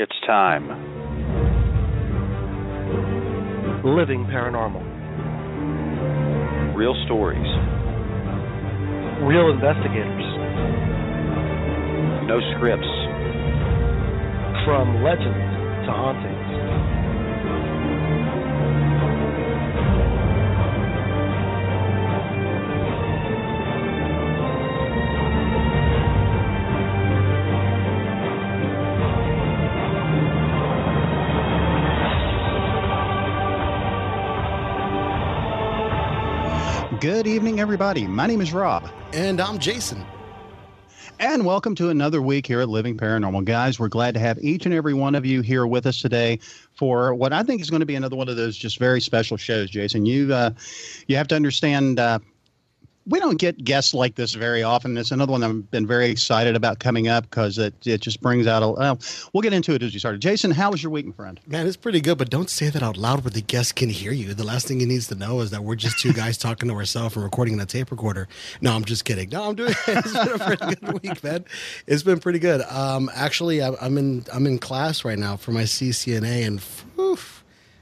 It's 0.00 0.16
time. 0.26 0.64
Living 3.84 4.24
paranormal. 4.32 4.80
Real 6.74 6.96
stories. 7.04 7.44
Real 9.28 9.50
investigators. 9.50 10.24
No 12.32 12.40
scripts. 12.56 12.88
From 14.64 15.04
legends 15.04 15.84
to 15.84 15.92
hauntings. 15.92 16.69
Good 37.00 37.26
evening, 37.26 37.60
everybody. 37.60 38.06
My 38.06 38.26
name 38.26 38.42
is 38.42 38.52
Rob. 38.52 38.86
And 39.14 39.40
I'm 39.40 39.58
Jason. 39.58 40.04
And 41.18 41.46
welcome 41.46 41.74
to 41.76 41.88
another 41.88 42.20
week 42.20 42.46
here 42.46 42.60
at 42.60 42.68
Living 42.68 42.94
Paranormal. 42.94 43.46
Guys, 43.46 43.80
we're 43.80 43.88
glad 43.88 44.12
to 44.12 44.20
have 44.20 44.38
each 44.44 44.66
and 44.66 44.74
every 44.74 44.92
one 44.92 45.14
of 45.14 45.24
you 45.24 45.40
here 45.40 45.66
with 45.66 45.86
us 45.86 46.02
today 46.02 46.40
for 46.74 47.14
what 47.14 47.32
I 47.32 47.42
think 47.42 47.62
is 47.62 47.70
going 47.70 47.80
to 47.80 47.86
be 47.86 47.94
another 47.94 48.16
one 48.16 48.28
of 48.28 48.36
those 48.36 48.54
just 48.54 48.78
very 48.78 49.00
special 49.00 49.38
shows, 49.38 49.70
Jason. 49.70 50.04
You 50.04 50.34
uh, 50.34 50.50
you 51.06 51.16
have 51.16 51.26
to 51.28 51.36
understand 51.36 51.98
uh, 51.98 52.18
we 53.06 53.18
don't 53.18 53.38
get 53.38 53.64
guests 53.64 53.94
like 53.94 54.14
this 54.14 54.34
very 54.34 54.62
often. 54.62 54.96
It's 54.98 55.10
another 55.10 55.32
one 55.32 55.42
I've 55.42 55.70
been 55.70 55.86
very 55.86 56.10
excited 56.10 56.54
about 56.54 56.78
coming 56.78 57.08
up 57.08 57.24
because 57.24 57.58
it, 57.58 57.74
it 57.86 58.00
just 58.00 58.20
brings 58.20 58.46
out 58.46 58.62
a. 58.62 58.68
Well, 58.68 58.98
we'll 59.32 59.40
get 59.40 59.52
into 59.52 59.74
it 59.74 59.82
as 59.82 59.92
we 59.92 59.98
start. 59.98 60.20
Jason, 60.20 60.50
how 60.50 60.70
was 60.70 60.82
your 60.82 60.92
week, 60.92 61.06
my 61.06 61.12
friend? 61.12 61.40
Man, 61.46 61.66
it's 61.66 61.76
pretty 61.76 62.00
good, 62.00 62.18
but 62.18 62.30
don't 62.30 62.50
say 62.50 62.68
that 62.68 62.82
out 62.82 62.96
loud 62.96 63.24
where 63.24 63.30
the 63.30 63.40
guest 63.40 63.76
can 63.76 63.88
hear 63.88 64.12
you. 64.12 64.34
The 64.34 64.44
last 64.44 64.68
thing 64.68 64.80
he 64.80 64.86
needs 64.86 65.08
to 65.08 65.14
know 65.14 65.40
is 65.40 65.50
that 65.50 65.64
we're 65.64 65.76
just 65.76 65.98
two 65.98 66.12
guys 66.12 66.36
talking 66.38 66.68
to 66.68 66.74
ourselves 66.74 67.16
and 67.16 67.24
recording 67.24 67.54
in 67.54 67.60
a 67.60 67.66
tape 67.66 67.90
recorder. 67.90 68.28
No, 68.60 68.72
I'm 68.72 68.84
just 68.84 69.04
kidding. 69.04 69.30
No, 69.30 69.48
I'm 69.48 69.54
doing. 69.54 69.74
It's 69.86 70.12
been 70.12 70.28
a 70.28 70.38
pretty 70.38 70.74
good 70.76 71.02
week, 71.02 71.24
man. 71.24 71.44
It's 71.86 72.02
been 72.02 72.20
pretty 72.20 72.38
good. 72.38 72.62
Um, 72.62 73.10
actually, 73.14 73.62
I'm 73.62 73.98
in 73.98 74.24
I'm 74.32 74.46
in 74.46 74.58
class 74.58 75.04
right 75.04 75.18
now 75.18 75.36
for 75.36 75.52
my 75.52 75.62
CCNA, 75.62 76.46
and. 76.46 76.60
Whew, 76.96 77.18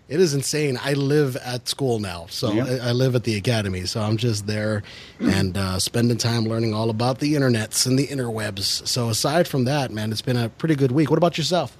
it 0.08 0.20
is 0.20 0.32
insane. 0.32 0.78
I 0.82 0.94
live 0.94 1.36
at 1.36 1.68
school 1.68 1.98
now, 1.98 2.26
so. 2.30 2.50
I, 2.58 2.88
I, 2.88 2.92
live 2.92 3.14
at 3.14 3.24
the 3.24 3.36
academy. 3.36 3.84
So 3.84 4.00
I'm 4.00 4.16
just 4.16 4.46
there 4.46 4.82
and 5.20 5.56
uh, 5.56 5.78
spending 5.78 6.16
time 6.16 6.44
learning 6.44 6.72
all 6.72 6.88
about 6.88 7.18
the 7.18 7.34
internets 7.34 7.86
and 7.86 7.98
the 7.98 8.06
interwebs. 8.06 8.86
So 8.86 9.10
aside 9.10 9.46
from 9.46 9.64
that, 9.64 9.90
man, 9.90 10.10
it's 10.10 10.22
been 10.22 10.36
a 10.36 10.48
pretty 10.48 10.74
good 10.76 10.92
week. 10.92 11.10
What 11.10 11.18
about 11.18 11.36
yourself? 11.36 11.76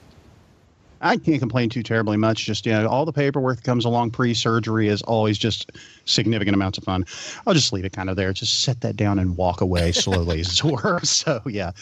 I 1.01 1.17
can't 1.17 1.39
complain 1.39 1.69
too 1.69 1.83
terribly 1.83 2.17
much. 2.17 2.45
Just 2.45 2.67
you 2.67 2.73
know, 2.73 2.87
all 2.89 3.05
the 3.05 3.13
paperwork 3.13 3.59
that 3.59 3.65
comes 3.65 3.85
along 3.85 4.11
pre-surgery 4.11 4.89
is 4.89 5.03
always 5.03 5.39
just 5.39 5.73
significant 6.05 6.55
amounts 6.55 6.79
of 6.79 6.85
fun. 6.85 7.05
I'll 7.47 7.55
just 7.55 7.73
leave 7.73 7.85
it 7.85 7.93
kind 7.93 8.11
of 8.11 8.17
there. 8.17 8.33
Just 8.33 8.63
set 8.63 8.81
that 8.81 8.97
down 8.97 9.19
and 9.19 9.37
walk 9.37 9.61
away 9.61 9.93
slowly, 10.05 10.41
as 10.41 10.61
it 10.61 10.65
were. 10.65 11.01
So 11.01 11.43
yeah, 11.47 11.73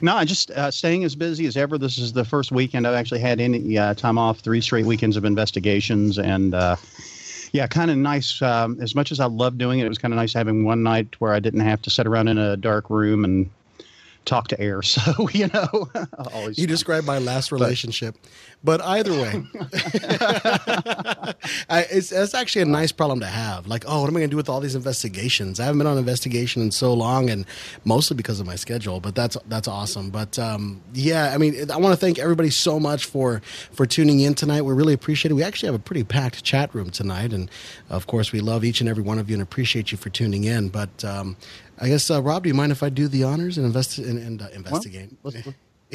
no, 0.00 0.16
I 0.16 0.24
just 0.24 0.50
uh, 0.52 0.70
staying 0.70 1.04
as 1.04 1.14
busy 1.16 1.46
as 1.46 1.56
ever. 1.56 1.78
This 1.78 1.98
is 1.98 2.12
the 2.12 2.24
first 2.24 2.52
weekend 2.52 2.86
I've 2.86 2.94
actually 2.94 3.20
had 3.20 3.40
any 3.40 3.78
uh, 3.78 3.94
time 3.94 4.18
off. 4.18 4.40
Three 4.40 4.60
straight 4.60 4.86
weekends 4.86 5.16
of 5.16 5.24
investigations 5.24 6.18
and. 6.18 6.54
Uh, 6.54 6.76
yeah, 7.52 7.66
kind 7.66 7.90
of 7.90 7.96
nice. 7.96 8.40
Um, 8.42 8.78
as 8.80 8.94
much 8.94 9.10
as 9.10 9.18
I 9.18 9.26
love 9.26 9.58
doing 9.58 9.80
it, 9.80 9.86
it 9.86 9.88
was 9.88 9.98
kind 9.98 10.14
of 10.14 10.18
nice 10.18 10.32
having 10.32 10.64
one 10.64 10.84
night 10.84 11.20
where 11.20 11.34
I 11.34 11.40
didn't 11.40 11.60
have 11.60 11.82
to 11.82 11.90
sit 11.90 12.06
around 12.06 12.28
in 12.28 12.38
a 12.38 12.56
dark 12.56 12.88
room 12.90 13.24
and 13.24 13.50
talk 14.30 14.48
to 14.48 14.60
air. 14.60 14.80
So 14.90 15.28
you 15.32 15.48
know, 15.48 15.88
always. 16.34 16.58
You 16.58 16.66
described 16.66 17.06
my 17.06 17.18
last 17.18 17.52
relationship, 17.52 18.16
but, 18.62 18.78
but 18.78 18.86
either 18.86 19.12
way, 19.12 19.44
I, 21.70 21.86
it's, 21.90 22.12
it's 22.12 22.34
actually 22.34 22.62
a 22.62 22.66
nice 22.66 22.92
problem 22.92 23.20
to 23.20 23.26
have. 23.26 23.66
Like, 23.66 23.84
oh, 23.86 24.00
what 24.00 24.08
am 24.08 24.16
I 24.16 24.20
going 24.20 24.30
to 24.30 24.32
do 24.32 24.36
with 24.36 24.48
all 24.48 24.60
these 24.60 24.74
investigations? 24.74 25.60
I 25.60 25.64
haven't 25.64 25.78
been 25.78 25.86
on 25.86 25.96
investigation 25.96 26.60
in 26.62 26.70
so 26.70 26.92
long, 26.92 27.30
and 27.30 27.46
mostly 27.84 28.16
because 28.16 28.40
of 28.40 28.46
my 28.46 28.56
schedule. 28.56 29.00
But 29.00 29.14
that's 29.14 29.36
that's 29.48 29.68
awesome. 29.68 30.10
But 30.10 30.38
um, 30.38 30.82
yeah, 30.92 31.32
I 31.32 31.38
mean, 31.38 31.70
I 31.70 31.76
want 31.76 31.92
to 31.92 32.00
thank 32.00 32.18
everybody 32.18 32.50
so 32.50 32.80
much 32.80 33.04
for 33.04 33.40
for 33.72 33.86
tuning 33.86 34.20
in 34.20 34.34
tonight. 34.34 34.62
We 34.62 34.74
really 34.74 34.94
appreciate 34.94 35.30
it. 35.30 35.34
We 35.34 35.44
actually 35.44 35.68
have 35.68 35.76
a 35.76 35.84
pretty 35.84 36.04
packed 36.04 36.42
chat 36.42 36.74
room 36.74 36.90
tonight, 36.90 37.32
and 37.32 37.50
of 37.88 38.06
course, 38.06 38.32
we 38.32 38.40
love 38.40 38.64
each 38.64 38.80
and 38.80 38.88
every 38.88 39.02
one 39.02 39.18
of 39.18 39.30
you 39.30 39.34
and 39.34 39.42
appreciate 39.42 39.92
you 39.92 39.98
for 39.98 40.10
tuning 40.10 40.44
in. 40.44 40.68
But 40.68 41.04
um, 41.04 41.36
I 41.80 41.88
guess, 41.88 42.10
uh, 42.10 42.20
Rob, 42.22 42.42
do 42.42 42.48
you 42.48 42.54
mind 42.54 42.72
if 42.72 42.82
I 42.82 42.90
do 42.90 43.08
the 43.08 43.24
honors 43.24 43.56
and 43.56 43.66
invest 43.66 43.98
and, 43.98 44.18
and 44.18 44.42
uh, 44.42 44.48
investigate? 44.52 45.10
Well, 45.22 45.32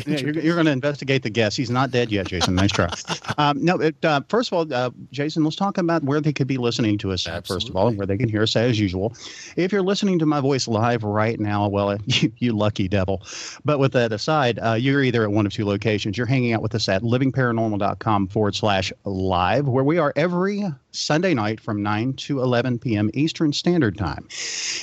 yeah, 0.05 0.17
you're, 0.17 0.33
you're 0.33 0.55
going 0.55 0.65
to 0.65 0.71
investigate 0.71 1.23
the 1.23 1.29
guest. 1.29 1.57
He's 1.57 1.69
not 1.69 1.91
dead 1.91 2.11
yet, 2.11 2.27
Jason. 2.27 2.55
Nice 2.55 2.71
try. 2.71 2.89
Um, 3.37 3.63
no, 3.63 3.75
it, 3.81 3.95
uh, 4.05 4.21
first 4.29 4.49
of 4.49 4.53
all, 4.53 4.73
uh, 4.73 4.91
Jason, 5.11 5.43
let's 5.43 5.57
talk 5.57 5.77
about 5.77 6.03
where 6.03 6.21
they 6.21 6.31
could 6.31 6.47
be 6.47 6.57
listening 6.57 6.97
to 6.99 7.11
us. 7.11 7.27
Absolutely. 7.27 7.53
First 7.53 7.69
of 7.69 7.75
all, 7.75 7.91
where 7.91 8.07
they 8.07 8.17
can 8.17 8.29
hear 8.29 8.43
us 8.43 8.55
as 8.55 8.79
usual. 8.79 9.13
If 9.57 9.73
you're 9.73 9.81
listening 9.81 10.19
to 10.19 10.25
my 10.25 10.39
voice 10.39 10.69
live 10.69 11.03
right 11.03 11.37
now, 11.37 11.67
well, 11.67 11.97
you, 12.05 12.31
you 12.37 12.53
lucky 12.53 12.87
devil. 12.87 13.23
But 13.65 13.79
with 13.79 13.91
that 13.91 14.13
aside, 14.13 14.59
uh, 14.59 14.73
you're 14.73 15.03
either 15.03 15.23
at 15.23 15.31
one 15.31 15.45
of 15.45 15.51
two 15.51 15.65
locations. 15.65 16.17
You're 16.17 16.27
hanging 16.27 16.53
out 16.53 16.61
with 16.61 16.75
us 16.75 16.87
at 16.87 17.01
livingparanormal.com 17.01 18.27
forward 18.27 18.55
slash 18.55 18.93
live, 19.03 19.67
where 19.67 19.83
we 19.83 19.97
are 19.97 20.13
every 20.15 20.63
Sunday 20.91 21.33
night 21.33 21.59
from 21.59 21.83
9 21.83 22.13
to 22.13 22.41
11 22.41 22.79
p.m. 22.79 23.09
Eastern 23.13 23.51
Standard 23.51 23.97
Time. 23.97 24.27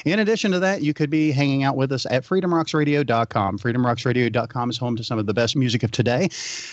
In 0.04 0.18
addition 0.18 0.52
to 0.52 0.58
that, 0.60 0.82
you 0.82 0.92
could 0.92 1.10
be 1.10 1.32
hanging 1.32 1.62
out 1.62 1.76
with 1.76 1.90
us 1.90 2.06
at 2.06 2.24
freedomrocksradio.com. 2.24 3.58
Freedomrocksradio.com 3.58 4.70
is 4.70 4.76
home 4.76 4.96
to 4.96 5.01
some 5.02 5.18
of 5.18 5.26
the 5.26 5.34
best 5.34 5.56
music 5.56 5.82
of 5.82 5.90
today. 5.90 6.28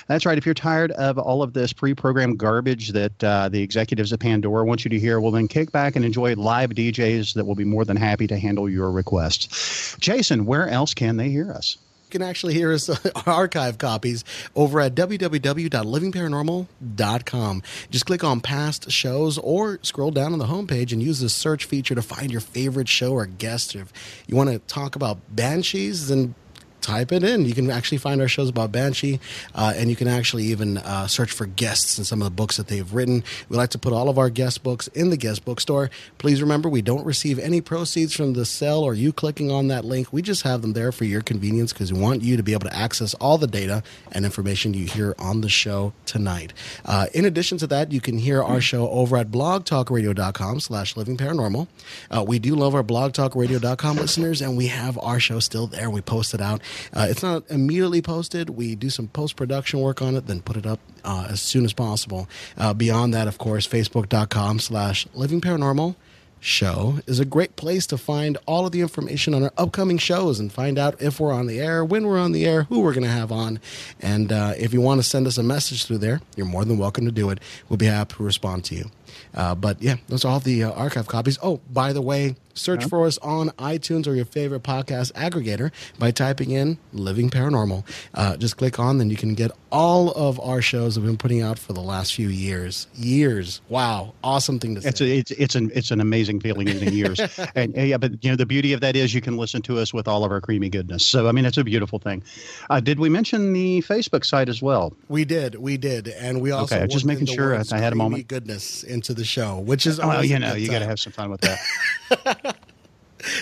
That's 0.07 0.25
right. 0.25 0.38
If 0.38 0.45
you're 0.45 0.56
tired 0.56 0.91
of 0.91 1.17
all 1.17 1.41
of 1.41 1.53
this 1.53 1.73
pre 1.73 1.94
programmed 1.94 2.38
garbage 2.38 2.90
that 2.90 3.23
uh, 3.23 3.50
the 3.50 3.62
executives 3.62 4.12
of 4.12 4.19
Pandora 4.19 4.66
want 4.66 4.85
you 4.85 4.90
to 4.90 5.00
hear, 5.00 5.19
well, 5.19 5.31
then 5.31 5.47
kick 5.47 5.72
back 5.72 5.95
and 5.95 6.06
enjoy 6.06 6.35
live 6.35 6.72
DJs 6.72 7.34
that 7.34 7.45
will 7.45 7.56
be 7.56 7.66
more 7.66 7.85
than 7.85 7.97
happy 7.97 8.28
to 8.28 8.38
handle 8.38 8.69
your 8.69 8.91
requests. 8.91 9.95
Jason, 10.00 10.45
where 10.45 10.68
else 10.68 10.94
can 10.94 11.18
they 11.18 11.29
hear 11.29 11.51
us? 11.51 11.78
You 12.09 12.19
can 12.19 12.28
actually 12.28 12.56
hear 12.56 12.73
us 12.73 12.89
archive 13.28 13.78
copies 13.78 14.23
over 14.56 14.81
at 14.81 14.95
www.livingparanormal.com. 14.95 17.63
Just 17.91 18.07
click 18.07 18.23
on 18.23 18.41
past 18.41 18.89
shows 18.89 19.38
or 19.38 19.78
scroll 19.84 20.09
down 20.09 20.34
on 20.34 20.39
the 20.39 20.47
homepage 20.47 20.91
and 20.91 21.03
use 21.03 21.19
the 21.19 21.29
search 21.29 21.66
feature 21.66 21.94
to 21.94 22.01
find 22.01 22.31
your 22.31 22.41
favorite 22.41 22.89
show 22.89 23.13
or 23.13 23.28
guest. 23.28 23.75
If 23.75 23.94
you 24.25 24.35
want 24.35 24.50
to 24.50 24.57
talk 24.57 24.95
about 24.95 25.19
banshees, 25.29 26.07
then 26.07 26.34
type 26.81 27.12
it 27.12 27.23
in. 27.23 27.45
You 27.45 27.53
can 27.53 27.69
actually 27.69 27.97
find 27.97 28.22
our 28.22 28.28
shows 28.28 28.50
about 28.50 28.72
Banshee, 28.72 29.19
uh, 29.56 29.73
and 29.75 29.90
you 29.90 29.95
can 29.95 30.07
actually 30.07 30.45
even 30.45 30.78
uh, 30.78 31.07
search 31.07 31.31
for 31.31 31.45
guests 31.45 31.97
and 31.97 32.06
some 32.06 32.22
of 32.22 32.25
the 32.25 32.31
books 32.31 32.57
that 32.57 32.67
they've 32.67 32.94
written. 32.94 33.23
We 33.50 33.57
like 33.57 33.69
to 33.72 33.79
put 33.79 33.94
all 33.94 34.09
of 34.09 34.17
our 34.17 34.29
guest 34.29 34.63
books 34.63 34.88
in 34.89 35.09
the 35.09 35.18
guest 35.18 35.45
bookstore. 35.45 35.89
Please 36.18 36.41
remember, 36.41 36.69
we 36.69 36.81
don't 36.81 37.06
receive 37.06 37.39
any 37.39 37.62
proceeds 37.62 38.13
from 38.13 38.34
the 38.34 38.45
sale 38.45 38.79
or 38.79 38.94
you 38.94 39.12
clicking 39.12 39.51
on 39.51 39.68
that 39.68 39.85
link. 39.85 40.12
We 40.12 40.22
just 40.22 40.44
have 40.44 40.62
them 40.62 40.73
there 40.73 40.91
for 40.91 41.06
your 41.06 41.22
convenience 41.22 41.73
because 41.73 41.91
we 41.94 42.00
want 42.00 42.22
you 42.22 42.38
to 42.38 42.44
be 42.44 42.53
able 42.53 42.69
to 42.69 42.75
access 42.75 43.13
all 43.16 43.38
the 43.38 43.47
data 43.47 43.84
and 44.12 44.25
information 44.25 44.73
you 44.73 44.85
hear 44.85 45.16
on 45.19 45.41
the 45.41 45.50
show 45.50 45.94
tonight. 46.06 46.53
Uh, 46.85 47.07
in 47.13 47.25
addition 47.25 47.57
to 47.59 47.68
that, 47.68 47.91
you 47.91 48.01
can 48.01 48.18
hear 48.18 48.44
our 48.44 48.62
show 48.62 48.89
over 48.89 49.18
at 49.18 49.31
blogtalkradio.com 49.31 50.59
slash 50.59 50.95
living 50.95 51.18
paranormal. 51.18 51.68
Uh, 52.09 52.23
we 52.28 52.39
do 52.39 52.56
love 52.56 52.75
our 52.75 52.84
blogtalkradio.com 52.84 53.97
listeners, 53.97 54.41
and 54.41 54.57
we 54.57 54.68
have 54.68 54.97
our 55.00 55.19
show 55.19 55.39
still 55.39 55.68
there. 55.68 55.89
We 55.89 56.01
post 56.01 56.34
it 56.34 56.41
out 56.41 56.62
uh, 56.94 57.07
it's 57.09 57.24
not 57.24 57.44
immediately 57.50 58.02
posted. 58.02 58.52
We 58.52 58.75
do 58.75 58.90
some 58.90 59.07
post 59.07 59.35
production 59.35 59.80
work 59.80 60.02
on 60.02 60.16
it, 60.16 60.28
then 60.28 60.41
put 60.41 60.57
it 60.57 60.66
up 60.66 60.80
uh, 61.03 61.28
as 61.30 61.41
soon 61.41 61.66
as 61.66 61.74
possible. 61.74 62.28
Uh, 62.57 62.74
beyond 62.74 63.13
that, 63.13 63.28
of 63.28 63.38
course, 63.38 63.68
facebook.com 63.68 64.59
slash 64.59 65.07
living 65.13 65.41
paranormal 65.41 65.96
show 66.40 67.00
is 67.06 67.19
a 67.19 67.25
great 67.25 67.56
place 67.56 67.85
to 67.88 67.97
find 67.97 68.38
all 68.46 68.66
of 68.66 68.72
the 68.72 68.81
information 68.81 69.34
on 69.34 69.44
our 69.44 69.53
upcoming 69.57 69.97
shows 69.97 70.40
and 70.40 70.52
find 70.52 70.78
out 70.78 71.02
if 71.02 71.19
we're 71.19 71.34
on 71.34 71.47
the 71.47 71.59
air, 71.59 71.84
when 71.84 72.07
we're 72.07 72.19
on 72.19 72.31
the 72.31 72.46
air, 72.46 72.63
who 72.63 72.81
we're 72.81 72.94
going 72.94 73.03
to 73.03 73.09
have 73.09 73.31
on. 73.31 73.59
And 74.00 74.31
uh, 74.31 74.53
if 74.57 74.74
you 74.74 74.81
want 74.81 75.01
to 75.01 75.07
send 75.07 75.28
us 75.28 75.38
a 75.38 75.44
message 75.44 75.86
through 75.86 76.00
there, 76.00 76.22
you're 76.36 76.45
more 76.45 76.65
than 76.65 76.77
welcome 76.77 77.06
to 77.06 77.12
do 77.12 77.30
it. 77.30 77.39
We'll 77.68 77.77
be 77.77 77.88
happy 77.88 78.15
to 78.15 78.24
respond 78.24 78.65
to 78.65 78.75
you. 78.75 78.89
Uh, 79.33 79.56
but 79.56 79.81
yeah, 79.81 79.95
those 80.07 80.25
are 80.25 80.30
all 80.30 80.39
the 80.39 80.63
uh, 80.63 80.71
archive 80.71 81.07
copies. 81.07 81.38
Oh, 81.42 81.60
by 81.71 81.94
the 81.94 82.01
way, 82.01 82.36
search 82.60 82.86
for 82.86 83.06
us 83.06 83.18
on 83.19 83.50
iTunes 83.51 84.07
or 84.07 84.13
your 84.13 84.25
favorite 84.25 84.63
podcast 84.63 85.13
aggregator 85.13 85.71
by 85.98 86.12
typing 86.12 86.51
in 86.51 86.77
Living 86.94 87.30
Paranormal. 87.30 87.86
Uh, 88.13 88.38
just 88.38 88.57
click 88.57 88.80
on, 88.80 88.98
then 88.98 89.10
you 89.10 89.16
can 89.16 89.33
get 89.33 89.51
all 89.71 90.12
of 90.12 90.39
our 90.39 90.62
shows 90.62 90.95
that 90.95 91.01
we've 91.01 91.10
been 91.10 91.18
putting 91.18 91.42
out 91.42 91.57
for 91.57 91.74
the 91.74 91.81
last 91.81 92.13
few 92.13 92.27
years. 92.27 92.88
Years. 92.95 93.62
Wow. 93.69 94.13
Awesome 94.24 94.60
thing 94.60 94.75
to 94.75 94.81
say. 94.81 94.89
It's, 94.89 95.01
a, 95.01 95.18
it's, 95.18 95.31
it's, 95.31 95.56
an, 95.56 95.72
it's 95.74 95.92
an 95.92 96.01
amazing 96.01 96.42
feeling 96.42 96.68
in 96.68 96.80
the 96.80 96.92
years. 96.92 97.19
and 97.56 97.75
yeah, 97.75 97.98
but 97.98 98.24
you 98.24 98.30
know, 98.30 98.36
the 98.36 98.45
beauty 98.45 98.74
of 98.74 98.81
that 98.81 98.95
is 98.95 99.13
you 99.13 99.22
can 99.22 99.38
listen 99.38 99.62
to 99.63 99.77
us 99.77 99.94
with 99.94 100.07
all 100.07 100.25
of 100.25 100.31
our 100.31 100.42
creamy 100.42 100.69
goodness. 100.69 101.06
So, 101.06 101.27
I 101.27 101.31
mean, 101.31 101.45
it's 101.45 101.57
a 101.57 101.63
beautiful 101.63 102.00
thing. 102.00 102.24
Uh, 102.69 102.80
did 102.80 103.00
we 103.00 103.10
mention 103.10 103.54
the 103.54 103.81
Facebook 103.81 104.25
site 104.25 104.50
as 104.50 104.62
well? 104.62 104.94
We 105.07 105.25
did. 105.25 105.56
We 105.56 105.77
did. 105.77 106.07
And 106.10 106.42
we 106.42 106.51
also 106.51 106.75
okay, 106.75 106.88
just 106.88 107.06
making 107.06 107.27
sure 107.27 107.56
I 107.56 107.77
had 107.77 107.94
a 107.94 107.95
moment. 107.95 108.27
goodness 108.27 108.83
into 108.83 109.08
the 109.13 109.25
show, 109.25 109.59
which 109.59 109.85
is 109.85 110.00
well, 110.00 110.23
you 110.23 110.39
know, 110.39 110.53
you 110.53 110.69
got 110.69 110.79
to 110.79 110.85
have 110.85 111.00
some 111.00 111.13
fun 111.13 111.29
with 111.29 111.41
that. 111.41 112.56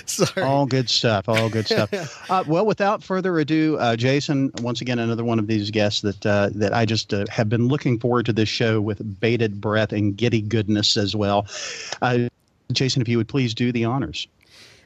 Sorry. 0.05 0.43
All 0.45 0.65
good 0.65 0.89
stuff. 0.89 1.29
All 1.29 1.49
good 1.49 1.67
stuff. 1.67 1.91
Uh, 2.29 2.43
well, 2.45 2.65
without 2.65 3.01
further 3.01 3.39
ado, 3.39 3.77
uh, 3.79 3.95
Jason, 3.95 4.51
once 4.61 4.81
again, 4.81 4.99
another 4.99 5.23
one 5.23 5.39
of 5.39 5.47
these 5.47 5.71
guests 5.71 6.01
that 6.01 6.25
uh, 6.25 6.49
that 6.55 6.73
I 6.73 6.85
just 6.85 7.13
uh, 7.13 7.25
have 7.29 7.47
been 7.47 7.69
looking 7.69 7.99
forward 7.99 8.25
to 8.25 8.33
this 8.33 8.49
show 8.49 8.81
with 8.81 9.19
bated 9.21 9.61
breath 9.61 9.93
and 9.93 10.15
giddy 10.15 10.41
goodness 10.41 10.97
as 10.97 11.15
well. 11.15 11.47
Uh, 12.01 12.27
Jason, 12.73 13.01
if 13.01 13.07
you 13.07 13.17
would 13.17 13.29
please 13.29 13.53
do 13.53 13.71
the 13.71 13.85
honors. 13.85 14.27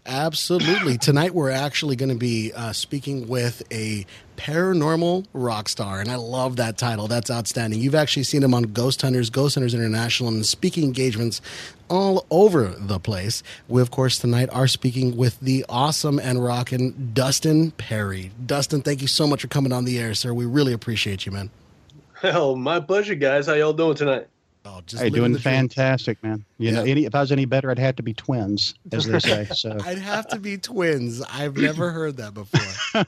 Absolutely. 0.05 0.97
Tonight 0.97 1.35
we're 1.35 1.51
actually 1.51 1.95
going 1.95 2.09
to 2.09 2.15
be 2.15 2.51
uh, 2.53 2.73
speaking 2.73 3.27
with 3.27 3.61
a 3.71 4.05
paranormal 4.35 5.27
rock 5.33 5.69
star, 5.69 5.99
and 5.99 6.09
I 6.09 6.15
love 6.15 6.55
that 6.55 6.77
title. 6.77 7.07
That's 7.07 7.29
outstanding. 7.29 7.79
You've 7.79 7.93
actually 7.93 8.23
seen 8.23 8.41
him 8.41 8.53
on 8.55 8.63
Ghost 8.63 9.03
Hunters, 9.03 9.29
Ghost 9.29 9.55
Hunters 9.55 9.75
International, 9.75 10.29
and 10.29 10.43
speaking 10.43 10.83
engagements 10.83 11.39
all 11.87 12.25
over 12.31 12.69
the 12.69 12.99
place. 12.99 13.43
We, 13.67 13.81
of 13.81 13.91
course, 13.91 14.17
tonight 14.17 14.49
are 14.51 14.67
speaking 14.67 15.15
with 15.15 15.39
the 15.39 15.65
awesome 15.69 16.17
and 16.17 16.43
rockin' 16.43 17.11
Dustin 17.13 17.71
Pari. 17.71 18.31
Dustin, 18.43 18.81
thank 18.81 19.01
you 19.01 19.07
so 19.07 19.27
much 19.27 19.41
for 19.41 19.47
coming 19.49 19.71
on 19.71 19.85
the 19.85 19.99
air, 19.99 20.15
sir. 20.15 20.33
We 20.33 20.45
really 20.45 20.73
appreciate 20.73 21.27
you, 21.27 21.31
man. 21.31 21.51
Hell, 22.21 22.55
my 22.55 22.79
pleasure, 22.79 23.15
guys. 23.15 23.45
How 23.45 23.53
y'all 23.53 23.73
doing 23.73 23.95
tonight? 23.95 24.27
Oh, 24.63 24.81
just 24.85 25.01
Hey, 25.01 25.09
doing 25.09 25.31
dream. 25.31 25.41
fantastic, 25.41 26.21
man. 26.21 26.45
You 26.59 26.71
know, 26.71 26.83
any, 26.83 27.05
if 27.05 27.15
I 27.15 27.21
was 27.21 27.31
any 27.31 27.45
better, 27.45 27.71
I'd 27.71 27.79
have 27.79 27.95
to 27.95 28.03
be 28.03 28.13
twins, 28.13 28.75
as 28.91 29.05
they 29.05 29.19
say. 29.19 29.45
So 29.53 29.75
I'd 29.85 29.97
have 29.97 30.27
to 30.27 30.37
be 30.39 30.57
twins. 30.57 31.21
I've 31.23 31.57
never 31.57 31.89
heard 31.91 32.17
that 32.17 32.33
before. 32.35 33.05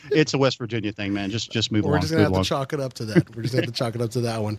it's 0.10 0.34
a 0.34 0.38
West 0.38 0.58
Virginia 0.58 0.90
thing, 0.92 1.12
man. 1.12 1.30
Just 1.30 1.52
just 1.52 1.70
move 1.70 1.84
on. 1.84 1.90
We're 1.90 1.94
along. 1.96 2.00
just 2.02 2.12
gonna 2.12 2.22
have 2.24 2.32
along. 2.32 2.42
to 2.44 2.48
chalk 2.48 2.72
it 2.72 2.80
up 2.80 2.94
to 2.94 3.04
that. 3.06 3.36
We're 3.36 3.42
just 3.42 3.54
gonna 3.54 3.66
have 3.66 3.74
to 3.74 3.78
chalk 3.78 3.94
it 3.94 4.00
up 4.00 4.10
to 4.10 4.20
that 4.22 4.42
one. 4.42 4.58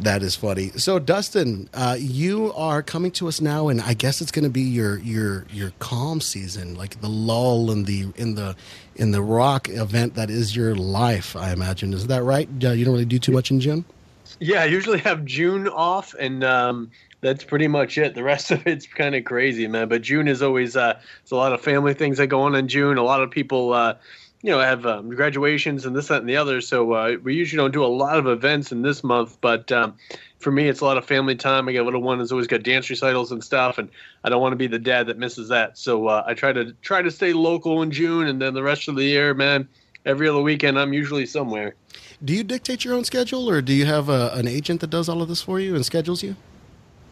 That 0.00 0.22
is 0.22 0.36
funny. 0.36 0.68
So, 0.76 1.00
Dustin, 1.00 1.68
uh, 1.74 1.96
you 1.98 2.52
are 2.54 2.84
coming 2.84 3.10
to 3.12 3.26
us 3.26 3.40
now, 3.40 3.66
and 3.66 3.80
I 3.80 3.94
guess 3.94 4.20
it's 4.20 4.30
going 4.30 4.44
to 4.44 4.50
be 4.50 4.60
your 4.62 4.98
your 5.00 5.44
your 5.52 5.72
calm 5.80 6.20
season, 6.20 6.76
like 6.76 7.00
the 7.00 7.08
lull 7.08 7.72
in 7.72 7.82
the 7.82 8.06
in 8.14 8.36
the 8.36 8.54
in 8.94 9.10
the 9.10 9.22
rock 9.22 9.68
event 9.68 10.14
that 10.14 10.30
is 10.30 10.54
your 10.54 10.76
life. 10.76 11.34
I 11.34 11.50
imagine 11.50 11.92
is 11.92 12.06
that 12.06 12.22
right? 12.22 12.48
Uh, 12.62 12.70
you 12.70 12.84
don't 12.84 12.94
really 12.94 13.06
do 13.06 13.18
too 13.18 13.32
much 13.32 13.50
in 13.50 13.58
June. 13.58 13.84
Yeah, 14.40 14.62
I 14.62 14.66
usually 14.66 14.98
have 15.00 15.24
June 15.24 15.68
off, 15.68 16.14
and 16.14 16.44
um, 16.44 16.90
that's 17.20 17.44
pretty 17.44 17.68
much 17.68 17.98
it. 17.98 18.14
The 18.14 18.22
rest 18.22 18.50
of 18.52 18.66
it's 18.66 18.86
kind 18.86 19.14
of 19.14 19.24
crazy, 19.24 19.66
man. 19.66 19.88
But 19.88 20.02
June 20.02 20.28
is 20.28 20.42
always 20.42 20.76
uh, 20.76 20.94
there's 20.94 21.32
a 21.32 21.36
lot 21.36 21.52
of 21.52 21.60
family 21.60 21.94
things 21.94 22.18
that 22.18 22.28
go 22.28 22.42
on 22.42 22.54
in 22.54 22.68
June. 22.68 22.98
A 22.98 23.02
lot 23.02 23.22
of 23.22 23.30
people, 23.30 23.72
uh, 23.72 23.94
you 24.42 24.50
know, 24.50 24.60
have 24.60 24.86
um, 24.86 25.10
graduations 25.10 25.84
and 25.84 25.96
this, 25.96 26.08
that, 26.08 26.20
and 26.20 26.28
the 26.28 26.36
other. 26.36 26.60
So 26.60 26.92
uh, 26.92 27.16
we 27.22 27.34
usually 27.34 27.58
don't 27.58 27.72
do 27.72 27.84
a 27.84 27.86
lot 27.86 28.18
of 28.18 28.26
events 28.26 28.72
in 28.72 28.82
this 28.82 29.02
month, 29.04 29.38
but. 29.40 29.70
Um, 29.72 29.94
for 30.38 30.52
me, 30.52 30.68
it's 30.68 30.80
a 30.80 30.84
lot 30.84 30.96
of 30.96 31.04
family 31.04 31.34
time. 31.34 31.68
I 31.68 31.72
got 31.72 31.84
little 31.84 32.00
one 32.00 32.18
who's 32.18 32.30
always 32.30 32.46
got 32.46 32.62
dance 32.62 32.88
recitals 32.88 33.32
and 33.32 33.42
stuff, 33.42 33.78
and 33.78 33.88
I 34.22 34.28
don't 34.28 34.40
want 34.40 34.52
to 34.52 34.56
be 34.56 34.68
the 34.68 34.78
dad 34.78 35.08
that 35.08 35.18
misses 35.18 35.48
that. 35.48 35.76
So 35.76 36.06
uh, 36.06 36.22
I 36.26 36.34
try 36.34 36.52
to 36.52 36.72
try 36.80 37.02
to 37.02 37.10
stay 37.10 37.32
local 37.32 37.82
in 37.82 37.90
June, 37.90 38.28
and 38.28 38.40
then 38.40 38.54
the 38.54 38.62
rest 38.62 38.88
of 38.88 38.94
the 38.94 39.04
year, 39.04 39.34
man, 39.34 39.68
every 40.06 40.28
other 40.28 40.40
weekend 40.40 40.78
I'm 40.78 40.92
usually 40.92 41.26
somewhere. 41.26 41.74
Do 42.24 42.34
you 42.34 42.42
dictate 42.42 42.84
your 42.84 42.94
own 42.94 43.04
schedule, 43.04 43.48
or 43.48 43.62
do 43.62 43.72
you 43.72 43.86
have 43.86 44.08
a, 44.08 44.30
an 44.34 44.48
agent 44.48 44.80
that 44.80 44.90
does 44.90 45.08
all 45.08 45.22
of 45.22 45.28
this 45.28 45.40
for 45.42 45.60
you 45.60 45.74
and 45.76 45.84
schedules 45.86 46.22
you? 46.22 46.34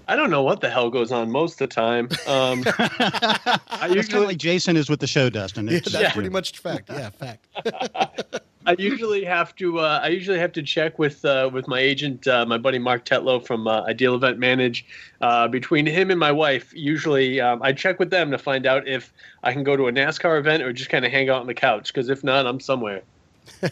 I 0.09 0.15
don't 0.15 0.31
know 0.31 0.43
what 0.43 0.61
the 0.61 0.71
hell 0.71 0.89
goes 0.91 1.11
on 1.11 1.31
most 1.31 1.61
of 1.61 1.69
the 1.69 1.75
time. 1.75 2.09
Um, 2.27 2.65
I 2.67 3.59
It's 3.59 3.69
kind 3.69 3.91
of 3.91 3.97
usually 3.97 4.27
like 4.27 4.37
Jason 4.39 4.77
is 4.77 4.89
with 4.91 5.01
the 5.01 5.07
show, 5.07 5.31
Dustin. 5.31 5.67
Yeah, 5.69 5.79
that's 5.79 5.95
Yeah. 5.95 6.13
pretty 6.13 6.29
much 6.29 6.59
fact. 6.59 6.91
Yeah, 6.91 7.11
fact. 7.11 7.47
I 8.67 8.75
usually 8.79 9.25
have 9.25 9.55
to 9.57 9.79
uh, 9.79 10.01
I 10.03 10.09
usually 10.09 10.41
have 10.41 10.51
to 10.53 10.63
check 10.63 10.99
with 10.99 11.25
uh, 11.25 11.49
with 11.53 11.69
my 11.69 11.79
agent, 11.79 12.27
uh, 12.27 12.45
my 12.47 12.59
buddy 12.59 12.81
Mark 12.81 13.05
Tetlow 13.05 13.45
from 13.47 13.69
uh, 13.69 13.83
Ideal 13.83 14.17
Event 14.17 14.39
Manage. 14.41 14.87
Uh, 15.21 15.47
between 15.47 15.87
him 15.87 16.11
and 16.11 16.19
my 16.19 16.33
wife, 16.33 16.73
usually 16.75 17.41
um, 17.41 17.63
I 17.63 17.73
check 17.73 18.01
with 18.01 18.11
them 18.11 18.33
to 18.33 18.39
find 18.39 18.67
out 18.67 18.89
if 18.89 19.13
I 19.45 19.53
can 19.53 19.63
go 19.63 19.77
to 19.77 19.87
a 19.87 19.93
NASCAR 19.93 20.37
event 20.41 20.65
or 20.65 20.73
just 20.73 20.91
kind 20.91 21.05
of 21.05 21.13
hang 21.13 21.31
out 21.31 21.41
on 21.41 21.47
the 21.47 21.55
couch. 21.55 21.93
Because 21.93 22.09
if 22.09 22.25
not, 22.25 22.45
I'm 22.45 22.59
somewhere. 22.59 23.03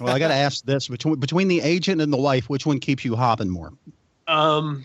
Well, 0.01 0.15
I 0.15 0.19
got 0.19 0.29
to 0.29 0.35
ask 0.35 0.65
this 0.65 0.89
between 0.89 1.17
between 1.17 1.49
the 1.49 1.61
agent 1.61 2.01
and 2.01 2.13
the 2.13 2.19
wife, 2.19 2.49
which 2.49 2.67
one 2.67 2.81
keeps 2.81 3.05
you 3.05 3.17
hopping 3.17 3.49
more? 3.49 3.73
Um, 4.27 4.85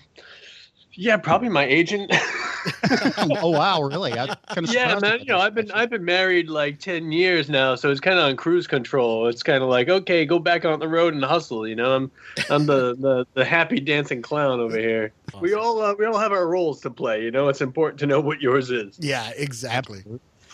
yeah, 0.94 1.18
probably 1.18 1.50
my 1.50 1.66
agent. 1.66 2.12
oh 3.42 3.50
wow, 3.50 3.82
really? 3.82 4.14
I 4.14 4.36
kind 4.48 4.68
of 4.68 4.74
yeah, 4.74 5.00
man. 5.00 5.20
You 5.20 5.28
know, 5.28 5.40
I've 5.40 5.56
been 5.56 5.72
I've 5.72 5.90
been 5.90 6.04
married 6.04 6.50
like 6.50 6.80
ten 6.80 7.12
years 7.12 7.50
now, 7.50 7.76
so 7.76 7.90
it's 7.90 8.00
kind 8.00 8.20
of 8.20 8.26
on 8.26 8.36
cruise 8.36 8.68
control. 8.68 9.28
It's 9.28 9.44
kind 9.44 9.64
of 9.64 9.70
like 9.70 9.90
okay, 9.90 10.26
go 10.26 10.40
back 10.40 10.66
on 10.66 10.80
the 10.80 10.88
road 10.88 11.14
and 11.14 11.24
hustle. 11.24 11.68
You 11.68 11.76
know, 11.76 11.96
I'm 11.96 12.12
I'm 12.50 12.66
the 12.66 12.96
the, 13.00 13.26
the 13.34 13.46
happy 13.46 13.80
dancing 13.80 14.22
clown 14.22 14.60
over 14.60 14.78
here. 14.78 15.12
We 15.42 15.54
all 15.54 15.82
uh, 15.82 15.96
we 15.98 16.06
all 16.06 16.18
have 16.18 16.32
our 16.32 16.48
roles 16.48 16.82
to 16.82 16.90
play. 16.90 17.24
You 17.24 17.32
know, 17.32 17.48
it's 17.48 17.62
important 17.62 18.00
to 18.02 18.08
know 18.08 18.20
what 18.20 18.42
yours 18.42 18.70
is. 18.72 18.98
Yeah, 19.00 19.32
exactly. 19.36 20.04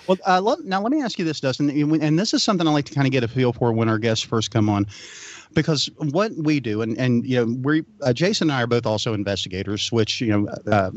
Well, 0.08 0.18
uh, 0.26 0.42
let, 0.42 0.64
now 0.64 0.82
let 0.82 0.92
me 0.92 1.02
ask 1.02 1.18
you 1.18 1.26
this, 1.26 1.40
Dustin, 1.40 1.70
and 1.70 2.20
this 2.20 2.34
is 2.34 2.44
something 2.44 2.68
I 2.68 2.72
like 2.72 2.86
to 2.86 2.94
kind 2.94 3.08
of 3.08 3.12
get 3.12 3.24
a 3.24 3.28
feel 3.28 3.54
for 3.54 3.74
when 3.74 3.90
our 3.90 3.98
guests 3.98 4.24
first 4.24 4.52
come 4.52 4.70
on, 4.70 4.86
because 5.54 5.90
what 5.98 6.32
we 6.38 6.60
do, 6.60 6.82
and 6.82 6.98
and 6.98 7.26
you 7.26 7.38
know, 7.38 7.58
we 7.62 7.84
uh, 8.02 8.14
Jason 8.14 8.50
and 8.50 8.58
I 8.58 8.64
are 8.64 8.68
both 8.68 8.86
also 8.86 9.14
investigators, 9.14 9.92
which 9.92 10.22
you 10.22 10.28
know. 10.28 10.48
Uh, 10.72 10.92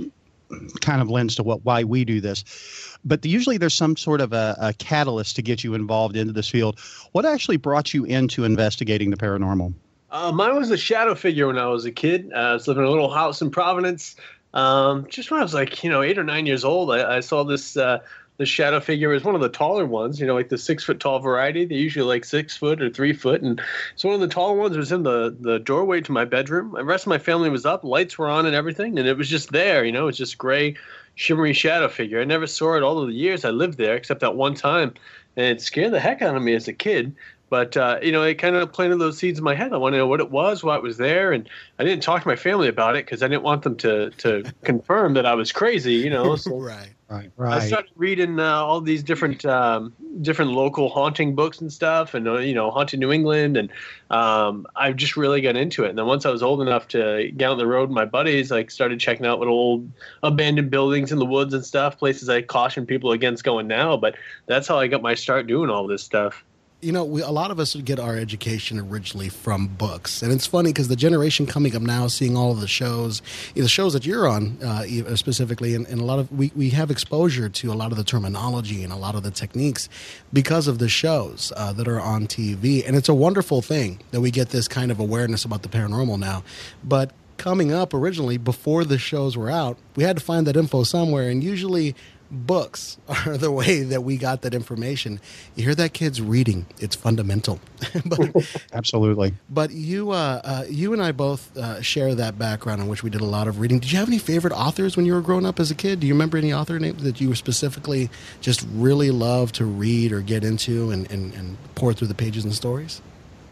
kind 0.80 1.02
of 1.02 1.10
lends 1.10 1.34
to 1.34 1.42
what 1.42 1.62
why 1.66 1.84
we 1.84 2.06
do 2.06 2.22
this 2.22 2.98
but 3.04 3.22
usually 3.22 3.58
there's 3.58 3.74
some 3.74 3.94
sort 3.98 4.18
of 4.18 4.32
a, 4.32 4.56
a 4.58 4.72
catalyst 4.72 5.36
to 5.36 5.42
get 5.42 5.62
you 5.62 5.74
involved 5.74 6.16
into 6.16 6.32
this 6.32 6.48
field 6.48 6.80
what 7.12 7.26
actually 7.26 7.58
brought 7.58 7.92
you 7.92 8.06
into 8.06 8.44
investigating 8.44 9.10
the 9.10 9.16
paranormal 9.18 9.74
Uh, 10.10 10.32
mine 10.32 10.56
was 10.56 10.70
a 10.70 10.76
shadow 10.76 11.14
figure 11.14 11.46
when 11.48 11.58
I 11.58 11.66
was 11.66 11.84
a 11.84 11.92
kid. 11.92 12.32
Uh, 12.34 12.38
I 12.38 12.52
was 12.54 12.66
living 12.66 12.82
in 12.82 12.88
a 12.88 12.90
little 12.90 13.10
house 13.10 13.42
in 13.42 13.50
Providence. 13.50 14.16
Um, 14.54 15.06
just 15.10 15.30
when 15.30 15.40
I 15.40 15.42
was 15.42 15.52
like, 15.52 15.84
you 15.84 15.90
know, 15.90 16.00
eight 16.00 16.18
or 16.18 16.24
nine 16.24 16.46
years 16.46 16.64
old, 16.64 16.90
I, 16.90 17.16
I 17.16 17.20
saw 17.20 17.44
this 17.44 17.76
uh, 17.76 17.98
this 18.38 18.48
shadow 18.48 18.80
figure. 18.80 19.08
Was 19.10 19.24
one 19.24 19.34
of 19.34 19.40
the 19.40 19.48
taller 19.48 19.84
ones, 19.84 20.18
you 20.18 20.26
know, 20.26 20.34
like 20.34 20.48
the 20.48 20.56
six 20.56 20.84
foot 20.84 21.00
tall 21.00 21.18
variety. 21.18 21.64
They're 21.64 21.76
usually 21.76 22.06
like 22.06 22.24
six 22.24 22.56
foot 22.56 22.80
or 22.80 22.88
three 22.88 23.12
foot, 23.12 23.42
and 23.42 23.60
so 23.96 24.08
one 24.08 24.14
of 24.14 24.20
the 24.20 24.32
taller 24.32 24.56
ones 24.56 24.76
was 24.76 24.92
in 24.92 25.02
the 25.02 25.36
the 25.40 25.58
doorway 25.58 26.00
to 26.00 26.12
my 26.12 26.24
bedroom. 26.24 26.72
The 26.74 26.84
rest 26.84 27.04
of 27.04 27.10
my 27.10 27.18
family 27.18 27.50
was 27.50 27.66
up, 27.66 27.84
lights 27.84 28.16
were 28.16 28.28
on, 28.28 28.46
and 28.46 28.54
everything, 28.54 28.98
and 28.98 29.06
it 29.06 29.18
was 29.18 29.28
just 29.28 29.52
there. 29.52 29.84
You 29.84 29.92
know, 29.92 30.08
it's 30.08 30.18
just 30.18 30.38
gray, 30.38 30.76
shimmery 31.16 31.52
shadow 31.52 31.88
figure. 31.88 32.20
I 32.20 32.24
never 32.24 32.46
saw 32.46 32.76
it 32.76 32.82
all 32.82 33.00
of 33.00 33.08
the 33.08 33.14
years 33.14 33.44
I 33.44 33.50
lived 33.50 33.76
there, 33.76 33.96
except 33.96 34.20
that 34.20 34.36
one 34.36 34.54
time, 34.54 34.94
and 35.36 35.46
it 35.46 35.60
scared 35.60 35.92
the 35.92 36.00
heck 36.00 36.22
out 36.22 36.36
of 36.36 36.42
me 36.42 36.54
as 36.54 36.68
a 36.68 36.72
kid. 36.72 37.14
But 37.50 37.76
uh, 37.76 37.98
you 38.02 38.12
know, 38.12 38.22
it 38.22 38.34
kind 38.34 38.56
of 38.56 38.72
planted 38.72 38.96
those 38.96 39.18
seeds 39.18 39.38
in 39.38 39.44
my 39.44 39.54
head. 39.54 39.72
I 39.72 39.76
wanted 39.76 39.96
to 39.96 40.02
know 40.02 40.06
what 40.06 40.20
it 40.20 40.30
was, 40.30 40.62
why 40.62 40.76
it 40.76 40.82
was 40.82 40.98
there, 40.98 41.32
and 41.32 41.48
I 41.78 41.84
didn't 41.84 42.02
talk 42.02 42.22
to 42.22 42.28
my 42.28 42.36
family 42.36 42.68
about 42.68 42.96
it 42.96 43.06
because 43.06 43.22
I 43.22 43.28
didn't 43.28 43.42
want 43.42 43.62
them 43.62 43.76
to 43.76 44.10
to 44.10 44.52
confirm 44.64 45.14
that 45.14 45.24
I 45.24 45.34
was 45.34 45.52
crazy. 45.52 45.94
You 45.94 46.10
know, 46.10 46.36
so 46.36 46.58
right. 47.08 47.30
right 47.36 47.62
I 47.62 47.66
started 47.66 47.90
reading 47.96 48.38
uh, 48.38 48.44
all 48.44 48.82
these 48.82 49.02
different 49.02 49.46
um, 49.46 49.94
different 50.20 50.52
local 50.52 50.90
haunting 50.90 51.34
books 51.34 51.60
and 51.60 51.72
stuff, 51.72 52.12
and 52.12 52.28
uh, 52.28 52.38
you 52.38 52.54
know, 52.54 52.70
haunted 52.70 53.00
New 53.00 53.12
England, 53.12 53.56
and 53.56 53.70
um, 54.10 54.66
I 54.76 54.92
just 54.92 55.16
really 55.16 55.40
got 55.40 55.56
into 55.56 55.84
it. 55.84 55.90
And 55.90 55.98
then 55.98 56.06
once 56.06 56.26
I 56.26 56.30
was 56.30 56.42
old 56.42 56.60
enough 56.60 56.88
to 56.88 57.30
get 57.34 57.48
on 57.48 57.56
the 57.56 57.66
road 57.66 57.88
with 57.88 57.96
my 57.96 58.04
buddies, 58.04 58.50
like 58.50 58.70
started 58.70 59.00
checking 59.00 59.24
out 59.24 59.38
little 59.38 59.54
old 59.54 59.90
abandoned 60.22 60.70
buildings 60.70 61.12
in 61.12 61.18
the 61.18 61.26
woods 61.26 61.54
and 61.54 61.64
stuff, 61.64 61.98
places 61.98 62.28
I 62.28 62.42
caution 62.42 62.84
people 62.84 63.12
against 63.12 63.42
going 63.42 63.68
now. 63.68 63.96
But 63.96 64.16
that's 64.46 64.68
how 64.68 64.78
I 64.78 64.86
got 64.86 65.00
my 65.00 65.14
start 65.14 65.46
doing 65.46 65.70
all 65.70 65.86
this 65.86 66.02
stuff. 66.02 66.44
You 66.80 66.92
know, 66.92 67.04
we, 67.04 67.22
a 67.22 67.30
lot 67.30 67.50
of 67.50 67.58
us 67.58 67.74
get 67.74 67.98
our 67.98 68.16
education 68.16 68.78
originally 68.78 69.28
from 69.28 69.66
books, 69.66 70.22
and 70.22 70.32
it's 70.32 70.46
funny 70.46 70.70
because 70.70 70.86
the 70.86 70.96
generation 70.96 71.44
coming 71.44 71.74
up 71.74 71.82
now, 71.82 72.06
seeing 72.06 72.36
all 72.36 72.52
of 72.52 72.60
the 72.60 72.68
shows, 72.68 73.20
the 73.54 73.68
shows 73.68 73.94
that 73.94 74.06
you're 74.06 74.28
on 74.28 74.62
uh, 74.62 74.84
specifically, 75.16 75.74
and, 75.74 75.86
and 75.88 76.00
a 76.00 76.04
lot 76.04 76.20
of 76.20 76.30
we, 76.30 76.52
we 76.54 76.70
have 76.70 76.90
exposure 76.90 77.48
to 77.48 77.72
a 77.72 77.74
lot 77.74 77.90
of 77.90 77.98
the 77.98 78.04
terminology 78.04 78.84
and 78.84 78.92
a 78.92 78.96
lot 78.96 79.16
of 79.16 79.24
the 79.24 79.30
techniques 79.30 79.88
because 80.32 80.68
of 80.68 80.78
the 80.78 80.88
shows 80.88 81.52
uh, 81.56 81.72
that 81.72 81.88
are 81.88 82.00
on 82.00 82.28
TV, 82.28 82.86
and 82.86 82.94
it's 82.94 83.08
a 83.08 83.14
wonderful 83.14 83.60
thing 83.60 83.98
that 84.12 84.20
we 84.20 84.30
get 84.30 84.50
this 84.50 84.68
kind 84.68 84.92
of 84.92 85.00
awareness 85.00 85.44
about 85.44 85.62
the 85.62 85.68
paranormal 85.68 86.18
now, 86.18 86.42
but. 86.84 87.12
Coming 87.38 87.72
up 87.72 87.94
originally, 87.94 88.36
before 88.36 88.84
the 88.84 88.98
shows 88.98 89.36
were 89.36 89.48
out, 89.48 89.78
we 89.94 90.02
had 90.02 90.16
to 90.16 90.22
find 90.24 90.44
that 90.48 90.56
info 90.56 90.82
somewhere, 90.82 91.28
and 91.28 91.40
usually 91.40 91.94
books 92.30 92.98
are 93.08 93.36
the 93.36 93.50
way 93.50 93.82
that 93.82 94.02
we 94.02 94.16
got 94.16 94.42
that 94.42 94.54
information. 94.54 95.20
You 95.56 95.64
hear 95.64 95.74
that 95.74 95.92
kids 95.92 96.20
reading; 96.20 96.66
it's 96.78 96.96
fundamental. 96.96 97.60
but 98.04 98.30
absolutely 98.72 99.34
but 99.48 99.70
you 99.70 100.10
uh, 100.10 100.40
uh, 100.44 100.64
you 100.68 100.92
and 100.92 101.02
I 101.02 101.12
both 101.12 101.56
uh, 101.56 101.80
share 101.82 102.14
that 102.14 102.38
background 102.38 102.80
in 102.80 102.88
which 102.88 103.02
we 103.02 103.10
did 103.10 103.20
a 103.20 103.26
lot 103.26 103.48
of 103.48 103.60
reading. 103.60 103.78
Did 103.78 103.92
you 103.92 103.98
have 103.98 104.08
any 104.08 104.18
favorite 104.18 104.52
authors 104.52 104.96
when 104.96 105.06
you 105.06 105.14
were 105.14 105.20
growing 105.20 105.46
up 105.46 105.58
as 105.60 105.70
a 105.70 105.74
kid? 105.74 106.00
Do 106.00 106.06
you 106.06 106.14
remember 106.14 106.38
any 106.38 106.52
author 106.52 106.78
names 106.78 107.02
that 107.02 107.20
you 107.20 107.34
specifically 107.34 108.10
just 108.40 108.66
really 108.72 109.10
loved 109.10 109.54
to 109.56 109.64
read 109.64 110.12
or 110.12 110.20
get 110.20 110.44
into 110.44 110.90
and, 110.90 111.10
and, 111.10 111.34
and 111.34 111.56
pour 111.74 111.92
through 111.92 112.08
the 112.08 112.14
pages 112.14 112.44
and 112.44 112.54
stories? 112.54 113.00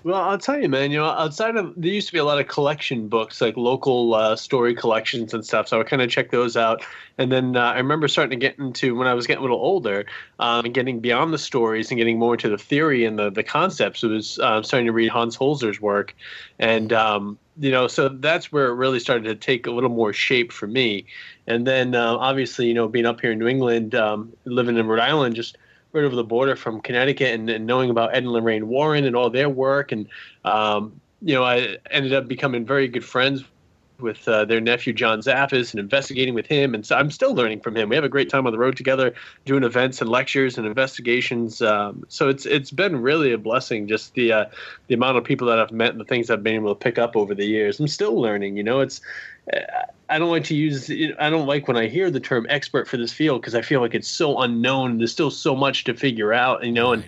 Well, 0.07 0.23
I'll 0.23 0.39
tell 0.39 0.63
you, 0.63 0.69
man. 0.69 0.93
You 0.93 0.99
know, 0.99 1.07
outside 1.07 1.57
of 1.57 1.75
there 1.77 1.91
used 1.91 2.07
to 2.07 2.13
be 2.13 2.21
a 2.21 2.25
lot 2.25 2.39
of 2.39 2.47
collection 2.47 3.09
books, 3.09 3.41
like 3.41 3.57
local 3.57 4.15
uh, 4.15 4.37
story 4.37 4.73
collections 4.73 5.35
and 5.35 5.45
stuff. 5.45 5.67
So 5.67 5.77
I 5.77 5.79
would 5.79 5.89
kind 5.89 6.01
of 6.01 6.09
check 6.09 6.31
those 6.31 6.57
out. 6.57 6.85
And 7.19 7.33
then 7.33 7.57
uh, 7.57 7.73
I 7.73 7.79
remember 7.79 8.07
starting 8.07 8.39
to 8.39 8.47
get 8.47 8.57
into 8.57 8.95
when 8.95 9.09
I 9.09 9.15
was 9.15 9.27
getting 9.27 9.41
a 9.41 9.43
little 9.43 9.59
older, 9.59 10.07
um, 10.39 10.71
getting 10.71 11.01
beyond 11.01 11.35
the 11.35 11.39
stories 11.39 11.91
and 11.91 11.99
getting 11.99 12.21
more 12.21 12.35
into 12.35 12.49
the 12.49 12.57
theory 12.57 13.05
and 13.05 13.19
the 13.19 13.31
the 13.31 13.43
concepts. 13.43 14.05
It 14.05 14.07
was 14.07 14.39
uh, 14.39 14.63
starting 14.63 14.87
to 14.87 14.93
read 14.93 15.09
Hans 15.09 15.37
Holzer's 15.37 15.81
work, 15.81 16.15
and 16.61 16.93
um, 16.93 17.37
you 17.59 17.73
know, 17.73 17.89
so 17.89 18.09
that's 18.09 18.53
where 18.53 18.67
it 18.69 18.75
really 18.75 19.01
started 19.01 19.25
to 19.25 19.35
take 19.35 19.67
a 19.67 19.73
little 19.73 19.91
more 19.91 20.13
shape 20.13 20.53
for 20.53 20.69
me. 20.69 21.05
And 21.49 21.67
then 21.67 21.97
uh, 21.97 22.15
obviously, 22.15 22.69
you 22.69 22.75
know, 22.75 22.87
being 22.87 23.07
up 23.07 23.21
here 23.21 23.33
in 23.33 23.41
New 23.41 23.49
England, 23.49 23.97
um, 23.97 24.33
living 24.45 24.77
in 24.77 24.87
Rhode 24.87 25.01
Island, 25.01 25.35
just 25.35 25.59
right 25.97 26.05
over 26.05 26.15
the 26.15 26.25
border 26.25 26.55
from 26.55 26.81
Connecticut 26.81 27.33
and, 27.33 27.49
and 27.49 27.67
knowing 27.67 27.91
about 27.91 28.15
Ed 28.15 28.19
and 28.19 28.33
Lorraine 28.33 28.69
Warren 28.69 29.05
and 29.05 29.17
all 29.17 29.31
their 29.31 29.49
work. 29.49 29.93
And, 29.93 30.07
um, 30.45 31.00
you 31.23 31.35
know, 31.35 31.43
I 31.43 31.79
ended 31.91 32.12
up 32.12 32.29
becoming 32.29 32.65
very 32.67 32.87
good 32.87 33.05
friends 33.05 33.45
with 33.99 34.29
uh, 34.29 34.45
their 34.45 34.61
nephew 34.61 34.93
John 34.93 35.21
Zaffis 35.21 35.73
and 35.73 35.81
investigating 35.81 36.35
with 36.35 36.47
him. 36.47 36.75
And 36.75 36.85
so 36.85 36.97
I'm 36.97 37.11
still 37.11 37.35
learning 37.35 37.61
from 37.61 37.75
him. 37.75 37.88
We 37.88 37.95
have 37.95 38.05
a 38.05 38.11
great 38.11 38.29
time 38.29 38.47
on 38.47 38.53
the 38.53 38.59
road 38.59 38.76
together, 38.76 39.15
doing 39.47 39.65
events 39.65 40.03
and 40.03 40.11
lectures 40.11 40.59
and 40.59 40.67
investigations. 40.67 41.62
Um, 41.62 42.05
so 42.09 42.29
it's 42.29 42.45
it's 42.45 42.71
been 42.71 43.00
really 43.00 43.33
a 43.33 43.38
blessing, 43.38 43.88
just 43.88 44.12
the 44.12 44.33
uh, 44.33 44.45
the 44.88 44.95
amount 44.95 45.17
of 45.17 45.25
people 45.25 45.47
that 45.49 45.59
I've 45.59 45.73
met 45.73 45.93
and 45.93 46.00
the 46.00 46.05
things 46.05 46.29
I've 46.29 46.43
been 46.43 46.57
able 46.57 46.75
to 46.75 46.79
pick 46.79 46.99
up 46.99 47.17
over 47.17 47.35
the 47.35 47.47
years. 47.47 47.81
I'm 47.81 47.88
still 47.88 48.21
learning. 48.21 48.59
You 48.59 48.65
know, 48.65 48.81
it's 48.81 49.00
I 50.09 50.19
don't 50.19 50.31
like 50.31 50.45
to 50.45 50.55
use. 50.55 50.88
I 51.19 51.31
don't 51.31 51.47
like 51.47 51.67
when 51.67 51.76
I 51.76 51.88
hear 51.88 52.11
the 52.11 52.21
term 52.21 52.47
expert 52.49 52.87
for 52.87 52.97
this 52.97 53.12
field 53.12 53.41
because 53.41 53.57
I 53.57 53.62
feel 53.62 53.81
like 53.81 53.95
it's 53.95 54.09
so 54.09 54.41
unknown. 54.41 54.99
There's 54.99 55.11
still 55.11 55.33
so 55.33 55.57
much 55.57 55.83
to 55.85 55.95
figure 55.95 56.33
out, 56.33 56.65
you 56.65 56.71
know, 56.71 56.93
and 56.93 57.05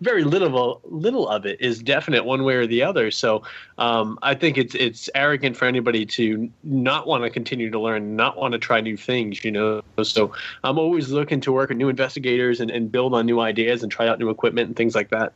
very, 0.00 0.24
little 0.24 0.80
little 0.84 1.28
of 1.28 1.44
it 1.44 1.60
is 1.60 1.82
definite 1.82 2.24
one 2.24 2.44
way 2.44 2.54
or 2.54 2.66
the 2.66 2.82
other. 2.82 3.10
So 3.10 3.42
um, 3.76 4.18
I 4.22 4.34
think 4.34 4.56
it's 4.56 4.74
it's 4.74 5.10
arrogant 5.14 5.56
for 5.58 5.66
anybody 5.66 6.06
to 6.06 6.50
not 6.64 7.06
want 7.06 7.24
to 7.24 7.30
continue 7.30 7.70
to 7.70 7.78
learn, 7.78 8.16
not 8.16 8.38
want 8.38 8.52
to 8.52 8.58
try 8.58 8.80
new 8.80 8.96
things, 8.96 9.44
you 9.44 9.50
know. 9.50 9.82
So 10.02 10.32
I'm 10.64 10.78
always 10.78 11.10
looking 11.10 11.40
to 11.42 11.52
work 11.52 11.68
with 11.68 11.78
new 11.78 11.90
investigators 11.90 12.60
and, 12.60 12.70
and 12.70 12.90
build 12.90 13.14
on 13.14 13.26
new 13.26 13.40
ideas 13.40 13.82
and 13.82 13.92
try 13.92 14.08
out 14.08 14.18
new 14.18 14.30
equipment 14.30 14.68
and 14.68 14.76
things 14.76 14.94
like 14.94 15.10
that. 15.10 15.34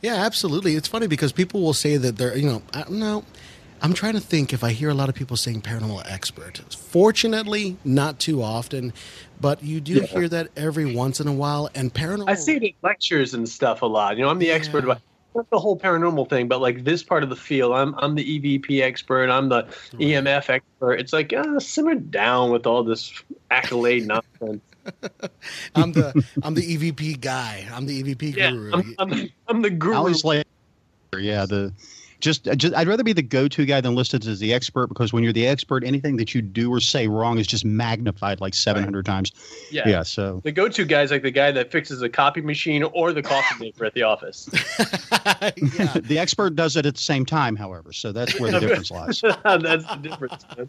Yeah, 0.00 0.14
absolutely. 0.14 0.76
It's 0.76 0.88
funny 0.88 1.08
because 1.08 1.32
people 1.32 1.62
will 1.62 1.74
say 1.74 1.96
that 1.96 2.16
they're, 2.16 2.36
you 2.36 2.46
know, 2.46 2.62
know 2.88 3.24
I'm 3.82 3.92
trying 3.92 4.14
to 4.14 4.20
think 4.20 4.52
if 4.52 4.64
I 4.64 4.72
hear 4.72 4.88
a 4.88 4.94
lot 4.94 5.08
of 5.08 5.14
people 5.14 5.36
saying 5.36 5.62
paranormal 5.62 6.02
expert. 6.10 6.60
Fortunately, 6.74 7.76
not 7.84 8.18
too 8.18 8.42
often, 8.42 8.92
but 9.40 9.62
you 9.62 9.80
do 9.80 9.94
yeah. 9.94 10.02
hear 10.04 10.28
that 10.28 10.48
every 10.56 10.94
once 10.94 11.20
in 11.20 11.28
a 11.28 11.32
while. 11.32 11.68
And 11.74 11.92
paranormal. 11.92 12.28
I 12.28 12.34
see 12.34 12.56
it 12.56 12.62
in 12.62 12.72
lectures 12.82 13.34
and 13.34 13.48
stuff 13.48 13.82
a 13.82 13.86
lot. 13.86 14.16
You 14.16 14.24
know, 14.24 14.30
I'm 14.30 14.38
the 14.38 14.46
yeah. 14.46 14.54
expert 14.54 14.84
about 14.84 15.00
not 15.36 15.50
the 15.50 15.58
whole 15.58 15.78
paranormal 15.78 16.28
thing, 16.28 16.48
but 16.48 16.60
like 16.60 16.84
this 16.84 17.02
part 17.02 17.22
of 17.22 17.28
the 17.28 17.36
field. 17.36 17.74
I'm 17.74 17.94
I'm 17.98 18.14
the 18.14 18.40
EVP 18.40 18.80
expert. 18.82 19.28
I'm 19.28 19.48
the 19.48 19.64
right. 19.64 20.00
EMF 20.00 20.48
expert. 20.48 20.94
It's 20.94 21.12
like 21.12 21.32
uh, 21.32 21.60
simmer 21.60 21.94
down 21.94 22.50
with 22.50 22.66
all 22.66 22.82
this 22.82 23.12
accolade 23.50 24.06
nonsense. 24.40 24.62
I'm 25.74 25.92
the 25.92 26.24
I'm 26.42 26.54
the 26.54 26.76
EVP 26.76 27.20
guy. 27.20 27.66
I'm 27.72 27.86
the 27.86 28.02
EVP 28.02 28.36
yeah, 28.36 28.50
guru. 28.50 28.72
I'm, 28.72 28.94
I'm, 28.98 29.30
I'm 29.48 29.62
the 29.62 29.70
guru. 29.70 29.94
I 29.94 30.00
was 30.00 30.24
like, 30.24 30.46
yeah, 31.16 31.44
the 31.44 31.72
just, 32.20 32.48
uh, 32.48 32.54
just 32.54 32.74
I'd 32.74 32.88
rather 32.88 33.04
be 33.04 33.12
the 33.12 33.22
go-to 33.22 33.64
guy 33.64 33.80
than 33.80 33.94
listed 33.94 34.26
as 34.26 34.38
the 34.38 34.52
expert 34.52 34.88
because 34.88 35.12
when 35.12 35.22
you're 35.22 35.32
the 35.32 35.46
expert, 35.46 35.84
anything 35.84 36.16
that 36.16 36.34
you 36.34 36.42
do 36.42 36.72
or 36.72 36.80
say 36.80 37.08
wrong 37.08 37.38
is 37.38 37.46
just 37.46 37.64
magnified 37.64 38.40
like 38.40 38.54
700 38.54 38.96
right. 38.96 39.04
times. 39.04 39.32
Yeah. 39.70 39.88
Yeah. 39.88 40.02
So 40.02 40.40
the 40.44 40.52
go-to 40.52 40.84
guy 40.84 41.02
is 41.02 41.10
like 41.10 41.22
the 41.22 41.30
guy 41.30 41.52
that 41.52 41.70
fixes 41.70 42.00
the 42.00 42.08
copy 42.08 42.40
machine 42.40 42.82
or 42.82 43.12
the 43.12 43.22
coffee 43.22 43.54
maker 43.60 43.84
at 43.84 43.94
the 43.94 44.02
office. 44.02 44.44
the 44.46 46.16
expert 46.18 46.56
does 46.56 46.76
it 46.76 46.86
at 46.86 46.94
the 46.94 47.00
same 47.00 47.26
time, 47.26 47.56
however. 47.56 47.92
So 47.92 48.12
that's 48.12 48.38
where 48.40 48.52
the 48.52 48.60
difference 48.60 48.90
lies. 48.90 49.20
that's 49.20 49.86
the 49.86 49.98
difference. 50.02 50.44
Man 50.56 50.68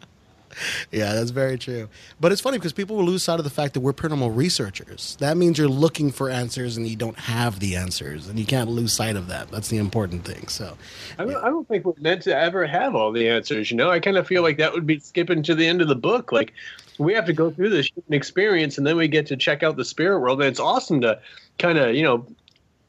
yeah, 0.92 1.14
that's 1.14 1.30
very 1.30 1.58
true. 1.58 1.88
But 2.20 2.32
it's 2.32 2.40
funny 2.40 2.58
because 2.58 2.72
people 2.72 2.96
will 2.96 3.04
lose 3.04 3.22
sight 3.22 3.38
of 3.38 3.44
the 3.44 3.50
fact 3.50 3.74
that 3.74 3.80
we're 3.80 3.92
paranormal 3.92 4.36
researchers. 4.36 5.16
That 5.20 5.36
means 5.36 5.58
you're 5.58 5.68
looking 5.68 6.10
for 6.10 6.30
answers 6.30 6.76
and 6.76 6.86
you 6.86 6.96
don't 6.96 7.18
have 7.18 7.60
the 7.60 7.76
answers, 7.76 8.28
and 8.28 8.38
you 8.38 8.46
can't 8.46 8.70
lose 8.70 8.92
sight 8.92 9.16
of 9.16 9.28
that. 9.28 9.50
That's 9.50 9.68
the 9.68 9.78
important 9.78 10.24
thing. 10.24 10.48
So, 10.48 10.76
I 11.18 11.24
don't, 11.24 11.32
yeah. 11.32 11.40
I 11.42 11.48
don't 11.50 11.66
think 11.68 11.84
we're 11.84 11.94
meant 11.98 12.22
to 12.22 12.36
ever 12.36 12.66
have 12.66 12.94
all 12.94 13.12
the 13.12 13.28
answers. 13.28 13.70
You 13.70 13.76
know, 13.76 13.90
I 13.90 14.00
kind 14.00 14.16
of 14.16 14.26
feel 14.26 14.42
like 14.42 14.58
that 14.58 14.72
would 14.72 14.86
be 14.86 14.98
skipping 14.98 15.42
to 15.44 15.54
the 15.54 15.66
end 15.66 15.80
of 15.82 15.88
the 15.88 15.96
book. 15.96 16.32
Like, 16.32 16.52
we 16.98 17.14
have 17.14 17.26
to 17.26 17.32
go 17.32 17.50
through 17.50 17.70
this 17.70 17.90
experience, 18.10 18.78
and 18.78 18.86
then 18.86 18.96
we 18.96 19.08
get 19.08 19.26
to 19.28 19.36
check 19.36 19.62
out 19.62 19.76
the 19.76 19.84
spirit 19.84 20.20
world, 20.20 20.40
and 20.40 20.48
it's 20.48 20.60
awesome 20.60 21.00
to 21.02 21.20
kind 21.58 21.78
of, 21.78 21.94
you 21.94 22.02
know, 22.02 22.26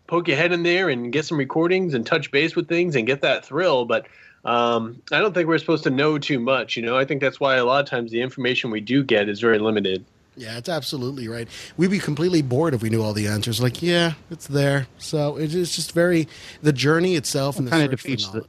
poke 0.08 0.28
your 0.28 0.38
head 0.38 0.52
in 0.52 0.64
there 0.64 0.90
and 0.90 1.14
get 1.14 1.26
some 1.26 1.38
recordings 1.38 1.94
and 1.94 2.06
touch 2.06 2.32
base 2.32 2.56
with 2.56 2.68
things 2.68 2.96
and 2.96 3.06
get 3.06 3.22
that 3.22 3.46
thrill, 3.46 3.86
but 3.86 4.08
um, 4.46 5.02
I 5.12 5.20
don't 5.20 5.34
think 5.34 5.48
we're 5.48 5.58
supposed 5.58 5.84
to 5.84 5.90
know 5.90 6.18
too 6.18 6.40
much. 6.40 6.78
You 6.78 6.84
know, 6.84 6.98
I 6.98 7.06
think 7.06 7.22
that's 7.22 7.40
why 7.40 7.56
a 7.56 7.66
lot 7.66 7.84
of 7.84 7.90
times 7.90 8.12
the 8.12 8.22
information 8.22 8.72
we 8.72 8.82
do 8.82 9.04
get 9.04 9.30
is 9.30 9.40
very 9.40 9.60
limited. 9.60 10.06
Yeah, 10.36 10.58
it's 10.58 10.70
absolutely 10.70 11.28
right. 11.28 11.50
We'd 11.76 11.92
be 11.92 12.00
completely 12.00 12.42
bored 12.42 12.74
if 12.74 12.82
we 12.82 12.90
knew 12.90 13.02
all 13.04 13.14
the 13.14 13.28
answers. 13.28 13.62
Like, 13.62 13.82
yeah, 13.82 14.14
it's 14.32 14.48
there. 14.48 14.88
So 14.98 15.36
it's 15.36 15.54
just 15.54 15.92
very 15.92 16.30
the 16.62 16.72
journey 16.72 17.16
itself 17.16 17.58
and 17.58 17.68
the 17.68 17.72
kind 17.72 17.84
of 17.84 17.92
defeats 17.92 18.30
the 18.30 18.46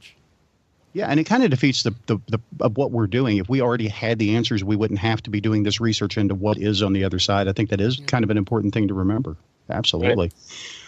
yeah, 0.93 1.07
and 1.07 1.19
it 1.19 1.23
kind 1.23 1.43
of 1.43 1.49
defeats 1.49 1.83
the, 1.83 1.95
the, 2.07 2.17
the 2.27 2.39
of 2.59 2.75
what 2.75 2.91
we're 2.91 3.07
doing. 3.07 3.37
If 3.37 3.47
we 3.47 3.61
already 3.61 3.87
had 3.87 4.19
the 4.19 4.35
answers, 4.35 4.63
we 4.63 4.75
wouldn't 4.75 4.99
have 4.99 5.23
to 5.23 5.29
be 5.29 5.39
doing 5.39 5.63
this 5.63 5.79
research 5.79 6.17
into 6.17 6.35
what 6.35 6.57
is 6.57 6.81
on 6.81 6.93
the 6.93 7.05
other 7.05 7.19
side. 7.19 7.47
I 7.47 7.53
think 7.53 7.69
that 7.69 7.79
is 7.79 8.01
kind 8.07 8.23
of 8.23 8.29
an 8.29 8.37
important 8.37 8.73
thing 8.73 8.89
to 8.89 8.93
remember. 8.93 9.37
Absolutely. 9.69 10.27
Right. 10.27 10.80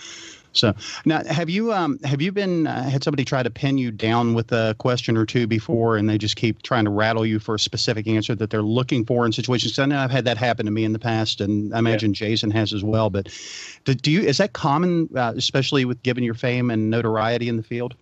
So 0.54 0.74
now, 1.06 1.24
have 1.26 1.50
you 1.50 1.74
um, 1.74 2.00
have 2.04 2.22
you 2.22 2.32
been 2.32 2.68
uh, 2.68 2.90
had 2.90 3.04
somebody 3.04 3.26
try 3.26 3.44
to 3.44 3.50
pin 3.50 3.78
you 3.78 3.92
down 3.92 4.34
with 4.34 4.52
a 4.52 4.76
question 4.78 5.18
or 5.18 5.26
two 5.26 5.48
before, 5.48 5.98
and 5.98 6.10
they 6.10 6.18
just 6.18 6.36
keep 6.36 6.62
trying 6.62 6.86
to 6.86 6.92
rattle 6.92 7.26
you 7.26 7.40
for 7.40 7.56
a 7.56 7.60
specific 7.60 8.08
answer 8.08 8.36
that 8.36 8.50
they're 8.50 8.62
looking 8.62 9.06
for 9.06 9.26
in 9.26 9.32
situations? 9.32 9.78
I 9.80 9.86
know 9.86 10.00
I've 10.00 10.12
had 10.12 10.26
that 10.26 10.38
happen 10.38 10.66
to 10.66 10.72
me 10.72 10.86
in 10.86 10.94
the 10.94 11.00
past, 11.00 11.42
and 11.42 11.74
I 11.74 11.80
imagine 11.80 12.12
yeah. 12.12 12.28
Jason 12.28 12.52
has 12.52 12.74
as 12.74 12.84
well. 12.84 13.10
But 13.10 13.30
do, 13.86 13.94
do 13.94 14.12
you 14.12 14.22
is 14.22 14.38
that 14.38 14.54
common, 14.54 15.10
uh, 15.16 15.34
especially 15.36 15.86
with 15.86 16.02
given 16.04 16.24
your 16.24 16.36
fame 16.36 16.70
and 16.70 16.90
notoriety 16.90 17.50
in 17.50 17.58
the 17.58 17.64
field? 17.64 17.96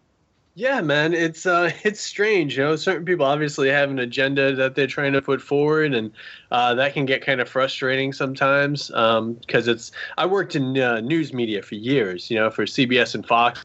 Yeah, 0.54 0.82
man, 0.82 1.14
it's 1.14 1.46
uh, 1.46 1.72
it's 1.84 2.02
strange. 2.02 2.58
You 2.58 2.64
know, 2.64 2.76
certain 2.76 3.06
people 3.06 3.26
obviously 3.26 3.70
have 3.70 3.90
an 3.90 4.00
agenda 4.00 4.54
that 4.56 4.76
they're 4.76 4.88
trying 4.88 5.14
to 5.14 5.22
put 5.22 5.42
forward, 5.42 5.94
and 5.94 6.12
uh, 6.52 6.74
that 6.76 6.94
can 6.94 7.06
get 7.06 7.26
kind 7.26 7.40
of 7.40 7.48
frustrating 7.50 8.12
sometimes 8.14 8.88
because 8.88 8.98
um, 9.18 9.40
it's. 9.48 9.92
I 10.18 10.26
worked 10.26 10.56
in 10.56 10.78
uh, 10.78 11.00
news 11.02 11.34
media 11.34 11.62
for 11.62 11.76
years, 11.76 12.30
you 12.30 12.38
know, 12.38 12.50
for 12.50 12.66
CBS 12.66 13.16
and 13.16 13.26
Fox, 13.26 13.64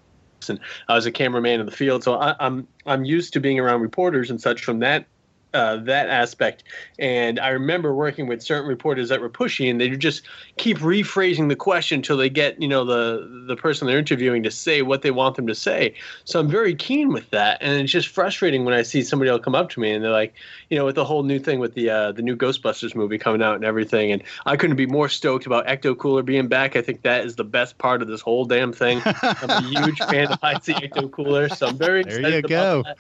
and 0.49 0.61
I 0.89 0.95
was 0.95 1.07
a 1.07 1.13
cameraman 1.13 1.61
in 1.61 1.67
the 1.67 1.73
field, 1.73 2.05
so 2.05 2.21
I, 2.21 2.37
I'm 2.39 2.69
I'm 2.87 3.05
used 3.05 3.33
to 3.33 3.41
being 3.41 3.59
around 3.59 3.81
reporters 3.81 4.31
and 4.31 4.41
such 4.41 4.65
from 4.65 4.79
that 4.81 5.07
uh, 5.55 5.77
that 5.77 6.09
aspect. 6.09 6.65
And 6.99 7.39
I 7.41 7.49
remember 7.49 7.95
working 7.95 8.27
with 8.27 8.43
certain 8.43 8.69
reporters 8.69 9.09
that 9.09 9.21
were 9.21 9.31
pushy, 9.31 9.71
and 9.71 9.81
they 9.81 9.91
would 9.91 10.01
just 10.01 10.23
keep 10.57 10.79
rephrasing 10.79 11.49
the 11.49 11.57
question 11.57 11.99
until 11.99 12.17
they 12.17 12.29
get 12.29 12.61
you 12.61 12.69
know 12.69 12.85
the 12.85 13.45
the 13.47 13.57
person 13.57 13.87
they're 13.87 13.99
interviewing 13.99 14.43
to 14.43 14.51
say 14.51 14.83
what 14.83 15.03
they 15.03 15.11
want 15.11 15.37
them 15.37 15.47
to 15.47 15.55
say. 15.55 15.95
So 16.25 16.41
I'm 16.41 16.49
very 16.49 16.75
keen 16.75 17.13
with 17.13 17.31
that, 17.31 17.59
and 17.61 17.81
it's 17.81 17.93
just 17.93 18.09
frustrating 18.09 18.65
when 18.65 18.75
I 18.75 18.83
see 18.83 19.03
somebody 19.03 19.31
else 19.31 19.43
come 19.43 19.55
up 19.55 19.71
to 19.71 19.81
me 19.81 19.93
and 19.93 20.05
they're 20.05 20.11
like, 20.11 20.35
you 20.71 20.77
know, 20.77 20.85
with 20.85 20.95
the 20.95 21.05
whole 21.05 21.23
new 21.23 21.39
thing 21.39 21.59
with 21.59 21.75
the 21.75 21.91
uh, 21.91 22.13
the 22.13 22.23
new 22.23 22.37
Ghostbusters 22.37 22.95
movie 22.95 23.19
coming 23.19 23.43
out 23.43 23.57
and 23.57 23.65
everything, 23.65 24.13
and 24.13 24.23
I 24.45 24.57
couldn't 24.57 24.77
be 24.77 24.87
more 24.87 25.09
stoked 25.09 25.47
about 25.47 25.67
Ecto 25.67 25.97
Cooler 25.97 26.23
being 26.23 26.49
back. 26.49 26.77
I 26.77 26.83
think 26.83 27.03
that 27.03 27.25
is 27.25 27.37
the 27.37 27.45
best 27.45 27.79
part 27.79 28.03
of 28.03 28.09
this 28.09 28.21
whole 28.21 28.45
damn 28.45 28.73
thing. 28.73 29.01
I'm 29.05 29.51
a 29.51 29.63
huge 29.63 29.99
fan 30.11 30.27
of 30.27 30.41
Ecto 30.41 31.11
Cooler, 31.11 31.49
so 31.49 31.69
I'm 31.69 31.79
very 31.79 32.01
excited 32.01 32.25
there 32.25 32.37
you 32.37 32.43
go. 32.43 32.83
That. 32.83 32.99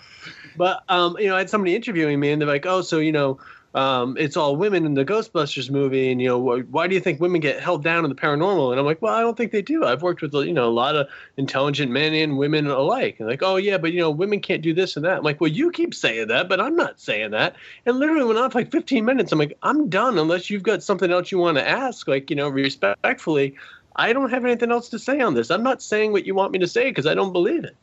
But 0.56 0.82
um, 0.88 1.16
you 1.18 1.28
know, 1.28 1.36
I 1.36 1.38
had 1.38 1.50
somebody 1.50 1.74
interviewing 1.74 2.20
me, 2.20 2.30
and 2.32 2.40
they're 2.40 2.48
like, 2.48 2.66
"Oh, 2.66 2.82
so 2.82 2.98
you 2.98 3.12
know, 3.12 3.38
um, 3.74 4.16
it's 4.18 4.36
all 4.36 4.56
women 4.56 4.86
in 4.86 4.94
the 4.94 5.04
Ghostbusters 5.04 5.70
movie, 5.70 6.10
and 6.10 6.20
you 6.20 6.28
know, 6.28 6.40
wh- 6.40 6.72
why 6.72 6.86
do 6.86 6.94
you 6.94 7.00
think 7.00 7.20
women 7.20 7.40
get 7.40 7.60
held 7.60 7.84
down 7.84 8.04
in 8.04 8.08
the 8.08 8.16
paranormal?" 8.16 8.70
And 8.70 8.80
I'm 8.80 8.86
like, 8.86 9.02
"Well, 9.02 9.14
I 9.14 9.20
don't 9.20 9.36
think 9.36 9.52
they 9.52 9.62
do. 9.62 9.84
I've 9.84 10.02
worked 10.02 10.22
with 10.22 10.32
you 10.34 10.52
know 10.52 10.68
a 10.68 10.70
lot 10.70 10.96
of 10.96 11.08
intelligent 11.36 11.92
men 11.92 12.14
and 12.14 12.38
women 12.38 12.66
alike." 12.66 13.16
And 13.18 13.28
like, 13.28 13.42
"Oh 13.42 13.56
yeah, 13.56 13.78
but 13.78 13.92
you 13.92 14.00
know, 14.00 14.10
women 14.10 14.40
can't 14.40 14.62
do 14.62 14.72
this 14.72 14.96
and 14.96 15.04
that." 15.04 15.18
I'm 15.18 15.24
like, 15.24 15.40
"Well, 15.40 15.50
you 15.50 15.70
keep 15.70 15.94
saying 15.94 16.28
that, 16.28 16.48
but 16.48 16.60
I'm 16.60 16.74
not 16.76 16.98
saying 17.00 17.32
that." 17.32 17.56
And 17.84 17.98
literally 17.98 18.24
went 18.24 18.52
for 18.52 18.58
like 18.58 18.72
15 18.72 19.04
minutes. 19.04 19.32
I'm 19.32 19.38
like, 19.38 19.58
"I'm 19.62 19.88
done 19.90 20.18
unless 20.18 20.48
you've 20.50 20.62
got 20.62 20.82
something 20.82 21.10
else 21.10 21.30
you 21.30 21.38
want 21.38 21.58
to 21.58 21.68
ask." 21.68 22.08
Like, 22.08 22.30
you 22.30 22.36
know, 22.36 22.48
respectfully. 22.48 23.54
I 23.98 24.12
don't 24.12 24.30
have 24.30 24.44
anything 24.44 24.70
else 24.70 24.90
to 24.90 24.98
say 24.98 25.20
on 25.20 25.34
this. 25.34 25.50
I'm 25.50 25.62
not 25.62 25.80
saying 25.82 26.12
what 26.12 26.26
you 26.26 26.34
want 26.34 26.52
me 26.52 26.58
to 26.58 26.68
say 26.68 26.90
because 26.90 27.06
I 27.06 27.14
don't 27.14 27.32
believe 27.32 27.64
it. 27.64 27.76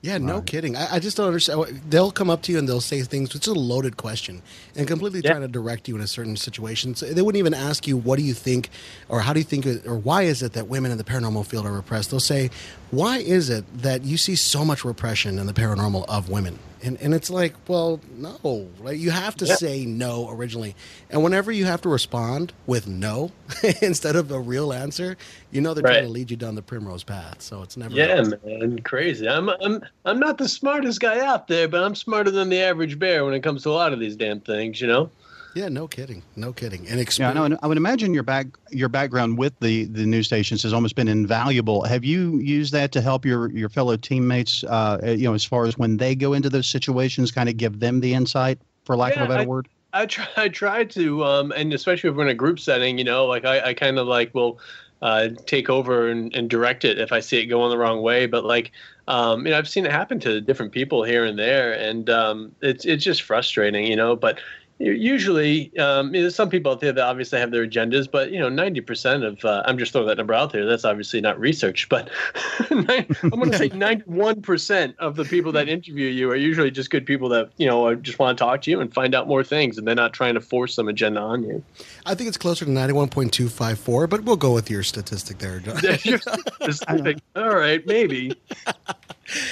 Yeah, 0.00 0.18
no 0.18 0.36
right. 0.36 0.46
kidding. 0.46 0.76
I, 0.76 0.94
I, 0.94 0.98
just 1.00 1.16
don't 1.16 1.26
understand. 1.26 1.82
They'll 1.90 2.12
come 2.12 2.30
up 2.30 2.42
to 2.42 2.52
you 2.52 2.58
and 2.58 2.68
they'll 2.68 2.80
say 2.80 3.02
things. 3.02 3.34
It's 3.34 3.48
a 3.48 3.52
loaded 3.52 3.96
question 3.96 4.42
and 4.76 4.86
completely 4.86 5.20
yeah. 5.24 5.30
trying 5.30 5.42
to 5.42 5.48
direct 5.48 5.88
you 5.88 5.96
in 5.96 6.00
a 6.00 6.06
certain 6.06 6.36
situation. 6.36 6.94
So 6.94 7.06
they 7.06 7.20
wouldn't 7.20 7.40
even 7.40 7.52
ask 7.52 7.88
you, 7.88 7.96
"What 7.96 8.16
do 8.16 8.24
you 8.24 8.34
think?" 8.34 8.70
or 9.08 9.20
"How 9.20 9.32
do 9.32 9.40
you 9.40 9.44
think?" 9.44 9.66
or 9.86 9.98
"Why 9.98 10.22
is 10.22 10.40
it 10.40 10.52
that 10.52 10.68
women 10.68 10.92
in 10.92 10.98
the 10.98 11.04
paranormal 11.04 11.46
field 11.46 11.66
are 11.66 11.72
repressed?" 11.72 12.10
They'll 12.10 12.20
say, 12.20 12.50
"Why 12.92 13.18
is 13.18 13.50
it 13.50 13.64
that 13.82 14.04
you 14.04 14.16
see 14.16 14.36
so 14.36 14.64
much 14.64 14.84
repression 14.84 15.36
in 15.36 15.46
the 15.46 15.52
paranormal 15.52 16.04
of 16.08 16.28
women?" 16.28 16.60
And, 16.82 16.96
and 17.00 17.14
it's 17.14 17.30
like, 17.30 17.54
well, 17.66 18.00
no, 18.16 18.68
right? 18.80 18.96
You 18.96 19.10
have 19.10 19.34
to 19.36 19.46
say 19.46 19.84
no 19.84 20.30
originally. 20.30 20.76
And 21.10 21.22
whenever 21.22 21.50
you 21.50 21.64
have 21.64 21.80
to 21.82 21.88
respond 21.88 22.52
with 22.66 22.86
no 22.86 23.32
instead 23.82 24.16
of 24.16 24.30
a 24.30 24.38
real 24.38 24.72
answer, 24.72 25.16
you 25.50 25.60
know 25.60 25.74
they're 25.74 25.82
trying 25.82 26.04
to 26.04 26.10
lead 26.10 26.30
you 26.30 26.36
down 26.36 26.54
the 26.54 26.62
primrose 26.62 27.02
path. 27.02 27.42
So 27.42 27.62
it's 27.62 27.76
never. 27.76 27.94
Yeah, 27.94 28.22
man, 28.44 28.78
crazy. 28.80 29.28
I'm 29.28 29.48
I'm 29.48 29.82
I'm 30.04 30.18
not 30.18 30.38
the 30.38 30.48
smartest 30.48 31.00
guy 31.00 31.24
out 31.24 31.48
there, 31.48 31.68
but 31.68 31.82
I'm 31.82 31.94
smarter 31.94 32.30
than 32.30 32.48
the 32.48 32.60
average 32.60 32.98
bear 32.98 33.24
when 33.24 33.34
it 33.34 33.40
comes 33.40 33.62
to 33.64 33.70
a 33.70 33.72
lot 33.72 33.92
of 33.92 34.00
these 34.00 34.16
damn 34.16 34.40
things, 34.40 34.80
you 34.80 34.86
know. 34.86 35.10
Yeah, 35.58 35.68
no 35.68 35.88
kidding. 35.88 36.22
No 36.36 36.52
kidding. 36.52 36.86
And 36.86 36.96
Yeah, 36.96 37.02
experience. 37.02 37.34
no, 37.34 37.44
and 37.44 37.58
I 37.62 37.66
would 37.66 37.76
imagine 37.76 38.14
your 38.14 38.22
back 38.22 38.46
your 38.70 38.88
background 38.88 39.38
with 39.38 39.58
the 39.58 39.86
the 39.86 40.06
news 40.06 40.26
stations 40.26 40.62
has 40.62 40.72
almost 40.72 40.94
been 40.94 41.08
invaluable. 41.08 41.82
Have 41.82 42.04
you 42.04 42.38
used 42.38 42.72
that 42.74 42.92
to 42.92 43.00
help 43.00 43.24
your 43.24 43.50
your 43.50 43.68
fellow 43.68 43.96
teammates? 43.96 44.62
Uh, 44.62 44.98
you 45.02 45.24
know, 45.24 45.34
as 45.34 45.44
far 45.44 45.64
as 45.66 45.76
when 45.76 45.96
they 45.96 46.14
go 46.14 46.32
into 46.32 46.48
those 46.48 46.68
situations, 46.68 47.32
kind 47.32 47.48
of 47.48 47.56
give 47.56 47.80
them 47.80 47.98
the 48.00 48.14
insight, 48.14 48.60
for 48.84 48.96
lack 48.96 49.16
of 49.16 49.22
a 49.22 49.26
better 49.26 49.42
I- 49.42 49.46
word. 49.46 49.68
I 49.92 50.06
try 50.06 50.28
I 50.36 50.48
try 50.48 50.84
to, 50.84 51.24
um, 51.24 51.52
and 51.56 51.72
especially 51.72 52.10
if 52.10 52.14
we're 52.16 52.22
in 52.22 52.28
a 52.28 52.34
group 52.34 52.60
setting, 52.60 52.98
you 52.98 53.04
know, 53.04 53.26
like 53.26 53.44
I, 53.44 53.70
I 53.70 53.74
kind 53.74 53.98
of 53.98 54.06
like 54.06 54.32
will 54.34 54.60
uh, 55.02 55.30
take 55.46 55.68
over 55.70 56.08
and, 56.08 56.32
and 56.36 56.48
direct 56.50 56.84
it 56.84 56.98
if 57.00 57.10
I 57.10 57.18
see 57.20 57.38
it 57.38 57.46
going 57.46 57.70
the 57.70 57.78
wrong 57.78 58.02
way. 58.02 58.26
But 58.26 58.44
like, 58.44 58.70
um, 59.08 59.44
you 59.46 59.50
know, 59.50 59.58
I've 59.58 59.68
seen 59.68 59.86
it 59.86 59.90
happen 59.90 60.20
to 60.20 60.40
different 60.40 60.70
people 60.72 61.02
here 61.02 61.24
and 61.24 61.36
there, 61.38 61.72
and 61.72 62.08
um, 62.10 62.54
it's 62.60 62.84
it's 62.84 63.02
just 63.02 63.22
frustrating, 63.22 63.86
you 63.86 63.96
know. 63.96 64.14
But 64.14 64.38
u- 64.38 64.42
usually, 64.78 65.76
um, 65.78 66.14
you 66.14 66.22
know, 66.22 66.28
some 66.28 66.48
people 66.50 66.72
out 66.72 66.80
there 66.80 66.92
that 66.92 67.04
obviously 67.04 67.38
have 67.38 67.50
their 67.50 67.66
agendas, 67.66 68.10
but 68.10 68.30
you 68.30 68.38
know, 68.38 68.48
ninety 68.48 68.80
percent 68.80 69.24
of 69.24 69.44
uh, 69.44 69.62
I'm 69.66 69.78
just 69.78 69.92
throwing 69.92 70.06
that 70.08 70.18
number 70.18 70.34
out 70.34 70.52
there. 70.52 70.66
That's 70.66 70.84
obviously 70.84 71.20
not 71.20 71.38
research, 71.38 71.88
but 71.88 72.10
nine- 72.70 73.06
I'm 73.22 73.30
going 73.30 73.50
to 73.50 73.58
say 73.58 73.68
ninety-one 73.68 74.42
percent 74.42 74.94
of 74.98 75.16
the 75.16 75.24
people 75.24 75.52
that 75.52 75.68
interview 75.68 76.08
you 76.08 76.30
are 76.30 76.36
usually 76.36 76.70
just 76.70 76.90
good 76.90 77.06
people 77.06 77.28
that 77.30 77.50
you 77.56 77.66
know 77.66 77.94
just 77.94 78.18
want 78.18 78.38
to 78.38 78.44
talk 78.44 78.62
to 78.62 78.70
you 78.70 78.80
and 78.80 78.92
find 78.92 79.14
out 79.14 79.26
more 79.26 79.42
things, 79.42 79.78
and 79.78 79.86
they're 79.86 79.94
not 79.94 80.12
trying 80.12 80.34
to 80.34 80.40
force 80.40 80.74
some 80.74 80.88
agenda 80.88 81.20
on 81.20 81.42
you. 81.42 81.62
I 82.06 82.14
think 82.14 82.28
it's 82.28 82.38
closer 82.38 82.64
to 82.64 82.70
91.254, 82.70 84.08
but 84.08 84.22
we'll 84.22 84.36
go 84.36 84.52
with 84.52 84.70
your 84.70 84.82
statistic 84.82 85.38
there, 85.38 85.60
John. 85.60 85.76
All 87.36 87.54
right, 87.56 87.84
maybe. 87.86 88.32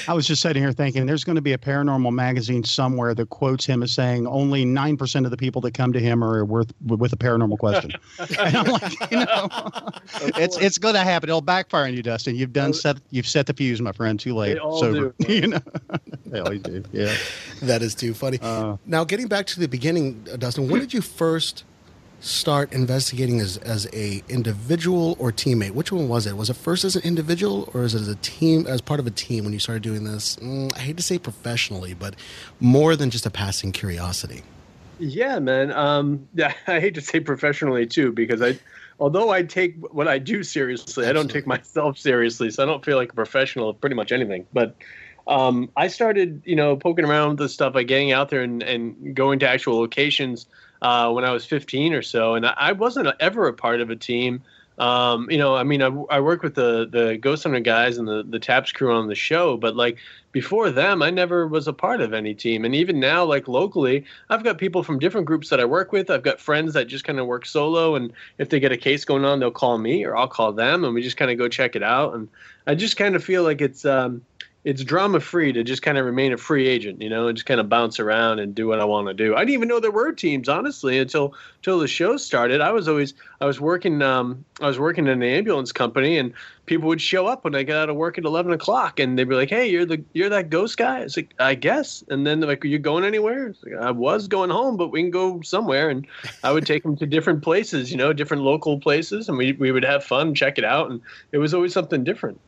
I 0.09 0.15
was 0.15 0.27
just 0.27 0.43
sitting 0.43 0.63
here 0.63 0.73
thinking, 0.73 1.07
there's 1.07 1.25
going 1.25 1.37
to 1.37 1.43
be 1.43 1.53
a 1.53 1.59
paranormal 1.59 2.13
magazine 2.13 2.65
somewhere 2.65 3.15
that 3.15 3.29
quotes 3.31 3.65
him 3.65 3.83
as 3.83 3.93
saying 3.93 4.27
only 4.27 4.65
nine 4.65 4.97
percent 4.97 5.27
of 5.27 5.31
the 5.31 5.37
people 5.37 5.61
that 5.63 5.75
come 5.75 5.93
to 5.93 6.01
him 6.01 6.23
are 6.25 6.45
worth 6.45 6.73
with 6.85 7.13
a 7.13 7.17
paranormal 7.17 7.59
question. 7.59 7.93
and 8.39 8.57
I'm 8.57 8.67
like, 8.67 9.11
you 9.11 9.19
know, 9.19 9.49
it's 10.37 10.57
it's 10.59 10.79
going 10.79 10.95
to 10.95 11.03
happen. 11.03 11.29
It'll 11.29 11.41
backfire 11.41 11.85
on 11.85 11.95
you, 11.95 12.03
Dustin. 12.03 12.37
You've 12.37 12.53
done 12.53 12.73
set 12.73 12.99
you've 13.11 13.27
set 13.27 13.47
the 13.47 13.55
fuse, 13.55 13.81
my 13.81 13.93
friend. 13.93 14.19
Too 14.19 14.35
late. 14.35 14.55
They 14.55 14.59
all 14.61 14.79
Sober. 14.79 15.15
do. 15.19 15.33
you 15.33 15.49
know, 15.49 15.61
they 16.27 16.41
always 16.41 16.63
do. 16.63 16.83
Yeah. 16.93 17.15
That 17.63 17.83
is 17.83 17.95
too 17.95 18.15
funny. 18.15 18.39
Uh, 18.41 18.77
now, 18.87 19.05
getting 19.05 19.29
back 19.29 19.47
to 19.49 19.61
the 19.61 19.69
beginning, 19.69 20.27
uh, 20.33 20.37
Dustin, 20.37 20.69
when 20.69 20.81
did 20.81 20.95
you 20.95 21.01
first 21.01 21.65
start 22.27 22.73
investigating 22.73 23.41
as, 23.41 23.57
as 23.59 23.89
a 23.93 24.23
individual 24.29 25.17
or 25.19 25.31
teammate? 25.31 25.71
Which 25.71 25.93
one 25.93 26.09
was 26.09 26.27
it? 26.27 26.37
Was 26.37 26.51
it 26.51 26.57
first 26.57 26.85
as 26.85 26.97
an 26.97 27.03
individual 27.03 27.71
or 27.73 27.85
is 27.85 27.95
it 27.95 28.01
as 28.03 28.09
a 28.09 28.17
team, 28.17 28.67
as 28.67 28.81
part 28.81 29.01
of 29.01 29.07
a 29.07 29.11
team 29.11 29.45
when 29.45 29.53
you 29.53 29.59
started 29.59 29.83
doing 29.83 30.05
this? 30.05 30.37
Mm, 30.37 30.77
I 30.77 30.81
hate 30.81 30.97
to 30.97 31.03
say 31.03 31.19
professionally, 31.19 31.95
but 31.95 32.15
more 32.61 32.97
than 32.97 33.11
just 33.11 33.27
a 33.27 33.31
passing 33.31 33.73
curiosity. 33.73 34.43
Yeah, 34.99 35.39
man. 35.39 35.71
Um, 35.73 36.29
yeah, 36.35 36.53
I 36.67 36.81
hate 36.81 36.95
to 36.97 37.01
say 37.01 37.21
professionally 37.21 37.87
too, 37.87 38.13
because 38.13 38.43
I, 38.43 38.59
although 38.99 39.31
I 39.31 39.43
take 39.43 39.77
what 39.93 40.09
I 40.09 40.19
do 40.19 40.43
seriously, 40.43 41.07
I 41.07 41.13
don't 41.13 41.31
take 41.31 41.47
myself 41.47 41.97
seriously, 41.97 42.51
so 42.51 42.63
I 42.63 42.67
don't 42.67 42.85
feel 42.85 42.97
like 42.97 43.13
a 43.13 43.15
professional 43.15 43.71
of 43.71 43.81
pretty 43.81 43.97
much 43.97 44.11
anything. 44.11 44.47
But 44.53 44.75
um, 45.29 45.71
I 45.77 45.89
started, 45.89 46.43
you 46.45 46.57
know, 46.57 46.77
poking 46.77 47.05
around 47.05 47.31
with 47.31 47.39
this 47.39 47.55
stuff, 47.55 47.75
like 47.75 47.87
getting 47.87 48.13
out 48.13 48.31
there 48.31 48.43
and, 48.43 48.63
and 48.63 49.15
going 49.15 49.39
to 49.41 49.49
actual 49.49 49.79
locations 49.79 50.47
uh, 50.83 51.11
when 51.13 51.25
I 51.25 51.33
was 51.33 51.45
15 51.45 51.93
or 51.93 52.03
so, 52.03 52.35
and 52.35 52.47
I, 52.47 52.73
wasn't 52.73 53.09
ever 53.21 53.49
a 53.49 53.53
part 53.53 53.81
of 53.81 53.91
a 53.91 53.97
team. 53.97 54.43
Um, 54.79 55.31
you 55.31 55.39
know, 55.39 55.57
I 55.57 55.63
mean, 55.63 55.83
I, 55.83 55.87
I 56.11 56.21
work 56.21 56.43
with 56.43 56.55
the 56.55 56.87
the 56.91 57.17
Ghost 57.17 57.45
Hunter 57.45 57.61
guys 57.61 57.97
and 57.97 58.07
the 58.07 58.23
the 58.23 58.39
TAPS 58.39 58.73
crew 58.73 58.93
on 58.93 59.09
the 59.09 59.15
show, 59.15 59.57
but 59.57 59.75
like 59.75 59.97
before 60.33 60.71
them, 60.71 61.01
I 61.01 61.09
never 61.09 61.47
was 61.47 61.67
a 61.67 61.73
part 61.73 62.03
of 62.03 62.13
any 62.13 62.35
team. 62.35 62.67
And 62.67 62.75
even 62.75 63.01
now, 63.01 63.25
like 63.25 63.49
locally, 63.49 64.05
I've 64.29 64.45
got 64.45 64.59
people 64.59 64.83
from 64.83 64.99
different 64.99 65.27
groups 65.27 65.49
that 65.49 65.61
I 65.61 65.65
work 65.65 65.93
with. 65.93 66.11
I've 66.11 66.23
got 66.23 66.39
friends 66.41 66.75
that 66.75 66.89
just 66.89 67.05
kind 67.05 67.19
of 67.19 67.27
work 67.27 67.47
solo, 67.47 67.95
and 67.95 68.13
if 68.37 68.51
they 68.51 68.61
get 68.61 68.71
a 68.71 68.77
case 68.77 69.07
going 69.07 69.25
on, 69.25 69.41
they'll 69.41 69.51
call 69.51 69.79
me 69.79 70.05
or 70.05 70.15
I'll 70.15 70.29
call 70.29 70.53
them, 70.53 70.85
and 70.85 70.93
we 70.93 71.01
just 71.01 71.17
kind 71.17 71.31
of 71.31 71.39
go 71.39 71.49
check 71.49 71.75
it 71.75 71.83
out. 71.83 72.15
And 72.15 72.29
I 72.67 72.75
just 72.75 72.99
kind 72.99 73.17
of 73.17 73.25
feel 73.25 73.45
like 73.45 73.63
it's 73.63 73.87
um, 73.87 74.21
it's 74.67 74.83
drama 74.83 75.21
free 75.21 75.53
to 75.53 75.63
just 75.63 75.81
kind 75.83 75.97
of 75.97 76.05
remain 76.05 76.33
a 76.33 76.37
free 76.37 76.67
agent, 76.67 77.01
you 77.01 77.09
know, 77.09 77.29
and 77.29 77.37
just 77.37 77.47
kind 77.47 77.61
of 77.61 77.69
bounce 77.69 78.01
around 78.01 78.41
and 78.41 78.53
do 78.53 78.67
what 78.67 78.81
I 78.81 78.85
want 78.85 79.07
to 79.07 79.15
do. 79.15 79.37
I 79.37 79.39
didn't 79.39 79.55
even 79.55 79.69
know 79.69 79.79
there 79.79 79.93
were 79.93 80.11
teams, 80.11 80.49
honestly, 80.49 80.99
until 80.99 81.35
until 81.59 81.79
the 81.79 81.87
show 81.87 82.17
started. 82.17 82.61
I 82.61 82.73
was 82.73 82.89
always 82.89 83.15
I 83.41 83.45
was 83.45 83.61
working 83.61 84.03
um, 84.03 84.45
I 84.61 84.67
was 84.67 84.77
working 84.77 85.07
in 85.07 85.13
an 85.13 85.23
ambulance 85.23 85.71
company, 85.71 86.19
and 86.19 86.35
people 86.67 86.89
would 86.89 87.01
show 87.01 87.29
up 87.29 87.45
when 87.45 87.55
I 87.55 87.63
got 87.63 87.77
out 87.77 87.91
of 87.91 87.95
work 87.95 88.19
at 88.19 88.25
eleven 88.25 88.53
o'clock, 88.53 88.99
and 88.99 89.17
they'd 89.17 89.29
be 89.29 89.37
like, 89.37 89.51
"Hey, 89.51 89.71
you're 89.71 89.87
the 89.87 90.03
you're 90.15 90.31
that 90.31 90.51
ghost 90.51 90.77
guy." 90.77 90.99
It's 90.99 91.17
like, 91.17 91.33
"I 91.39 91.55
guess." 91.55 92.03
And 92.09 92.27
then 92.27 92.41
like, 92.41 92.65
"Are 92.65 92.69
you 92.69 92.81
going 92.81 93.05
anywhere?" 93.05 93.55
Like, 93.63 93.81
I 93.81 93.93
was 93.93 94.27
going 94.27 94.51
home, 94.51 94.77
but 94.77 94.89
we 94.89 95.01
can 95.01 95.13
go 95.13 95.41
somewhere, 95.43 95.91
and 95.91 96.09
I 96.43 96.51
would 96.51 96.67
take 96.67 96.83
them 96.83 96.97
to 96.97 97.07
different 97.07 97.45
places, 97.45 97.93
you 97.93 97.99
know, 97.99 98.13
different 98.13 98.43
local 98.43 98.81
places, 98.81 99.29
and 99.29 99.39
we 99.39 99.53
we 99.53 99.71
would 99.71 99.85
have 99.85 100.03
fun, 100.03 100.35
check 100.35 100.59
it 100.59 100.65
out, 100.65 100.91
and 100.91 101.01
it 101.31 101.39
was 101.39 101.55
always 101.55 101.73
something 101.73 102.03
different. 102.03 102.41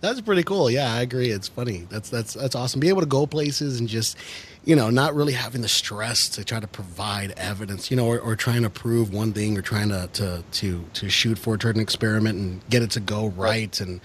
That's 0.00 0.20
pretty 0.22 0.42
cool. 0.44 0.70
Yeah, 0.70 0.92
I 0.92 1.02
agree. 1.02 1.30
It's 1.30 1.48
funny. 1.48 1.86
That's 1.90 2.08
that's 2.08 2.34
that's 2.34 2.54
awesome. 2.54 2.80
Be 2.80 2.88
able 2.88 3.02
to 3.02 3.06
go 3.06 3.26
places 3.26 3.78
and 3.78 3.88
just, 3.88 4.16
you 4.64 4.74
know, 4.74 4.88
not 4.88 5.14
really 5.14 5.34
having 5.34 5.60
the 5.60 5.68
stress 5.68 6.28
to 6.30 6.44
try 6.44 6.58
to 6.58 6.66
provide 6.66 7.32
evidence, 7.36 7.90
you 7.90 7.98
know, 7.98 8.06
or, 8.06 8.18
or 8.18 8.34
trying 8.34 8.62
to 8.62 8.70
prove 8.70 9.12
one 9.12 9.32
thing 9.32 9.58
or 9.58 9.62
trying 9.62 9.90
to 9.90 10.08
to 10.14 10.42
to 10.52 10.84
to 10.94 11.10
shoot 11.10 11.38
for 11.38 11.54
a 11.54 11.60
certain 11.60 11.82
experiment 11.82 12.38
and 12.38 12.68
get 12.70 12.82
it 12.82 12.90
to 12.92 13.00
go 13.00 13.28
right. 13.28 13.78
And 13.78 14.00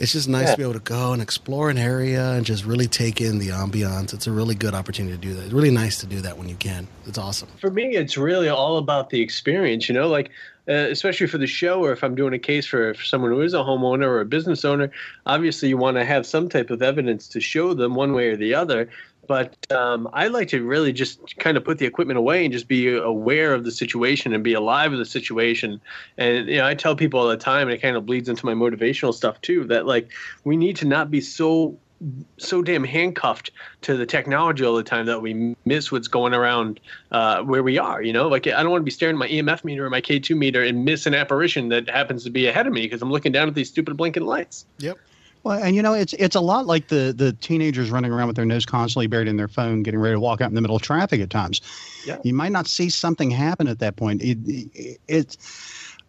it's 0.00 0.12
just 0.12 0.28
nice 0.28 0.46
Yeah. 0.48 0.52
to 0.52 0.56
be 0.56 0.62
able 0.64 0.72
to 0.72 0.80
go 0.80 1.12
and 1.12 1.20
explore 1.22 1.70
an 1.70 1.78
area 1.78 2.32
and 2.32 2.44
just 2.44 2.64
really 2.64 2.86
take 2.86 3.20
in 3.20 3.38
the 3.38 3.48
ambiance. 3.48 4.12
It's 4.14 4.26
a 4.26 4.32
really 4.32 4.54
good 4.54 4.74
opportunity 4.74 5.14
to 5.14 5.20
do 5.20 5.34
that. 5.34 5.44
It's 5.44 5.52
really 5.52 5.70
nice 5.70 5.98
to 6.00 6.06
do 6.06 6.20
that 6.22 6.36
when 6.38 6.48
you 6.48 6.56
can. 6.56 6.88
It's 7.06 7.18
awesome. 7.18 7.48
for 7.60 7.70
me, 7.70 7.94
it's 7.96 8.16
really 8.16 8.48
all 8.48 8.78
about 8.78 9.10
the 9.10 9.20
experience, 9.20 9.88
you 9.88 9.94
know, 9.94 10.08
like 10.08 10.30
uh, 10.68 10.88
especially 10.90 11.26
for 11.26 11.38
the 11.38 11.46
show 11.46 11.82
or 11.84 11.92
if 11.92 12.02
I'm 12.04 12.14
doing 12.14 12.32
a 12.32 12.38
case 12.38 12.64
for, 12.66 12.94
for 12.94 13.04
someone 13.04 13.30
who 13.30 13.40
is 13.40 13.54
a 13.54 13.58
homeowner 13.58 14.06
or 14.06 14.20
a 14.20 14.24
business 14.24 14.64
owner, 14.64 14.90
obviously 15.26 15.68
you 15.68 15.76
want 15.76 15.96
to 15.96 16.04
have 16.04 16.24
some 16.26 16.48
type 16.48 16.70
of 16.70 16.80
evidence 16.82 17.28
to 17.28 17.40
show 17.40 17.74
them 17.74 17.94
one 17.94 18.12
way 18.12 18.28
or 18.28 18.36
the 18.36 18.54
other. 18.54 18.88
But 19.30 19.70
um, 19.70 20.08
I 20.12 20.26
like 20.26 20.48
to 20.48 20.64
really 20.64 20.92
just 20.92 21.38
kind 21.38 21.56
of 21.56 21.64
put 21.64 21.78
the 21.78 21.86
equipment 21.86 22.18
away 22.18 22.42
and 22.44 22.52
just 22.52 22.66
be 22.66 22.92
aware 22.96 23.54
of 23.54 23.62
the 23.62 23.70
situation 23.70 24.34
and 24.34 24.42
be 24.42 24.54
alive 24.54 24.90
with 24.90 24.98
the 24.98 25.06
situation. 25.06 25.80
And 26.18 26.48
you 26.48 26.56
know, 26.56 26.66
I 26.66 26.74
tell 26.74 26.96
people 26.96 27.20
all 27.20 27.28
the 27.28 27.36
time, 27.36 27.68
and 27.68 27.70
it 27.70 27.80
kind 27.80 27.96
of 27.96 28.04
bleeds 28.04 28.28
into 28.28 28.44
my 28.44 28.54
motivational 28.54 29.14
stuff 29.14 29.40
too, 29.40 29.66
that 29.66 29.86
like 29.86 30.10
we 30.42 30.56
need 30.56 30.74
to 30.78 30.84
not 30.84 31.12
be 31.12 31.20
so 31.20 31.78
so 32.38 32.60
damn 32.60 32.82
handcuffed 32.82 33.52
to 33.82 33.96
the 33.96 34.04
technology 34.04 34.64
all 34.64 34.74
the 34.74 34.82
time 34.82 35.06
that 35.06 35.22
we 35.22 35.54
miss 35.64 35.92
what's 35.92 36.08
going 36.08 36.34
around 36.34 36.80
uh, 37.12 37.40
where 37.42 37.62
we 37.62 37.78
are. 37.78 38.02
You 38.02 38.12
know, 38.12 38.26
like 38.26 38.48
I 38.48 38.64
don't 38.64 38.72
want 38.72 38.80
to 38.80 38.84
be 38.84 38.90
staring 38.90 39.14
at 39.14 39.18
my 39.20 39.28
EMF 39.28 39.62
meter 39.62 39.86
or 39.86 39.90
my 39.90 40.00
K2 40.00 40.36
meter 40.36 40.64
and 40.64 40.84
miss 40.84 41.06
an 41.06 41.14
apparition 41.14 41.68
that 41.68 41.88
happens 41.88 42.24
to 42.24 42.30
be 42.30 42.48
ahead 42.48 42.66
of 42.66 42.72
me 42.72 42.80
because 42.80 43.00
I'm 43.00 43.12
looking 43.12 43.30
down 43.30 43.46
at 43.46 43.54
these 43.54 43.68
stupid 43.68 43.96
blinking 43.96 44.24
lights. 44.24 44.66
Yep. 44.78 44.98
Well, 45.42 45.62
and 45.62 45.74
you 45.74 45.82
know, 45.82 45.94
it's 45.94 46.12
it's 46.14 46.36
a 46.36 46.40
lot 46.40 46.66
like 46.66 46.88
the 46.88 47.14
the 47.16 47.32
teenagers 47.32 47.90
running 47.90 48.12
around 48.12 48.26
with 48.26 48.36
their 48.36 48.44
nose 48.44 48.66
constantly 48.66 49.06
buried 49.06 49.28
in 49.28 49.36
their 49.36 49.48
phone, 49.48 49.82
getting 49.82 50.00
ready 50.00 50.14
to 50.14 50.20
walk 50.20 50.40
out 50.40 50.50
in 50.50 50.54
the 50.54 50.60
middle 50.60 50.76
of 50.76 50.82
traffic 50.82 51.20
at 51.20 51.30
times. 51.30 51.60
Yeah. 52.04 52.18
You 52.22 52.34
might 52.34 52.52
not 52.52 52.66
see 52.66 52.90
something 52.90 53.30
happen 53.30 53.66
at 53.66 53.78
that 53.78 53.96
point. 53.96 54.22
It, 54.22 54.38
it, 54.44 55.00
it's 55.08 55.36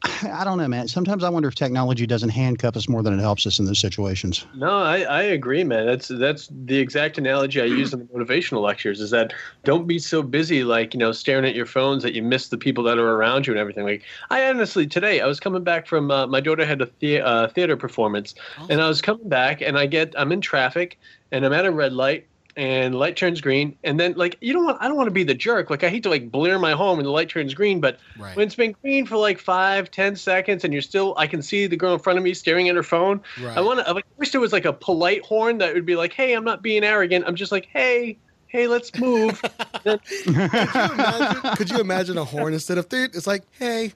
I 0.24 0.44
don't 0.44 0.58
know, 0.58 0.68
man. 0.68 0.88
Sometimes 0.88 1.24
I 1.24 1.30
wonder 1.30 1.48
if 1.48 1.56
technology 1.56 2.08
doesn't 2.08 2.30
handcuff 2.30 2.76
us 2.76 2.90
more 2.90 3.04
than 3.04 3.18
it 3.18 3.22
helps 3.22 3.46
us 3.46 3.60
in 3.60 3.66
those 3.66 3.80
situations. 3.80 4.46
No, 4.56 4.80
I, 4.80 5.02
I 5.02 5.22
agree, 5.22 5.64
man. 5.64 5.86
That's 5.86 6.08
that's 6.08 6.50
the 6.66 6.80
exact 6.80 7.18
analogy 7.18 7.62
I 7.62 7.66
use 7.66 7.94
in 7.94 8.00
the 8.00 8.06
motivational 8.06 8.62
lectures. 8.62 9.00
Is 9.00 9.12
that 9.12 9.34
don't 9.64 9.88
be 9.88 10.00
so 10.00 10.24
busy, 10.24 10.64
like 10.64 10.94
you 10.94 11.00
know, 11.00 11.12
staring 11.12 11.46
at 11.46 11.54
your 11.54 11.68
phones 11.68 12.02
that 12.04 12.14
you 12.14 12.24
miss 12.24 12.48
the 12.48 12.58
people 12.58 12.84
that 12.86 12.98
are 12.98 13.12
around 13.16 13.46
you 13.46 13.54
and 13.54 13.60
everything. 13.60 13.84
Like 13.84 14.04
I 14.32 14.48
honestly 14.50 14.88
today, 14.88 15.22
I 15.22 15.28
was 15.28 15.40
coming 15.40 15.64
back 15.64 15.86
from 15.86 16.10
uh, 16.10 16.26
my 16.26 16.40
daughter 16.40 16.66
had 16.66 16.82
a 16.82 16.90
the, 17.00 17.22
uh, 17.22 17.48
theater 17.50 17.78
performance, 17.78 18.34
and 18.70 18.82
I 18.82 18.88
was 18.88 19.02
coming 19.02 19.30
back, 19.30 19.62
and 19.62 19.78
I 19.78 19.86
get 19.86 20.16
I'm 20.18 20.32
in 20.32 20.42
traffic, 20.42 20.98
and 21.32 21.46
I'm 21.46 21.54
at 21.54 21.66
a 21.66 21.72
red 21.72 21.94
light, 21.94 22.26
and 22.56 22.96
light 22.96 23.16
turns 23.16 23.42
green, 23.42 23.78
and 23.84 24.00
then 24.00 24.14
like 24.14 24.38
you 24.42 24.54
don't 24.54 24.66
want 24.66 24.78
I 24.82 24.88
don't 24.88 24.98
want 24.98 25.08
to 25.08 25.12
be 25.14 25.24
the 25.24 25.34
jerk. 25.34 25.70
Like 25.70 25.84
I 25.84 25.90
hate 25.90 26.04
to 26.04 26.10
like 26.10 26.32
blare 26.32 26.60
my 26.60 26.72
home 26.74 26.98
when 26.98 27.06
the 27.06 27.12
light 27.12 27.30
turns 27.30 27.54
green, 27.54 27.80
but 27.82 28.00
Right. 28.18 28.36
when 28.36 28.46
it's 28.48 28.56
been 28.56 28.76
green 28.84 29.06
for 29.06 29.18
like 29.18 29.40
five, 29.40 29.90
ten 29.92 30.16
seconds, 30.16 30.64
and 30.64 30.74
you're 30.74 30.82
still 30.82 31.14
I 31.18 31.28
can 31.28 31.42
see 31.42 31.68
the 31.68 31.78
girl 31.78 31.94
in 31.94 32.00
front 32.00 32.18
of 32.20 32.24
me 32.24 32.34
staring 32.34 32.70
at 32.70 32.76
her 32.76 32.84
phone. 32.84 33.22
Right. 33.42 33.58
I 33.58 33.62
want 33.62 33.80
to. 33.80 33.90
I 33.90 34.02
wish 34.18 34.32
there 34.32 34.42
was 34.42 34.54
like 34.54 34.66
a 34.66 34.74
polite 34.74 35.24
horn 35.24 35.58
that 35.60 35.74
would 35.74 35.86
be 35.86 35.96
like, 35.96 36.14
"Hey, 36.14 36.34
I'm 36.34 36.44
not 36.44 36.62
being 36.62 36.84
arrogant. 36.84 37.26
I'm 37.28 37.36
just 37.36 37.52
like, 37.52 37.68
hey, 37.72 38.20
hey, 38.48 38.68
let's 38.68 38.94
move." 38.98 39.42
Could 39.84 40.00
you 40.26 40.34
imagine, 40.34 41.56
could 41.56 41.70
you 41.72 41.80
imagine 41.80 42.18
a 42.20 42.24
horn 42.24 42.54
instead 42.54 42.78
of 42.78 42.88
"Dude," 42.88 43.16
It's 43.16 43.26
like, 43.26 43.44
hey. 43.58 43.94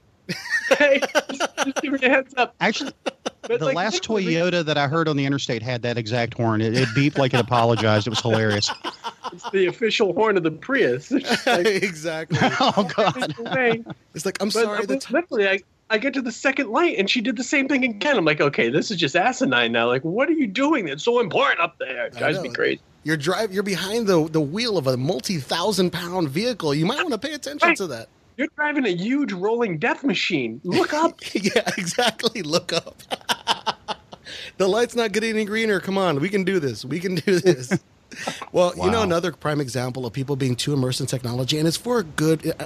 hey, 0.79 0.99
just, 1.31 1.55
just 1.63 1.81
give 1.83 1.93
me 1.93 1.99
a 2.01 2.09
heads 2.09 2.33
up. 2.37 2.55
Actually, 2.59 2.91
But 3.47 3.59
the 3.59 3.65
like, 3.65 3.75
last 3.75 4.03
Toyota 4.03 4.63
that 4.65 4.77
I 4.77 4.87
heard 4.87 5.07
on 5.07 5.17
the 5.17 5.25
interstate 5.25 5.61
had 5.61 5.81
that 5.83 5.97
exact 5.97 6.33
horn. 6.35 6.61
It, 6.61 6.75
it 6.77 6.87
beeped 6.89 7.17
like 7.17 7.33
it 7.33 7.39
apologized. 7.39 8.07
It 8.07 8.11
was 8.11 8.19
hilarious. 8.21 8.71
it's 9.33 9.49
the 9.51 9.67
official 9.67 10.13
horn 10.13 10.37
of 10.37 10.43
the 10.43 10.51
Prius. 10.51 11.11
Like, 11.45 11.65
exactly. 11.67 12.37
Oh 12.59 12.89
God. 12.95 13.35
It's 14.13 14.25
like 14.25 14.41
I'm 14.41 14.47
But 14.47 14.53
sorry. 14.53 14.79
I 14.79 14.85
The 14.85 14.97
t- 14.99 15.13
literally, 15.13 15.47
I, 15.47 15.59
I 15.89 15.97
get 15.97 16.13
to 16.15 16.21
the 16.21 16.31
second 16.31 16.69
light 16.71 16.97
and 16.97 17.09
she 17.09 17.21
did 17.21 17.37
the 17.37 17.43
same 17.43 17.67
thing 17.67 17.83
again. 17.83 18.17
I'm 18.17 18.25
like, 18.25 18.41
okay, 18.41 18.69
this 18.69 18.89
is 18.91 18.97
just 18.97 19.15
asinine 19.15 19.71
now. 19.71 19.87
Like, 19.87 20.03
what 20.03 20.27
are 20.29 20.33
you 20.33 20.47
doing 20.47 20.85
that's 20.85 21.03
so 21.03 21.19
important 21.19 21.59
up 21.59 21.77
there? 21.79 22.07
It 22.07 22.15
I 22.15 22.19
drives 22.19 22.39
me 22.41 22.49
crazy. 22.49 22.81
you're 23.03 23.17
drive. 23.17 23.53
You're 23.53 23.63
behind 23.63 24.07
the 24.07 24.27
the 24.29 24.41
wheel 24.41 24.77
of 24.77 24.87
a 24.87 24.97
multi 24.97 25.37
thousand 25.37 25.91
pound 25.91 26.29
vehicle. 26.29 26.73
You 26.73 26.85
might 26.85 26.97
want 27.03 27.11
to 27.11 27.17
pay 27.27 27.33
attention 27.33 27.67
Right. 27.69 27.77
to 27.77 27.87
that. 27.87 28.07
You're 28.37 28.49
driving 28.55 28.85
a 28.85 28.95
huge 28.95 29.31
rolling 29.31 29.77
death 29.77 30.03
machine. 30.03 30.59
Look 30.63 30.93
up. 30.93 31.19
yeah, 31.33 31.69
exactly. 31.77 32.41
Look 32.41 32.73
up. 32.73 33.01
the 34.57 34.67
light's 34.67 34.95
not 34.95 35.11
getting 35.11 35.31
any 35.31 35.45
greener. 35.45 35.79
Come 35.79 35.97
on, 35.97 36.19
we 36.19 36.29
can 36.29 36.43
do 36.43 36.59
this. 36.59 36.83
We 36.83 36.99
can 36.99 37.15
do 37.15 37.39
this. 37.39 37.77
well, 38.51 38.73
you 38.75 38.89
know, 38.91 39.01
another 39.01 39.31
prime 39.31 39.61
example 39.61 40.05
of 40.05 40.13
people 40.13 40.35
being 40.35 40.55
too 40.55 40.73
immersed 40.73 41.01
in 41.01 41.07
technology, 41.07 41.57
and 41.57 41.67
it's 41.67 41.77
for 41.77 41.99
a 41.99 42.03
good. 42.03 42.53
Uh, 42.59 42.65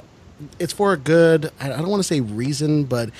it's 0.58 0.72
for 0.72 0.92
a 0.92 0.96
good. 0.96 1.50
I 1.60 1.68
don't 1.68 1.88
want 1.88 2.00
to 2.00 2.06
say 2.06 2.20
reason, 2.20 2.84
but 2.84 3.10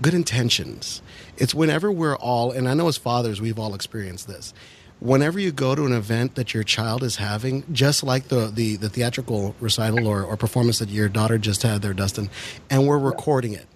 good 0.00 0.14
intentions. 0.14 1.02
It's 1.36 1.54
whenever 1.54 1.92
we're 1.92 2.16
all, 2.16 2.50
and 2.52 2.68
I 2.68 2.74
know 2.74 2.88
as 2.88 2.96
fathers, 2.96 3.40
we've 3.40 3.58
all 3.58 3.74
experienced 3.74 4.26
this. 4.26 4.54
Whenever 5.00 5.38
you 5.40 5.50
go 5.50 5.74
to 5.74 5.86
an 5.86 5.92
event 5.92 6.34
that 6.34 6.52
your 6.54 6.62
child 6.62 7.02
is 7.02 7.16
having, 7.16 7.64
just 7.72 8.02
like 8.04 8.28
the 8.28 8.48
the, 8.54 8.76
the 8.76 8.88
theatrical 8.90 9.54
recital 9.60 10.06
or, 10.06 10.22
or 10.22 10.36
performance 10.36 10.78
that 10.78 10.90
your 10.90 11.08
daughter 11.08 11.38
just 11.38 11.62
had 11.62 11.82
there, 11.82 11.94
Dustin, 11.94 12.28
and 12.70 12.86
we're 12.86 12.98
recording 12.98 13.52
it 13.54 13.66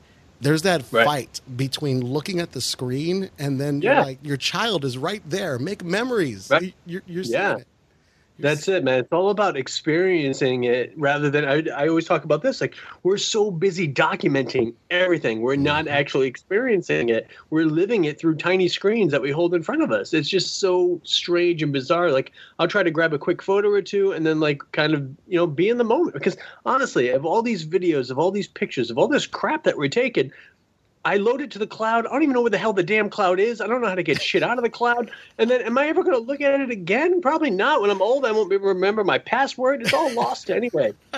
there's 0.41 0.63
that 0.63 0.83
Right. 0.91 1.07
fight 1.07 1.41
between 1.57 2.01
looking 2.05 2.41
at 2.41 2.53
the 2.53 2.61
screen 2.61 3.31
and 3.39 3.59
then 3.61 3.81
Yeah. 3.81 3.95
you're 3.95 4.05
like 4.05 4.19
your 4.23 4.37
child 4.37 4.85
is 4.85 4.99
right 4.99 5.23
there 5.31 5.59
make 5.59 5.83
memories 5.85 6.51
Right. 6.51 6.75
you're, 6.85 7.03
you're 7.07 7.23
Yeah. 7.25 7.59
it 7.59 7.67
That's 8.39 8.67
it, 8.67 8.83
man. 8.83 8.99
It's 8.99 9.13
all 9.13 9.31
about 9.31 9.57
experiencing 9.57 10.65
it 10.65 10.93
rather 10.97 11.31
than 11.31 11.45
I, 11.45 11.63
I 11.71 11.87
always 11.87 12.05
talk 12.05 12.25
about 12.25 12.43
this. 12.43 12.61
Like, 12.61 12.75
we're 13.05 13.17
so 13.17 13.49
busy 13.49 13.87
documenting 13.87 14.75
everything. 14.91 15.41
We're 15.41 15.55
not 15.55 15.85
mm-hmm. 15.85 15.95
actually 15.95 16.27
experiencing 16.27 17.11
it. 17.11 17.29
We're 17.51 17.67
living 17.67 18.07
it 18.07 18.19
through 18.19 18.37
tiny 18.37 18.67
screens 18.67 19.13
that 19.13 19.23
we 19.23 19.31
hold 19.31 19.55
in 19.55 19.63
front 19.63 19.83
of 19.83 19.93
us. 19.93 20.13
It's 20.13 20.29
just 20.29 20.59
so 20.59 21.01
strange 21.05 21.63
and 21.63 21.73
bizarre. 21.73 22.11
Like, 22.11 22.33
I'll 22.59 22.67
try 22.67 22.83
to 22.83 22.91
grab 22.91 23.13
a 23.13 23.19
quick 23.19 23.41
photo 23.41 23.69
or 23.69 23.83
two 23.83 24.11
and 24.11 24.27
then, 24.27 24.41
like, 24.41 24.63
kind 24.73 24.95
of, 24.95 25.09
you 25.29 25.37
know, 25.37 25.47
be 25.47 25.69
in 25.69 25.79
the 25.79 25.85
moment. 25.85 26.15
Because 26.15 26.37
honestly, 26.67 27.11
of 27.11 27.25
all 27.25 27.41
these 27.41 27.65
videos, 27.65 28.11
of 28.11 28.19
all 28.19 28.33
these 28.33 28.49
pictures, 28.49 28.91
of 28.91 28.99
all 28.99 29.07
this 29.07 29.29
crap 29.29 29.63
that 29.63 29.79
we're 29.79 29.89
taking, 29.89 30.33
I 31.05 31.17
load 31.17 31.41
it 31.41 31.51
to 31.53 31.59
the 31.59 31.67
cloud. 31.67 32.07
I 32.07 32.11
don't 32.11 32.23
even 32.23 32.35
know 32.35 32.41
where 32.41 32.51
the 32.51 32.59
hell 32.59 32.73
the 32.73 32.83
damn 32.83 33.11
cloud 33.11 33.39
is. 33.39 33.61
I 33.61 33.67
don't 33.67 33.81
know 33.83 33.89
how 33.89 33.95
to 33.95 34.03
get 34.03 34.23
shit 34.23 34.43
out 34.43 34.59
of 34.59 34.65
the 34.65 34.71
cloud. 34.71 35.11
And 35.39 35.51
then, 35.51 35.61
am 35.63 35.77
I 35.77 35.89
ever 35.89 36.03
going 36.03 36.17
to 36.17 36.23
look 36.23 36.41
at 36.41 36.61
it 36.61 36.71
again? 36.71 37.21
Probably 37.21 37.51
not. 37.51 37.83
When 37.83 37.91
I'm 37.91 38.01
old, 38.01 38.25
I 38.25 38.33
won't 38.33 38.51
remember 38.51 39.05
my 39.05 39.19
password. 39.19 39.83
It's 39.83 39.93
all 39.93 40.13
lost 40.13 40.51
anyway. 40.51 40.95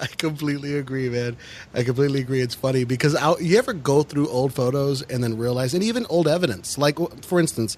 I 0.00 0.06
completely 0.06 0.78
agree, 0.78 1.08
man. 1.08 1.36
I 1.74 1.82
completely 1.82 2.20
agree. 2.20 2.40
It's 2.40 2.54
funny 2.54 2.84
because 2.84 3.14
I, 3.14 3.36
you 3.38 3.58
ever 3.58 3.72
go 3.72 4.02
through 4.02 4.28
old 4.28 4.54
photos 4.54 5.02
and 5.02 5.22
then 5.22 5.36
realize, 5.36 5.74
and 5.74 5.82
even 5.82 6.06
old 6.08 6.28
evidence. 6.28 6.78
Like, 6.78 6.98
for 7.22 7.40
instance, 7.40 7.76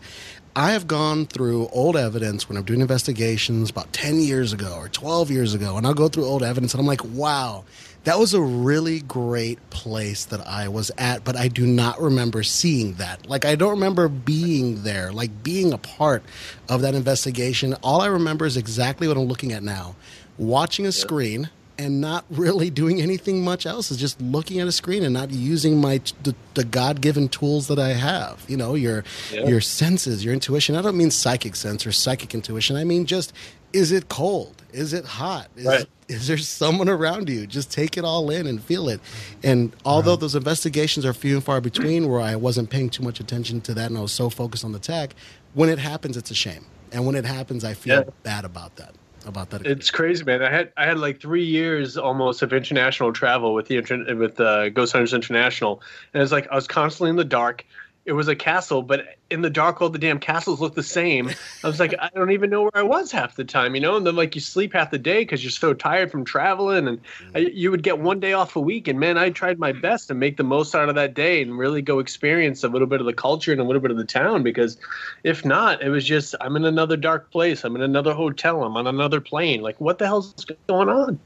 I 0.54 0.72
have 0.72 0.86
gone 0.86 1.26
through 1.26 1.68
old 1.68 1.96
evidence 1.96 2.48
when 2.48 2.56
I'm 2.58 2.64
doing 2.64 2.80
investigations 2.80 3.70
about 3.70 3.92
10 3.92 4.20
years 4.20 4.52
ago 4.52 4.74
or 4.76 4.88
12 4.88 5.30
years 5.30 5.54
ago, 5.54 5.76
and 5.76 5.86
I'll 5.86 5.94
go 5.94 6.08
through 6.08 6.24
old 6.24 6.42
evidence 6.42 6.74
and 6.74 6.80
I'm 6.80 6.86
like, 6.86 7.04
wow, 7.04 7.64
that 8.04 8.18
was 8.18 8.32
a 8.32 8.40
really 8.40 9.00
great 9.00 9.58
place 9.70 10.24
that 10.26 10.46
I 10.46 10.68
was 10.68 10.90
at, 10.96 11.24
but 11.24 11.36
I 11.36 11.48
do 11.48 11.66
not 11.66 12.00
remember 12.00 12.42
seeing 12.42 12.94
that. 12.94 13.28
Like, 13.28 13.44
I 13.44 13.54
don't 13.54 13.70
remember 13.70 14.08
being 14.08 14.82
there, 14.82 15.12
like 15.12 15.42
being 15.42 15.72
a 15.72 15.78
part 15.78 16.22
of 16.68 16.80
that 16.82 16.94
investigation. 16.94 17.74
All 17.82 18.00
I 18.00 18.06
remember 18.06 18.46
is 18.46 18.56
exactly 18.56 19.08
what 19.08 19.16
I'm 19.16 19.24
looking 19.24 19.52
at 19.52 19.62
now 19.62 19.94
watching 20.38 20.86
a 20.86 20.92
screen 20.92 21.50
and 21.76 22.00
not 22.00 22.24
really 22.30 22.70
doing 22.70 23.00
anything 23.02 23.42
much 23.44 23.66
else 23.66 23.90
is 23.90 23.96
just 23.96 24.20
looking 24.22 24.60
at 24.60 24.68
a 24.68 24.72
screen 24.72 25.02
and 25.02 25.12
not 25.12 25.30
using 25.32 25.80
my 25.80 26.00
the, 26.22 26.34
the 26.54 26.62
god-given 26.64 27.28
tools 27.28 27.66
that 27.66 27.78
i 27.80 27.88
have 27.88 28.44
you 28.48 28.56
know 28.56 28.74
your 28.74 29.02
Yeah. 29.32 29.46
your 29.48 29.60
senses 29.60 30.24
your 30.24 30.32
intuition 30.34 30.76
i 30.76 30.82
don't 30.82 30.96
mean 30.96 31.10
psychic 31.10 31.56
sense 31.56 31.84
or 31.86 31.90
psychic 31.92 32.34
intuition 32.34 32.76
i 32.76 32.84
mean 32.84 33.04
just 33.04 33.32
is 33.72 33.90
it 33.90 34.08
cold 34.08 34.62
is 34.72 34.92
it 34.92 35.04
hot 35.04 35.48
is, 35.56 35.66
Right. 35.66 35.86
Is 36.08 36.26
there 36.26 36.38
someone 36.38 36.88
around 36.88 37.28
you 37.28 37.46
just 37.46 37.70
take 37.70 37.96
it 37.98 38.04
all 38.04 38.30
in 38.30 38.46
and 38.46 38.62
feel 38.62 38.88
it 38.88 39.00
and 39.42 39.74
although 39.84 40.16
those 40.16 40.34
investigations 40.34 41.04
are 41.04 41.12
few 41.12 41.34
and 41.34 41.44
far 41.44 41.60
between 41.60 42.08
where 42.08 42.20
i 42.20 42.34
wasn't 42.34 42.68
paying 42.70 42.88
too 42.88 43.02
much 43.02 43.20
attention 43.20 43.60
to 43.60 43.74
that 43.74 43.86
and 43.90 43.98
i 43.98 44.00
was 44.00 44.12
so 44.12 44.30
focused 44.30 44.64
on 44.64 44.72
the 44.72 44.78
tech 44.78 45.14
when 45.54 45.68
it 45.68 45.78
happens 45.78 46.16
it's 46.16 46.30
a 46.30 46.34
shame 46.34 46.64
and 46.92 47.04
when 47.06 47.14
it 47.14 47.24
happens 47.24 47.64
i 47.64 47.74
feel 47.74 47.96
Yeah. 47.98 48.10
bad 48.22 48.44
about 48.44 48.76
that 48.76 48.94
about 49.26 49.50
that 49.50 49.66
It's 49.66 49.90
crazy, 49.90 50.24
man. 50.24 50.42
I 50.42 50.48
had 50.50 50.72
I 50.78 50.86
had 50.86 50.98
like 50.98 51.20
three 51.20 51.44
years 51.44 51.98
almost 51.98 52.40
of 52.40 52.52
international 52.54 53.12
travel 53.12 53.52
with 53.52 53.66
the 53.68 53.78
with 54.14 54.40
uh, 54.40 54.70
Ghost 54.70 54.92
Hunters 54.92 55.12
International, 55.12 55.82
and 56.14 56.22
it's 56.22 56.32
like 56.32 56.48
I 56.50 56.54
was 56.54 56.66
constantly 56.66 57.10
in 57.10 57.16
the 57.16 57.24
dark. 57.26 57.66
It 58.08 58.14
was 58.14 58.26
a 58.26 58.34
castle, 58.34 58.80
but 58.80 59.18
in 59.28 59.42
the 59.42 59.50
dark, 59.50 59.82
all 59.82 59.90
the 59.90 59.98
damn 59.98 60.18
castles 60.18 60.62
look 60.62 60.74
the 60.74 60.82
same. 60.82 61.30
I 61.62 61.66
was 61.66 61.78
like, 61.78 61.94
I 62.00 62.08
don't 62.14 62.30
even 62.30 62.48
know 62.48 62.62
where 62.62 62.76
I 62.76 62.82
was 62.82 63.12
half 63.12 63.36
the 63.36 63.44
time, 63.44 63.74
you 63.74 63.82
know. 63.82 63.96
And 63.96 64.06
then 64.06 64.16
like 64.16 64.34
you 64.34 64.40
sleep 64.40 64.72
half 64.72 64.90
the 64.90 64.98
day 64.98 65.20
because 65.20 65.44
you're 65.44 65.50
so 65.50 65.74
tired 65.74 66.10
from 66.10 66.24
traveling, 66.24 66.88
and 66.88 67.00
I, 67.34 67.40
you 67.40 67.70
would 67.70 67.82
get 67.82 67.98
one 67.98 68.18
day 68.18 68.32
off 68.32 68.56
a 68.56 68.60
week. 68.60 68.88
And 68.88 68.98
man, 68.98 69.18
I 69.18 69.28
tried 69.28 69.58
my 69.58 69.74
mm. 69.74 69.82
best 69.82 70.08
to 70.08 70.14
make 70.14 70.38
the 70.38 70.42
most 70.42 70.74
out 70.74 70.88
of 70.88 70.94
that 70.94 71.12
day 71.12 71.42
and 71.42 71.58
really 71.58 71.82
go 71.82 71.98
experience 71.98 72.64
a 72.64 72.68
little 72.68 72.88
bit 72.88 73.00
of 73.00 73.06
the 73.06 73.12
culture 73.12 73.52
and 73.52 73.60
a 73.60 73.64
little 73.64 73.82
bit 73.82 73.90
of 73.90 73.98
the 73.98 74.06
town. 74.06 74.42
Because 74.42 74.78
if 75.22 75.44
not, 75.44 75.82
it 75.82 75.90
was 75.90 76.06
just 76.06 76.34
I'm 76.40 76.56
in 76.56 76.64
another 76.64 76.96
dark 76.96 77.30
place. 77.30 77.62
I'm 77.62 77.76
in 77.76 77.82
another 77.82 78.14
hotel. 78.14 78.64
I'm 78.64 78.78
on 78.78 78.86
another 78.86 79.20
plane. 79.20 79.60
Like, 79.60 79.78
what 79.82 79.98
the 79.98 80.06
hell's 80.06 80.46
going 80.66 80.88
on? 80.88 81.20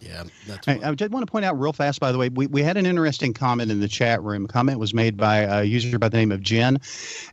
Yeah 0.00 0.24
that's 0.46 0.66
I, 0.68 0.80
I 0.82 0.94
did 0.94 1.12
want 1.12 1.26
to 1.26 1.30
point 1.30 1.44
out 1.44 1.58
real 1.58 1.72
fast, 1.72 2.00
by 2.00 2.12
the 2.12 2.18
way, 2.18 2.28
we, 2.28 2.46
we 2.46 2.62
had 2.62 2.76
an 2.76 2.86
interesting 2.86 3.32
comment 3.32 3.70
in 3.70 3.80
the 3.80 3.88
chat 3.88 4.22
room. 4.22 4.44
A 4.44 4.48
comment 4.48 4.78
was 4.78 4.92
made 4.94 5.16
by 5.16 5.38
a 5.38 5.64
user 5.64 5.98
by 5.98 6.08
the 6.08 6.16
name 6.16 6.32
of 6.32 6.40
Jen. 6.42 6.80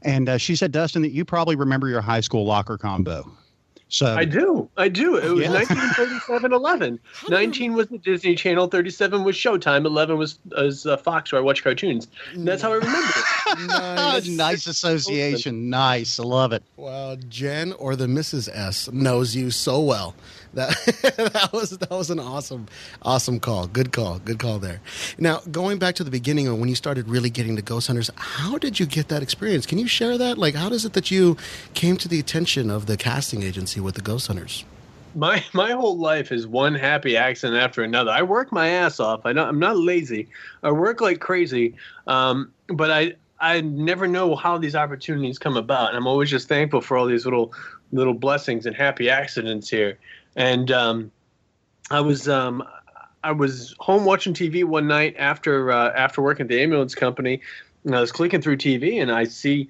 And 0.04 0.30
uh, 0.30 0.38
she 0.38 0.56
said, 0.56 0.72
Dustin, 0.72 1.02
that 1.02 1.12
you 1.12 1.26
probably 1.26 1.56
remember 1.56 1.88
your 1.88 2.02
high 2.02 2.22
school 2.22 2.46
locker 2.46 2.78
combo. 2.78 3.30
So 3.92 4.16
I 4.16 4.24
do. 4.24 4.70
I 4.78 4.88
do. 4.88 5.18
It 5.18 5.30
was 5.30 5.42
Yeah. 5.42 5.52
1937 5.52 6.54
11. 6.54 6.98
19 7.30 7.74
was 7.74 7.88
the 7.88 7.98
Disney 7.98 8.36
Channel, 8.36 8.68
37 8.68 9.26
was 9.26 9.36
Showtime, 9.36 9.86
11 9.86 10.18
was, 10.18 10.40
was 10.46 10.86
uh, 10.86 10.96
Fox, 10.96 11.34
where 11.34 11.42
I 11.42 11.44
watch 11.44 11.62
cartoons. 11.62 12.08
And 12.34 12.48
that's 12.48 12.62
how 12.62 12.72
I 12.72 12.76
remember 12.76 13.10
it. 13.10 13.68
nice. 13.68 14.28
nice 14.30 14.68
association. 14.68 15.70
Nice. 15.70 16.22
I 16.22 16.24
love 16.24 16.54
it. 16.54 16.64
Well, 16.78 17.18
Jen 17.28 17.74
or 17.74 17.98
the 17.98 18.08
Mrs. 18.08 18.48
S 18.48 18.90
knows 18.94 19.36
you 19.36 19.52
so 19.52 19.82
well. 19.82 20.16
That 20.54 20.70
that 21.34 21.50
was 21.54 21.78
that 21.78 21.90
was 21.90 22.10
an 22.10 22.20
awesome 22.20 22.68
awesome 23.02 23.40
call. 23.40 23.68
Good 23.68 23.92
call. 23.92 24.20
Good 24.20 24.40
call 24.40 24.60
there. 24.60 24.82
Now, 25.18 25.40
going 25.52 25.80
back 25.80 25.96
to 25.96 26.04
the 26.04 26.12
beginning 26.12 26.48
of 26.48 26.60
when 26.60 26.70
you 26.70 26.76
started 26.76 27.08
really 27.08 27.30
getting 27.30 27.56
to 27.56 27.62
Ghost 27.62 27.88
Hunters, 27.88 28.10
how 28.16 28.58
did 28.58 28.80
you 28.80 28.86
get 28.86 29.08
that 29.10 29.24
experience? 29.24 29.66
Can 29.66 29.78
you 29.78 29.88
share 29.88 30.18
that? 30.18 30.38
Like 30.38 30.56
how 30.56 30.70
does 30.70 30.86
it 30.86 30.94
that 30.94 31.12
you 31.12 31.38
came 31.74 31.98
to 31.98 32.08
the 32.08 32.20
attention 32.20 32.70
of 32.70 32.86
the 32.86 32.98
casting 32.98 33.44
agency 33.44 33.80
with 33.80 33.96
the 33.96 34.02
Ghost 34.02 34.28
Hunters? 34.28 34.66
my 35.16 35.44
my 35.54 35.72
whole 35.72 35.98
life 35.98 36.32
is 36.32 36.48
one 36.48 36.76
happy 36.76 37.18
accident 37.18 37.62
after 37.62 37.84
another. 37.84 38.12
I 38.12 38.22
work 38.22 38.52
my 38.52 38.70
ass 38.70 39.00
off. 39.00 39.22
I 39.26 39.32
I'm 39.32 39.60
not 39.60 39.78
lazy. 39.78 40.30
I 40.64 40.72
work 40.72 41.02
like 41.02 41.20
crazy. 41.20 41.76
Um, 42.08 42.52
but 42.68 42.92
I 42.92 43.14
I 43.40 43.62
never 43.62 44.08
know 44.08 44.36
how 44.36 44.58
these 44.58 44.76
opportunities 44.76 45.40
come 45.40 45.58
about, 45.58 45.90
and 45.90 45.98
I'm 45.98 46.08
always 46.08 46.30
just 46.30 46.48
thankful 46.48 46.82
for 46.82 46.98
all 46.98 47.08
these 47.08 47.26
little 47.26 47.54
little 47.92 48.14
blessings 48.14 48.66
and 48.66 48.76
happy 48.76 49.10
accidents 49.10 49.70
here. 49.70 49.98
And 50.36 50.72
um, 50.72 51.12
I 51.90 52.02
was 52.02 52.28
um, 52.28 52.64
I 53.24 53.32
was 53.32 53.76
home 53.80 54.06
watching 54.06 54.34
TV 54.34 54.64
one 54.64 54.88
night 54.88 55.16
after 55.18 55.72
uh, 55.72 55.92
after 55.92 56.22
working 56.22 56.46
at 56.46 56.50
the 56.50 56.62
ambulance 56.62 56.96
company, 56.96 57.42
and 57.86 57.96
I 57.96 58.02
was 58.02 58.12
clicking 58.12 58.42
through 58.42 58.58
TV, 58.58 59.02
and 59.02 59.12
I 59.12 59.26
see 59.26 59.70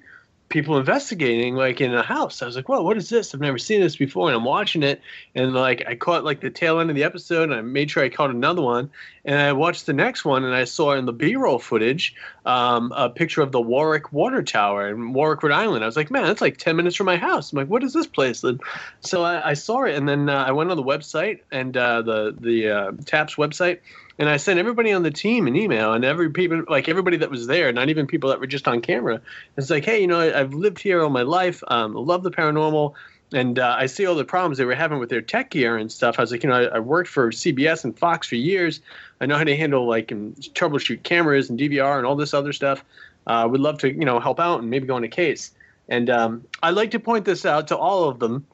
people 0.52 0.76
investigating 0.76 1.56
like 1.56 1.80
in 1.80 1.94
a 1.94 2.02
house. 2.02 2.42
I 2.42 2.46
was 2.46 2.54
like, 2.54 2.68
"Whoa, 2.68 2.82
what 2.82 2.96
is 2.98 3.08
this? 3.08 3.34
I've 3.34 3.40
never 3.40 3.58
seen 3.58 3.80
this 3.80 3.96
before." 3.96 4.28
And 4.28 4.36
I'm 4.36 4.44
watching 4.44 4.82
it, 4.82 5.00
and 5.34 5.54
like 5.54 5.82
I 5.88 5.94
caught 5.96 6.24
like 6.24 6.40
the 6.40 6.50
tail 6.50 6.78
end 6.78 6.90
of 6.90 6.96
the 6.96 7.02
episode, 7.02 7.44
and 7.44 7.54
I 7.54 7.62
made 7.62 7.90
sure 7.90 8.04
I 8.04 8.10
caught 8.10 8.30
another 8.30 8.60
one, 8.60 8.90
and 9.24 9.40
I 9.40 9.52
watched 9.52 9.86
the 9.86 9.94
next 9.94 10.24
one, 10.24 10.44
and 10.44 10.54
I 10.54 10.64
saw 10.64 10.92
in 10.92 11.06
the 11.06 11.12
B-roll 11.12 11.58
footage 11.58 12.14
um, 12.44 12.92
a 12.94 13.08
picture 13.08 13.40
of 13.40 13.50
the 13.50 13.60
Warwick 13.60 14.12
Water 14.12 14.42
Tower 14.42 14.90
in 14.90 15.14
Warwick, 15.14 15.42
Rhode 15.42 15.52
Island. 15.52 15.82
I 15.82 15.86
was 15.86 15.96
like, 15.96 16.10
"Man, 16.10 16.24
that's 16.24 16.42
like 16.42 16.58
10 16.58 16.76
minutes 16.76 16.96
from 16.96 17.06
my 17.06 17.16
house." 17.16 17.50
I'm 17.50 17.58
like, 17.58 17.68
"What 17.68 17.82
is 17.82 17.94
this 17.94 18.06
place?" 18.06 18.44
And 18.44 18.60
so 19.00 19.22
I, 19.22 19.50
I 19.50 19.54
saw 19.54 19.84
it, 19.84 19.94
and 19.94 20.06
then 20.06 20.28
uh, 20.28 20.44
I 20.46 20.52
went 20.52 20.70
on 20.70 20.76
the 20.76 20.82
website 20.82 21.40
and 21.50 21.76
uh, 21.76 22.02
the 22.02 22.36
the 22.38 22.68
uh, 22.68 22.92
TAPS 23.06 23.36
website, 23.36 23.80
and 24.18 24.28
I 24.28 24.36
sent 24.36 24.58
everybody 24.58 24.92
on 24.92 25.02
the 25.02 25.10
team 25.10 25.46
an 25.46 25.56
email, 25.56 25.92
and 25.92 26.04
every 26.04 26.30
people 26.30 26.64
like 26.68 26.88
everybody 26.88 27.16
that 27.18 27.30
was 27.30 27.46
there, 27.46 27.72
not 27.72 27.88
even 27.88 28.06
people 28.06 28.30
that 28.30 28.40
were 28.40 28.46
just 28.46 28.68
on 28.68 28.80
camera. 28.80 29.20
It's 29.56 29.70
like, 29.70 29.84
hey, 29.84 30.00
you 30.00 30.06
know, 30.06 30.20
I, 30.20 30.40
I've 30.40 30.54
lived 30.54 30.78
here 30.78 31.02
all 31.02 31.10
my 31.10 31.22
life. 31.22 31.62
Um, 31.68 31.94
love 31.94 32.22
the 32.22 32.30
paranormal. 32.30 32.94
And 33.34 33.58
uh, 33.58 33.76
I 33.78 33.86
see 33.86 34.04
all 34.04 34.14
the 34.14 34.24
problems 34.24 34.58
they 34.58 34.64
were 34.64 34.74
having 34.74 34.98
with 34.98 35.08
their 35.08 35.22
tech 35.22 35.50
gear 35.50 35.78
and 35.78 35.90
stuff. 35.90 36.18
I 36.18 36.22
was 36.22 36.30
like, 36.30 36.42
you 36.42 36.50
know, 36.50 36.56
I, 36.56 36.76
I 36.76 36.78
worked 36.80 37.08
for 37.08 37.30
CBS 37.30 37.82
and 37.84 37.98
Fox 37.98 38.28
for 38.28 38.36
years. 38.36 38.80
I 39.20 39.26
know 39.26 39.38
how 39.38 39.44
to 39.44 39.56
handle 39.56 39.88
like 39.88 40.10
and 40.10 40.36
troubleshoot 40.36 41.02
cameras 41.02 41.48
and 41.48 41.58
DVR 41.58 41.96
and 41.96 42.06
all 42.06 42.16
this 42.16 42.34
other 42.34 42.52
stuff. 42.52 42.84
Uh, 43.26 43.48
would 43.50 43.60
love 43.60 43.78
to, 43.78 43.90
you 43.90 44.04
know, 44.04 44.20
help 44.20 44.38
out 44.38 44.60
and 44.60 44.68
maybe 44.68 44.86
go 44.86 44.96
on 44.96 45.04
a 45.04 45.08
case. 45.08 45.52
And 45.88 46.10
um, 46.10 46.44
I 46.62 46.70
like 46.70 46.90
to 46.90 47.00
point 47.00 47.24
this 47.24 47.46
out 47.46 47.68
to 47.68 47.76
all 47.76 48.08
of 48.08 48.18
them 48.18 48.46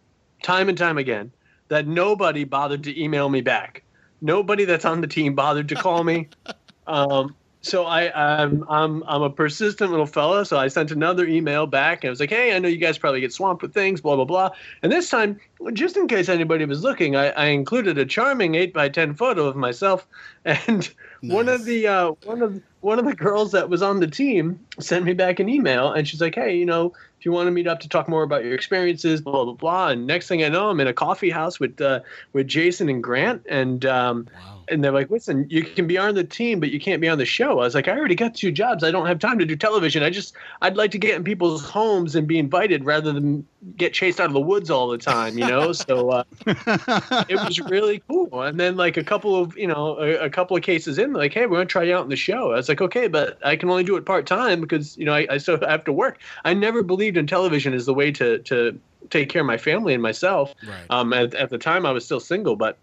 time 0.42 0.68
and 0.68 0.79
time 0.79 0.99
again 0.99 1.33
that 1.68 1.87
nobody 1.87 2.44
bothered 2.44 2.85
to 2.85 3.03
email 3.03 3.29
me 3.29 3.40
back. 3.40 3.83
Nobody 4.20 4.64
that's 4.64 4.85
on 4.85 5.00
the 5.00 5.07
team 5.07 5.35
bothered 5.35 5.68
to 5.68 5.74
call 5.74 6.04
me. 6.04 6.28
Um, 6.88 7.37
so 7.61 7.85
I, 7.85 8.40
I'm, 8.40 8.64
I'm, 8.68 9.02
I'm 9.07 9.22
a 9.22 9.31
persistent 9.31 9.90
little 9.90 10.07
fella. 10.07 10.44
So 10.46 10.59
I 10.59 10.68
sent 10.68 10.90
another 10.90 11.26
email 11.26 11.66
back 11.66 12.02
and 12.02 12.09
I 12.09 12.11
was 12.11 12.20
like, 12.20 12.31
Hey, 12.31 12.54
I 12.54 12.59
know 12.59 12.68
you 12.68 12.78
guys 12.78 12.96
probably 12.96 13.20
get 13.20 13.33
swamped 13.33 13.62
with 13.62 13.74
things, 13.74 14.00
blah, 14.00 14.16
blah, 14.16 14.24
blah. 14.24 14.50
And 14.83 14.92
this 14.92 15.11
time, 15.11 15.38
just 15.72 15.96
in 15.96 16.07
case 16.07 16.28
anybody 16.28 16.64
was 16.64 16.83
looking, 16.83 17.16
I, 17.16 17.31
I 17.31 17.46
included 17.46 17.98
a 17.98 18.07
charming 18.07 18.54
eight 18.54 18.72
by 18.72 18.88
10 18.88 19.14
photo 19.14 19.46
of 19.46 19.57
myself. 19.57 20.07
And 20.44 20.88
one 21.22 21.48
of 21.48 21.64
the, 21.64 21.88
uh, 21.88 22.12
one 22.24 22.40
of, 22.42 22.62
one 22.81 22.98
of 22.98 23.04
the 23.04 23.14
girls 23.14 23.52
that 23.52 23.68
was 23.68 23.83
on 23.83 24.00
the 24.00 24.07
team 24.07 24.59
sent 24.78 25.04
me 25.04 25.12
back 25.12 25.40
an 25.40 25.48
email 25.48 25.92
and 25.92 26.09
she's 26.09 26.20
like, 26.20 26.37
Hey, 26.37 26.57
you 26.57 26.64
know, 26.64 26.94
if 27.18 27.24
you 27.26 27.33
want 27.33 27.46
to 27.46 27.50
meet 27.50 27.66
up 27.66 27.81
to 27.81 27.88
talk 27.88 28.09
more 28.09 28.22
about 28.22 28.44
your 28.44 28.54
experiences, 28.54 29.20
blah 29.20 29.44
blah 29.44 29.54
blah. 29.54 29.88
And 29.88 30.07
next 30.07 30.28
thing 30.28 30.44
I 30.44 30.48
know, 30.48 30.70
I'm 30.70 30.81
in 30.81 30.87
a 30.87 30.94
coffee 30.94 31.31
house 31.31 31.59
with 31.59 31.81
uh, 31.81 32.00
with 32.33 32.46
Jason 32.46 32.88
and 32.88 33.02
Grant, 33.02 33.44
and 33.48 33.85
um, 33.87 34.28
wow 34.35 34.58
and 34.70 34.83
they're 34.83 34.92
like, 34.92 35.11
listen, 35.11 35.46
you 35.48 35.62
can 35.62 35.87
be 35.87 35.98
on 35.98 36.14
the 36.14 36.24
team, 36.24 36.61
but 36.61 36.70
you 36.70 36.81
can't 36.81 37.00
be 37.00 37.09
on 37.09 37.18
the 37.18 37.24
show. 37.24 37.52
I 37.52 37.64
was 37.64 37.74
like, 37.74 37.88
I 37.88 37.96
already 37.96 38.14
got 38.14 38.35
two 38.35 38.52
jobs. 38.52 38.85
I 38.85 38.90
don't 38.90 39.07
have 39.07 39.18
time 39.18 39.38
to 39.38 39.44
do 39.44 39.57
television. 39.57 40.02
I 40.02 40.11
just, 40.11 40.35
I'd 40.62 40.76
like 40.76 40.90
to 40.92 40.98
get 40.98 41.14
in 41.14 41.24
people's 41.24 41.64
homes 41.64 42.14
and 42.14 42.26
be 42.26 42.38
invited 42.38 42.85
rather 42.85 43.12
than 43.12 43.46
get 43.76 43.92
chased 43.92 44.20
out 44.20 44.26
of 44.26 44.33
the 44.33 44.40
woods 44.40 44.70
all 44.70 44.88
the 44.88 44.98
time, 44.98 45.38
you 45.38 45.46
know? 45.46 45.72
so 45.72 46.11
uh, 46.11 46.24
it 46.46 47.37
was 47.37 47.61
really 47.61 48.02
cool. 48.09 48.42
And 48.42 48.59
then 48.59 48.76
like 48.76 48.96
a 48.96 49.04
couple 49.04 49.37
of, 49.37 49.57
you 49.57 49.66
know, 49.66 49.98
a, 49.98 50.26
a 50.26 50.31
couple 50.31 50.57
of 50.57 50.62
cases 50.62 50.98
in, 50.98 51.12
like, 51.12 51.33
hey, 51.33 51.46
we're 51.46 51.57
going 51.57 51.68
to 51.68 51.72
try 51.72 51.83
you 51.85 51.96
out 51.96 52.04
in 52.04 52.11
the 52.11 52.16
show. 52.16 52.52
I 52.52 52.57
was 52.57 52.68
like, 52.68 52.81
okay, 52.81 53.09
but 53.09 53.38
I 53.44 53.57
can 53.57 53.70
only 53.70 53.85
do 53.85 53.96
it 53.96 54.04
part 54.04 54.26
time 54.26 54.61
because, 54.61 54.96
you 54.96 55.04
know, 55.04 55.14
I, 55.14 55.26
I 55.31 55.38
still 55.38 55.59
have 55.61 55.85
to 55.85 55.92
work. 55.92 56.18
I 56.44 56.54
never 56.54 56.83
believed 56.83 57.16
in 57.16 57.26
television 57.26 57.74
as 57.74 57.87
the 57.87 57.94
way 57.94 58.11
to, 58.12 58.38
to 58.38 58.78
take 59.11 59.28
care 59.28 59.40
of 59.40 59.46
my 59.46 59.59
family 59.59 59.94
and 59.94 60.02
myself. 60.02 60.54
Right. 60.66 60.85
Um, 60.90 61.12
at, 61.12 61.35
at 61.35 61.50
the 61.50 61.59
time 61.59 61.87
I 61.87 61.92
was 61.92 62.04
still 62.04 62.20
single, 62.20 62.57
but 62.57 62.78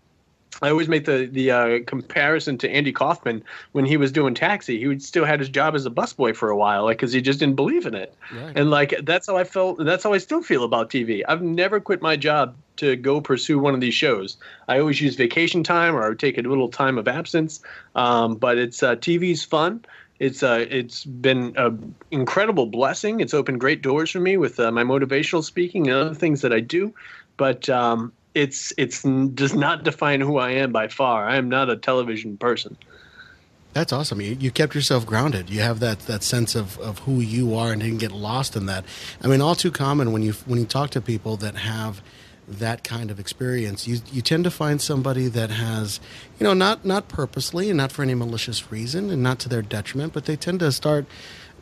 I 0.61 0.69
always 0.69 0.87
make 0.87 1.05
the 1.05 1.27
the 1.31 1.51
uh, 1.51 1.79
comparison 1.85 2.57
to 2.59 2.69
Andy 2.69 2.91
Kaufman 2.91 3.43
when 3.73 3.85
he 3.85 3.97
was 3.97 4.11
doing 4.11 4.33
Taxi. 4.33 4.79
He 4.79 4.99
still 4.99 5.25
had 5.25 5.39
his 5.39 5.49
job 5.49 5.75
as 5.75 5.85
a 5.85 5.89
busboy 5.89 6.35
for 6.35 6.49
a 6.49 6.57
while, 6.57 6.85
like 6.85 6.97
because 6.97 7.13
he 7.13 7.21
just 7.21 7.39
didn't 7.39 7.55
believe 7.55 7.85
in 7.85 7.95
it. 7.95 8.15
Right. 8.33 8.57
And 8.57 8.69
like 8.69 8.95
that's 9.03 9.27
how 9.27 9.37
I 9.37 9.43
felt. 9.43 9.83
That's 9.83 10.03
how 10.03 10.13
I 10.13 10.17
still 10.17 10.41
feel 10.41 10.63
about 10.63 10.89
TV. 10.89 11.23
I've 11.27 11.41
never 11.41 11.79
quit 11.79 12.01
my 12.01 12.15
job 12.15 12.55
to 12.77 12.95
go 12.95 13.21
pursue 13.21 13.59
one 13.59 13.73
of 13.73 13.81
these 13.81 13.93
shows. 13.93 14.37
I 14.67 14.79
always 14.79 14.99
use 15.01 15.15
vacation 15.15 15.63
time, 15.63 15.95
or 15.95 16.03
I 16.03 16.09
would 16.09 16.19
take 16.19 16.37
a 16.37 16.41
little 16.41 16.69
time 16.69 16.97
of 16.97 17.07
absence. 17.07 17.61
Um, 17.95 18.35
but 18.35 18.57
it's 18.57 18.83
uh, 18.83 18.95
TV's 18.95 19.43
fun. 19.43 19.85
It's 20.19 20.43
uh, 20.43 20.65
it's 20.69 21.03
been 21.03 21.53
an 21.57 21.93
incredible 22.11 22.67
blessing. 22.67 23.19
It's 23.19 23.33
opened 23.33 23.59
great 23.59 23.81
doors 23.81 24.11
for 24.11 24.19
me 24.19 24.37
with 24.37 24.59
uh, 24.59 24.71
my 24.71 24.83
motivational 24.83 25.43
speaking 25.43 25.89
and 25.89 25.97
other 25.97 26.15
things 26.15 26.41
that 26.41 26.53
I 26.53 26.61
do. 26.61 26.93
But 27.37 27.67
um, 27.67 28.13
it's 28.35 28.73
it's 28.77 29.01
does 29.01 29.55
not 29.55 29.83
define 29.83 30.21
who 30.21 30.37
I 30.37 30.51
am 30.51 30.71
by 30.71 30.87
far. 30.89 31.27
I 31.27 31.37
am 31.37 31.49
not 31.49 31.69
a 31.69 31.77
television 31.77 32.37
person. 32.37 32.77
That's 33.73 33.91
awesome. 33.91 34.21
You, 34.21 34.37
you 34.39 34.51
kept 34.51 34.73
yourself 34.73 35.05
grounded. 35.05 35.49
You 35.49 35.59
have 35.59 35.81
that, 35.81 35.99
that 36.07 36.23
sense 36.23 36.55
of, 36.55 36.79
of 36.79 36.99
who 36.99 37.19
you 37.19 37.55
are 37.55 37.73
and 37.73 37.81
didn't 37.81 37.97
get 37.97 38.13
lost 38.13 38.55
in 38.55 38.67
that. 38.67 38.85
I 39.21 39.27
mean, 39.27 39.41
all 39.41 39.53
too 39.53 39.71
common 39.71 40.13
when 40.13 40.21
you 40.21 40.31
when 40.45 40.59
you 40.59 40.65
talk 40.65 40.91
to 40.91 41.01
people 41.01 41.35
that 41.37 41.55
have 41.55 42.01
that 42.47 42.83
kind 42.85 43.11
of 43.11 43.19
experience, 43.19 43.85
you 43.85 43.99
you 44.13 44.21
tend 44.21 44.45
to 44.45 44.51
find 44.51 44.81
somebody 44.81 45.27
that 45.27 45.49
has, 45.49 45.99
you 46.39 46.45
know, 46.45 46.53
not 46.53 46.85
not 46.85 47.09
purposely 47.09 47.69
and 47.69 47.75
not 47.75 47.91
for 47.91 48.01
any 48.01 48.15
malicious 48.15 48.71
reason 48.71 49.09
and 49.09 49.21
not 49.21 49.39
to 49.39 49.49
their 49.49 49.61
detriment, 49.61 50.13
but 50.13 50.23
they 50.25 50.37
tend 50.37 50.61
to 50.61 50.71
start 50.71 51.05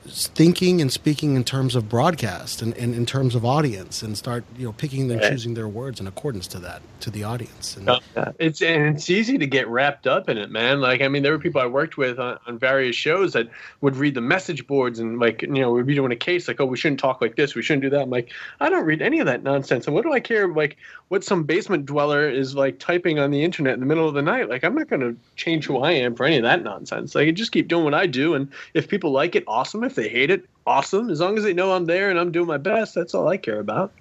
thinking 0.06 0.82
and 0.82 0.92
speaking 0.92 1.36
in 1.36 1.44
terms 1.44 1.76
of 1.76 1.88
broadcast 1.88 2.62
and, 2.62 2.76
and 2.76 2.94
in 2.94 3.06
terms 3.06 3.36
of 3.36 3.46
audience 3.46 4.02
and 4.02 4.18
start 4.18 4.44
you 4.58 4.66
know 4.66 4.74
picking 4.74 5.10
and 5.10 5.22
choosing 5.22 5.54
their 5.54 5.68
words 5.68 6.00
in 6.00 6.08
accordance 6.08 6.46
to 6.48 6.60
that 6.60 6.82
to 7.00 7.10
the 7.10 7.24
audience. 7.24 7.78
And 7.78 7.90
oh, 7.90 8.00
it's 8.38 8.62
and 8.62 8.96
it's 8.96 9.10
easy 9.10 9.38
to 9.38 9.48
get 9.48 9.68
wrapped 9.68 10.06
up 10.06 10.30
in 10.30 10.38
it 10.38 10.52
man. 10.52 10.82
Like 10.82 11.02
i 11.02 11.08
mean 11.08 11.24
there 11.24 11.32
were 11.32 11.40
people 11.40 11.62
i 11.62 11.66
worked 11.66 11.98
with 11.98 12.20
on, 12.20 12.38
on 12.48 12.60
various 12.60 12.96
shows 12.96 13.34
that 13.34 13.50
would 13.82 13.96
read 13.96 14.14
the 14.16 14.22
message 14.22 14.68
boards 14.68 15.00
and 15.00 15.20
like 15.20 15.42
you 15.42 15.48
know 15.48 15.72
we'd 15.72 15.86
be 15.86 15.96
doing 15.96 16.12
a 16.12 16.18
case 16.18 16.48
like 16.48 16.60
oh 16.60 16.66
we 16.66 16.78
shouldn't 16.78 17.00
talk 17.00 17.22
like 17.22 17.36
this 17.38 17.56
we 17.56 17.62
shouldn't 17.62 17.84
do 17.84 17.90
that. 17.92 18.02
I'm 18.02 18.10
like 18.10 18.32
i 18.60 18.70
don't 18.70 18.86
read 18.86 19.02
any 19.02 19.20
of 19.20 19.26
that 19.28 19.44
nonsense. 19.44 19.88
And 19.88 19.96
what 19.96 20.04
do 20.04 20.12
i 20.12 20.20
care 20.20 20.50
like 20.50 20.76
what 21.08 21.24
some 21.24 21.44
basement 21.44 21.86
dweller 21.86 22.30
is 22.30 22.56
like 22.56 22.80
typing 22.80 23.20
on 23.20 23.32
the 23.32 23.44
internet 23.44 23.76
in 23.76 23.80
the 23.80 23.86
middle 23.86 24.08
of 24.08 24.14
the 24.14 24.22
night? 24.22 24.50
Like 24.50 24.66
i'm 24.66 24.76
not 24.76 24.90
going 24.90 25.02
to 25.02 25.16
change 25.38 25.66
who 25.66 25.78
i 25.78 25.92
am 25.92 26.16
for 26.16 26.26
any 26.26 26.38
of 26.38 26.44
that 26.44 26.62
nonsense. 26.62 27.16
Like 27.16 27.30
I 27.30 27.32
just 27.32 27.54
keep 27.54 27.70
doing 27.70 27.86
what 27.86 27.94
i 27.94 28.06
do. 28.06 28.34
And 28.36 28.50
if 28.74 28.90
people 28.90 29.12
like 29.12 29.36
it 29.36 29.46
awesome. 29.48 29.84
If 29.84 29.93
if 29.94 30.04
they 30.04 30.10
hate 30.10 30.32
it, 30.32 30.46
awesome. 30.66 31.10
As 31.12 31.20
long 31.20 31.38
as 31.38 31.44
they 31.44 31.54
know 31.54 31.72
I'm 31.74 31.86
there 31.86 32.10
and 32.10 32.20
I'm 32.20 32.32
doing 32.32 32.48
my 32.48 32.58
best, 32.58 32.96
that's 32.96 33.14
all 33.14 33.28
I 33.28 33.38
care 33.38 33.60
about. 33.60 33.94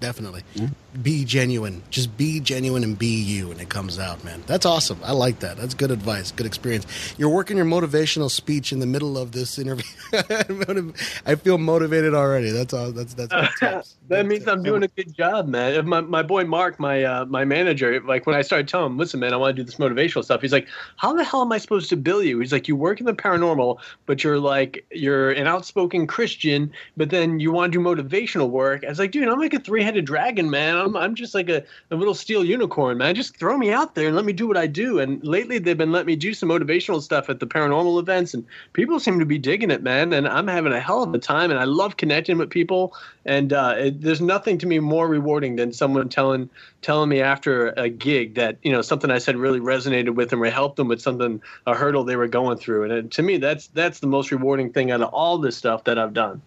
Definitely. 0.00 0.42
Mm-hmm 0.54 0.85
be 1.02 1.24
genuine. 1.24 1.82
Just 1.90 2.16
be 2.16 2.40
genuine 2.40 2.84
and 2.84 2.98
be 2.98 3.22
you, 3.22 3.50
and 3.50 3.60
it 3.60 3.68
comes 3.68 3.98
out, 3.98 4.22
man. 4.24 4.42
That's 4.46 4.66
awesome. 4.66 4.98
I 5.02 5.12
like 5.12 5.40
that. 5.40 5.56
That's 5.56 5.74
good 5.74 5.90
advice. 5.90 6.32
Good 6.32 6.46
experience. 6.46 6.86
You're 7.18 7.30
working 7.30 7.56
your 7.56 7.66
motivational 7.66 8.30
speech 8.30 8.72
in 8.72 8.80
the 8.80 8.86
middle 8.86 9.18
of 9.18 9.32
this 9.32 9.58
interview. 9.58 9.84
I 11.26 11.34
feel 11.36 11.58
motivated 11.58 12.14
already. 12.14 12.50
That's 12.50 12.72
all. 12.72 12.92
That's 12.92 13.14
that's. 13.14 13.32
that 13.60 13.86
that's 14.08 14.28
means 14.28 14.46
I'm 14.46 14.62
doing 14.62 14.82
a 14.82 14.88
good 14.88 15.14
job, 15.14 15.48
man. 15.48 15.74
If 15.74 15.84
my, 15.84 16.00
my 16.00 16.22
boy 16.22 16.44
Mark, 16.44 16.78
my 16.78 17.04
uh, 17.04 17.24
my 17.26 17.44
manager, 17.44 18.00
like 18.02 18.26
when 18.26 18.36
I 18.36 18.42
started 18.42 18.68
telling 18.68 18.92
him, 18.92 18.98
listen, 18.98 19.20
man, 19.20 19.32
I 19.32 19.36
want 19.36 19.56
to 19.56 19.62
do 19.62 19.66
this 19.66 19.76
motivational 19.76 20.24
stuff. 20.24 20.40
He's 20.40 20.52
like, 20.52 20.68
how 20.96 21.12
the 21.12 21.24
hell 21.24 21.42
am 21.42 21.52
I 21.52 21.58
supposed 21.58 21.88
to 21.90 21.96
bill 21.96 22.22
you? 22.22 22.38
He's 22.40 22.52
like, 22.52 22.68
you 22.68 22.76
work 22.76 23.00
in 23.00 23.06
the 23.06 23.14
paranormal, 23.14 23.78
but 24.06 24.22
you're 24.22 24.38
like 24.38 24.84
you're 24.90 25.30
an 25.32 25.46
outspoken 25.46 26.06
Christian, 26.06 26.72
but 26.96 27.10
then 27.10 27.40
you 27.40 27.52
want 27.52 27.72
to 27.72 27.78
do 27.78 27.84
motivational 27.84 28.50
work. 28.50 28.84
I 28.84 28.88
was 28.88 28.98
like, 28.98 29.10
dude, 29.10 29.28
I'm 29.28 29.38
like 29.38 29.54
a 29.54 29.60
three 29.60 29.82
headed 29.82 30.04
dragon, 30.04 30.50
man. 30.50 30.76
I'm, 30.76 30.85
I'm 30.94 31.14
just 31.14 31.34
like 31.34 31.48
a, 31.48 31.64
a 31.90 31.96
little 31.96 32.14
steel 32.14 32.44
unicorn, 32.44 32.98
man. 32.98 33.14
Just 33.14 33.36
throw 33.36 33.56
me 33.56 33.72
out 33.72 33.94
there 33.94 34.06
and 34.06 34.14
let 34.14 34.24
me 34.24 34.32
do 34.32 34.46
what 34.46 34.56
I 34.56 34.66
do. 34.66 34.98
And 35.00 35.22
lately, 35.24 35.58
they've 35.58 35.76
been 35.76 35.90
letting 35.90 36.06
me 36.06 36.16
do 36.16 36.34
some 36.34 36.50
motivational 36.50 37.00
stuff 37.00 37.30
at 37.30 37.40
the 37.40 37.46
paranormal 37.46 37.98
events, 37.98 38.34
and 38.34 38.44
people 38.74 39.00
seem 39.00 39.18
to 39.18 39.24
be 39.24 39.38
digging 39.38 39.70
it, 39.70 39.82
man. 39.82 40.12
And 40.12 40.28
I'm 40.28 40.46
having 40.46 40.72
a 40.72 40.80
hell 40.80 41.02
of 41.02 41.14
a 41.14 41.18
time, 41.18 41.50
and 41.50 41.58
I 41.58 41.64
love 41.64 41.96
connecting 41.96 42.38
with 42.38 42.50
people. 42.50 42.94
And 43.24 43.52
uh, 43.52 43.74
it, 43.78 44.00
there's 44.02 44.20
nothing 44.20 44.58
to 44.58 44.66
me 44.66 44.78
more 44.78 45.08
rewarding 45.08 45.56
than 45.56 45.72
someone 45.72 46.08
telling 46.08 46.50
telling 46.82 47.08
me 47.08 47.20
after 47.20 47.68
a 47.70 47.88
gig 47.88 48.34
that 48.34 48.58
you 48.62 48.70
know 48.70 48.82
something 48.82 49.10
I 49.10 49.18
said 49.18 49.36
really 49.36 49.60
resonated 49.60 50.14
with 50.14 50.30
them 50.30 50.42
or 50.42 50.50
helped 50.50 50.76
them 50.76 50.88
with 50.88 51.00
something 51.00 51.42
a 51.66 51.74
hurdle 51.74 52.04
they 52.04 52.16
were 52.16 52.28
going 52.28 52.58
through. 52.58 52.84
And 52.84 52.92
it, 52.92 53.10
to 53.12 53.22
me, 53.22 53.38
that's 53.38 53.68
that's 53.68 54.00
the 54.00 54.06
most 54.06 54.30
rewarding 54.30 54.72
thing 54.72 54.90
out 54.90 55.00
of 55.00 55.12
all 55.12 55.38
this 55.38 55.56
stuff 55.56 55.84
that 55.84 55.98
I've 55.98 56.12
done. 56.12 56.42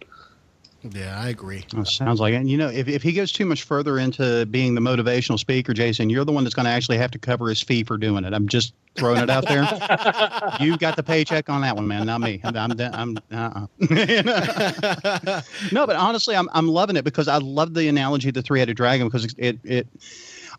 Yeah, 0.83 1.19
I 1.19 1.29
agree. 1.29 1.65
Oh, 1.75 1.83
sounds 1.83 2.21
like 2.21 2.33
it. 2.33 2.37
And, 2.37 2.49
you 2.49 2.57
know, 2.57 2.69
if, 2.69 2.87
if 2.87 3.03
he 3.03 3.11
goes 3.11 3.31
too 3.33 3.45
much 3.45 3.63
further 3.63 3.99
into 3.99 4.45
being 4.45 4.75
the 4.75 4.81
motivational 4.81 5.37
speaker, 5.37 5.73
Jason, 5.73 6.09
you're 6.09 6.23
the 6.23 6.31
one 6.31 6.45
that's 6.45 6.55
going 6.55 6.65
to 6.65 6.71
actually 6.71 6.97
have 6.97 7.11
to 7.11 7.19
cover 7.19 7.49
his 7.49 7.61
fee 7.61 7.83
for 7.83 7.97
doing 7.97 8.23
it. 8.23 8.33
I'm 8.33 8.47
just 8.47 8.73
throwing 8.95 9.21
it 9.21 9.29
out 9.29 9.45
there. 9.47 9.63
you 10.59 10.77
got 10.77 10.95
the 10.95 11.03
paycheck 11.03 11.49
on 11.49 11.61
that 11.61 11.75
one, 11.75 11.87
man, 11.87 12.05
not 12.05 12.21
me. 12.21 12.39
I'm, 12.43 12.55
I'm, 12.55 12.71
I'm 12.79 13.17
uh-uh. 13.31 13.67
no, 15.73 15.85
but 15.85 15.97
honestly, 15.97 16.35
I'm, 16.35 16.47
I'm 16.53 16.67
loving 16.69 16.95
it 16.95 17.03
because 17.03 17.27
I 17.27 17.37
love 17.37 17.73
the 17.73 17.89
analogy 17.89 18.29
of 18.29 18.35
the 18.35 18.41
three-headed 18.41 18.77
dragon 18.77 19.07
because 19.07 19.25
it, 19.25 19.33
it, 19.37 19.59
it 19.63 19.87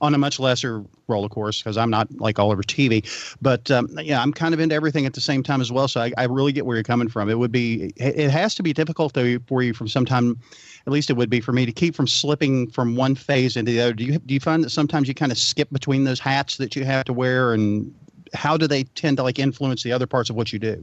on 0.00 0.14
a 0.14 0.18
much 0.18 0.40
lesser 0.40 0.84
role, 1.08 1.24
of 1.24 1.30
course, 1.30 1.62
because 1.62 1.76
I'm 1.76 1.90
not 1.90 2.08
like 2.18 2.38
all 2.38 2.50
over 2.50 2.62
TV. 2.62 3.04
But 3.42 3.70
um, 3.70 3.88
yeah, 4.00 4.22
I'm 4.22 4.32
kind 4.32 4.54
of 4.54 4.60
into 4.60 4.74
everything 4.74 5.06
at 5.06 5.14
the 5.14 5.20
same 5.20 5.42
time 5.42 5.60
as 5.60 5.70
well. 5.70 5.88
So 5.88 6.00
I, 6.00 6.12
I 6.16 6.24
really 6.24 6.52
get 6.52 6.66
where 6.66 6.76
you're 6.76 6.84
coming 6.84 7.08
from. 7.08 7.28
It 7.28 7.38
would 7.38 7.52
be, 7.52 7.92
it 7.96 8.30
has 8.30 8.54
to 8.56 8.62
be 8.62 8.72
difficult 8.72 9.14
though 9.14 9.38
for 9.46 9.62
you 9.62 9.74
from 9.74 9.88
some 9.88 10.06
time. 10.06 10.38
At 10.86 10.92
least 10.92 11.10
it 11.10 11.14
would 11.14 11.28
be 11.28 11.40
for 11.40 11.52
me 11.52 11.66
to 11.66 11.72
keep 11.72 11.94
from 11.94 12.06
slipping 12.06 12.70
from 12.70 12.96
one 12.96 13.14
phase 13.14 13.56
into 13.56 13.72
the 13.72 13.80
other. 13.82 13.92
Do 13.92 14.04
you 14.04 14.18
do 14.18 14.32
you 14.32 14.40
find 14.40 14.64
that 14.64 14.70
sometimes 14.70 15.08
you 15.08 15.14
kind 15.14 15.30
of 15.30 15.36
skip 15.36 15.68
between 15.70 16.04
those 16.04 16.18
hats 16.18 16.56
that 16.56 16.74
you 16.74 16.86
have 16.86 17.04
to 17.04 17.12
wear, 17.12 17.52
and 17.52 17.94
how 18.32 18.56
do 18.56 18.66
they 18.66 18.84
tend 18.84 19.18
to 19.18 19.22
like 19.22 19.38
influence 19.38 19.82
the 19.82 19.92
other 19.92 20.06
parts 20.06 20.30
of 20.30 20.36
what 20.36 20.54
you 20.54 20.58
do? 20.58 20.82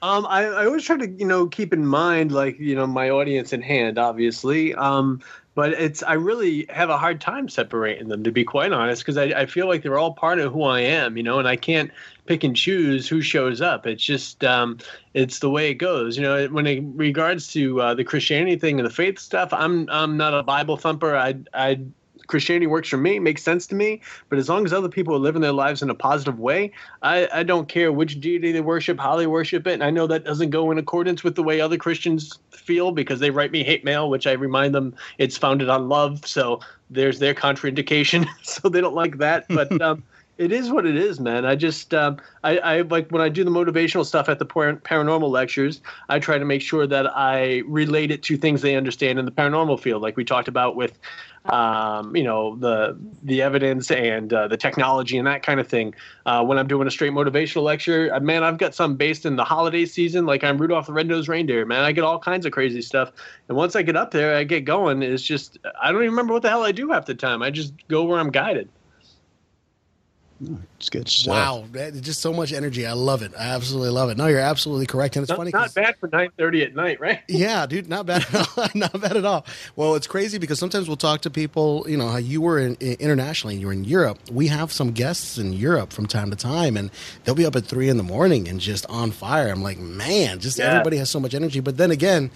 Um, 0.00 0.26
I, 0.26 0.44
I 0.44 0.66
always 0.66 0.84
try 0.84 0.96
to, 0.96 1.08
you 1.08 1.26
know, 1.26 1.48
keep 1.48 1.72
in 1.72 1.84
mind, 1.84 2.30
like, 2.30 2.58
you 2.60 2.76
know, 2.76 2.86
my 2.86 3.10
audience 3.10 3.52
in 3.52 3.62
hand, 3.62 3.98
obviously. 3.98 4.72
Um, 4.74 5.20
but 5.58 5.72
it's 5.72 6.04
I 6.04 6.12
really 6.12 6.66
have 6.68 6.88
a 6.88 6.96
hard 6.96 7.20
time 7.20 7.48
separating 7.48 8.06
them 8.06 8.22
to 8.22 8.30
be 8.30 8.44
quite 8.44 8.70
honest 8.70 9.02
because 9.02 9.16
I, 9.16 9.24
I 9.24 9.46
feel 9.46 9.66
like 9.66 9.82
they're 9.82 9.98
all 9.98 10.12
part 10.12 10.38
of 10.38 10.52
who 10.52 10.62
I 10.62 10.82
am, 10.82 11.16
you 11.16 11.24
know, 11.24 11.40
and 11.40 11.48
I 11.48 11.56
can't 11.56 11.90
pick 12.26 12.44
and 12.44 12.54
choose 12.54 13.08
who 13.08 13.20
shows 13.20 13.60
up. 13.60 13.84
It's 13.84 14.04
just 14.04 14.44
um, 14.44 14.78
it's 15.14 15.40
the 15.40 15.50
way 15.50 15.70
it 15.70 15.74
goes, 15.74 16.16
you 16.16 16.22
know. 16.22 16.46
When 16.46 16.68
it 16.68 16.84
regards 16.94 17.52
to 17.54 17.80
uh, 17.80 17.94
the 17.94 18.04
Christianity 18.04 18.54
thing 18.54 18.78
and 18.78 18.88
the 18.88 18.94
faith 18.94 19.18
stuff, 19.18 19.52
I'm 19.52 19.90
I'm 19.90 20.16
not 20.16 20.32
a 20.32 20.44
Bible 20.44 20.76
thumper. 20.76 21.16
I 21.16 21.34
I 21.52 21.80
Christianity 22.28 22.66
works 22.66 22.88
for 22.88 22.96
me, 22.96 23.18
makes 23.18 23.42
sense 23.42 23.66
to 23.66 23.74
me. 23.74 24.00
But 24.28 24.38
as 24.38 24.48
long 24.48 24.64
as 24.64 24.72
other 24.72 24.88
people 24.88 25.14
are 25.14 25.18
living 25.18 25.42
their 25.42 25.52
lives 25.52 25.82
in 25.82 25.90
a 25.90 25.94
positive 25.94 26.38
way, 26.38 26.70
I, 27.02 27.28
I 27.32 27.42
don't 27.42 27.68
care 27.68 27.90
which 27.90 28.20
deity 28.20 28.52
they 28.52 28.60
worship, 28.60 29.00
how 29.00 29.16
they 29.16 29.26
worship 29.26 29.66
it. 29.66 29.72
And 29.72 29.82
I 29.82 29.90
know 29.90 30.06
that 30.06 30.24
doesn't 30.24 30.50
go 30.50 30.70
in 30.70 30.78
accordance 30.78 31.24
with 31.24 31.34
the 31.34 31.42
way 31.42 31.60
other 31.60 31.76
Christians 31.76 32.38
feel 32.52 32.92
because 32.92 33.18
they 33.18 33.30
write 33.30 33.50
me 33.50 33.64
hate 33.64 33.84
mail, 33.84 34.08
which 34.08 34.26
I 34.26 34.32
remind 34.32 34.74
them 34.74 34.94
it's 35.18 35.36
founded 35.36 35.68
on 35.68 35.88
love. 35.88 36.24
So 36.26 36.60
there's 36.90 37.18
their 37.18 37.34
contraindication. 37.34 38.26
so 38.42 38.68
they 38.68 38.80
don't 38.80 38.94
like 38.94 39.18
that. 39.18 39.46
But 39.48 39.80
um, 39.82 40.04
it 40.38 40.52
is 40.52 40.70
what 40.70 40.86
it 40.86 40.96
is, 40.96 41.18
man. 41.18 41.44
I 41.44 41.56
just, 41.56 41.92
um, 41.92 42.18
I, 42.44 42.58
I 42.58 42.80
like 42.82 43.10
when 43.10 43.20
I 43.20 43.28
do 43.28 43.42
the 43.42 43.50
motivational 43.50 44.06
stuff 44.06 44.28
at 44.28 44.38
the 44.38 44.46
paranormal 44.46 45.28
lectures, 45.28 45.80
I 46.08 46.20
try 46.20 46.38
to 46.38 46.44
make 46.44 46.62
sure 46.62 46.86
that 46.86 47.06
I 47.16 47.62
relate 47.66 48.12
it 48.12 48.22
to 48.24 48.36
things 48.36 48.62
they 48.62 48.76
understand 48.76 49.18
in 49.18 49.24
the 49.24 49.32
paranormal 49.32 49.80
field, 49.80 50.00
like 50.00 50.16
we 50.16 50.24
talked 50.24 50.46
about 50.46 50.76
with, 50.76 50.96
um, 51.46 52.14
you 52.14 52.22
know, 52.22 52.54
the 52.56 52.96
the 53.24 53.42
evidence 53.42 53.90
and 53.90 54.32
uh, 54.32 54.46
the 54.46 54.56
technology 54.56 55.18
and 55.18 55.26
that 55.26 55.42
kind 55.42 55.58
of 55.58 55.66
thing. 55.66 55.92
Uh, 56.24 56.44
when 56.44 56.56
I'm 56.56 56.68
doing 56.68 56.86
a 56.86 56.90
straight 56.90 57.12
motivational 57.12 57.62
lecture, 57.64 58.08
uh, 58.14 58.20
man, 58.20 58.44
I've 58.44 58.58
got 58.58 58.76
some 58.76 58.94
based 58.94 59.26
in 59.26 59.34
the 59.34 59.44
holiday 59.44 59.86
season, 59.86 60.24
like 60.24 60.44
I'm 60.44 60.56
Rudolph 60.56 60.86
the 60.86 60.92
Red-Nosed 60.92 61.28
Reindeer, 61.28 61.66
man. 61.66 61.82
I 61.82 61.90
get 61.90 62.04
all 62.04 62.18
kinds 62.20 62.46
of 62.46 62.52
crazy 62.52 62.82
stuff, 62.82 63.10
and 63.48 63.56
once 63.56 63.74
I 63.74 63.82
get 63.82 63.96
up 63.96 64.12
there, 64.12 64.36
I 64.36 64.44
get 64.44 64.64
going. 64.64 65.02
It's 65.02 65.24
just 65.24 65.58
I 65.82 65.90
don't 65.90 66.02
even 66.02 66.10
remember 66.10 66.32
what 66.32 66.42
the 66.42 66.48
hell 66.48 66.62
I 66.62 66.70
do 66.70 66.90
half 66.90 67.06
the 67.06 67.14
time. 67.16 67.42
I 67.42 67.50
just 67.50 67.72
go 67.88 68.04
where 68.04 68.20
I'm 68.20 68.30
guided. 68.30 68.68
It's 70.76 70.88
good 70.88 71.08
stuff. 71.08 71.32
Wow, 71.32 71.64
just 72.00 72.20
so 72.20 72.32
much 72.32 72.52
energy. 72.52 72.86
I 72.86 72.92
love 72.92 73.22
it. 73.22 73.32
I 73.36 73.48
absolutely 73.48 73.90
love 73.90 74.08
it. 74.10 74.16
No, 74.16 74.28
you're 74.28 74.38
absolutely 74.38 74.86
correct, 74.86 75.16
and 75.16 75.24
it's 75.24 75.30
not, 75.30 75.38
funny. 75.38 75.50
Not 75.52 75.74
bad 75.74 75.96
for 75.98 76.08
nine 76.12 76.30
thirty 76.38 76.62
at 76.62 76.74
night, 76.74 77.00
right? 77.00 77.20
Yeah, 77.28 77.66
dude, 77.66 77.88
not 77.88 78.06
bad 78.06 78.26
at 78.32 78.34
all. 78.56 78.68
not 78.74 79.00
bad 79.00 79.16
at 79.16 79.24
all. 79.24 79.44
Well, 79.74 79.94
it's 79.96 80.06
crazy 80.06 80.38
because 80.38 80.58
sometimes 80.58 80.88
we'll 80.88 80.96
talk 80.96 81.22
to 81.22 81.30
people. 81.30 81.84
You 81.88 81.96
know 81.96 82.08
how 82.08 82.18
you 82.18 82.40
were 82.40 82.58
in, 82.58 82.76
in, 82.76 82.94
internationally, 83.00 83.56
you 83.56 83.66
were 83.66 83.72
in 83.72 83.84
Europe. 83.84 84.18
We 84.30 84.46
have 84.48 84.72
some 84.72 84.92
guests 84.92 85.38
in 85.38 85.52
Europe 85.52 85.92
from 85.92 86.06
time 86.06 86.30
to 86.30 86.36
time, 86.36 86.76
and 86.76 86.90
they'll 87.24 87.34
be 87.34 87.46
up 87.46 87.56
at 87.56 87.64
three 87.64 87.88
in 87.88 87.96
the 87.96 88.02
morning 88.04 88.48
and 88.48 88.60
just 88.60 88.86
on 88.86 89.10
fire. 89.10 89.48
I'm 89.48 89.62
like, 89.62 89.78
man, 89.78 90.38
just 90.38 90.58
yeah. 90.58 90.66
everybody 90.66 90.98
has 90.98 91.10
so 91.10 91.18
much 91.18 91.34
energy. 91.34 91.60
But 91.60 91.76
then 91.76 91.90
again 91.90 92.30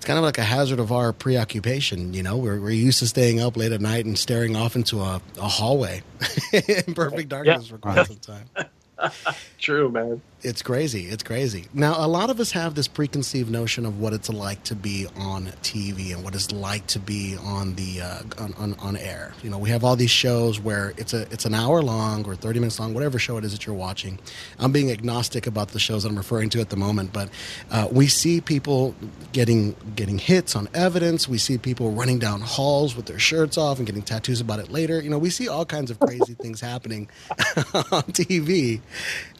it's 0.00 0.06
kind 0.06 0.16
of 0.16 0.24
like 0.24 0.38
a 0.38 0.42
hazard 0.42 0.80
of 0.80 0.92
our 0.92 1.12
preoccupation. 1.12 2.14
You 2.14 2.22
know, 2.22 2.38
we're, 2.38 2.58
we're 2.58 2.70
used 2.70 3.00
to 3.00 3.06
staying 3.06 3.38
up 3.38 3.54
late 3.54 3.70
at 3.70 3.82
night 3.82 4.06
and 4.06 4.18
staring 4.18 4.56
off 4.56 4.74
into 4.74 4.98
a, 5.00 5.20
a 5.36 5.46
hallway 5.46 6.02
in 6.54 6.94
perfect 6.94 7.28
darkness 7.28 7.66
yeah. 7.66 7.70
for 7.70 7.76
quite 7.76 8.06
some 8.06 8.16
time. 8.16 8.48
True, 9.58 9.90
man 9.90 10.22
it's 10.42 10.62
crazy. 10.62 11.06
It's 11.06 11.22
crazy. 11.22 11.66
Now, 11.74 11.94
a 11.98 12.08
lot 12.08 12.30
of 12.30 12.40
us 12.40 12.52
have 12.52 12.74
this 12.74 12.88
preconceived 12.88 13.50
notion 13.50 13.84
of 13.84 14.00
what 14.00 14.12
it's 14.12 14.30
like 14.30 14.62
to 14.64 14.74
be 14.74 15.06
on 15.16 15.46
TV 15.62 16.14
and 16.14 16.24
what 16.24 16.34
it's 16.34 16.50
like 16.50 16.86
to 16.88 16.98
be 16.98 17.36
on 17.36 17.74
the 17.74 18.00
uh, 18.00 18.22
on, 18.38 18.54
on, 18.54 18.74
on, 18.80 18.96
air. 18.96 19.34
You 19.42 19.50
know, 19.50 19.58
we 19.58 19.70
have 19.70 19.84
all 19.84 19.96
these 19.96 20.10
shows 20.10 20.58
where 20.58 20.94
it's 20.96 21.12
a 21.12 21.22
it's 21.32 21.44
an 21.44 21.54
hour 21.54 21.82
long 21.82 22.24
or 22.26 22.34
thirty 22.34 22.58
minutes 22.58 22.80
long, 22.80 22.94
whatever 22.94 23.18
show 23.18 23.36
it 23.36 23.44
is 23.44 23.52
that 23.52 23.66
you're 23.66 23.74
watching. 23.74 24.18
I'm 24.58 24.72
being 24.72 24.90
agnostic 24.90 25.46
about 25.46 25.68
the 25.68 25.78
shows 25.78 26.04
that 26.04 26.08
I'm 26.08 26.16
referring 26.16 26.50
to 26.50 26.60
at 26.60 26.70
the 26.70 26.76
moment, 26.76 27.12
but 27.12 27.28
uh, 27.70 27.88
we 27.90 28.06
see 28.06 28.40
people 28.40 28.94
getting 29.32 29.76
getting 29.94 30.18
hits 30.18 30.56
on 30.56 30.68
evidence. 30.74 31.28
We 31.28 31.38
see 31.38 31.58
people 31.58 31.90
running 31.90 32.18
down 32.18 32.40
halls 32.40 32.96
with 32.96 33.06
their 33.06 33.18
shirts 33.18 33.58
off 33.58 33.78
and 33.78 33.86
getting 33.86 34.02
tattoos 34.02 34.40
about 34.40 34.58
it 34.58 34.70
later. 34.70 35.00
You 35.00 35.10
know, 35.10 35.18
we 35.18 35.30
see 35.30 35.48
all 35.48 35.66
kinds 35.66 35.90
of 35.90 36.00
crazy 36.00 36.34
things 36.34 36.60
happening 36.60 37.08
on 37.74 38.04
TV. 38.12 38.80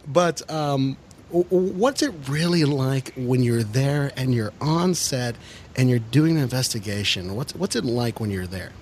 But 0.07 0.49
um, 0.51 0.97
what's 1.31 2.03
it 2.03 2.13
really 2.29 2.65
like 2.65 3.13
when 3.17 3.43
you're 3.43 3.63
there 3.63 4.13
and 4.17 4.35
you're 4.35 4.53
on 4.61 4.95
set 4.95 5.37
and 5.77 5.89
you're 5.89 5.99
doing 5.99 6.37
an 6.37 6.43
investigation? 6.43 7.35
What's 7.35 7.55
what's 7.55 7.77
it 7.77 7.85
like 7.85 8.21
when 8.21 8.31
you're 8.31 8.47
there? 8.47 8.73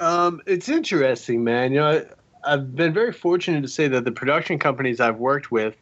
Um, 0.00 0.40
it's 0.46 0.68
interesting, 0.68 1.44
man. 1.44 1.72
You 1.72 1.80
know, 1.80 2.04
I, 2.44 2.50
have 2.50 2.74
been 2.74 2.92
very 2.92 3.12
fortunate 3.12 3.60
to 3.62 3.68
say 3.68 3.86
that 3.88 4.04
the 4.04 4.12
production 4.12 4.58
companies 4.58 4.98
I've 4.98 5.18
worked 5.18 5.50
with, 5.50 5.76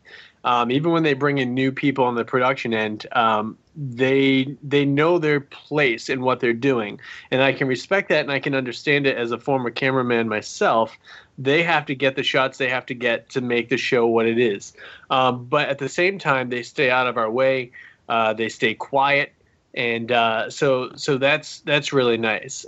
um, 0.49 0.71
even 0.71 0.93
when 0.93 1.03
they 1.03 1.15
bring 1.15 1.39
in 1.39 1.53
new 1.53 1.71
people 1.71 2.05
on 2.05 2.15
the 2.15 2.25
production 2.25 2.73
end, 2.73 3.07
um, 3.13 3.57
they 3.77 4.57
they 4.63 4.85
know 4.85 5.19
their 5.19 5.41
place 5.41 6.09
in 6.09 6.23
what 6.23 6.41
they're 6.41 6.53
doing, 6.53 6.99
and 7.31 7.43
I 7.43 7.53
can 7.53 7.69
respect 7.69 8.09
that 8.09 8.21
and 8.21 8.33
I 8.33 8.41
can 8.41 8.55
understand 8.55 9.07
it 9.07 9.17
as 9.17 9.31
a 9.31 9.39
former 9.39 9.71
cameraman 9.71 10.29
myself 10.29 10.97
they 11.39 11.63
have 11.63 11.87
to 11.87 11.95
get 11.95 12.17
the 12.17 12.23
shots 12.23 12.59
they 12.59 12.69
have 12.69 12.85
to 12.87 12.95
get 12.95 13.29
to 13.31 13.41
make 13.41 13.69
the 13.69 13.77
show 13.77 14.07
what 14.07 14.27
it 14.27 14.39
is. 14.39 14.73
Um, 15.09 15.45
but 15.45 15.69
at 15.69 15.79
the 15.79 15.89
same 15.89 16.19
time, 16.19 16.51
they 16.51 16.65
stay 16.65 16.91
out 16.91 17.07
of 17.07 17.17
our 17.17 17.31
way. 17.31 17.71
Uh, 18.09 18.33
they 18.33 18.49
stay 18.49 18.75
quiet, 18.75 19.33
and 19.75 20.11
uh, 20.11 20.51
so 20.51 20.91
so 20.97 21.17
that's 21.17 21.61
that's 21.61 21.93
really 21.93 22.19
nice. 22.19 22.67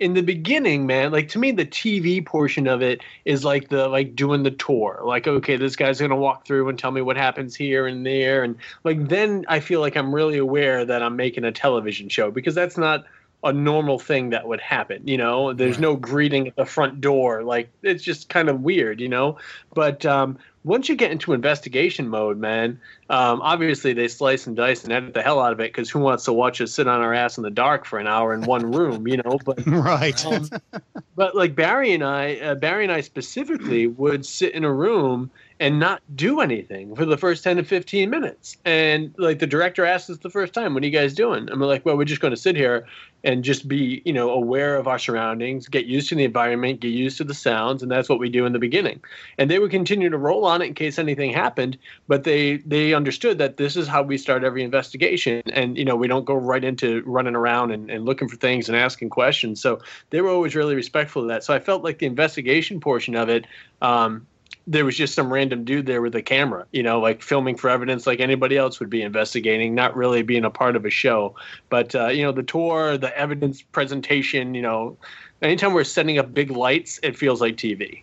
In 0.00 0.14
the 0.14 0.22
beginning, 0.22 0.86
man, 0.86 1.12
like 1.12 1.28
to 1.28 1.38
me, 1.38 1.52
the 1.52 1.64
TV 1.64 2.24
portion 2.24 2.66
of 2.66 2.82
it 2.82 3.02
is 3.24 3.44
like 3.44 3.68
the 3.68 3.88
like 3.88 4.16
doing 4.16 4.42
the 4.42 4.50
tour. 4.50 5.00
Like, 5.04 5.26
okay, 5.28 5.56
this 5.56 5.76
guy's 5.76 6.00
gonna 6.00 6.16
walk 6.16 6.46
through 6.46 6.68
and 6.68 6.78
tell 6.78 6.90
me 6.90 7.00
what 7.00 7.16
happens 7.16 7.54
here 7.54 7.86
and 7.86 8.04
there, 8.04 8.42
and 8.42 8.56
like 8.82 9.08
then 9.08 9.44
I 9.48 9.60
feel 9.60 9.80
like 9.80 9.96
I'm 9.96 10.14
really 10.14 10.38
aware 10.38 10.84
that 10.84 11.02
I'm 11.02 11.14
making 11.14 11.44
a 11.44 11.52
television 11.52 12.08
show 12.08 12.30
because 12.32 12.54
that's 12.56 12.76
not 12.76 13.04
a 13.44 13.52
normal 13.52 13.98
thing 13.98 14.30
that 14.30 14.48
would 14.48 14.60
happen. 14.60 15.06
You 15.06 15.18
know, 15.18 15.52
there's 15.52 15.78
no 15.78 15.96
greeting 15.96 16.48
at 16.48 16.56
the 16.56 16.64
front 16.64 17.00
door. 17.00 17.42
Like 17.42 17.70
it's 17.82 18.02
just 18.02 18.30
kind 18.30 18.48
of 18.48 18.62
weird, 18.62 19.00
you 19.00 19.08
know. 19.08 19.36
But 19.74 20.06
um, 20.06 20.38
once 20.64 20.88
you 20.88 20.96
get 20.96 21.12
into 21.12 21.34
investigation 21.34 22.08
mode, 22.08 22.38
man, 22.38 22.80
um, 23.10 23.42
obviously 23.42 23.92
they 23.92 24.08
slice 24.08 24.46
and 24.46 24.56
dice 24.56 24.82
and 24.82 24.92
edit 24.92 25.12
the 25.12 25.22
hell 25.22 25.40
out 25.40 25.52
of 25.52 25.60
it 25.60 25.72
because 25.72 25.90
who 25.90 25.98
wants 25.98 26.24
to 26.24 26.32
watch 26.32 26.60
us 26.62 26.72
sit 26.72 26.88
on 26.88 27.02
our 27.02 27.12
ass 27.12 27.36
in 27.36 27.44
the 27.44 27.50
dark 27.50 27.84
for 27.84 27.98
an 27.98 28.06
hour 28.06 28.32
in 28.32 28.40
one 28.42 28.72
room, 28.72 29.06
you 29.06 29.18
know? 29.18 29.38
But 29.44 29.64
right. 29.66 30.24
Um, 30.24 30.48
but 31.14 31.36
like 31.36 31.54
Barry 31.54 31.92
and 31.92 32.02
I, 32.02 32.36
uh, 32.36 32.54
Barry 32.54 32.84
and 32.84 32.92
I 32.92 33.02
specifically 33.02 33.86
would 33.86 34.24
sit 34.24 34.54
in 34.54 34.64
a 34.64 34.72
room 34.72 35.30
and 35.60 35.78
not 35.78 36.02
do 36.14 36.40
anything 36.40 36.94
for 36.96 37.04
the 37.04 37.16
first 37.16 37.44
10 37.44 37.58
to 37.58 37.64
15 37.64 38.10
minutes. 38.10 38.56
And 38.64 39.14
like 39.18 39.38
the 39.38 39.46
director 39.46 39.84
asked 39.84 40.10
us 40.10 40.18
the 40.18 40.30
first 40.30 40.52
time, 40.52 40.74
what 40.74 40.82
are 40.82 40.86
you 40.86 40.92
guys 40.92 41.14
doing? 41.14 41.46
We're 41.46 41.66
like, 41.66 41.86
well, 41.86 41.96
we're 41.96 42.04
just 42.04 42.20
going 42.20 42.34
to 42.34 42.40
sit 42.40 42.56
here 42.56 42.86
and 43.22 43.42
just 43.42 43.66
be, 43.66 44.02
you 44.04 44.12
know, 44.12 44.30
aware 44.30 44.76
of 44.76 44.86
our 44.86 44.98
surroundings, 44.98 45.66
get 45.68 45.86
used 45.86 46.08
to 46.10 46.14
the 46.14 46.24
environment, 46.24 46.80
get 46.80 46.88
used 46.88 47.16
to 47.18 47.24
the 47.24 47.32
sounds. 47.32 47.82
And 47.82 47.90
that's 47.90 48.08
what 48.08 48.18
we 48.18 48.28
do 48.28 48.44
in 48.44 48.52
the 48.52 48.58
beginning. 48.58 49.00
And 49.38 49.50
they 49.50 49.58
would 49.58 49.70
continue 49.70 50.10
to 50.10 50.18
roll 50.18 50.44
on 50.44 50.60
it 50.60 50.66
in 50.66 50.74
case 50.74 50.98
anything 50.98 51.32
happened. 51.32 51.78
But 52.08 52.24
they, 52.24 52.58
they 52.58 52.92
understood 52.92 53.38
that 53.38 53.56
this 53.56 53.76
is 53.76 53.88
how 53.88 54.02
we 54.02 54.18
start 54.18 54.44
every 54.44 54.62
investigation. 54.62 55.40
And, 55.52 55.78
you 55.78 55.84
know, 55.84 55.96
we 55.96 56.08
don't 56.08 56.26
go 56.26 56.34
right 56.34 56.62
into 56.62 57.02
running 57.06 57.34
around 57.34 57.70
and, 57.70 57.90
and 57.90 58.04
looking 58.04 58.28
for 58.28 58.36
things 58.36 58.68
and 58.68 58.76
asking 58.76 59.08
questions. 59.08 59.62
So 59.62 59.80
they 60.10 60.20
were 60.20 60.30
always 60.30 60.54
really 60.54 60.74
respectful 60.74 61.22
of 61.22 61.28
that. 61.28 61.44
So 61.44 61.54
I 61.54 61.60
felt 61.60 61.82
like 61.84 61.98
the 61.98 62.06
investigation 62.06 62.80
portion 62.80 63.14
of 63.14 63.28
it, 63.30 63.46
um, 63.80 64.26
there 64.66 64.84
was 64.84 64.96
just 64.96 65.14
some 65.14 65.32
random 65.32 65.64
dude 65.64 65.86
there 65.86 66.00
with 66.00 66.14
a 66.14 66.22
camera, 66.22 66.66
you 66.72 66.82
know, 66.82 66.98
like 66.98 67.22
filming 67.22 67.56
for 67.56 67.68
evidence 67.68 68.06
like 68.06 68.20
anybody 68.20 68.56
else 68.56 68.80
would 68.80 68.88
be 68.88 69.02
investigating, 69.02 69.74
not 69.74 69.94
really 69.94 70.22
being 70.22 70.44
a 70.44 70.50
part 70.50 70.74
of 70.74 70.84
a 70.86 70.90
show. 70.90 71.34
But, 71.68 71.94
uh, 71.94 72.08
you 72.08 72.22
know, 72.22 72.32
the 72.32 72.42
tour, 72.42 72.96
the 72.96 73.16
evidence 73.16 73.60
presentation, 73.60 74.54
you 74.54 74.62
know, 74.62 74.96
anytime 75.42 75.74
we're 75.74 75.84
setting 75.84 76.18
up 76.18 76.32
big 76.32 76.50
lights, 76.50 76.98
it 77.02 77.16
feels 77.16 77.40
like 77.40 77.56
TV. 77.56 78.02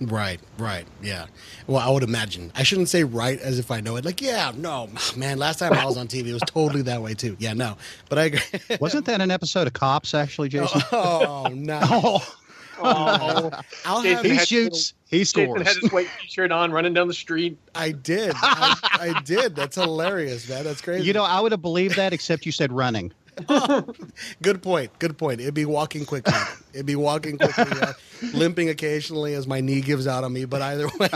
Right, 0.00 0.40
right, 0.58 0.86
yeah. 1.02 1.26
Well, 1.66 1.78
I 1.78 1.90
would 1.90 2.02
imagine. 2.02 2.52
I 2.54 2.62
shouldn't 2.62 2.90
say 2.90 3.02
right 3.02 3.38
as 3.40 3.58
if 3.58 3.70
I 3.70 3.80
know 3.80 3.96
it. 3.96 4.04
Like, 4.04 4.20
yeah, 4.20 4.52
no, 4.54 4.90
man. 5.16 5.38
Last 5.38 5.58
time 5.58 5.72
I 5.72 5.84
was 5.86 5.96
on 5.96 6.06
TV, 6.06 6.26
it 6.28 6.32
was 6.34 6.42
totally 6.46 6.82
that 6.82 7.00
way 7.00 7.14
too. 7.14 7.36
Yeah, 7.38 7.54
no, 7.54 7.76
but 8.08 8.18
I 8.18 8.24
agree. 8.24 8.76
Wasn't 8.78 9.06
that 9.06 9.20
an 9.20 9.30
episode 9.30 9.66
of 9.66 9.72
Cops 9.72 10.14
actually, 10.14 10.48
Jason? 10.48 10.82
Oh, 10.92 11.48
no. 11.52 11.80
oh. 11.84 12.36
Oh, 12.78 13.50
I'll 13.84 14.02
have, 14.02 14.24
he 14.24 14.38
shoots, 14.38 14.94
he 15.08 15.24
scores. 15.24 15.48
Jason 15.48 15.66
had 15.66 15.82
his 15.82 15.92
white 15.92 16.08
T-shirt 16.20 16.52
on, 16.52 16.72
running 16.72 16.94
down 16.94 17.08
the 17.08 17.14
street. 17.14 17.58
I 17.74 17.92
did, 17.92 18.32
I, 18.36 18.76
I 19.16 19.22
did. 19.22 19.56
That's 19.56 19.76
hilarious, 19.76 20.48
man. 20.48 20.64
That's 20.64 20.80
crazy. 20.80 21.06
You 21.06 21.12
know, 21.12 21.24
I 21.24 21.40
would 21.40 21.52
have 21.52 21.62
believed 21.62 21.96
that, 21.96 22.12
except 22.12 22.46
you 22.46 22.52
said 22.52 22.72
running. 22.72 23.12
good 24.42 24.62
point. 24.62 24.98
Good 24.98 25.18
point. 25.18 25.40
It'd 25.40 25.54
be 25.54 25.66
walking 25.66 26.06
quickly. 26.06 26.34
It'd 26.76 26.86
be 26.86 26.94
walking 26.94 27.38
quickly, 27.38 27.80
uh, 27.80 27.94
limping 28.34 28.68
occasionally 28.68 29.32
as 29.32 29.46
my 29.46 29.60
knee 29.60 29.80
gives 29.80 30.06
out 30.06 30.24
on 30.24 30.32
me. 30.34 30.44
But 30.44 30.60
either 30.60 30.88
way, 30.98 31.08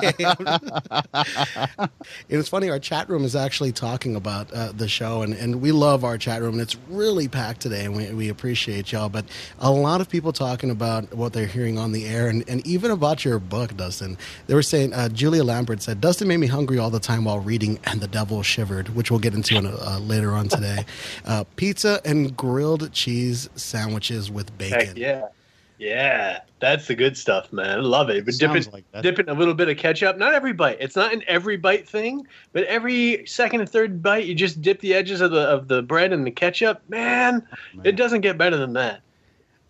it's 2.30 2.48
funny. 2.48 2.70
Our 2.70 2.78
chat 2.78 3.10
room 3.10 3.24
is 3.24 3.36
actually 3.36 3.72
talking 3.72 4.16
about 4.16 4.50
uh, 4.52 4.72
the 4.72 4.88
show, 4.88 5.20
and, 5.20 5.34
and 5.34 5.60
we 5.60 5.70
love 5.70 6.02
our 6.02 6.16
chat 6.16 6.40
room. 6.40 6.54
And 6.54 6.62
it's 6.62 6.76
really 6.88 7.28
packed 7.28 7.60
today, 7.60 7.84
and 7.84 7.94
we, 7.94 8.10
we 8.12 8.28
appreciate 8.30 8.90
y'all. 8.90 9.10
But 9.10 9.26
a 9.58 9.70
lot 9.70 10.00
of 10.00 10.08
people 10.08 10.32
talking 10.32 10.70
about 10.70 11.14
what 11.14 11.34
they're 11.34 11.46
hearing 11.46 11.78
on 11.78 11.92
the 11.92 12.06
air, 12.06 12.28
and, 12.28 12.42
and 12.48 12.66
even 12.66 12.90
about 12.90 13.24
your 13.24 13.38
book, 13.38 13.76
Dustin. 13.76 14.16
They 14.46 14.54
were 14.54 14.62
saying 14.62 14.94
uh, 14.94 15.10
Julia 15.10 15.44
Lambert 15.44 15.82
said 15.82 16.00
Dustin 16.00 16.26
made 16.26 16.38
me 16.38 16.46
hungry 16.46 16.78
all 16.78 16.90
the 16.90 17.00
time 17.00 17.24
while 17.24 17.40
reading, 17.40 17.78
and 17.84 18.00
the 18.00 18.08
devil 18.08 18.42
shivered, 18.42 18.90
which 18.90 19.10
we'll 19.10 19.20
get 19.20 19.34
into 19.34 19.56
in, 19.56 19.66
uh, 19.66 19.98
later 20.00 20.32
on 20.32 20.48
today. 20.48 20.84
Uh, 21.26 21.44
pizza 21.56 22.00
and 22.04 22.36
grilled 22.36 22.92
cheese 22.92 23.48
sandwiches 23.54 24.30
with 24.30 24.56
bacon. 24.58 24.80
Heck 24.80 24.96
yeah. 24.96 25.28
Yeah, 25.80 26.40
that's 26.58 26.86
the 26.86 26.94
good 26.94 27.16
stuff, 27.16 27.54
man. 27.54 27.78
I 27.78 27.80
love 27.80 28.10
it. 28.10 28.26
But 28.26 28.34
dipping 28.34 28.70
like 28.70 28.84
dip 29.00 29.18
it 29.18 29.30
a 29.30 29.32
little 29.32 29.54
bit 29.54 29.70
of 29.70 29.78
ketchup. 29.78 30.18
Not 30.18 30.34
every 30.34 30.52
bite. 30.52 30.76
It's 30.78 30.94
not 30.94 31.14
an 31.14 31.24
every 31.26 31.56
bite 31.56 31.88
thing, 31.88 32.26
but 32.52 32.64
every 32.64 33.24
second 33.24 33.60
and 33.60 33.68
third 33.68 34.02
bite, 34.02 34.26
you 34.26 34.34
just 34.34 34.60
dip 34.60 34.80
the 34.80 34.92
edges 34.92 35.22
of 35.22 35.30
the 35.30 35.40
of 35.40 35.68
the 35.68 35.80
bread 35.80 36.12
in 36.12 36.22
the 36.22 36.30
ketchup. 36.30 36.82
Man, 36.90 37.46
oh, 37.50 37.76
man. 37.76 37.86
it 37.86 37.96
doesn't 37.96 38.20
get 38.20 38.36
better 38.36 38.58
than 38.58 38.74
that. 38.74 39.00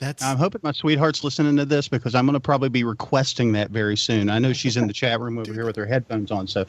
That's. 0.00 0.22
I'm 0.22 0.38
hoping 0.38 0.62
my 0.64 0.72
sweetheart's 0.72 1.22
listening 1.22 1.58
to 1.58 1.66
this 1.66 1.86
because 1.86 2.14
I'm 2.14 2.24
going 2.24 2.34
to 2.34 2.40
probably 2.40 2.70
be 2.70 2.84
requesting 2.84 3.52
that 3.52 3.70
very 3.70 3.98
soon. 3.98 4.30
I 4.30 4.38
know 4.38 4.54
she's 4.54 4.78
in 4.78 4.86
the 4.86 4.94
chat 4.94 5.20
room 5.20 5.38
over 5.38 5.52
here 5.52 5.66
with 5.66 5.76
her 5.76 5.84
headphones 5.84 6.30
on. 6.30 6.46
So, 6.46 6.64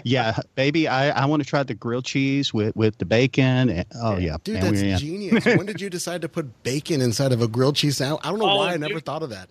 yeah, 0.04 0.38
baby, 0.54 0.88
I, 0.88 1.10
I 1.10 1.26
want 1.26 1.42
to 1.42 1.48
try 1.48 1.62
the 1.62 1.74
grilled 1.74 2.06
cheese 2.06 2.54
with 2.54 2.74
with 2.74 2.96
the 2.96 3.04
bacon. 3.04 3.68
And, 3.68 3.84
oh 3.94 4.16
yeah, 4.16 4.38
dude, 4.42 4.62
man, 4.62 4.74
that's 4.74 5.00
genius. 5.02 5.44
when 5.44 5.66
did 5.66 5.80
you 5.80 5.90
decide 5.90 6.22
to 6.22 6.28
put 6.28 6.62
bacon 6.62 7.02
inside 7.02 7.32
of 7.32 7.42
a 7.42 7.48
grilled 7.48 7.76
cheese 7.76 7.98
sandwich? 7.98 8.22
I 8.24 8.30
don't 8.30 8.38
know 8.38 8.48
oh, 8.48 8.56
why 8.56 8.72
I 8.72 8.76
never 8.78 8.98
thought 8.98 9.22
of 9.22 9.30
that. 9.30 9.50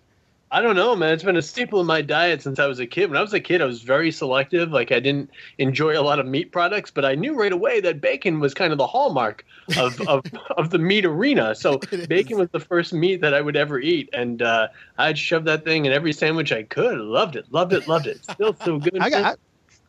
I 0.52 0.60
don't 0.60 0.74
know, 0.74 0.96
man. 0.96 1.12
It's 1.12 1.22
been 1.22 1.36
a 1.36 1.42
staple 1.42 1.80
in 1.80 1.86
my 1.86 2.02
diet 2.02 2.42
since 2.42 2.58
I 2.58 2.66
was 2.66 2.80
a 2.80 2.86
kid. 2.86 3.08
When 3.08 3.16
I 3.16 3.22
was 3.22 3.32
a 3.32 3.38
kid, 3.38 3.62
I 3.62 3.66
was 3.66 3.82
very 3.82 4.10
selective. 4.10 4.72
Like 4.72 4.90
I 4.90 4.98
didn't 4.98 5.30
enjoy 5.58 5.98
a 5.98 6.02
lot 6.02 6.18
of 6.18 6.26
meat 6.26 6.50
products, 6.50 6.90
but 6.90 7.04
I 7.04 7.14
knew 7.14 7.38
right 7.38 7.52
away 7.52 7.80
that 7.80 8.00
bacon 8.00 8.40
was 8.40 8.52
kind 8.52 8.72
of 8.72 8.78
the 8.78 8.86
hallmark 8.86 9.44
of 9.78 10.00
of, 10.08 10.24
of 10.56 10.70
the 10.70 10.78
meat 10.78 11.04
arena. 11.04 11.54
So 11.54 11.78
bacon 12.08 12.36
was 12.36 12.48
the 12.50 12.58
first 12.58 12.92
meat 12.92 13.20
that 13.20 13.32
I 13.32 13.40
would 13.40 13.56
ever 13.56 13.78
eat, 13.78 14.10
and 14.12 14.42
uh, 14.42 14.68
I'd 14.98 15.18
shove 15.18 15.44
that 15.44 15.64
thing 15.64 15.84
in 15.84 15.92
every 15.92 16.12
sandwich 16.12 16.50
I 16.50 16.64
could. 16.64 16.98
Loved 16.98 17.36
it, 17.36 17.46
loved 17.52 17.72
it, 17.72 17.86
loved 17.86 18.08
it. 18.08 18.24
Still 18.30 18.56
so 18.64 18.78
good. 18.78 18.98
I 18.98 19.08
got. 19.08 19.24
I, 19.24 19.36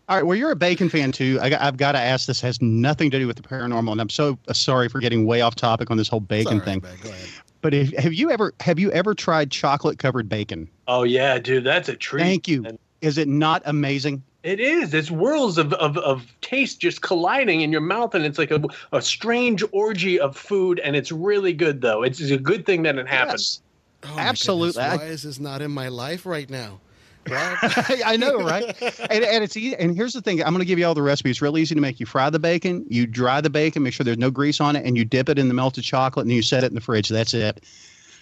all 0.10 0.18
right. 0.18 0.26
Well, 0.26 0.38
you're 0.38 0.52
a 0.52 0.56
bacon 0.56 0.90
fan 0.90 1.12
too. 1.12 1.40
I, 1.42 1.50
have 1.50 1.78
got 1.78 1.94
to 1.94 2.00
ask. 2.00 2.28
This 2.28 2.42
has 2.42 2.62
nothing 2.62 3.10
to 3.12 3.18
do 3.18 3.26
with 3.26 3.38
the 3.38 3.44
paranormal, 3.44 3.94
and 3.94 4.02
I'm 4.02 4.10
so 4.10 4.38
uh, 4.48 4.54
sorry 4.54 4.90
for 4.90 5.00
getting 5.00 5.26
way 5.26 5.42
off 5.42 5.56
topic 5.56 5.90
on 5.90 5.98
this 5.98 6.08
whole 6.08 6.20
bacon 6.20 6.60
right, 6.60 6.66
thing. 6.66 6.82
man. 6.84 7.14
Go 7.62 7.68
ahead. 7.68 7.92
But 7.92 7.96
if, 7.98 8.04
have 8.04 8.14
you 8.14 8.30
ever 8.32 8.54
have 8.60 8.80
you 8.80 8.92
ever 8.92 9.14
tried 9.14 9.52
chocolate 9.52 10.00
covered 10.00 10.30
bacon? 10.30 10.70
oh 10.88 11.04
yeah, 11.04 11.40
dude, 11.40 11.64
that's 11.64 11.90
a 11.90 11.96
treat. 11.96 12.24
Thank 12.24 12.48
you. 12.48 12.66
And 12.66 12.80
Is 13.02 13.18
it 13.18 13.28
not 13.28 13.62
amazing? 13.66 14.24
It 14.44 14.60
is. 14.60 14.94
It's 14.96 15.12
worlds 15.12 15.60
of, 15.60 15.72
of, 15.74 16.00
of 16.00 16.26
taste 16.42 16.80
just 16.80 17.04
colliding 17.04 17.62
in 17.62 17.72
your 17.72 17.82
mouth, 17.82 18.16
and 18.16 18.26
it's 18.26 18.40
like 18.40 18.50
a, 18.50 18.60
a 18.92 19.00
strange 19.00 19.64
orgy 19.72 20.20
of 20.20 20.36
food, 20.36 20.80
and 20.80 20.96
it's 20.96 21.12
really 21.12 21.54
good, 21.54 21.82
though. 21.82 22.02
It's, 22.02 22.20
it's 22.20 22.32
a 22.32 22.40
good 22.40 22.66
thing 22.66 22.82
that 22.84 22.98
it 22.98 23.08
happens. 23.08 23.62
Oh, 24.04 24.16
Absolutely. 24.18 24.82
goodness, 24.82 25.00
Why 25.00 25.06
is 25.06 25.24
this 25.24 25.40
not 25.40 25.62
in 25.62 25.70
my 25.70 25.90
life 25.90 26.26
right 26.26 26.50
now? 26.50 26.80
Why- 27.28 27.58
I 28.06 28.18
know, 28.18 28.38
right? 28.38 28.64
And, 28.82 29.24
and 29.24 29.44
it's 29.44 29.56
easy. 29.56 29.76
And 29.76 29.96
here's 29.96 30.14
the 30.14 30.22
thing: 30.22 30.42
I'm 30.44 30.50
going 30.54 30.60
to 30.60 30.66
give 30.66 30.80
you 30.80 30.86
all 30.86 30.94
the 30.94 31.02
recipe. 31.02 31.30
It's 31.30 31.42
real 31.42 31.58
easy 31.58 31.76
to 31.76 31.82
make. 31.82 32.00
You 32.00 32.06
fry 32.06 32.30
the 32.30 32.40
bacon, 32.40 32.86
you 32.90 33.06
dry 33.06 33.42
the 33.42 33.50
bacon, 33.50 33.84
make 33.84 33.94
sure 33.94 34.04
there's 34.04 34.18
no 34.18 34.32
grease 34.32 34.60
on 34.60 34.76
it, 34.76 34.86
and 34.86 34.98
you 34.98 35.06
dip 35.06 35.30
it 35.30 35.38
in 35.38 35.48
the 35.48 35.54
melted 35.54 35.84
chocolate, 35.84 36.26
and 36.26 36.34
you 36.34 36.42
set 36.42 36.64
it 36.64 36.68
in 36.68 36.76
the 36.76 36.82
fridge. 36.82 37.10
That's 37.10 37.34
it. 37.34 37.64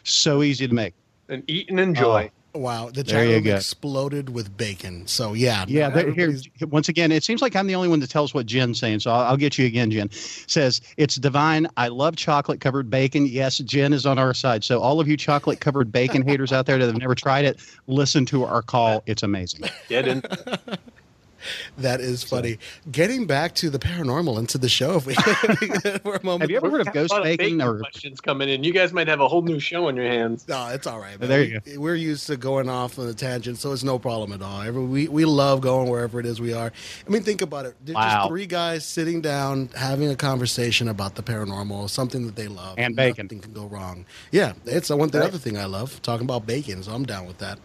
So 0.04 0.43
easy 0.43 0.68
to 0.68 0.74
make. 0.74 0.93
And 1.30 1.43
eat 1.47 1.70
and 1.70 1.80
enjoy. 1.80 2.30
Oh, 2.34 2.38
wow, 2.54 2.88
the 2.88 3.04
There 3.04 3.26
chat 3.26 3.45
room 3.45 3.56
exploded 3.56 4.30
with 4.30 4.56
bacon. 4.56 5.08
So 5.08 5.34
yeah, 5.34 5.66
Yeah, 5.68 5.89
no, 5.89 5.95
there, 5.95 6.12
here 6.12 6.36
once 6.68 6.89
again, 6.89 7.12
it 7.12 7.24
seems 7.24 7.41
like 7.41 7.56
I'm 7.56 7.68
the 7.68 7.76
only 7.76 7.88
one 7.88 8.00
that 8.00 8.10
tells 8.10 8.34
what 8.34 8.45
Jen's 8.45 8.80
saying, 8.80 9.00
so 9.02 9.12
I'll, 9.12 9.22
I'll 9.32 9.38
get 9.38 9.58
you 9.58 9.66
again. 9.66 9.91
Jen 9.91 10.10
says 10.12 10.82
it's 10.97 11.16
divine. 11.16 11.68
I 11.78 11.88
love 11.88 12.16
chocolate 12.16 12.62
covered 12.62 12.89
bacon. 12.89 13.26
Yes, 13.26 13.60
Jen 13.60 13.93
is 13.93 14.06
on 14.06 14.18
our 14.20 14.34
side. 14.34 14.64
So 14.64 14.80
all 14.80 15.00
of 15.00 15.08
you 15.08 15.18
chocolate 15.18 15.60
covered 15.60 15.91
bacon 15.91 16.28
haters 16.28 16.52
out 16.52 16.66
there 16.66 16.78
that 16.78 16.86
have 16.86 16.97
never 16.97 17.16
tried 17.16 17.45
it, 17.45 17.60
listen 17.88 18.26
to 18.28 18.43
our 18.43 18.62
call. 18.62 19.04
It's 19.06 19.24
amazing. 19.24 19.66
Get 19.88 20.08
in. 20.08 20.24
that 21.77 22.01
is 22.01 22.23
funny. 22.23 22.59
Getting 22.91 23.25
back 23.27 23.55
to 23.55 23.69
the 23.69 23.79
paranormal 23.79 24.37
and 24.37 24.47
to 24.49 24.57
the 24.57 24.69
show, 24.69 24.97
if 24.97 25.05
we 25.05 25.13
for 26.03 26.15
a 26.15 26.23
moment. 26.23 26.41
Have 26.41 26.51
you 26.51 26.57
ever 26.57 26.69
heard 26.69 26.87
of 26.87 26.93
ghost 26.93 27.11
lot 27.11 27.21
of 27.21 27.25
bacon? 27.37 27.61
Or 27.61 27.79
questions 27.79 28.21
coming 28.21 28.49
in. 28.49 28.63
You 28.63 28.73
guys 28.73 28.93
might 28.93 29.07
have 29.07 29.19
a 29.21 29.27
whole 29.27 29.41
new 29.41 29.59
show 29.59 29.87
on 29.87 29.95
your 29.95 30.05
hands. 30.05 30.47
No, 30.47 30.67
it's 30.69 30.87
all 30.87 30.99
right. 30.99 31.15
Oh, 31.15 31.19
man. 31.21 31.29
There 31.29 31.43
you 31.43 31.59
We- 31.65 31.77
We're 31.77 31.95
used 31.95 32.27
to 32.27 32.37
going 32.37 32.69
off 32.69 32.97
on 32.99 33.07
a 33.07 33.13
tangent, 33.13 33.57
so 33.57 33.71
it's 33.71 33.83
no 33.83 33.99
problem 33.99 34.31
at 34.33 34.41
all. 34.41 34.69
We 34.71 35.07
we 35.07 35.25
love 35.25 35.61
going 35.61 35.89
wherever 35.89 36.19
it 36.19 36.25
is 36.25 36.39
we 36.41 36.53
are. 36.53 36.71
I 37.05 37.09
mean, 37.09 37.23
think 37.23 37.41
about 37.41 37.65
it. 37.65 37.75
They're 37.83 37.95
Wow. 37.95 38.17
just 38.19 38.29
three 38.29 38.45
guys 38.45 38.85
sitting 38.85 39.21
down 39.21 39.69
having 39.75 40.09
a 40.09 40.15
conversation 40.15 40.87
about 40.89 41.15
the 41.15 41.23
paranormal, 41.23 41.89
something 41.89 42.25
that 42.25 42.35
they 42.35 42.47
love, 42.47 42.75
And 42.77 42.95
bacon. 42.95 43.25
Nothing 43.25 43.39
can 43.41 43.53
go 43.53 43.65
wrong. 43.65 44.05
Yeah, 44.31 44.53
it's 44.65 44.87
the 44.89 44.97
one 44.97 45.09
the 45.09 45.19
Right. 45.19 45.27
other 45.27 45.37
thing 45.37 45.57
I 45.57 45.65
love 45.65 46.01
talking 46.01 46.25
about 46.25 46.45
bacon. 46.45 46.83
So 46.83 46.91
I'm 46.93 47.05
down 47.05 47.25
with 47.27 47.37
that. 47.39 47.59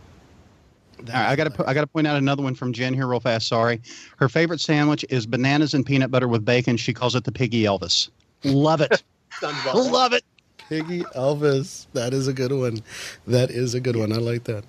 All 0.99 1.05
right, 1.07 1.29
I 1.31 1.37
got 1.37 1.55
to 1.55 1.69
I 1.69 1.75
got 1.75 1.83
to 1.83 1.87
point 1.87 2.07
out 2.07 2.17
another 2.17 2.43
one 2.43 2.55
from 2.55 2.73
Jen 2.73 2.95
here 2.95 3.07
real 3.07 3.21
fast. 3.21 3.49
Sorry, 3.49 3.81
her 4.19 4.29
favorite 4.29 4.61
sandwich 4.61 5.05
is 5.09 5.27
bananas 5.27 5.75
and 5.75 5.85
peanut 5.85 6.11
butter 6.11 6.29
with 6.29 6.45
bacon. 6.45 6.77
She 6.77 6.93
calls 6.93 7.15
it 7.15 7.25
the 7.25 7.33
Piggy 7.33 7.63
Elvis. 7.65 8.11
Love 8.45 8.81
it. 8.81 9.03
Sounds 9.41 9.57
about 9.63 9.75
right. 9.75 9.93
Love 9.93 10.13
it. 10.13 10.25
Piggy 10.69 11.01
Elvis. 11.15 11.87
That 11.93 12.15
is 12.15 12.27
a 12.27 12.33
good 12.33 12.51
one. 12.53 12.79
That 13.27 13.51
is 13.51 13.75
a 13.75 13.81
good 13.81 13.97
one. 13.97 14.13
I 14.13 14.17
like 14.17 14.45
that. 14.45 14.65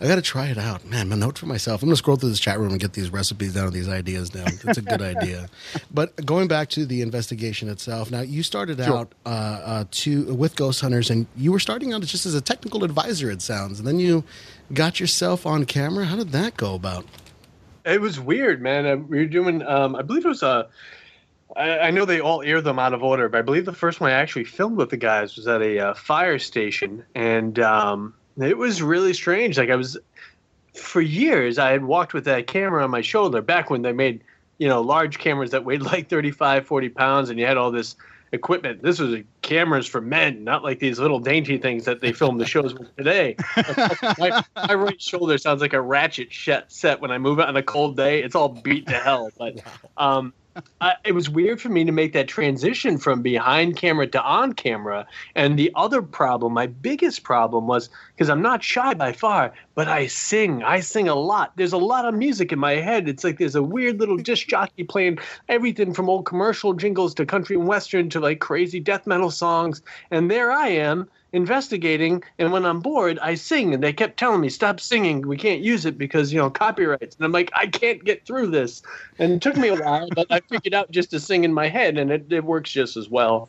I 0.00 0.06
got 0.06 0.14
to 0.14 0.22
try 0.22 0.46
it 0.46 0.56
out. 0.58 0.84
Man, 0.86 1.08
my 1.08 1.16
note 1.16 1.38
for 1.38 1.46
myself. 1.46 1.82
I'm 1.82 1.88
going 1.88 1.94
to 1.94 1.96
scroll 1.98 2.16
through 2.16 2.28
this 2.28 2.38
chat 2.38 2.60
room 2.60 2.70
and 2.70 2.80
get 2.80 2.92
these 2.92 3.10
recipes 3.10 3.54
down, 3.54 3.72
these 3.72 3.88
ideas 3.88 4.30
down. 4.30 4.46
It's 4.46 4.78
a 4.78 4.82
good 4.82 5.02
idea. 5.02 5.48
But 5.92 6.24
going 6.24 6.46
back 6.46 6.68
to 6.70 6.86
the 6.86 7.02
investigation 7.02 7.68
itself, 7.68 8.12
now 8.12 8.20
you 8.20 8.44
started 8.44 8.78
Sure. 8.78 8.98
out 8.98 9.12
uh, 9.26 9.28
uh, 9.28 9.84
to 9.90 10.32
with 10.34 10.54
Ghost 10.54 10.80
Hunters, 10.82 11.10
and 11.10 11.26
you 11.36 11.50
were 11.50 11.58
starting 11.58 11.92
out 11.92 12.02
just 12.02 12.26
as 12.26 12.34
a 12.34 12.40
technical 12.40 12.84
advisor. 12.84 13.28
It 13.30 13.42
sounds, 13.42 13.80
and 13.80 13.88
then 13.88 13.98
you 13.98 14.22
got 14.72 15.00
yourself 15.00 15.46
on 15.46 15.64
camera. 15.64 16.04
How 16.04 16.16
did 16.16 16.32
that 16.32 16.56
go 16.56 16.74
about? 16.74 17.04
It 17.84 18.00
was 18.00 18.20
weird, 18.20 18.60
man. 18.60 18.86
Uh, 18.86 18.96
we 18.96 19.18
were 19.18 19.26
doing, 19.26 19.62
um, 19.62 19.96
I 19.96 20.02
believe 20.02 20.24
it 20.24 20.28
was 20.28 20.42
a. 20.42 20.68
I, 21.56 21.78
I 21.78 21.90
know 21.90 22.04
they 22.04 22.20
all 22.20 22.42
air 22.42 22.60
them 22.60 22.78
out 22.78 22.94
of 22.94 23.02
order, 23.02 23.28
but 23.28 23.38
I 23.38 23.42
believe 23.42 23.64
the 23.64 23.72
first 23.72 24.00
one 24.00 24.10
I 24.10 24.14
actually 24.14 24.44
filmed 24.44 24.76
with 24.76 24.90
the 24.90 24.96
guys 24.96 25.36
was 25.36 25.48
at 25.48 25.62
a 25.62 25.78
uh, 25.78 25.94
fire 25.94 26.38
station, 26.38 27.04
and 27.14 27.58
um, 27.58 28.14
it 28.40 28.56
was 28.56 28.82
really 28.82 29.12
strange. 29.12 29.58
Like 29.58 29.70
I 29.70 29.76
was, 29.76 29.98
for 30.74 31.00
years, 31.00 31.58
I 31.58 31.72
had 31.72 31.84
walked 31.84 32.14
with 32.14 32.24
that 32.26 32.46
camera 32.46 32.84
on 32.84 32.90
my 32.90 33.00
shoulder 33.00 33.42
back 33.42 33.70
when 33.70 33.82
they 33.82 33.92
made, 33.92 34.22
you 34.58 34.68
know, 34.68 34.80
large 34.80 35.18
cameras 35.18 35.50
that 35.50 35.64
weighed 35.64 35.82
like 35.82 36.08
35, 36.08 36.66
40 36.66 36.88
pounds, 36.90 37.30
and 37.30 37.38
you 37.38 37.46
had 37.46 37.56
all 37.56 37.72
this 37.72 37.96
equipment. 38.32 38.82
This 38.82 38.98
was 38.98 39.20
cameras 39.42 39.86
for 39.86 40.00
men, 40.00 40.44
not 40.44 40.62
like 40.62 40.78
these 40.78 40.98
little 40.98 41.18
dainty 41.18 41.58
things 41.58 41.84
that 41.84 42.00
they 42.00 42.12
film 42.12 42.38
the 42.38 42.46
shows 42.46 42.74
with 42.74 42.94
today. 42.96 43.36
my, 44.18 44.42
my 44.56 44.74
right 44.74 45.00
shoulder 45.00 45.38
sounds 45.38 45.60
like 45.60 45.72
a 45.72 45.80
ratchet 45.80 46.28
set 46.68 47.00
when 47.00 47.10
I 47.10 47.18
move 47.18 47.38
it 47.38 47.48
on 47.48 47.56
a 47.56 47.62
cold 47.62 47.96
day. 47.96 48.22
It's 48.22 48.34
all 48.34 48.48
beat 48.48 48.86
to 48.86 48.94
hell. 48.94 49.30
But 49.36 49.60
um, 49.96 50.32
It 51.04 51.12
was 51.12 51.28
weird 51.28 51.60
for 51.60 51.68
me 51.68 51.84
to 51.84 51.92
make 51.92 52.12
that 52.12 52.28
transition 52.28 52.98
from 52.98 53.22
behind 53.22 53.76
camera 53.76 54.06
to 54.08 54.22
on 54.22 54.52
camera. 54.52 55.06
And 55.34 55.58
the 55.58 55.70
other 55.74 56.02
problem, 56.02 56.52
my 56.52 56.66
biggest 56.66 57.22
problem 57.22 57.66
was 57.66 57.88
because 58.14 58.30
I'm 58.30 58.42
not 58.42 58.62
shy 58.62 58.94
by 58.94 59.12
far, 59.12 59.52
but 59.74 59.88
I 59.88 60.06
sing. 60.06 60.62
I 60.62 60.80
sing 60.80 61.08
a 61.08 61.14
lot. 61.14 61.52
There's 61.56 61.72
a 61.72 61.78
lot 61.78 62.04
of 62.04 62.14
music 62.14 62.52
in 62.52 62.58
my 62.58 62.76
head. 62.76 63.08
It's 63.08 63.24
like 63.24 63.38
there's 63.38 63.54
a 63.54 63.62
weird 63.62 63.98
little 63.98 64.16
disc 64.16 64.46
jockey 64.46 64.84
playing 64.84 65.18
everything 65.48 65.92
from 65.92 66.08
old 66.08 66.26
commercial 66.26 66.72
jingles 66.74 67.14
to 67.14 67.26
country 67.26 67.56
and 67.56 67.66
western 67.66 68.10
to 68.10 68.20
like 68.20 68.40
crazy 68.40 68.80
death 68.80 69.06
metal 69.06 69.30
songs. 69.30 69.82
And 70.10 70.30
there 70.30 70.50
I 70.50 70.68
am 70.68 71.08
investigating 71.32 72.22
and 72.38 72.52
when 72.52 72.64
i'm 72.64 72.80
bored 72.80 73.18
i 73.20 73.34
sing 73.34 73.72
and 73.74 73.82
they 73.82 73.92
kept 73.92 74.18
telling 74.18 74.40
me 74.40 74.48
stop 74.48 74.80
singing 74.80 75.26
we 75.26 75.36
can't 75.36 75.60
use 75.60 75.86
it 75.86 75.96
because 75.98 76.32
you 76.32 76.38
know 76.38 76.50
copyrights 76.50 77.16
and 77.16 77.24
i'm 77.24 77.32
like 77.32 77.50
i 77.56 77.66
can't 77.66 78.04
get 78.04 78.26
through 78.26 78.46
this 78.46 78.82
and 79.18 79.32
it 79.32 79.42
took 79.42 79.56
me 79.56 79.68
a 79.68 79.76
while 79.76 80.08
but 80.14 80.26
i 80.30 80.40
figured 80.40 80.74
out 80.74 80.90
just 80.90 81.10
to 81.10 81.20
sing 81.20 81.44
in 81.44 81.52
my 81.52 81.68
head 81.68 81.98
and 81.98 82.10
it, 82.10 82.32
it 82.32 82.44
works 82.44 82.70
just 82.70 82.96
as 82.96 83.08
well 83.08 83.48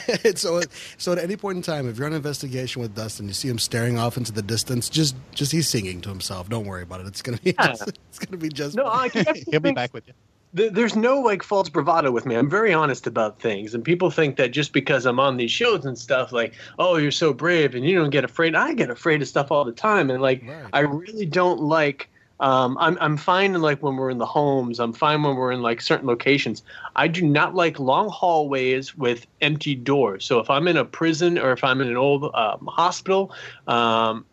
so, 0.36 0.62
so 0.96 1.12
at 1.12 1.18
any 1.18 1.36
point 1.36 1.56
in 1.56 1.62
time, 1.62 1.86
if 1.88 1.98
you're 1.98 2.06
on 2.06 2.12
an 2.12 2.16
investigation 2.16 2.80
with 2.80 2.94
Dustin, 2.94 3.26
you 3.26 3.34
see 3.34 3.48
him 3.48 3.58
staring 3.58 3.98
off 3.98 4.16
into 4.16 4.32
the 4.32 4.40
distance. 4.40 4.88
Just, 4.88 5.14
just 5.34 5.52
he's 5.52 5.68
singing 5.68 6.00
to 6.00 6.08
himself. 6.08 6.48
Don't 6.48 6.64
worry 6.64 6.82
about 6.82 7.00
it. 7.00 7.06
It's 7.06 7.20
gonna 7.20 7.36
be, 7.36 7.54
Yeah. 7.58 7.68
just, 7.68 7.88
it's 8.08 8.18
gonna 8.18 8.38
be 8.38 8.48
just. 8.48 8.74
no 8.74 8.86
i 8.86 9.10
He'll 9.50 9.60
be 9.60 9.72
back 9.72 9.92
with 9.92 10.06
you. 10.06 10.14
Th- 10.56 10.72
there's 10.72 10.96
no 10.96 11.20
like 11.20 11.42
false 11.42 11.68
bravado 11.68 12.10
with 12.10 12.26
me. 12.26 12.34
I'm 12.34 12.50
very 12.50 12.72
honest 12.72 13.06
about 13.06 13.40
things, 13.40 13.74
and 13.74 13.84
people 13.84 14.10
think 14.10 14.36
that 14.36 14.50
just 14.52 14.72
because 14.72 15.06
I'm 15.06 15.20
on 15.20 15.36
these 15.36 15.50
shows 15.50 15.84
and 15.84 15.98
stuff, 15.98 16.32
like, 16.32 16.54
oh, 16.78 16.96
you're 16.96 17.10
so 17.10 17.32
brave 17.32 17.74
and 17.74 17.84
you 17.84 17.98
don't 17.98 18.10
get 18.10 18.24
afraid. 18.24 18.54
I 18.54 18.74
get 18.74 18.90
afraid 18.90 19.22
of 19.22 19.28
stuff 19.28 19.50
all 19.50 19.64
the 19.64 19.72
time, 19.72 20.10
and 20.10 20.22
like, 20.22 20.42
Right. 20.46 20.66
I 20.72 20.80
really 20.80 21.26
don't 21.26 21.60
like. 21.60 22.08
Um, 22.40 22.76
I'm 22.80 22.98
I'm 23.00 23.16
fine 23.16 23.54
in 23.54 23.62
like 23.62 23.84
when 23.84 23.96
we're 23.96 24.10
in 24.10 24.18
the 24.18 24.26
homes. 24.26 24.80
I'm 24.80 24.92
fine 24.92 25.22
when 25.22 25.36
we're 25.36 25.52
in 25.52 25.62
like 25.62 25.80
certain 25.80 26.08
locations. 26.08 26.64
I 26.96 27.06
do 27.06 27.22
not 27.22 27.54
like 27.54 27.78
long 27.78 28.08
hallways 28.08 28.96
with 28.96 29.26
empty 29.40 29.76
doors. 29.76 30.24
So 30.24 30.40
if 30.40 30.50
I'm 30.50 30.66
in 30.66 30.76
a 30.76 30.84
prison 30.84 31.38
or 31.38 31.52
if 31.52 31.62
I'm 31.62 31.80
in 31.80 31.88
an 31.88 31.96
old 31.96 32.24
um, 32.34 32.66
hospital, 32.66 33.32
um, 33.68 34.24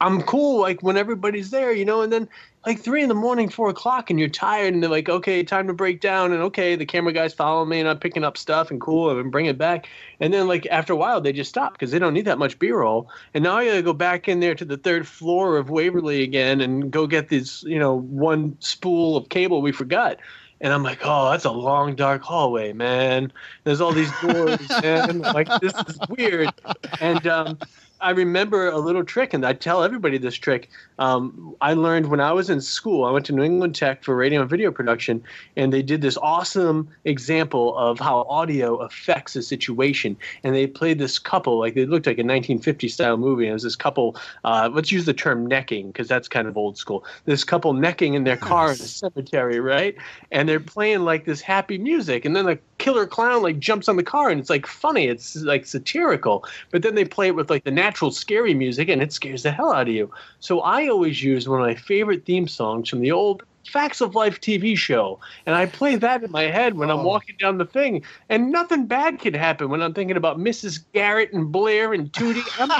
I'm 0.00 0.22
cool 0.22 0.60
like 0.60 0.82
when 0.82 0.96
everybody's 0.96 1.50
there, 1.50 1.72
you 1.72 1.84
know, 1.84 2.00
and 2.00 2.12
then 2.12 2.28
like 2.64 2.80
three 2.80 3.02
in 3.02 3.08
the 3.08 3.14
morning, 3.14 3.48
four 3.48 3.68
o'clock, 3.68 4.10
and 4.10 4.18
you're 4.18 4.28
tired, 4.28 4.74
and 4.74 4.82
they're 4.82 4.90
like, 4.90 5.08
okay, 5.08 5.42
time 5.42 5.66
to 5.66 5.72
break 5.72 6.00
down, 6.00 6.32
and 6.32 6.42
okay, 6.42 6.76
the 6.76 6.86
camera 6.86 7.12
guys 7.12 7.34
following 7.34 7.68
me, 7.68 7.80
and 7.80 7.88
I'm 7.88 7.98
picking 7.98 8.24
up 8.24 8.36
stuff 8.36 8.70
and 8.70 8.80
cool, 8.80 9.16
and 9.18 9.32
bring 9.32 9.46
it 9.46 9.58
back, 9.58 9.88
and 10.20 10.32
then 10.32 10.46
like 10.46 10.66
after 10.70 10.92
a 10.92 10.96
while, 10.96 11.20
they 11.20 11.32
just 11.32 11.50
stop 11.50 11.72
because 11.72 11.90
they 11.90 11.98
don't 11.98 12.14
need 12.14 12.26
that 12.26 12.38
much 12.38 12.58
B-roll, 12.58 13.10
and 13.34 13.42
now 13.42 13.56
I 13.56 13.66
gotta 13.66 13.82
go 13.82 13.92
back 13.92 14.28
in 14.28 14.40
there 14.40 14.54
to 14.54 14.64
the 14.64 14.76
third 14.76 15.06
floor 15.06 15.56
of 15.56 15.70
Waverly 15.70 16.22
again 16.22 16.60
and 16.60 16.90
go 16.90 17.06
get 17.06 17.28
this, 17.28 17.62
you 17.64 17.78
know, 17.78 18.00
one 18.00 18.56
spool 18.60 19.16
of 19.16 19.28
cable 19.28 19.62
we 19.62 19.72
forgot. 19.72 20.18
And 20.58 20.72
I'm 20.72 20.82
like, 20.82 21.00
oh, 21.04 21.30
that's 21.30 21.44
a 21.44 21.50
long, 21.50 21.94
dark 21.96 22.22
hallway, 22.22 22.72
man. 22.72 23.30
There's 23.64 23.82
all 23.82 23.92
these 23.92 24.10
doors, 24.22 24.66
man. 24.82 25.20
Like, 25.20 25.48
this 25.60 25.74
is 25.86 25.98
weird. 26.08 26.50
And 26.98 27.26
um, 27.26 27.58
I 28.00 28.10
remember 28.10 28.68
a 28.68 28.78
little 28.78 29.04
trick, 29.04 29.32
and 29.32 29.44
I 29.44 29.54
tell 29.54 29.82
everybody 29.82 30.18
this 30.18 30.34
trick. 30.34 30.68
Um, 30.98 31.56
I 31.60 31.72
learned 31.74 32.06
when 32.06 32.20
I 32.20 32.32
was 32.32 32.50
in 32.50 32.60
school. 32.60 33.04
I 33.04 33.10
went 33.10 33.24
to 33.26 33.32
New 33.32 33.42
England 33.42 33.74
Tech 33.74 34.04
for 34.04 34.14
radio 34.14 34.42
and 34.42 34.50
video 34.50 34.70
production, 34.70 35.22
and 35.56 35.72
they 35.72 35.82
did 35.82 36.02
this 36.02 36.16
awesome 36.18 36.88
example 37.04 37.76
of 37.76 37.98
how 37.98 38.26
audio 38.28 38.76
affects 38.76 39.34
a 39.36 39.42
situation. 39.42 40.16
And 40.44 40.54
they 40.54 40.66
played 40.66 40.98
this 40.98 41.18
couple, 41.18 41.58
like 41.58 41.76
it 41.76 41.88
looked 41.88 42.06
like 42.06 42.18
a 42.18 42.24
1950 42.24 42.88
style 42.88 43.16
movie. 43.16 43.44
And 43.44 43.50
it 43.50 43.54
was 43.54 43.62
this 43.62 43.76
couple. 43.76 44.16
Uh, 44.44 44.68
let's 44.72 44.92
use 44.92 45.06
the 45.06 45.14
term 45.14 45.46
necking 45.46 45.88
because 45.88 46.08
that's 46.08 46.28
kind 46.28 46.48
of 46.48 46.56
old 46.56 46.76
school. 46.76 47.04
This 47.24 47.44
couple 47.44 47.72
necking 47.72 48.14
in 48.14 48.24
their 48.24 48.36
car 48.36 48.66
in 48.66 48.72
a 48.72 48.76
cemetery, 48.76 49.58
right? 49.60 49.96
And 50.30 50.48
they're 50.48 50.60
playing 50.60 51.00
like 51.00 51.24
this 51.24 51.40
happy 51.40 51.78
music, 51.78 52.24
and 52.24 52.36
then 52.36 52.44
the 52.44 52.58
killer 52.78 53.06
clown 53.06 53.42
like 53.42 53.58
jumps 53.58 53.88
on 53.88 53.96
the 53.96 54.02
car, 54.02 54.28
and 54.28 54.38
it's 54.38 54.50
like 54.50 54.66
funny. 54.66 55.06
It's 55.06 55.36
like 55.36 55.66
satirical. 55.66 56.44
But 56.70 56.82
then 56.82 56.94
they 56.94 57.04
play 57.04 57.28
it 57.28 57.34
with 57.34 57.48
like 57.48 57.64
the 57.64 57.70
natural 57.86 58.10
scary 58.10 58.52
music 58.52 58.88
and 58.88 59.00
it 59.00 59.12
scares 59.12 59.44
the 59.44 59.50
hell 59.52 59.72
out 59.72 59.88
of 59.88 59.94
you. 59.94 60.10
So 60.40 60.60
I 60.60 60.88
always 60.88 61.22
use 61.22 61.48
one 61.48 61.60
of 61.60 61.66
my 61.66 61.76
favorite 61.76 62.26
theme 62.26 62.48
songs 62.48 62.88
from 62.88 63.00
the 63.00 63.12
old 63.12 63.44
Facts 63.72 64.00
of 64.00 64.14
Life 64.14 64.40
TV 64.40 64.76
show, 64.76 65.18
and 65.44 65.54
I 65.54 65.66
play 65.66 65.96
that 65.96 66.22
in 66.22 66.30
my 66.30 66.44
head 66.44 66.74
when 66.78 66.88
I'm 66.90 67.00
Oh. 67.00 67.06
walking 67.06 67.36
down 67.40 67.58
the 67.58 67.64
thing, 67.64 68.04
and 68.28 68.50
nothing 68.52 68.86
bad 68.86 69.18
can 69.20 69.34
happen 69.34 69.68
when 69.70 69.82
I'm 69.82 69.92
thinking 69.92 70.16
about 70.16 70.38
Mrs. 70.38 70.84
Garrett 70.94 71.32
and 71.32 71.50
Blair 71.52 71.92
and 71.92 72.10
Tootie. 72.12 72.42
I'm. 72.60 72.70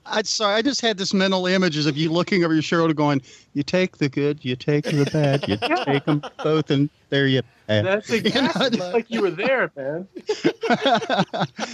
I'm 0.06 0.24
sorry. 0.24 0.54
I 0.56 0.62
just 0.62 0.80
had 0.80 0.98
this 0.98 1.14
mental 1.14 1.46
images 1.46 1.86
of 1.86 1.96
you 1.96 2.10
looking 2.10 2.44
over 2.44 2.52
your 2.52 2.62
shoulder, 2.62 2.92
going, 2.94 3.20
"You 3.54 3.62
take 3.62 3.98
the 3.98 4.08
good, 4.08 4.44
you 4.44 4.56
take 4.56 4.84
the 4.84 5.08
bad, 5.12 5.46
you 5.46 5.56
take 5.86 6.04
them 6.04 6.22
both, 6.42 6.70
and 6.70 6.90
there 7.10 7.26
you." 7.26 7.42
Have." 7.72 7.84
That's 7.84 8.10
exactly 8.12 8.78
just 8.78 8.92
like 8.92 9.10
you 9.10 9.22
were 9.22 9.30
there, 9.30 9.70
man. 9.76 10.08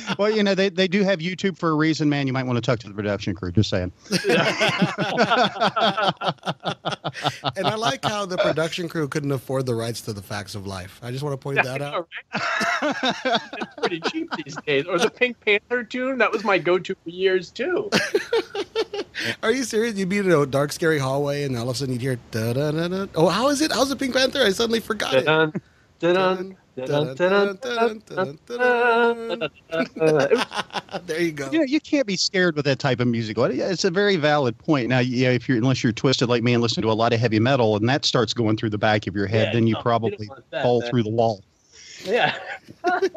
well, 0.19 0.31
you 0.31 0.43
know 0.43 0.55
they, 0.55 0.69
they 0.69 0.89
do 0.89 1.03
have 1.03 1.19
YouTube 1.21 1.59
for 1.59 1.71
a 1.71 1.75
reason, 1.75 2.09
man. 2.09 2.27
You 2.27 2.33
might 2.33 2.45
want 2.45 2.57
to 2.57 2.63
talk 2.63 2.79
to 2.81 2.89
the 2.89 2.95
production 2.95 3.35
crew. 3.35 3.53
Just 3.53 3.71
saying. 3.71 3.93
And 7.57 7.67
I 7.67 7.75
like 7.75 8.05
how 8.05 8.27
the 8.27 8.37
production 8.39 8.89
crew 8.89 9.09
couldn't 9.09 9.33
afford 9.33 9.67
the 9.67 9.75
rights 9.75 10.01
to 10.03 10.13
the 10.13 10.23
facts 10.23 10.55
of 10.55 10.67
life. 10.67 11.01
I 11.03 11.11
just 11.11 11.23
want 11.23 11.33
to 11.35 11.43
point 11.43 11.63
that 11.63 11.83
out. 11.83 11.95
All 11.95 12.09
right. 12.33 13.41
It's 13.55 13.75
pretty 13.77 14.01
cheap 14.01 14.31
these 14.45 14.57
days. 14.57 14.87
Or 14.87 14.99
the 14.99 15.11
Pink 15.11 15.39
Panther 15.41 15.85
tune, 15.85 16.19
that 16.19 16.31
was 16.33 16.45
my 16.45 16.59
go-to 16.59 16.95
for 17.03 17.11
years 17.11 17.51
too. 17.51 17.91
Are 19.43 19.51
you 19.51 19.65
serious? 19.65 19.97
You'd 19.97 20.09
be 20.09 20.19
in 20.19 20.31
a 20.31 20.47
dark, 20.47 20.73
scary 20.73 20.99
hallway, 20.99 21.43
and 21.43 21.57
all 21.57 21.69
of 21.69 21.75
a 21.75 21.79
sudden 21.79 21.95
you'd 21.95 22.03
hear 22.03 22.19
da 22.31 22.53
da 22.53 22.71
da 22.71 22.89
da. 22.89 23.07
Oh, 23.15 23.29
how 23.29 23.49
is 23.49 23.61
it? 23.61 23.73
How's 23.73 23.89
the 23.89 23.97
Pink 23.97 24.15
Panther? 24.15 24.43
I 24.43 24.51
suddenly 24.51 24.81
forgot 24.81 25.15
it. 25.15 25.27
there 31.07 31.21
you 31.21 31.33
go. 31.33 31.51
You, 31.51 31.59
know, 31.59 31.65
you 31.65 31.81
can't 31.81 32.07
be 32.07 32.17
scared 32.17 32.55
with 32.55 32.65
that 32.67 32.79
type 32.79 33.01
of 33.01 33.09
music. 33.09 33.37
It's 33.39 33.85
a 33.85 33.91
very 33.91 34.17
valid 34.17 34.57
point. 34.59 34.89
Now, 34.89 35.01
yeah, 35.01 35.31
if 35.31 35.49
you're 35.49 35.59
unless 35.59 35.83
you're 35.83 35.93
twisted 35.93 36.29
like 36.29 36.45
me 36.45 36.55
and 36.55 36.63
listen 36.63 36.83
to 36.83 36.91
a 36.91 36.95
lot 36.95 37.13
of 37.13 37.19
heavy 37.19 37.41
metal, 37.41 37.77
and 37.77 37.89
that 37.89 38.05
starts 38.05 38.33
going 38.33 38.57
through 38.57 38.71
the 38.71 38.79
back 38.79 39.09
of 39.09 39.17
your 39.17 39.27
head, 39.27 39.49
yeah, 39.49 39.55
then 39.55 39.67
you 39.67 39.75
no, 39.75 39.83
probably 39.83 40.31
that, 40.51 40.63
fall 40.63 40.81
man. 40.81 40.91
through 40.91 41.03
the 41.03 41.11
wall. 41.11 41.43
Yeah. 42.05 42.39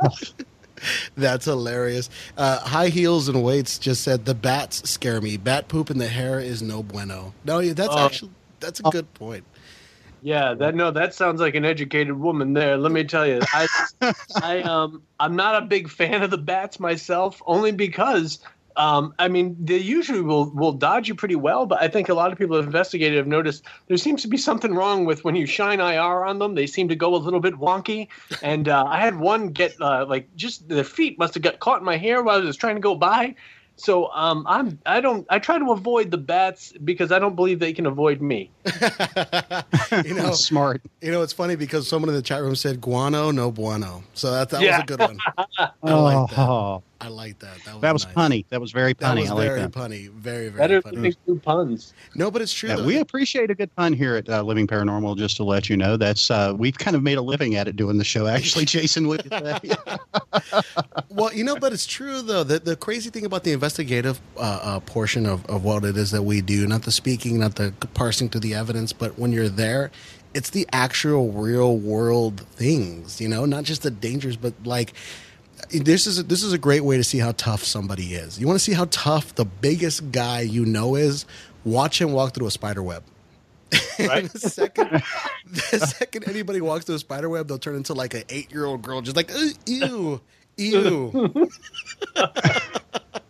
That's 1.15 1.45
hilarious. 1.45 2.09
Uh, 2.37 2.59
high 2.59 2.87
heels 2.87 3.29
and 3.29 3.43
weights 3.43 3.77
just 3.77 4.03
said 4.03 4.25
the 4.25 4.33
bats 4.33 4.89
scare 4.89 5.21
me. 5.21 5.37
Bat 5.37 5.67
poop 5.67 5.91
in 5.91 5.99
the 5.99 6.07
hair 6.07 6.39
is 6.39 6.63
no 6.63 6.81
bueno. 6.81 7.35
No, 7.45 7.61
that's 7.61 7.95
actually 7.95 8.31
that's 8.59 8.79
a 8.79 8.87
oh. 8.87 8.89
good 8.89 9.13
point. 9.13 9.43
Yeah, 10.21 10.53
that 10.53 10.75
no, 10.75 10.91
that 10.91 11.15
sounds 11.15 11.41
like 11.41 11.55
an 11.55 11.65
educated 11.65 12.13
woman 12.13 12.53
there. 12.53 12.77
Let 12.77 12.91
me 12.91 13.03
tell 13.03 13.25
you, 13.25 13.41
I, 13.53 13.67
I 14.41 14.61
um, 14.61 15.01
I'm 15.19 15.35
not 15.35 15.61
a 15.63 15.65
big 15.65 15.89
fan 15.89 16.21
of 16.21 16.29
the 16.29 16.37
bats 16.37 16.79
myself, 16.79 17.41
only 17.47 17.71
because, 17.71 18.37
um, 18.75 19.15
I 19.17 19.27
mean, 19.27 19.57
they 19.59 19.77
usually 19.77 20.21
will 20.21 20.51
will 20.53 20.73
dodge 20.73 21.07
you 21.07 21.15
pretty 21.15 21.35
well, 21.35 21.65
but 21.65 21.81
I 21.81 21.87
think 21.87 22.07
a 22.09 22.13
lot 22.13 22.31
of 22.31 22.37
people 22.37 22.55
have 22.55 22.67
investigated 22.67 23.17
have 23.17 23.25
noticed 23.25 23.65
there 23.87 23.97
seems 23.97 24.21
to 24.21 24.27
be 24.27 24.37
something 24.37 24.75
wrong 24.75 25.05
with 25.05 25.23
when 25.25 25.35
you 25.35 25.47
shine 25.47 25.79
IR 25.79 26.23
on 26.23 26.37
them. 26.37 26.53
They 26.53 26.67
seem 26.67 26.87
to 26.89 26.95
go 26.95 27.15
a 27.15 27.17
little 27.17 27.39
bit 27.39 27.55
wonky, 27.55 28.07
and 28.43 28.69
uh, 28.69 28.85
I 28.87 28.99
had 28.99 29.19
one 29.19 29.47
get 29.47 29.73
uh, 29.81 30.05
like 30.07 30.29
just 30.35 30.69
their 30.69 30.83
feet 30.83 31.17
must 31.17 31.33
have 31.33 31.41
got 31.41 31.59
caught 31.59 31.79
in 31.79 31.85
my 31.85 31.97
hair 31.97 32.21
while 32.21 32.39
I 32.39 32.45
was 32.45 32.57
trying 32.57 32.75
to 32.75 32.81
go 32.81 32.93
by. 32.93 33.35
So 33.81 34.11
um, 34.13 34.45
I'm 34.47 34.79
I 34.85 35.01
don't 35.01 35.25
I 35.29 35.39
try 35.39 35.57
to 35.57 35.71
avoid 35.71 36.11
the 36.11 36.17
bats 36.17 36.71
because 36.83 37.11
I 37.11 37.17
don't 37.17 37.35
believe 37.35 37.59
they 37.59 37.73
can 37.73 37.87
avoid 37.87 38.21
me. 38.21 38.51
you 40.05 40.13
know, 40.13 40.31
Smart. 40.33 40.81
you 41.01 41.11
know, 41.11 41.23
it's 41.23 41.33
funny 41.33 41.55
because 41.55 41.87
someone 41.87 42.09
in 42.09 42.15
the 42.15 42.21
chat 42.21 42.41
room 42.41 42.55
said 42.55 42.79
guano, 42.79 43.31
no 43.31 43.51
bueno. 43.51 44.03
So 44.13 44.31
that 44.31 44.49
that 44.49 44.61
Yeah. 44.61 44.77
was 44.77 44.79
a 44.79 44.83
good 44.83 44.99
one. 44.99 45.17
I 45.83 45.93
like 45.93 46.29
that. 46.29 46.37
Oh, 46.37 46.83
I 47.01 47.07
like 47.07 47.39
that. 47.39 47.57
That 47.65 47.73
was, 47.73 47.81
that 47.81 47.93
was 47.93 48.05
nice. 48.05 48.15
punny. 48.15 48.45
That 48.49 48.61
was 48.61 48.71
very 48.71 48.93
That 48.93 49.15
punny. 49.17 49.21
was 49.21 49.31
I 49.31 49.33
like 49.33 49.47
very 49.47 49.61
that. 49.61 49.71
punny. 49.71 50.09
Very 50.11 50.49
very 50.49 50.57
Better 50.59 50.81
funny. 50.81 50.95
than 50.95 51.01
make 51.03 51.25
two 51.25 51.39
puns. 51.43 51.93
No, 52.15 52.29
but 52.31 52.41
it's 52.41 52.53
true. 52.53 52.69
Yeah, 52.69 52.85
we 52.85 52.97
appreciate 52.99 53.49
a 53.49 53.55
good 53.55 53.75
pun 53.75 53.93
here 53.93 54.15
at 54.15 54.29
uh, 54.29 54.41
Living 54.43 54.67
Paranormal. 54.67 55.17
Just 55.17 55.37
to 55.37 55.43
let 55.43 55.69
you 55.69 55.77
know, 55.77 55.97
that's 55.97 56.29
uh, 56.31 56.53
we've 56.57 56.77
kind 56.77 56.95
of 56.95 57.03
made 57.03 57.17
a 57.17 57.21
living 57.21 57.55
at 57.55 57.67
it 57.67 57.75
doing 57.75 57.97
the 57.97 58.03
show. 58.03 58.27
Actually, 58.27 58.65
Jason, 58.65 59.07
would 59.07 59.23
you 59.25 59.29
say? 59.31 59.59
Well, 61.09 61.33
you 61.33 61.43
know, 61.43 61.55
but 61.57 61.73
it's 61.73 61.85
true 61.85 62.21
though. 62.21 62.43
The 62.43 62.59
the 62.59 62.75
crazy 62.75 63.09
thing 63.09 63.25
about 63.25 63.43
the 63.43 63.51
investigative 63.51 64.19
uh, 64.37 64.59
uh, 64.63 64.79
portion 64.81 65.25
of, 65.25 65.45
of 65.47 65.63
what 65.63 65.83
it 65.83 65.97
is 65.97 66.11
that 66.11 66.23
we 66.23 66.41
do, 66.41 66.65
not 66.67 66.83
the 66.83 66.91
speaking, 66.91 67.39
not 67.39 67.55
the 67.55 67.73
parsing 67.93 68.29
through 68.29 68.41
the 68.41 68.53
evidence, 68.53 68.93
but 68.93 69.17
when 69.19 69.31
you're 69.31 69.49
there, 69.49 69.91
it's 70.33 70.49
the 70.51 70.65
actual 70.71 71.31
real 71.31 71.77
world 71.77 72.41
things. 72.51 73.19
You 73.19 73.27
know, 73.27 73.45
not 73.45 73.65
just 73.65 73.83
the 73.83 73.91
dangers, 73.91 74.37
but 74.37 74.53
like 74.65 74.93
this 75.69 76.07
is 76.07 76.19
a, 76.19 76.23
this 76.23 76.43
is 76.43 76.53
a 76.53 76.57
great 76.57 76.83
way 76.83 76.97
to 76.97 77.03
see 77.03 77.19
how 77.19 77.31
tough 77.33 77.63
somebody 77.63 78.13
is. 78.13 78.39
You 78.39 78.47
want 78.47 78.59
to 78.59 78.63
see 78.63 78.73
how 78.73 78.85
tough 78.91 79.35
the 79.35 79.45
biggest 79.45 80.11
guy 80.11 80.41
you 80.41 80.65
know 80.65 80.95
is. 80.95 81.25
Watch 81.63 82.01
him 82.01 82.11
walk 82.11 82.33
through 82.33 82.47
a 82.47 82.51
spider 82.51 82.83
web. 82.83 83.03
Right. 83.99 84.31
the 84.31 84.39
second, 84.39 85.03
the 85.45 85.79
second 85.79 86.27
anybody 86.27 86.59
walks 86.59 86.85
through 86.85 86.95
a 86.95 86.99
spider 86.99 87.29
web, 87.29 87.47
they'll 87.47 87.59
turn 87.59 87.75
into 87.75 87.93
like 87.93 88.15
an 88.15 88.23
eight 88.29 88.51
year 88.51 88.65
old 88.65 88.81
girl, 88.81 89.01
just 89.01 89.15
like 89.15 89.29
ew, 89.67 90.19
ew. 90.57 91.49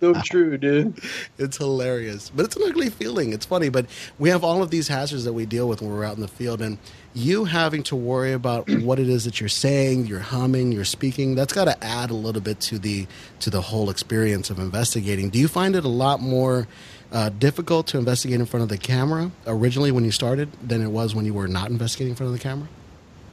So 0.00 0.14
true, 0.24 0.56
dude. 0.56 0.98
it's 1.38 1.58
hilarious, 1.58 2.30
but 2.30 2.46
it's 2.46 2.56
an 2.56 2.62
ugly 2.64 2.88
feeling. 2.88 3.32
It's 3.34 3.44
funny, 3.44 3.68
but 3.68 3.86
we 4.18 4.30
have 4.30 4.42
all 4.42 4.62
of 4.62 4.70
these 4.70 4.88
hazards 4.88 5.24
that 5.24 5.34
we 5.34 5.44
deal 5.44 5.68
with 5.68 5.82
when 5.82 5.90
we're 5.90 6.04
out 6.04 6.14
in 6.14 6.22
the 6.22 6.28
field, 6.28 6.62
and 6.62 6.78
you 7.12 7.44
having 7.44 7.82
to 7.84 7.96
worry 7.96 8.32
about 8.32 8.68
what 8.82 8.98
it 8.98 9.08
is 9.08 9.24
that 9.24 9.40
you're 9.40 9.48
saying, 9.48 10.06
you're 10.06 10.20
humming, 10.20 10.72
you're 10.72 10.84
speaking. 10.84 11.34
That's 11.34 11.52
got 11.52 11.66
to 11.66 11.84
add 11.84 12.10
a 12.10 12.14
little 12.14 12.40
bit 12.40 12.60
to 12.60 12.78
the 12.78 13.06
to 13.40 13.50
the 13.50 13.60
whole 13.60 13.90
experience 13.90 14.48
of 14.48 14.58
investigating. 14.58 15.28
Do 15.28 15.38
you 15.38 15.48
find 15.48 15.76
it 15.76 15.84
a 15.84 15.88
lot 15.88 16.20
more? 16.20 16.66
Uh, 17.12 17.28
difficult 17.28 17.88
to 17.88 17.98
investigate 17.98 18.38
in 18.38 18.46
front 18.46 18.62
of 18.62 18.68
the 18.68 18.78
camera 18.78 19.32
originally 19.44 19.90
when 19.90 20.04
you 20.04 20.12
started 20.12 20.48
than 20.62 20.80
it 20.80 20.86
was 20.86 21.12
when 21.12 21.24
you 21.24 21.34
were 21.34 21.48
not 21.48 21.68
investigating 21.68 22.10
in 22.10 22.14
front 22.14 22.28
of 22.28 22.32
the 22.32 22.40
camera. 22.40 22.68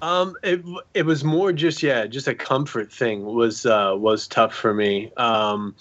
Um, 0.02 0.36
it 0.44 0.64
it 0.94 1.06
was 1.06 1.24
more 1.24 1.52
just 1.52 1.82
yeah, 1.82 2.06
just 2.06 2.28
a 2.28 2.36
comfort 2.36 2.92
thing 2.92 3.24
was 3.24 3.66
uh, 3.66 3.94
was 3.96 4.28
tough 4.28 4.54
for 4.54 4.74
me. 4.74 5.12
Um, 5.18 5.76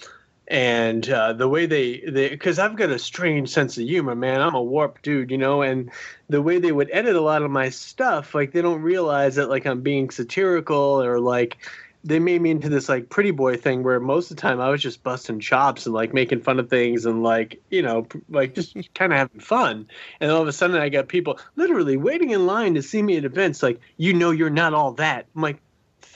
and 0.48 1.08
uh, 1.10 1.32
the 1.32 1.48
way 1.48 1.66
they 1.66 2.00
they 2.00 2.28
because 2.28 2.58
I've 2.58 2.76
got 2.76 2.90
a 2.90 2.98
strange 2.98 3.48
sense 3.48 3.76
of 3.78 3.84
humor, 3.84 4.14
man. 4.14 4.40
I'm 4.40 4.54
a 4.54 4.62
warped 4.62 5.02
dude, 5.02 5.30
you 5.30 5.38
know, 5.38 5.62
and 5.62 5.90
the 6.28 6.42
way 6.42 6.58
they 6.58 6.72
would 6.72 6.90
edit 6.92 7.16
a 7.16 7.20
lot 7.20 7.42
of 7.42 7.50
my 7.50 7.68
stuff, 7.70 8.34
like 8.34 8.52
they 8.52 8.62
don't 8.62 8.82
realize 8.82 9.36
that 9.36 9.48
like 9.48 9.66
I'm 9.66 9.80
being 9.80 10.10
satirical 10.10 11.02
or 11.02 11.18
like 11.18 11.58
they 12.04 12.20
made 12.20 12.40
me 12.40 12.52
into 12.52 12.68
this 12.68 12.88
like 12.88 13.08
pretty 13.08 13.32
boy 13.32 13.56
thing 13.56 13.82
where 13.82 13.98
most 13.98 14.30
of 14.30 14.36
the 14.36 14.40
time 14.40 14.60
I 14.60 14.70
was 14.70 14.80
just 14.80 15.02
busting 15.02 15.40
chops 15.40 15.86
and 15.86 15.94
like 15.94 16.14
making 16.14 16.42
fun 16.42 16.60
of 16.60 16.70
things 16.70 17.04
and 17.04 17.24
like 17.24 17.60
you 17.70 17.82
know 17.82 18.06
like 18.28 18.54
just 18.54 18.76
kind 18.94 19.12
of 19.12 19.18
having 19.18 19.40
fun. 19.40 19.88
And 20.20 20.30
all 20.30 20.42
of 20.42 20.48
a 20.48 20.52
sudden 20.52 20.76
I 20.76 20.88
got 20.88 21.08
people 21.08 21.40
literally 21.56 21.96
waiting 21.96 22.30
in 22.30 22.46
line 22.46 22.74
to 22.74 22.82
see 22.82 23.02
me 23.02 23.16
at 23.16 23.24
events 23.24 23.64
like 23.64 23.80
you 23.96 24.14
know 24.14 24.30
you're 24.30 24.50
not 24.50 24.74
all 24.74 24.92
that. 24.92 25.26
I'm 25.34 25.42
like 25.42 25.58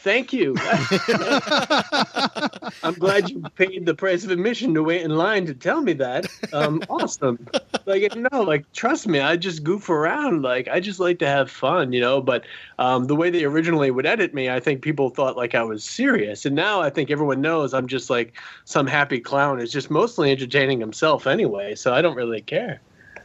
thank 0.00 0.32
you. 0.32 0.54
I'm 2.82 2.94
glad 2.94 3.30
you 3.30 3.42
paid 3.56 3.86
the 3.86 3.94
price 3.94 4.24
of 4.24 4.30
admission 4.30 4.74
to 4.74 4.82
wait 4.82 5.02
in 5.02 5.16
line 5.16 5.46
to 5.46 5.54
tell 5.54 5.82
me 5.82 5.92
that. 5.94 6.26
Um, 6.52 6.82
awesome. 6.88 7.46
Like 7.86 8.14
no, 8.16 8.42
like 8.42 8.70
trust 8.72 9.06
me, 9.06 9.20
I 9.20 9.36
just 9.36 9.64
goof 9.64 9.88
around. 9.88 10.42
Like 10.42 10.68
I 10.68 10.80
just 10.80 11.00
like 11.00 11.18
to 11.20 11.26
have 11.26 11.50
fun, 11.50 11.92
you 11.92 12.00
know. 12.00 12.20
But 12.20 12.44
um, 12.78 13.06
the 13.06 13.16
way 13.16 13.30
they 13.30 13.44
originally 13.44 13.90
would 13.90 14.06
edit 14.06 14.34
me, 14.34 14.50
I 14.50 14.60
think 14.60 14.82
people 14.82 15.10
thought 15.10 15.36
like 15.36 15.54
I 15.54 15.62
was 15.62 15.84
serious, 15.84 16.46
and 16.46 16.54
now 16.56 16.80
I 16.80 16.90
think 16.90 17.10
everyone 17.10 17.40
knows 17.40 17.74
I'm 17.74 17.86
just 17.86 18.10
like 18.10 18.34
some 18.64 18.86
happy 18.86 19.20
clown 19.20 19.60
is 19.60 19.70
just 19.70 19.90
mostly 19.90 20.30
entertaining 20.30 20.80
himself 20.80 21.26
anyway. 21.26 21.74
So 21.74 21.94
I 21.94 22.02
don't 22.02 22.16
really 22.16 22.40
care. 22.40 22.80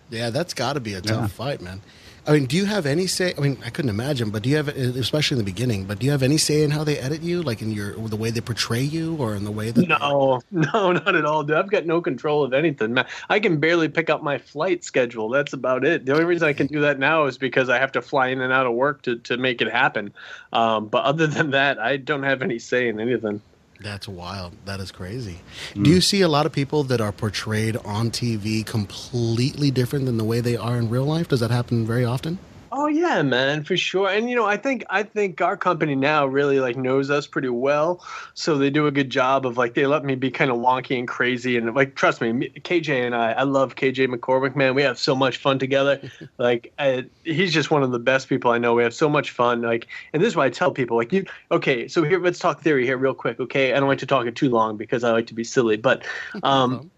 Yeah, 0.09 0.29
that's 0.29 0.53
got 0.53 0.73
to 0.73 0.79
be 0.79 0.93
a 0.93 1.01
tough 1.01 1.21
Yeah. 1.21 1.27
fight, 1.27 1.61
man. 1.61 1.81
I 2.27 2.33
mean, 2.33 2.45
do 2.45 2.57
you 2.57 2.65
have 2.65 2.87
any 2.87 3.05
say? 3.05 3.33
I 3.37 3.41
mean, 3.41 3.57
I 3.63 3.69
couldn't 3.69 3.89
imagine, 3.89 4.31
but 4.31 4.41
do 4.41 4.49
you 4.49 4.55
have, 4.55 4.67
especially 4.67 5.35
in 5.35 5.45
the 5.45 5.51
beginning, 5.51 5.85
but 5.85 5.99
do 5.99 6.05
you 6.07 6.11
have 6.11 6.23
any 6.23 6.37
say 6.37 6.63
in 6.63 6.71
how 6.71 6.83
they 6.83 6.97
edit 6.97 7.21
you, 7.21 7.43
like 7.43 7.61
in 7.61 7.71
your 7.71 7.93
the 7.93 8.15
way 8.15 8.31
they 8.31 8.41
portray 8.41 8.81
you, 8.81 9.15
or 9.17 9.35
in 9.35 9.43
the 9.43 9.51
way 9.51 9.69
that? 9.69 9.87
No, 9.87 10.41
no, 10.51 10.91
not 10.91 11.15
at 11.15 11.23
all, 11.23 11.43
dude. 11.43 11.55
I've 11.55 11.69
got 11.69 11.85
no 11.85 12.01
control 12.01 12.43
of 12.43 12.53
anything. 12.53 12.97
I 13.29 13.39
can 13.39 13.57
barely 13.57 13.89
pick 13.89 14.09
up 14.09 14.23
my 14.23 14.39
flight 14.39 14.83
schedule. 14.83 15.29
That's 15.29 15.53
about 15.53 15.85
it. 15.85 16.05
The 16.05 16.13
only 16.13 16.25
reason 16.25 16.47
I 16.47 16.53
can 16.53 16.65
do 16.67 16.81
that 16.81 16.97
now 16.97 17.25
is 17.25 17.37
because 17.37 17.69
I 17.69 17.77
have 17.77 17.91
to 17.91 18.01
fly 18.01 18.27
in 18.29 18.41
and 18.41 18.51
out 18.51 18.65
of 18.65 18.73
work 18.73 19.03
to, 19.03 19.17
to 19.17 19.37
make 19.37 19.61
it 19.61 19.71
happen. 19.71 20.11
Um, 20.51 20.87
but 20.87 21.03
other 21.03 21.27
than 21.35 21.51
that, 21.51 21.77
I 21.79 21.97
don't 21.97 22.23
have 22.23 22.41
any 22.41 22.57
say 22.57 22.87
in 22.87 22.99
anything. 22.99 23.41
That's 23.85 24.07
wild. 24.07 24.53
That 24.65 24.79
is 24.79 24.91
crazy. 24.91 25.41
Hmm. 25.75 25.83
Do 25.83 25.91
you 25.91 26.01
see 26.01 26.21
a 26.21 26.27
lot 26.27 26.47
of 26.47 26.51
people 26.51 26.83
that 26.85 26.99
are 26.99 27.11
portrayed 27.11 27.77
on 27.85 28.09
TV 28.09 28.65
completely 28.65 29.69
different 29.69 30.05
than 30.07 30.17
the 30.17 30.23
way 30.23 30.41
they 30.41 30.57
are 30.57 30.75
in 30.75 30.89
real 30.89 31.05
life? 31.05 31.27
Does 31.27 31.39
that 31.41 31.51
happen 31.51 31.85
very 31.85 32.03
often? 32.03 32.39
Oh 32.77 32.87
yeah, 32.87 33.21
man, 33.21 33.63
for 33.63 33.77
sure. 33.77 34.09
And 34.09 34.29
you 34.29 34.35
know, 34.35 34.45
I 34.45 34.57
think 34.57 34.83
I 34.89 35.03
think 35.03 35.39
our 35.39 35.55
company 35.55 35.95
now 35.95 36.25
really 36.25 36.59
like 36.59 36.75
knows 36.75 37.09
us 37.09 37.25
pretty 37.25 37.47
well, 37.47 38.03
so 38.33 38.57
they 38.57 38.69
do 38.69 38.85
a 38.85 38.91
good 38.91 39.09
job 39.09 39.45
of 39.45 39.57
like 39.57 39.75
they 39.75 39.85
let 39.85 40.03
me 40.03 40.15
be 40.15 40.29
kind 40.29 40.51
of 40.51 40.57
wonky 40.57 40.99
and 40.99 41.07
crazy 41.07 41.55
and 41.55 41.73
like 41.73 41.95
trust 41.95 42.19
me, 42.19 42.49
KJ 42.59 43.05
and 43.05 43.15
I, 43.15 43.31
I 43.31 43.43
love 43.43 43.75
KJ 43.75 44.13
McCormick, 44.13 44.57
man. 44.57 44.75
We 44.75 44.81
have 44.81 44.99
so 44.99 45.15
much 45.15 45.37
fun 45.37 45.57
together. 45.57 46.01
like 46.37 46.73
I, 46.77 47.05
he's 47.23 47.53
just 47.53 47.71
one 47.71 47.81
of 47.81 47.91
the 47.91 47.99
best 47.99 48.27
people 48.27 48.51
I 48.51 48.57
know. 48.57 48.73
We 48.73 48.83
have 48.83 48.93
so 48.93 49.07
much 49.07 49.31
fun. 49.31 49.61
Like, 49.61 49.87
and 50.11 50.21
this 50.21 50.27
is 50.27 50.35
why 50.35 50.47
I 50.47 50.49
tell 50.49 50.71
people 50.71 50.97
like 50.97 51.13
you. 51.13 51.23
Okay, 51.51 51.87
so 51.87 52.03
here 52.03 52.19
let's 52.19 52.39
talk 52.39 52.61
theory 52.61 52.85
here 52.85 52.97
real 52.97 53.13
quick. 53.13 53.39
Okay, 53.39 53.73
I 53.73 53.79
don't 53.79 53.87
like 53.87 53.99
to 53.99 54.05
talk 54.05 54.25
it 54.25 54.35
too 54.35 54.49
long 54.49 54.75
because 54.75 55.05
I 55.05 55.13
like 55.13 55.27
to 55.27 55.33
be 55.33 55.45
silly, 55.45 55.77
but 55.77 56.05
um, 56.43 56.91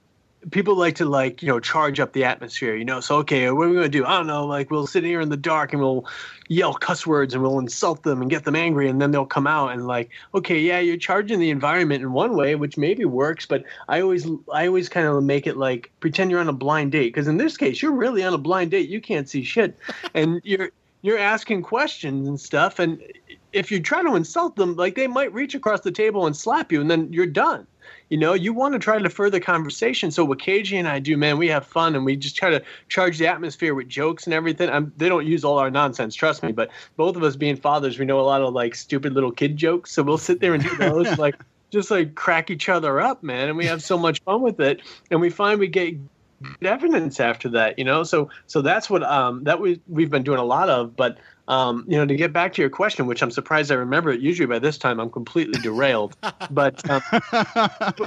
people 0.51 0.75
like 0.75 0.95
to 0.95 1.05
like 1.05 1.41
you 1.41 1.47
know 1.47 1.59
charge 1.59 1.99
up 1.99 2.13
the 2.13 2.23
atmosphere 2.23 2.75
you 2.75 2.85
know? 2.85 2.99
So 2.99 3.17
okay 3.17 3.49
what 3.51 3.65
are 3.65 3.69
we 3.69 3.75
going 3.75 3.91
to 3.91 3.97
do? 3.97 4.05
I 4.05 4.17
don't 4.17 4.27
know 4.27 4.45
like 4.45 4.71
we'll 4.71 4.87
sit 4.87 5.03
here 5.03 5.21
in 5.21 5.29
the 5.29 5.37
dark 5.37 5.73
and 5.73 5.81
we'll 5.81 6.05
yell 6.49 6.73
cuss 6.73 7.05
words 7.05 7.33
and 7.33 7.43
we'll 7.43 7.59
insult 7.59 8.03
them 8.03 8.21
and 8.21 8.29
get 8.29 8.45
them 8.45 8.55
angry 8.55 8.87
and 8.87 9.01
then 9.01 9.11
they'll 9.11 9.25
come 9.25 9.47
out 9.47 9.73
and 9.73 9.85
like 9.85 10.09
okay 10.33 10.59
yeah 10.59 10.79
you're 10.79 10.95
charging 10.95 11.39
the 11.39 11.49
environment 11.49 12.01
in 12.01 12.13
one 12.13 12.37
way 12.37 12.55
which 12.55 12.77
maybe 12.77 13.03
works 13.03 13.45
but 13.45 13.65
i 13.89 13.99
always 13.99 14.25
i 14.53 14.65
always 14.65 14.87
kind 14.87 15.05
of 15.05 15.21
make 15.21 15.45
it 15.45 15.57
like 15.57 15.91
pretend 15.99 16.31
you're 16.31 16.39
on 16.39 16.47
a 16.47 16.53
blind 16.53 16.93
date 16.93 17.13
because 17.13 17.27
in 17.27 17.35
this 17.35 17.57
case 17.57 17.81
you're 17.81 17.91
really 17.91 18.23
on 18.23 18.33
a 18.33 18.37
blind 18.37 18.71
date. 18.71 18.89
You 18.89 19.01
can't 19.01 19.27
see 19.29 19.43
shit. 19.43 19.77
And 20.13 20.41
you're 20.43 20.69
you're 21.01 21.17
asking 21.17 21.61
questions 21.61 22.27
and 22.27 22.39
stuff 22.39 22.79
and 22.79 23.01
if 23.53 23.71
you 23.71 23.79
try 23.79 24.01
to 24.01 24.15
insult 24.15 24.55
them 24.55 24.75
like 24.75 24.95
they 24.95 25.07
might 25.07 25.31
reach 25.33 25.53
across 25.53 25.81
the 25.81 25.91
table 25.91 26.25
and 26.25 26.35
slap 26.35 26.71
you 26.71 26.81
and 26.81 26.89
then 26.89 27.11
you're 27.13 27.25
done 27.27 27.67
you 28.09 28.17
know, 28.17 28.33
you 28.33 28.53
want 28.53 28.73
to 28.73 28.79
try 28.79 28.97
to 28.97 29.09
further 29.09 29.39
conversation. 29.39 30.11
So 30.11 30.23
what 30.25 30.39
KJ 30.39 30.77
and 30.77 30.87
I 30.87 30.99
do, 30.99 31.17
man, 31.17 31.37
we 31.37 31.47
have 31.49 31.65
fun 31.65 31.95
and 31.95 32.05
we 32.05 32.15
just 32.15 32.35
try 32.35 32.49
to 32.49 32.63
charge 32.89 33.17
the 33.17 33.27
atmosphere 33.27 33.75
with 33.75 33.87
jokes 33.87 34.25
and 34.25 34.33
everything. 34.33 34.69
I'm, 34.69 34.93
they 34.97 35.09
don't 35.09 35.25
use 35.25 35.43
all 35.43 35.57
our 35.59 35.69
nonsense, 35.69 36.15
trust 36.15 36.43
me. 36.43 36.51
But 36.51 36.69
both 36.95 37.15
of 37.15 37.23
us 37.23 37.35
being 37.35 37.55
fathers, 37.55 37.99
we 37.99 38.05
know 38.05 38.19
a 38.19 38.21
lot 38.21 38.41
of 38.41 38.53
like 38.53 38.75
stupid 38.75 39.13
little 39.13 39.31
kid 39.31 39.57
jokes. 39.57 39.91
So 39.91 40.03
we'll 40.03 40.17
sit 40.17 40.39
there 40.39 40.53
and 40.53 40.63
do 40.63 40.75
those, 40.77 41.17
like 41.19 41.35
just 41.71 41.91
like 41.91 42.15
crack 42.15 42.49
each 42.49 42.69
other 42.69 42.99
up, 42.99 43.23
man. 43.23 43.49
And 43.49 43.57
we 43.57 43.65
have 43.65 43.83
so 43.83 43.97
much 43.97 44.21
fun 44.23 44.41
with 44.41 44.59
it. 44.59 44.81
And 45.11 45.19
we 45.19 45.29
find 45.29 45.59
we 45.59 45.67
get 45.67 45.97
good 46.41 46.67
evidence 46.67 47.19
after 47.19 47.49
that, 47.49 47.77
you 47.77 47.85
know. 47.85 48.03
So 48.03 48.29
so 48.45 48.61
that's 48.61 48.89
what 48.89 49.03
um 49.03 49.43
that 49.43 49.59
we 49.59 49.81
we've 49.87 50.09
been 50.09 50.23
doing 50.23 50.39
a 50.39 50.45
lot 50.45 50.69
of. 50.69 50.95
But 50.95 51.17
um, 51.47 51.85
you 51.87 51.97
know, 51.97 52.05
to 52.05 52.15
get 52.15 52.33
back 52.33 52.53
to 52.53 52.61
your 52.61 52.69
question, 52.69 53.07
which 53.07 53.21
I'm 53.21 53.31
surprised 53.31 53.71
I 53.71 53.75
remember 53.75 54.11
it. 54.11 54.19
Usually 54.19 54.47
by 54.47 54.59
this 54.59 54.77
time 54.77 54.99
I'm 54.99 55.09
completely 55.09 55.59
derailed. 55.61 56.15
but 56.51 56.87
um, 56.89 57.01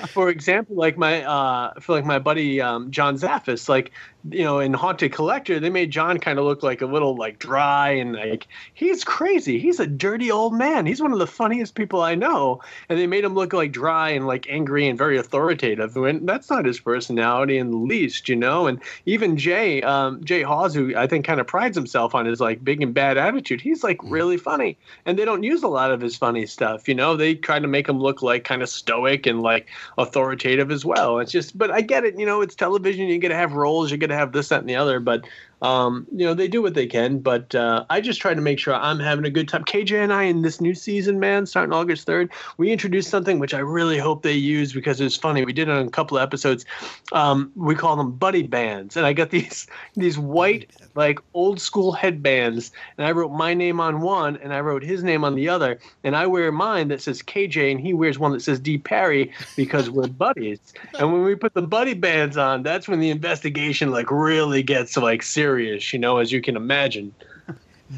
for- 0.09 0.31
example, 0.31 0.77
like 0.77 0.97
my 0.97 1.25
uh, 1.25 1.75
for 1.81 1.93
like 1.93 2.05
my 2.05 2.19
buddy 2.19 2.61
um, 2.61 2.91
John 2.91 3.17
Zaffis, 3.17 3.69
like 3.69 3.93
you 4.29 4.45
know, 4.45 4.61
in 4.61 4.75
Haunted 4.75 5.13
Collector, 5.13 5.59
they 5.61 5.71
made 5.71 5.91
John 5.91 6.19
kind 6.19 6.39
of 6.39 6.45
look 6.45 6.63
like 6.63 6.83
a 6.83 6.87
little 6.87 7.17
like 7.17 7.39
dry 7.39 7.91
and 7.91 8.13
like 8.13 8.49
he's 8.75 9.03
crazy. 9.03 9.59
He's 9.59 9.81
a 9.81 9.87
dirty 9.87 10.31
old 10.31 10.53
man. 10.53 10.85
He's 10.87 11.01
one 11.01 11.13
of 11.13 11.19
the 11.19 11.27
funniest 11.27 11.75
people 11.75 12.03
I 12.03 12.15
know, 12.15 12.61
and 12.89 12.99
they 12.99 13.07
made 13.07 13.25
him 13.25 13.35
look 13.35 13.53
like 13.53 13.73
dry 13.73 14.11
and 14.11 14.27
like 14.27 14.47
angry 14.49 14.89
and 14.89 14.99
very 14.99 15.19
authoritative. 15.19 15.97
And 15.97 16.29
that's 16.29 16.51
not 16.51 16.67
his 16.67 16.81
personality 16.81 17.57
in 17.57 17.71
the 17.71 17.77
least, 17.79 18.29
you 18.29 18.37
know. 18.37 18.67
And 18.67 18.81
even 19.07 19.37
Jay, 19.37 19.81
um, 19.83 20.23
Jay 20.23 20.43
Hawes, 20.43 20.75
who 20.75 20.95
I 20.95 21.07
think 21.07 21.25
kind 21.25 21.41
of 21.41 21.47
prides 21.47 21.77
himself 21.77 22.15
on 22.15 22.27
his 22.27 22.41
like 22.41 22.63
big 22.63 22.83
and 22.83 22.93
bad 22.93 23.17
attitude, 23.17 23.30
he's 23.39 23.83
like 23.85 24.01
hmm. 24.01 24.11
really 24.11 24.37
funny. 24.37 24.79
And 25.07 25.19
they 25.19 25.25
don't 25.25 25.43
use 25.43 25.63
a 25.63 25.69
lot 25.69 25.91
of 25.91 26.01
his 26.01 26.17
funny 26.17 26.47
stuff, 26.47 26.89
you 26.89 26.95
know. 26.95 27.17
They 27.17 27.35
try 27.35 27.59
to 27.59 27.69
make 27.69 27.89
him 27.89 28.01
look 28.01 28.23
like 28.23 28.45
kind 28.45 28.63
of 28.63 28.69
stoic 28.69 29.27
and 29.27 29.43
like 29.43 29.69
authoritative 29.99 30.71
as 30.71 30.85
well. 30.85 31.19
It's 31.19 31.33
just, 31.33 31.57
but 31.57 31.71
I 31.71 31.81
get 31.81 32.05
it, 32.05 32.19
you 32.19 32.27
know. 32.27 32.41
It's 32.41 32.55
television. 32.55 33.07
You 33.07 33.19
got 33.19 33.29
to 33.29 33.37
have 33.37 33.53
roles. 33.53 33.91
You 33.91 33.97
got 33.97 34.09
to 34.09 34.17
have 34.17 34.33
this, 34.33 34.49
that, 34.49 34.61
and 34.61 34.69
the 34.69 34.77
other. 34.77 35.01
But 35.01 35.27
um, 35.63 36.07
you 36.15 36.27
know, 36.27 36.35
they 36.35 36.49
do 36.49 36.63
what 36.63 36.75
they 36.75 36.87
can, 36.87 37.19
but 37.19 37.55
uh, 37.55 37.85
I 37.91 38.01
just 38.01 38.21
try 38.21 38.35
to 38.35 38.41
make 38.41 38.59
sure 38.59 38.75
I'm 38.75 38.99
having 38.99 39.25
a 39.25 39.31
good 39.31 39.49
time. 39.49 39.65
KJ 39.65 40.03
and 40.03 40.13
I 40.13 40.25
in 40.25 40.43
this 40.43 40.61
new 40.61 40.75
season, 40.75 41.21
man, 41.21 41.47
starting 41.47 41.73
August 41.73 42.07
3rd, 42.07 42.31
we 42.57 42.73
introduced 42.73 43.11
something 43.11 43.39
which 43.39 43.55
I 43.55 43.59
really 43.59 43.99
hope 43.99 44.23
they 44.23 44.33
use 44.33 44.73
because 44.73 45.01
it's 45.01 45.17
funny. 45.17 45.45
We 45.45 45.53
did 45.53 45.69
it 45.69 45.73
on 45.73 45.87
a 45.87 45.91
couple 45.91 46.17
of 46.17 46.23
episodes. 46.23 46.65
Um, 47.13 47.53
we 47.57 47.75
call 47.75 47.97
them 47.97 48.13
buddy 48.13 48.43
bands, 48.43 48.97
and 48.97 49.07
I 49.07 49.13
got 49.13 49.31
these 49.31 49.67
these 49.97 50.19
white 50.19 50.71
like 50.95 51.21
old 51.35 51.61
school 51.61 51.93
headbands, 51.93 52.73
and 52.97 53.07
I 53.07 53.13
wrote 53.13 53.33
my 53.33 53.55
name 53.55 53.81
on 53.81 54.01
one, 54.01 54.37
and 54.39 54.53
I 54.53 54.61
wrote 54.61 54.83
his 54.83 55.03
name 55.03 55.25
on 55.25 55.35
the 55.35 55.49
other, 55.49 55.79
and 56.05 56.17
I 56.17 56.27
wear 56.27 56.51
mine 56.53 56.89
that 56.89 57.03
says 57.03 57.23
KJ, 57.23 57.71
and 57.71 57.81
he 57.81 57.95
wears 57.95 58.19
one 58.19 58.33
that 58.33 58.43
says 58.43 58.61
D 58.61 58.79
Pari 58.79 59.33
because 59.57 59.91
we're 59.91 60.07
buddies. 60.21 60.59
And 60.99 61.13
when 61.13 61.23
we 61.23 61.35
put 61.35 61.55
the 61.55 61.63
buddy 61.63 61.95
bands 61.95 62.37
on, 62.37 62.63
that's 62.63 62.89
when 62.89 63.01
the 63.01 63.11
investigation 63.11 63.91
like 63.91 64.11
really 64.11 64.63
gets 64.63 64.97
like 64.97 65.23
serious, 65.23 65.50
you 65.59 65.99
know, 65.99 66.19
as 66.19 66.33
you 66.33 66.41
can 66.41 66.57
imagine. 66.57 67.15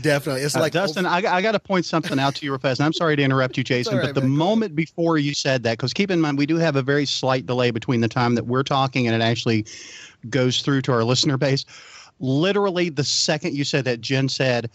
Definitely. 0.00 0.42
It's 0.42 0.56
Uh, 0.56 0.60
like 0.60 0.72
Dustin, 0.72 1.04
I, 1.04 1.16
I 1.18 1.42
got 1.42 1.52
to 1.52 1.58
point 1.58 1.84
something 1.84 2.18
out 2.18 2.34
to 2.36 2.46
you 2.46 2.52
real 2.52 2.58
fast. 2.58 2.80
And 2.80 2.86
I'm 2.86 2.94
sorry 2.94 3.14
to 3.16 3.22
interrupt 3.22 3.58
you, 3.58 3.64
Jason, 3.64 3.94
all 3.94 4.00
right, 4.00 4.06
but 4.06 4.14
the 4.14 4.26
man. 4.26 4.30
Moment 4.30 4.74
before 4.74 5.18
you 5.18 5.34
said 5.34 5.62
that, 5.64 5.76
because 5.76 5.92
keep 5.92 6.10
in 6.10 6.20
mind, 6.20 6.38
we 6.38 6.46
do 6.46 6.56
have 6.56 6.76
a 6.76 6.82
very 6.82 7.04
slight 7.04 7.44
delay 7.44 7.70
between 7.70 8.00
the 8.00 8.08
time 8.08 8.34
that 8.34 8.46
we're 8.46 8.62
talking 8.62 9.06
and 9.06 9.14
it 9.14 9.22
actually 9.22 9.66
goes 10.30 10.62
through 10.62 10.80
to 10.82 10.92
our 10.92 11.04
listener 11.04 11.36
base. 11.36 11.66
Literally, 12.20 12.88
the 12.88 13.04
second 13.04 13.54
you 13.54 13.64
said 13.64 13.84
that, 13.84 14.00
Jen 14.00 14.30
said, 14.30 14.70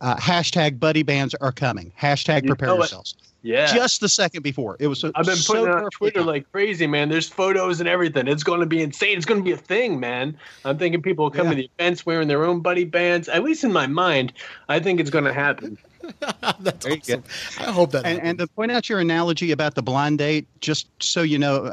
uh, 0.00 0.16
hashtag 0.16 0.78
buddy 0.78 1.02
bands 1.02 1.34
are 1.40 1.52
coming. 1.52 1.92
Hashtag 2.00 2.42
You 2.42 2.48
prepare 2.48 2.68
know 2.68 2.76
yourselves. 2.76 3.14
Yeah. 3.42 3.72
Just 3.72 4.00
the 4.00 4.08
second 4.08 4.42
before. 4.42 4.76
It 4.80 4.88
was 4.88 4.98
so, 4.98 5.12
I've 5.14 5.24
been 5.24 5.36
so 5.36 5.52
putting 5.54 5.66
it 5.68 5.70
on 5.70 5.78
perfectly 5.84 5.90
Twitter 6.10 6.18
timed. 6.20 6.26
like 6.26 6.52
crazy, 6.52 6.86
man. 6.88 7.08
There's 7.08 7.28
photos 7.28 7.78
and 7.78 7.88
everything. 7.88 8.26
It's 8.26 8.42
going 8.42 8.60
to 8.60 8.66
be 8.66 8.82
insane. 8.82 9.16
It's 9.16 9.26
going 9.26 9.40
to 9.40 9.44
be 9.44 9.52
a 9.52 9.56
thing, 9.56 10.00
man. 10.00 10.36
I'm 10.64 10.76
thinking 10.76 11.02
people 11.02 11.24
will 11.26 11.30
come 11.30 11.46
Yeah. 11.46 11.50
to 11.52 11.56
the 11.56 11.70
events 11.78 12.04
wearing 12.04 12.26
their 12.28 12.44
own 12.44 12.60
buddy 12.60 12.84
bands. 12.84 13.28
At 13.28 13.44
least 13.44 13.62
in 13.62 13.72
my 13.72 13.86
mind, 13.86 14.32
I 14.68 14.80
think 14.80 14.98
it's 14.98 15.10
going 15.10 15.24
to 15.24 15.32
happen. 15.32 15.78
that's 16.60 16.84
There 16.84 16.94
you 16.94 17.00
awesome. 17.00 17.24
I 17.58 17.70
hope 17.70 17.92
that 17.92 18.04
and, 18.06 18.20
and 18.20 18.38
to 18.38 18.46
point 18.48 18.72
out 18.72 18.88
your 18.88 18.98
analogy 18.98 19.52
about 19.52 19.76
the 19.76 19.82
blind 19.82 20.18
date, 20.18 20.46
just 20.60 20.88
so 21.00 21.22
you 21.22 21.38
know, 21.38 21.72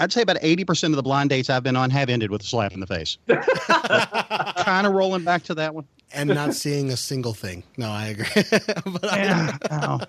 I'd 0.00 0.12
say 0.12 0.22
about 0.22 0.36
80% 0.40 0.84
of 0.84 0.92
the 0.96 1.02
blind 1.02 1.28
dates 1.30 1.50
I've 1.50 1.62
been 1.64 1.76
on 1.76 1.90
have 1.90 2.08
ended 2.08 2.30
with 2.30 2.42
a 2.42 2.46
slap 2.46 2.72
in 2.72 2.80
the 2.80 2.86
face. 2.86 3.18
kind 3.28 4.86
of 4.86 4.92
rolling 4.94 5.24
back 5.24 5.42
to 5.44 5.54
that 5.54 5.74
one. 5.74 5.84
And 6.12 6.28
not 6.30 6.54
seeing 6.54 6.90
a 6.90 6.96
single 6.96 7.34
thing. 7.34 7.62
No, 7.76 7.90
I 7.90 8.06
agree. 8.08 8.26
but 8.84 9.04
I- 9.12 9.18
Yeah. 9.24 9.56
Oh, 9.70 10.00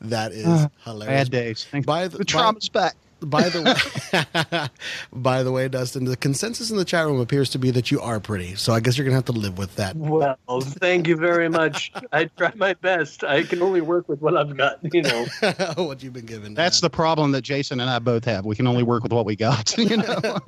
that 0.00 0.32
is 0.32 0.46
Uh, 0.46 0.68
hilarious. 0.84 1.28
bad 1.28 1.30
days. 1.30 1.66
Thanks. 1.70 1.86
By 1.86 2.08
the, 2.08 2.18
The 2.18 2.24
by, 2.24 2.24
trauma's 2.24 2.68
back. 2.68 2.96
By 3.24 3.48
the 3.48 3.62
way, 3.62 4.68
by 5.12 5.42
the 5.42 5.52
way, 5.52 5.68
Dustin, 5.68 6.04
the 6.04 6.16
consensus 6.16 6.70
in 6.70 6.76
the 6.76 6.84
chat 6.84 7.06
room 7.06 7.20
appears 7.20 7.50
to 7.50 7.58
be 7.58 7.70
that 7.70 7.90
you 7.90 8.00
are 8.00 8.20
pretty. 8.20 8.54
So 8.54 8.72
I 8.72 8.80
guess 8.80 8.96
you're 8.96 9.04
gonna 9.04 9.16
have 9.16 9.24
to 9.26 9.32
live 9.32 9.58
with 9.58 9.76
that. 9.76 9.96
Well, 9.96 10.36
thank 10.60 11.06
you 11.06 11.16
very 11.16 11.48
much. 11.48 11.92
I 12.12 12.24
try 12.24 12.52
my 12.56 12.74
best. 12.74 13.24
I 13.24 13.42
can 13.42 13.62
only 13.62 13.80
work 13.80 14.08
with 14.08 14.20
what 14.20 14.36
I've 14.36 14.56
got, 14.56 14.78
you 14.92 15.02
know. 15.02 15.26
what 15.76 16.02
you've 16.02 16.12
been 16.12 16.26
given. 16.26 16.54
That's 16.54 16.80
the 16.80 16.90
problem 16.90 17.32
that 17.32 17.42
Jason 17.42 17.80
and 17.80 17.90
I 17.90 17.98
both 17.98 18.24
have. 18.24 18.44
We 18.44 18.56
can 18.56 18.66
only 18.66 18.82
work 18.82 19.02
with 19.02 19.12
what 19.12 19.24
we 19.26 19.36
got. 19.36 19.74
You 19.82 19.96
know. 19.96 20.38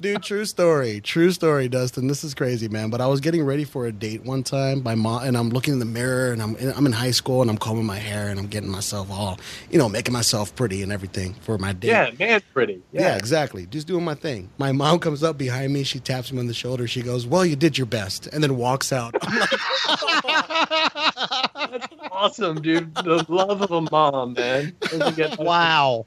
Dude, 0.00 0.22
true 0.22 0.44
story. 0.44 1.00
True 1.00 1.30
story, 1.30 1.68
Dustin. 1.68 2.06
This 2.06 2.22
is 2.22 2.34
crazy, 2.34 2.68
man. 2.68 2.90
But 2.90 3.00
I 3.00 3.06
was 3.06 3.20
getting 3.20 3.42
ready 3.42 3.64
for 3.64 3.86
a 3.86 3.92
date 3.92 4.22
one 4.24 4.42
time. 4.42 4.82
My 4.82 4.94
mom 4.94 5.22
and 5.22 5.36
I'm 5.36 5.48
looking 5.48 5.72
in 5.72 5.78
the 5.78 5.86
mirror, 5.86 6.32
and 6.32 6.42
I'm 6.42 6.54
I'm 6.76 6.84
in 6.84 6.92
high 6.92 7.10
school, 7.10 7.40
and 7.40 7.50
I'm 7.50 7.56
combing 7.56 7.86
my 7.86 7.96
hair, 7.96 8.28
and 8.28 8.38
I'm 8.38 8.46
getting 8.46 8.68
myself 8.68 9.10
all, 9.10 9.38
you 9.70 9.78
know, 9.78 9.88
making 9.88 10.12
myself 10.12 10.54
pretty 10.54 10.82
and 10.82 10.92
everything 10.92 11.34
for 11.34 11.56
my 11.56 11.72
date. 11.72 11.88
Yeah, 11.88 12.10
man, 12.18 12.40
pretty. 12.52 12.82
Yeah. 12.92 13.16
exactly. 13.16 13.66
Just 13.66 13.86
doing 13.86 14.04
my 14.04 14.14
thing. 14.14 14.50
My 14.58 14.72
mom 14.72 14.98
comes 14.98 15.22
up 15.22 15.38
behind 15.38 15.72
me. 15.72 15.84
She 15.84 16.00
taps 16.00 16.32
me 16.32 16.38
on 16.38 16.46
the 16.46 16.54
shoulder. 16.54 16.86
She 16.86 17.02
goes, 17.02 17.26
"Well, 17.26 17.44
you 17.44 17.56
did 17.56 17.76
your 17.78 17.86
best," 17.86 18.26
and 18.28 18.42
then 18.42 18.56
walks 18.56 18.92
out. 18.92 19.14
I'm 19.22 19.38
like, 19.40 19.50
Awesome, 22.12 22.60
dude. 22.62 22.94
The 22.94 23.24
love 23.28 23.60
of 23.60 23.70
a 23.70 23.80
mom, 23.82 24.34
man. 24.34 24.74
Doesn't 24.80 25.16
get 25.16 25.30
better. 25.30 25.42
wow. 25.44 26.06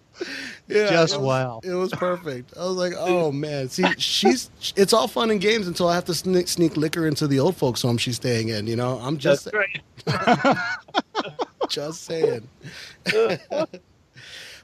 yeah, 0.68 0.90
Just 0.90 1.16
it 1.16 1.18
was, 1.18 1.28
wow. 1.28 1.62
It 1.64 1.74
was 1.74 1.92
perfect. 1.92 2.54
I 2.58 2.62
was 2.62 2.78
like, 2.78 2.94
"Oh 2.98 3.32
man." 3.32 3.70
See, 3.70 3.86
she's 3.98 4.50
it's 4.76 4.94
all 4.94 5.08
fun 5.08 5.30
and 5.32 5.42
games 5.42 5.68
until 5.68 5.90
I 5.90 5.96
have 5.96 6.06
to 6.06 6.14
sneak, 6.14 6.48
sneak 6.48 6.78
liquor 6.78 7.08
into 7.08 7.28
the 7.28 7.40
old 7.40 7.58
folks' 7.58 7.82
home 7.82 7.98
she's 7.98 8.16
staying 8.16 8.50
in. 8.50 8.68
You 8.68 8.76
know, 8.78 9.00
I'm 9.00 9.18
just 9.18 9.50
That's 9.52 10.08
right. 10.08 10.58
just 11.70 12.04
saying. 12.06 12.48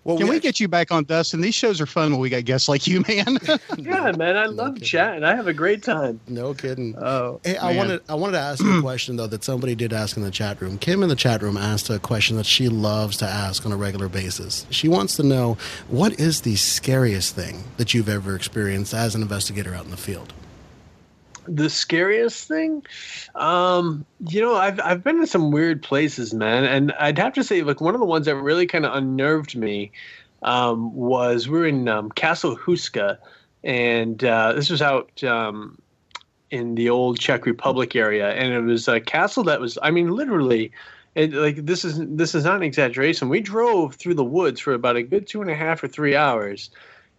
well, 0.04 0.18
Can 0.18 0.28
we 0.28 0.36
actually- 0.36 0.40
get 0.48 0.60
you 0.60 0.68
back 0.68 0.92
on 0.92 1.04
Dustin? 1.06 1.42
These 1.42 1.56
shows 1.56 1.80
are 1.82 1.86
fun 1.86 2.12
when 2.12 2.20
we 2.20 2.30
got 2.30 2.44
guests 2.46 2.68
like 2.68 2.86
you, 2.88 3.04
man. 3.08 3.38
Yeah, 3.78 4.12
man. 4.12 4.38
I 4.38 4.46
love 4.46 4.76
kidding. 4.76 4.88
chatting. 4.88 5.24
I 5.24 5.36
have 5.36 5.48
a 5.48 5.54
great 5.54 5.84
time. 5.84 6.20
No 6.28 6.54
kidding. 6.54 6.96
oh, 6.98 7.40
Hey, 7.44 7.58
I 7.58 7.76
wanted 7.76 8.02
I 8.10 8.16
wanted 8.16 8.34
to 8.34 8.40
ask 8.40 8.64
you 8.64 8.78
a 8.80 8.82
question 8.82 9.16
though 9.16 9.28
that 9.28 9.44
somebody 9.44 9.76
did 9.76 9.94
ask 9.94 10.16
in 10.18 10.24
the 10.24 10.32
chat 10.32 10.62
room. 10.62 10.78
Kim 10.78 11.04
in 11.04 11.10
the 11.10 11.16
chat 11.16 11.42
room 11.42 11.58
asked 11.58 11.90
a 11.90 12.00
question 12.00 12.38
that 12.38 12.46
she 12.46 12.70
loves 12.70 13.18
to 13.18 13.26
ask 13.26 13.66
on 13.66 13.72
a 13.72 13.78
regular 13.78 14.08
basis. 14.10 14.66
She 14.70 14.88
wants 14.88 15.16
to 15.18 15.24
know 15.24 15.58
what 15.88 16.20
is 16.20 16.42
the 16.42 16.56
scariest 16.56 17.36
thing 17.36 17.64
that 17.78 17.94
you've 17.94 18.10
ever 18.10 18.36
experienced 18.36 18.94
as 18.94 19.16
an 19.16 19.22
investigator 19.22 19.74
out 19.74 19.86
in 19.86 19.92
the 19.92 19.98
field. 19.98 20.34
The 21.48 21.70
scariest 21.70 22.48
thing, 22.48 22.84
um, 23.36 24.06
you 24.28 24.42
know, 24.42 24.56
I've 24.56 24.80
I've 24.80 25.04
been 25.04 25.18
in 25.18 25.28
some 25.28 25.52
weird 25.52 25.84
places, 25.84 26.34
man, 26.34 26.64
and 26.64 26.94
I'd 26.94 27.18
have 27.18 27.34
to 27.34 27.44
say, 27.44 27.62
like 27.64 27.82
one 27.82 27.94
of 27.94 28.00
the 28.00 28.06
ones 28.06 28.26
that 28.28 28.36
really 28.36 28.66
kind 28.66 28.86
of 28.86 28.96
unnerved 28.96 29.56
me 29.56 29.92
um, 30.44 30.94
was 30.94 31.48
we 31.48 31.60
were 31.60 31.68
in 31.68 31.88
um, 31.88 32.12
Castle 32.12 32.56
Houska, 32.56 33.18
and 33.64 34.24
uh, 34.24 34.54
this 34.54 34.70
was 34.70 34.82
out 34.82 35.24
um, 35.24 35.78
in 36.52 36.76
the 36.76 36.90
old 36.90 37.20
Czech 37.20 37.46
Republic 37.46 37.96
area, 37.96 38.32
and 38.32 38.54
it 38.54 38.62
was 38.62 38.88
a 38.88 39.00
castle 39.00 39.44
that 39.44 39.60
was, 39.60 39.78
I 39.82 39.92
mean, 39.92 40.12
literally, 40.12 40.72
it, 41.16 41.34
like 41.34 41.66
this 41.66 41.84
is 41.84 42.00
this 42.00 42.36
is 42.36 42.44
not 42.44 42.58
an 42.58 42.64
exaggeration. 42.64 43.30
We 43.30 43.42
drove 43.42 43.96
through 43.96 44.16
the 44.16 44.24
woods 44.24 44.60
for 44.60 44.74
about 44.74 44.96
a 44.96 45.04
good 45.04 45.28
two 45.28 45.42
and 45.42 45.50
a 45.50 45.56
half 45.56 45.84
or 45.84 45.88
three 45.88 46.16
hours, 46.16 46.70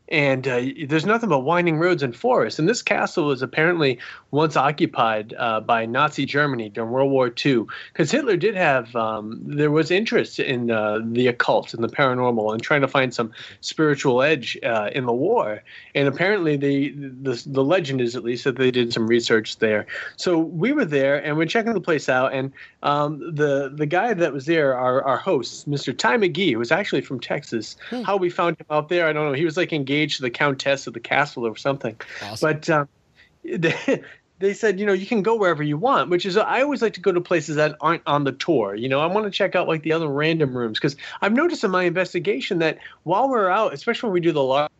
and 0.08 0.46
uh, 0.46 0.60
there's 0.86 1.06
nothing 1.06 1.30
but 1.30 1.40
winding 1.40 1.78
roads 1.78 2.02
and 2.02 2.14
forests. 2.14 2.58
And 2.58 2.68
this 2.68 2.82
castle 2.82 3.26
was 3.26 3.40
apparently 3.40 3.98
once 4.32 4.54
occupied 4.54 5.34
uh, 5.38 5.60
by 5.60 5.86
Nazi 5.86 6.26
Germany 6.26 6.68
during 6.68 6.90
World 6.90 7.10
War 7.10 7.32
II, 7.44 7.64
because 7.92 8.10
Hitler 8.10 8.36
did 8.36 8.54
have 8.54 8.94
um, 8.94 9.40
there 9.44 9.70
was 9.70 9.90
interest 9.90 10.38
in 10.38 10.70
uh, 10.70 11.00
the 11.02 11.26
occult 11.26 11.72
and 11.72 11.82
the 11.82 11.88
paranormal 11.88 12.52
and 12.52 12.62
trying 12.62 12.82
to 12.82 12.88
find 12.88 13.14
some 13.14 13.32
spiritual 13.62 14.20
edge 14.20 14.58
uh, 14.62 14.90
in 14.92 15.06
the 15.06 15.12
war. 15.12 15.62
And 15.94 16.06
apparently, 16.06 16.56
the, 16.56 16.90
the 16.90 17.42
the 17.46 17.64
legend 17.64 18.02
is 18.02 18.14
at 18.14 18.24
least 18.24 18.44
that 18.44 18.56
they 18.56 18.70
did 18.70 18.92
some 18.92 19.06
research 19.06 19.58
there. 19.58 19.86
So 20.16 20.38
we 20.38 20.72
were 20.72 20.84
there 20.84 21.24
and 21.24 21.36
we're 21.38 21.46
checking 21.46 21.72
the 21.72 21.80
place 21.80 22.10
out, 22.10 22.34
and 22.34 22.52
um, 22.82 23.20
the 23.34 23.72
the 23.74 23.86
guy 23.86 24.12
that 24.12 24.34
was 24.34 24.44
there, 24.44 24.76
our 24.76 25.02
our 25.02 25.16
host, 25.16 25.68
Mr. 25.68 25.96
Ty 25.96 26.18
McGee, 26.18 26.52
who 26.52 26.58
was 26.58 26.72
actually 26.72 27.00
from 27.00 27.20
Texas. 27.20 27.76
Hmm. 27.88 28.02
How 28.02 28.18
we 28.18 28.28
found 28.28 28.58
him 28.58 28.66
out 28.70 28.90
there, 28.90 29.06
I 29.06 29.12
don't 29.14 29.26
know. 29.26 29.32
He 29.32 29.46
was 29.46 29.56
like 29.56 29.72
engaged 29.72 29.93
to 29.94 30.22
the 30.22 30.30
countess 30.30 30.86
of 30.86 30.94
the 30.94 31.00
castle 31.00 31.46
or 31.46 31.56
something. 31.56 31.96
Awesome. 32.22 32.52
But 32.52 32.70
um, 32.70 32.88
they, 33.44 34.02
they 34.38 34.54
said, 34.54 34.80
you 34.80 34.86
know, 34.86 34.92
you 34.92 35.06
can 35.06 35.22
go 35.22 35.36
wherever 35.36 35.62
you 35.62 35.78
want, 35.78 36.10
which 36.10 36.26
is 36.26 36.36
I 36.36 36.62
always 36.62 36.82
like 36.82 36.94
to 36.94 37.00
go 37.00 37.12
to 37.12 37.20
places 37.20 37.56
that 37.56 37.76
aren't 37.80 38.02
on 38.06 38.24
the 38.24 38.32
tour. 38.32 38.74
You 38.74 38.88
know, 38.88 39.00
I 39.00 39.06
want 39.06 39.26
to 39.26 39.30
check 39.30 39.54
out 39.54 39.68
like 39.68 39.82
the 39.82 39.92
other 39.92 40.08
random 40.08 40.56
rooms 40.56 40.78
because 40.78 40.96
I've 41.22 41.32
noticed 41.32 41.64
in 41.64 41.70
my 41.70 41.84
investigation 41.84 42.58
that 42.58 42.78
while 43.04 43.28
we're 43.28 43.48
out, 43.48 43.72
especially 43.72 44.08
when 44.08 44.14
we 44.14 44.20
do 44.20 44.32
the 44.32 44.42
large, 44.42 44.70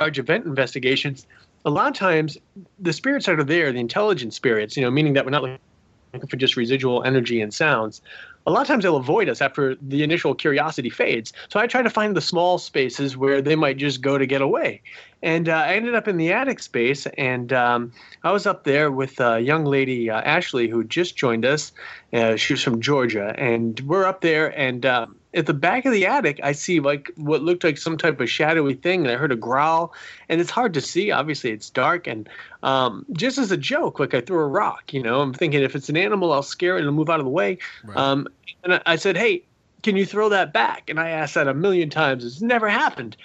large 0.00 0.18
event 0.18 0.44
investigations, 0.46 1.26
a 1.64 1.70
lot 1.70 1.88
of 1.88 1.94
times 1.94 2.36
the 2.78 2.92
spirits 2.92 3.26
that 3.26 3.38
are 3.38 3.44
there, 3.44 3.72
the 3.72 3.78
intelligent 3.78 4.34
spirits, 4.34 4.76
you 4.76 4.82
know, 4.82 4.90
meaning 4.90 5.12
that 5.14 5.24
we're 5.24 5.30
not 5.30 5.42
looking 5.42 6.28
for 6.28 6.36
just 6.36 6.56
residual 6.56 7.02
energy 7.04 7.40
and 7.40 7.52
sounds. 7.52 8.02
A 8.48 8.50
lot 8.50 8.62
of 8.62 8.66
times 8.66 8.82
they'll 8.82 8.96
avoid 8.96 9.28
us 9.28 9.42
after 9.42 9.74
the 9.74 10.02
initial 10.02 10.34
curiosity 10.34 10.88
fades. 10.88 11.34
So 11.50 11.60
I 11.60 11.66
try 11.66 11.82
to 11.82 11.90
find 11.90 12.16
the 12.16 12.22
small 12.22 12.56
spaces 12.56 13.14
where 13.14 13.42
they 13.42 13.54
might 13.54 13.76
just 13.76 14.00
go 14.00 14.16
to 14.16 14.24
get 14.24 14.40
away. 14.40 14.80
And 15.22 15.50
uh, 15.50 15.52
I 15.52 15.74
ended 15.74 15.94
up 15.94 16.08
in 16.08 16.16
the 16.16 16.32
attic 16.32 16.60
space, 16.60 17.04
and 17.18 17.52
um, 17.52 17.92
I 18.24 18.32
was 18.32 18.46
up 18.46 18.64
there 18.64 18.90
with 18.90 19.20
a 19.20 19.38
young 19.38 19.66
lady, 19.66 20.08
uh, 20.08 20.22
Ashley, 20.22 20.66
who 20.66 20.82
just 20.82 21.14
joined 21.14 21.44
us. 21.44 21.72
Uh, 22.10 22.36
she 22.36 22.54
was 22.54 22.62
from 22.62 22.80
Georgia, 22.80 23.34
and 23.36 23.78
we're 23.80 24.06
up 24.06 24.22
there. 24.22 24.58
And 24.58 24.86
um, 24.86 25.17
at 25.38 25.46
the 25.46 25.54
back 25.54 25.86
of 25.86 25.92
the 25.92 26.04
attic, 26.04 26.40
I 26.42 26.50
see 26.50 26.80
like 26.80 27.12
what 27.14 27.42
looked 27.42 27.62
like 27.62 27.78
some 27.78 27.96
type 27.96 28.20
of 28.20 28.28
shadowy 28.28 28.74
thing, 28.74 29.02
and 29.02 29.10
I 29.10 29.16
heard 29.16 29.30
a 29.30 29.36
growl. 29.36 29.94
And 30.28 30.40
it's 30.40 30.50
hard 30.50 30.74
to 30.74 30.80
see. 30.80 31.12
Obviously, 31.12 31.52
it's 31.52 31.70
dark. 31.70 32.08
And 32.08 32.28
um, 32.64 33.06
just 33.12 33.38
as 33.38 33.52
a 33.52 33.56
joke, 33.56 34.00
like 34.00 34.14
I 34.14 34.20
threw 34.20 34.40
a 34.40 34.48
rock. 34.48 34.92
You 34.92 35.00
know, 35.00 35.20
I'm 35.20 35.32
thinking 35.32 35.62
if 35.62 35.76
it's 35.76 35.88
an 35.88 35.96
animal, 35.96 36.32
I'll 36.32 36.42
scare 36.42 36.74
it 36.74 36.80
and 36.80 36.86
it'll 36.86 36.94
move 36.94 37.08
out 37.08 37.20
of 37.20 37.24
the 37.24 37.30
way. 37.30 37.58
Right. 37.84 37.96
Um, 37.96 38.26
and 38.64 38.74
I, 38.74 38.82
I 38.84 38.96
said, 38.96 39.16
"Hey, 39.16 39.44
can 39.84 39.96
you 39.96 40.04
throw 40.04 40.28
that 40.28 40.52
back?" 40.52 40.90
And 40.90 40.98
I 40.98 41.10
asked 41.10 41.34
that 41.34 41.46
a 41.46 41.54
million 41.54 41.88
times. 41.88 42.24
It's 42.24 42.42
never 42.42 42.68
happened. 42.68 43.16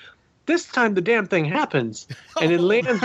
This 0.45 0.65
time 0.67 0.93
the 0.93 1.01
damn 1.01 1.25
thing 1.25 1.45
happens, 1.45 2.07
and 2.39 2.51
it 2.51 2.59
lands. 2.59 3.01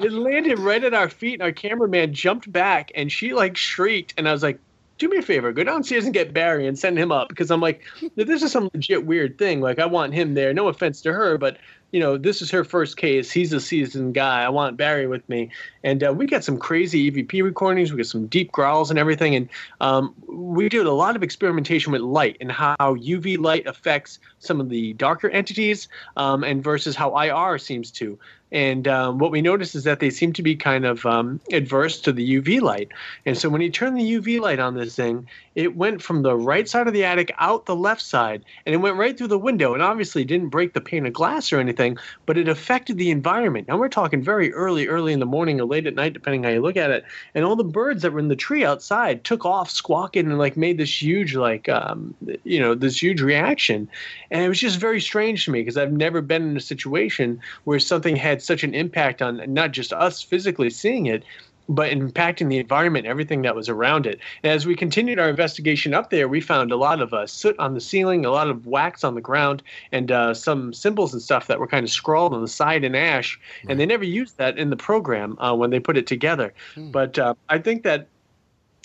it 0.00 0.12
landed 0.12 0.58
right 0.58 0.84
at 0.84 0.92
our 0.92 1.08
feet, 1.08 1.34
and 1.34 1.42
our 1.42 1.52
cameraman 1.52 2.12
jumped 2.12 2.52
back, 2.52 2.92
and 2.94 3.10
she 3.10 3.32
like 3.32 3.56
shrieked, 3.56 4.12
and 4.18 4.28
I 4.28 4.32
was 4.32 4.42
like, 4.42 4.58
"Do 4.98 5.08
me 5.08 5.18
a 5.18 5.22
favor, 5.22 5.52
go 5.52 5.64
downstairs 5.64 6.04
and 6.04 6.14
get 6.14 6.32
Barry 6.32 6.66
and 6.66 6.78
send 6.78 6.98
him 6.98 7.12
up," 7.12 7.28
because 7.28 7.50
I'm 7.50 7.60
like, 7.60 7.82
"This 8.16 8.42
is 8.42 8.52
some 8.52 8.70
legit 8.74 9.06
weird 9.06 9.38
thing. 9.38 9.60
Like, 9.60 9.78
I 9.78 9.86
want 9.86 10.14
him 10.14 10.34
there. 10.34 10.52
No 10.52 10.68
offense 10.68 11.00
to 11.02 11.12
her, 11.12 11.38
but 11.38 11.58
you 11.94 12.00
know, 12.00 12.18
this 12.18 12.42
is 12.42 12.50
her 12.50 12.64
first 12.64 12.96
case. 12.96 13.30
He's 13.30 13.52
a 13.52 13.60
seasoned 13.60 14.14
guy. 14.14 14.42
I 14.42 14.48
want 14.48 14.76
Barry 14.76 15.06
with 15.06 15.26
me. 15.28 15.50
And 15.84 16.02
uh, 16.02 16.12
we 16.12 16.26
got 16.26 16.42
some 16.42 16.58
crazy 16.58 17.08
EVP 17.08 17.40
recordings. 17.44 17.92
We 17.92 17.98
got 17.98 18.06
some 18.06 18.26
deep 18.26 18.50
growls 18.50 18.90
and 18.90 18.98
everything. 18.98 19.36
And 19.36 19.48
um, 19.80 20.12
we 20.26 20.68
did 20.68 20.86
a 20.86 20.92
lot 20.92 21.14
of 21.14 21.22
experimentation 21.22 21.92
with 21.92 22.00
light 22.00 22.36
and 22.40 22.50
how 22.50 22.74
UV 22.80 23.38
light 23.38 23.68
affects 23.68 24.18
some 24.40 24.60
of 24.60 24.70
the 24.70 24.94
darker 24.94 25.30
entities 25.30 25.88
um, 26.16 26.42
and 26.42 26.64
versus 26.64 26.96
how 26.96 27.16
IR 27.16 27.58
seems 27.58 27.92
to. 27.92 28.18
And 28.54 28.86
um, 28.86 29.18
what 29.18 29.32
we 29.32 29.42
noticed 29.42 29.74
is 29.74 29.82
that 29.82 29.98
they 29.98 30.10
seem 30.10 30.32
to 30.34 30.42
be 30.42 30.54
kind 30.54 30.86
of 30.86 31.04
um, 31.04 31.40
adverse 31.52 32.00
to 32.02 32.12
the 32.12 32.40
UV 32.40 32.60
light. 32.60 32.92
And 33.26 33.36
so 33.36 33.48
when 33.48 33.60
you 33.60 33.68
turn 33.68 33.94
the 33.94 34.12
UV 34.12 34.40
light 34.40 34.60
on 34.60 34.76
this 34.76 34.94
thing, 34.94 35.28
it 35.56 35.76
went 35.76 36.00
from 36.00 36.22
the 36.22 36.36
right 36.36 36.68
side 36.68 36.86
of 36.86 36.92
the 36.92 37.04
attic 37.04 37.34
out 37.38 37.66
the 37.66 37.74
left 37.74 38.00
side, 38.00 38.44
and 38.64 38.72
it 38.72 38.78
went 38.78 38.96
right 38.96 39.18
through 39.18 39.26
the 39.26 39.38
window. 39.38 39.74
And 39.74 39.82
obviously 39.82 40.24
didn't 40.24 40.50
break 40.50 40.72
the 40.72 40.80
pane 40.80 41.04
of 41.04 41.12
glass 41.12 41.52
or 41.52 41.58
anything, 41.58 41.98
but 42.26 42.38
it 42.38 42.48
affected 42.48 42.96
the 42.96 43.10
environment. 43.10 43.66
Now 43.66 43.76
we're 43.76 43.88
talking 43.88 44.22
very 44.22 44.52
early, 44.52 44.86
early 44.86 45.12
in 45.12 45.18
the 45.18 45.26
morning 45.26 45.60
or 45.60 45.64
late 45.64 45.88
at 45.88 45.96
night, 45.96 46.12
depending 46.12 46.44
how 46.44 46.50
you 46.50 46.60
look 46.60 46.76
at 46.76 46.92
it. 46.92 47.04
And 47.34 47.44
all 47.44 47.56
the 47.56 47.64
birds 47.64 48.02
that 48.02 48.12
were 48.12 48.20
in 48.20 48.28
the 48.28 48.36
tree 48.36 48.64
outside 48.64 49.24
took 49.24 49.44
off 49.44 49.68
squawking 49.68 50.26
and 50.26 50.38
like 50.38 50.56
made 50.56 50.78
this 50.78 51.02
huge, 51.02 51.34
like, 51.34 51.68
um, 51.68 52.14
you 52.44 52.60
know, 52.60 52.76
this 52.76 53.02
huge 53.02 53.20
reaction. 53.20 53.88
And 54.30 54.44
it 54.44 54.48
was 54.48 54.60
just 54.60 54.78
very 54.78 55.00
strange 55.00 55.44
to 55.46 55.50
me 55.50 55.60
because 55.60 55.76
I've 55.76 55.92
never 55.92 56.20
been 56.20 56.48
in 56.48 56.56
a 56.56 56.60
situation 56.60 57.40
where 57.64 57.80
something 57.80 58.14
had 58.14 58.43
such 58.44 58.64
an 58.64 58.74
impact 58.74 59.22
on 59.22 59.42
not 59.52 59.72
just 59.72 59.92
us 59.92 60.22
physically 60.22 60.70
seeing 60.70 61.06
it, 61.06 61.24
but 61.68 61.90
impacting 61.90 62.48
the 62.48 62.58
environment, 62.58 63.06
everything 63.06 63.42
that 63.42 63.54
was 63.54 63.68
around 63.68 64.06
it. 64.06 64.20
And 64.42 64.52
as 64.52 64.66
we 64.66 64.76
continued 64.76 65.18
our 65.18 65.30
investigation 65.30 65.94
up 65.94 66.10
there, 66.10 66.28
we 66.28 66.40
found 66.40 66.72
a 66.72 66.76
lot 66.76 67.00
of 67.00 67.14
uh, 67.14 67.26
soot 67.26 67.58
on 67.58 67.74
the 67.74 67.80
ceiling, 67.80 68.26
a 68.26 68.30
lot 68.30 68.48
of 68.48 68.66
wax 68.66 69.02
on 69.02 69.14
the 69.14 69.20
ground, 69.20 69.62
and 69.92 70.10
uh, 70.12 70.34
some 70.34 70.72
symbols 70.74 71.12
and 71.12 71.22
stuff 71.22 71.46
that 71.46 71.58
were 71.58 71.66
kind 71.66 71.84
of 71.84 71.90
scrawled 71.90 72.34
on 72.34 72.42
the 72.42 72.48
side 72.48 72.84
in 72.84 72.94
ash. 72.94 73.38
And 73.68 73.80
they 73.80 73.86
never 73.86 74.04
used 74.04 74.36
that 74.36 74.58
in 74.58 74.70
the 74.70 74.76
program 74.76 75.38
uh, 75.38 75.54
when 75.54 75.70
they 75.70 75.80
put 75.80 75.96
it 75.96 76.06
together. 76.06 76.52
But 76.92 77.18
uh, 77.18 77.34
I 77.48 77.58
think 77.58 77.82
that 77.84 78.08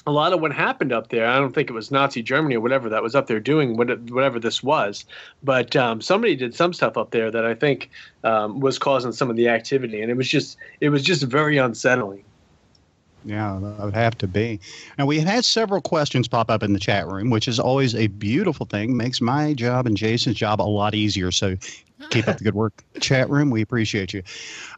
a 0.10 0.12
lot 0.12 0.34
of 0.34 0.42
what 0.42 0.52
happened 0.52 0.92
up 0.92 1.10
there, 1.10 1.28
I 1.28 1.38
don't 1.38 1.54
think 1.54 1.70
it 1.70 1.74
was 1.74 1.92
Nazi 1.92 2.24
Germany 2.24 2.56
or 2.56 2.62
whatever 2.62 2.90
that 2.90 3.04
was 3.04 3.14
up 3.14 3.28
there 3.28 3.40
doing 3.40 3.78
whatever 3.78 4.40
this 4.40 4.64
was, 4.64 5.06
but 5.44 5.76
um, 5.76 6.02
somebody 6.02 6.36
did 6.36 6.56
some 6.56 6.74
stuff 6.74 6.98
up 6.98 7.12
there 7.12 7.30
that 7.30 7.46
I 7.46 7.54
think 7.54 7.92
um, 8.24 8.60
was 8.60 8.80
causing 8.80 9.12
some 9.12 9.30
of 9.30 9.36
the 9.36 9.48
activity, 9.48 10.02
and 10.02 10.10
it 10.10 10.18
was 10.18 10.28
just 10.28 10.58
it 10.82 10.90
was 10.90 11.04
just 11.04 11.24
very 11.24 11.58
unsettling. 11.58 12.24
Yeah, 13.26 13.60
that 13.62 13.86
would 13.86 13.96
have 13.96 14.18
to 14.20 14.28
be. 14.28 14.60
Now, 14.98 15.06
we 15.06 15.20
had 15.20 15.44
several 15.44 15.82
questions 15.82 16.28
pop 16.28 16.50
up 16.50 16.64
in 16.64 16.74
the 16.74 16.80
chat 16.80 17.06
room, 17.08 17.30
which 17.30 17.48
is 17.48 17.60
always 17.60 17.94
a 17.94 18.08
beautiful 18.08 18.66
thing. 18.66 18.96
Makes 18.96 19.20
my 19.20 19.54
job 19.54 19.86
and 19.86 19.98
Jason's 19.98 20.38
job 20.38 20.62
a 20.62 20.64
lot 20.64 20.96
easier. 20.96 21.30
So 21.32 21.58
keep 22.12 22.28
up 22.30 22.38
the 22.38 22.44
good 22.46 22.56
work, 22.56 22.82
chat 23.02 23.30
room. 23.30 23.50
We 23.50 23.62
appreciate 23.62 24.14
you. 24.14 24.24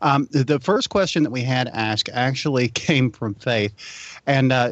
Um, 0.02 0.28
the- 0.32 0.44
the 0.44 0.60
first 0.60 0.90
question 0.90 1.22
that 1.24 1.30
we 1.30 1.42
had 1.44 1.68
asked 1.70 2.10
actually 2.14 2.68
came 2.74 3.12
from 3.12 3.36
Faith. 3.36 3.74
And 4.26 4.52
uh, 4.52 4.72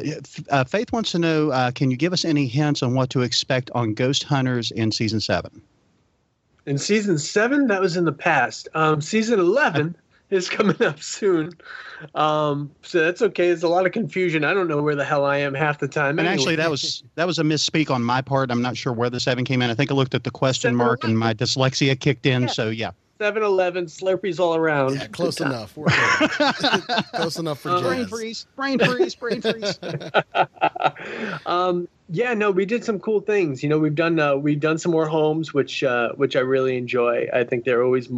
uh, 0.50 0.64
Faith 0.64 0.92
wants 0.92 1.12
to 1.12 1.18
know 1.20 1.50
uh, 1.50 1.70
can 1.70 1.90
you 1.90 1.96
give 1.96 2.12
us 2.12 2.24
any 2.24 2.46
hints 2.46 2.82
on 2.82 2.94
what 2.94 3.10
to 3.10 3.22
expect 3.22 3.70
on 3.74 3.94
Ghost 3.94 4.24
Hunters 4.24 4.72
in 4.72 4.90
season 4.90 5.20
seven? 5.20 5.62
In 6.66 6.76
season 6.76 7.18
seven, 7.18 7.68
that 7.68 7.80
was 7.80 7.96
in 7.96 8.04
the 8.04 8.12
past. 8.12 8.68
Um, 8.74 9.00
season 9.00 9.38
eleven 9.40 9.96
is 10.30 10.48
coming 10.48 10.80
up 10.82 11.02
soon, 11.02 11.52
um, 12.14 12.70
so 12.82 13.00
that's 13.00 13.22
okay. 13.22 13.48
There's 13.48 13.62
a 13.62 13.68
lot 13.68 13.86
of 13.86 13.92
confusion. 13.92 14.44
I 14.44 14.54
don't 14.54 14.68
know 14.68 14.82
where 14.82 14.96
the 14.96 15.04
hell 15.04 15.24
I 15.24 15.38
am 15.38 15.54
half 15.54 15.78
the 15.78 15.88
time. 15.88 16.18
And 16.18 16.20
anyway. 16.20 16.34
actually, 16.34 16.56
that 16.56 16.70
was 16.70 17.02
that 17.16 17.26
was 17.26 17.38
a 17.38 17.42
misspeak 17.42 17.90
on 17.90 18.02
my 18.02 18.22
part. 18.22 18.50
I'm 18.50 18.62
not 18.62 18.76
sure 18.76 18.92
where 18.92 19.10
the 19.10 19.20
seven 19.20 19.44
came 19.44 19.62
in. 19.62 19.70
I 19.70 19.74
think 19.74 19.90
I 19.90 19.94
looked 19.94 20.14
at 20.14 20.24
the 20.24 20.30
question 20.30 20.74
mark 20.74 21.04
and 21.04 21.18
my 21.18 21.34
dyslexia 21.34 21.98
kicked 21.98 22.26
in. 22.26 22.48
So 22.48 22.68
yeah, 22.68 22.90
7-Eleven, 23.20 23.84
Slurpees 23.86 24.40
all 24.40 24.56
around. 24.56 24.94
Yeah, 24.94 25.06
close 25.08 25.40
enough. 25.40 25.74
Close 27.12 27.36
enough 27.36 27.60
for 27.60 27.68
Uh, 27.68 27.80
brain 27.82 28.06
freeze, 28.06 28.46
brain 28.56 28.78
freeze, 28.78 29.14
brain 29.14 29.42
freeze. 29.42 29.78
um, 31.46 31.86
yeah, 32.08 32.32
no, 32.34 32.50
we 32.50 32.64
did 32.64 32.82
some 32.82 32.98
cool 32.98 33.20
things. 33.20 33.62
You 33.62 33.68
know, 33.68 33.78
we've 33.78 33.94
done 33.94 34.18
uh, 34.18 34.36
we've 34.36 34.58
done 34.58 34.78
some 34.78 34.90
more 34.90 35.06
homes, 35.06 35.52
which 35.52 35.84
uh, 35.84 36.12
which 36.16 36.34
I 36.34 36.40
really 36.40 36.76
enjoy. 36.78 37.28
I 37.32 37.44
think 37.44 37.64
they're 37.64 37.84
always 37.84 38.08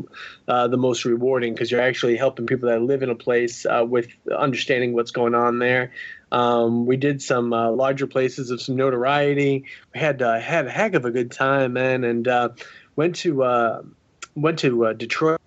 uh, 0.48 0.68
the 0.68 0.78
most 0.78 1.04
rewarding 1.04 1.52
because 1.52 1.70
you're 1.70 1.80
actually 1.82 2.16
helping 2.16 2.46
people 2.46 2.68
that 2.68 2.80
live 2.80 3.02
in 3.02 3.10
a 3.10 3.14
place 3.14 3.66
uh, 3.66 3.84
with 3.86 4.08
understanding 4.34 4.94
what's 4.94 5.10
going 5.10 5.34
on 5.34 5.58
there. 5.58 5.92
Um, 6.30 6.86
we 6.86 6.96
did 6.96 7.20
some 7.20 7.52
uh, 7.52 7.70
larger 7.72 8.06
places 8.06 8.50
of 8.50 8.62
some 8.62 8.76
notoriety. 8.76 9.64
We 9.92 10.00
had 10.00 10.22
uh, 10.22 10.38
had 10.38 10.66
a 10.66 10.70
heck 10.70 10.94
of 10.94 11.04
a 11.04 11.10
good 11.10 11.32
time, 11.32 11.74
man, 11.74 12.04
and 12.04 12.26
uh, 12.26 12.48
went 12.96 13.16
to 13.16 13.42
uh, 13.42 13.82
went 14.34 14.58
to 14.60 14.86
uh, 14.86 14.92
Detroit, 14.92 15.40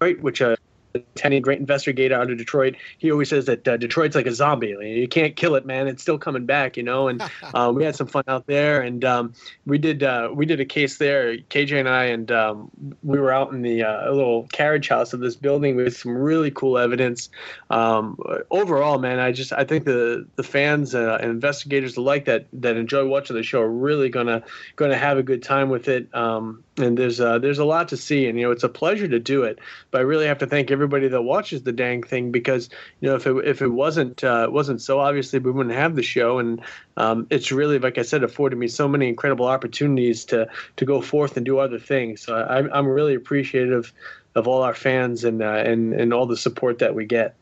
right 0.00 0.20
which 0.20 0.42
uh, 0.42 0.56
Tenney, 1.14 1.40
great 1.40 1.60
investigator 1.60 2.14
out 2.14 2.30
of 2.30 2.38
Detroit. 2.38 2.76
He 2.98 3.12
always 3.12 3.28
says 3.28 3.46
that 3.46 3.66
uh, 3.66 3.76
Detroit's 3.76 4.16
like 4.16 4.26
a 4.26 4.34
zombie. 4.34 4.76
You 4.80 5.06
can't 5.08 5.36
kill 5.36 5.54
it, 5.54 5.64
man. 5.64 5.86
It's 5.86 6.02
still 6.02 6.18
coming 6.18 6.46
back, 6.46 6.76
you 6.76 6.82
know. 6.82 7.08
And 7.08 7.22
uh, 7.54 7.72
we 7.74 7.84
had 7.84 7.94
some 7.94 8.06
fun 8.06 8.24
out 8.26 8.46
there, 8.46 8.80
and 8.80 9.04
um, 9.04 9.32
we 9.66 9.78
did 9.78 10.02
uh, 10.02 10.30
we 10.32 10.46
did 10.46 10.60
a 10.60 10.64
case 10.64 10.98
there. 10.98 11.36
KJ 11.36 11.78
and 11.78 11.88
I, 11.88 12.04
and 12.04 12.32
um, 12.32 12.70
we 13.02 13.18
were 13.18 13.32
out 13.32 13.52
in 13.52 13.62
the 13.62 13.82
uh, 13.84 14.10
little 14.10 14.48
carriage 14.48 14.88
house 14.88 15.12
of 15.12 15.20
this 15.20 15.36
building 15.36 15.76
with 15.76 15.96
some 15.96 16.16
really 16.16 16.50
cool 16.50 16.78
evidence. 16.78 17.28
Um, 17.70 18.18
overall, 18.50 18.98
man, 18.98 19.18
I 19.18 19.32
just 19.32 19.52
I 19.52 19.64
think 19.64 19.84
the 19.84 20.26
the 20.36 20.42
fans 20.42 20.94
uh, 20.94 21.18
and 21.20 21.30
investigators 21.30 21.96
alike 21.96 22.24
that 22.24 22.46
that 22.52 22.76
enjoy 22.76 23.06
watching 23.06 23.36
the 23.36 23.42
show 23.42 23.60
are 23.60 23.70
really 23.70 24.08
gonna 24.08 24.42
gonna 24.76 24.98
have 24.98 25.18
a 25.18 25.22
good 25.22 25.42
time 25.42 25.68
with 25.68 25.88
it. 25.88 26.12
Um, 26.14 26.64
and 26.80 26.98
there's 26.98 27.20
uh, 27.20 27.38
there's 27.38 27.58
a 27.58 27.64
lot 27.64 27.88
to 27.88 27.96
see, 27.96 28.26
and 28.26 28.38
you 28.38 28.46
know 28.46 28.50
it's 28.50 28.64
a 28.64 28.68
pleasure 28.68 29.08
to 29.08 29.18
do 29.18 29.42
it. 29.42 29.58
But 29.90 29.98
I 29.98 30.02
really 30.02 30.26
have 30.26 30.38
to 30.38 30.46
thank 30.46 30.70
everybody 30.70 31.08
that 31.08 31.22
watches 31.22 31.62
the 31.62 31.72
dang 31.72 32.02
thing 32.02 32.32
because 32.32 32.68
you 33.00 33.08
know 33.08 33.16
if 33.16 33.26
it 33.26 33.36
if 33.46 33.62
it 33.62 33.68
wasn't 33.68 34.24
uh, 34.24 34.48
wasn't 34.50 34.80
so 34.80 35.00
obviously 35.00 35.38
we 35.38 35.50
wouldn't 35.50 35.74
have 35.74 35.96
the 35.96 36.02
show, 36.02 36.38
and 36.38 36.60
um, 36.96 37.26
it's 37.30 37.52
really 37.52 37.78
like 37.78 37.98
I 37.98 38.02
said 38.02 38.22
afforded 38.24 38.56
me 38.56 38.68
so 38.68 38.88
many 38.88 39.08
incredible 39.08 39.46
opportunities 39.46 40.24
to 40.26 40.48
to 40.76 40.84
go 40.84 41.00
forth 41.00 41.36
and 41.36 41.46
do 41.46 41.58
other 41.58 41.78
things. 41.78 42.22
So 42.22 42.34
I'm 42.36 42.70
I'm 42.72 42.86
really 42.86 43.14
appreciative 43.14 43.92
of 44.34 44.46
all 44.46 44.62
our 44.62 44.74
fans 44.74 45.24
and 45.24 45.42
uh, 45.42 45.62
and 45.64 45.92
and 45.92 46.14
all 46.14 46.26
the 46.26 46.36
support 46.36 46.78
that 46.78 46.94
we 46.94 47.06
get. 47.06 47.34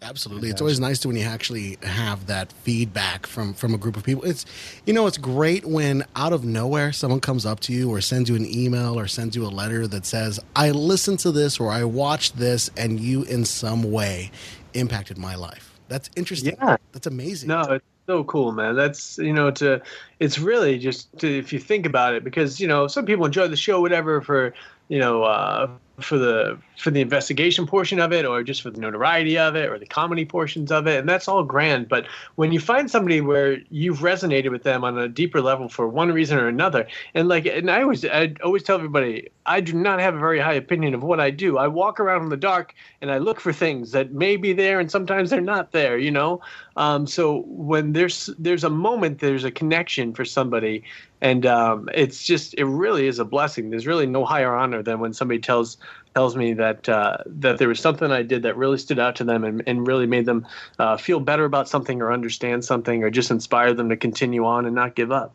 Absolutely, 0.00 0.48
it's 0.48 0.60
always 0.60 0.78
nice 0.78 1.00
to 1.00 1.08
when 1.08 1.16
you 1.16 1.24
actually 1.24 1.76
have 1.82 2.26
that 2.26 2.52
feedback 2.52 3.26
from 3.26 3.52
from 3.52 3.74
a 3.74 3.78
group 3.78 3.96
of 3.96 4.04
people. 4.04 4.24
It's 4.24 4.46
you 4.86 4.92
know 4.92 5.08
it's 5.08 5.18
great 5.18 5.64
when 5.64 6.04
out 6.14 6.32
of 6.32 6.44
nowhere 6.44 6.92
someone 6.92 7.20
comes 7.20 7.44
up 7.44 7.58
to 7.60 7.72
you 7.72 7.90
or 7.90 8.00
sends 8.00 8.30
you 8.30 8.36
an 8.36 8.46
email 8.46 8.98
or 8.98 9.08
sends 9.08 9.34
you 9.34 9.44
a 9.44 9.48
letter 9.48 9.88
that 9.88 10.06
says 10.06 10.38
I 10.54 10.70
listened 10.70 11.18
to 11.20 11.32
this 11.32 11.58
or 11.58 11.72
I 11.72 11.82
watched 11.82 12.36
this 12.36 12.70
and 12.76 13.00
you 13.00 13.24
in 13.24 13.44
some 13.44 13.90
way 13.90 14.30
impacted 14.74 15.18
my 15.18 15.34
life. 15.34 15.78
That's 15.88 16.10
interesting. 16.14 16.54
Yeah. 16.60 16.76
that's 16.92 17.06
amazing. 17.06 17.48
No, 17.48 17.62
it's 17.62 17.84
so 18.06 18.22
cool, 18.24 18.52
man. 18.52 18.76
That's 18.76 19.18
you 19.18 19.32
know 19.32 19.50
to 19.52 19.82
it's 20.20 20.38
really 20.38 20.78
just 20.78 21.16
to, 21.18 21.38
if 21.38 21.52
you 21.52 21.58
think 21.58 21.86
about 21.86 22.14
it 22.14 22.22
because 22.22 22.60
you 22.60 22.68
know 22.68 22.86
some 22.86 23.04
people 23.04 23.26
enjoy 23.26 23.48
the 23.48 23.56
show 23.56 23.80
whatever 23.80 24.20
for 24.20 24.54
you 24.88 25.00
know 25.00 25.24
uh, 25.24 25.68
for 26.00 26.18
the 26.18 26.58
for 26.78 26.90
the 26.90 27.00
investigation 27.00 27.66
portion 27.66 27.98
of 27.98 28.12
it 28.12 28.24
or 28.24 28.42
just 28.42 28.62
for 28.62 28.70
the 28.70 28.80
notoriety 28.80 29.36
of 29.36 29.56
it 29.56 29.68
or 29.68 29.78
the 29.78 29.86
comedy 29.86 30.24
portions 30.24 30.70
of 30.70 30.86
it 30.86 31.00
and 31.00 31.08
that's 31.08 31.26
all 31.28 31.42
grand. 31.42 31.88
But 31.88 32.06
when 32.36 32.52
you 32.52 32.60
find 32.60 32.90
somebody 32.90 33.20
where 33.20 33.58
you've 33.70 33.98
resonated 33.98 34.50
with 34.50 34.62
them 34.62 34.84
on 34.84 34.96
a 34.96 35.08
deeper 35.08 35.40
level 35.40 35.68
for 35.68 35.88
one 35.88 36.12
reason 36.12 36.38
or 36.38 36.46
another 36.46 36.86
and 37.14 37.28
like 37.28 37.46
and 37.46 37.70
i 37.70 37.82
always 37.82 38.04
i 38.04 38.32
always 38.44 38.62
tell 38.62 38.76
everybody 38.76 39.28
i 39.46 39.60
do 39.60 39.72
not 39.72 40.00
have 40.00 40.14
a 40.14 40.18
very 40.18 40.38
high 40.38 40.54
opinion 40.54 40.94
of 40.94 41.02
what 41.02 41.20
i 41.20 41.30
do. 41.30 41.58
I 41.58 41.66
walk 41.66 41.98
around 41.98 42.22
in 42.22 42.28
the 42.28 42.36
dark 42.36 42.74
and 43.00 43.10
i 43.10 43.18
look 43.18 43.40
for 43.40 43.52
things 43.52 43.92
that 43.92 44.12
may 44.12 44.36
be 44.36 44.52
there 44.52 44.78
and 44.78 44.90
sometimes 44.90 45.30
they're 45.30 45.40
not 45.40 45.72
there 45.72 45.98
you 45.98 46.10
know? 46.10 46.40
Um, 46.76 47.06
so 47.06 47.42
when 47.46 47.92
there's 47.92 48.30
there's 48.38 48.64
a 48.64 48.70
moment 48.70 49.18
there's 49.18 49.44
a 49.44 49.50
connection 49.50 50.14
for 50.14 50.24
somebody 50.24 50.84
and 51.20 51.46
um, 51.46 51.88
it's 51.94 52.22
just 52.22 52.54
it 52.54 52.64
really 52.64 53.06
is 53.06 53.18
a 53.18 53.24
blessing. 53.24 53.70
There's 53.70 53.86
really 53.86 54.06
no 54.06 54.24
higher 54.24 54.54
honor 54.54 54.82
than 54.82 55.00
when 55.00 55.12
somebody 55.12 55.40
tells 55.40 55.76
tells 56.14 56.36
me 56.36 56.54
that 56.54 56.88
uh, 56.88 57.18
that 57.26 57.58
there 57.58 57.68
was 57.68 57.80
something 57.80 58.10
I 58.10 58.22
did 58.22 58.42
that 58.42 58.56
really 58.56 58.78
stood 58.78 58.98
out 58.98 59.16
to 59.16 59.24
them 59.24 59.44
and, 59.44 59.62
and 59.66 59.86
really 59.86 60.06
made 60.06 60.26
them 60.26 60.46
uh, 60.78 60.96
feel 60.96 61.20
better 61.20 61.44
about 61.44 61.68
something 61.68 62.00
or 62.02 62.12
understand 62.12 62.64
something 62.64 63.04
or 63.04 63.10
just 63.10 63.30
inspire 63.30 63.74
them 63.74 63.88
to 63.90 63.96
continue 63.96 64.44
on 64.44 64.66
and 64.66 64.74
not 64.74 64.94
give 64.94 65.12
up. 65.12 65.34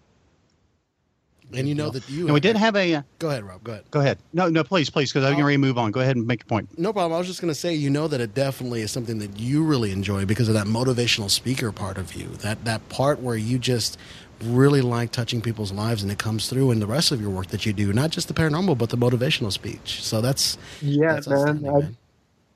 And 1.55 1.67
you 1.67 1.76
know 1.76 1.89
that 1.89 2.09
you. 2.09 2.26
And 2.26 2.34
we 2.34 2.39
did 2.39 2.55
have 2.55 2.76
a. 2.76 2.95
Uh, 2.95 3.01
Go 3.19 3.30
ahead, 3.30 3.43
Rob. 3.43 3.63
Go 3.63 3.74
ahead. 3.74 3.91
go 3.91 3.99
ahead. 3.99 4.17
No, 4.34 4.49
no, 4.49 4.63
please, 4.63 4.89
please, 4.89 5.11
because 5.11 5.24
I'm 5.24 5.38
going 5.38 5.53
to 5.53 5.57
move 5.57 5.78
on. 5.78 5.91
Go 5.91 5.99
ahead 5.99 6.15
and 6.15 6.26
make 6.26 6.41
your 6.41 6.47
point. 6.47 6.78
No 6.78 6.91
problem. 6.91 7.13
I 7.13 7.17
was 7.17 7.28
just 7.28 7.41
going 7.41 7.53
to 7.53 7.59
say, 7.59 7.74
you 7.74 7.89
know 7.89 8.07
that 8.07 8.21
it 8.21 8.34
definitely 8.34 8.82
is 8.82 8.91
something 8.91 9.19
that 9.19 9.39
you 9.39 9.63
really 9.63 9.91
enjoy 9.91 10.26
because 10.26 10.47
of 10.47 10.55
that 10.55 10.67
motivational 10.67 11.30
speaker 11.30 11.71
part 11.71 11.97
of 11.97 12.15
you. 12.15 12.28
That 12.41 12.65
that 12.65 12.88
part 12.89 13.19
where 13.19 13.38
you 13.38 13.59
just 13.59 13.97
really 14.45 14.81
like 14.81 15.11
touching 15.11 15.41
people's 15.41 15.71
lives, 15.71 16.03
and 16.03 16.11
it 16.11 16.17
comes 16.17 16.49
through 16.49 16.71
in 16.71 16.79
the 16.79 16.87
rest 16.87 17.11
of 17.11 17.21
your 17.21 17.29
work 17.29 17.47
that 17.47 17.65
you 17.65 17.73
do, 17.73 17.93
not 17.93 18.09
just 18.11 18.27
the 18.27 18.33
paranormal, 18.33 18.77
but 18.77 18.89
the 18.89 18.97
motivational 18.97 19.51
speech. 19.51 20.03
So 20.03 20.21
that's 20.21 20.57
Yeah, 20.81 21.13
that's 21.13 21.27
man. 21.27 21.65
I- 21.67 21.95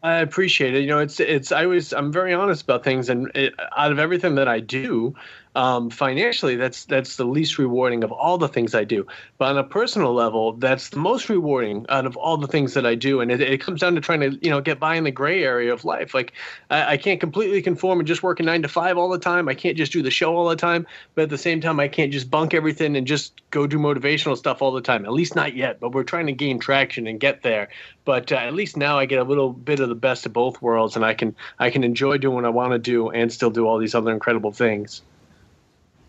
I 0.03 0.17
appreciate 0.19 0.75
it. 0.75 0.81
You 0.81 0.87
know, 0.87 0.99
it's 0.99 1.19
it's 1.19 1.51
I 1.51 1.63
always 1.63 1.91
I'm 1.91 2.11
very 2.13 2.33
honest 2.33 2.61
about 2.63 2.83
things, 2.83 3.09
and 3.09 3.31
it, 3.35 3.53
out 3.75 3.91
of 3.91 3.97
everything 3.99 4.35
that 4.35 4.47
I 4.47 4.59
do, 4.59 5.15
um, 5.57 5.89
financially, 5.89 6.55
that's 6.55 6.85
that's 6.85 7.15
the 7.15 7.25
least 7.25 7.57
rewarding 7.57 8.03
of 8.03 8.11
all 8.11 8.37
the 8.37 8.47
things 8.47 8.75
I 8.75 8.83
do. 8.83 9.07
But 9.39 9.49
on 9.49 9.57
a 9.57 9.63
personal 9.63 10.13
level, 10.13 10.53
that's 10.53 10.89
the 10.89 10.99
most 10.99 11.29
rewarding 11.29 11.83
out 11.89 12.05
of 12.05 12.15
all 12.15 12.37
the 12.37 12.45
things 12.45 12.75
that 12.75 12.85
I 12.85 12.93
do, 12.93 13.21
and 13.21 13.31
it, 13.31 13.41
it 13.41 13.59
comes 13.59 13.81
down 13.81 13.95
to 13.95 14.01
trying 14.01 14.19
to 14.19 14.37
you 14.43 14.51
know 14.51 14.61
get 14.61 14.79
by 14.79 14.93
in 14.93 15.03
the 15.03 15.11
gray 15.11 15.43
area 15.43 15.73
of 15.73 15.83
life. 15.83 16.13
Like 16.13 16.33
I, 16.69 16.93
I 16.93 16.97
can't 16.97 17.19
completely 17.19 17.63
conform 17.63 17.99
and 17.99 18.07
just 18.07 18.21
work 18.21 18.39
a 18.39 18.43
nine 18.43 18.61
to 18.61 18.67
five 18.67 18.99
all 18.99 19.09
the 19.09 19.17
time. 19.17 19.49
I 19.49 19.55
can't 19.55 19.75
just 19.75 19.91
do 19.91 20.03
the 20.03 20.11
show 20.11 20.37
all 20.37 20.47
the 20.47 20.55
time, 20.55 20.85
but 21.15 21.23
at 21.23 21.29
the 21.31 21.39
same 21.39 21.59
time, 21.59 21.79
I 21.79 21.87
can't 21.87 22.13
just 22.13 22.29
bunk 22.29 22.53
everything 22.53 22.95
and 22.95 23.07
just 23.07 23.41
go 23.49 23.65
do 23.65 23.79
motivational 23.79 24.37
stuff 24.37 24.61
all 24.61 24.71
the 24.71 24.81
time. 24.81 25.05
At 25.05 25.13
least 25.13 25.35
not 25.35 25.55
yet. 25.55 25.79
But 25.79 25.93
we're 25.93 26.03
trying 26.03 26.27
to 26.27 26.33
gain 26.33 26.59
traction 26.59 27.07
and 27.07 27.19
get 27.19 27.41
there 27.41 27.69
but 28.05 28.31
uh, 28.31 28.35
at 28.35 28.53
least 28.53 28.77
now 28.77 28.97
I 28.97 29.05
get 29.05 29.19
a 29.19 29.23
little 29.23 29.51
bit 29.51 29.81
of 29.81 29.89
the 29.89 29.95
best 29.95 30.25
of 30.25 30.31
both 30.31 30.61
worlds, 30.61 30.95
and 30.95 31.03
I 31.03 31.13
can 31.13 31.35
I 31.59 31.71
can 31.71 31.83
enjoy 31.83 32.19
doing 32.19 32.35
what 32.35 32.45
I 32.45 32.49
want 32.49 32.71
to 32.71 32.79
do 32.79 33.09
and 33.09 33.33
still 33.33 33.49
do 33.49 33.67
all 33.67 33.79
these 33.79 33.95
other 33.95 34.11
incredible 34.11 34.53
things. 34.53 35.01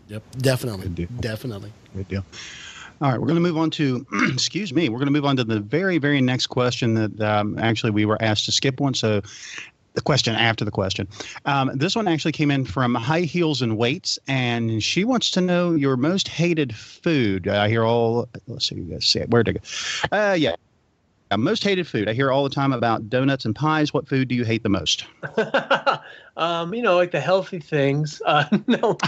Yep, 0.09 0.23
definitely, 0.39 0.83
Good 0.87 0.95
deal. 0.95 1.07
definitely. 1.19 1.71
Good 1.95 2.07
deal. 2.07 2.25
All 3.01 3.11
right, 3.11 3.19
we're 3.19 3.27
going 3.27 3.35
to 3.35 3.41
move 3.41 3.57
on 3.57 3.69
to, 3.71 4.05
excuse 4.33 4.73
me, 4.73 4.89
we're 4.89 4.97
going 4.97 5.07
to 5.07 5.11
move 5.13 5.23
on 5.23 5.37
to 5.37 5.43
the 5.43 5.59
very, 5.61 5.99
very 5.99 6.19
next 6.19 6.47
question 6.47 6.95
that 6.95 7.21
um, 7.21 7.57
actually 7.59 7.91
we 7.91 8.05
were 8.05 8.21
asked 8.21 8.45
to 8.45 8.51
skip 8.51 8.81
one. 8.81 8.93
So 8.93 9.21
the 9.93 10.01
question 10.01 10.35
after 10.35 10.65
the 10.65 10.71
question. 10.71 11.07
Um, 11.45 11.71
this 11.75 11.95
one 11.95 12.07
actually 12.07 12.31
came 12.31 12.51
in 12.51 12.65
from 12.65 12.95
High 12.95 13.21
Heels 13.21 13.61
and 13.61 13.77
Weights, 13.77 14.19
and 14.27 14.83
she 14.83 15.03
wants 15.03 15.31
to 15.31 15.41
know 15.41 15.73
your 15.73 15.97
most 15.97 16.27
hated 16.27 16.75
food. 16.75 17.47
I 17.47 17.69
hear 17.69 17.83
all, 17.83 18.27
let's 18.47 18.67
see, 18.67 18.75
you 18.75 18.83
guys 18.83 19.05
see 19.05 19.19
it. 19.19 19.29
Where'd 19.29 19.47
it 19.47 19.53
go? 19.53 20.15
Uh, 20.15 20.33
yeah. 20.33 20.55
Most 21.37 21.63
hated 21.63 21.87
food. 21.87 22.09
I 22.09 22.13
hear 22.13 22.31
all 22.31 22.43
the 22.43 22.49
time 22.49 22.73
about 22.73 23.09
donuts 23.09 23.45
and 23.45 23.55
pies. 23.55 23.93
What 23.93 24.07
food 24.07 24.27
do 24.27 24.35
you 24.35 24.43
hate 24.43 24.63
the 24.63 24.69
most? 24.69 25.05
um, 26.37 26.73
you 26.73 26.81
know, 26.81 26.95
like 26.95 27.11
the 27.11 27.19
healthy 27.19 27.59
things. 27.59 28.21
Uh, 28.29 28.45
no, 28.67 28.95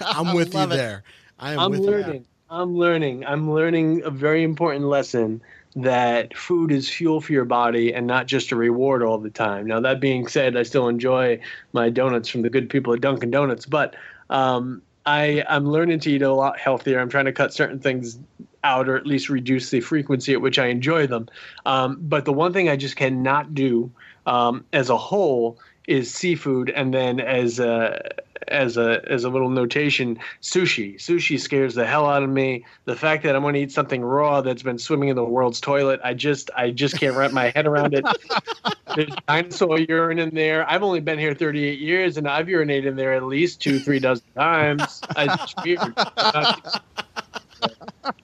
I'm 0.00 0.34
with 0.34 0.54
you 0.54 0.60
it. 0.60 0.66
there. 0.68 1.04
I 1.38 1.52
am 1.52 1.60
I'm 1.60 1.70
with 1.70 1.80
learning. 1.80 2.26
I'm 2.50 2.76
learning. 2.76 3.24
I'm 3.24 3.50
learning 3.50 4.02
a 4.04 4.10
very 4.10 4.42
important 4.42 4.84
lesson 4.84 5.40
that 5.76 6.36
food 6.36 6.70
is 6.70 6.88
fuel 6.88 7.20
for 7.20 7.32
your 7.32 7.46
body 7.46 7.94
and 7.94 8.06
not 8.06 8.26
just 8.26 8.52
a 8.52 8.56
reward 8.56 9.02
all 9.02 9.18
the 9.18 9.30
time. 9.30 9.66
Now, 9.66 9.80
that 9.80 10.00
being 10.00 10.28
said, 10.28 10.56
I 10.56 10.62
still 10.64 10.88
enjoy 10.88 11.40
my 11.72 11.88
donuts 11.88 12.28
from 12.28 12.42
the 12.42 12.50
good 12.50 12.68
people 12.68 12.92
at 12.92 13.00
Dunkin' 13.00 13.30
Donuts, 13.30 13.66
but 13.66 13.96
um, 14.30 14.82
I, 15.06 15.44
I'm 15.48 15.66
learning 15.66 16.00
to 16.00 16.12
eat 16.12 16.22
a 16.22 16.32
lot 16.32 16.58
healthier. 16.58 17.00
I'm 17.00 17.08
trying 17.08 17.24
to 17.24 17.32
cut 17.32 17.52
certain 17.52 17.80
things 17.80 18.18
out 18.64 18.88
or 18.88 18.96
at 18.96 19.06
least 19.06 19.28
reduce 19.28 19.70
the 19.70 19.80
frequency 19.80 20.32
at 20.32 20.40
which 20.40 20.58
I 20.58 20.66
enjoy 20.66 21.06
them. 21.06 21.28
Um, 21.66 21.98
but 22.00 22.24
the 22.24 22.32
one 22.32 22.52
thing 22.52 22.68
I 22.68 22.76
just 22.76 22.96
cannot 22.96 23.54
do 23.54 23.90
um, 24.26 24.64
as 24.72 24.90
a 24.90 24.96
whole 24.96 25.58
is 25.86 26.12
seafood, 26.12 26.70
and 26.70 26.94
then 26.94 27.20
as 27.20 27.58
a 27.58 28.00
as 28.48 28.76
a 28.76 29.02
as 29.08 29.24
a 29.24 29.28
little 29.28 29.50
notation, 29.50 30.18
sushi. 30.42 30.96
Sushi 30.96 31.38
scares 31.38 31.74
the 31.74 31.86
hell 31.86 32.06
out 32.06 32.22
of 32.22 32.30
me. 32.30 32.64
The 32.84 32.96
fact 32.96 33.22
that 33.24 33.36
I'm 33.36 33.42
going 33.42 33.54
to 33.54 33.60
eat 33.60 33.72
something 33.72 34.02
raw 34.02 34.40
that's 34.40 34.62
been 34.62 34.78
swimming 34.78 35.08
in 35.10 35.16
the 35.16 35.24
world's 35.24 35.60
toilet, 35.60 36.00
I 36.02 36.14
just 36.14 36.50
I 36.56 36.70
just 36.70 36.98
can't 36.98 37.16
wrap 37.16 37.32
my 37.32 37.50
head 37.50 37.66
around 37.66 37.94
it. 37.94 38.04
There's 38.96 39.14
dinosaur 39.28 39.78
urine 39.80 40.18
in 40.18 40.34
there. 40.34 40.68
I've 40.70 40.82
only 40.82 41.00
been 41.00 41.18
here 41.18 41.34
38 41.34 41.78
years, 41.78 42.16
and 42.16 42.28
I've 42.28 42.46
urinated 42.46 42.86
in 42.86 42.96
there 42.96 43.12
at 43.12 43.24
least 43.24 43.60
two, 43.60 43.78
three 43.78 43.98
dozen 43.98 44.24
times. 44.36 45.00
It's 45.16 45.54
weird. 45.64 45.94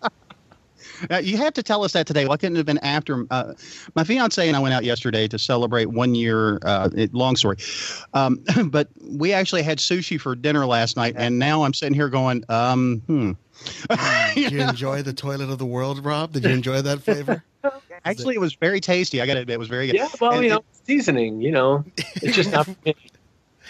Uh, 1.10 1.18
you 1.18 1.36
have 1.36 1.52
to 1.54 1.62
tell 1.62 1.84
us 1.84 1.92
that 1.92 2.06
today. 2.06 2.26
Why 2.26 2.36
couldn't 2.36 2.56
it 2.56 2.58
have 2.58 2.66
been 2.66 2.78
after? 2.78 3.24
Uh, 3.30 3.54
my 3.94 4.04
fiance 4.04 4.46
and 4.46 4.56
I 4.56 4.60
went 4.60 4.74
out 4.74 4.84
yesterday 4.84 5.28
to 5.28 5.38
celebrate 5.38 5.86
one 5.86 6.14
year. 6.14 6.58
Uh, 6.62 6.90
it, 6.94 7.14
long 7.14 7.36
story, 7.36 7.56
um, 8.14 8.42
but 8.66 8.88
we 9.02 9.32
actually 9.32 9.62
had 9.62 9.78
sushi 9.78 10.20
for 10.20 10.34
dinner 10.34 10.66
last 10.66 10.96
night, 10.96 11.14
and 11.16 11.38
now 11.38 11.62
I'm 11.62 11.74
sitting 11.74 11.94
here 11.94 12.08
going, 12.08 12.44
um, 12.48 13.02
hmm. 13.06 13.32
Did 14.34 14.52
you 14.52 14.60
enjoy 14.68 15.02
the 15.02 15.12
toilet 15.12 15.50
of 15.50 15.58
the 15.58 15.66
world, 15.66 16.04
Rob? 16.04 16.32
Did 16.32 16.44
you 16.44 16.50
enjoy 16.50 16.80
that 16.82 17.02
flavor? 17.02 17.44
Actually, 18.06 18.34
it 18.36 18.40
was 18.40 18.54
very 18.54 18.80
tasty. 18.80 19.20
I 19.20 19.26
got 19.26 19.34
to 19.34 19.40
admit, 19.40 19.54
it 19.54 19.58
was 19.58 19.68
very 19.68 19.86
good. 19.86 19.96
Yeah, 19.96 20.08
well, 20.20 20.32
And 20.32 20.42
you 20.44 20.46
it- 20.50 20.54
know, 20.54 20.64
seasoning. 20.84 21.42
You 21.42 21.52
know, 21.52 21.84
it's 22.16 22.34
just 22.34 22.50
not. 22.52 22.68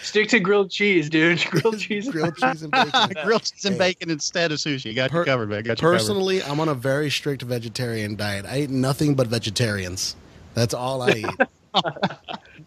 for 0.01 0.17
me. 0.17 0.23
Stick 0.23 0.29
to 0.29 0.39
grilled 0.39 0.71
cheese, 0.71 1.09
dude. 1.09 1.43
Grilled 1.49 1.79
cheese. 1.79 2.09
grilled 2.11 2.35
cheese 2.37 2.63
and 2.63 2.71
bacon. 2.71 3.09
grilled 3.23 3.43
cheese 3.43 3.65
and 3.65 3.77
bacon 3.77 4.09
instead 4.09 4.51
of 4.51 4.57
sushi. 4.59 4.95
Got 4.95 5.11
Per- 5.11 5.19
you 5.19 5.25
covered, 5.25 5.49
man. 5.49 5.63
Got 5.63 5.77
you 5.77 5.81
covered. 5.81 5.97
Personally, 5.97 6.43
I'm 6.43 6.59
on 6.59 6.69
a 6.69 6.73
very 6.75 7.09
strict 7.09 7.41
vegetarian 7.43 8.15
diet. 8.15 8.45
I 8.45 8.61
eat 8.61 8.69
nothing 8.69 9.15
but 9.15 9.27
vegetarians. 9.27 10.15
That's 10.53 10.73
all 10.73 11.01
I 11.01 11.11
eat. 11.11 11.83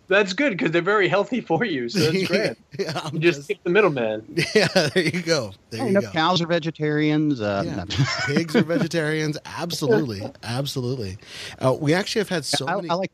That's 0.09 0.33
good 0.33 0.51
because 0.51 0.71
they're 0.71 0.83
very 0.83 1.09
healthy 1.09 1.41
for 1.41 1.65
you. 1.65 1.89
So 1.89 1.99
that's 2.11 2.27
great. 2.27 2.57
yeah, 2.79 3.01
I'm 3.05 3.15
You 3.15 3.21
just 3.21 3.45
skip 3.45 3.59
the 3.65 3.71
middleman. 3.71 4.25
yeah, 4.55 4.67
there 4.95 5.03
you 5.05 5.23
go. 5.23 5.53
There 5.71 5.87
you 5.87 5.93
no, 5.93 6.01
go. 6.03 6.11
cows 6.11 6.41
are 6.43 6.47
vegetarians. 6.47 7.41
Uh, 7.41 7.63
Yeah. 7.65 7.85
Pigs 8.27 8.55
are 8.57 8.63
vegetarians. 8.77 9.39
Absolutely, 9.45 10.23
absolutely. 10.43 11.19
Uh, 11.59 11.77
we 11.79 11.95
actually 11.95 12.21
have 12.21 12.29
had 12.29 12.45
so 12.45 12.67
I, 12.69 12.77
many. 12.77 12.91
I 12.91 12.95
like 12.95 13.11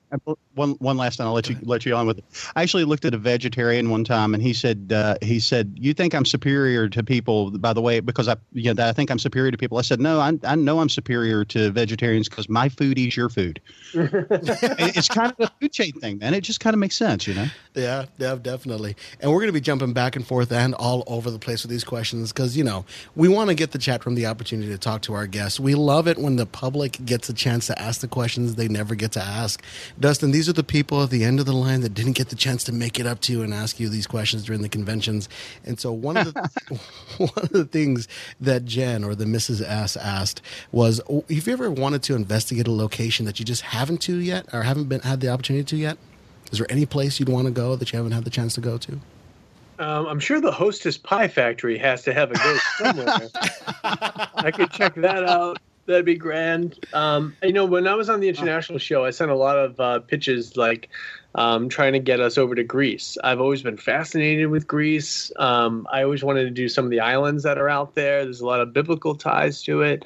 one. 0.54 0.72
One 0.80 0.96
last, 0.96 1.20
and 1.20 1.26
I'll 1.28 1.34
let 1.34 1.48
you 1.48 1.56
let 1.62 1.86
you 1.86 1.94
on 1.94 2.06
with 2.06 2.18
it. 2.18 2.24
I 2.56 2.62
actually 2.62 2.84
looked 2.84 3.04
at 3.04 3.14
a 3.14 3.18
vegetarian 3.18 3.90
one 3.90 4.04
time, 4.04 4.34
and 4.34 4.42
he 4.42 4.52
said 4.52 4.92
uh, 4.94 5.16
he 5.22 5.40
said, 5.40 5.72
"You 5.80 5.94
think 5.94 6.14
I'm 6.14 6.24
superior 6.24 6.88
to 6.88 7.02
people? 7.02 7.50
By 7.58 7.72
the 7.72 7.80
way, 7.80 8.00
because 8.00 8.28
I 8.28 8.36
you 8.52 8.64
know, 8.64 8.74
that 8.74 8.88
I 8.88 8.92
think 8.92 9.10
I'm 9.10 9.18
superior 9.18 9.50
to 9.50 9.58
people." 9.58 9.78
I 9.78 9.82
said, 9.82 10.00
"No, 10.00 10.20
I, 10.20 10.32
I 10.44 10.54
know 10.56 10.80
I'm 10.80 10.88
superior 10.88 11.44
to 11.46 11.70
vegetarians 11.70 12.28
because 12.28 12.48
my 12.48 12.68
food 12.68 12.98
eats 12.98 13.16
your 13.16 13.28
food." 13.28 13.60
It- 13.94 14.96
it's 14.96 15.08
kind 15.08 15.32
of 15.38 15.46
a 15.48 15.50
food 15.60 15.72
chain 15.72 15.92
thing, 15.92 16.18
man. 16.18 16.34
It 16.34 16.42
just 16.42 16.60
kind 16.60 16.69
of 16.74 16.80
makes 16.80 16.96
sense, 16.96 17.26
you 17.26 17.34
know. 17.34 17.46
Yeah, 17.74 18.06
yeah, 18.18 18.34
definitely. 18.34 18.96
And 19.20 19.30
we're 19.30 19.38
going 19.38 19.48
to 19.48 19.52
be 19.52 19.60
jumping 19.60 19.92
back 19.92 20.16
and 20.16 20.26
forth 20.26 20.50
and 20.50 20.74
all 20.74 21.04
over 21.06 21.30
the 21.30 21.38
place 21.38 21.62
with 21.62 21.70
these 21.70 21.84
questions 21.84 22.32
because, 22.32 22.56
you 22.56 22.64
know, 22.64 22.84
we 23.14 23.28
want 23.28 23.48
to 23.48 23.54
get 23.54 23.70
the 23.70 23.78
chat 23.78 24.04
room 24.04 24.16
the 24.16 24.26
opportunity 24.26 24.68
to 24.68 24.78
talk 24.78 25.02
to 25.02 25.14
our 25.14 25.26
guests. 25.26 25.60
We 25.60 25.76
love 25.76 26.08
it 26.08 26.18
when 26.18 26.36
the 26.36 26.46
public 26.46 27.04
gets 27.04 27.28
a 27.28 27.32
chance 27.32 27.68
to 27.68 27.80
ask 27.80 28.00
the 28.00 28.08
questions 28.08 28.56
they 28.56 28.66
never 28.66 28.94
get 28.94 29.12
to 29.12 29.22
ask. 29.22 29.62
Dustin, 30.00 30.32
these 30.32 30.48
are 30.48 30.52
the 30.52 30.64
people 30.64 31.02
at 31.04 31.10
the 31.10 31.22
end 31.22 31.38
of 31.38 31.46
the 31.46 31.52
line 31.52 31.80
that 31.82 31.94
didn't 31.94 32.12
get 32.12 32.28
the 32.28 32.36
chance 32.36 32.64
to 32.64 32.72
make 32.72 32.98
it 32.98 33.06
up 33.06 33.20
to 33.20 33.32
you 33.32 33.42
and 33.42 33.54
ask 33.54 33.78
you 33.78 33.88
these 33.88 34.06
questions 34.06 34.44
during 34.44 34.62
the 34.62 34.68
conventions. 34.68 35.28
And 35.64 35.78
so 35.78 35.92
one 35.92 36.16
of 36.16 36.34
the 36.34 36.80
one 37.18 37.30
of 37.36 37.50
the 37.50 37.64
things 37.64 38.08
that 38.40 38.64
Jen 38.64 39.04
or 39.04 39.14
the 39.14 39.24
Mrs. 39.24 39.62
S 39.62 39.96
asked 39.96 40.42
was, 40.72 41.00
"Oh, 41.08 41.24
"Have 41.28 41.46
you 41.46 41.52
ever 41.52 41.70
wanted 41.70 42.02
to 42.04 42.14
investigate 42.14 42.66
a 42.66 42.72
location 42.72 43.26
that 43.26 43.38
you 43.38 43.44
just 43.44 43.62
haven't 43.62 44.00
to 44.02 44.16
yet 44.16 44.46
or 44.52 44.62
haven't 44.62 44.88
been 44.88 45.00
had 45.00 45.20
the 45.20 45.28
opportunity 45.28 45.64
to 45.64 45.76
yet?" 45.76 45.98
Is 46.50 46.58
there 46.58 46.70
any 46.70 46.86
place 46.86 47.20
you'd 47.20 47.28
want 47.28 47.46
to 47.46 47.52
go 47.52 47.76
that 47.76 47.92
you 47.92 47.96
haven't 47.96 48.12
had 48.12 48.24
the 48.24 48.30
chance 48.30 48.54
to 48.54 48.60
go 48.60 48.78
to? 48.78 49.00
Um, 49.78 50.06
I'm 50.06 50.20
sure 50.20 50.40
the 50.40 50.52
Hostess 50.52 50.98
Pie 50.98 51.28
Factory 51.28 51.78
has 51.78 52.02
to 52.02 52.12
have 52.12 52.30
a 52.30 52.34
ghost 52.34 52.64
somewhere. 52.78 53.28
I 54.34 54.50
could 54.54 54.70
check 54.70 54.94
that 54.96 55.24
out. 55.24 55.58
That'd 55.86 56.04
be 56.04 56.16
grand. 56.16 56.78
Um, 56.92 57.34
you 57.42 57.52
know, 57.52 57.64
when 57.64 57.88
I 57.88 57.94
was 57.94 58.10
on 58.10 58.20
the 58.20 58.28
international 58.28 58.78
show, 58.78 59.04
I 59.06 59.10
sent 59.10 59.30
a 59.30 59.34
lot 59.34 59.58
of 59.58 59.80
uh, 59.80 60.00
pitches 60.00 60.56
like 60.56 60.90
um, 61.34 61.68
trying 61.70 61.94
to 61.94 61.98
get 61.98 62.20
us 62.20 62.36
over 62.36 62.54
to 62.54 62.62
Greece. 62.62 63.16
I've 63.24 63.40
always 63.40 63.62
been 63.62 63.78
fascinated 63.78 64.48
with 64.48 64.66
Greece. 64.66 65.32
Um, 65.36 65.88
I 65.90 66.02
always 66.02 66.22
wanted 66.22 66.44
to 66.44 66.50
do 66.50 66.68
some 66.68 66.84
of 66.84 66.90
the 66.90 67.00
islands 67.00 67.42
that 67.44 67.56
are 67.56 67.68
out 67.68 67.94
there. 67.94 68.24
There's 68.24 68.42
a 68.42 68.46
lot 68.46 68.60
of 68.60 68.74
biblical 68.74 69.14
ties 69.14 69.62
to 69.62 69.80
it, 69.80 70.04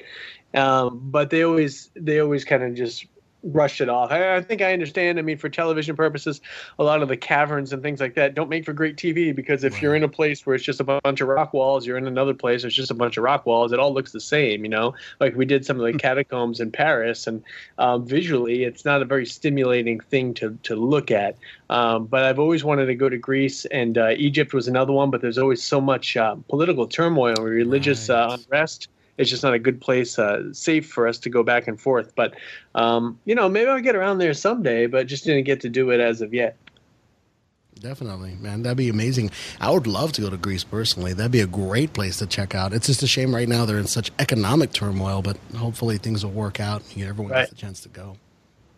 um, 0.53 1.01
but 1.03 1.31
they 1.31 1.43
always 1.43 1.91
they 1.95 2.19
always 2.19 2.45
kind 2.45 2.63
of 2.63 2.73
just 2.75 3.05
rushed 3.45 3.79
it 3.79 3.89
off. 3.89 4.11
I, 4.11 4.35
I 4.37 4.41
think 4.41 4.61
I 4.61 4.73
understand. 4.73 5.19
I 5.19 5.21
mean, 5.21 5.37
for 5.37 5.49
television 5.49 5.95
purposes, 5.95 6.41
a 6.79 6.83
lot 6.83 7.01
of 7.01 7.07
the 7.07 7.15
caverns 7.17 7.71
and 7.71 7.81
things 7.83 7.99
like 7.99 8.15
that 8.15 8.33
don't 8.33 8.49
make 8.49 8.65
for 8.65 8.73
great 8.73 8.97
TV 8.97 9.35
because 9.35 9.63
if 9.63 9.81
you're 9.81 9.95
in 9.95 10.03
a 10.03 10.09
place 10.09 10.45
where 10.45 10.55
it's 10.55 10.65
just 10.65 10.79
a 10.79 10.83
bunch 10.83 11.21
of 11.21 11.27
rock 11.27 11.53
walls, 11.53 11.85
you're 11.85 11.97
in 11.97 12.07
another 12.07 12.33
place, 12.33 12.63
it's 12.63 12.75
just 12.75 12.91
a 12.91 12.95
bunch 12.95 13.17
of 13.17 13.23
rock 13.23 13.45
walls. 13.45 13.71
It 13.71 13.79
all 13.79 13.93
looks 13.93 14.11
the 14.11 14.19
same, 14.19 14.63
you 14.65 14.69
know. 14.69 14.95
Like 15.19 15.35
we 15.35 15.45
did 15.45 15.65
some 15.65 15.79
of 15.79 15.85
the 15.85 15.97
catacombs 15.97 16.59
in 16.59 16.71
Paris, 16.71 17.27
and 17.27 17.43
um, 17.77 18.05
visually, 18.05 18.63
it's 18.63 18.83
not 18.85 19.01
a 19.01 19.05
very 19.05 19.25
stimulating 19.25 19.99
thing 19.99 20.33
to 20.35 20.57
to 20.63 20.75
look 20.75 21.11
at. 21.11 21.37
Um, 21.69 22.05
but 22.07 22.23
I've 22.23 22.39
always 22.39 22.63
wanted 22.63 22.87
to 22.87 22.95
go 22.95 23.09
to 23.09 23.17
Greece, 23.17 23.65
and 23.65 23.97
uh, 23.97 24.09
Egypt 24.17 24.53
was 24.53 24.67
another 24.67 24.93
one. 24.93 25.11
But 25.11 25.21
there's 25.21 25.37
always 25.37 25.63
so 25.63 25.79
much 25.79 26.17
uh, 26.17 26.35
political 26.49 26.87
turmoil 26.87 27.35
and 27.35 27.43
religious 27.45 28.09
Right. 28.09 28.15
uh, 28.15 28.37
unrest 28.49 28.87
it's 29.17 29.29
just 29.29 29.43
not 29.43 29.53
a 29.53 29.59
good 29.59 29.79
place 29.79 30.17
uh, 30.19 30.51
safe 30.53 30.87
for 30.89 31.07
us 31.07 31.17
to 31.19 31.29
go 31.29 31.43
back 31.43 31.67
and 31.67 31.79
forth 31.79 32.13
but 32.15 32.33
um, 32.75 33.17
you 33.25 33.35
know 33.35 33.47
maybe 33.49 33.69
i'll 33.69 33.79
get 33.81 33.95
around 33.95 34.17
there 34.17 34.33
someday 34.33 34.87
but 34.87 35.07
just 35.07 35.23
didn't 35.23 35.43
get 35.45 35.61
to 35.61 35.69
do 35.69 35.89
it 35.91 35.99
as 35.99 36.21
of 36.21 36.33
yet 36.33 36.57
Definitely, 37.77 38.35
man. 38.39 38.63
That'd 38.63 38.77
be 38.77 38.87
amazing. 38.87 39.31
I 39.59 39.69
would 39.69 39.85
love 39.85 40.13
to 40.13 40.21
go 40.21 40.29
to 40.29 40.37
Greece 40.37 40.63
personally. 40.63 41.11
That'd 41.13 41.33
be 41.33 41.41
a 41.41 41.45
great 41.45 41.91
place 41.91 42.17
to 42.19 42.25
check 42.25 42.55
out. 42.55 42.73
It's 42.73 42.87
just 42.87 43.03
a 43.03 43.07
shame 43.07 43.35
right 43.35 43.49
now 43.49 43.65
they're 43.65 43.77
in 43.77 43.85
such 43.85 44.11
economic 44.17 44.71
turmoil, 44.71 45.21
but 45.21 45.37
hopefully 45.55 45.97
things 45.97 46.23
will 46.23 46.31
work 46.31 46.61
out 46.61 46.81
and 46.95 47.03
everyone 47.03 47.33
Right. 47.33 47.41
gets 47.41 47.51
a 47.51 47.55
chance 47.55 47.81
to 47.81 47.89
go. 47.89 48.15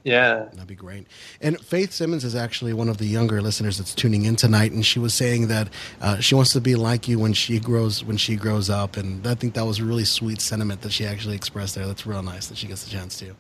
Yeah 0.08 0.46
That'd 0.54 0.68
be 0.68 0.76
great. 0.76 1.06
And 1.42 1.60
Faith 1.60 1.92
Simmons 1.92 2.24
is 2.24 2.36
actually 2.36 2.74
one 2.74 2.90
of 2.90 2.98
the 2.98 3.06
younger 3.06 3.42
listeners 3.42 3.78
that's 3.78 3.94
tuning 3.94 4.24
in 4.26 4.36
tonight, 4.36 4.72
and 4.72 4.86
she 4.86 5.00
was 5.00 5.14
saying 5.14 5.48
that 5.48 5.68
uh, 6.02 6.20
she 6.20 6.34
wants 6.36 6.54
to 6.54 6.62
be 6.62 6.76
like 6.76 7.08
you 7.08 7.20
when 7.20 7.34
she 7.34 7.60
grows 7.60 8.04
when 8.04 8.18
she 8.18 8.36
grows 8.36 8.70
up, 8.70 8.98
and 8.98 9.28
I 9.28 9.36
think 9.36 9.54
that 9.56 9.66
was 9.66 9.80
a 9.80 9.84
really 9.84 10.06
sweet 10.06 10.42
sentiment 10.42 10.82
that 10.82 10.92
she 10.92 11.06
actually 11.06 11.36
expressed 11.36 11.76
there. 11.76 11.86
That's 11.86 12.06
real 12.08 12.24
nice 12.24 12.48
that 12.48 12.58
she 12.58 12.68
gets 12.68 12.84
the 12.86 12.90
chance 12.90 13.20
to. 13.20 13.36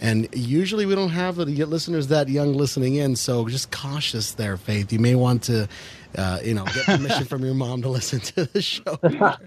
And 0.00 0.28
usually 0.32 0.86
we 0.86 0.94
don't 0.94 1.10
have 1.10 1.36
the 1.36 1.64
listeners 1.66 2.08
that 2.08 2.28
young 2.28 2.54
listening 2.54 2.94
in, 2.96 3.16
so 3.16 3.46
just 3.48 3.70
cautious 3.70 4.32
there, 4.32 4.56
Faith. 4.56 4.92
You 4.92 4.98
may 4.98 5.14
want 5.14 5.42
to, 5.44 5.68
uh, 6.16 6.40
you 6.42 6.54
know, 6.54 6.64
get 6.64 6.84
permission 6.86 7.24
from 7.32 7.44
your 7.44 7.54
mom 7.54 7.82
to 7.82 7.88
listen 7.88 8.20
to 8.20 8.44
the 8.46 8.62
show. 8.62 8.98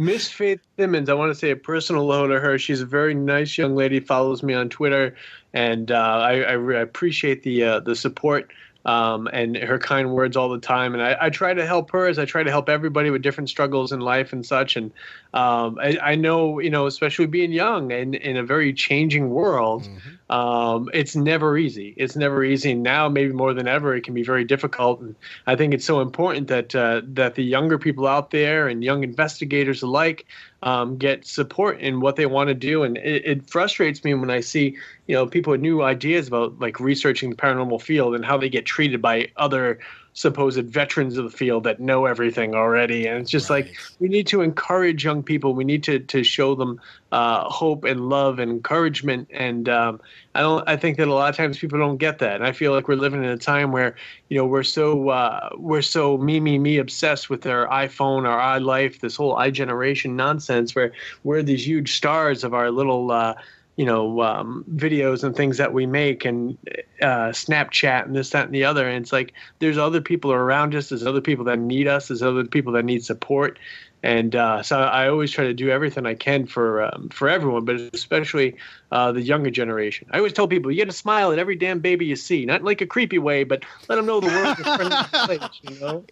Miss 0.00 0.28
Faith 0.28 0.60
Simmons, 0.78 1.08
I 1.08 1.14
want 1.14 1.32
to 1.32 1.34
say 1.34 1.50
a 1.50 1.56
personal 1.56 2.02
hello 2.02 2.28
to 2.28 2.38
her. 2.38 2.56
She's 2.56 2.80
a 2.80 2.86
very 2.86 3.14
nice 3.14 3.58
young 3.58 3.74
lady. 3.74 3.98
Follows 3.98 4.44
me 4.44 4.54
on 4.54 4.68
Twitter, 4.68 5.16
and 5.52 5.90
uh, 5.90 6.20
I, 6.22 6.42
I 6.42 6.52
re- 6.52 6.80
appreciate 6.80 7.42
the 7.42 7.64
uh, 7.64 7.80
the 7.80 7.96
support 7.96 8.52
um, 8.88 9.28
and 9.34 9.54
her 9.54 9.78
kind 9.78 10.12
words 10.12 10.34
all 10.34 10.48
the 10.48 10.58
time. 10.58 10.94
And 10.94 11.02
I, 11.02 11.14
I 11.20 11.28
try 11.28 11.52
to 11.52 11.66
help 11.66 11.90
her 11.90 12.06
as 12.06 12.18
I 12.18 12.24
try 12.24 12.42
to 12.42 12.50
help 12.50 12.70
everybody 12.70 13.10
with 13.10 13.20
different 13.20 13.50
struggles 13.50 13.92
in 13.92 14.00
life 14.00 14.32
and 14.32 14.46
such. 14.46 14.76
And 14.76 14.92
um, 15.34 15.78
I, 15.78 15.98
I 16.02 16.14
know, 16.14 16.58
you 16.58 16.70
know, 16.70 16.86
especially 16.86 17.26
being 17.26 17.52
young 17.52 17.92
and 17.92 18.14
in 18.14 18.38
a 18.38 18.42
very 18.42 18.72
changing 18.72 19.28
world, 19.28 19.86
um, 20.30 20.88
it's 20.94 21.14
never 21.14 21.58
easy. 21.58 21.92
It's 21.98 22.16
never 22.16 22.42
easy. 22.42 22.72
Now, 22.72 23.10
maybe 23.10 23.34
more 23.34 23.52
than 23.52 23.68
ever, 23.68 23.94
it 23.94 24.04
can 24.04 24.14
be 24.14 24.22
very 24.22 24.44
difficult. 24.44 25.00
And 25.00 25.14
I 25.46 25.54
think 25.54 25.74
it's 25.74 25.84
so 25.84 26.00
important 26.00 26.48
that 26.48 26.74
uh, 26.74 27.02
that 27.08 27.34
the 27.34 27.44
younger 27.44 27.76
people 27.76 28.06
out 28.06 28.30
there 28.30 28.68
and 28.68 28.82
young 28.82 29.04
investigators 29.04 29.82
alike 29.82 30.24
um, 30.62 30.96
get 30.96 31.24
support 31.26 31.80
in 31.80 32.00
what 32.00 32.16
they 32.16 32.26
want 32.26 32.48
to 32.48 32.54
do. 32.54 32.82
And 32.82 32.96
it, 32.98 33.24
it 33.24 33.50
frustrates 33.50 34.02
me 34.04 34.14
when 34.14 34.30
I 34.30 34.40
see, 34.40 34.76
you 35.06 35.14
know, 35.14 35.26
people 35.26 35.52
with 35.52 35.60
new 35.60 35.82
ideas 35.82 36.28
about 36.28 36.58
like 36.58 36.80
researching 36.80 37.30
the 37.30 37.36
paranormal 37.36 37.80
field 37.80 38.14
and 38.14 38.24
how 38.24 38.36
they 38.36 38.48
get 38.48 38.66
treated 38.66 39.00
by 39.00 39.28
other 39.36 39.78
supposed 40.18 40.64
veterans 40.64 41.16
of 41.16 41.30
the 41.30 41.36
field 41.36 41.62
that 41.62 41.78
know 41.78 42.06
everything 42.06 42.52
already. 42.52 43.06
And 43.06 43.20
it's 43.20 43.30
just 43.30 43.50
like 43.50 43.76
we 44.00 44.08
need 44.08 44.26
to 44.28 44.42
encourage 44.42 45.04
young 45.04 45.22
people. 45.22 45.54
We 45.54 45.64
need 45.64 45.84
to 45.84 46.00
to 46.00 46.24
show 46.24 46.56
them 46.56 46.80
uh, 47.12 47.44
hope 47.44 47.84
and 47.84 48.08
love 48.08 48.40
and 48.40 48.50
encouragement. 48.50 49.28
And 49.32 49.68
um, 49.68 50.00
I 50.34 50.40
don't. 50.40 50.68
I 50.68 50.76
think 50.76 50.96
that 50.96 51.06
a 51.06 51.14
lot 51.14 51.30
of 51.30 51.36
times 51.36 51.58
people 51.58 51.78
don't 51.78 51.98
get 51.98 52.18
that. 52.18 52.34
And 52.34 52.44
I 52.44 52.50
feel 52.50 52.72
like 52.72 52.88
we're 52.88 52.96
living 52.96 53.22
in 53.22 53.30
a 53.30 53.38
time 53.38 53.70
where 53.70 53.94
you 54.28 54.36
know 54.36 54.44
we're 54.44 54.64
so 54.64 55.10
uh, 55.10 55.50
we're 55.56 55.82
so 55.82 56.18
me 56.18 56.40
me 56.40 56.58
me 56.58 56.78
obsessed 56.78 57.30
with 57.30 57.46
our 57.46 57.68
iPhone, 57.68 58.26
our 58.28 58.58
iLife, 58.58 58.98
this 58.98 59.14
whole 59.14 59.36
iGeneration 59.36 60.10
nonsense. 60.14 60.74
Where 60.74 60.92
we're 61.22 61.42
these 61.42 61.64
huge 61.64 61.96
stars 61.96 62.42
of 62.42 62.54
our 62.54 62.70
little. 62.72 63.12
Uh, 63.12 63.34
you 63.78 63.84
know, 63.84 64.22
um, 64.22 64.64
videos 64.74 65.22
and 65.22 65.36
things 65.36 65.56
that 65.56 65.72
we 65.72 65.86
make 65.86 66.24
and 66.24 66.58
uh, 67.00 67.30
Snapchat 67.30 68.06
and 68.06 68.16
this, 68.16 68.30
that, 68.30 68.46
and 68.46 68.54
the 68.54 68.64
other. 68.64 68.88
And 68.88 69.00
it's 69.00 69.12
like 69.12 69.32
there's 69.60 69.78
other 69.78 70.00
people 70.00 70.32
around 70.32 70.74
us. 70.74 70.88
There's 70.88 71.06
other 71.06 71.20
people 71.20 71.44
that 71.44 71.60
need 71.60 71.86
us. 71.86 72.08
There's 72.08 72.20
other 72.20 72.44
people 72.44 72.72
that 72.72 72.84
need 72.84 73.04
support. 73.04 73.56
And 74.02 74.34
uh, 74.34 74.64
so 74.64 74.80
I 74.80 75.08
always 75.08 75.30
try 75.30 75.44
to 75.44 75.54
do 75.54 75.70
everything 75.70 76.06
I 76.06 76.14
can 76.14 76.46
for 76.46 76.82
um, 76.92 77.08
for 77.10 77.28
everyone, 77.28 77.64
but 77.64 77.76
especially 77.94 78.56
uh, 78.90 79.12
the 79.12 79.22
younger 79.22 79.50
generation. 79.50 80.08
I 80.10 80.18
always 80.18 80.32
tell 80.32 80.48
people 80.48 80.72
you 80.72 80.78
got 80.78 80.90
to 80.90 80.96
smile 80.96 81.30
at 81.30 81.38
every 81.38 81.54
damn 81.54 81.78
baby 81.78 82.04
you 82.04 82.16
see, 82.16 82.44
not 82.46 82.60
in 82.60 82.66
like 82.66 82.80
a 82.80 82.86
creepy 82.86 83.18
way, 83.20 83.44
but 83.44 83.64
let 83.88 83.94
them 83.94 84.06
know 84.06 84.18
the 84.18 84.26
world 84.26 84.58
is 84.58 84.64
friendly 84.64 84.96
place. 85.38 85.60
You 85.62 85.80
know? 85.80 86.04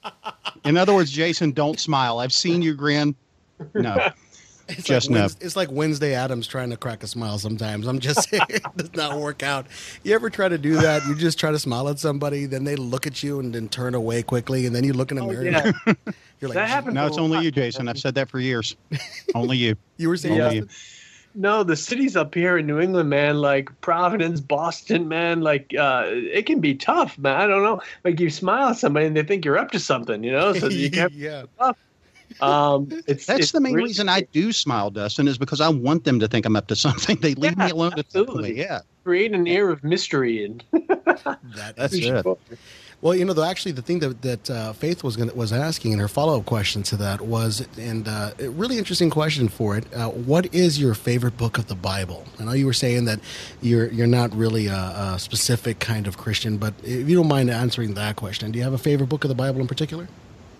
In 0.64 0.76
other 0.76 0.94
words, 0.94 1.10
Jason, 1.10 1.50
don't 1.50 1.80
smile. 1.80 2.20
I've 2.20 2.32
seen 2.32 2.62
you 2.62 2.74
grin. 2.74 3.16
No. 3.74 4.10
It's 4.68 4.82
Just 4.82 5.10
like 5.10 5.18
no. 5.20 5.24
It's 5.40 5.54
like 5.56 5.70
Wednesday 5.70 6.14
Addams 6.14 6.46
trying 6.46 6.70
to 6.70 6.76
crack 6.76 7.02
a 7.02 7.06
smile 7.06 7.38
sometimes. 7.38 7.86
I'm 7.86 8.00
just 8.00 8.28
saying 8.30 8.42
it 8.48 8.62
does 8.76 8.92
not 8.94 9.18
work 9.18 9.42
out. 9.42 9.66
You 10.02 10.14
ever 10.14 10.28
try 10.28 10.48
to 10.48 10.58
do 10.58 10.74
that? 10.80 11.04
You 11.06 11.14
just 11.14 11.38
try 11.38 11.52
to 11.52 11.58
smile 11.58 11.88
at 11.88 11.98
somebody, 12.00 12.46
then 12.46 12.64
they 12.64 12.74
look 12.76 13.06
at 13.06 13.22
you 13.22 13.38
and 13.38 13.54
then 13.54 13.68
turn 13.68 13.94
away 13.94 14.22
quickly, 14.22 14.66
and 14.66 14.74
then 14.74 14.82
you 14.84 14.92
look 14.92 15.12
in 15.12 15.18
a 15.18 15.24
Oh, 15.24 15.28
mirror. 15.28 15.44
yeah. 15.44 15.72
You're 16.40 16.48
like, 16.48 16.54
That 16.54 16.68
happens. 16.68 16.94
No, 16.94 17.06
it's 17.06 17.16
only 17.18 17.44
you, 17.44 17.50
Jason. 17.50 17.88
I've 17.88 17.98
said 17.98 18.14
that 18.16 18.28
for 18.28 18.40
years. 18.40 18.76
Only 19.34 19.56
you. 19.56 19.76
You 19.98 20.08
were 20.08 20.16
saying 20.16 20.36
Yeah. 20.36 20.44
Only 20.44 20.56
you. 20.56 20.68
No, 21.38 21.62
the 21.62 21.76
cities 21.76 22.16
up 22.16 22.34
here 22.34 22.56
in 22.56 22.66
New 22.66 22.80
England, 22.80 23.10
man, 23.10 23.36
like 23.42 23.68
Providence, 23.82 24.40
Boston, 24.40 25.06
man, 25.06 25.42
like 25.42 25.72
uh, 25.78 26.04
it 26.08 26.46
can 26.46 26.60
be 26.60 26.74
tough, 26.74 27.18
man. 27.18 27.36
I 27.36 27.46
don't 27.46 27.62
know. 27.62 27.80
Like 28.04 28.18
you 28.18 28.30
smile 28.30 28.68
at 28.70 28.76
somebody 28.76 29.04
and 29.06 29.14
they 29.16 29.22
think 29.22 29.44
you're 29.44 29.58
up 29.58 29.70
to 29.72 29.78
something, 29.78 30.24
you 30.24 30.32
know. 30.32 30.54
So 30.54 30.68
you 30.68 30.90
can't 30.90 31.12
yeah. 31.12 31.42
Um, 32.40 32.88
it's 33.06 33.26
That's 33.26 33.40
it's 33.40 33.52
the 33.52 33.60
main 33.60 33.74
really- 33.74 33.88
reason 33.88 34.08
I 34.08 34.20
do 34.22 34.52
smile, 34.52 34.90
Dustin, 34.90 35.28
is 35.28 35.38
because 35.38 35.60
I 35.60 35.68
want 35.68 36.04
them 36.04 36.20
to 36.20 36.28
think 36.28 36.46
I'm 36.46 36.56
up 36.56 36.66
to 36.68 36.76
something. 36.76 37.16
They 37.20 37.34
leave 37.34 37.54
Yeah, 37.58 37.66
me 37.66 37.70
alone 37.70 37.90
to 37.92 37.96
to 37.96 38.00
absolutely. 38.20 38.52
me. 38.54 38.58
Yeah, 38.60 38.80
create 39.04 39.32
an 39.32 39.46
air 39.46 39.70
of 39.70 39.82
mystery 39.84 40.44
and 40.44 40.62
That 41.04 41.74
that's 41.76 41.94
is- 41.94 42.06
it. 42.06 42.26
Well, 43.02 43.14
you 43.14 43.26
know, 43.26 43.34
though, 43.34 43.44
actually, 43.44 43.72
the 43.72 43.82
thing 43.82 43.98
that 43.98 44.22
that 44.22 44.50
uh, 44.50 44.72
Faith 44.72 45.04
was 45.04 45.16
gonna, 45.16 45.34
was 45.34 45.52
asking 45.52 45.92
in 45.92 45.98
her 45.98 46.08
follow 46.08 46.38
up 46.38 46.46
question 46.46 46.82
to 46.84 46.96
that 46.96 47.20
was, 47.20 47.66
and 47.78 48.08
uh, 48.08 48.30
a 48.38 48.48
really 48.48 48.78
interesting 48.78 49.10
question 49.10 49.48
for 49.48 49.76
it. 49.76 49.84
Uh, 49.94 50.08
what 50.08 50.52
is 50.54 50.80
your 50.80 50.94
favorite 50.94 51.36
book 51.36 51.58
of 51.58 51.66
the 51.66 51.74
Bible? 51.74 52.24
I 52.40 52.44
know 52.44 52.52
you 52.52 52.64
were 52.64 52.72
saying 52.72 53.04
that 53.04 53.20
you're 53.60 53.88
you're 53.88 54.06
not 54.06 54.34
really 54.34 54.66
a, 54.68 54.74
a 54.74 55.16
specific 55.18 55.78
kind 55.78 56.06
of 56.06 56.16
Christian, 56.16 56.56
but 56.56 56.72
if 56.82 57.06
you 57.08 57.14
don't 57.16 57.28
mind 57.28 57.50
answering 57.50 57.94
that 57.94 58.16
question, 58.16 58.50
do 58.50 58.58
you 58.58 58.64
have 58.64 58.72
a 58.72 58.78
favorite 58.78 59.08
book 59.10 59.24
of 59.24 59.28
the 59.28 59.34
Bible 59.34 59.60
in 59.60 59.66
particular? 59.66 60.08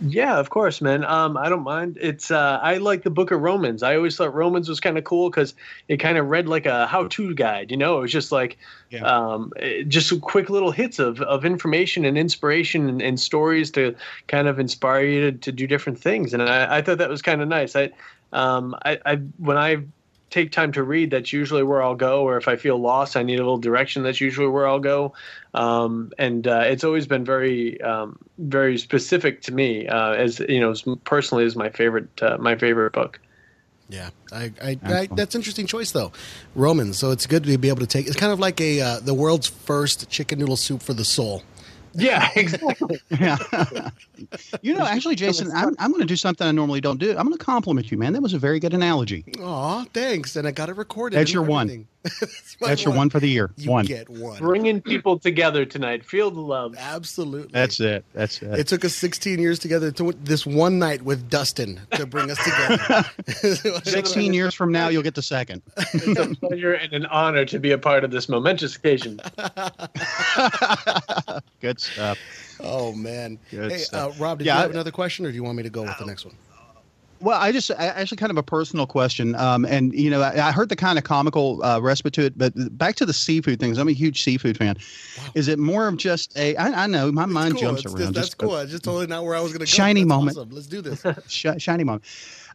Yeah, 0.01 0.39
of 0.39 0.51
course, 0.51 0.83
man. 0.83 1.05
Um, 1.05 1.39
I 1.39 1.49
don't 1.49 1.63
mind. 1.63 1.97
It's 2.01 2.31
uh, 2.31 2.61
I 2.63 2.77
like 2.77 3.03
the 3.03 3.11
Book 3.11 3.31
of 3.31 3.41
Romans. 3.41 3.83
I 3.83 3.97
always 3.97 4.17
thought 4.17 4.35
Romans 4.35 4.69
was 4.69 4.79
kind 4.79 4.99
of 4.99 5.05
cool 5.05 5.31
because 5.31 5.55
it 5.89 5.97
kind 5.97 6.19
of 6.19 6.27
read 6.27 6.47
like 6.47 6.67
a 6.67 6.87
how-to 6.87 7.35
guide. 7.35 7.71
You 7.71 7.79
know, 7.79 7.99
it 7.99 8.01
was 8.03 8.13
just 8.13 8.31
like 8.31 8.59
yeah. 8.91 9.05
um, 9.05 9.53
it, 9.57 9.89
just 9.89 10.21
quick 10.21 10.51
little 10.51 10.71
hits 10.71 10.99
of, 10.99 11.23
of 11.23 11.47
information 11.47 12.05
and 12.05 12.19
inspiration 12.19 12.89
and, 12.89 13.01
and 13.01 13.19
stories 13.19 13.71
to 13.73 13.95
kind 14.27 14.49
of 14.49 14.59
inspire 14.59 15.05
you 15.05 15.31
to, 15.31 15.39
to 15.39 15.53
do 15.53 15.67
different 15.67 15.99
things. 15.99 16.35
And 16.35 16.43
I, 16.43 16.77
I 16.77 16.83
thought 16.83 16.99
that 16.99 17.09
was 17.09 17.23
kind 17.23 17.41
of 17.41 17.49
nice. 17.49 17.75
I, 17.75 17.91
um, 18.35 18.77
I, 18.85 18.99
I 19.07 19.17
when 19.39 19.57
I 19.57 19.79
take 20.31 20.53
time 20.53 20.72
to 20.72 20.83
read, 20.83 21.11
that's 21.11 21.33
usually 21.33 21.62
where 21.62 21.83
I'll 21.83 21.95
go. 21.95 22.22
Or 22.22 22.37
if 22.37 22.49
I 22.49 22.57
feel 22.57 22.79
lost, 22.79 23.16
I 23.16 23.22
need 23.22 23.37
a 23.37 23.43
little 23.43 23.59
direction. 23.59 24.03
That's 24.03 24.20
usually 24.20 24.49
where 24.49 24.66
I'll 24.66 24.81
go. 24.81 25.14
Um, 25.55 26.12
and 26.18 26.47
uh, 26.47 26.64
it's 26.66 26.85
always 26.85 27.07
been 27.07 27.24
very, 27.24 27.81
um, 27.81 28.18
very 28.39 28.79
specific 28.79 29.43
to 29.43 29.53
me. 29.53 29.87
Uh, 29.87 30.12
as 30.12 30.41
you 30.41 30.61
know, 30.61 30.74
personally, 31.05 31.45
is 31.45 31.57
my 31.57 31.70
favorite, 31.70 32.22
uh, 32.22 32.39
my 32.39 32.57
favorite 32.57 32.93
book. 32.93 33.20
Yeah, 33.89 34.11
I, 34.33 34.53
I, 34.61 34.79
I, 34.83 35.09
that's 35.12 35.37
interesting 35.37 35.66
choice 35.66 35.93
though, 35.93 36.11
Romans. 36.57 36.99
So 36.99 37.12
it's 37.12 37.27
good 37.27 37.45
to 37.45 37.57
be 37.57 37.68
able 37.68 37.81
to 37.81 37.87
take. 37.87 38.09
It's 38.09 38.16
kind 38.16 38.33
of 38.33 38.41
like 38.41 38.61
a 38.61 38.81
uh, 38.81 39.01
the 39.01 39.14
world's 39.14 39.47
first 39.47 40.09
chicken 40.11 40.41
noodle 40.41 40.57
soup 40.57 40.83
for 40.83 40.93
the 40.93 41.05
soul. 41.05 41.45
Yeah, 41.97 42.29
exactly. 42.37 43.01
yeah. 43.11 43.37
you 44.63 44.75
know, 44.75 44.85
actually, 44.85 45.17
Jason, 45.17 45.51
I'm, 45.53 45.75
I'm 45.79 45.91
going 45.91 46.03
to 46.03 46.07
do 46.07 46.17
something 46.17 46.47
I 46.47 46.53
normally 46.53 46.81
don't 46.81 46.99
do. 46.99 47.11
I'm 47.11 47.27
going 47.27 47.37
to 47.37 47.45
compliment 47.45 47.91
you, 47.91 47.99
man. 47.99 48.13
That 48.13 48.23
was 48.23 48.35
a 48.35 48.39
very 48.39 48.61
good 48.61 48.75
analogy. 48.75 49.25
Aw, 49.41 49.85
thanks. 49.93 50.37
And 50.37 50.47
I 50.47 50.51
got 50.51 50.69
it 50.69 50.77
recorded. 50.77 51.19
That's 51.19 51.33
your 51.35 51.43
one. 51.43 51.87
That's, 52.21 52.57
That's 52.61 52.85
your 52.85 52.95
one 52.95 53.11
for 53.11 53.19
the 53.19 53.29
year. 53.29 53.51
You 53.57 53.71
one. 53.71 53.85
get 53.85 54.09
one. 54.09 54.39
Bringing 54.39 54.81
people 54.81 55.19
together 55.19 55.65
tonight. 55.65 56.05
Feel 56.05 56.31
the 56.31 56.41
love. 56.41 56.77
Absolutely. 56.79 57.51
That's 57.53 57.81
it. 57.81 58.05
That's 58.13 58.41
it. 58.43 58.61
It 58.61 58.69
took 58.69 58.85
us 58.85 58.95
16 58.95 59.41
years 59.41 59.59
together 59.59 59.91
to 59.91 60.13
this 60.23 60.47
one 60.47 60.79
night 60.79 61.03
with 61.03 61.29
Dustin 61.29 61.81
to 61.93 62.07
bring 62.07 62.31
us 62.31 62.39
together. 62.45 63.81
16 63.85 64.33
years 64.33 64.55
from 64.55 64.71
now, 64.71 64.89
you'll 64.89 65.03
get 65.03 65.17
the 65.17 65.23
second. 65.23 65.63
It's 65.77 66.19
a 66.19 66.35
pleasure 66.37 66.75
and 66.75 66.93
an 66.93 67.07
honor 67.07 67.45
to 67.47 67.59
be 67.59 67.73
a 67.73 67.79
part 67.79 68.05
of 68.05 68.13
this 68.13 68.29
momentous 68.29 68.77
occasion. 68.77 69.21
Good 71.61 71.81
stuff. 71.87 72.18
Oh 72.61 72.93
man. 72.93 73.39
Good 73.51 73.70
hey, 73.72 73.78
stuff. 73.78 74.18
Uh, 74.18 74.22
Rob, 74.22 74.39
did 74.39 74.47
Yeah, 74.47 74.55
you 74.57 74.61
have 74.62 74.70
I- 74.70 74.74
another 74.74 74.91
question, 74.91 75.26
or 75.26 75.30
do 75.30 75.34
you 75.37 75.43
want 75.45 75.57
me 75.57 75.62
to 75.62 75.70
go 75.70 75.82
with 75.82 75.99
the 75.99 76.07
next 76.07 76.24
one? 76.24 76.34
Well, 77.18 77.41
I 77.41 77.51
just 77.51 77.70
I, 77.70 77.87
actually 77.87 78.18
kind 78.18 78.30
of 78.30 78.37
a 78.37 78.43
personal 78.43 78.87
question, 78.87 79.34
um, 79.37 79.64
and 79.64 79.95
you 79.95 80.11
know 80.11 80.20
I, 80.20 80.49
I 80.49 80.53
heard 80.53 80.68
the 80.68 80.76
kind 80.76 80.99
of 80.99 81.05
comical 81.05 81.64
uh, 81.64 81.80
respite 81.80 82.12
to 82.12 82.26
it, 82.26 82.37
but 82.37 82.53
back 82.76 82.95
to 82.97 83.07
the 83.07 83.14
seafood 83.14 83.59
things. 83.59 83.78
I'm 83.78 83.89
a 83.89 83.93
huge 83.93 84.22
seafood 84.22 84.59
fan. 84.59 84.76
Is 85.34 85.49
it 85.49 85.59
more 85.59 85.89
of 85.89 85.97
just 85.97 86.37
a? 86.37 86.55
I, 86.57 86.84
I 86.84 86.87
know 86.87 87.11
my 87.11 87.24
mind 87.24 87.55
cool. 87.55 87.62
jumps 87.62 87.84
It's 87.87 87.95
around. 87.95 87.99
just- 88.01 88.14
that's 88.14 88.26
just, 88.28 88.39
cool. 88.39 88.53
I 88.55 88.66
just 88.66 88.84
totally 88.84 89.07
not 89.07 89.24
where 89.24 89.34
I 89.34 89.41
was 89.41 89.51
going 89.53 89.61
to 89.64 89.64
go. 89.64 89.76
Shiny 89.76 90.03
That's 90.03 90.09
moment. 90.09 90.37
Awesome. 90.37 90.51
Let's 90.51 90.66
do 90.66 90.82
this. 90.82 91.03
Sh- 91.26 91.47
shiny 91.57 91.84
moment. 91.84 92.05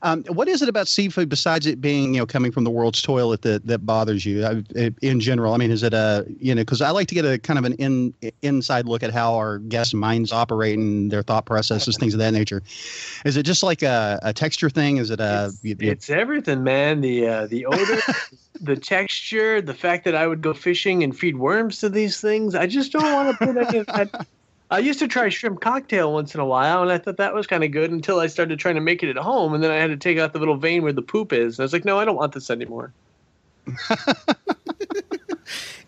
Um, 0.04 0.24
what 0.30 0.47
is 0.47 0.62
it 0.62 0.70
about 0.70 0.88
seafood 0.88 1.30
besides 1.30 1.68
it 1.68 1.80
being, 1.80 2.14
you 2.16 2.20
know, 2.20 2.26
coming 2.26 2.52
from 2.52 2.64
the 2.64 2.72
world's 2.72 3.02
toilet 3.02 3.43
that, 3.43 3.68
that 3.68 3.86
bothers 3.86 4.26
you 4.26 4.45
I, 4.45 4.91
in 5.02 5.20
general? 5.20 5.54
I 5.54 5.58
mean, 5.58 5.70
is 5.70 5.84
it 5.84 5.93
a, 5.93 6.26
you 6.39 6.56
know, 6.56 6.62
because 6.64 6.82
I 6.82 6.89
like 6.89 7.08
to 7.10 7.16
get 7.16 7.24
a 7.26 7.38
kind 7.38 7.60
of 7.60 7.66
an 7.66 7.74
in, 7.74 8.14
inside 8.41 8.88
look 8.88 9.04
at 9.04 9.12
how 9.12 9.36
our 9.36 9.60
guests' 9.60 9.93
minds 9.93 10.32
operate 10.32 10.78
and 10.80 11.12
their 11.12 11.22
thought 11.22 11.45
processes, 11.45 11.97
things 11.97 12.14
of 12.14 12.20
that 12.20 12.32
nature. 12.32 12.64
Is 13.26 13.38
it 13.38 13.43
just 13.43 13.62
like 13.62 13.84
a, 13.84 14.20
a 14.24 14.34
texture 14.34 14.70
thing? 14.70 14.97
Is 14.97 15.12
it 15.12 15.20
a, 15.20 15.45
it's, 15.47 15.64
you- 15.64 15.76
you- 15.80 15.91
it's 15.91 16.10
everything, 16.10 16.64
man. 16.64 17.02
The 17.02 17.28
uh, 17.28 17.47
the 17.47 17.66
odor, 17.68 18.02
the 18.62 18.76
texture, 18.76 19.62
the 19.62 19.74
fact 19.74 20.06
that 20.06 20.16
I 20.16 20.26
would 20.26 20.41
go 20.41 20.54
fishing 20.54 21.04
and 21.04 21.18
feed 21.18 21.38
worms 21.38 21.80
to 21.80 21.89
these 21.89 22.20
things. 22.20 22.56
I 22.56 22.66
just 22.66 22.91
don't 22.91 23.14
want 23.14 23.38
to 23.39 23.45
put 23.45 23.58
any 23.58 23.78
of 23.80 23.86
that. 23.88 24.26
I 24.72 24.80
used 24.80 24.99
to 24.99 25.07
try 25.07 25.28
shrimp 25.28 25.59
cocktail 25.59 26.13
once 26.13 26.34
in 26.34 26.39
a 26.39 26.45
while, 26.45 26.82
and 26.82 26.89
I 26.89 26.97
thought 26.97 27.17
that 27.17 27.34
was 27.34 27.45
kind 27.45 27.61
of 27.61 27.72
good 27.72 27.91
until 27.91 28.22
I 28.22 28.28
started 28.28 28.57
trying 28.57 28.76
to 28.76 28.82
make 28.82 29.03
it 29.03 29.09
at 29.09 29.17
home, 29.17 29.53
and 29.53 29.61
then 29.61 29.69
I 29.69 29.76
had 29.76 29.88
to 29.88 29.97
take 29.97 30.17
out 30.17 30.32
the 30.32 30.39
little 30.39 30.55
vein 30.55 30.82
where 30.82 30.93
the 30.93 31.01
poop 31.01 31.34
is. 31.34 31.59
And 31.59 31.63
I 31.63 31.65
was 31.65 31.74
like, 31.74 31.84
no, 31.84 31.99
I 31.99 32.05
don't 32.05 32.15
want 32.15 32.32
this 32.32 32.49
anymore. 32.49 32.93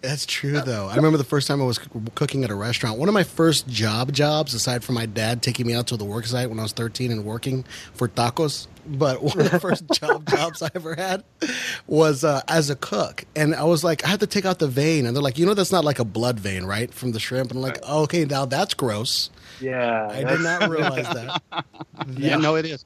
That's 0.04 0.26
true, 0.26 0.60
though. 0.60 0.90
I 0.90 0.98
remember 0.98 1.18
the 1.18 1.24
first 1.24 1.48
time 1.48 1.62
I 1.62 1.64
was 1.64 1.80
cooking 2.14 2.44
at 2.44 2.50
a 2.50 2.56
restaurant. 2.56 3.00
One 3.00 3.08
of 3.08 3.14
my 3.14 3.24
first 3.24 3.70
job 3.70 4.12
jobs, 4.12 4.54
aside 4.54 4.84
from 4.84 4.96
my 4.96 5.06
dad 5.06 5.42
taking 5.42 5.66
me 5.66 5.74
out 5.74 5.88
to 5.88 5.98
the 5.98 6.04
work 6.04 6.26
site 6.26 6.50
when 6.50 6.60
I 6.60 6.64
was 6.64 6.74
13 6.74 7.10
and 7.10 7.24
working 7.24 7.64
for 7.94 8.10
tacos, 8.10 8.68
but 8.86 9.24
one 9.24 9.40
of 9.40 9.50
the 9.50 9.62
first 9.62 9.90
job 9.94 10.28
jobs 10.30 10.62
I 10.62 10.70
ever 10.76 10.96
had 10.96 11.24
was 11.88 12.26
uh, 12.26 12.42
as 12.50 12.70
a 12.70 12.76
cook. 12.76 13.24
And 13.34 13.56
I 13.56 13.64
was 13.64 13.86
like, 13.86 14.04
I 14.04 14.10
had 14.10 14.20
to 14.20 14.28
take 14.28 14.44
out 14.44 14.60
the 14.60 14.68
vein. 14.68 15.06
And 15.06 15.16
they're 15.16 15.24
like, 15.24 15.38
you 15.38 15.46
know, 15.46 15.54
that's 15.54 15.72
not 15.72 15.86
like 15.86 16.00
a 16.00 16.06
blood 16.06 16.38
vein, 16.38 16.66
right? 16.66 16.94
From 16.94 17.14
the 17.14 17.20
shrimp. 17.22 17.52
And 17.52 17.60
I'm 17.60 17.64
like, 17.64 17.80
oh, 17.84 18.04
okay, 18.04 18.26
now 18.26 18.44
that's 18.44 18.74
gross. 18.74 19.30
Yeah, 19.62 20.10
I 20.12 20.24
did 20.26 20.42
not 20.42 20.70
realize 20.70 21.08
that. 21.08 21.42
yeah, 22.18 22.36
no, 22.36 22.56
it 22.56 22.66
is. 22.66 22.84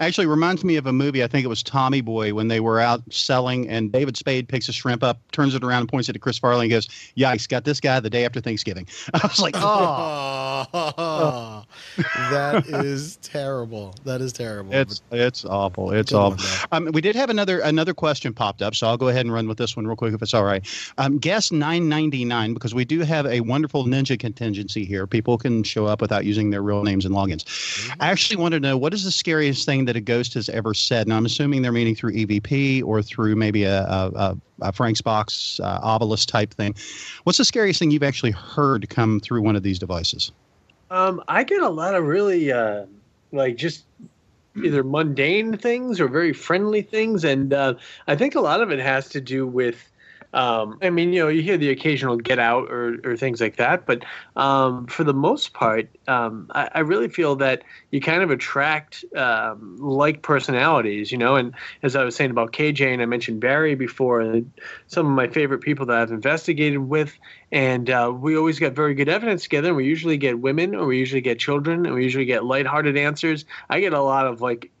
Actually, 0.00 0.26
reminds 0.26 0.64
me 0.64 0.76
of 0.76 0.86
a 0.86 0.92
movie. 0.92 1.22
I 1.22 1.26
think 1.26 1.44
it 1.44 1.48
was 1.48 1.62
Tommy 1.62 2.00
Boy 2.00 2.34
when 2.34 2.48
they 2.48 2.60
were 2.60 2.80
out 2.80 3.02
selling, 3.12 3.68
and 3.68 3.92
David 3.92 4.16
Spade 4.16 4.48
picks 4.48 4.68
a 4.68 4.72
shrimp 4.72 5.02
up, 5.02 5.20
turns 5.32 5.54
it 5.54 5.62
around, 5.62 5.80
and 5.80 5.88
points 5.88 6.08
it 6.08 6.14
to 6.14 6.18
Chris 6.18 6.38
Farley, 6.38 6.66
and 6.66 6.70
goes, 6.70 6.88
"Yikes! 7.16 7.48
Got 7.48 7.64
this 7.64 7.80
guy 7.80 8.00
the 8.00 8.10
day 8.10 8.24
after 8.24 8.40
Thanksgiving." 8.40 8.86
I 9.14 9.20
was 9.26 9.40
like, 9.40 9.54
"Oh, 9.56 10.66
Oh, 10.72 11.64
that 12.30 12.66
is 12.66 13.16
terrible. 13.16 13.94
That 14.04 14.20
is 14.20 14.32
terrible. 14.32 14.72
it's 14.74 15.02
it's 15.10 15.44
awful. 15.44 15.92
It's 15.92 16.10
Good 16.10 16.18
awful." 16.18 16.68
Um, 16.72 16.90
we 16.92 17.00
did 17.00 17.16
have 17.16 17.30
another 17.30 17.60
another 17.60 17.94
question 17.94 18.32
popped 18.32 18.62
up, 18.62 18.74
so 18.74 18.86
I'll 18.86 18.96
go 18.96 19.08
ahead 19.08 19.24
and 19.24 19.32
run 19.32 19.48
with 19.48 19.58
this 19.58 19.76
one 19.76 19.86
real 19.86 19.96
quick 19.96 20.14
if 20.14 20.22
it's 20.22 20.34
all 20.34 20.44
right. 20.44 20.66
Um, 20.98 21.18
guess 21.18 21.52
nine 21.52 21.88
ninety 21.88 22.24
nine 22.24 22.54
because 22.54 22.74
we 22.74 22.84
do 22.84 23.00
have 23.00 23.26
a 23.26 23.40
wonderful 23.40 23.84
ninja 23.84 24.18
contingency 24.18 24.84
here. 24.84 25.06
People 25.06 25.38
can 25.38 25.62
show 25.62 25.86
up 25.86 26.00
without 26.00 26.24
using 26.24 26.50
their 26.50 26.62
real 26.62 26.82
names 26.82 27.04
and 27.04 27.14
logins. 27.14 27.44
I 28.00 28.10
actually 28.10 28.36
want 28.36 28.52
to 28.52 28.60
know 28.60 28.76
what 28.76 28.94
is 28.94 29.04
the 29.04 29.10
scariest 29.10 29.66
thing 29.66 29.83
that 29.86 29.96
a 29.96 30.00
ghost 30.00 30.34
has 30.34 30.48
ever 30.48 30.74
said. 30.74 31.08
Now 31.08 31.16
I'm 31.16 31.26
assuming 31.26 31.62
they're 31.62 31.72
meaning 31.72 31.94
through 31.94 32.12
EVP 32.12 32.82
or 32.84 33.02
through 33.02 33.36
maybe 33.36 33.64
a, 33.64 33.82
a, 33.82 34.36
a, 34.60 34.72
Frank's 34.72 35.00
box 35.00 35.60
uh, 35.62 35.80
Ovilus 35.80 36.26
type 36.26 36.52
thing. 36.52 36.74
What's 37.24 37.38
the 37.38 37.44
scariest 37.44 37.78
thing 37.78 37.90
you've 37.90 38.02
actually 38.02 38.32
heard 38.32 38.88
come 38.88 39.20
through 39.20 39.42
one 39.42 39.56
of 39.56 39.62
these 39.62 39.78
devices? 39.78 40.32
Um, 40.90 41.22
I 41.28 41.44
get 41.44 41.62
a 41.62 41.68
lot 41.68 41.94
of 41.94 42.04
really 42.04 42.52
uh, 42.52 42.86
like 43.32 43.56
just 43.56 43.84
either 44.62 44.84
mundane 44.84 45.56
things 45.56 46.00
or 46.00 46.08
very 46.08 46.32
friendly 46.32 46.82
things, 46.82 47.24
and 47.24 47.52
uh, 47.52 47.74
I 48.06 48.14
think 48.16 48.34
a 48.34 48.40
lot 48.40 48.60
of 48.60 48.70
it 48.70 48.78
has 48.78 49.08
to 49.10 49.20
do 49.20 49.46
with. 49.46 49.90
Um, 50.34 50.78
I 50.82 50.90
mean, 50.90 51.12
you 51.12 51.22
know, 51.22 51.28
you 51.28 51.42
hear 51.42 51.56
the 51.56 51.70
occasional 51.70 52.16
get 52.16 52.40
out 52.40 52.68
or, 52.68 52.98
or 53.04 53.16
things 53.16 53.40
like 53.40 53.56
that, 53.56 53.86
but 53.86 54.04
um, 54.34 54.86
for 54.88 55.04
the 55.04 55.14
most 55.14 55.54
part, 55.54 55.88
um, 56.08 56.50
I, 56.54 56.68
I 56.74 56.78
really 56.80 57.08
feel 57.08 57.36
that 57.36 57.62
you 57.92 58.00
kind 58.00 58.20
of 58.20 58.30
attract 58.30 59.04
um, 59.16 59.76
like 59.78 60.22
personalities, 60.22 61.12
you 61.12 61.18
know. 61.18 61.36
And 61.36 61.54
as 61.84 61.94
I 61.94 62.02
was 62.02 62.16
saying 62.16 62.32
about 62.32 62.52
KJ, 62.52 62.92
and 62.92 63.00
I 63.00 63.06
mentioned 63.06 63.40
Barry 63.40 63.76
before, 63.76 64.20
and 64.20 64.50
some 64.88 65.06
of 65.06 65.12
my 65.12 65.28
favorite 65.28 65.60
people 65.60 65.86
that 65.86 65.96
I've 65.96 66.10
investigated 66.10 66.80
with, 66.80 67.16
and 67.52 67.88
uh, 67.88 68.12
we 68.14 68.36
always 68.36 68.58
get 68.58 68.74
very 68.74 68.94
good 68.94 69.08
evidence 69.08 69.44
together. 69.44 69.68
And 69.68 69.76
we 69.76 69.84
usually 69.84 70.16
get 70.16 70.40
women, 70.40 70.74
or 70.74 70.86
we 70.86 70.98
usually 70.98 71.20
get 71.20 71.38
children, 71.38 71.86
and 71.86 71.94
we 71.94 72.02
usually 72.02 72.24
get 72.24 72.44
lighthearted 72.44 72.96
answers. 72.96 73.44
I 73.70 73.78
get 73.78 73.92
a 73.92 74.02
lot 74.02 74.26
of 74.26 74.40
like 74.40 74.72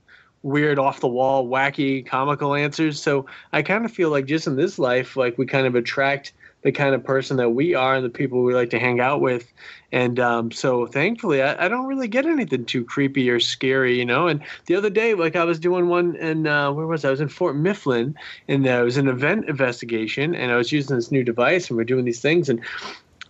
weird, 0.44 0.78
off 0.78 1.00
the 1.00 1.08
wall, 1.08 1.48
wacky, 1.48 2.06
comical 2.06 2.54
answers. 2.54 3.00
So 3.02 3.26
I 3.52 3.62
kind 3.62 3.84
of 3.84 3.90
feel 3.90 4.10
like 4.10 4.26
just 4.26 4.46
in 4.46 4.56
this 4.56 4.78
life, 4.78 5.16
like 5.16 5.36
we 5.38 5.46
kind 5.46 5.66
of 5.66 5.74
attract 5.74 6.32
the 6.62 6.72
kind 6.72 6.94
of 6.94 7.04
person 7.04 7.36
that 7.36 7.50
we 7.50 7.74
are 7.74 7.94
and 7.94 8.04
the 8.04 8.10
people 8.10 8.42
we 8.42 8.54
like 8.54 8.70
to 8.70 8.78
hang 8.78 8.98
out 8.98 9.20
with. 9.20 9.52
And 9.92 10.18
um, 10.18 10.50
so 10.50 10.86
thankfully, 10.86 11.42
I, 11.42 11.66
I 11.66 11.68
don't 11.68 11.86
really 11.86 12.08
get 12.08 12.26
anything 12.26 12.64
too 12.64 12.84
creepy 12.84 13.28
or 13.28 13.38
scary, 13.38 13.98
you 13.98 14.04
know. 14.04 14.28
And 14.28 14.42
the 14.66 14.74
other 14.74 14.90
day, 14.90 15.14
like 15.14 15.36
I 15.36 15.44
was 15.44 15.58
doing 15.58 15.88
one 15.88 16.16
and 16.16 16.46
uh, 16.46 16.72
where 16.72 16.86
was 16.86 17.04
I? 17.04 17.08
I 17.08 17.10
was 17.10 17.20
in 17.20 17.28
Fort 17.28 17.54
Mifflin, 17.56 18.14
and 18.48 18.64
there 18.64 18.84
was 18.84 18.96
an 18.96 19.08
event 19.08 19.48
investigation, 19.48 20.34
and 20.34 20.50
I 20.50 20.56
was 20.56 20.72
using 20.72 20.96
this 20.96 21.12
new 21.12 21.22
device, 21.22 21.68
and 21.68 21.76
we're 21.76 21.84
doing 21.84 22.04
these 22.04 22.20
things, 22.20 22.48
and 22.48 22.60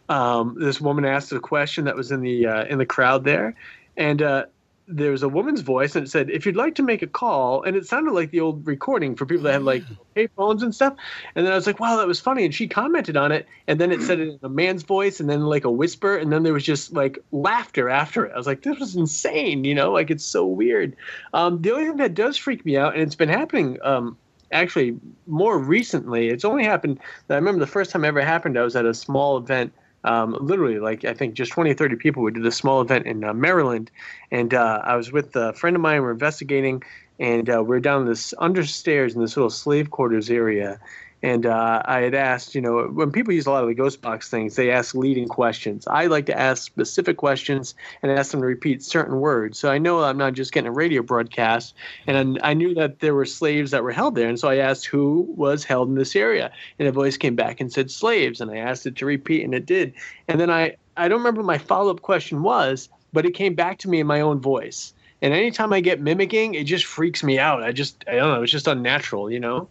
um, 0.09 0.57
this 0.59 0.81
woman 0.81 1.05
asked 1.05 1.33
a 1.33 1.41
question 1.41 1.85
that 1.85 1.97
was 1.97 2.11
in 2.11 2.21
the 2.21 2.47
uh, 2.47 2.65
in 2.67 2.79
the 2.79 2.87
crowd 2.87 3.25
there, 3.25 3.55
and 3.97 4.23
uh, 4.23 4.47
there 4.87 5.11
was 5.11 5.23
a 5.23 5.29
woman's 5.29 5.61
voice, 5.61 5.97
and 5.97 6.07
it 6.07 6.11
said, 6.11 6.31
"If 6.31 6.45
you'd 6.45 6.57
like 6.57 6.75
to 6.77 6.83
make 6.83 7.03
a 7.03 7.07
call," 7.07 7.63
and 7.63 7.77
it 7.77 7.87
sounded 7.87 8.13
like 8.13 8.31
the 8.31 8.41
old 8.41 8.67
recording 8.67 9.17
for 9.17 9.27
people 9.27 9.45
that 9.45 9.53
had 9.53 9.63
like 9.63 9.83
pay 10.15 10.27
phones 10.29 10.63
and 10.63 10.75
stuff. 10.75 10.95
And 11.35 11.45
then 11.45 11.53
I 11.53 11.57
was 11.57 11.67
like, 11.67 11.81
"Wow, 11.81 11.97
that 11.97 12.07
was 12.07 12.21
funny," 12.21 12.45
and 12.45 12.55
she 12.55 12.69
commented 12.69 13.17
on 13.17 13.33
it, 13.33 13.47
and 13.67 13.81
then 13.81 13.93
it 13.93 14.03
said 14.03 14.21
it 14.21 14.29
in 14.29 14.39
a 14.43 14.49
man's 14.49 14.83
voice, 14.83 15.21
and 15.21 15.29
then 15.29 15.41
like 15.43 15.65
a 15.65 15.71
whisper, 15.71 16.17
and 16.17 16.33
then 16.33 16.43
there 16.43 16.53
was 16.53 16.65
just 16.65 16.93
like 16.93 17.19
laughter 17.33 17.89
after 17.89 18.27
it. 18.27 18.33
I 18.35 18.37
was 18.37 18.47
like, 18.47 18.63
"This 18.63 18.79
was 18.79 18.97
insane," 18.97 19.65
you 19.65 19.75
know, 19.75 19.93
like 19.93 20.11
it's 20.11 20.25
so 20.25 20.47
weird. 20.47 20.97
Um, 21.33 21.63
the 21.63 21.73
only 21.73 21.87
thing 21.87 21.97
that 21.99 22.15
does 22.15 22.37
freak 22.37 22.65
me 22.65 22.77
out, 22.77 22.95
and 22.95 23.03
it's 23.03 23.17
been 23.17 23.29
happening. 23.29 23.79
Um, 23.83 24.17
Actually, 24.53 24.97
more 25.27 25.59
recently, 25.59 26.29
it's 26.29 26.45
only 26.45 26.63
happened. 26.63 27.01
I 27.29 27.35
remember 27.35 27.59
the 27.59 27.67
first 27.67 27.91
time 27.91 28.05
it 28.05 28.09
ever 28.09 28.21
happened. 28.21 28.57
I 28.57 28.63
was 28.63 28.77
at 28.77 28.87
a 28.87 28.95
small 28.95 29.37
event 29.37 29.73
um, 30.05 30.37
literally 30.41 30.79
like 30.79 31.05
I 31.05 31.15
think 31.15 31.35
just 31.35 31.53
20 31.53 31.71
or 31.71 31.75
30 31.75 31.97
people. 31.97 32.23
We 32.23 32.33
did 32.33 32.47
a 32.47 32.53
small 32.53 32.81
event 32.81 33.07
in 33.07 33.25
uh, 33.25 33.35
Maryland, 33.35 33.91
and 34.31 34.55
uh, 34.55 34.81
I 34.85 34.97
was 34.97 35.11
with 35.11 35.35
a 35.35 35.53
friend 35.55 35.75
of 35.75 35.83
mine. 35.83 36.03
We 36.03 36.09
are 36.09 36.13
investigating, 36.13 36.83
and 37.19 37.49
uh, 37.51 37.63
we 37.65 37.77
are 37.77 37.81
down 37.81 38.07
this 38.07 38.35
under 38.39 38.65
stairs 38.65 39.15
in 39.15 39.21
this 39.21 39.37
little 39.37 39.51
slave 39.51 39.91
quarters 39.91 40.31
area, 40.31 40.79
and 41.25 41.47
uh, 41.47 41.81
I 41.87 42.03
had 42.03 42.15
asked, 42.15 42.55
you 42.55 42.61
know, 42.61 42.83
when 42.85 43.11
people 43.11 43.33
use 43.33 43.47
a 43.47 43.51
lot 43.51 43.63
of 43.63 43.69
the 43.71 43.75
ghost 43.75 44.03
box 44.03 44.29
things, 44.29 44.57
they 44.57 44.71
ask 44.71 44.95
leading 44.95 45.27
questions. 45.27 45.87
I 45.87 46.05
like 46.05 46.27
to 46.27 46.39
ask 46.39 46.65
specific 46.65 47.17
questions 47.17 47.75
and 48.03 48.13
ask 48.13 48.31
them 48.31 48.41
to 48.41 48.47
repeat 48.47 48.83
certain 48.83 49.19
words. 49.21 49.59
So 49.59 49.71
I 49.71 49.79
know 49.79 50.05
I'm 50.05 50.19
not 50.19 50.35
just 50.35 50.53
getting 50.53 50.69
a 50.69 50.73
radio 50.73 51.01
broadcast. 51.01 51.75
And 52.07 52.39
I 52.43 52.53
knew 52.53 52.75
that 52.75 53.01
there 53.01 53.15
were 53.15 53.25
slaves 53.25 53.71
that 53.71 53.83
were 53.83 53.91
held 53.91 54.17
there. 54.17 54.29
And 54.29 54.39
so 54.39 54.49
I 54.49 54.57
asked 54.57 54.85
who 54.85 55.25
was 55.35 55.65
held 55.65 55.89
in 55.89 55.95
this 55.95 56.15
area. 56.15 56.53
And 56.79 56.87
a 56.87 56.93
voice 56.93 57.17
came 57.17 57.37
back 57.37 57.59
and 57.59 57.73
said 57.73 57.91
slaves. 57.91 58.43
And 58.43 58.51
I 58.51 58.59
asked 58.59 58.85
it 58.85 58.95
to 58.97 59.07
repeat, 59.07 59.45
and 59.45 59.55
it 59.55 59.65
did. 59.65 59.95
And 60.29 60.39
then 60.39 60.51
I, 60.51 60.77
I 60.99 61.09
don't 61.09 61.21
remember 61.21 61.43
my 61.43 61.57
follow 61.57 61.91
up 61.91 62.03
question 62.03 62.43
was, 62.43 62.91
but 63.15 63.25
it 63.25 63.33
came 63.33 63.55
back 63.55 63.79
to 63.79 63.89
me 63.89 63.99
in 63.99 64.07
my 64.07 64.21
own 64.21 64.41
voice. 64.41 64.93
And 65.23 65.33
anytime 65.33 65.73
I 65.73 65.81
get 65.81 66.03
mimicking, 66.03 66.53
it 66.53 66.65
just 66.65 66.85
freaks 66.85 67.25
me 67.25 67.39
out. 67.39 67.63
I 67.63 67.73
just, 67.73 68.05
I 68.07 68.17
don't 68.17 68.35
know, 68.35 68.43
it's 68.43 68.53
just 68.53 68.69
unnatural, 68.69 69.31
you 69.31 69.41
know? 69.41 69.71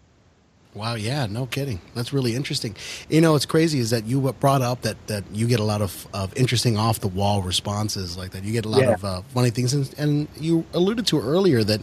Wow, 0.76 0.95
yeah, 0.95 1.28
no 1.28 1.45
kidding. 1.45 1.80
That's 1.93 2.13
really 2.13 2.36
interesting. 2.36 2.76
You 3.07 3.21
know, 3.21 3.34
what's 3.34 3.45
crazy 3.45 3.78
is 3.80 3.91
that 3.91 4.06
you 4.06 4.19
brought 4.39 4.64
up 4.64 4.81
that, 4.81 5.06
that 5.06 5.23
you 5.31 5.47
get 5.47 5.60
a 5.60 5.64
lot 5.64 5.81
of, 5.84 6.07
of 6.14 6.35
interesting 6.35 6.77
off 6.77 6.99
the 6.99 7.07
wall 7.07 7.43
responses 7.43 8.18
like 8.18 8.31
that. 8.31 8.43
You 8.43 8.52
get 8.53 8.65
a 8.65 8.69
lot 8.69 8.81
yeah. 8.81 8.93
of 8.93 9.06
uh, 9.06 9.22
funny 9.34 9.52
things. 9.52 9.73
And, 9.73 9.93
and 9.99 10.27
you 10.35 10.65
alluded 10.73 11.06
to 11.07 11.19
earlier 11.19 11.64
that 11.64 11.81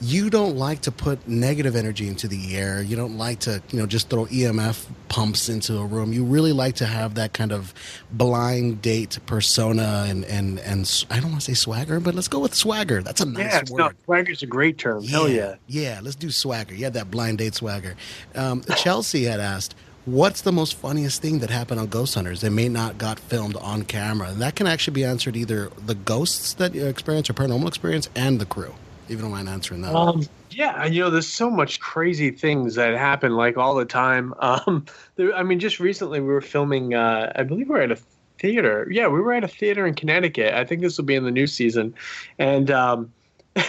you 0.00 0.30
don't 0.30 0.56
like 0.56 0.82
to 0.82 0.92
put 0.92 1.28
negative 1.28 1.76
energy 1.76 2.08
into 2.08 2.26
the 2.26 2.56
air. 2.56 2.82
You 2.82 2.96
don't 2.96 3.18
like 3.18 3.40
to, 3.40 3.62
you 3.70 3.78
know, 3.78 3.86
just 3.86 4.08
throw 4.08 4.26
EMF 4.26 4.86
pumps 5.08 5.48
into 5.48 5.76
a 5.78 5.86
room. 5.86 6.12
You 6.12 6.24
really 6.24 6.52
like 6.52 6.76
to 6.76 6.86
have 6.86 7.14
that 7.14 7.32
kind 7.32 7.52
of 7.52 7.72
blind 8.10 8.82
date 8.82 9.18
persona 9.26 10.06
and 10.08 10.24
and 10.24 10.58
and 10.60 11.04
I 11.10 11.20
don't 11.20 11.30
want 11.30 11.42
to 11.42 11.46
say 11.46 11.54
swagger, 11.54 12.00
but 12.00 12.14
let's 12.14 12.28
go 12.28 12.40
with 12.40 12.54
swagger. 12.54 13.02
That's 13.02 13.20
a 13.20 13.26
nice 13.26 13.44
yeah, 13.44 13.62
word. 13.70 13.78
No, 13.78 13.90
swagger's 14.04 14.42
a 14.42 14.46
great 14.46 14.78
term. 14.78 15.02
Yeah, 15.02 15.10
Hell 15.10 15.28
yeah. 15.28 15.54
Yeah, 15.66 16.00
let's 16.02 16.16
do 16.16 16.30
swagger. 16.30 16.74
Yeah, 16.74 16.90
that 16.90 17.10
blind 17.10 17.38
date 17.38 17.54
swagger. 17.54 17.94
Um, 18.34 18.62
Chelsea 18.76 19.24
had 19.24 19.40
asked, 19.40 19.74
What's 20.04 20.40
the 20.40 20.50
most 20.50 20.74
funniest 20.74 21.22
thing 21.22 21.38
that 21.38 21.50
happened 21.50 21.78
on 21.78 21.86
Ghost 21.86 22.16
Hunters 22.16 22.40
that 22.40 22.50
may 22.50 22.68
not 22.68 22.98
got 22.98 23.20
filmed 23.20 23.56
on 23.58 23.84
camera? 23.84 24.30
And 24.30 24.42
that 24.42 24.56
can 24.56 24.66
actually 24.66 24.94
be 24.94 25.04
answered 25.04 25.36
either 25.36 25.70
the 25.86 25.94
ghosts 25.94 26.54
that 26.54 26.74
you 26.74 26.86
experience 26.86 27.30
or 27.30 27.34
paranormal 27.34 27.68
experience 27.68 28.08
and 28.16 28.40
the 28.40 28.46
crew 28.46 28.74
you 29.12 29.18
don't 29.18 29.30
mind 29.30 29.48
answering 29.48 29.82
that. 29.82 29.94
Um, 29.94 30.26
yeah, 30.50 30.84
you 30.84 31.00
know, 31.00 31.10
there's 31.10 31.28
so 31.28 31.50
much 31.50 31.80
crazy 31.80 32.30
things 32.30 32.74
that 32.74 32.94
happen 32.94 33.32
like 33.36 33.56
all 33.56 33.74
the 33.74 33.84
time. 33.84 34.34
Um, 34.42 34.84
there, 35.16 35.34
I 35.34 35.42
mean, 35.42 35.60
just 35.60 35.80
recently 35.80 36.20
we 36.20 36.26
were 36.26 36.40
filming. 36.40 36.94
Uh, 36.94 37.32
I 37.36 37.42
believe 37.42 37.68
we 37.68 37.76
are 37.76 37.82
at 37.82 37.92
a 37.92 37.98
theater. 38.38 38.88
Yeah, 38.90 39.08
we 39.08 39.20
were 39.20 39.32
at 39.32 39.44
a 39.44 39.48
theater 39.48 39.86
in 39.86 39.94
Connecticut. 39.94 40.52
I 40.52 40.64
think 40.64 40.82
this 40.82 40.98
will 40.98 41.04
be 41.04 41.14
in 41.14 41.24
the 41.24 41.30
new 41.30 41.46
season, 41.46 41.94
and. 42.38 42.70
Um, 42.70 43.12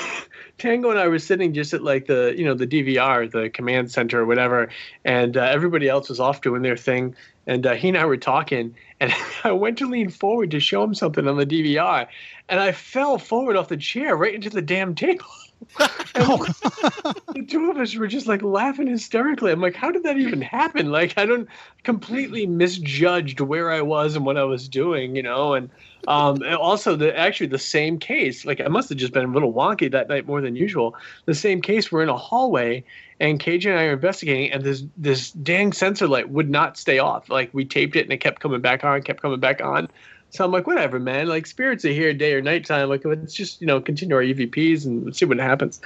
Tango 0.58 0.92
and 0.92 1.00
I 1.00 1.08
were 1.08 1.20
sitting 1.20 1.54
just 1.54 1.74
at 1.74 1.84
like 1.84 2.06
the 2.06 2.34
you 2.38 2.46
know 2.46 2.54
the 2.54 2.68
DVR, 2.68 3.30
the 3.30 3.50
command 3.50 3.92
center 3.92 4.22
or 4.22 4.26
whatever, 4.26 4.70
and 5.04 5.36
uh, 5.36 5.42
everybody 5.42 5.90
else 5.90 6.10
was 6.10 6.20
off 6.20 6.42
doing 6.42 6.62
their 6.62 6.78
thing. 6.78 7.16
And 7.46 7.66
uh, 7.66 7.74
he 7.74 7.90
and 7.90 7.98
I 7.98 8.06
were 8.06 8.18
talking, 8.18 8.74
and 9.00 9.14
I 9.44 9.52
went 9.52 9.78
to 9.80 9.88
lean 9.88 10.10
forward 10.10 10.52
to 10.52 10.60
show 10.60 10.84
him 10.84 10.94
something 10.94 11.28
on 11.28 11.38
the 11.38 11.46
DVR, 11.46 12.08
and 12.50 12.60
I 12.60 12.72
fell 12.72 13.18
forward 13.18 13.56
off 13.56 13.68
the 13.68 13.78
chair 13.78 14.16
right 14.16 14.34
into 14.34 14.50
the 14.50 14.62
damn 14.62 14.96
table. 14.96 15.26
the 15.78 17.46
two 17.48 17.72
of 17.72 17.78
us 17.78 17.96
were 17.96 18.08
just 18.08 18.28
like 18.28 18.42
laughing 18.42 18.88
hysterically. 18.88 19.52
I'm 19.52 19.62
like, 19.62 19.76
how 19.76 19.92
did 19.92 20.04
that 20.04 20.18
even 20.18 20.42
happen? 20.42 20.92
Like, 20.92 21.18
I 21.18 21.26
don't 21.26 21.48
completely 21.84 22.46
misjudged 22.46 23.40
where 23.40 23.72
I 23.72 23.82
was 23.82 24.16
and 24.16 24.26
what 24.26 24.38
I 24.38 24.44
was 24.44 24.68
doing, 24.68 25.16
you 25.16 25.24
know. 25.24 25.54
And 25.54 25.70
um, 26.08 26.44
also, 26.60 26.96
the 26.96 27.18
actually 27.18 27.48
the 27.48 27.60
same 27.60 27.98
case. 27.98 28.46
Like, 28.46 28.60
I 28.62 28.68
must 28.68 28.90
have 28.90 28.98
just 28.98 29.14
been 29.14 29.26
a 29.26 29.32
little 29.32 29.54
wonky 29.54 29.90
that 29.92 30.10
night 30.10 30.28
more 30.28 30.42
than 30.42 30.56
usual. 30.56 30.96
The 31.26 31.36
same 31.36 31.62
case. 31.62 31.92
We're 31.92 32.04
in 32.04 32.10
a 32.10 32.18
hallway, 32.18 32.84
and 33.20 33.40
KJ 33.40 33.70
and 33.70 33.80
I 33.80 33.86
are 33.86 33.94
investigating, 33.94 34.52
and 34.52 34.64
this 34.64 34.84
this 34.98 35.32
dang 35.32 35.72
sensor 35.74 36.08
light 36.08 36.30
would 36.30 36.50
not 36.50 36.78
stay 36.78 37.00
off. 37.00 37.30
Like, 37.30 37.54
we 37.54 37.66
taped 37.66 37.96
it, 37.96 38.04
and 38.04 38.12
it 38.12 38.18
kept 38.18 38.42
coming 38.42 38.62
back 38.62 38.84
on, 38.84 39.02
kept 39.02 39.22
coming 39.22 39.40
back 39.40 39.62
on. 39.62 39.88
So 40.34 40.44
I'm 40.44 40.52
like, 40.52 40.66
whatever, 40.66 41.00
man. 41.00 41.28
Like 41.28 41.46
spirits 41.46 41.86
are 41.86 41.90
here 41.90 42.12
day 42.12 42.34
or 42.34 42.42
nighttime. 42.42 42.90
Like 42.90 43.06
let's 43.06 43.36
just 43.36 43.62
you 43.62 43.68
know 43.68 43.80
continue 43.80 44.16
our 44.16 44.24
EVPs 44.24 44.84
and 44.86 45.16
see 45.16 45.26
what 45.26 45.38
happens. 45.38 45.80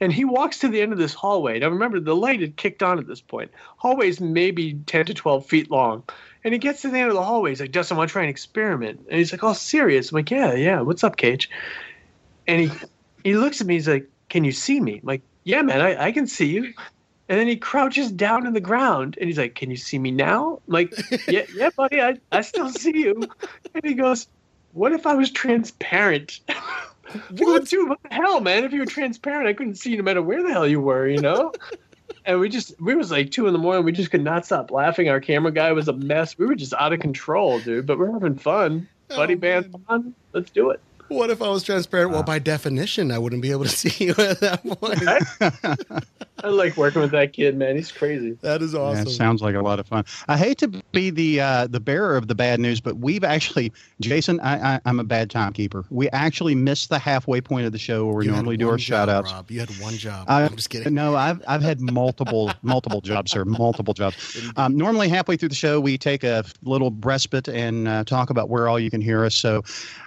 And 0.00 0.12
he 0.12 0.24
walks 0.24 0.58
to 0.58 0.68
the 0.68 0.80
end 0.80 0.92
of 0.92 0.98
this 0.98 1.14
hallway. 1.14 1.60
Now 1.60 1.68
remember, 1.68 2.00
the 2.00 2.16
light 2.16 2.40
had 2.40 2.56
kicked 2.56 2.82
on 2.82 2.98
at 2.98 3.06
this 3.06 3.20
point. 3.20 3.52
Hallway's 3.76 4.20
maybe 4.20 4.74
10 4.86 5.06
to 5.06 5.14
12 5.14 5.46
feet 5.46 5.70
long. 5.70 6.02
And 6.42 6.52
he 6.52 6.58
gets 6.58 6.82
to 6.82 6.88
the 6.88 6.98
end 6.98 7.10
of 7.10 7.14
the 7.14 7.22
hallway. 7.22 7.50
He's 7.50 7.60
like, 7.60 7.70
Dustin, 7.70 7.96
I 7.96 7.98
want 7.98 8.08
to 8.08 8.12
try 8.12 8.24
an 8.24 8.28
experiment. 8.28 9.06
And 9.08 9.18
he's 9.18 9.30
like, 9.30 9.44
oh, 9.44 9.52
serious? 9.52 10.10
I'm 10.10 10.16
like, 10.16 10.32
yeah, 10.32 10.54
yeah. 10.54 10.80
What's 10.80 11.04
up, 11.04 11.16
KJ? 11.16 11.46
And 12.48 12.62
he 12.62 12.70
he 13.22 13.36
looks 13.36 13.60
at 13.60 13.68
me. 13.68 13.74
He's 13.74 13.88
like, 13.88 14.10
can 14.28 14.42
you 14.42 14.50
see 14.50 14.80
me? 14.80 14.94
I'm 14.94 15.06
like, 15.06 15.22
yeah, 15.44 15.62
man, 15.62 15.80
I, 15.80 16.06
I 16.06 16.12
can 16.12 16.26
see 16.26 16.46
you. 16.46 16.74
And 17.28 17.38
then 17.38 17.46
he 17.46 17.56
crouches 17.56 18.10
down 18.10 18.46
in 18.46 18.52
the 18.52 18.60
ground 18.60 19.16
and 19.18 19.28
he's 19.28 19.38
like, 19.38 19.54
Can 19.54 19.70
you 19.70 19.76
see 19.76 19.98
me 19.98 20.10
now? 20.10 20.60
I'm 20.66 20.72
like, 20.72 20.92
Yeah, 21.28 21.44
yeah, 21.54 21.70
buddy, 21.76 22.00
I, 22.00 22.18
I 22.30 22.40
still 22.42 22.70
see 22.70 22.96
you. 22.96 23.28
And 23.74 23.84
he 23.84 23.94
goes, 23.94 24.26
What 24.72 24.92
if 24.92 25.06
I 25.06 25.14
was 25.14 25.30
transparent? 25.30 26.40
what? 27.30 27.66
Dude, 27.66 27.88
what 27.88 28.00
the 28.02 28.14
hell, 28.14 28.40
man? 28.40 28.64
If 28.64 28.72
you 28.72 28.80
were 28.80 28.86
transparent, 28.86 29.48
I 29.48 29.52
couldn't 29.52 29.76
see 29.76 29.90
you 29.90 29.96
no 29.98 30.02
matter 30.02 30.22
where 30.22 30.42
the 30.42 30.52
hell 30.52 30.66
you 30.66 30.80
were, 30.80 31.08
you 31.08 31.20
know? 31.20 31.52
and 32.24 32.40
we 32.40 32.48
just 32.48 32.78
we 32.80 32.94
was 32.94 33.10
like 33.10 33.30
two 33.30 33.46
in 33.46 33.52
the 33.52 33.58
morning. 33.58 33.84
We 33.84 33.92
just 33.92 34.10
could 34.10 34.24
not 34.24 34.44
stop 34.44 34.70
laughing. 34.70 35.08
Our 35.08 35.20
camera 35.20 35.52
guy 35.52 35.72
was 35.72 35.88
a 35.88 35.92
mess. 35.92 36.38
We 36.38 36.46
were 36.46 36.54
just 36.54 36.74
out 36.74 36.92
of 36.92 37.00
control, 37.00 37.60
dude. 37.60 37.86
But 37.86 37.98
we're 37.98 38.12
having 38.12 38.36
fun. 38.36 38.88
Oh, 39.10 39.16
Buddy 39.16 39.34
band 39.34 39.74
fun. 39.86 40.14
Let's 40.32 40.50
do 40.50 40.70
it. 40.70 40.80
What 41.08 41.30
if 41.30 41.42
I 41.42 41.48
was 41.48 41.62
transparent? 41.62 42.10
Well, 42.10 42.20
ah. 42.20 42.24
by 42.24 42.38
definition, 42.38 43.10
I 43.10 43.18
wouldn't 43.18 43.42
be 43.42 43.50
able 43.50 43.64
to 43.64 43.70
see 43.70 44.06
you 44.06 44.14
at 44.18 44.40
that 44.40 44.62
point. 44.64 45.02
I 46.42 46.48
like 46.48 46.76
working 46.76 47.00
with 47.00 47.12
that 47.12 47.32
kid, 47.32 47.56
man. 47.56 47.76
He's 47.76 47.92
crazy. 47.92 48.32
That 48.40 48.62
is 48.62 48.74
awesome. 48.74 49.06
Yeah, 49.06 49.12
sounds 49.12 49.42
like 49.42 49.54
a 49.54 49.60
lot 49.60 49.78
of 49.78 49.86
fun. 49.86 50.04
I 50.28 50.36
hate 50.36 50.58
to 50.58 50.68
be 50.68 51.10
the 51.10 51.40
uh, 51.40 51.66
the 51.68 51.80
bearer 51.80 52.16
of 52.16 52.28
the 52.28 52.34
bad 52.34 52.60
news, 52.60 52.80
but 52.80 52.98
we've 52.98 53.24
actually, 53.24 53.72
Jason, 54.00 54.40
I, 54.40 54.76
I, 54.76 54.80
am 54.86 54.98
a 54.98 55.04
bad 55.04 55.30
timekeeper. 55.30 55.84
We 55.90 56.08
actually 56.10 56.54
missed 56.54 56.88
the 56.88 56.98
halfway 56.98 57.40
point 57.40 57.66
of 57.66 57.72
the 57.72 57.78
show 57.78 58.06
where 58.06 58.16
we 58.16 58.26
you 58.26 58.32
normally 58.32 58.56
do 58.56 58.68
our 58.68 58.76
job, 58.76 58.80
shout 58.80 59.08
outs. 59.08 59.32
Rob. 59.32 59.50
You 59.50 59.60
had 59.60 59.70
one 59.80 59.94
job. 59.94 60.26
I, 60.28 60.42
am 60.42 60.56
just 60.56 60.70
kidding. 60.70 60.94
No, 60.94 61.14
I've 61.14 61.42
I've 61.46 61.62
had 61.62 61.80
multiple 61.80 62.52
multiple 62.62 63.00
jobs, 63.00 63.32
sir. 63.32 63.44
Multiple 63.44 63.94
jobs. 63.94 64.50
Um, 64.56 64.76
normally, 64.76 65.08
halfway 65.08 65.36
through 65.36 65.50
the 65.50 65.54
show, 65.54 65.80
we 65.80 65.96
take 65.98 66.24
a 66.24 66.44
little 66.62 66.90
respite 67.00 67.48
and 67.48 67.88
uh, 67.88 68.04
talk 68.04 68.30
about 68.30 68.48
where 68.48 68.68
all 68.68 68.78
you 68.78 68.90
can 68.90 69.00
hear 69.00 69.24
us. 69.24 69.34
So 69.34 69.62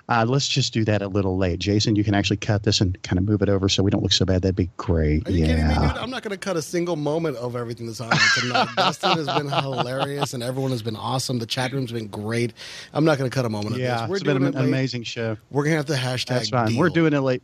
uh, 0.08 0.26
let's 0.28 0.48
just 0.48 0.74
do 0.74 0.84
that 0.86 1.02
a 1.02 1.08
little 1.08 1.38
late. 1.38 1.60
Jason, 1.60 1.96
you 1.96 2.04
can 2.04 2.14
actually 2.14 2.38
cut 2.38 2.64
this 2.64 2.80
and 2.80 3.02
kind 3.04 3.18
of 3.18 3.26
move 3.26 3.42
it 3.42 3.50
over 3.50 3.68
so 3.68 3.82
we 3.82 3.90
don't 3.90 4.04
look 4.04 4.12
so 4.12 4.26
bad. 4.26 4.44
That'd 4.44 4.56
be 4.56 4.70
great. 4.78 5.28
Are 5.28 5.32
you 5.32 5.46
yeah. 5.46 5.48
kidding 5.48 5.68
me, 5.68 5.74
dude? 5.74 5.98
I'm 5.98 6.10
not 6.12 6.22
going 6.26 6.38
to 6.38 6.44
cut 6.44 6.58
a 6.58 6.62
single 6.62 6.96
moment 6.96 7.38
of 7.38 7.56
everything 7.56 7.86
that's 7.86 8.02
on 8.02 8.12
tonight. 8.40 8.68
Dustin 8.76 9.12
has 9.12 9.28
been 9.28 9.48
hilarious, 9.48 10.34
and 10.34 10.42
everyone 10.42 10.72
has 10.72 10.82
been 10.82 10.96
awesome. 10.96 11.38
The 11.38 11.46
chat 11.46 11.72
room's 11.72 11.92
been 11.92 12.08
great. 12.08 12.54
I'm 12.94 13.06
not 13.06 13.20
going 13.20 13.30
to 13.30 13.34
cut 13.34 13.46
a 13.46 13.50
moment 13.50 13.78
yeah, 13.78 13.94
of 13.94 14.02
this. 14.02 14.10
We're 14.10 14.16
it's 14.16 14.24
been 14.24 14.44
an 14.44 14.58
amazing 14.58 15.04
show. 15.04 15.38
We're 15.52 15.64
going 15.64 15.74
to 15.74 15.78
have 15.78 15.86
to 15.86 15.94
hashtag. 15.94 16.28
That's 16.28 16.50
fine. 16.50 16.70
Deal. 16.70 16.80
We're 16.80 16.90
doing 16.90 17.14
it 17.14 17.20
late 17.20 17.44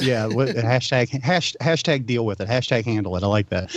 yeah, 0.00 0.26
hashtag 0.28 1.08
hash, 1.22 1.54
hashtag 1.60 2.06
deal 2.06 2.24
with 2.26 2.40
it. 2.40 2.48
Hashtag 2.48 2.84
handle 2.84 3.16
it. 3.16 3.22
I 3.22 3.26
like 3.26 3.48
that. 3.50 3.74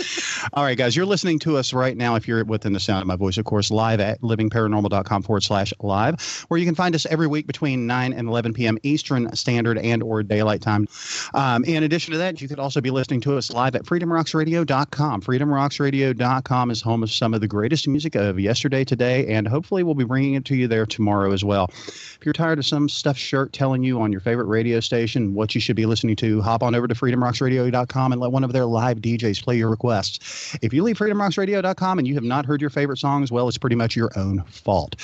All 0.52 0.64
right, 0.64 0.76
guys, 0.76 0.94
you're 0.94 1.06
listening 1.06 1.38
to 1.40 1.56
us 1.56 1.72
right 1.72 1.96
now. 1.96 2.14
If 2.14 2.28
you're 2.28 2.44
within 2.44 2.72
the 2.72 2.80
sound 2.80 3.02
of 3.02 3.06
my 3.06 3.16
voice, 3.16 3.36
of 3.36 3.44
course, 3.44 3.70
live 3.70 4.00
at 4.00 4.20
livingparanormal.com 4.20 5.22
forward 5.22 5.42
slash 5.42 5.72
live, 5.80 6.44
where 6.48 6.58
you 6.58 6.66
can 6.66 6.74
find 6.74 6.94
us 6.94 7.06
every 7.06 7.26
week 7.26 7.46
between 7.46 7.86
9 7.86 8.12
and 8.12 8.28
11 8.28 8.54
p.m. 8.54 8.78
Eastern 8.82 9.34
Standard 9.34 9.78
and 9.78 10.02
or 10.02 10.22
Daylight 10.22 10.60
Time. 10.60 10.86
Um, 11.34 11.64
in 11.64 11.82
addition 11.82 12.12
to 12.12 12.18
that, 12.18 12.40
you 12.40 12.48
could 12.48 12.58
also 12.58 12.80
be 12.80 12.90
listening 12.90 13.20
to 13.22 13.36
us 13.36 13.50
live 13.50 13.74
at 13.74 13.84
freedomrocksradio.com. 13.84 15.22
Freedomrocksradio.com 15.22 16.70
is 16.70 16.82
home 16.82 17.02
of 17.02 17.10
some 17.10 17.34
of 17.34 17.40
the 17.40 17.48
greatest 17.48 17.88
music 17.88 18.14
of 18.14 18.38
yesterday, 18.38 18.84
today, 18.84 19.26
and 19.26 19.48
hopefully 19.48 19.82
we'll 19.82 19.94
be 19.94 20.04
bringing 20.04 20.34
it 20.34 20.44
to 20.46 20.56
you 20.56 20.68
there 20.68 20.86
tomorrow 20.86 21.32
as 21.32 21.44
well. 21.44 21.70
If 21.72 22.20
you're 22.24 22.32
tired 22.32 22.58
of 22.58 22.66
some 22.66 22.88
stuff 22.88 23.16
shirt 23.16 23.52
telling 23.52 23.82
you 23.82 24.00
on 24.00 24.12
your 24.12 24.20
favorite 24.20 24.46
radio 24.46 24.80
station 24.80 25.34
what 25.34 25.54
you 25.54 25.60
should 25.60 25.76
be 25.76 25.86
listening 25.86 26.03
listening 26.04 26.16
to, 26.16 26.42
hop 26.42 26.62
on 26.62 26.74
over 26.74 26.86
to 26.86 26.94
freedomrocksradio.com 26.94 28.12
and 28.12 28.20
let 28.20 28.30
one 28.30 28.44
of 28.44 28.52
their 28.52 28.66
live 28.66 28.98
DJs 28.98 29.42
play 29.42 29.56
your 29.56 29.70
requests. 29.70 30.54
If 30.60 30.74
you 30.74 30.82
leave 30.82 30.98
freedomrocksradio.com 30.98 31.98
and 31.98 32.06
you 32.06 32.14
have 32.14 32.24
not 32.24 32.44
heard 32.44 32.60
your 32.60 32.68
favorite 32.68 32.98
songs, 32.98 33.32
well, 33.32 33.48
it's 33.48 33.56
pretty 33.56 33.76
much 33.76 33.96
your 33.96 34.10
own 34.16 34.42
fault. 34.44 34.96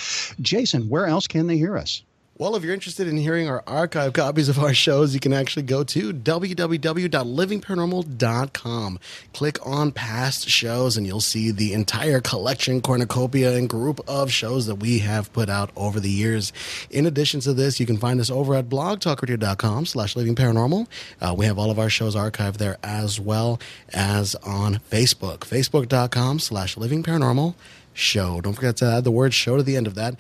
Jason, 0.43 0.91
where 0.91 1.07
else 1.07 1.27
can 1.27 1.47
they 1.47 1.57
hear 1.57 1.79
us? 1.79 2.03
Well, 2.41 2.57
if 2.57 2.65
you're 2.65 2.73
interested 2.73 3.07
in 3.07 3.19
hearing 3.19 3.51
our 3.51 3.63
archive 3.67 4.15
copies 4.15 4.49
of 4.49 4.59
our 4.59 4.73
shows, 4.73 5.13
you 5.13 5.21
can 5.21 5.35
actually 5.35 5.65
go 5.65 5.85
to 5.85 6.15
www.livingparanormal.com. 6.15 8.99
Click 9.35 9.67
on 9.67 9.93
past 9.93 10.49
shows, 10.49 10.97
and 10.97 11.07
you'll 11.07 11.21
see 11.21 11.51
the 11.51 11.75
entire 11.75 12.23
collection, 12.23 12.81
cornucopia, 12.81 13.55
and 13.55 13.69
group 13.69 14.01
of 14.09 14.33
shows 14.33 14.65
that 14.69 14.77
we 14.77 15.01
have 15.01 15.31
put 15.35 15.51
out 15.51 15.71
over 15.77 16.01
the 16.01 16.09
years. 16.09 16.51
In 16.89 17.05
addition 17.05 17.41
to 17.41 17.53
this, 17.53 17.79
you 17.79 17.85
can 17.85 17.99
find 17.99 18.19
us 18.21 18.31
over 18.31 18.55
at 18.55 18.71
blogtalkradio.com 18.71 19.85
slash 19.85 20.15
livingparanormal. 20.15 20.87
Uh, 21.21 21.35
we 21.37 21.45
have 21.45 21.59
all 21.59 21.71
of 21.71 21.79
our 21.79 21.91
shows 21.91 22.17
archived 22.17 22.57
there 22.57 22.79
as 22.83 23.21
well 23.21 23.61
as 23.93 24.35
on 24.37 24.81
Facebook, 24.91 25.41
facebook.com 25.41 26.39
slash 26.39 26.77
livingparanormal 26.77 27.55
show. 27.93 28.41
Don't 28.41 28.55
forget 28.55 28.77
to 28.79 28.87
add 28.87 29.05
the 29.05 29.11
word 29.11 29.35
show 29.35 29.57
to 29.57 29.63
the 29.63 29.77
end 29.77 29.87
of 29.87 29.95
that. 29.97 30.17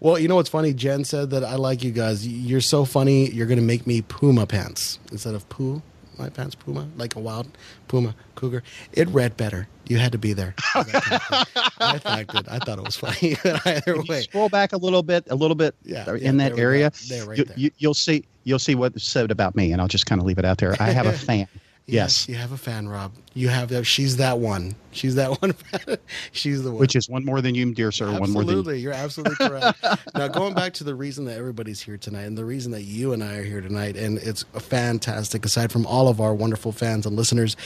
Well, 0.00 0.18
you 0.18 0.28
know 0.28 0.36
what's 0.36 0.48
funny? 0.48 0.72
Jen 0.72 1.04
said 1.04 1.30
that 1.30 1.44
I 1.44 1.56
like 1.56 1.82
you 1.82 1.90
guys. 1.90 2.26
You're 2.26 2.60
so 2.60 2.84
funny. 2.84 3.30
You're 3.30 3.46
going 3.46 3.58
to 3.58 3.64
make 3.64 3.86
me 3.86 4.02
Puma 4.02 4.46
pants 4.46 4.98
instead 5.12 5.34
of 5.34 5.48
poo. 5.48 5.82
My 6.18 6.28
pants, 6.28 6.56
Puma, 6.56 6.88
like 6.96 7.14
a 7.14 7.20
wild 7.20 7.46
Puma 7.86 8.12
cougar. 8.34 8.64
It 8.92 9.08
read 9.10 9.36
better. 9.36 9.68
You 9.86 9.98
had 9.98 10.10
to 10.12 10.18
be 10.18 10.32
there. 10.32 10.54
I 10.74 12.00
liked 12.04 12.34
it. 12.34 12.46
I 12.50 12.58
thought 12.58 12.78
it 12.78 12.84
was 12.84 12.96
funny. 12.96 13.36
Either 13.64 14.02
way, 14.08 14.22
scroll 14.22 14.48
back 14.48 14.72
a 14.72 14.76
little 14.76 15.02
bit, 15.04 15.24
a 15.30 15.34
little 15.36 15.54
bit 15.54 15.74
Yeah, 15.84 16.10
in 16.14 16.20
yeah, 16.20 16.32
that 16.32 16.36
there 16.38 16.50
we 16.50 16.56
go. 16.56 16.62
area. 16.62 16.92
There, 17.08 17.24
right 17.24 17.38
you, 17.38 17.44
there. 17.44 17.58
You, 17.58 17.70
you'll 17.78 17.94
see. 17.94 18.24
You'll 18.44 18.58
see 18.58 18.74
what's 18.74 19.04
said 19.04 19.30
about 19.30 19.54
me, 19.54 19.72
and 19.72 19.80
I'll 19.80 19.88
just 19.88 20.06
kind 20.06 20.20
of 20.20 20.26
leave 20.26 20.38
it 20.38 20.44
out 20.44 20.58
there. 20.58 20.74
I 20.80 20.90
have 20.90 21.06
a 21.06 21.12
fan. 21.26 21.46
Yes. 21.94 22.28
you 22.28 22.34
have 22.34 22.52
a 22.52 22.58
fan, 22.58 22.88
Rob. 22.88 23.12
You 23.34 23.48
have 23.48 23.70
that. 23.70 23.84
She's 23.84 24.18
that 24.18 24.38
one. 24.38 24.74
She's 24.92 25.14
that 25.14 25.30
one. 25.42 25.54
She's 26.32 26.62
the 26.62 26.70
one. 26.70 26.80
Which 26.80 26.94
is 26.94 27.08
one 27.08 27.24
more 27.24 27.40
than 27.40 27.54
you, 27.54 27.72
dear 27.72 27.90
sir. 27.90 28.06
One 28.18 28.30
more 28.30 28.44
than 28.44 28.54
you. 28.54 28.58
Absolutely, 28.58 28.80
you're 28.80 28.92
absolutely 28.92 29.36
correct. 29.36 29.78
now, 30.14 30.28
going 30.28 30.54
back 30.54 30.74
to 30.74 30.84
the 30.84 30.94
reason 30.94 31.24
that 31.26 31.38
everybody's 31.38 31.80
here 31.80 31.96
tonight, 31.96 32.22
and 32.24 32.36
the 32.36 32.44
reason 32.44 32.72
that 32.72 32.82
you 32.82 33.12
and 33.12 33.24
I 33.24 33.36
are 33.36 33.42
here 33.42 33.60
tonight, 33.60 33.96
and 33.96 34.18
it's 34.18 34.42
fantastic. 34.58 35.44
Aside 35.44 35.72
from 35.72 35.86
all 35.86 36.08
of 36.08 36.20
our 36.20 36.34
wonderful 36.34 36.72
fans 36.72 37.06
and 37.06 37.16
listeners, 37.16 37.56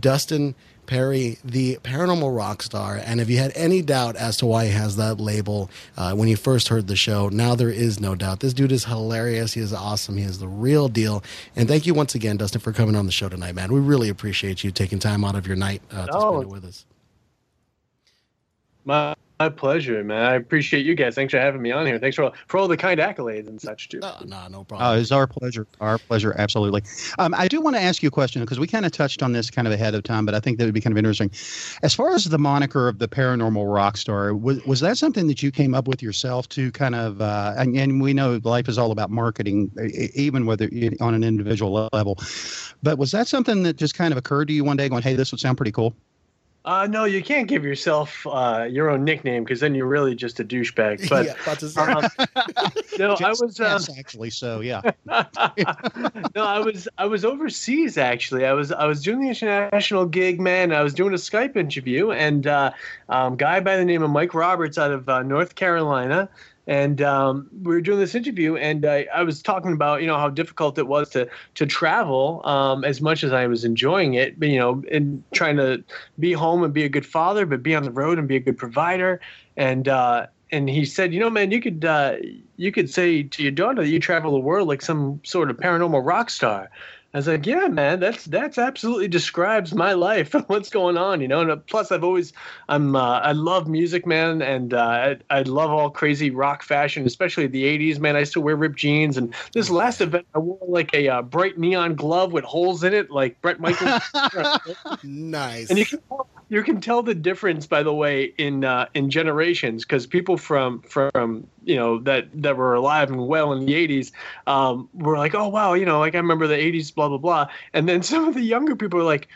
Dustin 0.00 0.54
Pari, 0.86 1.38
the 1.44 1.76
paranormal 1.82 2.36
rock 2.36 2.62
star, 2.62 2.96
and 3.04 3.20
if 3.20 3.30
you 3.30 3.38
had 3.38 3.52
any 3.54 3.82
doubt 3.82 4.16
as 4.16 4.36
to 4.38 4.46
why 4.46 4.66
he 4.66 4.70
has 4.72 4.96
that 4.96 5.20
label 5.20 5.70
uh, 5.96 6.12
when 6.14 6.28
you 6.28 6.36
first 6.36 6.68
heard 6.68 6.86
the 6.88 6.96
show, 6.96 7.28
now 7.28 7.54
there 7.54 7.70
is 7.70 8.00
no 8.00 8.14
doubt. 8.14 8.40
This 8.40 8.52
dude 8.52 8.72
is 8.72 8.84
hilarious. 8.84 9.54
He 9.54 9.60
is 9.60 9.72
awesome. 9.72 10.16
He 10.16 10.24
is 10.24 10.38
the 10.40 10.48
real 10.48 10.88
deal. 10.88 11.22
And 11.56 11.68
thank 11.68 11.86
you 11.86 11.94
once 11.94 12.14
again, 12.14 12.36
Dustin, 12.36 12.60
for 12.60 12.72
coming 12.72 12.96
on 12.96 13.06
the 13.06 13.12
show 13.12 13.28
tonight, 13.28 13.54
man. 13.54 13.72
We 13.72 13.80
really 13.80 14.08
appreciate 14.08 14.64
you 14.64 14.70
taking 14.70 14.98
time 14.98 15.24
out 15.24 15.34
of 15.36 15.46
your 15.46 15.56
night 15.56 15.82
uh, 15.92 16.06
to 16.06 16.12
No. 16.12 16.20
spend 16.32 16.42
it 16.42 16.48
with 16.48 16.64
us. 16.64 16.84
My, 18.84 19.14
my 19.42 19.48
pleasure, 19.48 20.02
man. 20.04 20.24
I 20.24 20.34
appreciate 20.34 20.86
you 20.86 20.94
guys. 20.94 21.14
Thanks 21.14 21.32
for 21.32 21.38
having 21.40 21.60
me 21.62 21.72
on 21.72 21.86
here. 21.86 21.98
Thanks 21.98 22.16
for 22.16 22.24
all, 22.24 22.34
for 22.46 22.58
all 22.58 22.68
the 22.68 22.76
kind 22.76 23.00
accolades 23.00 23.48
and 23.48 23.60
such 23.60 23.88
too. 23.88 23.98
No, 23.98 24.14
no, 24.24 24.46
no 24.48 24.60
Uh, 24.60 24.64
problem. 24.64 24.98
it's 25.00 25.10
our 25.10 25.26
pleasure. 25.26 25.66
Our 25.80 25.98
pleasure, 25.98 26.34
absolutely. 26.38 26.82
Um, 27.18 27.34
I 27.36 27.48
do 27.48 27.60
want 27.60 27.74
to 27.76 27.82
ask 27.82 28.02
you 28.02 28.08
a 28.08 28.12
question 28.12 28.40
because 28.42 28.60
we 28.60 28.66
kind 28.66 28.86
of 28.86 28.92
touched 28.92 29.22
on 29.22 29.32
this 29.32 29.50
kind 29.50 29.66
of 29.66 29.72
ahead 29.72 29.94
of 29.94 30.04
time, 30.04 30.24
but 30.24 30.34
I 30.34 30.40
think 30.40 30.58
that 30.58 30.64
would 30.64 30.74
be 30.74 30.80
kind 30.80 30.92
of 30.92 30.98
interesting. 30.98 31.30
As 31.82 31.94
far 31.94 32.14
as 32.14 32.24
the 32.24 32.38
moniker 32.38 32.88
of 32.88 32.98
the 32.98 33.08
paranormal 33.08 33.72
rock 33.72 33.96
star, 33.96 34.34
was, 34.34 34.64
was 34.64 34.80
that 34.80 34.96
something 34.96 35.26
that 35.26 35.42
you 35.42 35.50
came 35.50 35.74
up 35.74 35.88
with 35.88 36.02
yourself 36.02 36.48
to 36.50 36.70
kind 36.72 36.94
of? 36.94 37.20
Uh, 37.20 37.54
and, 37.56 37.76
and 37.76 38.00
we 38.00 38.12
know 38.14 38.40
life 38.44 38.68
is 38.68 38.78
all 38.78 38.92
about 38.92 39.10
marketing, 39.10 39.70
even 40.14 40.46
whether 40.46 40.68
on 41.00 41.14
an 41.14 41.24
individual 41.24 41.88
level. 41.92 42.18
But 42.82 42.98
was 42.98 43.10
that 43.12 43.26
something 43.28 43.62
that 43.64 43.76
just 43.76 43.94
kind 43.94 44.12
of 44.12 44.18
occurred 44.18 44.48
to 44.48 44.54
you 44.54 44.64
one 44.64 44.76
day, 44.76 44.88
going, 44.88 45.02
"Hey, 45.02 45.14
this 45.14 45.32
would 45.32 45.40
sound 45.40 45.56
pretty 45.56 45.72
cool"? 45.72 45.94
Uh, 46.64 46.86
no, 46.86 47.04
you 47.04 47.22
can't 47.22 47.48
give 47.48 47.64
yourself 47.64 48.24
uh, 48.26 48.66
your 48.70 48.88
own 48.88 49.02
nickname 49.02 49.42
because 49.42 49.58
then 49.58 49.74
you're 49.74 49.86
really 49.86 50.14
just 50.14 50.38
a 50.38 50.44
douchebag. 50.44 51.00
But 51.12 51.26
yeah, 51.26 51.34
um, 51.82 52.08
no, 52.98 53.14
I 53.14 53.30
was. 53.30 53.60
Uh, 53.60 53.64
yes, 53.64 53.98
actually. 53.98 54.30
So 54.30 54.60
yeah. 54.60 54.80
no, 55.06 56.44
I 56.44 56.60
was 56.60 56.88
I 56.98 57.06
was 57.06 57.24
overseas 57.24 57.98
actually. 57.98 58.46
I 58.46 58.52
was 58.52 58.70
I 58.70 58.86
was 58.86 59.02
doing 59.02 59.20
the 59.20 59.28
international 59.28 60.06
gig, 60.06 60.40
man. 60.40 60.72
I 60.72 60.82
was 60.82 60.94
doing 60.94 61.12
a 61.12 61.16
Skype 61.16 61.56
interview, 61.56 62.12
and 62.12 62.46
uh, 62.46 62.70
um, 63.08 63.36
guy 63.36 63.58
by 63.60 63.76
the 63.76 63.84
name 63.84 64.02
of 64.02 64.10
Mike 64.10 64.32
Roberts 64.32 64.78
out 64.78 64.92
of 64.92 65.08
uh, 65.08 65.22
North 65.22 65.56
Carolina, 65.56 66.28
and 66.66 67.02
um, 67.02 67.48
we 67.62 67.74
were 67.74 67.80
doing 67.80 67.98
this 67.98 68.14
interview, 68.14 68.56
and 68.56 68.86
I, 68.86 69.06
I 69.14 69.22
was 69.22 69.42
talking 69.42 69.72
about 69.72 70.00
you 70.00 70.06
know 70.06 70.16
how 70.16 70.28
difficult 70.28 70.78
it 70.78 70.86
was 70.86 71.10
to 71.10 71.28
to 71.54 71.66
travel 71.66 72.42
um, 72.44 72.84
as 72.84 73.00
much 73.00 73.24
as 73.24 73.32
I 73.32 73.46
was 73.46 73.64
enjoying 73.64 74.14
it, 74.14 74.38
but 74.38 74.48
you 74.48 74.58
know, 74.58 74.82
and 74.90 75.22
trying 75.32 75.56
to 75.56 75.82
be 76.18 76.32
home 76.32 76.62
and 76.62 76.72
be 76.72 76.84
a 76.84 76.88
good 76.88 77.06
father, 77.06 77.46
but 77.46 77.62
be 77.62 77.74
on 77.74 77.82
the 77.82 77.90
road 77.90 78.18
and 78.18 78.28
be 78.28 78.36
a 78.36 78.40
good 78.40 78.56
provider, 78.58 79.20
and. 79.56 79.88
Uh, 79.88 80.26
and 80.54 80.68
he 80.68 80.84
said, 80.84 81.14
"You 81.14 81.20
know, 81.20 81.30
man, 81.30 81.50
you 81.50 81.62
could 81.62 81.82
uh, 81.82 82.16
you 82.58 82.72
could 82.72 82.90
say 82.90 83.22
to 83.22 83.42
your 83.42 83.52
daughter 83.52 83.80
that 83.80 83.88
you 83.88 83.98
travel 83.98 84.32
the 84.32 84.38
world 84.38 84.68
like 84.68 84.82
some 84.82 85.18
sort 85.24 85.50
of 85.50 85.56
paranormal 85.56 86.04
rock 86.04 86.28
star." 86.28 86.68
I 87.14 87.18
was 87.18 87.28
like, 87.28 87.44
"Yeah, 87.44 87.68
man, 87.68 88.00
that's 88.00 88.24
that's 88.24 88.56
absolutely 88.56 89.06
describes 89.06 89.74
my 89.74 89.92
life 89.92 90.34
and 90.34 90.44
what's 90.48 90.70
going 90.70 90.96
on, 90.96 91.20
you 91.20 91.28
know." 91.28 91.40
And 91.40 91.50
uh, 91.50 91.56
plus, 91.56 91.92
I've 91.92 92.04
always 92.04 92.32
I'm 92.68 92.96
uh, 92.96 93.18
I 93.20 93.32
love 93.32 93.68
music, 93.68 94.06
man, 94.06 94.40
and 94.40 94.72
uh, 94.72 95.14
I, 95.30 95.38
I 95.38 95.42
love 95.42 95.70
all 95.70 95.90
crazy 95.90 96.30
rock 96.30 96.62
fashion, 96.62 97.04
especially 97.04 97.46
the 97.46 97.64
'80s, 97.64 97.98
man. 97.98 98.16
I 98.16 98.24
still 98.24 98.42
wear 98.42 98.56
ripped 98.56 98.78
jeans, 98.78 99.18
and 99.18 99.34
this 99.52 99.68
last 99.68 100.00
event, 100.00 100.26
I 100.34 100.38
wore 100.38 100.58
like 100.66 100.94
a 100.94 101.08
uh, 101.08 101.22
bright 101.22 101.58
neon 101.58 101.96
glove 101.96 102.32
with 102.32 102.44
holes 102.44 102.82
in 102.82 102.94
it, 102.94 103.10
like 103.10 103.40
Bret 103.42 103.60
Michaels. 103.60 104.02
nice. 105.02 105.68
And 105.68 105.78
you 105.78 105.84
can 105.84 106.00
tell, 106.08 106.28
you 106.48 106.62
can 106.62 106.80
tell 106.80 107.02
the 107.02 107.14
difference, 107.14 107.66
by 107.66 107.82
the 107.82 107.92
way, 107.92 108.32
in 108.38 108.64
uh, 108.64 108.86
in 108.94 109.10
generations 109.10 109.84
because 109.84 110.06
people 110.06 110.38
from 110.38 110.80
from 110.80 111.46
you 111.64 111.76
know 111.76 111.98
that 112.00 112.28
that 112.42 112.56
were 112.56 112.74
alive 112.74 113.10
and 113.10 113.26
well 113.26 113.52
in 113.52 113.66
the 113.66 113.72
'80s 113.72 114.12
um, 114.46 114.88
were 114.94 115.18
like, 115.18 115.34
oh 115.34 115.48
wow, 115.48 115.74
you 115.74 115.84
know, 115.84 115.98
like 115.98 116.14
I 116.14 116.18
remember 116.18 116.46
the 116.46 116.56
'80s, 116.56 116.94
blah 116.94 117.08
blah 117.08 117.18
blah, 117.18 117.48
and 117.72 117.88
then 117.88 118.02
some 118.12 118.28
of 118.28 118.34
the 118.34 118.42
younger 118.42 118.76
people 118.76 119.00
are 119.00 119.04
like. 119.04 119.28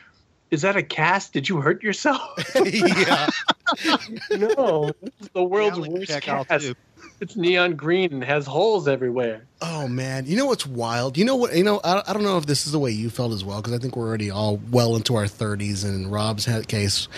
Is 0.52 0.62
that 0.62 0.76
a 0.76 0.82
cast? 0.82 1.32
Did 1.32 1.48
you 1.48 1.60
hurt 1.60 1.82
yourself? 1.82 2.38
yeah. 2.54 3.28
no, 4.30 4.92
this 5.02 5.12
is 5.20 5.28
the 5.34 5.42
world's 5.42 5.76
Reality 5.76 5.98
worst 5.98 6.10
check 6.12 6.22
cast. 6.22 6.72
It's 7.20 7.34
neon 7.34 7.76
green 7.76 8.12
and 8.12 8.24
has 8.24 8.46
holes 8.46 8.86
everywhere. 8.86 9.42
Oh 9.62 9.88
man, 9.88 10.26
you 10.26 10.36
know 10.36 10.46
what's 10.46 10.66
wild? 10.66 11.16
You 11.16 11.24
know 11.24 11.36
what? 11.36 11.56
You 11.56 11.64
know, 11.64 11.80
I, 11.82 12.02
I 12.06 12.12
don't 12.12 12.22
know 12.22 12.36
if 12.36 12.44
this 12.46 12.66
is 12.66 12.72
the 12.72 12.78
way 12.78 12.90
you 12.90 13.08
felt 13.08 13.32
as 13.32 13.42
well 13.42 13.62
because 13.62 13.72
I 13.72 13.78
think 13.78 13.96
we're 13.96 14.06
already 14.06 14.30
all 14.30 14.60
well 14.70 14.96
into 14.96 15.14
our 15.14 15.24
30s. 15.24 15.84
And 15.84 15.94
in 15.94 16.10
Rob's 16.10 16.46
case, 16.66 17.08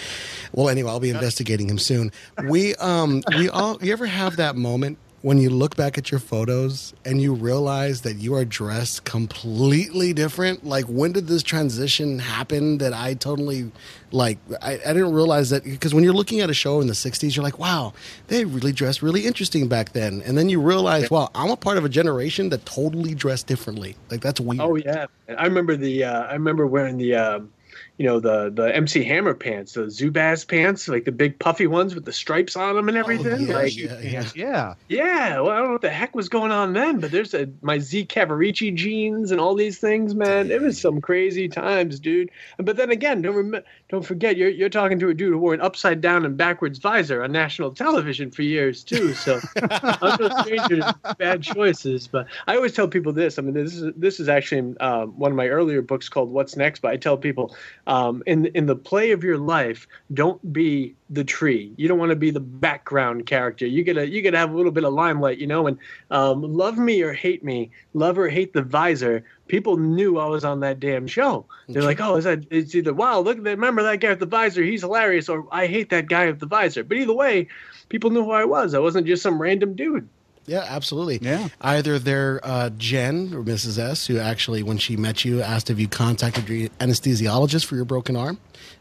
well, 0.52 0.68
anyway, 0.68 0.90
I'll 0.90 1.00
be 1.00 1.10
investigating 1.10 1.68
him 1.68 1.78
soon. 1.78 2.12
We 2.44 2.74
um 2.76 3.22
we 3.36 3.48
all 3.48 3.78
you 3.82 3.92
ever 3.92 4.06
have 4.06 4.36
that 4.36 4.54
moment 4.54 4.98
when 5.22 5.38
you 5.38 5.50
look 5.50 5.74
back 5.76 5.98
at 5.98 6.10
your 6.10 6.20
photos 6.20 6.94
and 7.04 7.20
you 7.20 7.34
realize 7.34 8.02
that 8.02 8.14
you 8.14 8.34
are 8.34 8.44
dressed 8.44 9.04
completely 9.04 10.12
different? 10.12 10.64
Like, 10.64 10.84
when 10.84 11.12
did 11.12 11.26
this 11.26 11.42
transition 11.42 12.18
happen 12.18 12.78
that 12.78 12.92
I 12.92 13.14
totally 13.14 13.70
like? 14.12 14.38
I, 14.62 14.74
I 14.74 14.92
didn't 14.92 15.12
realize 15.12 15.50
that 15.50 15.64
because 15.64 15.92
when 15.92 16.04
you're 16.04 16.12
looking 16.12 16.40
at 16.40 16.50
a 16.50 16.54
show 16.54 16.80
in 16.80 16.86
the 16.86 16.92
60s, 16.92 17.34
you're 17.34 17.42
like, 17.42 17.58
wow, 17.58 17.92
they 18.28 18.44
really 18.44 18.72
dressed 18.72 19.02
really 19.02 19.26
interesting 19.26 19.68
back 19.68 19.92
then. 19.92 20.22
And 20.24 20.38
then 20.38 20.48
you 20.48 20.60
realize, 20.60 21.10
wow, 21.10 21.30
I'm 21.34 21.50
a 21.50 21.56
part 21.56 21.78
of 21.78 21.84
a 21.84 21.88
generation 21.88 22.50
that 22.50 22.64
totally 22.64 23.14
dressed 23.14 23.46
differently. 23.46 23.96
Like, 24.10 24.20
that's 24.20 24.40
weird. 24.40 24.60
Oh 24.60 24.76
yeah, 24.76 25.06
I 25.36 25.44
remember 25.44 25.76
the. 25.76 26.04
Uh, 26.04 26.22
I 26.22 26.32
remember 26.34 26.66
wearing 26.66 26.96
the. 26.96 27.14
Um, 27.14 27.52
you 27.98 28.06
know 28.06 28.20
the 28.20 28.50
the 28.50 28.74
MC 28.74 29.02
Hammer 29.02 29.34
pants, 29.34 29.72
the 29.72 29.82
Zubaz 29.82 30.46
pants, 30.46 30.88
like 30.88 31.04
the 31.04 31.12
big 31.12 31.38
puffy 31.40 31.66
ones 31.66 31.96
with 31.96 32.04
the 32.04 32.12
stripes 32.12 32.54
on 32.56 32.76
them 32.76 32.88
and 32.88 32.96
oh, 32.96 33.00
everything. 33.00 33.48
yeah, 33.48 33.54
like, 33.54 33.76
yeah, 33.76 33.98
yeah. 33.98 34.24
Yeah. 34.34 34.74
Yeah, 34.88 35.40
well, 35.40 35.50
I 35.50 35.56
don't 35.58 35.66
know 35.66 35.72
what 35.72 35.82
the 35.82 35.90
heck 35.90 36.14
was 36.14 36.28
going 36.28 36.52
on 36.52 36.72
then, 36.72 37.00
but 37.00 37.10
there's 37.10 37.34
a 37.34 37.48
my 37.60 37.78
Z 37.78 38.06
Cavaricci 38.06 38.74
jeans 38.74 39.32
and 39.32 39.40
all 39.40 39.56
these 39.56 39.78
things, 39.78 40.14
man. 40.14 40.50
It 40.50 40.62
was 40.62 40.80
some 40.80 41.00
crazy 41.00 41.48
times, 41.48 41.98
dude. 41.98 42.30
But 42.58 42.76
then 42.76 42.90
again, 42.90 43.20
don't 43.20 43.34
rem- 43.34 43.64
don't 43.88 44.04
forget 44.04 44.36
you're 44.36 44.50
you're 44.50 44.68
talking 44.68 44.98
to 44.98 45.08
a 45.08 45.14
dude 45.14 45.32
who 45.32 45.38
wore 45.38 45.54
an 45.54 45.60
upside 45.60 46.00
down 46.00 46.26
and 46.26 46.36
backwards 46.36 46.78
visor 46.78 47.22
on 47.22 47.32
national 47.32 47.72
television 47.72 48.30
for 48.30 48.42
years 48.42 48.84
too. 48.84 49.14
So 49.14 49.40
I'm 49.70 50.16
no 50.20 50.28
stranger 50.40 50.76
to 50.76 51.16
bad 51.18 51.42
choices. 51.42 52.06
But 52.06 52.26
I 52.46 52.56
always 52.56 52.74
tell 52.74 52.86
people 52.86 53.12
this. 53.12 53.38
I 53.38 53.42
mean, 53.42 53.54
this 53.54 53.74
is 53.74 53.92
this 53.96 54.20
is 54.20 54.28
actually 54.28 54.76
um, 54.78 55.18
one 55.18 55.30
of 55.30 55.36
my 55.36 55.48
earlier 55.48 55.80
books 55.80 56.08
called 56.08 56.30
What's 56.30 56.56
Next. 56.56 56.80
But 56.80 56.90
I 56.92 56.96
tell 56.98 57.16
people 57.16 57.56
um, 57.86 58.22
in 58.26 58.46
in 58.46 58.66
the 58.66 58.76
play 58.76 59.10
of 59.12 59.24
your 59.24 59.38
life, 59.38 59.88
don't 60.12 60.52
be 60.52 60.94
the 61.10 61.24
tree. 61.24 61.72
You 61.76 61.88
don't 61.88 61.98
want 61.98 62.10
to 62.10 62.16
be 62.16 62.30
the 62.30 62.40
background 62.40 63.26
character. 63.26 63.66
You 63.66 63.82
gotta 63.84 64.08
you 64.08 64.22
gotta 64.22 64.38
have 64.38 64.52
a 64.52 64.56
little 64.56 64.72
bit 64.72 64.84
of 64.84 64.92
limelight, 64.92 65.38
you 65.38 65.46
know. 65.46 65.66
And 65.66 65.78
um, 66.10 66.42
love 66.42 66.78
me 66.78 67.02
or 67.02 67.12
hate 67.12 67.42
me, 67.42 67.70
love 67.94 68.18
or 68.18 68.28
hate 68.28 68.52
the 68.52 68.62
visor. 68.62 69.24
People 69.46 69.78
knew 69.78 70.18
I 70.18 70.26
was 70.26 70.44
on 70.44 70.60
that 70.60 70.80
damn 70.80 71.06
show. 71.06 71.46
They're 71.68 71.82
like, 71.82 72.00
oh, 72.00 72.16
is 72.16 72.24
that? 72.24 72.44
It's 72.50 72.74
either 72.74 72.92
wow, 72.92 73.20
look 73.20 73.38
at 73.38 73.44
that. 73.44 73.50
Remember 73.50 73.82
that 73.82 74.00
guy 74.00 74.10
with 74.10 74.20
the 74.20 74.26
visor? 74.26 74.62
He's 74.62 74.82
hilarious. 74.82 75.28
Or 75.28 75.46
I 75.50 75.66
hate 75.66 75.90
that 75.90 76.08
guy 76.08 76.26
with 76.26 76.40
the 76.40 76.46
visor. 76.46 76.84
But 76.84 76.98
either 76.98 77.14
way, 77.14 77.48
people 77.88 78.10
knew 78.10 78.24
who 78.24 78.32
I 78.32 78.44
was. 78.44 78.74
I 78.74 78.78
wasn't 78.78 79.06
just 79.06 79.22
some 79.22 79.40
random 79.40 79.74
dude. 79.74 80.08
Yeah, 80.46 80.64
absolutely. 80.66 81.18
Yeah. 81.20 81.48
Either 81.60 81.98
they're 81.98 82.40
uh, 82.42 82.70
Jen 82.70 83.34
or 83.34 83.42
Mrs. 83.42 83.78
S, 83.78 84.06
who 84.06 84.18
actually, 84.18 84.62
when 84.62 84.78
she 84.78 84.96
met 84.96 85.22
you, 85.22 85.42
asked 85.42 85.68
if 85.68 85.78
you 85.78 85.88
contacted 85.88 86.48
your 86.48 86.70
anesthesiologist 86.80 87.66
for 87.66 87.76
your 87.76 87.84
broken 87.84 88.16
arm 88.16 88.38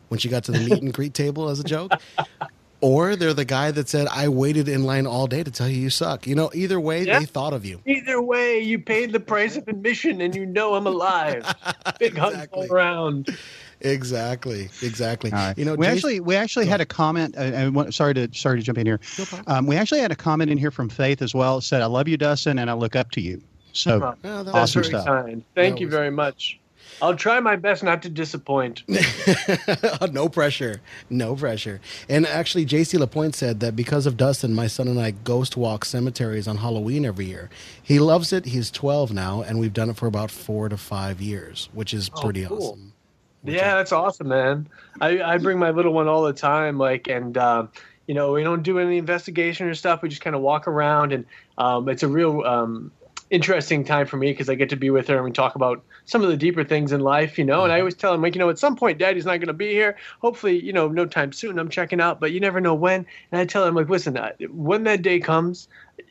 when 0.10 0.20
she 0.20 0.30
got 0.30 0.44
to 0.46 0.52
the 0.52 0.60
meet 0.60 0.82
and 0.82 0.94
greet 0.94 1.14
table 1.14 1.50
as 1.50 1.60
a 1.60 1.64
joke. 1.64 1.92
Or 2.80 3.16
they're 3.16 3.34
the 3.34 3.44
guy 3.46 3.72
that 3.72 3.90
said, 3.90 4.08
I 4.12 4.28
waited 4.30 4.68
in 4.70 4.84
line 4.84 5.08
all 5.08 5.26
day 5.26 5.42
to 5.44 5.50
tell 5.50 5.68
you 5.68 5.78
you 5.82 5.90
suck. 5.90 6.28
You 6.28 6.36
know, 6.36 6.52
either 6.54 6.80
way, 6.80 7.04
Yeah. 7.06 7.18
they 7.20 7.26
thought 7.26 7.54
of 7.54 7.66
you. 7.66 7.82
Either 7.88 8.22
way, 8.22 8.60
you 8.60 8.78
paid 8.78 9.14
the 9.14 9.20
price 9.20 9.58
of 9.58 9.68
admission, 9.68 10.22
and 10.22 10.36
you 10.36 10.46
know 10.46 10.76
I'm 10.76 10.86
alive. 10.86 11.44
Big 12.00 12.16
hugs 12.16 12.36
Exactly. 12.36 12.68
all 12.68 12.72
around. 12.72 13.36
Exactly. 13.82 14.70
Exactly. 14.84 15.32
All 15.32 15.40
right. 15.40 15.58
You 15.58 15.66
know, 15.66 15.74
we 15.74 15.86
Jason- 15.88 15.98
actually 15.98 16.20
we 16.20 16.36
actually 16.36 16.66
had 16.68 16.80
a 16.82 16.86
comment. 16.86 17.36
Uh, 17.36 17.42
and 17.42 17.76
one- 17.76 17.92
sorry 17.92 18.14
to 18.14 18.30
sorry 18.34 18.60
to 18.60 18.64
jump 18.64 18.78
in 18.78 18.86
here. 18.86 19.00
No. 19.18 19.26
Um, 19.48 19.66
we 19.66 19.76
actually 19.76 20.00
had 20.02 20.12
a 20.12 20.16
comment 20.16 20.52
in 20.52 20.58
here 20.60 20.72
from 20.72 20.88
Faith 20.90 21.22
as 21.24 21.34
well. 21.34 21.58
It 21.58 21.62
said, 21.64 21.82
"I 21.82 21.86
love 21.88 22.08
you, 22.08 22.18
Dustin, 22.18 22.60
and 22.60 22.70
I 22.70 22.74
look 22.74 22.96
up 22.96 23.10
to 23.12 23.22
you." 23.22 23.42
So 23.74 24.00
Well, 24.00 24.18
that 24.22 24.46
That's 24.46 24.56
Awesome 24.56 24.84
stuff. 24.84 25.06
kind. 25.06 25.44
Thank 25.56 25.76
That 25.76 25.82
you 25.82 25.88
was- 25.88 25.94
very 25.96 26.12
much. 26.12 26.60
I'll 27.02 27.16
try 27.16 27.40
my 27.40 27.56
best 27.56 27.84
not 27.84 28.02
to 28.04 28.10
disappoint. 28.10 28.84
no 30.12 30.30
pressure. 30.30 30.82
No 31.10 31.36
pressure. 31.36 31.80
And 32.10 32.26
actually, 32.26 32.66
JC 32.66 33.00
Lapointe 33.00 33.36
said 33.36 33.60
that 33.60 33.76
because 33.76 34.06
of 34.06 34.18
Dustin, 34.18 34.54
my 34.54 34.68
son 34.68 34.88
and 34.88 35.00
I 35.00 35.12
ghost 35.12 35.58
walk 35.58 35.86
cemeteries 35.86 36.48
on 36.48 36.58
Halloween 36.58 37.06
every 37.06 37.26
year. 37.26 37.50
He 37.82 38.00
loves 38.00 38.34
it. 38.34 38.46
He's 38.46 38.72
12 38.72 39.14
now, 39.14 39.42
and 39.42 39.60
we've 39.60 39.74
done 39.74 39.90
it 39.90 39.98
for 39.98 40.08
about 40.08 40.32
four 40.32 40.70
to 40.70 40.78
five 40.78 41.22
years, 41.22 41.70
which 41.74 41.94
is 41.94 42.10
Oh, 42.16 42.22
pretty 42.22 42.46
cool. 42.46 42.58
awesome. 42.58 42.94
Which 43.44 43.56
Yeah, 43.56 43.74
I- 43.74 43.78
that's 43.78 43.92
awesome, 43.92 44.28
man. 44.30 44.68
I, 45.00 45.22
I 45.22 45.38
bring 45.38 45.60
my 45.60 45.70
little 45.70 45.94
one 45.94 46.08
all 46.08 46.24
the 46.24 46.34
time, 46.34 46.78
like, 46.80 47.08
and 47.08 47.38
um, 47.38 47.70
you 48.08 48.16
know, 48.16 48.32
we 48.32 48.42
don't 48.44 48.64
do 48.64 48.80
any 48.80 48.98
investigation 48.98 49.68
or 49.68 49.76
stuff. 49.76 50.02
We 50.02 50.10
just 50.10 50.22
kind 50.22 50.36
of 50.36 50.42
walk 50.42 50.68
around, 50.68 51.12
and 51.14 51.26
um, 51.58 51.88
it's 51.90 52.02
a 52.04 52.08
real 52.08 52.42
um, 52.44 52.92
interesting 53.30 53.84
time 53.84 54.08
for 54.08 54.18
me 54.18 54.32
because 54.32 54.50
I 54.50 54.56
get 54.56 54.70
to 54.70 54.76
be 54.76 54.90
with 54.90 55.08
her 55.08 55.16
and 55.16 55.26
we 55.26 55.32
talk 55.32 55.56
about 55.56 55.84
some 56.06 56.24
of 56.24 56.30
the 56.30 56.38
deeper 56.38 56.64
things 56.64 56.92
in 56.92 57.02
life, 57.02 57.38
you 57.38 57.44
know. 57.44 57.64
And 57.64 57.74
I 57.74 57.80
always 57.80 57.96
tell 57.96 58.14
him, 58.14 58.22
like, 58.22 58.36
you 58.36 58.40
know, 58.40 58.50
at 58.50 58.60
some 58.60 58.76
point, 58.76 58.98
Daddy's 58.98 59.26
not 59.26 59.38
going 59.38 59.48
to 59.48 59.54
be 59.54 59.72
here. 59.72 59.98
Hopefully, 60.22 60.64
you 60.64 60.74
know, 60.74 60.88
no 60.88 61.06
time 61.06 61.32
soon. 61.32 61.60
I'm 61.60 61.70
checking 61.70 62.00
out, 62.00 62.20
but 62.20 62.32
you 62.32 62.40
never 62.40 62.62
know 62.62 62.74
when. 62.74 63.06
And 63.32 63.42
I 63.42 63.46
tell 63.46 63.66
him, 63.66 63.76
like, 63.76 63.90
listen, 63.90 64.18
uh, 64.18 64.32
when 64.50 64.84
that 64.84 65.02
day 65.02 65.20
comes, 65.20 65.68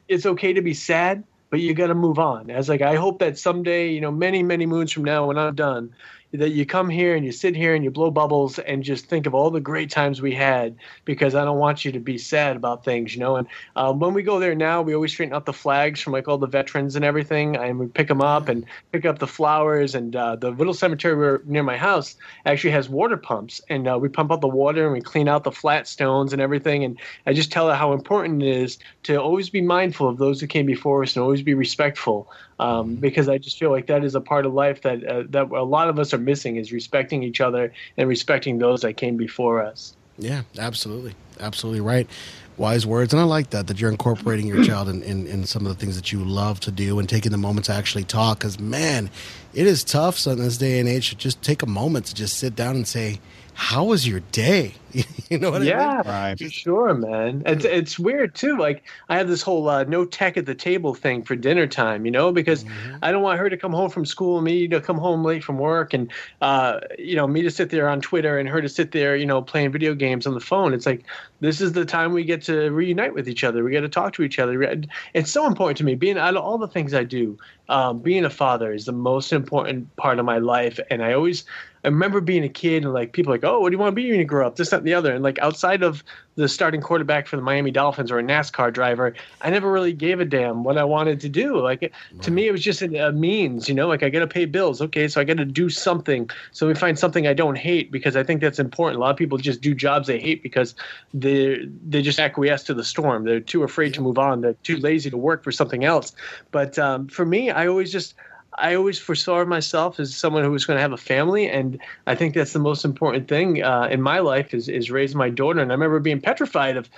it's 0.09 0.26
okay 0.26 0.52
to 0.52 0.60
be 0.60 0.74
sad, 0.74 1.24
but 1.51 1.60
you 1.60 1.74
got 1.74 1.88
to 1.88 1.94
move 1.94 2.18
on. 2.18 2.51
As 2.51 2.68
like, 2.68 2.82
I 2.82 2.97
hope 2.97 3.18
that 3.20 3.38
someday, 3.38 3.90
you 3.90 4.01
know, 4.01 4.10
many, 4.12 4.43
many 4.43 4.66
moons 4.66 4.93
from 4.93 5.05
now, 5.05 5.26
when 5.26 5.38
I'm 5.38 5.55
done, 5.55 5.94
that 6.32 6.51
you 6.51 6.66
come 6.66 6.89
here 6.89 7.15
and 7.15 7.24
you 7.24 7.32
sit 7.32 7.55
here 7.55 7.74
and 7.74 7.85
you 7.85 7.90
blow 7.90 8.11
bubbles 8.11 8.59
and 8.59 8.82
just 8.82 9.07
think 9.07 9.27
of 9.27 9.35
all 9.35 9.51
the 9.51 9.61
great 9.61 9.90
times 9.90 10.20
we 10.20 10.35
had 10.35 10.77
because 11.05 11.35
I 11.35 11.44
don't 11.44 11.59
want 11.59 11.85
you 11.85 11.93
to 11.93 12.01
be 12.01 12.19
sad 12.19 12.57
about 12.57 12.85
things, 12.85 13.15
you 13.15 13.20
know. 13.20 13.36
And 13.36 13.47
um, 13.77 14.01
when 14.01 14.12
we 14.12 14.23
go 14.23 14.39
there 14.39 14.55
now, 14.55 14.82
we 14.82 14.94
always 14.94 15.12
straighten 15.12 15.35
out 15.35 15.47
the 15.47 15.53
flags 15.53 16.01
from 16.01 16.12
like 16.12 16.28
all 16.28 16.39
the 16.39 16.47
veterans 16.47 16.97
and 16.97 17.05
everything, 17.05 17.57
and 17.57 17.78
we 17.78 17.86
pick 17.86 18.09
them 18.09 18.20
up 18.20 18.48
and 18.48 18.65
pick 18.93 19.05
up 19.05 19.19
the 19.19 19.27
flowers. 19.27 19.94
And 19.94 20.15
uh, 20.15 20.36
the 20.36 20.51
little 20.51 20.74
cemetery 20.74 21.39
near 21.47 21.62
my 21.62 21.77
house 21.77 22.16
actually 22.44 22.73
has 22.73 22.89
water 22.89 23.16
pumps, 23.16 23.61
and 23.69 23.89
uh, 23.89 23.98
we 24.01 24.09
pump 24.09 24.32
out 24.32 24.40
the 24.40 24.48
water 24.48 24.85
and 24.85 24.93
we 24.93 25.01
clean 25.01 25.28
out 25.28 25.44
the 25.44 25.53
flat 25.53 25.86
stones 25.86 26.32
and 26.32 26.43
everything. 26.43 26.85
And 26.85 26.98
I 27.27 27.32
just 27.32 27.53
tell 27.53 27.69
her 27.69 27.74
how 27.74 27.93
important 27.93 28.43
it 28.43 28.48
is 28.48 28.78
to 29.05 29.16
always 29.16 29.51
be 29.51 29.61
mindful 29.61 30.09
of 30.09 30.19
those 30.19 30.40
who 30.40 30.47
came 30.47 30.66
before 30.66 31.03
us 31.03 31.16
and 31.16 31.23
always 31.23 31.43
be 31.43 31.55
respectful 31.55 32.31
um, 32.59 32.97
because 32.97 33.28
I 33.28 33.39
just 33.39 33.59
feel 33.59 33.70
like 33.70 33.87
that 33.87 34.05
is 34.05 34.15
a 34.15 34.20
part 34.20 34.47
of 34.47 34.55
life 34.55 34.83
that 34.83 35.05
uh, 35.05 35.24
that 35.31 35.51
a 35.51 35.62
lot 35.62 35.89
of 35.89 35.99
us 35.99 36.15
are 36.15 36.19
missing 36.19 36.57
is 36.57 36.73
respecting 36.73 37.23
each 37.23 37.41
other 37.41 37.73
and 37.97 38.09
respecting 38.09 38.59
those 38.59 38.83
that 38.83 38.97
came 38.97 39.16
before 39.16 39.62
us. 39.62 39.97
Yeah, 40.19 40.43
absolutely. 40.59 41.15
Absolutely 41.41 41.81
right. 41.81 42.09
Wise 42.57 42.87
words. 42.87 43.12
And 43.12 43.20
I 43.20 43.24
like 43.24 43.51
that, 43.51 43.66
that 43.66 43.78
you're 43.78 43.91
incorporating 43.91 44.47
your 44.47 44.65
child 44.65 44.89
in, 44.89 45.03
in, 45.03 45.27
in 45.27 45.45
some 45.45 45.66
of 45.66 45.69
the 45.69 45.78
things 45.78 45.95
that 45.97 46.11
you 46.11 46.24
love 46.24 46.59
to 46.61 46.70
do 46.70 46.99
and 46.99 47.07
taking 47.07 47.33
the 47.33 47.39
moment 47.39 47.66
to 47.66 47.73
actually 47.73 48.05
talk. 48.05 48.39
Because, 48.39 48.59
man, 48.59 49.11
it 49.53 49.66
is 49.66 49.85
tough 49.85 50.27
in 50.27 50.39
this 50.39 50.57
day 50.57 50.81
and 50.81 50.89
age 50.89 51.11
to 51.11 51.16
just 51.16 51.43
take 51.43 51.62
a 51.62 51.66
moment 51.66 52.07
to 52.07 52.15
just 52.15 52.39
sit 52.39 52.57
down 52.57 52.74
and 52.77 52.89
say, 52.89 53.20
How 53.57 53.85
was 53.85 54.07
your 54.07 54.20
day? 54.33 54.74
you 55.31 55.39
know 55.39 55.51
what 55.51 55.62
I 55.62 55.65
yeah, 55.65 56.03
mean? 56.05 56.12
Right. 56.12 56.39
for 56.39 56.49
sure, 56.51 56.93
man. 56.93 57.43
It's 57.47 57.65
it's 57.65 57.99
weird 57.99 58.35
too. 58.35 58.59
Like 58.59 58.85
I 59.09 59.16
have 59.16 59.28
this 59.28 59.41
whole 59.41 59.69
uh, 59.69 59.85
no 59.85 60.05
tech 60.05 60.37
at 60.37 60.45
the 60.45 60.55
table 60.55 60.95
thing 60.95 61.23
for 61.23 61.37
dinner 61.37 61.66
time, 61.66 62.05
you 62.05 62.12
know, 62.12 62.33
because 62.33 62.66
I 63.03 63.11
don't 63.11 63.23
want 63.23 63.39
her 63.39 63.49
to 63.49 63.57
come 63.57 63.73
home 63.73 63.89
from 63.89 64.05
school, 64.05 64.43
me 64.43 64.69
to 64.69 64.81
come 64.81 64.99
home 64.99 65.24
late 65.24 65.43
from 65.43 65.59
work, 65.59 65.95
and 65.95 66.12
uh, 66.43 66.81
you 66.99 67.16
know, 67.16 67.27
me 67.27 67.43
to 67.43 67.51
sit 67.51 67.70
there 67.70 67.89
on 67.89 68.03
Twitter 68.03 68.39
and 68.39 68.47
her 68.49 68.61
to 68.61 68.69
sit 68.69 68.93
there, 68.93 69.16
you 69.16 69.27
know, 69.27 69.41
playing 69.41 69.73
video 69.73 69.95
games 69.95 70.27
on 70.27 70.35
the 70.35 70.41
phone. 70.41 70.74
It's 70.74 70.87
like 70.87 71.05
this 71.41 71.62
is 71.62 71.73
the 71.73 71.87
time 71.87 72.12
we 72.12 72.24
get 72.24 72.43
to 72.43 72.70
reunite 72.70 73.15
with 73.15 73.27
each 73.27 73.43
other. 73.43 73.65
We 73.65 73.70
get 73.70 73.81
to 73.81 73.89
talk 73.89 74.12
to 74.15 74.23
each 74.23 74.39
other. 74.39 74.83
It's 75.15 75.31
so 75.31 75.47
important 75.47 75.78
to 75.78 75.85
me. 75.85 75.95
Being 75.95 76.19
out 76.19 76.37
of 76.37 76.43
all 76.43 76.59
the 76.59 76.69
things 76.69 76.93
I 76.93 77.05
do, 77.05 77.39
um, 77.70 78.01
being 78.01 78.27
a 78.27 78.31
father 78.31 78.73
is 78.73 78.85
the 78.85 78.93
most 78.93 79.33
important 79.33 79.95
part 79.97 80.19
of 80.19 80.27
my 80.27 80.39
life, 80.39 80.78
and 80.91 81.03
I 81.03 81.15
always. 81.15 81.45
I 81.87 81.89
remember 81.89 82.21
being 82.21 82.43
a 82.43 82.49
kid 82.49 82.83
and 82.83 82.93
like 82.93 83.13
people 83.13 83.33
like, 83.33 83.45
oh, 83.45 83.61
what 83.61 83.71
do 83.71 83.75
you 83.75 83.79
want 83.79 83.93
to 83.93 83.95
be 83.95 84.11
when 84.11 84.19
you 84.19 84.25
grow 84.25 84.45
up? 84.45 84.57
This, 84.57 84.71
that, 84.71 84.79
and 84.79 84.87
the 84.87 84.93
other. 84.93 85.15
And 85.15 85.23
like 85.23 85.39
outside 85.39 85.85
of 85.85 86.03
the 86.35 86.49
starting 86.49 86.81
quarterback 86.81 87.29
for 87.29 87.37
the 87.37 87.43
Miami 87.43 87.71
Dolphins 87.71 88.11
or 88.11 88.19
a 88.19 88.25
NASCAR 88.25 88.73
driver, 88.73 89.15
I 89.41 89.51
never 89.51 89.71
really 89.71 89.93
gave 89.93 90.19
a 90.19 90.25
damn 90.25 90.65
what 90.65 90.79
I 90.79 90.83
wanted 90.83 91.21
to 91.21 91.29
do. 91.29 91.61
Like 91.61 91.85
it, 91.85 91.93
to 92.23 92.33
me, 92.33 92.49
it 92.49 92.51
was 92.51 92.65
just 92.65 92.83
a, 92.83 93.07
a 93.07 93.13
means, 93.13 93.69
you 93.69 93.75
know. 93.75 93.87
Like 93.87 94.03
I 94.03 94.11
got 94.11 94.19
to 94.19 94.27
pay 94.27 94.47
bills, 94.47 94.83
okay, 94.83 95.07
so 95.07 95.21
I 95.21 95.25
got 95.25 95.37
to 95.37 95.45
do 95.45 95.71
something. 95.71 96.29
So 96.51 96.67
we 96.67 96.75
find 96.75 96.99
something 96.99 97.29
I 97.29 97.35
don't 97.35 97.57
hate 97.57 97.93
because 97.93 98.17
I 98.17 98.25
think 98.25 98.41
that's 98.41 98.59
important. 98.59 98.99
A 98.99 99.01
lot 99.01 99.13
of 99.13 99.17
people 99.17 99.39
just 99.39 99.61
do 99.61 99.73
jobs 99.73 100.09
they 100.09 100.19
hate 100.19 100.43
because 100.43 100.75
they 101.15 101.69
they 101.87 102.03
just 102.03 102.19
acquiesce 102.19 102.65
to 102.65 102.75
the 102.75 102.85
storm. 102.85 103.23
They're 103.23 103.39
too 103.39 103.63
afraid 103.63 103.95
to 103.95 104.01
move 104.01 104.19
on. 104.19 104.41
They're 104.41 104.55
too 104.55 104.79
lazy 104.79 105.09
to 105.11 105.17
work 105.17 105.45
for 105.45 105.53
something 105.53 105.85
else. 105.85 106.13
But 106.51 106.81
um, 106.81 107.07
for 107.07 107.25
me, 107.25 107.53
I 107.53 107.69
always 107.69 107.93
just 107.93 108.15
I 108.59 108.74
always 108.74 108.99
foresaw 108.99 109.45
myself 109.45 110.01
as 110.01 110.15
someone 110.15 110.43
who 110.43 110.51
was 110.51 110.65
going 110.65 110.77
to 110.77 110.81
have 110.81 110.93
a 110.93 110.97
family, 110.97 111.49
and 111.49 111.78
I 112.07 112.15
think 112.15 112.35
that's 112.35 112.53
the 112.53 112.59
most 112.59 112.85
important 112.85 113.28
thing 113.28 113.62
uh, 113.62 113.89
in 113.91 114.03
my 114.03 114.19
life 114.20 114.55
is 114.55 114.69
is 114.69 114.91
raise 114.91 115.15
my 115.15 115.31
daughter. 115.31 115.61
And 115.61 115.70
I 115.70 115.74
remember 115.74 116.01
being 116.01 116.20
petrified 116.20 116.77
of, 116.77 116.89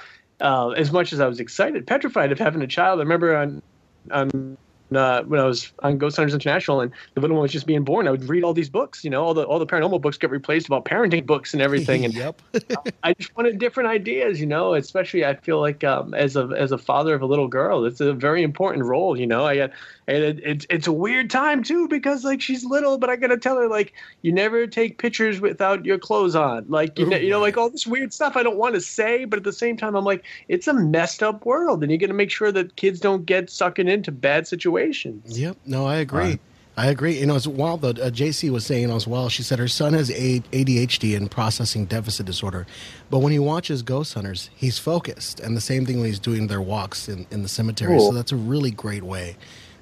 uh, 0.40 0.70
as 0.70 0.92
much 0.92 1.12
as 1.12 1.20
I 1.20 1.26
was 1.26 1.40
excited, 1.40 1.86
petrified 1.86 2.32
of 2.32 2.38
having 2.38 2.62
a 2.62 2.66
child. 2.66 3.00
I 3.00 3.02
remember 3.02 3.36
on 3.36 3.62
on 4.10 4.56
uh, 4.94 5.22
when 5.24 5.38
I 5.38 5.44
was 5.44 5.70
on 5.80 5.98
Ghost 5.98 6.16
Hunters 6.16 6.34
International 6.34 6.80
and 6.80 6.92
the 7.14 7.20
little 7.20 7.36
one 7.36 7.42
was 7.42 7.52
just 7.52 7.66
being 7.66 7.84
born, 7.84 8.08
I 8.08 8.10
would 8.10 8.28
read 8.28 8.42
all 8.42 8.54
these 8.54 8.70
books. 8.70 9.04
You 9.04 9.10
know, 9.10 9.22
all 9.22 9.34
the 9.34 9.44
all 9.44 9.58
the 9.58 9.66
paranormal 9.66 10.00
books 10.00 10.16
get 10.16 10.30
replaced 10.30 10.66
about 10.66 10.84
parenting 10.84 11.26
books 11.26 11.52
and 11.52 11.62
everything. 11.62 12.04
And 12.04 12.14
yep. 12.14 12.40
I 13.02 13.12
just 13.14 13.36
wanted 13.36 13.58
different 13.58 13.88
ideas, 13.88 14.40
you 14.40 14.46
know. 14.46 14.74
Especially, 14.74 15.24
I 15.24 15.34
feel 15.34 15.60
like 15.60 15.84
um, 15.84 16.14
as 16.14 16.36
a 16.36 16.48
as 16.56 16.72
a 16.72 16.78
father 16.78 17.14
of 17.14 17.22
a 17.22 17.26
little 17.26 17.48
girl, 17.48 17.84
it's 17.84 18.00
a 18.00 18.12
very 18.12 18.42
important 18.42 18.84
role, 18.84 19.18
you 19.18 19.26
know. 19.26 19.44
I 19.44 19.56
got, 19.56 19.70
and 20.08 20.24
it, 20.24 20.40
it's 20.42 20.66
it's 20.70 20.86
a 20.86 20.92
weird 20.92 21.28
time 21.28 21.62
too 21.62 21.86
because 21.86 22.24
like 22.24 22.40
she's 22.40 22.64
little, 22.64 22.96
but 22.96 23.10
I 23.10 23.16
gotta 23.16 23.36
tell 23.36 23.56
her 23.58 23.68
like 23.68 23.92
you 24.22 24.32
never 24.32 24.66
take 24.66 24.98
pictures 24.98 25.38
without 25.38 25.84
your 25.84 25.98
clothes 25.98 26.34
on, 26.34 26.64
like 26.68 26.98
you 26.98 27.06
know, 27.06 27.16
you 27.18 27.28
know, 27.28 27.40
like 27.40 27.58
all 27.58 27.68
this 27.68 27.86
weird 27.86 28.14
stuff 28.14 28.34
I 28.34 28.42
don't 28.42 28.56
want 28.56 28.74
to 28.74 28.80
say, 28.80 29.26
but 29.26 29.36
at 29.36 29.44
the 29.44 29.52
same 29.52 29.76
time 29.76 29.94
I'm 29.94 30.04
like 30.04 30.24
it's 30.48 30.66
a 30.66 30.72
messed 30.72 31.22
up 31.22 31.44
world, 31.44 31.82
and 31.82 31.92
you 31.92 31.98
got 31.98 32.06
to 32.06 32.14
make 32.14 32.30
sure 32.30 32.50
that 32.50 32.74
kids 32.76 33.00
don't 33.00 33.26
get 33.26 33.50
sucking 33.50 33.86
into 33.86 34.10
bad 34.10 34.48
situations. 34.48 35.38
Yep. 35.38 35.58
No, 35.66 35.86
I 35.86 35.96
agree. 35.96 36.20
Right. 36.20 36.40
I 36.78 36.86
agree. 36.86 37.18
You 37.18 37.26
know, 37.26 37.34
as 37.34 37.48
well, 37.48 37.76
the 37.76 37.88
uh, 37.88 38.08
JC 38.08 38.50
was 38.50 38.64
saying 38.64 38.90
as 38.92 39.04
well. 39.04 39.28
She 39.28 39.42
said 39.42 39.58
her 39.58 39.66
son 39.66 39.94
has 39.94 40.12
A- 40.12 40.40
ADHD 40.52 41.16
and 41.16 41.28
processing 41.28 41.86
deficit 41.86 42.24
disorder, 42.24 42.68
but 43.10 43.18
when 43.18 43.32
he 43.32 43.40
watches 43.40 43.82
Ghost 43.82 44.14
Hunters, 44.14 44.48
he's 44.54 44.78
focused. 44.78 45.40
And 45.40 45.56
the 45.56 45.60
same 45.60 45.84
thing 45.84 45.96
when 45.96 46.06
he's 46.06 46.20
doing 46.20 46.46
their 46.46 46.62
walks 46.62 47.08
in, 47.08 47.26
in 47.32 47.42
the 47.42 47.48
cemetery. 47.48 47.98
Cool. 47.98 48.10
So 48.10 48.14
that's 48.14 48.30
a 48.30 48.36
really 48.36 48.70
great 48.70 49.02
way. 49.02 49.36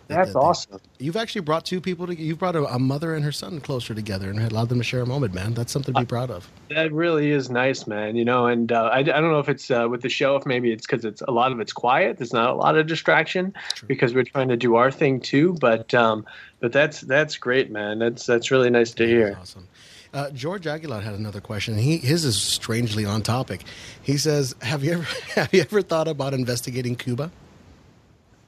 That- 0.09 0.15
That's 0.17 0.33
that- 0.33 0.39
awesome. 0.39 0.81
You've 0.99 1.17
actually 1.17 1.43
brought 1.43 1.65
two 1.67 1.81
people. 1.81 2.07
To, 2.07 2.17
you've 2.19 2.39
brought 2.39 2.57
a, 2.57 2.65
a 2.67 2.79
mother 2.79 3.15
and 3.15 3.25
her 3.25 3.33
son 3.33 3.61
closer 3.61 3.95
together 3.95 4.31
and 4.31 4.39
allowed 4.41 4.69
them 4.69 4.79
to 4.79 4.85
share 4.85 5.01
a 5.03 5.07
moment, 5.07 5.35
man. 5.35 5.53
That's 5.55 5.73
something 5.73 5.93
to 5.95 6.01
be 6.01 6.07
proud 6.07 6.31
of. 6.31 6.49
That 6.71 6.93
really 6.93 7.31
is 7.31 7.51
nice, 7.51 7.87
man. 7.87 8.17
You 8.17 8.25
know, 8.25 8.47
and 8.47 8.73
uh, 8.73 8.85
I, 8.93 8.99
I 8.99 9.03
don't 9.03 9.31
know 9.31 9.41
if 9.41 9.49
it's 9.49 9.71
uh, 9.71 9.89
with 9.91 10.03
the 10.03 10.09
show, 10.09 10.37
if 10.37 10.47
maybe 10.47 10.73
it's 10.73 10.87
because 10.87 11.05
it's 11.05 11.21
a 11.23 11.31
lot 11.31 11.53
of 11.53 11.61
it's 11.61 11.73
quiet. 11.73 12.19
There's 12.19 12.33
not 12.33 12.51
a 12.51 12.55
lot 12.55 12.77
of 12.79 12.87
distraction 12.87 13.53
because 13.87 14.15
we're 14.15 14.25
trying 14.25 14.49
to 14.49 14.57
do 14.57 14.77
our 14.77 14.91
thing 14.91 15.21
too. 15.21 15.55
But 15.61 15.93
um, 15.93 16.25
but 16.61 16.73
that's 16.73 17.01
that's 17.03 17.37
great, 17.37 17.71
man. 17.71 17.99
That's 17.99 18.25
that's 18.27 18.51
really 18.51 18.71
nice 18.71 18.93
to 18.95 19.07
hear. 19.07 19.37
Awesome. 19.41 19.69
Uh, 20.15 20.31
George 20.31 20.67
Aguilar 20.67 21.01
had 21.03 21.15
another 21.15 21.43
question. 21.43 21.77
He 21.77 21.99
his 21.99 22.25
is 22.25 22.41
strangely 22.41 23.05
on 23.05 23.21
topic. 23.23 23.65
He 24.03 24.17
says, 24.17 24.55
"Have 24.63 24.83
you 24.83 24.93
ever 24.95 25.03
have 25.35 25.53
you 25.53 25.61
ever 25.61 25.83
thought 25.83 26.09
about 26.09 26.33
investigating 26.33 26.97
Cuba?" 26.97 27.31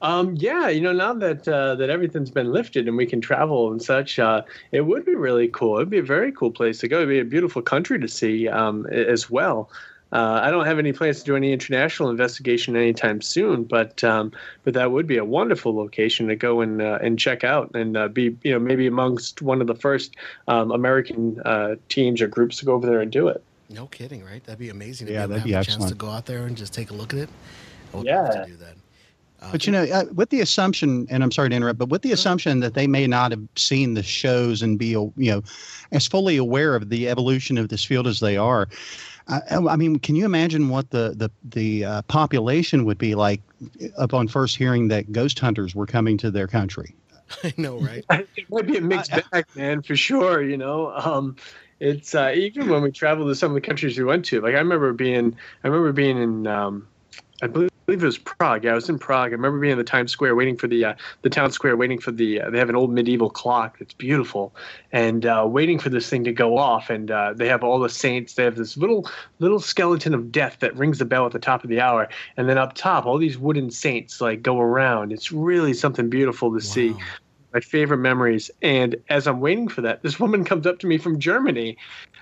Um, 0.01 0.35
yeah, 0.37 0.69
you 0.69 0.81
know, 0.81 0.93
now 0.93 1.13
that 1.15 1.49
uh, 1.49 1.75
that 1.75 1.91
everything's 1.91 2.31
been 2.31 2.53
lifted 2.53 2.87
and 2.87 2.97
we 2.97 3.07
can 3.07 3.21
travel 3.21 3.73
and 3.73 3.83
such, 3.83 4.19
uh, 4.19 4.43
it 4.71 4.83
would 4.83 5.05
be 5.05 5.15
really 5.17 5.49
cool. 5.49 5.77
It'd 5.77 5.91
be 5.91 5.99
a 5.99 6.03
very 6.03 6.31
cool 6.33 6.51
place 6.53 6.79
to 6.81 6.89
go. 6.89 6.99
It'd 6.99 7.09
be 7.09 7.19
a 7.19 7.25
beautiful 7.25 7.63
country 7.63 7.99
to 7.99 8.09
see 8.09 8.49
um, 8.49 8.87
as 8.87 9.29
well. 9.29 9.71
Uh, 10.11 10.41
I 10.43 10.51
don't 10.51 10.65
have 10.65 10.79
any 10.79 10.93
plans 10.93 11.19
to 11.19 11.25
do 11.25 11.37
any 11.37 11.53
international 11.53 12.09
investigation 12.09 12.77
anytime 12.77 13.21
soon, 13.21 13.65
but 13.65 14.03
um, 14.05 14.33
but 14.65 14.73
that 14.75 14.91
would 14.91 15.07
be 15.07 15.19
a 15.19 15.25
wonderful 15.25 15.77
location 15.77 16.29
to 16.29 16.37
go 16.37 16.61
and 16.63 16.81
uh, 16.81 16.99
and 17.03 17.19
check 17.19 17.45
out 17.45 17.71
and 17.75 17.97
uh, 17.97 18.09
be 18.09 18.35
you 18.43 18.53
know 18.53 18.59
maybe 18.59 18.87
amongst 18.87 19.43
one 19.43 19.61
of 19.61 19.67
the 19.67 19.75
first 19.75 20.15
um, 20.47 20.71
American 20.71 21.43
uh, 21.45 21.75
teams 21.91 22.23
or 22.23 22.29
groups 22.29 22.59
to 22.59 22.65
go 22.65 22.73
over 22.73 22.87
there 22.87 23.01
and 23.01 23.11
do 23.11 23.29
it. 23.29 23.43
No 23.69 23.87
kidding, 23.87 24.25
right? 24.25 24.43
That'd 24.45 24.59
be 24.59 24.71
amazing. 24.71 25.09
To 25.09 25.13
yeah, 25.13 25.27
be, 25.27 25.35
that'd 25.35 25.41
have 25.41 25.65
be 25.67 25.73
a 25.73 25.77
chance 25.77 25.89
to 25.91 25.95
go 25.95 26.09
out 26.09 26.25
there 26.25 26.47
and 26.47 26.57
just 26.57 26.73
take 26.73 26.91
a 26.91 26.95
look 26.95 27.13
at 27.13 27.19
it. 27.19 27.29
I 27.93 27.97
would 27.99 28.07
Yeah. 28.07 28.23
love 28.23 28.45
to 28.45 28.47
do 28.47 28.57
that. 28.57 28.77
Uh, 29.41 29.53
But 29.53 29.67
you 29.67 29.73
know, 29.73 29.85
uh, 29.85 30.05
with 30.15 30.31
the 30.31 30.41
assumption, 30.41 31.07
and 31.11 31.23
I'm 31.23 31.31
sorry 31.31 31.51
to 31.51 31.57
interrupt, 31.57 31.79
but 31.79 31.89
with 31.89 32.03
the 32.03 32.13
assumption 32.13 32.61
that 32.61 32.75
they 32.75 32.87
may 32.87 33.07
not 33.07 33.31
have 33.31 33.43
seen 33.57 33.95
the 33.95 34.03
shows 34.03 34.63
and 34.63 34.79
be, 34.79 34.89
you 34.89 35.13
know, 35.17 35.43
as 35.93 36.07
fully 36.07 36.37
aware 36.37 36.75
of 36.75 36.89
the 36.89 37.09
evolution 37.09 37.57
of 37.57 37.69
this 37.69 37.85
field 37.85 38.07
as 38.07 38.21
they 38.21 38.37
are, 38.37 38.69
I, 39.29 39.41
I 39.51 39.77
mean, 39.77 39.99
can 39.99 40.17
you 40.17 40.25
imagine 40.25 40.69
what 40.69 40.91
the 40.91 41.15
the 41.15 41.31
the 41.45 41.85
uh, 41.85 42.03
population 42.03 42.85
would 42.85 42.99
be 42.99 43.15
like 43.15 43.41
upon 43.97 44.29
first 44.29 44.57
hearing 44.57 44.89
that 44.89 45.13
ghost 45.13 45.39
hunters 45.39 45.75
were 45.75 45.87
coming 45.87 46.17
to 46.19 46.31
their 46.31 46.47
country? 46.47 46.95
I 47.45 47.53
know, 47.57 47.79
right? 47.79 48.05
it 48.11 48.51
might 48.51 48.67
be 48.67 48.79
a 48.79 48.81
mixed 48.81 49.13
bag, 49.31 49.45
man, 49.55 49.83
for 49.83 49.97
sure. 49.97 50.43
You 50.43 50.57
know, 50.57 50.93
um, 50.93 51.37
it's 51.79 52.15
uh, 52.15 52.33
even 52.35 52.69
when 52.69 52.83
we 52.83 52.91
traveled 52.91 53.29
to 53.29 53.35
some 53.35 53.51
of 53.51 53.55
the 53.55 53.61
countries 53.61 53.99
we 53.99 54.05
went 54.05 54.25
to. 54.27 54.41
Like 54.41 54.55
I 54.55 54.59
remember 54.59 54.93
being, 54.93 55.37
I 55.63 55.69
remember 55.69 55.93
being 55.93 56.19
in, 56.21 56.47
um, 56.47 56.89
I 57.43 57.47
believe 57.47 57.71
believe 57.89 58.03
it 58.03 58.07
was 58.07 58.19
Prague. 58.19 58.65
Yeah, 58.65 58.73
I 58.73 58.75
was 58.75 58.91
in 58.91 58.99
Prague. 58.99 59.31
I 59.31 59.33
remember 59.33 59.59
being 59.59 59.73
in 59.73 59.79
the 59.79 59.85
Times 59.85 60.13
Square, 60.13 60.37
waiting 60.37 60.59
for 60.59 60.69
the 60.69 60.85
uh, 60.85 60.95
the 61.23 61.31
town 61.31 61.51
square, 61.53 61.75
waiting 61.75 61.99
for 61.99 62.13
the. 62.13 62.43
Uh, 62.43 62.51
they 62.51 62.59
have 62.59 62.69
an 62.69 62.77
old 62.77 62.93
medieval 62.93 63.31
clock 63.31 63.79
that's 63.79 63.95
beautiful, 63.95 64.55
and 64.93 65.25
uh, 65.25 65.47
waiting 65.49 65.79
for 65.79 65.89
this 65.89 66.07
thing 66.11 66.23
to 66.25 66.33
go 66.33 66.59
off. 66.59 66.91
And 66.91 67.11
uh, 67.11 67.33
they 67.35 67.49
have 67.49 67.65
all 67.65 67.79
the 67.79 67.89
saints. 67.89 68.35
They 68.35 68.45
have 68.45 68.57
this 68.57 68.77
little 68.77 69.09
little 69.39 69.59
skeleton 69.59 70.13
of 70.13 70.31
death 70.31 70.59
that 70.61 70.77
rings 70.77 70.99
the 70.99 71.07
bell 71.07 71.25
at 71.25 71.33
the 71.33 71.39
top 71.39 71.65
of 71.65 71.71
the 71.71 71.81
hour, 71.81 72.11
and 72.37 72.47
then 72.47 72.59
up 72.59 72.75
top, 72.75 73.07
all 73.07 73.17
these 73.17 73.39
wooden 73.39 73.71
saints 73.71 74.21
like 74.21 74.43
go 74.43 74.61
around. 74.61 75.11
It's 75.11 75.33
really 75.33 75.73
something 75.73 76.11
beautiful 76.11 76.51
to 76.51 76.57
wow. 76.57 76.61
see 76.61 76.95
my 77.55 77.61
favorite 77.61 77.99
memories. 77.99 78.51
And 78.61 78.97
as 79.09 79.27
I'm 79.27 79.41
waiting 79.41 79.69
for 79.69 79.81
that, 79.81 80.03
this 80.03 80.21
woman 80.21 80.45
comes 80.45 80.67
up 80.67 80.79
to 80.81 80.87
me 80.87 80.99
from 80.99 81.19
Germany, 81.19 81.79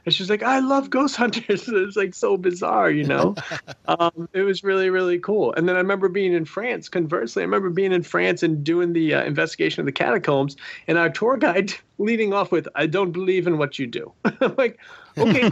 and 0.06 0.14
she's 0.14 0.30
like, 0.30 0.42
"I 0.42 0.60
love 0.60 0.88
Ghost 0.88 1.16
Hunters." 1.16 1.68
it's 1.68 1.96
like 1.96 2.14
so 2.14 2.36
bizarre, 2.36 2.90
you 2.90 3.04
know. 3.04 3.34
um, 3.88 4.28
it 4.32 4.42
was 4.42 4.64
really 4.64 4.88
really 4.88 5.18
cool. 5.18 5.52
And 5.54 5.68
then 5.68 5.74
I 5.74 5.80
remember 5.80 6.08
being 6.08 6.32
in 6.32 6.44
France. 6.44 6.88
Conversely, 6.88 7.42
I 7.42 7.44
remember 7.44 7.70
being 7.70 7.92
in 7.92 8.02
France 8.02 8.42
and 8.42 8.64
doing 8.64 8.92
the 8.92 9.14
uh, 9.14 9.24
investigation 9.24 9.80
of 9.80 9.86
the 9.86 9.92
catacombs, 9.92 10.56
and 10.86 10.96
our 10.96 11.10
tour 11.10 11.36
guide 11.36 11.74
leading 11.98 12.32
off 12.32 12.52
with, 12.52 12.68
"I 12.76 12.86
don't 12.86 13.10
believe 13.10 13.46
in 13.46 13.58
what 13.58 13.78
you 13.78 13.86
do." 13.86 14.12
I'm 14.24 14.54
like, 14.56 14.78
okay. 15.18 15.50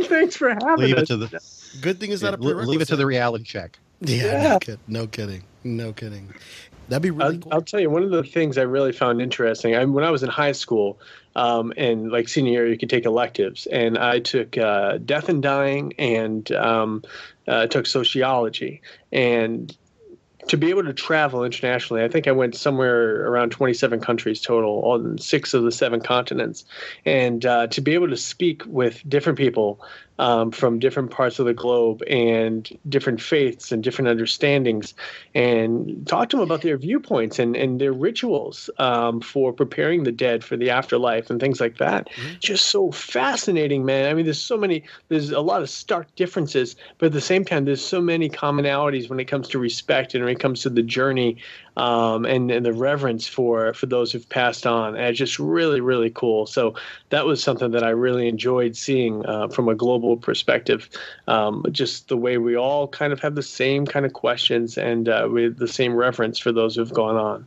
Thanks 0.00 0.36
for 0.36 0.50
having 0.50 0.86
leave 0.86 0.96
us. 0.96 1.02
It 1.02 1.06
to 1.06 1.16
the, 1.16 1.40
Good 1.80 2.00
thing 2.00 2.10
is 2.10 2.22
yeah, 2.22 2.32
that 2.32 2.40
a 2.40 2.42
leave 2.42 2.80
it 2.80 2.88
to 2.88 2.96
the 2.96 3.06
reality 3.06 3.44
check. 3.44 3.78
Yeah, 4.00 4.16
yeah. 4.24 4.48
No, 4.48 4.58
kid, 4.58 4.78
no 4.88 5.06
kidding, 5.06 5.44
no 5.62 5.92
kidding. 5.92 6.34
That'd 6.88 7.02
be 7.02 7.10
really 7.10 7.36
I'll, 7.36 7.40
cool. 7.40 7.52
I'll 7.52 7.62
tell 7.62 7.80
you 7.80 7.90
one 7.90 8.02
of 8.02 8.10
the 8.10 8.22
things 8.22 8.58
I 8.58 8.62
really 8.62 8.92
found 8.92 9.22
interesting. 9.22 9.74
I, 9.74 9.84
when 9.84 10.04
I 10.04 10.10
was 10.10 10.22
in 10.22 10.28
high 10.28 10.52
school, 10.52 10.98
um, 11.36 11.72
and 11.76 12.10
like 12.10 12.28
senior 12.28 12.52
year, 12.52 12.68
you 12.68 12.78
could 12.78 12.90
take 12.90 13.06
electives, 13.06 13.66
and 13.66 13.98
I 13.98 14.20
took 14.20 14.56
uh, 14.56 14.98
death 14.98 15.28
and 15.28 15.42
dying 15.42 15.92
and 15.98 16.50
um, 16.52 17.02
uh, 17.48 17.66
took 17.66 17.86
sociology. 17.86 18.82
And 19.12 19.76
to 20.48 20.56
be 20.56 20.70
able 20.70 20.84
to 20.84 20.92
travel 20.92 21.44
internationally, 21.44 22.02
I 22.02 22.08
think 22.08 22.28
I 22.28 22.32
went 22.32 22.54
somewhere 22.54 23.26
around 23.26 23.50
27 23.50 24.00
countries 24.00 24.40
total 24.40 24.82
on 24.84 25.18
six 25.18 25.54
of 25.54 25.64
the 25.64 25.72
seven 25.72 26.00
continents. 26.00 26.64
And 27.06 27.44
uh, 27.46 27.66
to 27.68 27.80
be 27.80 27.94
able 27.94 28.08
to 28.08 28.16
speak 28.16 28.62
with 28.66 29.02
different 29.08 29.38
people 29.38 29.80
um, 30.18 30.50
from 30.50 30.78
different 30.78 31.10
parts 31.10 31.38
of 31.38 31.46
the 31.46 31.54
globe 31.54 32.02
and 32.08 32.78
different 32.88 33.20
faiths 33.20 33.72
and 33.72 33.82
different 33.82 34.08
understandings 34.08 34.94
and 35.34 36.06
talk 36.06 36.28
to 36.28 36.36
them 36.36 36.44
about 36.44 36.62
their 36.62 36.76
viewpoints 36.76 37.38
and, 37.38 37.56
and 37.56 37.80
their 37.80 37.92
rituals 37.92 38.70
um, 38.78 39.20
for 39.20 39.52
preparing 39.52 40.04
the 40.04 40.12
dead 40.12 40.44
for 40.44 40.56
the 40.56 40.70
afterlife 40.70 41.30
and 41.30 41.40
things 41.40 41.60
like 41.60 41.78
that. 41.78 42.08
Mm-hmm. 42.10 42.34
Just 42.40 42.66
so 42.66 42.92
fascinating, 42.92 43.84
man. 43.84 44.08
I 44.08 44.14
mean, 44.14 44.24
there's 44.24 44.40
so 44.40 44.56
many, 44.56 44.84
there's 45.08 45.30
a 45.30 45.40
lot 45.40 45.62
of 45.62 45.70
stark 45.70 46.14
differences, 46.14 46.76
but 46.98 47.06
at 47.06 47.12
the 47.12 47.20
same 47.20 47.44
time, 47.44 47.64
there's 47.64 47.84
so 47.84 48.00
many 48.00 48.28
commonalities 48.28 49.08
when 49.08 49.18
it 49.18 49.26
comes 49.26 49.48
to 49.48 49.58
respect 49.58 50.14
and 50.14 50.24
when 50.24 50.32
it 50.32 50.40
comes 50.40 50.62
to 50.62 50.70
the 50.70 50.82
journey 50.82 51.36
um, 51.76 52.24
and, 52.24 52.50
and 52.50 52.64
the 52.64 52.72
reverence 52.72 53.26
for, 53.26 53.74
for 53.74 53.86
those 53.86 54.12
who've 54.12 54.28
passed 54.28 54.66
on. 54.66 54.96
And 54.96 55.06
it's 55.06 55.18
just 55.18 55.38
really, 55.38 55.80
really 55.80 56.10
cool. 56.10 56.46
So 56.46 56.74
that 57.10 57.26
was 57.26 57.42
something 57.42 57.72
that 57.72 57.82
I 57.82 57.90
really 57.90 58.28
enjoyed 58.28 58.76
seeing 58.76 59.24
uh, 59.26 59.48
from 59.48 59.68
a 59.68 59.74
global 59.74 60.16
perspective. 60.16 60.88
Um, 61.26 61.64
just 61.72 62.08
the 62.08 62.16
way 62.16 62.38
we 62.38 62.56
all 62.56 62.88
kind 62.88 63.12
of 63.12 63.20
have 63.20 63.34
the 63.34 63.42
same 63.42 63.86
kind 63.86 64.06
of 64.06 64.12
questions 64.12 64.78
and 64.78 65.08
uh, 65.08 65.28
with 65.30 65.58
the 65.58 65.68
same 65.68 65.94
reference 65.94 66.38
for 66.38 66.52
those 66.52 66.76
who've 66.76 66.92
gone 66.92 67.16
on. 67.16 67.46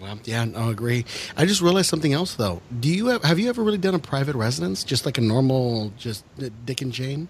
Well, 0.00 0.20
yeah, 0.24 0.46
I 0.56 0.70
agree. 0.70 1.04
I 1.36 1.46
just 1.46 1.60
realized 1.60 1.88
something 1.88 2.12
else 2.12 2.34
though. 2.34 2.62
Do 2.78 2.88
you 2.88 3.06
have, 3.08 3.24
have 3.24 3.38
you 3.38 3.48
ever 3.48 3.62
really 3.62 3.78
done 3.78 3.94
a 3.94 3.98
private 3.98 4.36
residence, 4.36 4.84
just 4.84 5.04
like 5.04 5.18
a 5.18 5.20
normal, 5.20 5.92
just 5.98 6.24
Dick 6.64 6.80
and 6.80 6.92
Jane? 6.92 7.28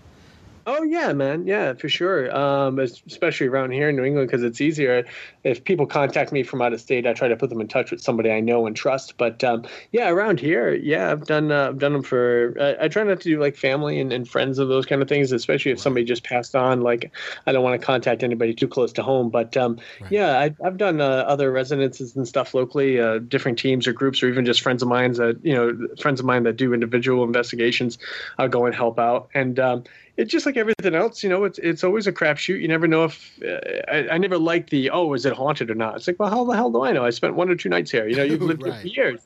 Oh 0.73 0.85
yeah, 0.85 1.13
man. 1.13 1.49
Yeah, 1.49 1.75
for 1.75 1.89
sure. 1.89 2.33
Um, 2.33 2.79
especially 2.79 3.49
around 3.49 3.73
here 3.73 3.89
in 3.89 3.97
New 3.97 4.05
England 4.05 4.29
because 4.29 4.45
it's 4.45 4.61
easier. 4.61 5.05
If 5.43 5.65
people 5.65 5.85
contact 5.85 6.31
me 6.31 6.45
from 6.45 6.63
out 6.63 6.73
of 6.73 6.81
state, 6.81 7.09
I 7.09 7.13
try 7.13 7.27
to 7.27 7.35
put 7.35 7.51
them 7.51 7.61
in 7.61 7.67
touch 7.67 7.91
with 7.91 8.01
somebody 8.01 8.31
I 8.31 8.39
know 8.39 8.69
and 8.69 8.77
trust. 8.77 9.19
But 9.19 9.43
um, 9.43 9.67
yeah, 9.91 10.09
around 10.09 10.39
here, 10.39 10.73
yeah, 10.73 11.11
I've 11.11 11.27
done 11.27 11.51
uh, 11.51 11.71
I've 11.71 11.79
done 11.79 11.93
them 11.93 12.05
for. 12.05 12.55
I, 12.61 12.85
I, 12.85 12.89
try 12.89 13.03
not 13.03 13.21
to 13.21 13.29
do 13.29 13.41
like 13.41 13.57
family 13.57 13.99
and, 13.99 14.13
and 14.13 14.29
friends 14.29 14.61
of 14.61 14.69
those 14.69 14.87
kind 14.87 15.03
of 15.03 15.09
things, 15.09 15.33
especially 15.33 15.73
if 15.73 15.81
somebody 15.81 16.07
just 16.07 16.23
passed 16.23 16.55
on. 16.55 16.83
Like 16.83 17.11
I 17.49 17.53
don't 17.53 17.65
want 17.65 17.81
to 17.81 17.85
contact 17.85 18.23
anybody 18.23 18.55
too 18.55 18.69
close 18.69 18.93
to 18.93 19.03
home. 19.03 19.29
But 19.29 19.57
um, 19.57 19.81
right. 20.01 20.13
yeah, 20.13 20.39
I, 20.39 20.55
have 20.63 20.77
done 20.77 21.01
uh, 21.01 21.25
other 21.27 21.51
residences 21.51 22.15
and 22.15 22.29
stuff 22.29 22.55
locally, 22.55 23.01
uh, 23.01 23.19
different 23.19 23.59
teams 23.59 23.89
or 23.89 23.93
groups, 23.93 24.23
or 24.23 24.29
even 24.29 24.47
just 24.47 24.61
friends 24.61 24.83
of 24.83 24.89
mine 24.89 25.15
that 25.15 25.41
you 25.43 25.53
know 25.53 25.89
friends 26.01 26.21
of 26.21 26.27
mine 26.27 26.45
that 26.45 26.57
do 26.57 26.73
individual 26.73 27.25
investigations. 27.25 27.99
I'll 28.39 28.49
go 28.49 28.67
and 28.67 28.75
help 28.75 29.01
out 29.01 29.31
and 29.35 29.59
um, 29.59 29.85
it's 30.21 30.31
just 30.31 30.45
like 30.45 30.59
everything 30.59 30.95
else, 30.95 31.23
you 31.23 31.31
know. 31.31 31.45
It's 31.45 31.59
it's 31.59 31.83
always 31.83 32.07
a 32.07 32.13
crapshoot. 32.13 32.61
You 32.61 32.69
never 32.69 32.87
know 32.87 33.05
if 33.05 33.39
uh, 33.43 33.59
I, 33.91 34.09
I, 34.15 34.19
never 34.19 34.37
liked 34.37 34.69
the 34.69 34.91
oh, 34.91 35.15
is 35.15 35.25
it 35.25 35.33
haunted 35.33 35.71
or 35.71 35.75
not? 35.75 35.97
It's 35.97 36.07
like, 36.07 36.21
well, 36.21 36.29
how 36.29 36.45
the 36.45 36.53
hell 36.53 36.71
do 36.71 36.83
I 36.83 36.93
know? 36.93 37.07
I 37.07 37.11
spent 37.11 37.37
one 37.37 37.49
or 37.49 37.55
two 37.55 37.71
nights 37.71 37.91
here. 37.91 38.07
You 38.07 38.17
know, 38.17 38.23
you've 38.23 38.43
lived 38.53 38.63
right. 38.63 38.75
here 38.75 38.81
for 38.83 38.87
years. 38.89 39.21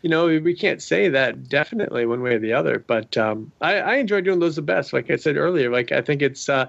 You 0.00 0.08
know, 0.08 0.26
we 0.26 0.54
can't 0.54 0.80
say 0.80 1.10
that 1.10 1.50
definitely 1.50 2.06
one 2.06 2.22
way 2.22 2.36
or 2.36 2.38
the 2.38 2.54
other. 2.54 2.78
But 2.78 3.14
um, 3.18 3.52
I, 3.60 3.74
I 3.74 3.94
enjoy 3.96 4.22
doing 4.22 4.38
those 4.38 4.56
the 4.56 4.62
best. 4.62 4.94
Like 4.94 5.10
I 5.10 5.16
said 5.16 5.36
earlier, 5.36 5.70
like 5.70 5.92
I 5.92 6.00
think 6.00 6.22
it's 6.22 6.48
uh, 6.48 6.66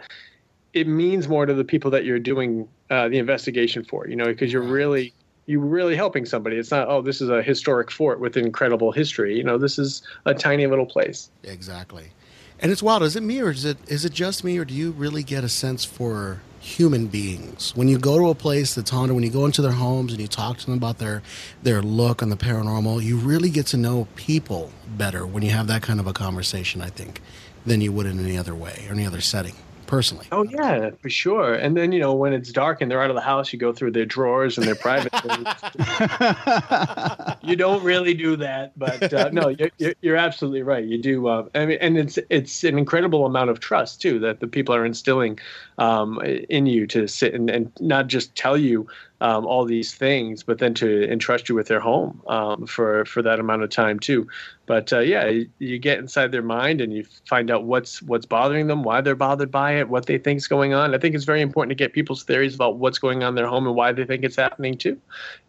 it 0.74 0.86
means 0.86 1.30
more 1.30 1.46
to 1.46 1.54
the 1.54 1.64
people 1.64 1.90
that 1.92 2.04
you're 2.04 2.20
doing 2.20 2.68
uh, 2.90 3.08
the 3.08 3.18
investigation 3.18 3.86
for. 3.86 4.10
You 4.10 4.18
know, 4.18 4.26
because 4.26 4.52
you're 4.52 4.62
really 4.62 5.14
you're 5.46 5.62
really 5.62 5.96
helping 5.96 6.26
somebody. 6.26 6.58
It's 6.58 6.70
not, 6.70 6.90
oh, 6.90 7.02
this 7.02 7.22
is 7.22 7.30
a 7.30 7.42
historic 7.42 7.90
fort 7.90 8.20
with 8.20 8.36
incredible 8.36 8.92
history. 8.92 9.36
You 9.38 9.44
know, 9.44 9.58
this 9.58 9.80
is 9.80 10.04
a 10.26 10.34
tiny 10.34 10.68
little 10.68 10.86
place. 10.86 11.32
Exactly. 11.44 12.12
And 12.62 12.72
it's 12.72 12.84
wild. 12.84 13.04
Is 13.04 13.16
it 13.16 13.24
me 13.24 13.42
or 13.42 13.52
is 13.52 13.64
it 13.64 13.78
is 13.88 14.04
it 14.04 14.14
just 14.14 14.44
me 14.44 14.58
or 14.58 14.66
do 14.66 14.74
you 14.74 14.92
really 14.92 15.24
get 15.24 15.44
a 15.44 15.50
sense 15.50 15.86
for 15.86 16.42
human 16.60 17.08
beings 17.08 17.72
when 17.74 17.88
you 17.88 17.98
go 17.98 18.20
to 18.20 18.30
a 18.30 18.36
place 18.36 18.76
that's 18.76 18.90
haunted? 18.90 19.16
When 19.16 19.24
you 19.24 19.30
go 19.30 19.46
into 19.46 19.62
their 19.62 19.72
homes 19.72 20.12
and 20.12 20.22
you 20.22 20.28
talk 20.28 20.58
to 20.58 20.66
them 20.66 20.76
about 20.76 20.98
their 20.98 21.22
their 21.64 21.82
look 21.82 22.22
on 22.22 22.30
the 22.30 22.36
paranormal, 22.36 23.02
you 23.02 23.18
really 23.18 23.50
get 23.50 23.66
to 23.68 23.78
know 23.78 24.08
people 24.16 24.72
better 24.88 25.26
when 25.26 25.42
you 25.42 25.52
have 25.52 25.68
that 25.68 25.82
kind 25.82 26.02
of 26.02 26.08
a 26.08 26.14
conversation. 26.14 26.82
I 26.82 26.90
think 26.90 27.22
than 27.66 27.82
you 27.82 27.92
would 27.94 28.06
in 28.06 28.20
any 28.20 28.38
other 28.38 28.56
way 28.56 28.86
or 28.88 28.94
any 28.94 29.06
other 29.06 29.22
setting 29.22 29.56
personally. 29.90 30.28
Oh 30.32 30.44
yeah, 30.44 30.92
for 31.02 31.10
sure. 31.10 31.56
And 31.56 31.76
then 31.76 31.92
you 31.92 32.00
know 32.00 32.14
when 32.14 32.32
it's 32.32 32.52
dark 32.52 32.80
and 32.80 32.92
they're 32.92 33.02
out 33.02 33.10
of 33.10 33.16
the 33.16 33.22
house, 33.22 33.52
you 33.52 33.58
go 33.58 33.74
through 33.74 33.92
their 33.92 34.06
drawers 34.06 34.56
and 34.56 34.68
their 34.68 34.76
private. 34.76 35.12
you 37.42 37.56
don't 37.56 37.84
really 37.84 38.14
do 38.14 38.36
that, 38.36 38.78
but 38.78 39.12
uh, 39.12 39.30
no, 39.34 39.50
you're, 39.50 39.72
you're, 40.02 40.16
absolutely 40.16 40.62
right. 40.62 40.86
You 40.86 41.00
do. 41.00 41.28
Uh, 41.28 41.48
I 41.56 41.66
mean, 41.66 41.80
and 41.82 41.98
it's 41.98 42.20
it's 42.30 42.64
an 42.64 42.78
incredible 42.78 43.26
amount 43.26 43.50
of 43.50 43.60
trust 43.60 44.00
too 44.00 44.20
that 44.20 44.42
the 44.42 44.48
people 44.48 44.76
are 44.76 44.86
instilling 44.86 45.40
um, 45.80 46.22
in 46.22 46.68
you 46.68 46.86
to 46.88 47.08
sit 47.08 47.34
and, 47.34 47.50
and 47.50 47.72
not 47.80 48.08
just 48.08 48.36
tell 48.36 48.58
you 48.58 48.88
um, 49.22 49.46
all 49.46 49.66
these 49.66 49.94
things, 49.94 50.44
but 50.44 50.60
then 50.60 50.74
to 50.76 51.10
entrust 51.12 51.50
you 51.50 51.56
with 51.56 51.68
their 51.68 51.80
home 51.80 52.22
um, 52.28 52.66
for 52.66 53.06
for 53.06 53.22
that 53.22 53.40
amount 53.40 53.64
of 53.64 53.70
time 53.70 54.00
too. 54.00 54.28
But 54.66 54.94
uh, 54.94 55.00
yeah, 55.00 55.26
you, 55.28 55.50
you, 55.58 55.80
get 55.80 55.98
inside 55.98 56.32
their 56.32 56.44
mind 56.44 56.80
and 56.80 56.94
you 56.94 57.04
find 57.28 57.50
out 57.50 57.64
what's 57.64 58.02
what's 58.04 58.26
bothering 58.26 58.68
them, 58.68 58.84
why 58.84 59.02
they're 59.02 59.16
bothered 59.16 59.52
by 59.52 59.74
it, 59.74 59.90
what 59.90 60.06
they 60.06 60.18
think's 60.18 60.48
going 60.48 60.74
on. 60.74 60.94
I 60.94 61.00
think 61.00 61.16
it's 61.16 61.26
very 61.26 61.42
important 61.42 61.72
to 61.72 61.84
get 61.84 61.94
people's 61.94 62.24
theories 62.24 62.56
about 62.56 62.78
what's 62.78 63.00
going 63.00 63.24
on 63.24 63.30
in 63.30 63.36
their 63.36 63.48
home 63.48 63.66
and 63.68 63.76
why 63.76 63.92
they 63.92 64.06
think 64.06 64.24
it's 64.24 64.36
happening 64.36 64.78
too. 64.78 65.00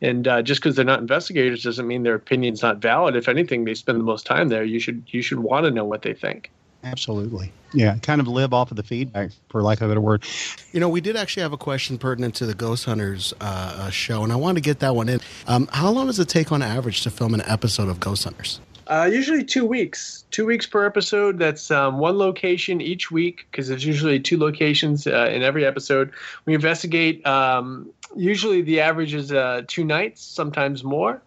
And 0.00 0.26
uh, 0.26 0.42
just 0.42 0.62
because 0.62 0.74
they're 0.74 0.84
not 0.84 1.00
investigators 1.00 1.62
doesn't 1.62 1.86
mean 1.86 2.02
their 2.02 2.14
opinion's 2.14 2.62
not 2.62 2.78
valid. 2.78 3.14
If 3.14 3.28
anything, 3.28 3.64
they 3.64 3.74
spend 3.74 4.00
the 4.00 4.04
most 4.04 4.26
time 4.26 4.48
there. 4.48 4.64
You 4.64 4.80
should 4.80 5.02
you 5.08 5.22
should 5.22 5.40
want 5.40 5.66
to 5.66 5.70
know 5.70 5.84
what 5.84 6.02
they 6.02 6.14
think. 6.14 6.50
Absolutely. 6.82 7.52
Yeah, 7.72 7.96
kind 7.98 8.20
of 8.20 8.26
live 8.26 8.52
off 8.52 8.70
of 8.70 8.76
the 8.76 8.82
feedback, 8.82 9.30
for 9.48 9.62
lack 9.62 9.80
of 9.80 9.84
a 9.84 9.88
better 9.88 10.00
word. 10.00 10.24
You 10.72 10.80
know, 10.80 10.88
we 10.88 11.00
did 11.00 11.14
actually 11.16 11.42
have 11.42 11.52
a 11.52 11.58
question 11.58 11.98
pertinent 11.98 12.34
to 12.36 12.46
the 12.46 12.54
Ghost 12.54 12.84
Hunters 12.84 13.32
uh, 13.40 13.44
uh, 13.44 13.90
show, 13.90 14.24
and 14.24 14.32
I 14.32 14.36
wanted 14.36 14.62
to 14.62 14.68
get 14.68 14.80
that 14.80 14.96
one 14.96 15.08
in. 15.08 15.20
Um, 15.46 15.68
how 15.72 15.90
long 15.90 16.06
does 16.06 16.18
it 16.18 16.28
take 16.28 16.50
on 16.50 16.62
average 16.62 17.02
to 17.02 17.10
film 17.10 17.34
an 17.34 17.42
episode 17.46 17.88
of 17.88 18.00
Ghost 18.00 18.24
Hunters? 18.24 18.60
Uh, 18.86 19.08
usually 19.12 19.44
two 19.44 19.64
weeks, 19.64 20.24
two 20.32 20.44
weeks 20.44 20.66
per 20.66 20.84
episode. 20.84 21.38
That's 21.38 21.70
um, 21.70 21.98
one 21.98 22.18
location 22.18 22.80
each 22.80 23.08
week 23.08 23.46
because 23.50 23.68
there's 23.68 23.84
usually 23.84 24.18
two 24.18 24.36
locations 24.36 25.06
uh, 25.06 25.30
in 25.32 25.42
every 25.42 25.64
episode. 25.64 26.10
We 26.44 26.54
investigate. 26.54 27.24
Um, 27.24 27.90
usually 28.16 28.62
the 28.62 28.80
average 28.80 29.14
is 29.14 29.30
uh, 29.30 29.62
two 29.68 29.84
nights, 29.84 30.22
sometimes 30.22 30.82
more, 30.82 31.22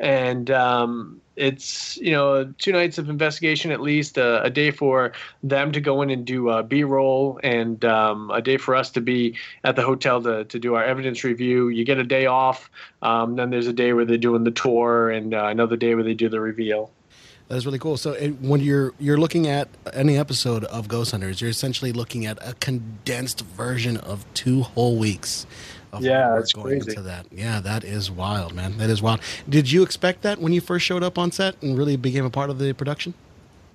and 0.00 0.50
um, 0.50 1.20
it's 1.36 1.96
you 1.96 2.12
know 2.12 2.44
two 2.58 2.72
nights 2.72 2.98
of 2.98 3.08
investigation 3.08 3.70
at 3.70 3.80
least 3.80 4.18
uh, 4.18 4.40
a 4.44 4.50
day 4.50 4.70
for 4.70 5.12
them 5.42 5.72
to 5.72 5.80
go 5.80 6.02
in 6.02 6.10
and 6.10 6.24
do 6.24 6.48
uh, 6.48 6.62
b-roll 6.62 7.40
and 7.42 7.84
um, 7.84 8.30
a 8.30 8.40
day 8.40 8.56
for 8.56 8.74
us 8.74 8.90
to 8.90 9.00
be 9.00 9.36
at 9.64 9.76
the 9.76 9.82
hotel 9.82 10.22
to, 10.22 10.44
to 10.44 10.58
do 10.58 10.74
our 10.74 10.84
evidence 10.84 11.24
review. 11.24 11.68
You 11.68 11.84
get 11.84 11.98
a 11.98 12.04
day 12.04 12.26
off 12.26 12.70
um, 13.02 13.36
then 13.36 13.50
there's 13.50 13.66
a 13.66 13.72
day 13.72 13.92
where 13.92 14.04
they're 14.04 14.16
doing 14.16 14.44
the 14.44 14.50
tour 14.50 15.10
and 15.10 15.34
uh, 15.34 15.46
another 15.46 15.76
day 15.76 15.94
where 15.94 16.04
they 16.04 16.14
do 16.14 16.28
the 16.28 16.40
reveal. 16.40 16.90
That 17.48 17.56
is 17.56 17.66
really 17.66 17.78
cool. 17.78 17.98
So 17.98 18.14
when 18.14 18.60
you're 18.60 18.94
you're 18.98 19.18
looking 19.18 19.46
at 19.46 19.68
any 19.92 20.16
episode 20.16 20.64
of 20.64 20.88
Ghost 20.88 21.10
Hunters, 21.10 21.42
you're 21.42 21.50
essentially 21.50 21.92
looking 21.92 22.24
at 22.24 22.38
a 22.40 22.54
condensed 22.54 23.42
version 23.42 23.98
of 23.98 24.24
two 24.32 24.62
whole 24.62 24.96
weeks 24.96 25.46
yeah, 26.02 26.34
that's 26.34 26.52
going 26.52 26.80
crazy. 26.80 26.90
into 26.90 27.02
that. 27.02 27.26
Yeah, 27.30 27.60
that 27.60 27.84
is 27.84 28.10
wild, 28.10 28.54
man. 28.54 28.78
That 28.78 28.90
is 28.90 29.02
wild. 29.02 29.20
Did 29.48 29.70
you 29.70 29.82
expect 29.82 30.22
that 30.22 30.40
when 30.40 30.52
you 30.52 30.60
first 30.60 30.84
showed 30.84 31.02
up 31.02 31.18
on 31.18 31.32
set 31.32 31.60
and 31.62 31.76
really 31.76 31.96
became 31.96 32.24
a 32.24 32.30
part 32.30 32.50
of 32.50 32.58
the 32.58 32.72
production? 32.72 33.14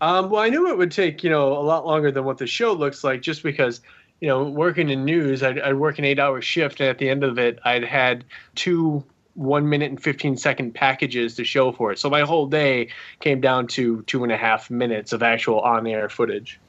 Um, 0.01 0.29
well, 0.29 0.41
I 0.41 0.49
knew 0.49 0.69
it 0.69 0.77
would 0.77 0.91
take 0.91 1.23
you 1.23 1.29
know 1.29 1.53
a 1.53 1.63
lot 1.63 1.85
longer 1.85 2.11
than 2.11 2.23
what 2.23 2.37
the 2.37 2.47
show 2.47 2.73
looks 2.73 3.03
like, 3.03 3.21
just 3.21 3.43
because 3.43 3.81
you 4.19 4.27
know, 4.27 4.43
working 4.43 4.89
in 4.89 5.05
news, 5.05 5.43
I'd, 5.43 5.59
I'd 5.59 5.75
work 5.75 5.97
an 5.97 6.05
eight 6.05 6.19
hour 6.19 6.41
shift, 6.41 6.79
and 6.79 6.89
at 6.89 6.97
the 6.97 7.09
end 7.09 7.23
of 7.23 7.39
it, 7.39 7.59
I'd 7.63 7.83
had 7.83 8.25
two 8.55 9.03
one 9.35 9.69
minute 9.69 9.89
and 9.89 10.01
15 10.01 10.35
second 10.35 10.75
packages 10.75 11.35
to 11.35 11.45
show 11.45 11.71
for 11.71 11.93
it. 11.93 11.99
So 11.99 12.09
my 12.09 12.21
whole 12.21 12.45
day 12.45 12.89
came 13.21 13.39
down 13.39 13.67
to 13.67 14.01
two 14.01 14.23
and 14.23 14.33
a 14.33 14.37
half 14.37 14.69
minutes 14.69 15.13
of 15.13 15.23
actual 15.23 15.61
on 15.61 15.87
air 15.87 16.09
footage. 16.09 16.59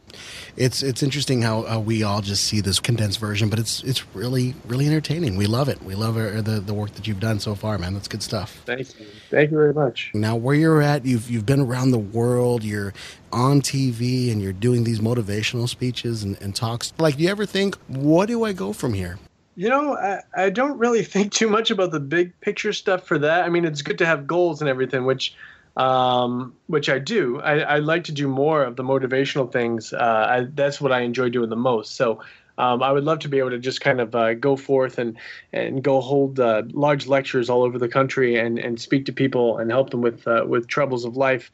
It's 0.56 0.82
it's 0.82 1.02
interesting 1.02 1.42
how 1.42 1.66
uh, 1.66 1.78
we 1.78 2.02
all 2.02 2.20
just 2.20 2.44
see 2.44 2.60
this 2.60 2.80
condensed 2.80 3.18
version, 3.18 3.48
but 3.48 3.58
it's 3.58 3.82
it's 3.84 4.06
really 4.14 4.54
really 4.66 4.86
entertaining. 4.86 5.36
We 5.36 5.46
love 5.46 5.68
it. 5.68 5.82
We 5.82 5.94
love 5.94 6.16
uh, 6.16 6.40
the 6.42 6.60
the 6.60 6.74
work 6.74 6.92
that 6.92 7.06
you've 7.06 7.20
done 7.20 7.40
so 7.40 7.54
far, 7.54 7.78
man. 7.78 7.94
That's 7.94 8.08
good 8.08 8.22
stuff. 8.22 8.60
Thank 8.66 8.98
you. 8.98 9.06
Thank 9.30 9.50
you 9.50 9.56
very 9.56 9.74
much. 9.74 10.10
Now, 10.14 10.36
where 10.36 10.54
you're 10.54 10.82
at, 10.82 11.04
you've 11.04 11.30
you've 11.30 11.46
been 11.46 11.60
around 11.60 11.90
the 11.90 11.98
world. 11.98 12.64
You're 12.64 12.92
on 13.32 13.60
TV 13.60 14.32
and 14.32 14.42
you're 14.42 14.52
doing 14.52 14.84
these 14.84 15.00
motivational 15.00 15.68
speeches 15.68 16.22
and, 16.22 16.40
and 16.42 16.54
talks. 16.54 16.92
Like, 16.98 17.16
do 17.16 17.22
you 17.22 17.30
ever 17.30 17.46
think, 17.46 17.76
what 17.86 18.26
do 18.26 18.44
I 18.44 18.52
go 18.52 18.72
from 18.72 18.94
here? 18.94 19.18
You 19.56 19.68
know, 19.68 19.96
I, 19.96 20.20
I 20.34 20.50
don't 20.50 20.78
really 20.78 21.02
think 21.04 21.32
too 21.32 21.48
much 21.48 21.70
about 21.70 21.90
the 21.90 22.00
big 22.00 22.38
picture 22.40 22.72
stuff 22.72 23.06
for 23.06 23.18
that. 23.18 23.44
I 23.44 23.48
mean, 23.48 23.64
it's 23.64 23.82
good 23.82 23.98
to 23.98 24.06
have 24.06 24.26
goals 24.26 24.60
and 24.60 24.68
everything, 24.68 25.04
which 25.04 25.34
um, 25.76 26.54
which 26.66 26.88
I 26.88 26.98
do. 26.98 27.40
I, 27.40 27.60
I, 27.60 27.78
like 27.78 28.04
to 28.04 28.12
do 28.12 28.28
more 28.28 28.64
of 28.64 28.76
the 28.76 28.82
motivational 28.82 29.50
things. 29.50 29.92
Uh, 29.92 30.26
I, 30.28 30.46
that's 30.52 30.80
what 30.80 30.92
I 30.92 31.00
enjoy 31.00 31.28
doing 31.30 31.48
the 31.48 31.56
most. 31.56 31.94
So 31.94 32.20
um, 32.58 32.82
I 32.82 32.92
would 32.92 33.04
love 33.04 33.20
to 33.20 33.28
be 33.28 33.38
able 33.38 33.50
to 33.50 33.58
just 33.58 33.80
kind 33.80 34.00
of 34.00 34.14
uh, 34.14 34.34
go 34.34 34.56
forth 34.56 34.98
and 34.98 35.16
and 35.52 35.82
go 35.82 36.00
hold 36.00 36.38
uh, 36.38 36.62
large 36.72 37.06
lectures 37.06 37.48
all 37.48 37.62
over 37.62 37.78
the 37.78 37.88
country 37.88 38.36
and, 38.36 38.58
and 38.58 38.80
speak 38.80 39.06
to 39.06 39.12
people 39.12 39.58
and 39.58 39.70
help 39.70 39.90
them 39.90 40.02
with 40.02 40.26
uh, 40.28 40.44
with 40.46 40.66
troubles 40.66 41.04
of 41.04 41.16
life. 41.16 41.50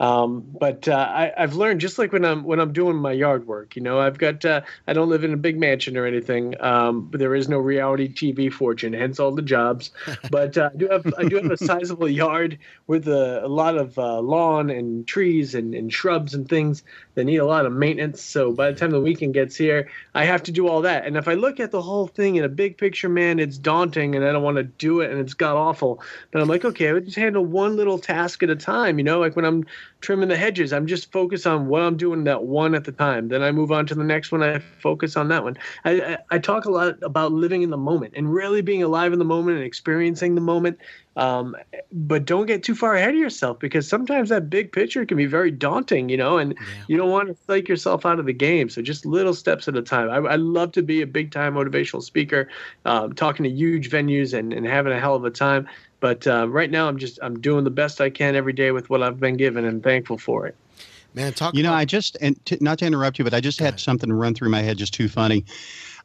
Um, 0.00 0.46
but 0.58 0.88
uh, 0.88 0.94
I, 0.96 1.32
have 1.36 1.54
learned 1.54 1.82
just 1.82 1.98
like 1.98 2.10
when 2.12 2.24
I'm 2.24 2.42
when 2.42 2.58
I'm 2.58 2.72
doing 2.72 2.96
my 2.96 3.12
yard 3.12 3.46
work, 3.46 3.76
you 3.76 3.82
know, 3.82 4.00
I've 4.00 4.16
got 4.16 4.42
uh, 4.46 4.62
I 4.86 4.94
don't 4.94 5.10
live 5.10 5.24
in 5.24 5.34
a 5.34 5.36
big 5.36 5.58
mansion 5.58 5.98
or 5.98 6.06
anything. 6.06 6.54
Um, 6.60 7.02
but 7.02 7.20
there 7.20 7.34
is 7.34 7.50
no 7.50 7.58
reality 7.58 8.08
TV 8.08 8.50
fortune, 8.50 8.94
hence 8.94 9.20
all 9.20 9.30
the 9.30 9.42
jobs. 9.42 9.90
But 10.30 10.56
uh, 10.56 10.70
I 10.72 10.76
do 10.76 10.88
have 10.88 11.14
I 11.18 11.24
do 11.24 11.36
have 11.36 11.50
a 11.50 11.56
sizable 11.56 12.08
yard 12.08 12.58
with 12.86 13.08
a, 13.08 13.44
a 13.44 13.48
lot 13.48 13.76
of 13.76 13.98
uh, 13.98 14.20
lawn 14.20 14.70
and 14.70 15.06
trees 15.06 15.54
and, 15.54 15.74
and 15.74 15.92
shrubs 15.92 16.34
and 16.34 16.48
things 16.48 16.82
that 17.14 17.24
need 17.24 17.38
a 17.38 17.44
lot 17.44 17.66
of 17.66 17.72
maintenance. 17.72 18.22
So 18.22 18.52
by 18.52 18.70
the 18.70 18.78
time 18.78 18.90
the 18.90 19.00
weekend 19.00 19.34
gets 19.34 19.56
here, 19.56 19.90
I 20.14 20.24
have 20.24 20.42
to 20.44 20.52
do 20.52 20.68
all 20.68 20.82
that. 20.82 21.06
And 21.06 21.16
if 21.16 21.28
I 21.28 21.34
look 21.34 21.60
at 21.60 21.72
the 21.72 21.82
whole 21.82 22.06
thing 22.06 22.36
in 22.36 22.44
a 22.44 22.48
big 22.48 22.78
picture, 22.78 23.08
man, 23.08 23.38
it's 23.38 23.58
daunting, 23.58 24.14
and 24.14 24.24
I 24.24 24.32
don't 24.32 24.42
want 24.42 24.56
to 24.56 24.62
do 24.62 25.00
it, 25.00 25.10
and 25.10 25.20
it's 25.20 25.34
got 25.34 25.56
awful. 25.56 26.02
But 26.30 26.40
I'm 26.40 26.48
like, 26.48 26.64
okay, 26.64 26.88
I 26.88 26.92
would 26.92 27.04
just 27.04 27.16
handle 27.16 27.44
one 27.44 27.76
little 27.76 27.98
task 27.98 28.42
at 28.42 28.50
a 28.50 28.56
time. 28.56 28.98
You 28.98 29.04
know, 29.04 29.20
like 29.20 29.36
when 29.36 29.44
I'm 29.44 29.66
trimming 30.00 30.28
the 30.28 30.36
hedges. 30.36 30.72
I'm 30.72 30.86
just 30.86 31.12
focused 31.12 31.46
on 31.46 31.66
what 31.68 31.82
I'm 31.82 31.96
doing 31.96 32.24
that 32.24 32.44
one 32.44 32.74
at 32.74 32.84
the 32.84 32.92
time. 32.92 33.28
Then 33.28 33.42
I 33.42 33.52
move 33.52 33.70
on 33.70 33.86
to 33.86 33.94
the 33.94 34.04
next 34.04 34.32
one. 34.32 34.42
I 34.42 34.58
focus 34.58 35.16
on 35.16 35.28
that 35.28 35.44
one. 35.44 35.58
I, 35.84 36.00
I, 36.00 36.18
I 36.30 36.38
talk 36.38 36.64
a 36.64 36.70
lot 36.70 37.02
about 37.02 37.32
living 37.32 37.62
in 37.62 37.70
the 37.70 37.76
moment 37.76 38.14
and 38.16 38.32
really 38.32 38.62
being 38.62 38.82
alive 38.82 39.12
in 39.12 39.18
the 39.18 39.24
moment 39.24 39.58
and 39.58 39.66
experiencing 39.66 40.34
the 40.34 40.40
moment. 40.40 40.78
Um, 41.16 41.56
but 41.92 42.24
don't 42.24 42.46
get 42.46 42.62
too 42.62 42.74
far 42.74 42.94
ahead 42.94 43.10
of 43.10 43.20
yourself 43.20 43.58
because 43.58 43.86
sometimes 43.86 44.28
that 44.30 44.48
big 44.48 44.72
picture 44.72 45.04
can 45.04 45.16
be 45.16 45.26
very 45.26 45.50
daunting, 45.50 46.08
you 46.08 46.16
know, 46.16 46.38
and 46.38 46.54
yeah. 46.58 46.66
you 46.88 46.96
don't 46.96 47.10
want 47.10 47.28
to 47.28 47.36
psych 47.46 47.68
yourself 47.68 48.06
out 48.06 48.18
of 48.18 48.26
the 48.26 48.32
game. 48.32 48.68
So 48.70 48.80
just 48.80 49.04
little 49.04 49.34
steps 49.34 49.68
at 49.68 49.76
a 49.76 49.82
time. 49.82 50.08
I, 50.08 50.30
I 50.30 50.36
love 50.36 50.72
to 50.72 50.82
be 50.82 51.02
a 51.02 51.06
big 51.06 51.30
time 51.32 51.54
motivational 51.54 52.02
speaker, 52.02 52.48
um, 52.84 53.12
talking 53.12 53.44
to 53.44 53.50
huge 53.50 53.90
venues 53.90 54.38
and, 54.38 54.52
and 54.52 54.64
having 54.64 54.92
a 54.92 55.00
hell 55.00 55.14
of 55.14 55.24
a 55.24 55.30
time. 55.30 55.68
But 56.00 56.26
uh, 56.26 56.48
right 56.48 56.70
now, 56.70 56.88
I'm 56.88 56.98
just 56.98 57.18
I'm 57.22 57.40
doing 57.40 57.64
the 57.64 57.70
best 57.70 58.00
I 58.00 58.10
can 58.10 58.34
every 58.34 58.54
day 58.54 58.72
with 58.72 58.90
what 58.90 59.02
I've 59.02 59.20
been 59.20 59.36
given, 59.36 59.64
and 59.64 59.82
thankful 59.82 60.18
for 60.18 60.46
it. 60.46 60.56
Man, 61.14 61.32
talk. 61.32 61.54
You 61.54 61.62
know, 61.62 61.72
I 61.72 61.84
just 61.84 62.16
and 62.20 62.42
t- 62.46 62.58
not 62.60 62.78
to 62.78 62.86
interrupt 62.86 63.18
you, 63.18 63.24
but 63.24 63.34
I 63.34 63.40
just 63.40 63.58
had 63.58 63.78
something 63.78 64.12
run 64.12 64.34
through 64.34 64.48
my 64.48 64.60
head, 64.60 64.78
just 64.78 64.94
too 64.94 65.08
funny. 65.08 65.44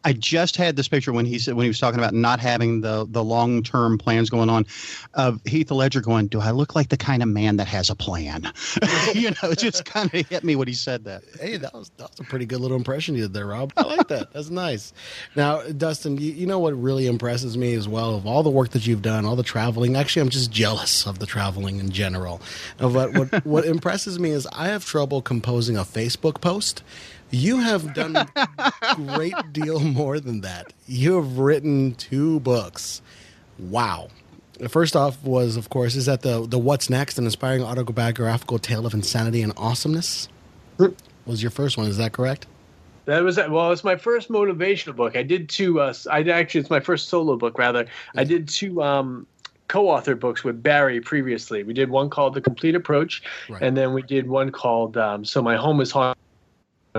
I 0.06 0.14
just 0.14 0.56
had 0.56 0.76
this 0.76 0.88
picture 0.88 1.12
when 1.12 1.26
he 1.26 1.40
said 1.40 1.56
when 1.56 1.64
he 1.64 1.68
was 1.68 1.80
talking 1.80 2.00
about 2.00 2.14
not 2.14 2.40
having 2.40 2.82
the 2.82 3.08
the 3.10 3.24
long 3.24 3.64
term 3.64 3.98
plans 3.98 4.30
going 4.30 4.52
on 4.52 4.68
of 5.16 5.42
Heath 5.46 5.72
Ledger 5.72 6.00
going, 6.00 6.28
"Do 6.28 6.40
I 6.40 6.52
look 6.52 6.76
like 6.76 6.90
the 6.90 6.98
kind 6.98 7.24
of 7.24 7.28
man 7.28 7.58
that 7.58 7.68
has 7.68 7.90
a 7.90 7.96
plan?" 7.96 8.54
you 9.16 9.32
know, 9.32 9.50
it 9.50 9.58
just 9.58 9.84
kind 9.84 10.14
of 10.14 10.28
hit 10.28 10.44
me 10.44 10.56
when 10.56 10.68
he 10.68 10.76
said 10.76 11.06
that. 11.06 11.24
Hey, 11.42 11.58
that 11.58 11.74
was 11.74 11.90
that 11.98 12.12
was 12.12 12.20
a 12.20 12.24
pretty 12.24 12.46
good 12.46 12.60
little 12.60 12.78
impression 12.78 13.16
you 13.16 13.24
did 13.24 13.34
there, 13.34 13.48
Rob. 13.48 13.74
I 13.76 13.82
like 13.82 14.08
that. 14.10 14.32
That's 14.32 14.52
nice. 14.52 14.94
Now, 15.36 15.64
Dustin, 15.64 16.18
you, 16.18 16.32
you 16.34 16.46
know 16.46 16.60
what 16.60 16.80
really 16.80 17.08
impresses 17.08 17.58
me 17.58 17.74
as 17.74 17.88
well 17.88 18.16
of 18.16 18.28
all 18.28 18.44
the 18.44 18.52
work 18.52 18.70
that 18.70 18.86
you've 18.86 19.02
done, 19.02 19.26
all 19.26 19.36
the 19.36 19.44
traveling. 19.44 19.96
Actually, 19.96 20.22
I'm 20.22 20.30
just 20.30 20.52
jealous 20.52 21.08
of 21.08 21.18
the 21.18 21.26
traveling 21.26 21.80
in 21.80 21.90
general. 21.90 22.42
But 22.78 23.12
what 23.12 23.44
what 23.44 23.66
impresses 23.76 24.20
me 24.20 24.30
is 24.30 24.48
I 24.54 24.68
have 24.68 24.86
trouble 24.86 25.24
composing 25.24 25.78
a 25.78 25.84
Facebook 25.84 26.42
post 26.42 26.84
you 27.36 27.60
have 27.60 27.94
done 27.94 28.16
a 28.16 28.96
great 28.96 29.36
deal 29.52 29.80
more 29.80 30.20
than 30.20 30.42
that. 30.42 30.74
You 30.88 31.16
have 31.16 31.38
written 31.38 31.96
two 31.96 32.40
books. 32.40 33.02
Wow. 33.60 34.10
The 34.58 34.70
First 34.70 34.96
off 34.96 35.22
was, 35.24 35.58
of 35.58 35.70
course, 35.70 35.96
is 35.96 36.06
that 36.06 36.22
the 36.22 36.48
the 36.48 36.58
What's 36.58 36.90
Next, 36.90 37.18
an 37.18 37.26
inspiring 37.26 37.62
autobiographical 37.62 38.58
tale 38.58 38.86
of 38.86 38.94
insanity 38.94 39.42
and 39.42 39.52
awesomeness? 39.58 40.30
Was 41.26 41.42
your 41.42 41.52
first 41.52 41.78
one? 41.78 41.88
Is 41.88 41.98
that 41.98 42.14
correct? 42.14 42.48
That 43.04 43.22
was 43.24 43.38
well. 43.38 43.72
It's 43.72 43.84
my 43.84 43.98
first 43.98 44.30
motivational 44.30 44.96
book. 44.96 45.18
I 45.18 45.24
did 45.24 45.50
two. 45.50 45.82
Uh, 45.82 45.94
I 46.10 46.22
actually, 46.24 46.62
it's 46.62 46.70
my 46.70 46.80
first 46.80 47.10
solo 47.10 47.36
book. 47.36 47.58
Rather, 47.58 47.86
I 48.16 48.24
did 48.24 48.48
two 48.48 48.82
um, 48.82 49.28
co-authored 49.68 50.20
books 50.22 50.44
with 50.44 50.64
Barry 50.64 51.02
previously. 51.02 51.64
We 51.64 51.74
did 51.74 51.90
one 51.90 52.10
called 52.10 52.34
The 52.34 52.42
Complete 52.42 52.76
Approach, 52.76 53.24
right. 53.50 53.62
and 53.62 53.76
then 53.76 53.94
we 53.94 54.04
did 54.04 54.28
one 54.28 54.52
called 54.52 54.96
um, 54.96 55.26
So 55.26 55.42
My 55.42 55.58
Home 55.58 55.82
is 55.82 55.92
Haunted 55.92 56.18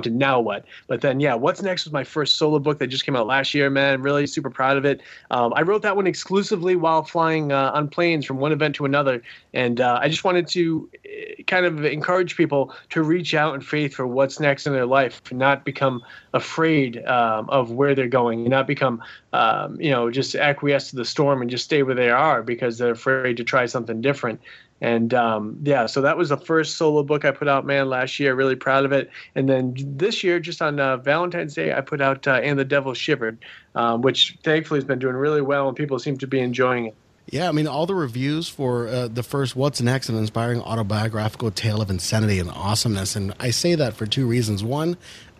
to 0.03 0.11
now 0.11 0.41
what. 0.41 0.65
But 0.87 1.01
then, 1.01 1.21
yeah, 1.21 1.35
what's 1.35 1.63
next 1.63 1.85
was 1.85 1.93
my 1.93 2.05
first 2.05 2.37
solo 2.37 2.59
book 2.59 2.79
that 2.79 2.89
just 2.89 3.05
came 3.05 3.17
out 3.17 3.27
last 3.27 3.55
year. 3.55 3.71
Man, 3.71 4.03
really 4.03 4.27
super 4.27 4.51
proud 4.51 4.77
of 4.77 4.85
it. 4.85 5.01
Um, 5.31 5.53
I 5.57 5.63
wrote 5.63 5.83
that 5.83 5.97
one 5.97 6.07
exclusively 6.07 6.77
while 6.77 7.03
flying 7.03 7.53
uh, 7.53 7.73
on 7.75 7.89
planes 7.89 8.25
from 8.25 8.39
one 8.39 8.53
event 8.53 8.75
to 8.77 8.85
another, 8.85 9.23
and 9.55 9.81
uh, 9.81 9.99
I 10.01 10.09
just 10.09 10.25
wanted 10.25 10.47
to 10.49 10.89
eh, 11.05 11.43
kind 11.47 11.67
of 11.67 11.85
encourage 11.85 12.37
people 12.37 12.75
to 12.91 13.03
reach 13.03 13.35
out 13.35 13.55
in 13.55 13.61
faith 13.61 13.95
for 13.95 14.07
what's 14.07 14.41
next 14.41 14.67
in 14.67 14.73
their 14.73 14.87
life, 14.87 15.21
not 15.33 15.65
become 15.65 16.03
afraid 16.35 17.05
um, 17.07 17.49
of 17.51 17.73
where 17.73 17.95
they're 17.95 18.09
going, 18.09 18.41
and 18.41 18.51
not 18.51 18.67
become, 18.67 19.03
um, 19.33 19.81
you 19.81 19.91
know, 19.91 20.11
just 20.11 20.35
acquiesce 20.35 20.91
to 20.91 20.97
the 20.97 21.05
storm 21.05 21.41
and 21.41 21.51
just 21.51 21.65
stay 21.65 21.83
where 21.83 21.95
they 21.95 22.11
are 22.11 22.43
because 22.43 22.79
they're 22.79 22.93
afraid 22.93 23.37
to 23.37 23.45
try 23.45 23.67
something 23.67 24.01
different. 24.01 24.41
And 24.81 25.15
um, 25.15 25.59
yeah, 25.63 25.87
so 25.87 26.03
that 26.03 26.19
was 26.19 26.29
the 26.29 26.37
first 26.37 26.77
solo 26.77 27.03
book 27.03 27.25
I 27.25 27.31
put 27.31 27.49
out, 27.49 27.65
man, 27.65 27.89
last 27.89 28.21
year. 28.21 28.35
Really 28.35 28.57
proud 28.57 28.85
of 28.85 28.93
it. 28.93 29.11
And 29.35 29.49
then 29.49 29.75
this 29.79 30.23
year, 30.23 30.39
just 30.39 30.61
on 30.61 30.79
uh, 30.79 30.99
Valentine's 30.99 31.55
Day, 31.55 31.73
I 31.73 31.81
put 31.81 32.01
out 32.01 32.27
uh, 32.27 32.33
And 32.43 32.59
the 32.59 32.65
Devil 32.65 32.93
Shivered, 32.93 33.39
um, 33.75 34.03
which 34.03 34.37
thankfully 34.43 34.79
has 34.79 34.85
been 34.85 34.99
doing 34.99 35.17
really 35.17 35.41
well, 35.41 35.69
and 35.69 35.77
people 35.77 35.99
seem 35.99 36.19
to 36.19 36.27
be 36.27 36.41
enjoying 36.41 36.87
it. 36.87 36.95
Yeah, 37.29 37.49
I 37.49 37.53
mean, 37.53 37.67
all 37.67 37.87
the 37.87 37.95
reviews 37.95 38.49
for 38.49 38.87
uh, 38.87 39.09
the 39.09 39.25
first 39.25 39.57
What's 39.57 39.81
Next, 39.81 40.09
an 40.09 40.17
inspiring 40.17 40.61
autobiographical 40.61 41.51
tale 41.51 41.83
of 41.83 41.91
insanity 41.91 42.39
and 42.39 42.49
awesomeness. 42.49 43.17
And 43.17 43.35
I 43.41 43.51
say 43.51 43.75
that 43.75 43.95
for 43.95 44.07
two 44.07 44.29
reasons. 44.29 44.63
One, 44.63 44.97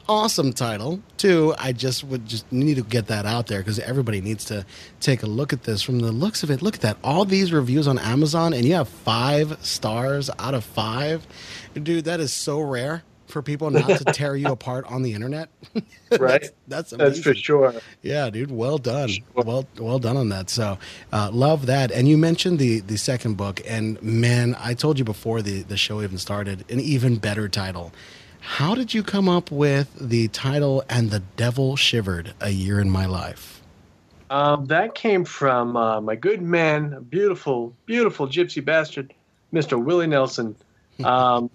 awesome 0.09 0.53
title. 0.53 1.01
Two, 1.17 1.55
I 1.59 1.73
just 1.73 2.05
would 2.05 2.27
just 2.27 2.51
need 2.53 2.75
to 2.75 2.83
get 2.83 3.07
that 3.09 3.27
out 3.27 3.47
there 3.47 3.59
because 3.59 3.79
everybody 3.79 4.21
needs 4.21 4.45
to 4.47 4.65
take 5.01 5.23
a 5.23 5.27
look 5.27 5.53
at 5.53 5.65
this. 5.65 5.83
From 5.83 6.01
the 6.01 6.13
looks 6.13 6.43
of 6.43 6.51
it, 6.51 6.63
look 6.63 6.77
at 6.77 6.81
that. 6.83 6.97
All 7.03 7.25
these 7.25 7.53
reviews 7.53 7.87
on 7.89 7.99
Amazon, 7.99 8.53
and 8.53 8.65
you 8.65 8.75
have 8.75 8.89
five 8.89 9.59
stars 9.65 10.31
out 10.39 10.55
of 10.55 10.65
five. 10.65 11.27
Dude, 11.75 12.05
that 12.05 12.21
is 12.21 12.33
so 12.33 12.61
rare 12.61 13.03
for 13.27 13.43
people 13.43 13.71
not 13.71 13.89
to 13.89 14.05
tear 14.05 14.37
you 14.37 14.49
apart 14.53 14.85
on 14.87 15.03
the 15.03 15.13
internet. 15.13 15.49
right. 16.19 16.41
that's, 16.41 16.53
that's, 16.69 16.91
that's 16.91 17.21
for 17.21 17.35
sure. 17.35 17.75
Yeah, 18.03 18.31
dude. 18.31 18.51
Well 18.51 18.79
done. 18.79 19.09
Sure. 19.09 19.25
Well, 19.35 19.67
well 19.79 19.99
done 19.99 20.17
on 20.17 20.29
that. 20.31 20.49
So, 20.51 20.79
uh, 21.13 21.31
love 21.33 21.67
that. 21.67 21.91
And 21.91 22.09
you 22.09 22.17
mentioned 22.17 22.59
the 22.59 22.81
the 22.81 22.97
second 22.97 23.37
book, 23.37 23.61
and 23.67 24.01
man, 24.03 24.57
I 24.59 24.75
told 24.75 24.99
you 24.99 25.05
before 25.05 25.43
the 25.43 25.63
the 25.63 25.77
show 25.77 26.03
even 26.03 26.19
started, 26.19 26.65
an 26.71 26.81
even 26.81 27.17
better 27.17 27.49
title. 27.49 27.93
How 28.41 28.75
did 28.75 28.95
you 28.95 29.03
come 29.03 29.29
up 29.29 29.51
with 29.51 29.95
the 29.99 30.29
title 30.29 30.85
"And 30.89 31.11
the 31.11 31.21
Devil 31.37 31.77
Shivered"? 31.77 32.35
A 32.41 32.51
year 32.51 32.81
in 32.81 32.91
my 32.91 33.07
life. 33.07 33.63
Um, 34.31 34.67
that 34.67 34.95
came 34.95 35.25
from 35.25 35.77
uh, 35.77 36.01
my 36.01 36.17
good 36.17 36.43
man, 36.43 36.93
a 36.95 37.01
beautiful, 37.01 37.75
beautiful 37.87 38.27
gypsy 38.27 38.65
bastard, 38.65 39.15
Mr. 39.53 39.83
Willie 39.83 40.07
Nelson. 40.07 40.57
Um, 41.05 41.51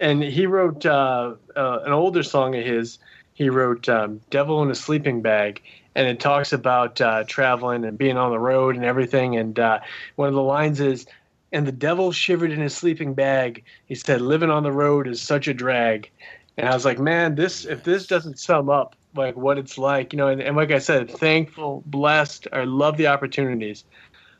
and 0.00 0.22
he 0.22 0.46
wrote 0.46 0.84
uh, 0.84 1.34
uh, 1.56 1.78
an 1.86 1.92
older 1.92 2.22
song 2.22 2.54
of 2.54 2.62
his. 2.62 2.98
He 3.32 3.48
wrote 3.48 3.88
um, 3.88 4.20
"Devil 4.28 4.62
in 4.62 4.70
a 4.70 4.74
Sleeping 4.74 5.22
Bag," 5.22 5.62
and 5.94 6.06
it 6.06 6.20
talks 6.20 6.52
about 6.52 7.00
uh, 7.00 7.24
traveling 7.24 7.86
and 7.86 7.96
being 7.96 8.18
on 8.18 8.32
the 8.32 8.38
road 8.38 8.76
and 8.76 8.84
everything. 8.84 9.36
And 9.36 9.58
uh, 9.58 9.80
one 10.16 10.28
of 10.28 10.34
the 10.34 10.42
lines 10.42 10.80
is, 10.80 11.06
and 11.52 11.66
the 11.66 11.72
devil 11.72 12.12
shivered 12.12 12.50
in 12.50 12.60
his 12.60 12.74
sleeping 12.74 13.14
bag. 13.14 13.64
He 13.86 13.94
said, 13.94 14.20
"Living 14.20 14.50
on 14.50 14.62
the 14.62 14.72
road 14.72 15.06
is 15.06 15.20
such 15.20 15.48
a 15.48 15.54
drag." 15.54 16.10
And 16.56 16.68
I 16.68 16.74
was 16.74 16.84
like, 16.84 16.98
"Man, 16.98 17.34
this 17.34 17.64
if 17.64 17.84
this 17.84 18.06
doesn't 18.06 18.38
sum 18.38 18.68
up 18.68 18.96
like 19.14 19.36
what 19.36 19.58
it's 19.58 19.78
like, 19.78 20.12
you 20.12 20.16
know." 20.16 20.28
And, 20.28 20.40
and 20.42 20.56
like 20.56 20.70
I 20.70 20.78
said, 20.78 21.10
thankful, 21.10 21.82
blessed. 21.86 22.48
I 22.52 22.64
love 22.64 22.96
the 22.96 23.06
opportunities, 23.06 23.84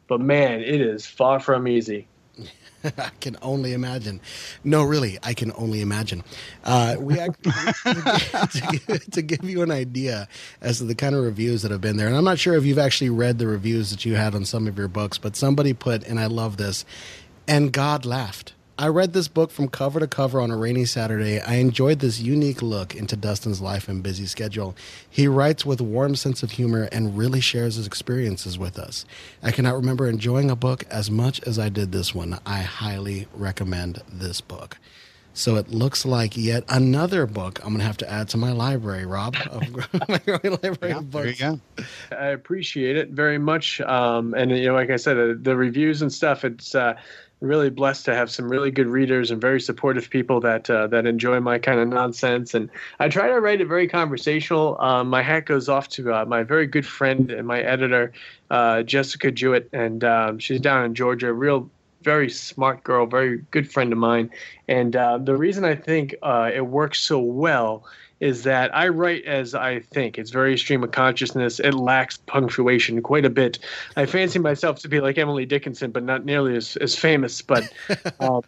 but 0.09 0.21
man, 0.21 0.61
it 0.61 0.81
is 0.81 1.07
far 1.07 1.41
from 1.41 1.69
easy. 1.69 2.09
I 2.99 3.11
can 3.21 3.37
only 3.43 3.73
imagine. 3.73 4.21
No, 4.65 4.83
really, 4.83 5.19
I 5.23 5.35
can 5.35 5.53
only 5.57 5.81
imagine. 5.81 6.25
Uh, 6.65 6.97
we 6.99 7.19
act- 7.19 7.43
to, 7.45 8.99
to 9.11 9.23
give 9.23 9.45
you 9.45 9.63
an 9.63 9.71
idea 9.71 10.29
as 10.61 10.79
to 10.79 10.85
the 10.85 10.95
kind 10.95 11.15
of 11.15 11.25
reviews 11.25 11.63
that 11.63 11.71
have 11.71 11.81
been 11.81 11.97
there, 11.97 12.07
and 12.09 12.17
I'm 12.17 12.25
not 12.25 12.39
sure 12.39 12.55
if 12.57 12.65
you've 12.65 12.79
actually 12.79 13.11
read 13.11 13.39
the 13.39 13.47
reviews 13.47 13.91
that 13.91 14.05
you 14.05 14.15
had 14.15 14.35
on 14.35 14.45
some 14.45 14.67
of 14.67 14.77
your 14.79 14.89
books, 14.89 15.19
but 15.19 15.37
somebody 15.37 15.73
put, 15.73 16.05
and 16.05 16.19
I 16.19 16.27
love 16.27 16.57
this, 16.57 16.85
and 17.47 17.73
God 17.73 18.05
laughed. 18.05 18.55
I 18.79 18.89
read 18.89 19.13
this 19.13 19.29
book 19.29 19.51
from 19.51 19.69
cover 19.69 20.01
to 20.01 20.07
cover 20.07 20.41
on 20.41 20.51
a 20.51 20.57
rainy 20.57 20.87
Saturday. 20.87 21.41
I 21.41 21.57
enjoyed 21.57 21.99
this 21.99 22.21
unique 22.21 22.63
look 22.63 22.95
into 22.95 23.17
Dustin's 23.17 23.61
life 23.61 23.87
and 23.87 24.03
busy 24.03 24.25
schedule. 24.25 24.75
He 25.09 25.29
writes 25.29 25.67
with 25.67 25.81
a 25.81 25.85
warm 25.85 26.17
sense 26.17 26.43
of 26.43 26.53
humor 26.53 26.89
and 26.91 27.17
really 27.17 27.41
shares 27.41 27.77
his 27.77 27.87
experiences 27.87 28.59
with 28.59 28.79
us. 28.79 29.05
I 29.43 29.53
cannot 29.53 29.75
remember 29.75 30.09
enjoying 30.09 30.51
a 30.51 30.57
book 30.57 30.85
as 30.91 31.11
much 31.11 31.41
as 31.43 31.59
I 31.59 31.69
did 31.69 31.93
this 31.93 32.15
one. 32.15 32.39
I 32.47 32.63
highly 32.63 33.29
recommend 33.35 34.03
this 34.11 34.41
book. 34.41 34.79
So 35.35 35.57
it 35.57 35.69
looks 35.69 36.05
like 36.05 36.37
yet 36.37 36.65
another 36.69 37.27
book 37.27 37.59
I'm 37.61 37.71
going 37.71 37.79
to 37.79 37.87
have 37.87 37.97
to 37.99 38.11
add 38.11 38.29
to 38.31 38.37
my 38.37 38.53
library, 38.53 39.07
Rob. 39.07 39.35
my 40.09 40.21
library 40.27 40.79
yeah, 40.83 41.01
There 41.03 41.27
you 41.27 41.35
go. 41.35 41.61
I 42.11 42.29
appreciate 42.29 42.97
it 42.97 43.11
very 43.11 43.39
much. 43.39 43.81
Um, 43.83 44.35
and 44.35 44.51
you 44.51 44.67
know, 44.67 44.75
like 44.75 44.91
I 44.91 44.97
said, 44.97 45.19
uh, 45.19 45.35
the 45.41 45.57
reviews 45.57 46.03
and 46.03 46.13
stuff. 46.13 46.45
It's 46.45 46.75
uh, 46.75 46.95
really 47.43 47.71
blessed 47.71 48.05
to 48.07 48.15
have 48.15 48.31
some 48.31 48.49
really 48.49 48.71
good 48.71 48.87
readers 48.87 49.31
and 49.31 49.41
very 49.41 49.61
supportive 49.61 50.09
people 50.09 50.41
that 50.41 50.71
uh, 50.71 50.87
that 50.87 51.07
enjoy 51.07 51.41
my 51.41 51.59
kind 51.59 51.81
of 51.81 51.89
nonsense. 51.89 52.55
And 52.55 52.71
I 53.01 53.09
try 53.09 53.29
to 53.29 53.41
write 53.41 53.61
it 53.61 53.67
very 53.67 53.89
conversational. 53.89 54.81
Um, 54.81 55.09
my 55.09 55.23
hat 55.23 55.47
goes 55.47 55.69
off 55.69 55.89
to 55.91 56.15
uh, 56.15 56.25
my 56.25 56.43
very 56.43 56.67
good 56.67 56.87
friend 56.87 57.31
and 57.31 57.47
my 57.47 57.61
editor, 57.61 58.13
uh, 58.51 58.83
Jessica 58.83 59.31
Jewett, 59.31 59.69
and 59.73 60.05
um, 60.05 60.39
she's 60.39 60.61
down 60.61 60.85
in 60.85 60.95
Georgia. 60.95 61.33
Real 61.33 61.69
very 62.03 62.31
smart 62.31 62.83
girl, 62.83 63.07
very 63.07 63.39
good 63.51 63.71
friend 63.71 63.93
of 63.93 63.99
mine. 63.99 64.31
And 64.69 64.97
uh, 64.97 65.19
the 65.19 65.37
reason 65.37 65.65
I 65.65 65.75
think 65.75 66.15
uh, 66.23 66.51
it 66.53 66.67
works 66.67 67.01
so 67.01 67.19
well 67.19 67.85
is 68.23 68.45
that 68.45 68.75
I 68.75 68.87
write 68.87 69.25
as 69.25 69.53
I 69.53 69.81
think. 69.81 70.17
It's 70.17 70.31
very 70.31 70.57
stream 70.57 70.85
of 70.85 70.93
consciousness. 70.93 71.59
It 71.59 71.75
lacks 71.75 72.19
punctuation 72.19 73.03
quite 73.03 73.25
a 73.25 73.31
bit. 73.31 73.59
I 73.97 74.07
fancy 74.07 74.39
myself 74.39 74.79
to 74.83 74.89
be 74.89 75.01
like 75.01 75.19
Emily 75.19 75.45
Dickinson, 75.45 75.91
but 75.91 76.05
not 76.05 76.25
nearly 76.25 76.57
as, 76.57 76.77
as 76.77 76.95
famous. 76.95 77.43
But 77.43 77.69
um, 78.21 78.43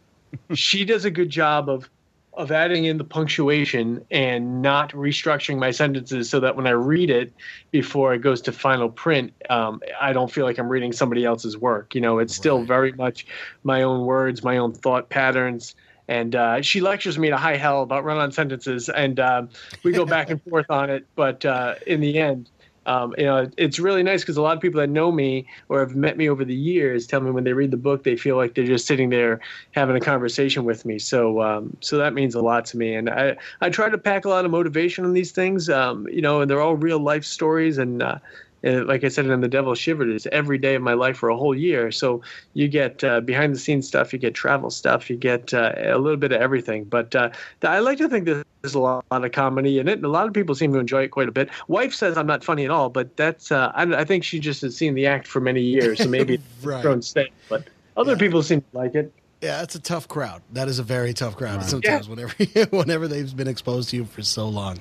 she 0.55 0.85
does 0.85 1.05
a 1.05 1.11
good 1.11 1.29
job 1.29 1.69
of 1.69 1.91
of 2.35 2.51
adding 2.51 2.85
in 2.85 2.99
the 2.99 3.05
punctuation 3.05 4.05
and 4.11 4.61
not 4.61 4.91
restructuring 4.91 5.57
my 5.57 5.71
sentences 5.71 6.29
so 6.29 6.41
that 6.41 6.57
when 6.57 6.67
I 6.67 6.71
read 6.71 7.09
it 7.09 7.33
before 7.71 8.13
it 8.13 8.23
goes 8.23 8.41
to 8.43 8.53
final 8.53 8.89
print, 8.89 9.33
um, 9.51 9.81
I 10.01 10.13
don't 10.13 10.33
feel 10.33 10.45
like 10.45 10.59
I'm 10.59 10.69
reading 10.69 10.93
somebody 10.93 11.25
else's 11.25 11.57
work. 11.57 11.95
You 11.95 12.01
know, 12.01 12.19
it's 12.19 12.35
still 12.35 12.65
very 12.65 12.91
much 12.93 13.27
my 13.63 13.83
own 13.83 14.05
words, 14.05 14.43
my 14.43 14.57
own 14.57 14.73
thought 14.73 15.11
patterns 15.11 15.77
and 16.09 16.35
uh, 16.35 16.63
she 16.63 16.81
lectures 16.81 17.19
me 17.19 17.31
to 17.31 17.37
high 17.37 17.57
hell 17.57 17.83
about 17.83 18.05
run-on 18.05 18.33
sentences, 18.33 18.89
and 18.89 19.21
uh, 19.21 19.47
we 19.83 19.93
go 19.93 20.05
back 20.05 20.31
and 20.31 20.43
forth 20.43 20.71
on 20.71 20.91
it. 20.91 21.07
But 21.15 21.45
uh, 21.45 21.75
in 21.87 22.01
the 22.01 22.19
end, 22.19 22.51
um, 22.87 23.15
you 23.17 23.25
know, 23.25 23.51
it's 23.57 23.79
really 23.79 24.03
nice 24.03 24.21
because 24.21 24.37
a 24.37 24.43
lot 24.43 24.57
of 24.57 24.63
people 24.63 24.81
that 24.81 24.91
know 24.91 25.11
me 25.11 25.47
or 25.69 25.81
have 25.81 25.97
met 25.97 26.17
me 26.17 26.29
over 26.29 26.45
the 26.45 26.55
years 26.55 27.07
tell 27.07 27.21
me 27.21 27.31
when 27.31 27.45
they 27.45 27.53
read 27.53 27.71
the 27.71 27.79
book 27.79 28.05
they 28.05 28.17
feel 28.17 28.37
like 28.37 28.55
they're 28.55 28.67
just 28.67 28.87
sitting 28.87 29.09
there 29.11 29.41
having 29.73 29.97
a 29.97 30.01
conversation 30.01 30.65
with 30.65 30.85
me. 30.85 30.99
So, 30.99 31.41
um, 31.41 31.77
so 31.81 31.97
that 31.97 32.13
means 32.13 32.35
a 32.35 32.43
lot 32.43 32.67
to 32.67 32.77
me. 32.77 32.95
And 32.95 33.09
I, 33.09 33.37
I 33.61 33.71
try 33.71 33.89
to 33.89 33.99
pack 33.99 34.25
a 34.25 34.29
lot 34.29 34.45
of 34.45 34.51
motivation 34.51 35.05
on 35.05 35.15
these 35.15 35.33
things. 35.33 35.71
Um, 35.71 36.07
you 36.09 36.21
know, 36.21 36.43
and 36.43 36.51
they're 36.51 36.61
all 36.61 36.77
real 36.77 36.99
life 36.99 37.25
stories, 37.25 37.79
and 37.79 38.03
uh, 38.03 38.19
and 38.65 38.87
like 38.87 39.05
I 39.05 39.09
said 39.09 39.27
in 39.27 39.41
The 39.43 39.49
Devil 39.49 39.75
Shivered, 39.75 40.09
it's 40.09 40.27
every 40.33 40.57
day 40.57 40.75
of 40.75 40.83
my 40.83 40.95
life 40.95 41.19
for 41.19 41.29
a 41.29 41.37
whole 41.37 41.55
year. 41.55 41.93
So 41.93 42.23
you 42.55 42.67
get 42.67 43.05
uh, 43.05 43.21
behind 43.21 43.55
the 43.55 43.59
scenes 43.59 43.87
stuff, 43.87 44.13
you 44.13 44.19
get 44.19 44.35
travel 44.35 44.71
stuff, 44.71 45.11
you 45.11 45.17
get 45.17 45.53
uh, 45.53 45.75
a 45.77 45.99
little 45.99 46.17
bit 46.17 46.33
of 46.33 46.41
everything. 46.41 46.85
But 46.85 47.15
uh, 47.15 47.31
I 47.63 47.81
like 47.81 47.99
to 47.99 48.09
think 48.09 48.25
there's 48.25 48.75
a 48.75 48.79
lot, 48.79 49.05
of 49.11 49.33
comedy 49.33 49.79
in 49.79 49.87
it, 49.87 49.93
and 49.93 50.05
a 50.05 50.09
lot 50.09 50.27
of 50.27 50.33
people 50.33 50.55
seem 50.55 50.73
to 50.73 50.79
enjoy 50.79 51.03
it 51.03 51.09
quite 51.09 51.29
a 51.29 51.33
bit. 51.33 51.51
Wife 51.69 51.95
says 51.95 52.17
I'm 52.17 52.27
not 52.27 52.43
funny 52.43 52.65
at 52.65 52.71
all, 52.71 52.89
but 52.89 53.17
that's 53.17 53.53
uh, 53.53 53.71
I, 53.75 53.83
I, 53.83 54.05
think 54.05 54.25
she 54.25 54.41
just 54.41 54.63
has 54.63 54.75
seen 54.75 54.95
the 54.95 55.07
act 55.07 55.27
for 55.27 55.41
many 55.41 55.61
years, 55.61 55.99
so 55.99 56.09
maybe 56.09 56.41
right. 56.63 56.81
thrown 56.81 57.03
stay. 57.03 57.31
But 57.51 57.69
other 57.97 58.13
yeah. 58.13 58.19
people 58.19 58.43
seem 58.43 58.63
to 58.63 58.67
like 58.73 58.95
it. 58.95 59.13
Yeah, 59.45 59.63
it's 59.63 59.75
a 59.75 59.81
tough 59.81 60.09
crowd. 60.09 60.41
That 60.55 60.69
is 60.69 60.79
a 60.79 60.83
very 60.83 61.13
tough 61.13 61.37
crowd. 61.37 61.59
Right. 61.59 61.67
Sometimes, 61.67 62.09
yeah. 62.09 62.15
whenever 62.15 62.67
whenever 62.77 63.07
they've 63.07 63.37
been 63.37 63.47
exposed 63.47 63.91
to 63.91 63.97
you 63.97 64.07
for 64.07 64.23
so 64.23 64.49
long, 64.49 64.79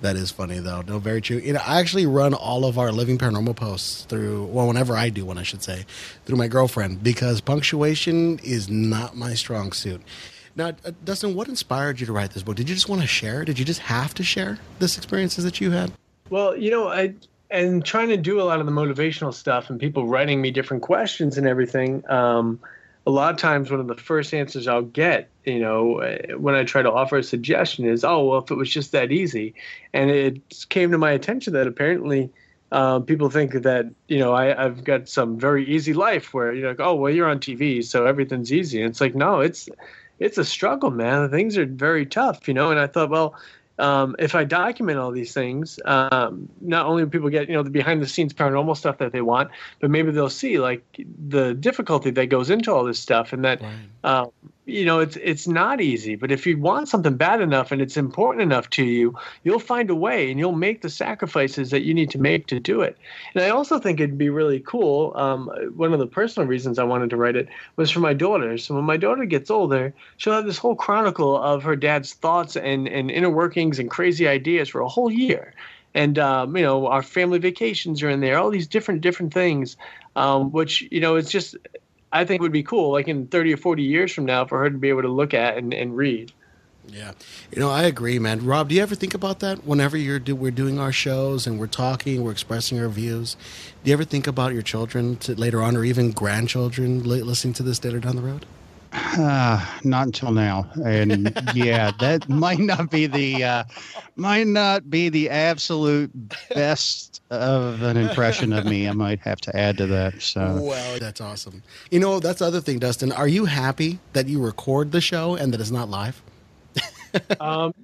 that 0.00 0.16
is 0.16 0.30
funny 0.30 0.58
though. 0.58 0.80
No, 0.80 0.98
very 0.98 1.20
true. 1.20 1.36
You 1.36 1.52
know, 1.52 1.60
I 1.62 1.80
actually 1.80 2.06
run 2.06 2.32
all 2.32 2.64
of 2.64 2.78
our 2.78 2.92
living 2.92 3.18
paranormal 3.18 3.56
posts 3.56 4.06
through. 4.06 4.46
Well, 4.46 4.68
whenever 4.68 4.96
I 4.96 5.10
do 5.10 5.26
one, 5.26 5.36
I 5.36 5.42
should 5.42 5.62
say, 5.62 5.84
through 6.24 6.38
my 6.38 6.48
girlfriend 6.48 7.02
because 7.02 7.42
punctuation 7.42 8.38
is 8.38 8.70
not 8.70 9.14
my 9.14 9.34
strong 9.34 9.72
suit. 9.72 10.00
Now, 10.54 10.68
uh, 10.68 10.92
Dustin, 11.04 11.34
what 11.34 11.48
inspired 11.48 12.00
you 12.00 12.06
to 12.06 12.12
write 12.14 12.30
this 12.30 12.42
book? 12.42 12.56
Did 12.56 12.70
you 12.70 12.74
just 12.74 12.88
want 12.88 13.02
to 13.02 13.06
share? 13.06 13.44
Did 13.44 13.58
you 13.58 13.66
just 13.66 13.80
have 13.80 14.14
to 14.14 14.22
share 14.22 14.58
this 14.78 14.96
experiences 14.96 15.44
that 15.44 15.60
you 15.60 15.72
had? 15.72 15.92
Well, 16.30 16.56
you 16.56 16.70
know, 16.70 16.88
I 16.88 17.12
and 17.50 17.84
trying 17.84 18.08
to 18.08 18.16
do 18.16 18.40
a 18.40 18.44
lot 18.44 18.60
of 18.60 18.66
the 18.66 18.72
motivational 18.72 19.34
stuff 19.34 19.68
and 19.68 19.78
people 19.78 20.06
writing 20.06 20.40
me 20.40 20.50
different 20.50 20.82
questions 20.82 21.36
and 21.36 21.46
everything. 21.46 22.02
Um, 22.10 22.60
a 23.06 23.10
lot 23.10 23.32
of 23.32 23.38
times 23.38 23.70
one 23.70 23.78
of 23.78 23.86
the 23.86 23.96
first 23.96 24.34
answers 24.34 24.66
I'll 24.66 24.82
get, 24.82 25.28
you 25.44 25.60
know, 25.60 26.02
when 26.36 26.56
I 26.56 26.64
try 26.64 26.82
to 26.82 26.90
offer 26.90 27.18
a 27.18 27.22
suggestion 27.22 27.86
is, 27.86 28.02
oh, 28.02 28.24
well, 28.24 28.40
if 28.40 28.50
it 28.50 28.56
was 28.56 28.68
just 28.68 28.90
that 28.92 29.12
easy. 29.12 29.54
And 29.92 30.10
it 30.10 30.66
came 30.70 30.90
to 30.90 30.98
my 30.98 31.12
attention 31.12 31.52
that 31.52 31.68
apparently 31.68 32.30
uh, 32.72 32.98
people 32.98 33.30
think 33.30 33.52
that, 33.52 33.86
you 34.08 34.18
know, 34.18 34.34
I, 34.34 34.46
have 34.60 34.82
got 34.82 35.08
some 35.08 35.38
very 35.38 35.64
easy 35.64 35.94
life 35.94 36.34
where 36.34 36.52
you're 36.52 36.70
like, 36.70 36.80
oh, 36.80 36.96
well, 36.96 37.12
you're 37.12 37.28
on 37.28 37.38
TV, 37.38 37.84
so 37.84 38.06
everything's 38.06 38.52
easy. 38.52 38.82
And 38.82 38.90
it's 38.90 39.00
like, 39.00 39.14
no, 39.14 39.38
it's, 39.40 39.68
it's 40.18 40.36
a 40.36 40.44
struggle, 40.44 40.90
man. 40.90 41.30
Things 41.30 41.56
are 41.56 41.66
very 41.66 42.06
tough, 42.06 42.48
you 42.48 42.54
know. 42.54 42.72
And 42.72 42.80
I 42.80 42.88
thought, 42.88 43.10
well, 43.10 43.36
um, 43.78 44.16
if 44.18 44.34
I 44.34 44.44
document 44.44 44.98
all 44.98 45.10
these 45.10 45.34
things, 45.34 45.78
um, 45.84 46.48
not 46.60 46.86
only 46.86 47.04
do 47.04 47.10
people 47.10 47.28
get 47.28 47.48
you 47.48 47.54
know 47.54 47.62
the 47.62 47.70
behind 47.70 48.02
the 48.02 48.06
scenes 48.06 48.32
paranormal 48.32 48.76
stuff 48.76 48.98
that 48.98 49.12
they 49.12 49.20
want, 49.20 49.50
but 49.80 49.90
maybe 49.90 50.10
they'll 50.10 50.30
see 50.30 50.58
like 50.58 50.82
the 51.28 51.54
difficulty 51.54 52.10
that 52.10 52.26
goes 52.26 52.50
into 52.50 52.72
all 52.72 52.84
this 52.84 52.98
stuff, 52.98 53.32
and 53.32 53.44
that 53.44 53.60
right. 53.62 53.74
um, 54.04 54.30
you 54.66 54.84
know 54.84 54.98
it's 54.98 55.16
it's 55.22 55.46
not 55.46 55.80
easy 55.80 56.16
but 56.16 56.32
if 56.32 56.44
you 56.44 56.58
want 56.58 56.88
something 56.88 57.16
bad 57.16 57.40
enough 57.40 57.70
and 57.70 57.80
it's 57.80 57.96
important 57.96 58.42
enough 58.42 58.68
to 58.68 58.84
you 58.84 59.14
you'll 59.44 59.60
find 59.60 59.88
a 59.88 59.94
way 59.94 60.28
and 60.28 60.40
you'll 60.40 60.52
make 60.52 60.82
the 60.82 60.90
sacrifices 60.90 61.70
that 61.70 61.82
you 61.82 61.94
need 61.94 62.10
to 62.10 62.18
make 62.18 62.48
to 62.48 62.58
do 62.58 62.82
it. 62.82 62.98
And 63.34 63.44
i 63.44 63.48
also 63.48 63.78
think 63.78 64.00
it'd 64.00 64.18
be 64.18 64.28
really 64.28 64.60
cool 64.60 65.12
um, 65.16 65.48
one 65.76 65.92
of 65.92 66.00
the 66.00 66.06
personal 66.06 66.48
reasons 66.48 66.78
i 66.78 66.84
wanted 66.84 67.10
to 67.10 67.16
write 67.16 67.36
it 67.36 67.48
was 67.76 67.90
for 67.90 68.00
my 68.00 68.12
daughter. 68.12 68.58
So 68.58 68.74
when 68.74 68.84
my 68.84 68.96
daughter 68.96 69.24
gets 69.24 69.50
older 69.50 69.94
she'll 70.16 70.32
have 70.32 70.46
this 70.46 70.58
whole 70.58 70.74
chronicle 70.74 71.40
of 71.40 71.62
her 71.62 71.76
dad's 71.76 72.12
thoughts 72.14 72.56
and, 72.56 72.88
and 72.88 73.10
inner 73.10 73.30
workings 73.30 73.78
and 73.78 73.88
crazy 73.88 74.26
ideas 74.26 74.68
for 74.68 74.80
a 74.80 74.88
whole 74.88 75.10
year. 75.10 75.54
And 75.94 76.18
um, 76.18 76.56
you 76.56 76.62
know 76.62 76.88
our 76.88 77.02
family 77.02 77.38
vacations 77.38 78.02
are 78.02 78.10
in 78.10 78.20
there 78.20 78.38
all 78.38 78.50
these 78.50 78.66
different 78.66 79.00
different 79.00 79.32
things 79.32 79.76
um, 80.16 80.50
which 80.50 80.82
you 80.90 81.00
know 81.00 81.14
it's 81.14 81.30
just 81.30 81.56
I 82.16 82.24
think 82.24 82.40
it 82.40 82.42
would 82.42 82.52
be 82.52 82.62
cool, 82.62 82.92
like 82.92 83.08
in 83.08 83.26
30 83.26 83.54
or 83.54 83.56
40 83.56 83.82
years 83.82 84.12
from 84.12 84.24
now, 84.24 84.44
for 84.46 84.58
her 84.58 84.70
to 84.70 84.78
be 84.78 84.88
able 84.88 85.02
to 85.02 85.08
look 85.08 85.34
at 85.34 85.56
and, 85.56 85.74
and 85.74 85.96
read. 85.96 86.32
Yeah, 86.88 87.12
you 87.50 87.58
know, 87.58 87.68
I 87.68 87.82
agree, 87.82 88.18
man. 88.18 88.44
Rob, 88.44 88.68
do 88.68 88.76
you 88.76 88.82
ever 88.82 88.94
think 88.94 89.12
about 89.12 89.40
that 89.40 89.64
whenever 89.66 89.96
you're 89.96 90.20
do, 90.20 90.36
we're 90.36 90.52
doing 90.52 90.78
our 90.78 90.92
shows 90.92 91.46
and 91.46 91.58
we're 91.58 91.66
talking, 91.66 92.22
we're 92.22 92.30
expressing 92.30 92.78
our 92.78 92.88
views? 92.88 93.36
Do 93.82 93.90
you 93.90 93.92
ever 93.92 94.04
think 94.04 94.26
about 94.26 94.52
your 94.52 94.62
children 94.62 95.16
to, 95.18 95.34
later 95.34 95.62
on, 95.62 95.76
or 95.76 95.84
even 95.84 96.12
grandchildren 96.12 97.02
listening 97.02 97.54
to 97.54 97.62
this 97.62 97.82
later 97.82 97.98
down 97.98 98.16
the 98.16 98.22
road? 98.22 98.46
Uh, 98.96 99.64
not 99.84 100.06
until 100.06 100.32
now, 100.32 100.68
and 100.84 101.32
yeah, 101.54 101.90
that 102.00 102.28
might 102.28 102.58
not 102.58 102.90
be 102.90 103.06
the 103.06 103.44
uh, 103.44 103.64
might 104.16 104.46
not 104.46 104.88
be 104.90 105.08
the 105.08 105.30
absolute 105.30 106.10
best 106.54 107.22
of 107.30 107.82
an 107.82 107.96
impression 107.96 108.52
of 108.52 108.64
me. 108.64 108.88
I 108.88 108.92
might 108.92 109.20
have 109.20 109.40
to 109.42 109.56
add 109.56 109.78
to 109.78 109.86
that. 109.86 110.22
So, 110.22 110.60
well, 110.62 110.98
that's 110.98 111.20
awesome. 111.20 111.62
You 111.90 112.00
know, 112.00 112.20
that's 112.20 112.38
the 112.40 112.46
other 112.46 112.60
thing, 112.60 112.78
Dustin. 112.78 113.12
Are 113.12 113.28
you 113.28 113.44
happy 113.44 113.98
that 114.12 114.28
you 114.28 114.42
record 114.42 114.92
the 114.92 115.00
show 115.00 115.34
and 115.34 115.52
that 115.52 115.60
it's 115.60 115.70
not 115.70 115.88
live? 115.88 116.22
um, 117.40 117.74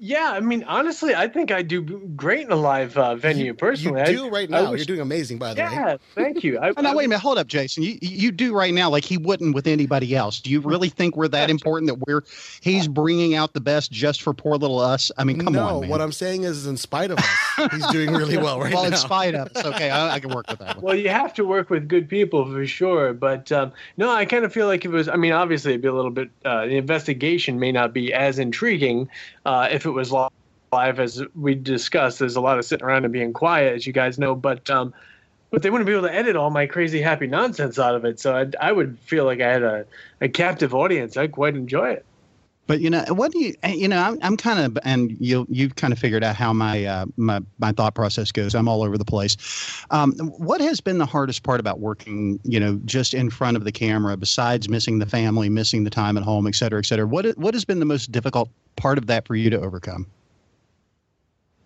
yeah, 0.00 0.30
I 0.30 0.38
mean, 0.38 0.62
honestly, 0.64 1.14
I 1.14 1.26
think 1.26 1.50
I 1.50 1.62
do 1.62 1.82
great 2.14 2.46
in 2.46 2.52
a 2.52 2.56
live 2.56 2.96
uh, 2.96 3.16
venue. 3.16 3.46
You, 3.46 3.54
personally, 3.54 4.00
you 4.00 4.06
do 4.06 4.26
I, 4.26 4.28
right 4.28 4.50
now. 4.50 4.70
Wish, 4.70 4.80
You're 4.80 4.86
doing 4.86 5.00
amazing, 5.00 5.38
by 5.38 5.54
the 5.54 5.60
yeah, 5.60 5.70
way. 5.70 5.76
Yeah, 5.76 5.96
thank 6.14 6.44
you. 6.44 6.58
I, 6.58 6.72
oh, 6.76 6.80
now, 6.80 6.94
wait 6.94 7.06
a 7.06 7.08
minute. 7.08 7.20
Hold 7.20 7.36
up, 7.36 7.48
Jason. 7.48 7.82
You 7.82 7.98
you 8.00 8.30
do 8.30 8.54
right 8.54 8.72
now 8.72 8.90
like 8.90 9.04
he 9.04 9.18
wouldn't 9.18 9.56
with 9.56 9.66
anybody 9.66 10.14
else. 10.14 10.40
Do 10.40 10.50
you 10.50 10.60
really 10.60 10.88
think 10.88 11.16
we're 11.16 11.26
that 11.28 11.50
important 11.50 11.88
that 11.88 12.06
we're 12.06 12.22
he's 12.60 12.86
bringing 12.86 13.34
out 13.34 13.54
the 13.54 13.60
best 13.60 13.90
just 13.90 14.22
for 14.22 14.32
poor 14.32 14.56
little 14.56 14.78
us? 14.78 15.10
I 15.18 15.24
mean, 15.24 15.40
come 15.40 15.54
no, 15.54 15.66
on. 15.66 15.80
No, 15.82 15.88
what 15.88 16.00
I'm 16.00 16.12
saying 16.12 16.44
is, 16.44 16.66
in 16.66 16.76
spite 16.76 17.10
of 17.10 17.18
us, 17.18 17.72
he's 17.72 17.86
doing 17.88 18.12
really 18.12 18.36
well 18.36 18.60
right 18.60 18.72
well, 18.72 18.84
now. 18.84 18.90
Well, 18.90 18.92
in 18.92 18.96
spite 18.96 19.34
of 19.34 19.48
us, 19.56 19.64
okay, 19.64 19.90
I, 19.90 20.14
I, 20.14 20.20
can 20.20 20.30
work 20.30 20.48
with 20.48 20.60
that. 20.60 20.76
One. 20.76 20.84
Well, 20.84 20.94
you 20.94 21.08
have 21.08 21.34
to 21.34 21.44
work 21.44 21.70
with 21.70 21.88
good 21.88 22.08
people 22.08 22.46
for 22.46 22.64
sure, 22.66 23.12
but 23.14 23.50
um, 23.50 23.72
no, 23.96 24.10
I 24.10 24.26
kind 24.26 24.44
of 24.44 24.52
feel 24.52 24.68
like 24.68 24.84
it 24.84 24.90
was. 24.90 25.08
I 25.08 25.16
mean, 25.16 25.32
obviously, 25.32 25.72
it'd 25.72 25.82
be 25.82 25.88
a 25.88 25.92
little 25.92 26.12
bit. 26.12 26.30
Uh, 26.44 26.66
the 26.66 26.76
investigation 26.76 27.58
may 27.58 27.72
not 27.72 27.92
be 27.92 28.12
as 28.14 28.38
intriguing 28.38 29.08
uh, 29.44 29.68
if 29.70 29.87
it 29.88 29.92
was 29.92 30.12
live 30.12 31.00
as 31.00 31.22
we 31.34 31.54
discussed. 31.54 32.18
There's 32.18 32.36
a 32.36 32.40
lot 32.40 32.58
of 32.58 32.64
sitting 32.64 32.84
around 32.84 33.04
and 33.04 33.12
being 33.12 33.32
quiet, 33.32 33.74
as 33.74 33.86
you 33.86 33.92
guys 33.92 34.18
know. 34.18 34.34
But 34.34 34.68
um, 34.70 34.92
but 35.50 35.62
they 35.62 35.70
wouldn't 35.70 35.86
be 35.86 35.92
able 35.92 36.06
to 36.08 36.14
edit 36.14 36.36
all 36.36 36.50
my 36.50 36.66
crazy 36.66 37.00
happy 37.00 37.26
nonsense 37.26 37.78
out 37.78 37.94
of 37.94 38.04
it. 38.04 38.20
So 38.20 38.36
I'd, 38.36 38.56
I 38.56 38.72
would 38.72 38.98
feel 39.00 39.24
like 39.24 39.40
I 39.40 39.50
had 39.50 39.62
a, 39.62 39.86
a 40.20 40.28
captive 40.28 40.74
audience. 40.74 41.16
I'd 41.16 41.32
quite 41.32 41.56
enjoy 41.56 41.90
it. 41.90 42.04
But 42.68 42.80
you 42.82 42.90
know 42.90 43.02
what 43.08 43.32
do 43.32 43.40
you 43.40 43.54
you 43.66 43.88
know 43.88 43.98
I'm, 43.98 44.18
I'm 44.22 44.36
kind 44.36 44.60
of 44.60 44.78
and 44.84 45.16
you 45.18 45.46
you've 45.48 45.76
kind 45.76 45.90
of 45.92 45.98
figured 45.98 46.22
out 46.22 46.36
how 46.36 46.52
my 46.52 46.84
uh, 46.84 47.06
my 47.16 47.40
my 47.58 47.72
thought 47.72 47.94
process 47.94 48.30
goes. 48.30 48.54
I'm 48.54 48.68
all 48.68 48.84
over 48.84 48.98
the 48.98 49.06
place. 49.06 49.36
Um, 49.90 50.12
what 50.36 50.60
has 50.60 50.78
been 50.80 50.98
the 50.98 51.06
hardest 51.06 51.42
part 51.42 51.60
about 51.60 51.80
working 51.80 52.38
you 52.44 52.60
know 52.60 52.78
just 52.84 53.14
in 53.14 53.30
front 53.30 53.56
of 53.56 53.64
the 53.64 53.72
camera 53.72 54.18
besides 54.18 54.68
missing 54.68 54.98
the 54.98 55.06
family, 55.06 55.48
missing 55.48 55.84
the 55.84 55.90
time 55.90 56.18
at 56.18 56.22
home, 56.22 56.46
et 56.46 56.54
cetera, 56.54 56.78
et 56.78 56.84
cetera? 56.84 57.06
What 57.06 57.26
what 57.38 57.54
has 57.54 57.64
been 57.64 57.80
the 57.80 57.86
most 57.86 58.12
difficult 58.12 58.50
part 58.76 58.98
of 58.98 59.06
that 59.06 59.26
for 59.26 59.34
you 59.34 59.48
to 59.48 59.58
overcome? 59.58 60.06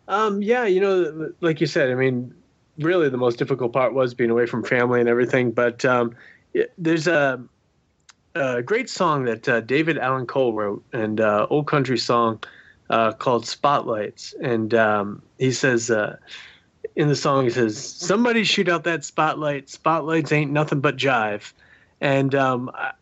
Um, 0.06 0.40
yeah, 0.40 0.66
you 0.66 0.80
know, 0.80 1.32
like 1.40 1.60
you 1.60 1.66
said, 1.66 1.90
I 1.90 1.94
mean, 1.94 2.32
really 2.78 3.08
the 3.08 3.16
most 3.16 3.38
difficult 3.38 3.72
part 3.72 3.92
was 3.92 4.14
being 4.14 4.30
away 4.30 4.46
from 4.46 4.62
family 4.62 5.00
and 5.00 5.08
everything. 5.08 5.50
But 5.50 5.84
um, 5.84 6.14
there's 6.78 7.08
a 7.08 7.42
a 8.34 8.62
great 8.62 8.88
song 8.88 9.24
that 9.24 9.48
uh, 9.48 9.60
David 9.60 9.98
Allan 9.98 10.26
Coe 10.26 10.52
wrote, 10.52 10.84
and 10.92 11.20
uh, 11.20 11.46
old 11.50 11.66
country 11.66 11.98
song 11.98 12.42
uh, 12.90 13.12
called 13.12 13.46
"Spotlights." 13.46 14.34
And 14.40 14.74
um, 14.74 15.22
he 15.38 15.52
says 15.52 15.90
uh, 15.90 16.16
in 16.96 17.08
the 17.08 17.16
song, 17.16 17.44
he 17.44 17.50
says, 17.50 17.78
"Somebody 17.78 18.44
shoot 18.44 18.68
out 18.68 18.84
that 18.84 19.04
spotlight. 19.04 19.68
Spotlights 19.68 20.32
ain't 20.32 20.52
nothing 20.52 20.80
but 20.80 20.96
jive." 20.96 21.52
And 22.00 22.34
um, 22.34 22.70
I, 22.74 22.92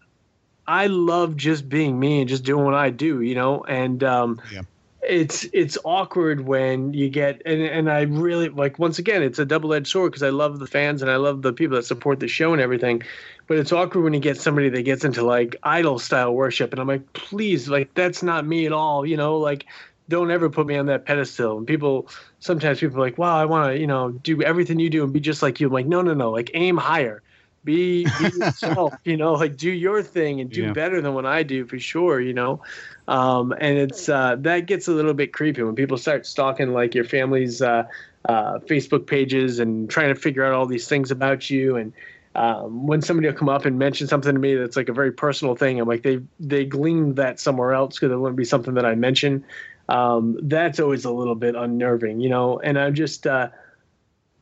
I, 0.67 0.87
love 0.89 1.37
just 1.37 1.69
being 1.69 1.99
me 1.99 2.21
and 2.21 2.29
just 2.29 2.45
doing 2.45 2.65
what 2.65 2.75
I 2.75 2.91
do, 2.91 3.23
you 3.23 3.35
know. 3.35 3.65
And 3.65 4.05
um, 4.05 4.41
yeah 4.53 4.63
it's 5.03 5.47
it's 5.53 5.79
awkward 5.85 6.43
when 6.43 6.93
you 6.93 7.09
get 7.09 7.41
and 7.47 7.63
and 7.63 7.91
I 7.91 8.03
really 8.03 8.49
like 8.51 8.79
once 8.79 8.99
again 8.99 9.23
it's 9.23 9.39
a 9.39 9.47
double 9.47 9.73
edged 9.73 9.87
sword 9.87 10.13
because 10.13 10.23
I 10.23 10.29
love 10.29 10.59
the 10.59 10.67
fans 10.67 11.01
and 11.01 11.11
I 11.11 11.17
love 11.17 11.43
the 11.43 11.53
people 11.53 11.77
that 11.77 11.85
support 11.85 12.21
the 12.21 12.29
show 12.29 12.53
and 12.53 12.61
everything, 12.61 13.03
but 13.51 13.59
it's 13.59 13.73
awkward 13.73 14.03
when 14.03 14.15
you 14.15 14.21
get 14.21 14.41
somebody 14.41 14.69
that 14.69 14.83
gets 14.83 15.05
into 15.05 15.25
like 15.25 15.57
idol 15.65 15.99
style 15.99 16.33
worship 16.33 16.71
and 16.71 16.79
I'm 16.79 16.87
like 16.87 17.13
please 17.15 17.69
like 17.69 17.93
that's 17.95 18.23
not 18.23 18.47
me 18.47 18.65
at 18.65 18.71
all 18.71 19.05
you 19.05 19.17
know 19.17 19.39
like 19.39 19.67
don't 20.09 20.31
ever 20.31 20.49
put 20.49 20.69
me 20.69 20.77
on 20.77 20.87
that 20.87 21.05
pedestal 21.05 21.59
and 21.59 21.67
people 21.67 22.09
sometimes 22.39 22.79
people 22.79 22.99
are 22.99 23.01
like 23.01 23.19
wow 23.19 23.37
I 23.37 23.47
want 23.47 23.73
to 23.73 23.81
you 23.81 23.89
know 23.89 24.13
do 24.13 24.41
everything 24.41 24.79
you 24.79 24.89
do 24.89 25.03
and 25.03 25.13
be 25.13 25.19
just 25.19 25.43
like 25.43 25.59
you 25.59 25.67
I'm 25.67 25.73
like 25.73 25.87
no 25.87 26.01
no 26.01 26.15
no 26.15 26.31
like 26.31 26.53
aim 26.55 26.77
higher 26.77 27.25
be, 27.65 28.05
be 28.05 28.39
yourself 28.39 28.95
you 29.05 29.17
know 29.17 29.33
like 29.33 29.57
do 29.57 29.73
your 29.73 30.01
thing 30.01 30.41
and 30.41 30.49
do 30.49 30.67
yeah. 30.67 30.73
better 30.73 31.01
than 31.01 31.15
what 31.15 31.27
I 31.27 31.43
do 31.43 31.67
for 31.67 31.81
sure 31.81 32.21
you 32.21 32.33
know 32.33 32.63
um, 33.09 33.51
and 33.59 33.77
it's 33.77 34.09
uh, 34.09 34.37
that 34.39 34.67
gets 34.67 34.87
a 34.87 34.93
little 34.93 35.13
bit 35.13 35.33
creepy 35.33 35.65
when 35.65 35.75
people 35.75 35.99
start 35.99 36.25
stalking 36.25 36.73
like 36.73 36.95
your 36.95 37.05
family's 37.05 37.61
uh, 37.61 37.83
uh, 38.29 38.59
Facebook 38.61 39.09
pages 39.09 39.59
and 39.59 39.91
trying 39.91 40.15
to 40.15 40.21
figure 40.21 40.45
out 40.45 40.53
all 40.53 40.67
these 40.67 40.87
things 40.87 41.11
about 41.11 41.51
you. 41.51 41.77
And 41.77 41.93
um, 42.35 42.87
when 42.87 43.03
somebody 43.03 43.29
will 43.29 43.35
come 43.35 43.49
up 43.49 43.65
and 43.65 43.79
mention 43.79 44.07
something 44.07 44.33
to 44.33 44.39
me 44.39 44.55
that's 44.55 44.77
like 44.77 44.89
a 44.89 44.93
very 44.93 45.11
personal 45.11 45.57
thing, 45.57 45.81
I'm 45.81 45.89
like 45.89 46.03
they 46.03 46.21
they 46.39 46.65
gleaned 46.65 47.17
that 47.17 47.41
somewhere 47.41 47.73
else 47.73 47.97
because 47.97 48.13
it 48.13 48.17
wouldn't 48.17 48.37
be 48.37 48.45
something 48.45 48.75
that 48.75 48.87
I 48.87 48.95
mention. 48.95 49.45
Um, 49.89 50.39
that's 50.43 50.79
always 50.79 51.05
a 51.05 51.11
little 51.11 51.35
bit 51.35 51.57
unnerving, 51.57 52.21
you 52.21 52.29
know. 52.29 52.61
And 52.61 52.79
I'm 52.79 52.95
just 52.95 53.27
uh, 53.27 53.49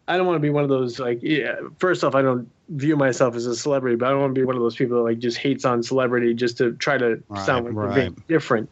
I 0.06 0.16
don't 0.19 0.27
want 0.27 0.36
to 0.36 0.40
be 0.40 0.51
one 0.51 0.65
of 0.65 0.69
those 0.69 0.98
like 0.98 1.20
yeah, 1.23 1.56
first 1.78 2.05
off 2.05 2.15
I 2.15 2.20
don't 2.20 2.51
view 2.69 2.97
myself 2.97 3.35
as 3.35 3.47
a 3.47 3.56
celebrity, 3.56 3.97
but 3.97 4.06
I 4.06 4.10
don't 4.10 4.20
want 4.20 4.35
to 4.35 4.40
be 4.40 4.44
one 4.44 4.56
of 4.56 4.62
those 4.62 4.77
people 4.77 4.98
that 4.98 5.05
like 5.05 5.19
just 5.19 5.39
hates 5.39 5.65
on 5.65 5.82
celebrity 5.82 6.35
just 6.35 6.59
to 6.59 6.73
try 6.74 6.98
to 6.98 7.23
right, 7.28 7.47
sound 7.47 7.66
like 7.66 7.74
right. 7.74 8.28
different. 8.28 8.69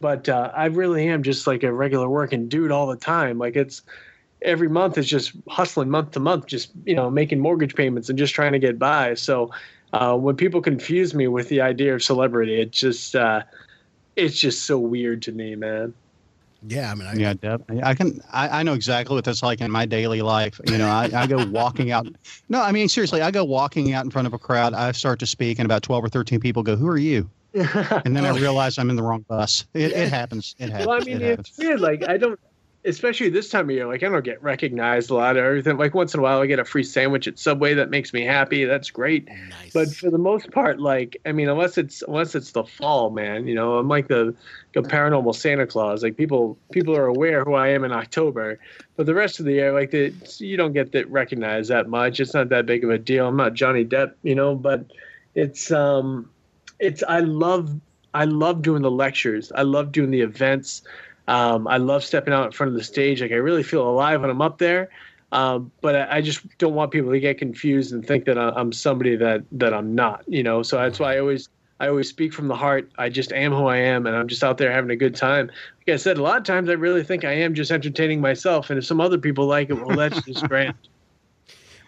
But 0.00 0.28
uh, 0.28 0.52
I 0.54 0.66
really 0.66 1.08
am 1.08 1.24
just 1.24 1.46
like 1.46 1.64
a 1.64 1.72
regular 1.72 2.08
working 2.08 2.48
dude 2.48 2.70
all 2.70 2.86
the 2.86 2.96
time. 2.96 3.38
Like 3.38 3.56
it's 3.56 3.82
every 4.42 4.68
month 4.68 4.98
is 4.98 5.08
just 5.08 5.32
hustling 5.48 5.90
month 5.90 6.12
to 6.12 6.20
month, 6.20 6.46
just 6.46 6.70
you 6.84 6.94
know 6.94 7.10
making 7.10 7.40
mortgage 7.40 7.74
payments 7.74 8.08
and 8.08 8.18
just 8.18 8.34
trying 8.34 8.52
to 8.52 8.58
get 8.58 8.78
by. 8.78 9.14
So 9.14 9.50
uh, 9.92 10.16
when 10.16 10.36
people 10.36 10.60
confuse 10.60 11.14
me 11.14 11.28
with 11.28 11.48
the 11.48 11.60
idea 11.60 11.94
of 11.94 12.02
celebrity, 12.02 12.60
it 12.60 12.70
just 12.70 13.16
uh, 13.16 13.42
it's 14.16 14.38
just 14.38 14.64
so 14.64 14.78
weird 14.78 15.22
to 15.22 15.32
me, 15.32 15.54
man. 15.54 15.94
Yeah, 16.66 16.90
I 16.90 16.94
mean, 16.94 17.08
I, 17.08 17.14
yeah, 17.14 17.32
definitely. 17.32 17.82
I 17.82 17.94
can. 17.94 18.20
I, 18.30 18.60
I 18.60 18.62
know 18.62 18.74
exactly 18.74 19.14
what 19.14 19.24
that's 19.24 19.42
like 19.42 19.62
in 19.62 19.70
my 19.70 19.86
daily 19.86 20.20
life. 20.20 20.60
You 20.66 20.76
know, 20.76 20.88
I, 20.88 21.08
I 21.14 21.26
go 21.26 21.44
walking 21.46 21.90
out. 21.90 22.06
No, 22.48 22.60
I 22.60 22.72
mean 22.72 22.88
seriously, 22.88 23.22
I 23.22 23.30
go 23.30 23.44
walking 23.44 23.92
out 23.92 24.04
in 24.04 24.10
front 24.10 24.26
of 24.26 24.34
a 24.34 24.38
crowd. 24.38 24.74
I 24.74 24.90
start 24.90 25.20
to 25.20 25.26
speak, 25.26 25.60
and 25.60 25.66
about 25.66 25.84
twelve 25.84 26.04
or 26.04 26.08
thirteen 26.08 26.40
people 26.40 26.64
go, 26.64 26.74
"Who 26.74 26.88
are 26.88 26.98
you?" 26.98 27.30
and 27.54 28.16
then 28.16 28.26
I 28.26 28.36
realize 28.36 28.76
I'm 28.76 28.90
in 28.90 28.96
the 28.96 29.02
wrong 29.02 29.24
bus. 29.28 29.64
It, 29.72 29.92
it 29.92 30.08
happens. 30.08 30.56
It 30.58 30.70
happens. 30.70 30.86
Well, 30.88 31.00
I 31.00 31.04
mean, 31.04 31.22
it 31.22 31.38
it's 31.38 31.56
weird. 31.56 31.80
Like 31.80 32.08
I 32.08 32.16
don't 32.16 32.38
especially 32.84 33.28
this 33.28 33.50
time 33.50 33.68
of 33.68 33.76
year, 33.76 33.86
like 33.86 34.02
I 34.02 34.08
don't 34.08 34.24
get 34.24 34.42
recognized 34.42 35.10
a 35.10 35.14
lot 35.14 35.36
or 35.36 35.44
everything. 35.44 35.76
Like 35.76 35.94
once 35.94 36.14
in 36.14 36.20
a 36.20 36.22
while, 36.22 36.40
I 36.40 36.46
get 36.46 36.58
a 36.58 36.64
free 36.64 36.82
sandwich 36.82 37.28
at 37.28 37.38
Subway 37.38 37.74
that 37.74 37.90
makes 37.90 38.12
me 38.12 38.22
happy. 38.22 38.64
That's 38.64 38.90
great. 38.90 39.28
Nice. 39.28 39.72
But 39.72 39.94
for 39.94 40.10
the 40.10 40.18
most 40.18 40.50
part, 40.50 40.80
like 40.80 41.20
I 41.26 41.32
mean, 41.32 41.48
unless 41.48 41.76
it's 41.76 42.02
unless 42.02 42.34
it's 42.34 42.52
the 42.52 42.64
fall, 42.64 43.10
man, 43.10 43.46
you 43.46 43.54
know, 43.54 43.76
I'm 43.76 43.88
like 43.88 44.08
the, 44.08 44.34
the 44.74 44.80
paranormal 44.80 45.34
Santa 45.34 45.66
Claus. 45.66 46.02
Like 46.02 46.16
people 46.16 46.56
people 46.72 46.96
are 46.96 47.06
aware 47.06 47.44
who 47.44 47.54
I 47.54 47.68
am 47.68 47.84
in 47.84 47.92
October, 47.92 48.58
but 48.96 49.06
the 49.06 49.14
rest 49.14 49.40
of 49.40 49.46
the 49.46 49.52
year, 49.52 49.72
like 49.72 49.90
the, 49.90 50.14
you 50.38 50.56
don't 50.56 50.72
get 50.72 50.92
that 50.92 51.10
recognized 51.10 51.70
that 51.70 51.88
much. 51.88 52.18
It's 52.18 52.34
not 52.34 52.48
that 52.48 52.66
big 52.66 52.82
of 52.84 52.90
a 52.90 52.98
deal. 52.98 53.28
I'm 53.28 53.36
not 53.36 53.52
Johnny 53.52 53.84
Depp, 53.84 54.14
you 54.22 54.34
know, 54.34 54.54
but 54.54 54.86
it's 55.34 55.70
um, 55.70 56.30
it's 56.78 57.02
I 57.02 57.20
love 57.20 57.78
I 58.14 58.24
love 58.24 58.62
doing 58.62 58.82
the 58.82 58.90
lectures. 58.90 59.52
I 59.54 59.62
love 59.62 59.92
doing 59.92 60.10
the 60.10 60.22
events. 60.22 60.82
Um, 61.30 61.68
I 61.68 61.76
love 61.76 62.02
stepping 62.02 62.34
out 62.34 62.44
in 62.46 62.50
front 62.50 62.72
of 62.72 62.76
the 62.76 62.82
stage. 62.82 63.22
Like 63.22 63.30
I 63.30 63.36
really 63.36 63.62
feel 63.62 63.88
alive 63.88 64.20
when 64.20 64.30
I'm 64.30 64.42
up 64.42 64.58
there. 64.58 64.90
Um, 65.30 65.70
but 65.80 65.94
I, 65.94 66.16
I, 66.16 66.20
just 66.22 66.40
don't 66.58 66.74
want 66.74 66.90
people 66.90 67.12
to 67.12 67.20
get 67.20 67.38
confused 67.38 67.92
and 67.92 68.04
think 68.04 68.24
that 68.24 68.36
I'm 68.36 68.72
somebody 68.72 69.14
that 69.14 69.44
that 69.52 69.72
I'm 69.72 69.94
not. 69.94 70.24
You 70.26 70.42
know, 70.42 70.64
so 70.64 70.76
that's 70.76 70.98
why 70.98 71.14
I 71.14 71.20
always 71.20 71.48
I 71.78 71.86
always 71.86 72.08
speak 72.08 72.32
from 72.32 72.48
the 72.48 72.56
heart. 72.56 72.90
I 72.98 73.10
just 73.10 73.32
am 73.32 73.52
who 73.52 73.66
I 73.66 73.76
am, 73.76 74.06
and 74.06 74.16
I'm 74.16 74.26
just 74.26 74.42
out 74.42 74.58
there 74.58 74.72
having 74.72 74.90
a 74.90 74.96
good 74.96 75.14
time. 75.14 75.46
Like 75.86 75.94
I 75.94 75.96
said, 75.98 76.18
a 76.18 76.22
lot 76.22 76.38
of 76.38 76.42
times 76.42 76.68
I 76.68 76.72
really 76.72 77.04
think 77.04 77.24
I 77.24 77.32
am 77.32 77.54
just 77.54 77.70
entertaining 77.70 78.20
myself, 78.20 78.70
and 78.70 78.78
if 78.78 78.84
some 78.84 79.00
other 79.00 79.18
people 79.18 79.46
like 79.46 79.70
it, 79.70 79.74
well, 79.74 79.96
that's 79.96 80.20
just 80.22 80.42
grand. 80.48 80.74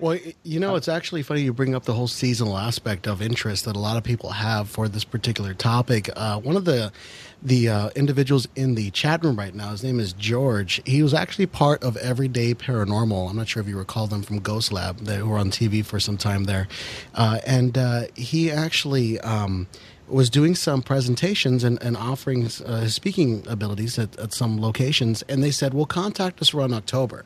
Well, 0.03 0.19
you 0.43 0.59
know, 0.59 0.75
it's 0.75 0.89
actually 0.89 1.23
funny 1.23 1.43
you 1.43 1.53
bring 1.53 1.77
up 1.77 1.85
the 1.85 1.93
whole 1.93 2.09
seasonal 2.09 2.59
aspect 2.59 3.07
of 3.07 3.23
interest 3.23 3.67
that 3.67 3.77
a 3.77 3.79
lot 3.79 3.97
of 3.97 4.03
people 4.03 4.31
have 4.31 4.69
for 4.69 4.89
this 4.89 5.05
particular 5.05 5.55
topic. 5.55 6.11
Uh, 6.17 6.41
one 6.41 6.57
of 6.57 6.65
the 6.65 6.91
the 7.41 7.69
uh, 7.69 7.91
individuals 7.95 8.49
in 8.57 8.75
the 8.75 8.91
chat 8.91 9.23
room 9.23 9.37
right 9.37 9.55
now, 9.55 9.71
his 9.71 9.85
name 9.85 10.01
is 10.01 10.13
George. 10.13 10.83
He 10.85 11.05
was 11.05 11.15
actually 11.15 11.47
part 11.47 11.85
of 11.85 11.97
Everyday 11.99 12.53
Paranormal. 12.53 13.31
I'm 13.31 13.37
not 13.37 13.47
sure 13.47 13.63
if 13.63 13.69
you 13.69 13.79
recall 13.79 14.09
them 14.09 14.23
from 14.23 14.41
Ghost 14.41 14.73
Lab. 14.73 14.99
They 14.99 15.23
were 15.23 15.39
on 15.39 15.53
TV 15.53 15.85
for 15.85 16.01
some 16.01 16.17
time 16.17 16.45
there, 16.45 16.67
uh, 17.15 17.39
and 17.47 17.79
uh, 17.79 18.03
he 18.17 18.51
actually. 18.51 19.21
Um, 19.21 19.69
was 20.09 20.29
doing 20.29 20.55
some 20.55 20.83
presentations 20.83 21.65
and, 21.65 21.81
and 21.83 21.97
offering 21.97 22.45
uh, 22.45 22.81
his 22.81 22.95
speaking 22.95 23.43
abilities 23.49 23.99
at, 23.99 24.19
at 24.19 24.35
some 24.35 24.61
locations, 24.61 25.23
and 25.23 25.43
they 25.43 25.51
said, 25.51 25.73
"Well, 25.73 25.87
contact 25.87 26.43
us 26.43 26.53
around 26.53 26.75
October." 26.75 27.25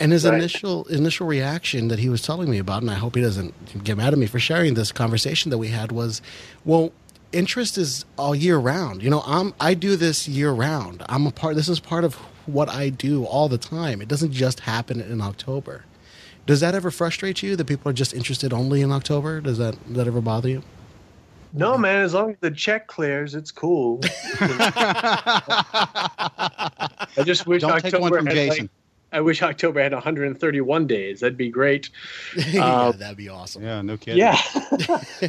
And 0.00 0.10
his 0.10 0.24
right. 0.24 0.34
initial 0.34 0.84
initial 0.86 1.26
reaction 1.26 1.88
that 1.88 2.00
he 2.00 2.08
was 2.08 2.20
telling 2.20 2.50
me 2.50 2.58
about, 2.58 2.82
and 2.82 2.90
I 2.90 2.94
hope 2.94 3.14
he 3.14 3.22
doesn't 3.22 3.84
get 3.84 3.96
mad 3.96 4.12
at 4.12 4.18
me 4.18 4.26
for 4.26 4.40
sharing 4.40 4.74
this 4.74 4.90
conversation 4.90 5.50
that 5.50 5.58
we 5.58 5.68
had, 5.68 5.92
was, 5.92 6.20
"Well, 6.64 6.92
interest 7.34 7.76
is 7.76 8.04
all 8.16 8.34
year 8.34 8.56
round. 8.56 9.02
You 9.02 9.10
know, 9.10 9.22
I'm 9.26 9.52
I 9.60 9.74
do 9.74 9.96
this 9.96 10.26
year 10.26 10.52
round. 10.52 11.02
I'm 11.08 11.26
a 11.26 11.30
part. 11.30 11.56
This 11.56 11.68
is 11.68 11.80
part 11.80 12.04
of 12.04 12.14
what 12.46 12.68
I 12.68 12.88
do 12.88 13.24
all 13.24 13.48
the 13.48 13.58
time. 13.58 14.00
It 14.00 14.08
doesn't 14.08 14.32
just 14.32 14.60
happen 14.60 15.00
in 15.00 15.20
October. 15.20 15.84
Does 16.46 16.60
that 16.60 16.74
ever 16.74 16.90
frustrate 16.90 17.42
you 17.42 17.56
that 17.56 17.64
people 17.64 17.90
are 17.90 17.94
just 17.94 18.14
interested 18.14 18.52
only 18.52 18.82
in 18.82 18.92
October? 18.92 19.40
Does 19.40 19.58
that 19.58 19.76
does 19.86 19.96
that 19.96 20.06
ever 20.06 20.20
bother 20.20 20.48
you? 20.48 20.62
No, 21.52 21.78
man. 21.78 22.02
As 22.02 22.14
long 22.14 22.30
as 22.30 22.36
the 22.40 22.50
check 22.50 22.88
clears, 22.88 23.34
it's 23.34 23.52
cool. 23.52 24.00
I 24.40 25.46
just 27.24 27.46
wish 27.46 27.62
Don't 27.62 27.72
October 27.72 27.90
take 27.90 28.00
one 28.00 28.12
from 28.12 28.26
Jason. 28.26 28.64
Like, 28.64 28.70
I 29.14 29.20
wish 29.20 29.42
October 29.42 29.82
had 29.82 29.92
131 29.92 30.86
days. 30.86 31.20
That'd 31.20 31.38
be 31.38 31.48
great. 31.48 31.90
yeah, 32.48 32.86
um, 32.86 32.98
that'd 32.98 33.16
be 33.16 33.28
awesome. 33.28 33.62
Yeah, 33.62 33.80
no 33.82 33.96
kidding. 33.96 34.18
Yeah. 34.18 34.38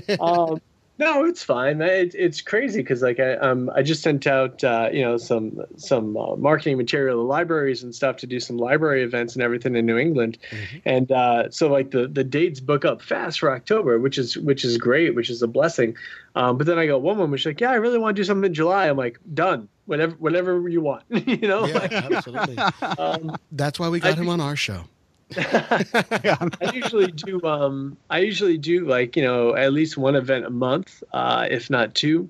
um, 0.19 0.59
no, 0.97 1.25
it's 1.25 1.43
fine. 1.43 1.81
It, 1.81 2.15
it's 2.15 2.41
crazy 2.41 2.81
because 2.81 3.01
like 3.01 3.19
I 3.19 3.33
um 3.35 3.69
I 3.75 3.83
just 3.83 4.01
sent 4.01 4.27
out 4.27 4.63
uh, 4.63 4.89
you 4.93 5.01
know 5.01 5.17
some 5.17 5.61
some 5.75 6.15
uh, 6.15 6.37
marketing 6.37 6.77
material 6.77 7.17
to 7.17 7.21
libraries 7.21 7.83
and 7.83 7.93
stuff 7.93 8.15
to 8.17 8.27
do 8.27 8.39
some 8.39 8.57
library 8.57 9.03
events 9.03 9.33
and 9.33 9.43
everything 9.43 9.75
in 9.75 9.85
New 9.85 9.97
England, 9.97 10.37
mm-hmm. 10.49 10.77
and 10.85 11.11
uh, 11.11 11.51
so 11.51 11.67
like 11.67 11.91
the 11.91 12.07
the 12.07 12.23
dates 12.23 12.61
book 12.61 12.85
up 12.85 13.01
fast 13.01 13.41
for 13.41 13.51
October, 13.51 13.99
which 13.99 14.17
is 14.17 14.37
which 14.37 14.63
is 14.63 14.77
great, 14.77 15.15
which 15.15 15.29
is 15.29 15.41
a 15.41 15.47
blessing. 15.47 15.97
Um, 16.35 16.57
but 16.57 16.65
then 16.65 16.79
I 16.79 16.87
got 16.87 17.01
one 17.01 17.17
woman, 17.17 17.37
she's 17.37 17.45
like, 17.45 17.61
yeah, 17.61 17.71
I 17.71 17.75
really 17.75 17.97
want 17.97 18.15
to 18.15 18.21
do 18.21 18.25
something 18.25 18.45
in 18.49 18.53
July. 18.53 18.87
I'm 18.87 18.97
like, 18.97 19.19
done, 19.33 19.69
whatever 19.85 20.15
whatever 20.15 20.67
you 20.69 20.81
want, 20.81 21.03
you 21.09 21.47
know. 21.47 21.65
Yeah, 21.65 22.09
absolutely. 22.11 22.57
Um, 22.97 23.35
That's 23.51 23.79
why 23.79 23.89
we 23.89 23.99
got 23.99 24.17
I, 24.17 24.21
him 24.21 24.29
on 24.29 24.39
our 24.39 24.55
show. 24.55 24.85
I 25.37 26.71
usually 26.73 27.11
do. 27.11 27.41
Um, 27.43 27.97
I 28.09 28.19
usually 28.19 28.57
do 28.57 28.85
like 28.85 29.15
you 29.15 29.23
know 29.23 29.55
at 29.55 29.73
least 29.73 29.97
one 29.97 30.15
event 30.15 30.45
a 30.45 30.49
month, 30.49 31.03
uh, 31.13 31.47
if 31.49 31.69
not 31.69 31.95
two, 31.95 32.29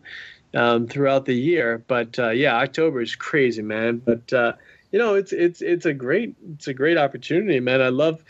um, 0.53 0.87
throughout 0.87 1.25
the 1.25 1.33
year. 1.33 1.83
But 1.87 2.17
uh, 2.17 2.29
yeah, 2.29 2.55
October 2.55 3.01
is 3.01 3.15
crazy, 3.15 3.61
man. 3.61 3.97
But 3.97 4.31
uh, 4.31 4.53
you 4.91 4.99
know, 4.99 5.15
it's 5.15 5.33
it's 5.33 5.61
it's 5.61 5.85
a 5.85 5.93
great 5.93 6.35
it's 6.53 6.67
a 6.67 6.73
great 6.73 6.97
opportunity, 6.97 7.59
man. 7.59 7.81
I 7.81 7.89
love 7.89 8.23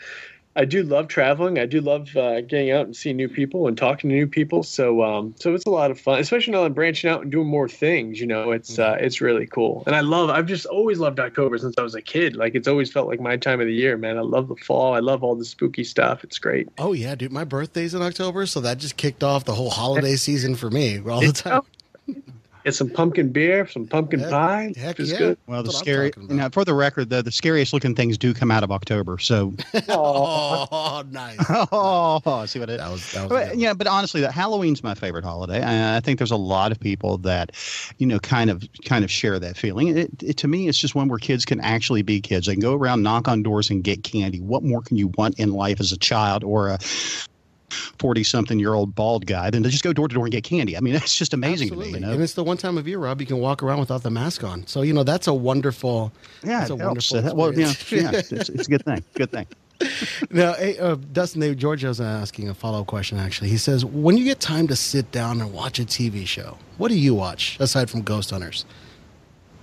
I 0.56 0.64
do 0.64 0.82
love 0.82 1.08
traveling. 1.08 1.58
I 1.58 1.66
do 1.66 1.82
love 1.82 2.16
uh, 2.16 2.40
getting 2.40 2.70
out 2.70 2.86
and 2.86 2.96
seeing 2.96 3.16
new 3.16 3.28
people 3.28 3.68
and 3.68 3.76
talking 3.76 4.08
to 4.08 4.16
new 4.16 4.26
people. 4.26 4.62
So 4.62 5.02
um, 5.02 5.34
so 5.38 5.54
it's 5.54 5.66
a 5.66 5.70
lot 5.70 5.90
of 5.90 6.00
fun, 6.00 6.18
especially 6.18 6.54
now 6.54 6.64
I'm 6.64 6.72
branching 6.72 7.10
out 7.10 7.22
and 7.22 7.30
doing 7.30 7.46
more 7.46 7.68
things. 7.68 8.18
You 8.18 8.26
know, 8.26 8.52
it's 8.52 8.78
uh, 8.78 8.96
it's 8.98 9.20
really 9.20 9.46
cool. 9.46 9.82
And 9.86 9.94
I 9.94 10.00
love. 10.00 10.30
I've 10.30 10.46
just 10.46 10.64
always 10.66 10.98
loved 10.98 11.20
October 11.20 11.58
since 11.58 11.74
I 11.78 11.82
was 11.82 11.94
a 11.94 12.02
kid. 12.02 12.36
Like 12.36 12.54
it's 12.54 12.66
always 12.66 12.90
felt 12.90 13.06
like 13.06 13.20
my 13.20 13.36
time 13.36 13.60
of 13.60 13.66
the 13.66 13.74
year, 13.74 13.98
man. 13.98 14.16
I 14.16 14.22
love 14.22 14.48
the 14.48 14.56
fall. 14.56 14.94
I 14.94 15.00
love 15.00 15.22
all 15.22 15.34
the 15.34 15.44
spooky 15.44 15.84
stuff. 15.84 16.24
It's 16.24 16.38
great. 16.38 16.68
Oh 16.78 16.94
yeah, 16.94 17.14
dude. 17.14 17.32
My 17.32 17.44
birthday's 17.44 17.94
in 17.94 18.00
October, 18.00 18.46
so 18.46 18.60
that 18.60 18.78
just 18.78 18.96
kicked 18.96 19.22
off 19.22 19.44
the 19.44 19.54
whole 19.54 19.70
holiday 19.70 20.16
season 20.16 20.56
for 20.56 20.70
me 20.70 21.00
all 21.00 21.20
the 21.20 21.32
time. 21.32 21.62
Get 22.66 22.74
some 22.74 22.90
pumpkin 22.90 23.28
beer, 23.30 23.68
some 23.68 23.86
pumpkin 23.86 24.18
Heck- 24.18 24.30
pie. 24.30 24.72
heck 24.76 24.96
Just 24.96 25.12
yeah. 25.12 25.18
good. 25.18 25.38
Well, 25.46 25.62
the 25.62 25.68
That's 25.68 25.76
what 25.76 25.84
scary. 25.84 26.12
Now, 26.28 26.48
for 26.48 26.64
the 26.64 26.74
record, 26.74 27.10
the, 27.10 27.22
the 27.22 27.30
scariest 27.30 27.72
looking 27.72 27.94
things 27.94 28.18
do 28.18 28.34
come 28.34 28.50
out 28.50 28.64
of 28.64 28.72
October. 28.72 29.18
So, 29.20 29.54
Oh, 29.88 31.04
nice. 31.08 31.36
oh, 31.70 32.44
see 32.46 32.58
what 32.58 32.68
it. 32.68 32.78
That 32.78 32.90
was 32.90 33.12
that 33.12 33.30
was. 33.30 33.30
But, 33.30 33.56
yeah, 33.56 33.72
but 33.72 33.86
honestly, 33.86 34.20
that 34.22 34.32
Halloween's 34.32 34.82
my 34.82 34.94
favorite 34.96 35.22
holiday. 35.22 35.62
I, 35.62 35.98
I 35.98 36.00
think 36.00 36.18
there's 36.18 36.32
a 36.32 36.36
lot 36.36 36.72
of 36.72 36.80
people 36.80 37.18
that, 37.18 37.52
you 37.98 38.06
know, 38.08 38.18
kind 38.18 38.50
of 38.50 38.64
kind 38.84 39.04
of 39.04 39.12
share 39.12 39.38
that 39.38 39.56
feeling. 39.56 39.96
It, 39.96 40.10
it, 40.20 40.36
to 40.38 40.48
me, 40.48 40.66
it's 40.66 40.78
just 40.80 40.96
one 40.96 41.06
where 41.06 41.20
kids 41.20 41.44
can 41.44 41.60
actually 41.60 42.02
be 42.02 42.20
kids. 42.20 42.48
They 42.48 42.54
can 42.54 42.62
go 42.62 42.74
around, 42.74 43.04
knock 43.04 43.28
on 43.28 43.44
doors, 43.44 43.70
and 43.70 43.84
get 43.84 44.02
candy. 44.02 44.40
What 44.40 44.64
more 44.64 44.82
can 44.82 44.96
you 44.96 45.12
want 45.16 45.38
in 45.38 45.52
life 45.52 45.78
as 45.78 45.92
a 45.92 45.96
child 45.96 46.42
or 46.42 46.70
a 46.70 46.80
forty-something-year-old 47.70 48.94
bald 48.94 49.26
guy 49.26 49.50
than 49.50 49.62
to 49.62 49.68
just 49.68 49.84
go 49.84 49.92
door 49.92 50.08
to 50.08 50.14
door 50.14 50.24
and 50.24 50.32
get 50.32 50.44
candy? 50.44 50.76
I 50.76 50.80
mean, 50.80 50.92
that's 50.98 51.16
just 51.16 51.34
amazing 51.34 51.68
Absolutely. 51.68 51.92
to 51.92 52.00
me. 52.00 52.06
You 52.06 52.12
And 52.14 52.22
it's 52.22 52.34
the 52.34 52.44
one 52.44 52.56
time 52.56 52.78
of 52.78 52.86
year, 52.88 52.98
Rob, 52.98 53.20
you 53.20 53.26
can 53.26 53.38
walk 53.38 53.62
around 53.62 53.80
without 53.80 54.02
the 54.02 54.10
mask 54.10 54.44
on. 54.44 54.66
So 54.66 54.82
you 54.82 54.92
know 54.92 55.02
that's 55.02 55.26
a 55.26 55.34
wonderful. 55.34 56.12
Yeah, 56.42 56.60
that's 56.60 56.70
it 56.70 56.74
a 56.74 56.78
helps. 56.78 57.12
wonderful. 57.12 57.36
Well, 57.36 57.54
yeah, 57.54 57.72
yeah, 57.90 58.10
it's, 58.12 58.32
it's 58.32 58.66
a 58.68 58.70
good 58.70 58.84
thing. 58.84 59.04
Good 59.14 59.30
thing. 59.30 59.46
Now, 60.30 60.54
hey, 60.54 60.78
uh, 60.78 60.94
Dustin, 61.12 61.40
they, 61.42 61.54
Georgia's 61.54 62.00
asking 62.00 62.48
a 62.48 62.54
follow 62.54 62.80
up 62.80 62.86
question. 62.86 63.18
Actually, 63.18 63.50
he 63.50 63.58
says, 63.58 63.84
when 63.84 64.16
you 64.16 64.24
get 64.24 64.40
time 64.40 64.66
to 64.68 64.76
sit 64.76 65.10
down 65.12 65.38
and 65.40 65.52
watch 65.52 65.78
a 65.78 65.84
TV 65.84 66.26
show, 66.26 66.56
what 66.78 66.88
do 66.88 66.98
you 66.98 67.14
watch 67.14 67.58
aside 67.60 67.90
from 67.90 68.00
Ghost 68.00 68.30
Hunters? 68.30 68.64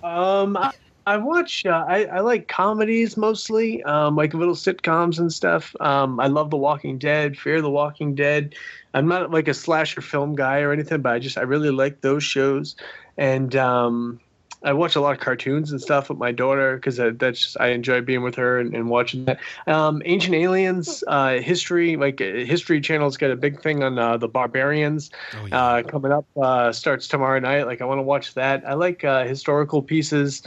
Um, 0.03 0.55
I, 0.55 0.71
I 1.05 1.17
watch. 1.17 1.65
Uh, 1.65 1.83
I 1.87 2.05
I 2.05 2.19
like 2.21 2.47
comedies 2.47 3.17
mostly, 3.17 3.83
um, 3.83 4.15
like 4.15 4.33
little 4.33 4.55
sitcoms 4.55 5.19
and 5.19 5.31
stuff. 5.33 5.75
Um, 5.81 6.19
I 6.19 6.27
love 6.27 6.49
The 6.49 6.57
Walking 6.57 6.97
Dead, 6.97 7.37
Fear 7.37 7.61
the 7.61 7.69
Walking 7.69 8.15
Dead. 8.15 8.55
I'm 8.93 9.07
not 9.07 9.31
like 9.31 9.47
a 9.47 9.53
slasher 9.53 10.01
film 10.01 10.35
guy 10.35 10.61
or 10.61 10.71
anything, 10.71 11.01
but 11.01 11.13
I 11.13 11.19
just 11.19 11.37
I 11.37 11.41
really 11.41 11.71
like 11.71 12.01
those 12.01 12.23
shows, 12.23 12.75
and 13.17 13.53
um, 13.55 14.21
I 14.63 14.71
watch 14.71 14.95
a 14.95 15.01
lot 15.01 15.13
of 15.13 15.19
cartoons 15.19 15.71
and 15.71 15.81
stuff 15.81 16.07
with 16.07 16.17
my 16.17 16.31
daughter 16.31 16.75
because 16.77 16.95
that's 16.95 17.43
just, 17.43 17.57
I 17.59 17.67
enjoy 17.69 17.99
being 17.99 18.23
with 18.23 18.35
her 18.35 18.59
and, 18.59 18.73
and 18.73 18.89
watching 18.89 19.25
that. 19.25 19.39
Um, 19.67 20.01
Ancient 20.05 20.35
Aliens, 20.35 21.03
uh, 21.07 21.39
history, 21.39 21.97
like 21.97 22.21
uh, 22.21 22.45
History 22.45 22.79
Channel's 22.79 23.17
got 23.17 23.29
a 23.31 23.35
big 23.35 23.61
thing 23.61 23.83
on 23.83 23.99
uh, 23.99 24.15
the 24.15 24.29
Barbarians 24.29 25.11
Oh, 25.33 25.47
uh, 25.51 25.83
coming 25.83 26.13
up 26.13 26.25
uh, 26.41 26.71
starts 26.71 27.09
tomorrow 27.09 27.39
night. 27.39 27.65
Like 27.67 27.81
I 27.81 27.85
want 27.85 27.97
to 27.99 28.03
watch 28.03 28.35
that. 28.35 28.63
I 28.65 28.75
like 28.75 29.03
uh, 29.03 29.25
historical 29.25 29.81
pieces. 29.81 30.43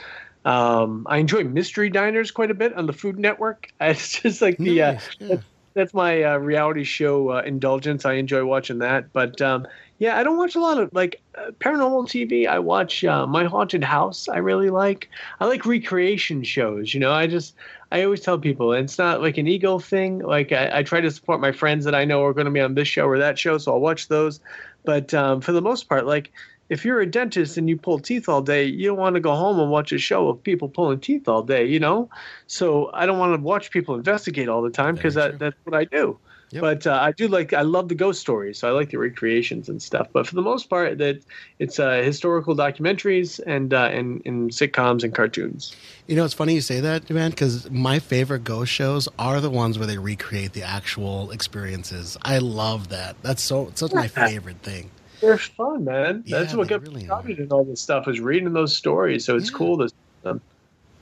Um, 0.47 1.07
I 1.11 1.19
enjoy 1.19 1.43
mystery 1.43 1.91
diners 1.91 2.31
quite 2.31 2.53
a 2.53 2.55
bit 2.55 2.73
on 2.75 2.87
the 2.87 2.93
Food 2.93 3.19
Network. 3.19 3.73
It's 3.81 4.21
just 4.21 4.41
like 4.41 4.57
the 4.59 4.81
uh, 4.81 4.99
yeah. 5.19 5.37
that's 5.75 5.93
my 5.93 6.23
uh, 6.23 6.39
reality 6.39 6.85
show 6.85 7.31
uh, 7.31 7.43
indulgence. 7.45 8.05
I 8.05 8.15
enjoy 8.15 8.45
watching 8.45 8.79
that. 8.79 9.13
But 9.13 9.43
um, 9.43 9.67
yeah, 9.99 10.17
I 10.17 10.23
don't 10.23 10.37
watch 10.37 10.55
a 10.55 10.61
lot 10.61 10.79
of 10.79 10.95
like 10.95 11.21
uh, 11.37 11.51
paranormal 11.59 12.07
TV. 12.07 12.47
I 12.47 12.61
watch 12.61 13.05
uh, 13.05 13.27
My 13.27 13.45
Haunted 13.45 13.83
House. 13.83 14.29
I 14.29 14.39
really 14.39 14.71
like. 14.71 15.11
I 15.41 15.47
like 15.47 15.67
recreation 15.67 16.45
shows. 16.45 16.95
You 16.95 17.01
know, 17.01 17.13
I 17.13 17.27
just 17.27 17.57
I 17.91 18.05
always 18.05 18.21
tell 18.21 18.39
people 18.39 18.73
it's 18.73 18.99
not 18.99 19.23
like 19.23 19.39
an 19.39 19.49
ego 19.49 19.81
thing. 19.81 20.21
Like 20.21 20.53
I, 20.53 20.79
I 20.79 20.83
try 20.85 21.01
to 21.01 21.11
support 21.11 21.41
my 21.41 21.51
friends 21.51 21.85
that 21.87 21.95
I 21.95 22.05
know 22.05 22.25
are 22.25 22.33
going 22.33 22.45
to 22.45 22.53
be 22.53 22.61
on 22.61 22.75
this 22.75 22.87
show 22.87 23.07
or 23.07 23.19
that 23.19 23.37
show, 23.37 23.59
so 23.59 23.73
I'll 23.73 23.81
watch 23.81 24.07
those. 24.07 24.39
But 24.85 25.13
um, 25.13 25.41
for 25.41 25.51
the 25.51 25.63
most 25.63 25.89
part, 25.89 26.07
like 26.07 26.31
if 26.69 26.85
you're 26.85 27.01
a 27.01 27.07
dentist 27.07 27.57
and 27.57 27.69
you 27.69 27.77
pull 27.77 27.99
teeth 27.99 28.29
all 28.29 28.43
day, 28.43 28.65
you 28.65 28.89
don't 28.89 28.99
want 28.99 29.15
to 29.15 29.21
go 29.21 29.35
home 29.35 29.61
and 29.61 29.71
watch 29.71 29.93
a 29.93 29.99
show 29.99 30.29
of 30.29 30.43
people 30.43 30.69
pulling 30.69 31.01
teeth 31.01 31.29
all 31.29 31.43
day, 31.43 31.65
you 31.65 31.79
know? 31.79 32.09
So 32.47 32.91
I 32.93 33.07
don't 33.07 33.19
want 33.19 33.39
to 33.39 33.43
watch 33.43 33.71
people 33.71 33.95
investigate 33.95 34.49
all 34.49 34.63
the 34.63 34.71
time 34.71 34.95
because 34.95 35.15
that, 35.15 35.39
that's 35.39 35.57
what 35.65 35.75
I 35.75 35.85
do. 35.85 36.19
Yep. 36.51 36.61
But 36.61 36.87
uh, 36.87 36.99
I 37.03 37.11
do 37.11 37.27
like 37.27 37.53
I 37.53 37.63
love 37.63 37.89
the 37.89 37.97
ghost 37.97 38.21
stories, 38.21 38.61
so 38.61 38.69
I 38.69 38.71
like 38.71 38.91
the 38.91 38.99
recreations 38.99 39.69
and 39.69 39.83
stuff. 39.83 40.07
But 40.13 40.29
for 40.29 40.37
the 40.37 40.43
most 40.43 40.71
part, 40.71 40.99
that 40.99 41.21
it's 41.59 41.81
uh, 41.81 42.03
historical 42.03 42.55
documentaries 42.55 43.41
and 43.45 43.75
uh, 43.75 43.89
and, 43.93 44.23
and 44.25 44.53
sitcoms 44.53 45.03
and 45.03 45.13
cartoons. 45.13 45.75
You 46.07 46.15
know, 46.15 46.25
it's 46.25 46.35
funny 46.35 46.55
you 46.55 46.61
say 46.61 46.79
that, 46.81 47.11
man, 47.11 47.31
because 47.31 47.69
my 47.69 47.99
favorite 47.99 48.45
ghost 48.45 48.71
shows 48.71 49.09
are 49.19 49.41
the 49.41 49.51
ones 49.51 49.77
where 49.77 49.89
they 49.89 49.99
recreate 49.99 50.53
the 50.53 50.63
actual 50.63 51.33
experiences. 51.33 52.17
I 52.23 52.39
love 52.39 52.91
that. 52.91 53.17
That's 53.23 53.43
so 53.43 53.73
such 53.75 53.93
my 53.93 54.07
favorite 54.07 54.63
thing. 54.63 54.93
They're 55.21 55.39
fun, 55.39 55.85
man. 55.85 56.25
That's 56.27 56.53
Yeah, 56.53 56.59
what 56.59 56.69
they 56.69 56.75
got 56.75 56.83
me 56.83 56.89
really 56.89 57.05
started 57.07 57.39
in 57.41 57.49
all 57.51 57.65
this 57.65 57.83
stuff 57.83 58.09
is 58.09 58.21
reading 58.21 58.53
those 58.53 58.77
stories. 58.77 59.25
So 59.25 59.37
it's 59.37 59.51
Yeah. 59.51 59.57
cool 59.57 59.79
to. 59.79 59.91
Um, 60.25 60.43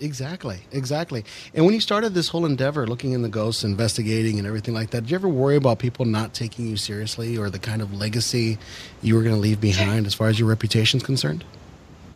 Exactly, 0.01 0.59
exactly. 0.73 1.25
And 1.55 1.65
when 1.65 1.73
you 1.73 1.81
started 1.81 2.15
this 2.15 2.29
whole 2.29 2.47
endeavor, 2.47 2.85
looking 2.85 3.13
in 3.13 3.23
the 3.23 3.29
ghosts, 3.29 3.63
investigating, 3.63 4.39
and 4.39 4.47
everything 4.47 4.75
like 4.75 4.91
that, 4.91 5.03
did 5.03 5.11
you 5.11 5.15
ever 5.15 5.29
worry 5.29 5.55
about 5.55 5.79
people 5.79 6.05
not 6.05 6.35
taking 6.35 6.67
you 6.67 6.77
seriously, 6.77 7.39
or 7.39 7.49
the 7.49 7.61
kind 7.61 7.81
of 7.81 7.95
legacy 7.95 8.59
you 9.03 9.15
were 9.15 9.23
going 9.23 9.37
to 9.37 9.41
leave 9.41 9.61
behind 9.61 10.07
as 10.07 10.13
far 10.13 10.27
as 10.27 10.39
your 10.39 10.49
reputation 10.49 10.99
is 10.99 11.05
concerned? 11.05 11.45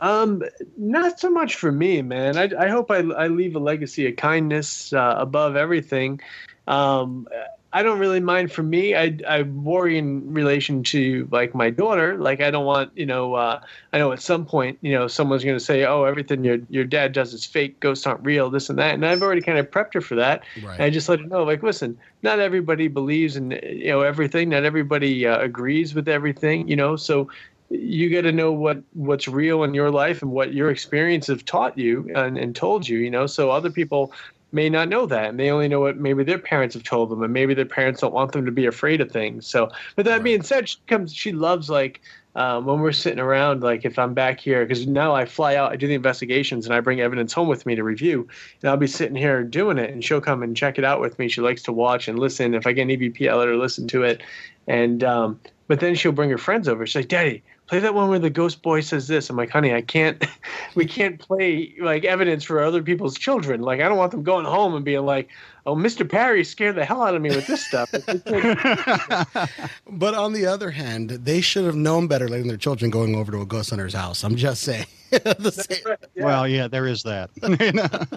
Um, 0.01 0.43
not 0.77 1.21
so 1.21 1.31
much 1.31 1.55
for 1.55 1.71
me, 1.71 2.03
man. 2.03 2.37
I, 2.37 2.51
I 2.59 2.69
hope 2.69 2.91
I, 2.91 2.99
I 2.99 3.29
leave 3.29 3.55
a 3.57 3.61
legacy 3.61 4.09
of 4.09 4.17
kindness 4.17 4.93
uh, 4.93 5.15
above 5.19 5.57
everything. 5.57 6.21
Um, 6.67 7.29
I 7.71 7.83
don't 7.83 7.99
really 7.99 8.21
mind 8.21 8.51
for 8.51 8.63
me. 8.63 8.95
I, 8.95 9.19
I 9.29 9.43
worry 9.43 9.99
in 9.99 10.33
relation 10.33 10.83
to 10.85 11.29
like 11.31 11.55
my 11.55 11.69
daughter. 11.69 12.17
Like 12.17 12.41
I 12.41 12.51
don't 12.51 12.65
want, 12.65 12.91
you 12.97 13.05
know, 13.05 13.35
uh, 13.35 13.61
I 13.93 13.99
know 13.99 14.13
at 14.13 14.23
some 14.23 14.47
point, 14.47 14.79
you 14.81 14.93
know, 14.93 15.07
someone's 15.07 15.45
going 15.45 15.57
to 15.59 15.65
say, 15.65 15.85
oh, 15.85 16.05
everything 16.05 16.45
your, 16.45 16.59
your 16.71 16.85
dad 16.85 17.13
does 17.13 17.35
is 17.35 17.45
fake. 17.45 17.79
Ghosts 17.81 18.07
aren't 18.07 18.25
real, 18.25 18.49
this 18.49 18.71
and 18.71 18.79
that. 18.79 18.95
And 18.95 19.05
I've 19.05 19.23
already 19.23 19.43
kind 19.43 19.59
of 19.59 19.71
prepped 19.71 19.93
her 19.95 20.01
for 20.01 20.15
that. 20.15 20.45
Right. 20.65 20.75
And 20.75 20.83
I 20.83 20.89
just 20.89 21.11
let 21.11 21.21
her 21.21 21.27
know, 21.27 21.45
like, 21.45 21.63
listen, 21.63 21.99
not 22.23 22.39
everybody 22.39 22.89
believes 22.89 23.37
in, 23.37 23.51
you 23.51 23.89
know, 23.89 24.01
everything. 24.01 24.49
Not 24.49 24.65
everybody 24.65 25.27
uh, 25.27 25.39
agrees 25.39 25.95
with 25.95 26.09
everything, 26.09 26.69
you 26.69 26.77
know, 26.77 26.97
so 26.97 27.29
you 27.71 28.09
got 28.11 28.23
to 28.23 28.33
know 28.33 28.51
what 28.51 28.83
what's 28.95 29.29
real 29.29 29.63
in 29.63 29.75
your 29.75 29.91
life 29.91 30.23
and 30.23 30.31
what 30.31 30.55
your 30.55 30.71
experience 30.71 31.27
have 31.27 31.45
taught 31.45 31.77
you 31.77 32.11
and, 32.15 32.39
and 32.39 32.57
told 32.57 32.89
you 32.89 32.99
you 32.99 33.11
know 33.11 33.27
so 33.27 33.51
other 33.51 33.71
people 33.71 34.11
may 34.53 34.71
not 34.71 34.89
know 34.89 35.05
that 35.07 35.29
and 35.29 35.39
they 35.39 35.51
only 35.51 35.69
know 35.69 35.81
what 35.81 35.99
maybe 35.99 36.25
their 36.25 36.39
parents 36.39 36.75
have 36.75 36.83
told 36.83 37.11
them 37.11 37.23
and 37.23 37.33
maybe 37.33 37.53
their 37.55 37.67
parents 37.67 38.01
don't 38.01 38.15
want 38.15 38.33
them 38.33 38.47
to 38.47 38.53
be 38.53 38.67
afraid 38.67 39.01
of 39.01 39.11
things. 39.11 39.47
So 39.47 39.69
but 39.97 40.05
that 40.07 40.15
Right. 40.15 40.25
being 40.25 40.43
said 40.43 40.69
she 40.69 40.79
comes 40.87 41.15
she 41.15 41.33
loves 41.33 41.69
like 41.69 42.01
um, 42.35 42.67
when 42.67 42.81
we're 42.81 42.93
sitting 42.93 43.19
around 43.19 43.63
like 43.63 43.85
if 43.85 43.99
i'm 43.99 44.15
back 44.15 44.39
here 44.39 44.65
because 44.65 44.87
now 44.87 45.15
i 45.15 45.25
fly 45.25 45.57
out 45.57 45.73
i 45.73 45.77
do 45.77 45.89
the 45.89 45.95
investigations 45.95 46.67
and 46.67 46.75
i 46.75 46.81
bring 46.81 47.01
evidence 47.01 47.33
home 47.33 47.49
with 47.49 47.67
me 47.67 47.75
to 47.75 47.83
review 47.83 48.29
and 48.63 48.71
i'll 48.71 48.77
be 48.77 48.87
sitting 48.87 49.17
here 49.17 49.43
doing 49.43 49.77
it 49.77 49.91
and 49.91 50.05
she'll 50.05 50.21
come 50.21 50.43
and 50.43 50.57
check 50.57 50.79
it 50.79 50.85
out 50.85 51.01
with 51.01 51.19
me. 51.19 51.29
She 51.29 51.41
likes 51.41 51.63
to 51.65 51.73
watch 51.73 52.07
and 52.09 52.19
listen. 52.19 52.55
If 52.55 52.67
i 52.67 52.73
get 52.73 52.83
an 52.83 52.89
evp 52.89 53.29
i 53.29 53.35
let 53.35 53.49
her 53.49 53.57
listen 53.57 53.89
to 53.89 54.03
it. 54.05 54.23
And 54.67 55.03
um, 55.03 55.41
but 55.67 55.81
then 55.81 55.95
she'll 55.95 56.13
bring 56.13 56.31
her 56.31 56.39
friends 56.39 56.69
over. 56.69 56.87
She's 56.87 56.97
like 56.97 57.09
daddy 57.09 57.43
play 57.69 57.79
that 57.81 57.95
one 57.95 58.09
where 58.09 58.19
the 58.19 58.31
ghost 58.31 58.63
boy 58.63 58.81
says 58.81 59.07
this. 59.09 59.29
I'm 59.31 59.37
like, 59.37 59.51
honey, 59.51 59.73
I 59.75 59.83
can't, 59.83 60.25
we 60.75 60.87
can't 60.87 61.19
play 61.21 61.75
like 61.81 62.05
evidence 62.05 62.43
for 62.45 62.61
other 62.63 62.83
people's 62.83 63.17
children. 63.17 63.61
Like, 63.61 63.81
I 63.81 63.89
don't 63.89 63.99
want 63.99 64.11
them 64.11 64.23
going 64.23 64.45
home 64.47 64.75
and 64.75 64.85
being 64.85 65.05
like, 65.05 65.29
oh, 65.67 65.75
Mr. 65.77 66.09
Pari 66.09 66.45
scared 66.45 66.77
the 66.77 66.85
hell 66.85 67.03
out 67.03 67.15
of 67.15 67.23
me 67.23 67.29
with 67.29 67.47
this 67.47 67.65
stuff. 67.67 67.91
But 69.91 70.15
on 70.15 70.33
the 70.33 70.47
other 70.47 70.71
hand, 70.71 71.11
they 71.11 71.41
should 71.41 71.65
have 71.65 71.75
known 71.77 72.07
better 72.09 72.29
letting 72.29 72.49
their 72.49 72.57
children 72.57 72.91
going 72.91 73.15
over 73.15 73.33
to 73.33 73.41
a 73.41 73.47
ghost 73.47 73.71
hunter's 73.71 73.95
house. 73.95 74.25
I'm 74.25 74.37
just 74.37 74.63
saying. 74.63 74.87
The 75.11 75.51
same- 75.51 75.97
Yeah, 76.15 76.25
Well, 76.25 76.47
yeah, 76.49 76.69
there 76.69 76.87
is 76.87 77.03
that. 77.05 77.31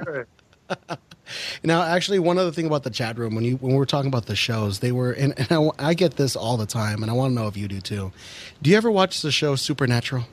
sure. 0.05 0.27
Now, 1.63 1.81
actually, 1.83 2.19
one 2.19 2.37
other 2.37 2.51
thing 2.51 2.65
about 2.65 2.83
the 2.83 2.89
chat 2.89 3.17
room 3.17 3.35
when 3.35 3.45
you 3.45 3.55
when 3.57 3.71
we 3.71 3.77
were 3.77 3.85
talking 3.85 4.09
about 4.09 4.25
the 4.25 4.35
shows, 4.35 4.79
they 4.79 4.91
were 4.91 5.11
and, 5.13 5.33
and 5.37 5.51
I, 5.79 5.89
I 5.89 5.93
get 5.93 6.17
this 6.17 6.35
all 6.35 6.57
the 6.57 6.65
time, 6.65 7.01
and 7.03 7.09
I 7.09 7.13
want 7.13 7.31
to 7.31 7.35
know 7.41 7.47
if 7.47 7.55
you 7.55 7.67
do 7.69 7.79
too. 7.79 8.11
Do 8.61 8.69
you 8.69 8.75
ever 8.77 8.91
watch 8.91 9.21
the 9.21 9.31
show 9.31 9.55
Supernatural? 9.55 10.25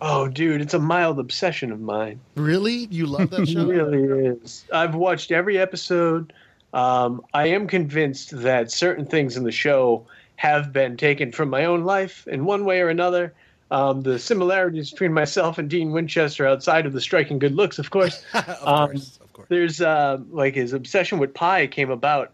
Oh, 0.00 0.28
dude, 0.28 0.60
it's 0.60 0.74
a 0.74 0.78
mild 0.78 1.18
obsession 1.18 1.72
of 1.72 1.80
mine. 1.80 2.20
Really, 2.36 2.86
you 2.90 3.06
love 3.06 3.30
that 3.30 3.48
show? 3.48 3.68
It 3.68 3.74
really 3.82 4.26
is. 4.26 4.64
I've 4.72 4.94
watched 4.94 5.32
every 5.32 5.58
episode. 5.58 6.32
Um, 6.72 7.22
I 7.34 7.48
am 7.48 7.66
convinced 7.66 8.30
that 8.42 8.70
certain 8.70 9.06
things 9.06 9.36
in 9.36 9.42
the 9.42 9.50
show 9.50 10.06
have 10.36 10.72
been 10.72 10.96
taken 10.96 11.32
from 11.32 11.50
my 11.50 11.64
own 11.64 11.82
life 11.82 12.28
in 12.28 12.44
one 12.44 12.64
way 12.64 12.80
or 12.80 12.88
another. 12.88 13.32
Um, 13.72 14.02
the 14.02 14.18
similarities 14.18 14.92
between 14.92 15.12
myself 15.12 15.58
and 15.58 15.68
Dean 15.68 15.90
Winchester, 15.90 16.46
outside 16.46 16.86
of 16.86 16.92
the 16.92 17.00
striking 17.00 17.38
good 17.40 17.54
looks, 17.56 17.78
of 17.80 17.90
course, 17.90 18.22
of 18.34 18.48
Um, 18.66 18.90
course, 18.90 19.17
course. 19.38 19.48
there's 19.48 19.80
uh, 19.80 20.18
like 20.30 20.54
his 20.54 20.72
obsession 20.72 21.18
with 21.18 21.32
pie 21.34 21.66
came 21.66 21.90
about 21.90 22.32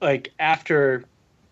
like 0.00 0.32
after 0.38 1.04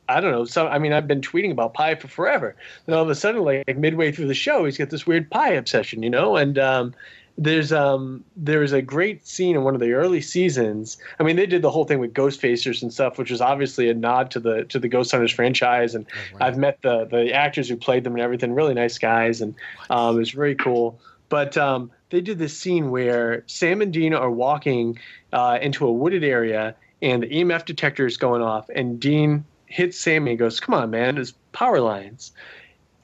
I 0.09 0.20
don't 0.20 0.31
know. 0.31 0.44
So 0.44 0.68
I 0.68 0.78
mean, 0.78 0.93
I've 0.93 1.09
been 1.09 1.20
tweeting 1.20 1.51
about 1.51 1.74
pie 1.74 1.94
for 1.94 2.09
forever. 2.09 2.55
Then 2.86 2.97
all 2.97 3.02
of 3.02 3.10
a 3.10 3.14
sudden, 3.14 3.43
like, 3.43 3.77
midway 3.77 4.12
through 4.12 4.28
the 4.28 4.35
show, 4.35 4.64
he's 4.64 4.78
got 4.78 4.90
this 4.90 5.06
weird 5.06 5.31
pie 5.31 5.52
obsession, 5.52 6.02
you 6.02 6.10
know. 6.10 6.36
And 6.36 6.59
um, 6.59 6.94
there's 7.39 7.73
um 7.73 8.24
there's 8.36 8.73
a 8.73 8.81
great 8.81 9.27
scene 9.27 9.56
in 9.56 9.62
one 9.64 9.74
of 9.74 9.81
the 9.81 9.93
early 9.93 10.20
seasons. 10.20 10.97
I 11.18 11.23
mean, 11.23 11.36
they 11.36 11.47
did 11.47 11.62
the 11.62 11.70
whole 11.70 11.85
thing 11.85 11.98
with 11.98 12.14
Ghostfacers 12.14 12.82
and 12.82 12.93
stuff, 12.93 13.18
which 13.18 13.31
was 13.31 13.40
obviously 13.40 13.90
a 13.90 13.94
nod 13.94 14.31
to 14.31 14.40
the 14.40 14.64
to 14.66 14.78
the 14.78 14.89
Ghost 14.89 15.10
Hunters 15.10 15.32
franchise. 15.32 15.94
And 15.94 16.06
Oh, 16.06 16.39
right. 16.39 16.47
I've 16.47 16.56
met 16.56 16.81
the 16.82 17.05
the 17.05 17.32
actors 17.32 17.68
who 17.68 17.77
played 17.77 18.05
them 18.05 18.14
and 18.14 18.23
everything. 18.23 18.55
Really 18.55 18.74
nice 18.74 18.98
guys, 18.98 19.40
and 19.40 19.55
um, 19.90 20.16
it 20.16 20.20
was 20.20 20.31
very 20.31 20.55
cool. 20.55 21.01
But 21.28 21.56
um, 21.56 21.90
they 22.11 22.20
did 22.20 22.39
this 22.39 22.57
scene 22.57 22.91
where 22.91 23.43
Sam 23.47 23.83
and 23.83 23.93
Dean 23.93 24.15
are 24.15 24.31
walking 24.31 24.99
uh, 25.33 25.59
into 25.61 25.87
a 25.87 25.93
wooded 25.93 26.24
area, 26.24 26.74
and 27.03 27.23
the 27.23 27.28
EMF 27.28 27.65
detector 27.65 28.07
is 28.07 28.16
going 28.16 28.43
off, 28.43 28.69
and 28.74 29.01
Dean 29.01 29.45
hits 29.66 29.99
Sammy 29.99 30.33
and 30.33 30.39
goes, 30.39 30.61
"Come 30.61 30.74
on, 30.74 30.91
man! 30.91 31.16
There's 31.16 31.33
power 31.53 31.81
lines." 31.81 32.33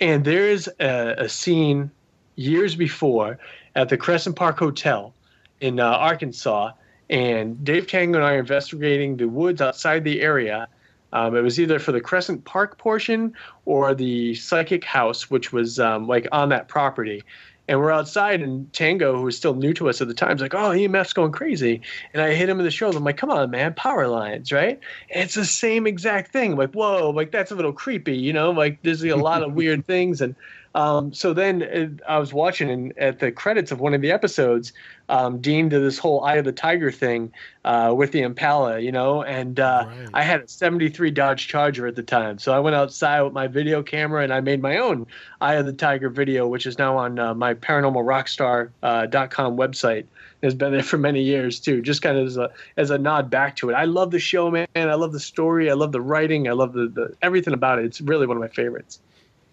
And 0.01 0.25
there's 0.25 0.69
a, 0.81 1.15
a 1.19 1.29
scene 1.29 1.91
years 2.37 2.75
before 2.75 3.39
at 3.77 3.89
the 3.89 3.97
Crescent 3.97 4.37
Park 4.37 4.59
Hotel 4.59 5.15
in 5.61 5.79
uh, 5.79 5.87
Arkansas, 5.87 6.73
and 7.11 7.63
Dave 7.65 7.87
Tango 7.87 8.19
and 8.19 8.27
I 8.27 8.35
are 8.35 8.41
investigating 8.41 9.17
the 9.17 9.29
woods 9.29 9.61
outside 9.61 10.05
the 10.05 10.21
area. 10.23 10.69
Um, 11.13 11.37
it 11.37 11.43
was 11.43 11.61
either 11.61 11.79
for 11.79 11.93
the 11.93 12.01
Crescent 12.01 12.45
Park 12.45 12.79
portion 12.79 13.35
or 13.67 13.95
the 13.95 14.35
Psychic 14.35 14.83
House, 14.83 15.31
which 15.31 15.53
was 15.53 15.79
um, 15.79 16.09
like 16.09 16.27
on 16.33 16.49
that 16.49 16.69
property. 16.69 17.23
And 17.69 17.79
we're 17.79 17.93
outside, 17.93 18.43
and 18.43 18.71
Tango, 18.73 19.17
who 19.17 19.23
was 19.23 19.37
still 19.37 19.55
new 19.55 19.73
to 19.75 19.89
us 19.89 20.01
at 20.01 20.09
the 20.09 20.15
time, 20.15 20.35
is 20.35 20.43
like, 20.43 20.55
"Oh, 20.55 20.71
EMF's 20.71 21.13
going 21.13 21.31
crazy." 21.31 21.81
And 22.13 22.21
I 22.21 22.35
hit 22.35 22.49
him 22.49 22.59
in 22.59 22.65
the 22.65 22.73
shoulder. 22.73 22.99
I'm 22.99 23.05
like, 23.05 23.17
"Come 23.17 23.31
on, 23.31 23.51
man, 23.51 23.75
power 23.75 24.09
lines, 24.09 24.51
right?" 24.53 24.81
And 25.11 25.25
it's 25.25 25.35
the 25.35 25.45
same 25.45 25.87
exact 25.87 26.33
thing. 26.33 26.53
I'm 26.53 26.59
like, 26.59 26.73
"Whoa, 26.73 27.11
like 27.11 27.31
that's 27.31 27.53
a 27.53 27.55
little 27.55 27.73
creepy," 27.73 28.17
you 28.17 28.33
know? 28.33 28.51
Like 28.51 28.83
there's 28.83 29.05
a 29.05 29.15
lot 29.15 29.43
of 29.43 29.53
weird 29.55 29.87
things, 29.87 30.21
and 30.21 30.35
um, 30.75 31.13
so 31.13 31.35
then 31.35 31.63
uh, 31.63 32.11
I 32.11 32.19
was 32.19 32.33
watching, 32.33 32.71
and 32.71 32.99
at 32.99 33.19
the 33.19 33.31
credits 33.31 33.73
of 33.73 33.81
one 33.81 33.95
of 33.95 34.01
the 34.01 34.11
episodes, 34.11 34.73
um, 35.09 35.41
Dean 35.41 35.69
did 35.69 35.83
this 35.83 35.99
whole 35.99 36.25
Eye 36.25 36.37
of 36.37 36.47
the 36.47 36.53
Tiger 36.53 36.91
thing 36.91 37.33
uh, 37.65 37.93
with 37.95 38.13
the 38.13 38.23
Impala, 38.23 38.79
you 38.79 38.93
know, 38.93 39.23
and 39.23 39.61
uh, 39.61 39.85
Right. 39.87 40.09
I 40.15 40.23
had 40.23 40.41
a 40.41 40.49
73 40.49 41.11
Dodge 41.11 41.49
Charger 41.49 41.87
at 41.87 41.97
the 41.97 42.03
time. 42.03 42.39
So 42.39 42.55
I 42.55 42.59
went 42.59 42.77
outside 42.77 43.21
with 43.23 43.35
my 43.35 43.47
video 43.47 43.83
camera 43.83 44.23
and 44.23 44.33
I 44.33 44.41
made 44.41 44.63
my 44.63 44.79
own 44.79 45.07
Eye 45.41 45.55
of 45.55 45.67
the 45.67 45.73
Tiger 45.73 46.09
video, 46.09 46.47
which 46.47 46.67
is 46.67 46.79
now 46.79 46.97
on 46.97 47.19
uh, 47.19 47.35
my 47.35 47.55
paranormalrockstar.com 47.55 49.57
website. 49.57 50.07
It's 50.41 50.55
been 50.55 50.73
there 50.73 50.83
for 50.83 50.99
many 50.99 51.23
years 51.23 51.61
too, 51.61 51.83
just 51.83 52.03
kind 52.03 52.17
of 52.17 52.27
as 52.27 52.37
a, 52.37 52.51
as 52.77 52.91
a 52.91 52.99
nod 52.99 53.31
back 53.31 53.57
to 53.57 53.71
it. 53.71 53.75
I 53.75 53.85
love 53.85 54.11
the 54.11 54.19
show, 54.19 54.51
man. 54.51 54.67
I 54.75 54.95
love 54.95 55.13
the 55.13 55.21
story. 55.21 55.71
I 55.71 55.75
love 55.75 55.93
the 55.93 56.01
writing. 56.01 56.49
I 56.49 56.53
love 56.53 56.73
the, 56.73 56.89
the 56.89 57.15
everything 57.23 57.55
about 57.55 57.79
it. 57.79 57.85
It's 57.85 58.01
really 58.01 58.27
one 58.27 58.37
of 58.37 58.41
my 58.41 58.49
favorites. 58.49 58.99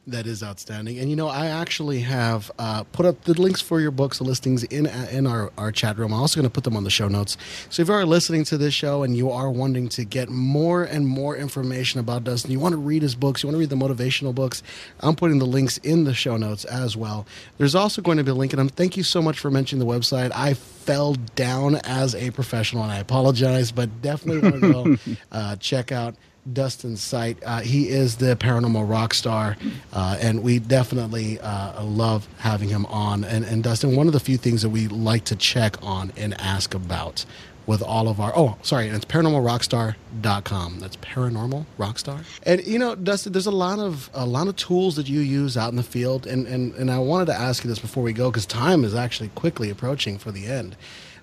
That 0.09 0.25
is 0.25 0.41
outstanding. 0.41 0.97
And 0.97 1.09
you 1.09 1.15
know, 1.15 1.27
I 1.27 1.47
actually 1.47 1.99
have 2.01 2.49
uh, 2.57 2.83
put 2.85 3.05
up 3.05 3.23
the 3.25 3.39
links 3.39 3.61
for 3.61 3.79
your 3.79 3.91
books 3.91 4.19
and 4.19 4.27
listings 4.27 4.63
in 4.63 4.87
in 4.87 5.27
our, 5.27 5.51
our 5.57 5.71
chat 5.71 5.97
room. 5.97 6.13
I'm 6.13 6.19
also 6.19 6.39
going 6.39 6.49
to 6.49 6.53
put 6.53 6.63
them 6.63 6.75
on 6.75 6.83
the 6.83 6.89
show 6.89 7.07
notes. 7.07 7.37
So 7.69 7.81
if 7.81 7.87
you 7.87 7.93
are 7.93 8.05
listening 8.05 8.43
to 8.45 8.57
this 8.57 8.73
show 8.73 9.03
and 9.03 9.15
you 9.15 9.29
are 9.29 9.51
wanting 9.51 9.87
to 9.89 10.05
get 10.05 10.29
more 10.29 10.83
and 10.83 11.07
more 11.07 11.35
information 11.35 11.99
about 11.99 12.23
Dustin, 12.23 12.51
you 12.51 12.59
want 12.59 12.73
to 12.73 12.77
read 12.77 13.01
his 13.01 13.15
books, 13.15 13.43
you 13.43 13.47
want 13.47 13.55
to 13.55 13.59
read 13.59 13.69
the 13.69 13.75
motivational 13.75 14.33
books, 14.33 14.63
I'm 15.01 15.15
putting 15.15 15.39
the 15.39 15.45
links 15.45 15.77
in 15.79 16.05
the 16.05 16.13
show 16.13 16.37
notes 16.37 16.65
as 16.65 16.97
well. 16.97 17.27
There's 17.57 17.75
also 17.75 18.01
going 18.01 18.17
to 18.17 18.23
be 18.23 18.31
a 18.31 18.35
link, 18.35 18.53
and 18.53 18.59
I'm, 18.59 18.69
thank 18.69 18.97
you 18.97 19.03
so 19.03 19.21
much 19.21 19.39
for 19.39 19.51
mentioning 19.51 19.85
the 19.85 19.91
website. 19.91 20.31
I 20.33 20.55
fell 20.55 21.13
down 21.35 21.75
as 21.83 22.15
a 22.15 22.31
professional, 22.31 22.83
and 22.83 22.91
I 22.91 22.97
apologize, 22.97 23.71
but 23.71 24.01
definitely 24.01 24.49
want 24.49 24.61
to 24.61 24.73
go 25.05 25.15
uh, 25.31 25.55
check 25.57 25.91
out 25.91 26.15
Dustin's 26.53 27.01
site. 27.01 27.37
Uh, 27.45 27.59
he 27.59 27.89
is 27.89 28.17
the 28.17 28.35
paranormal 28.35 28.89
rock 28.89 29.13
star, 29.13 29.57
uh, 29.93 30.17
and 30.19 30.43
we 30.43 30.59
definitely 30.59 31.39
uh, 31.39 31.83
love 31.83 32.27
having 32.37 32.69
him 32.69 32.85
on. 32.87 33.23
And, 33.23 33.45
and 33.45 33.63
Dustin, 33.63 33.95
one 33.95 34.07
of 34.07 34.13
the 34.13 34.19
few 34.19 34.37
things 34.37 34.61
that 34.61 34.69
we 34.69 34.87
like 34.87 35.25
to 35.25 35.35
check 35.35 35.75
on 35.81 36.11
and 36.17 36.39
ask 36.39 36.73
about 36.73 37.25
with 37.69 37.83
all 37.83 38.07
of 38.07 38.19
our 38.19 38.33
oh 38.35 38.57
sorry 38.63 38.87
it's 38.87 39.05
paranormalrockstar.com 39.05 40.79
that's 40.79 40.97
paranormal 40.97 41.63
rockstar 41.77 42.23
and 42.41 42.65
you 42.65 42.79
know 42.79 42.95
dustin 42.95 43.31
there's 43.31 43.45
a 43.45 43.51
lot 43.51 43.77
of 43.77 44.09
a 44.15 44.25
lot 44.25 44.47
of 44.47 44.55
tools 44.55 44.95
that 44.95 45.07
you 45.07 45.19
use 45.19 45.55
out 45.55 45.69
in 45.69 45.75
the 45.75 45.83
field 45.83 46.25
and 46.25 46.47
and, 46.47 46.73
and 46.73 46.89
i 46.89 46.97
wanted 46.97 47.25
to 47.25 47.33
ask 47.33 47.63
you 47.63 47.69
this 47.69 47.77
before 47.77 48.01
we 48.01 48.11
go 48.11 48.31
because 48.31 48.47
time 48.47 48.83
is 48.83 48.95
actually 48.95 49.29
quickly 49.35 49.69
approaching 49.69 50.17
for 50.17 50.31
the 50.31 50.47
end 50.47 50.75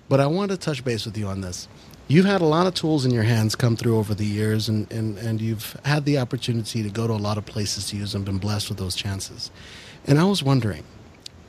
but 0.07 0.21
i 0.21 0.25
wanted 0.25 0.53
to 0.53 0.65
touch 0.65 0.85
base 0.85 1.05
with 1.05 1.17
you 1.17 1.27
on 1.27 1.41
this 1.41 1.67
you've 2.07 2.25
had 2.25 2.41
a 2.41 2.45
lot 2.45 2.67
of 2.67 2.73
tools 2.75 3.05
in 3.05 3.11
your 3.11 3.23
hands 3.23 3.55
come 3.55 3.75
through 3.77 3.97
over 3.97 4.15
the 4.15 4.25
years 4.25 4.69
and, 4.69 4.91
and, 4.91 5.17
and 5.19 5.41
you've 5.41 5.77
had 5.85 6.05
the 6.05 6.17
opportunity 6.19 6.83
to 6.83 6.89
go 6.89 7.07
to 7.07 7.13
a 7.13 7.15
lot 7.15 7.37
of 7.37 7.45
places 7.45 7.89
to 7.89 7.97
use 7.97 8.13
them 8.13 8.23
been 8.23 8.39
blessed 8.39 8.69
with 8.69 8.77
those 8.79 8.95
chances 8.95 9.51
and 10.07 10.19
i 10.19 10.23
was 10.25 10.43
wondering 10.43 10.83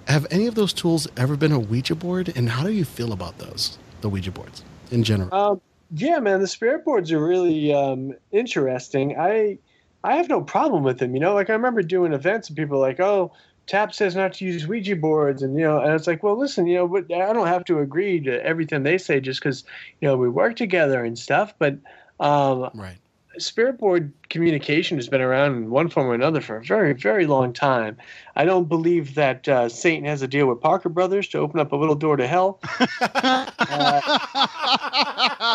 have 0.09 0.27
any 0.31 0.47
of 0.47 0.55
those 0.57 0.73
tools 0.73 1.09
ever 1.17 1.37
been 1.37 1.53
a 1.53 1.61
ouija 1.61 1.95
board 1.95 2.33
and 2.37 2.51
how 2.51 2.65
do 2.65 2.73
you 2.73 2.85
feel 2.85 3.13
about 3.13 3.39
those 3.39 3.79
the 4.03 4.09
ouija 4.11 4.33
boards 4.33 4.65
in 4.91 5.05
general 5.05 5.33
Um, 5.33 5.61
yeah, 5.91 6.19
man, 6.21 6.41
the 6.41 6.47
spirit 6.47 6.85
boards 6.85 7.13
are 7.13 7.25
really 7.25 7.73
um, 7.73 8.15
interesting. 8.33 9.17
I 9.19 9.59
I 10.05 10.17
have 10.17 10.29
no 10.29 10.43
problem 10.43 10.85
with 10.85 10.99
them. 10.99 11.15
You 11.15 11.21
know, 11.21 11.35
like 11.35 11.51
I 11.51 11.55
remember 11.55 11.83
doing 11.83 12.13
events 12.13 12.49
and 12.49 12.57
people 12.57 12.79
like, 12.79 13.01
"Oh, 13.01 13.33
TAPS 13.69 13.99
says 13.99 14.17
not 14.17 14.33
to 14.35 14.45
use 14.45 14.67
Ouija 14.67 14.97
boards," 14.97 15.43
and 15.43 15.57
you 15.57 15.63
know, 15.63 15.81
and 15.81 15.93
it's 15.93 16.07
like, 16.07 16.23
well, 16.23 16.39
listen, 16.39 16.67
you 16.67 16.77
know, 16.77 16.89
but 16.89 17.13
I 17.13 17.33
don't 17.33 17.47
have 17.47 17.65
to 17.67 17.79
agree 17.79 18.21
to 18.21 18.45
everything 18.45 18.83
they 18.83 18.99
say 18.99 19.21
just 19.21 19.41
because 19.41 19.65
you 20.01 20.09
know 20.09 20.17
we 20.17 20.29
work 20.29 20.57
together 20.57 21.05
and 21.05 21.19
stuff. 21.19 21.55
But 21.59 21.79
um, 22.21 22.71
right 22.75 22.99
spirit 23.39 23.79
board 23.79 24.13
communication 24.31 24.99
has 24.99 25.09
been 25.09 25.21
around 25.21 25.55
in 25.57 25.71
one 25.71 25.89
form 25.89 26.09
or 26.09 26.15
another 26.15 26.41
for 26.41 26.57
a 26.57 26.65
very, 26.65 26.93
very 26.93 27.27
long 27.27 27.53
time. 27.53 27.97
I 28.37 28.45
don't 28.45 28.69
believe 28.69 29.15
that 29.15 29.49
uh, 29.49 29.69
Satan 29.69 30.05
has 30.05 30.23
a 30.23 30.29
deal 30.29 30.47
with 30.47 30.61
Parker 30.61 30.89
Brothers 30.89 31.29
to 31.29 31.39
open 31.39 31.61
up 31.61 31.73
a 31.73 31.77
little 31.77 31.95
door 31.95 32.17
to 32.17 32.27
hell. 32.27 32.61
I 33.01 33.57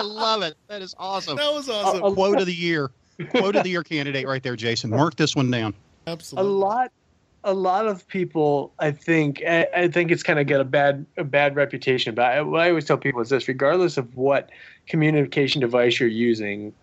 love 0.04 0.42
it. 0.44 0.56
That 0.68 0.82
is 0.82 0.96
awesome. 0.98 1.38
that 1.38 1.54
was 1.54 1.70
awesome 1.70 2.04
A- 2.04 2.14
Quote 2.14 2.40
of 2.40 2.46
the 2.46 2.54
year. 2.54 2.92
Quote 3.30 3.56
of 3.56 3.64
the 3.64 3.70
year 3.70 3.84
candidate 3.84 4.28
right 4.28 4.42
there, 4.42 4.56
Jason. 4.56 4.90
Mark 4.90 5.16
this 5.16 5.36
one 5.36 5.52
down. 5.52 5.74
Absolutely. 6.08 6.50
a 6.50 6.54
lot 6.54 6.92
a 7.44 7.54
lot 7.54 7.88
of 7.88 8.08
people 8.08 8.74
i 8.80 8.92
think 8.92 9.42
i, 9.48 9.68
I 9.76 9.88
think 9.88 10.12
it's 10.12 10.24
kind 10.24 10.40
of 10.40 10.48
got 10.48 10.62
a 10.62 10.66
bad 10.66 11.06
a 11.18 11.24
bad 11.24 11.56
reputation 11.56 12.16
but 12.16 12.26
I, 12.26 12.42
what 12.42 12.62
i 12.62 12.70
always 12.70 12.86
tell 12.86 12.98
people 12.98 13.22
is 13.22 13.30
this 13.30 13.48
regardless 13.48 13.98
of 13.98 14.16
what 14.16 14.50
communication 14.88 15.62
device 15.62 16.00
you're 16.00 16.10
using 16.10 16.74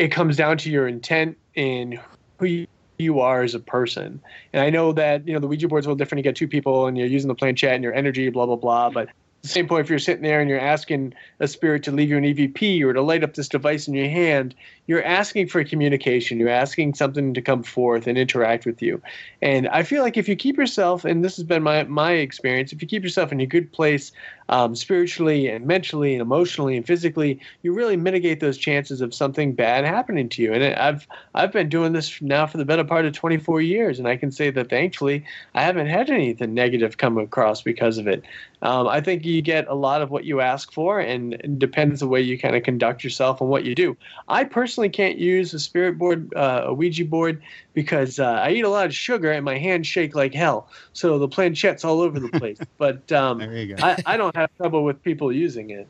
it 0.00 0.08
comes 0.08 0.36
down 0.36 0.56
to 0.58 0.70
your 0.70 0.88
intent 0.88 1.36
and 1.56 2.00
who 2.38 2.46
you, 2.46 2.66
you 2.98 3.20
are 3.20 3.42
as 3.42 3.54
a 3.54 3.60
person. 3.60 4.20
And 4.52 4.62
i 4.62 4.70
know 4.70 4.92
that 4.92 5.26
you 5.26 5.34
know 5.34 5.40
the 5.40 5.46
ouija 5.46 5.68
board's 5.68 5.86
a 5.86 5.90
little 5.90 5.96
different. 5.96 6.20
You 6.20 6.22
get 6.22 6.36
two 6.36 6.48
people 6.48 6.86
and 6.86 6.96
you're 6.96 7.06
using 7.06 7.28
the 7.28 7.34
planchette 7.34 7.74
and 7.74 7.84
your 7.84 7.94
energy 7.94 8.28
blah 8.30 8.46
blah 8.46 8.56
blah. 8.56 8.90
But 8.90 9.08
the 9.42 9.48
same 9.48 9.66
point 9.66 9.84
if 9.84 9.90
you're 9.90 9.98
sitting 9.98 10.22
there 10.22 10.40
and 10.40 10.50
you're 10.50 10.60
asking 10.60 11.14
a 11.40 11.48
spirit 11.48 11.82
to 11.84 11.92
leave 11.92 12.10
you 12.10 12.18
an 12.18 12.24
evp 12.24 12.82
or 12.82 12.92
to 12.92 13.02
light 13.02 13.24
up 13.24 13.34
this 13.34 13.48
device 13.48 13.88
in 13.88 13.94
your 13.94 14.08
hand 14.08 14.54
you're 14.90 15.04
asking 15.04 15.46
for 15.46 15.62
communication 15.64 16.38
you're 16.38 16.48
asking 16.48 16.92
something 16.92 17.32
to 17.32 17.40
come 17.40 17.62
forth 17.62 18.06
and 18.06 18.18
interact 18.18 18.66
with 18.66 18.82
you 18.82 19.00
and 19.42 19.68
I 19.68 19.82
feel 19.84 20.02
like 20.02 20.16
if 20.16 20.28
you 20.28 20.36
keep 20.36 20.58
yourself, 20.58 21.04
and 21.04 21.24
this 21.24 21.36
has 21.36 21.44
been 21.44 21.62
my 21.62 21.84
my 21.84 22.12
experience, 22.12 22.72
if 22.72 22.82
you 22.82 22.88
keep 22.88 23.02
yourself 23.02 23.32
in 23.32 23.40
a 23.40 23.46
good 23.46 23.72
place, 23.72 24.12
um, 24.50 24.74
spiritually 24.74 25.48
and 25.48 25.64
mentally 25.64 26.12
and 26.12 26.20
emotionally 26.20 26.76
and 26.76 26.84
physically, 26.86 27.40
you 27.62 27.72
really 27.72 27.96
mitigate 27.96 28.40
those 28.40 28.58
chances 28.58 29.00
of 29.00 29.14
something 29.14 29.54
bad 29.54 29.84
happening 29.84 30.28
to 30.30 30.42
you. 30.42 30.52
And 30.52 30.74
I've 30.74 31.06
I've 31.34 31.52
been 31.52 31.68
doing 31.68 31.92
this 31.92 32.20
now 32.20 32.46
for 32.46 32.58
the 32.58 32.64
better 32.64 32.84
part 32.84 33.06
of 33.06 33.12
24 33.12 33.62
years, 33.62 33.98
and 33.98 34.06
I 34.06 34.16
can 34.16 34.30
say 34.30 34.50
that 34.50 34.68
thankfully 34.68 35.24
I 35.54 35.62
haven't 35.62 35.86
had 35.86 36.10
anything 36.10 36.52
negative 36.52 36.98
come 36.98 37.16
across 37.16 37.62
because 37.62 37.96
of 37.96 38.06
it. 38.06 38.22
Um, 38.62 38.88
I 38.88 39.00
think 39.00 39.24
you 39.24 39.40
get 39.40 39.68
a 39.68 39.74
lot 39.74 40.02
of 40.02 40.10
what 40.10 40.24
you 40.24 40.40
ask 40.40 40.72
for, 40.72 41.00
and 41.00 41.34
it 41.34 41.58
depends 41.58 42.00
the 42.00 42.08
way 42.08 42.20
you 42.20 42.38
kind 42.38 42.56
of 42.56 42.62
conduct 42.62 43.02
yourself 43.02 43.40
and 43.40 43.48
what 43.48 43.64
you 43.64 43.74
do. 43.74 43.96
I 44.28 44.44
personally 44.44 44.79
can't 44.88 45.18
use 45.18 45.52
a 45.54 45.58
spirit 45.58 45.98
board, 45.98 46.32
uh, 46.34 46.64
a 46.66 46.74
Ouija 46.74 47.04
board, 47.04 47.42
because 47.74 48.18
uh, 48.18 48.24
I 48.24 48.50
eat 48.50 48.64
a 48.64 48.68
lot 48.68 48.86
of 48.86 48.94
sugar 48.94 49.30
and 49.30 49.44
my 49.44 49.58
hands 49.58 49.86
shake 49.86 50.14
like 50.14 50.34
hell. 50.34 50.68
So 50.92 51.18
the 51.18 51.28
planchette's 51.28 51.84
all 51.84 52.00
over 52.00 52.18
the 52.18 52.28
place. 52.38 52.58
but 52.78 53.10
um, 53.12 53.38
There 53.38 53.56
you 53.56 53.74
go. 53.74 53.84
I, 53.84 53.96
I 54.06 54.16
don't 54.16 54.34
have 54.36 54.50
trouble 54.56 54.84
with 54.84 55.02
people 55.02 55.32
using 55.32 55.70
it. 55.70 55.86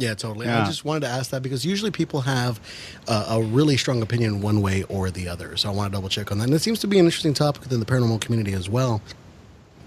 Yeah, 0.00 0.14
totally. 0.14 0.48
I 0.48 0.64
just 0.64 0.84
wanted 0.84 1.00
to 1.00 1.08
ask 1.08 1.30
that 1.30 1.42
because 1.42 1.66
usually 1.66 1.90
people 1.90 2.22
have 2.22 2.58
uh, 3.06 3.26
a 3.38 3.42
really 3.42 3.76
strong 3.76 4.00
opinion 4.00 4.40
one 4.40 4.62
way 4.62 4.82
or 4.84 5.10
the 5.10 5.28
other. 5.28 5.56
So 5.58 5.70
I 5.70 5.74
want 5.74 5.92
to 5.92 5.96
double 5.96 6.08
check 6.08 6.32
on 6.32 6.38
that. 6.38 6.44
And 6.44 6.54
it 6.54 6.60
seems 6.60 6.78
to 6.80 6.86
be 6.86 6.98
an 6.98 7.04
interesting 7.04 7.34
topic 7.34 7.62
within 7.62 7.80
the 7.80 7.86
paranormal 7.86 8.20
community 8.20 8.54
as 8.54 8.68
well. 8.68 9.02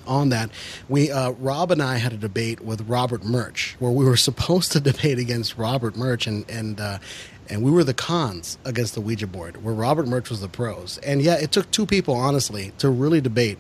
On 0.05 0.30
that, 0.30 0.49
we 0.89 1.10
uh, 1.10 1.31
Rob 1.31 1.72
and 1.72 1.81
I 1.81 1.95
had 1.95 2.11
a 2.11 2.18
debate 2.18 2.60
with 2.60 2.81
Robert 2.89 3.23
Murch 3.23 3.76
where 3.80 3.91
we 3.91 4.03
were 4.03 4.18
supposed 4.30 4.72
to 4.73 4.80
debate 4.80 5.18
against 5.18 5.57
Robert 5.57 5.95
Murch 5.95 6.27
and 6.27 6.47
and 6.49 6.80
uh, 6.80 6.99
and 7.49 7.64
we 7.64 7.72
were 7.72 7.84
the 7.84 7.94
cons 7.94 8.57
against 8.65 8.95
the 8.95 9.02
Ouija 9.02 9.28
board 9.28 9.64
where 9.64 9.74
Robert 9.74 10.07
Murch 10.07 10.30
was 10.30 10.41
the 10.41 10.48
pros. 10.48 10.98
And 10.99 11.22
yeah, 11.22 11.36
it 11.36 11.52
took 11.52 11.70
two 11.72 11.86
people 11.86 12.15
honestly 12.15 12.72
to 12.80 12.90
really 12.90 13.22
debate 13.22 13.60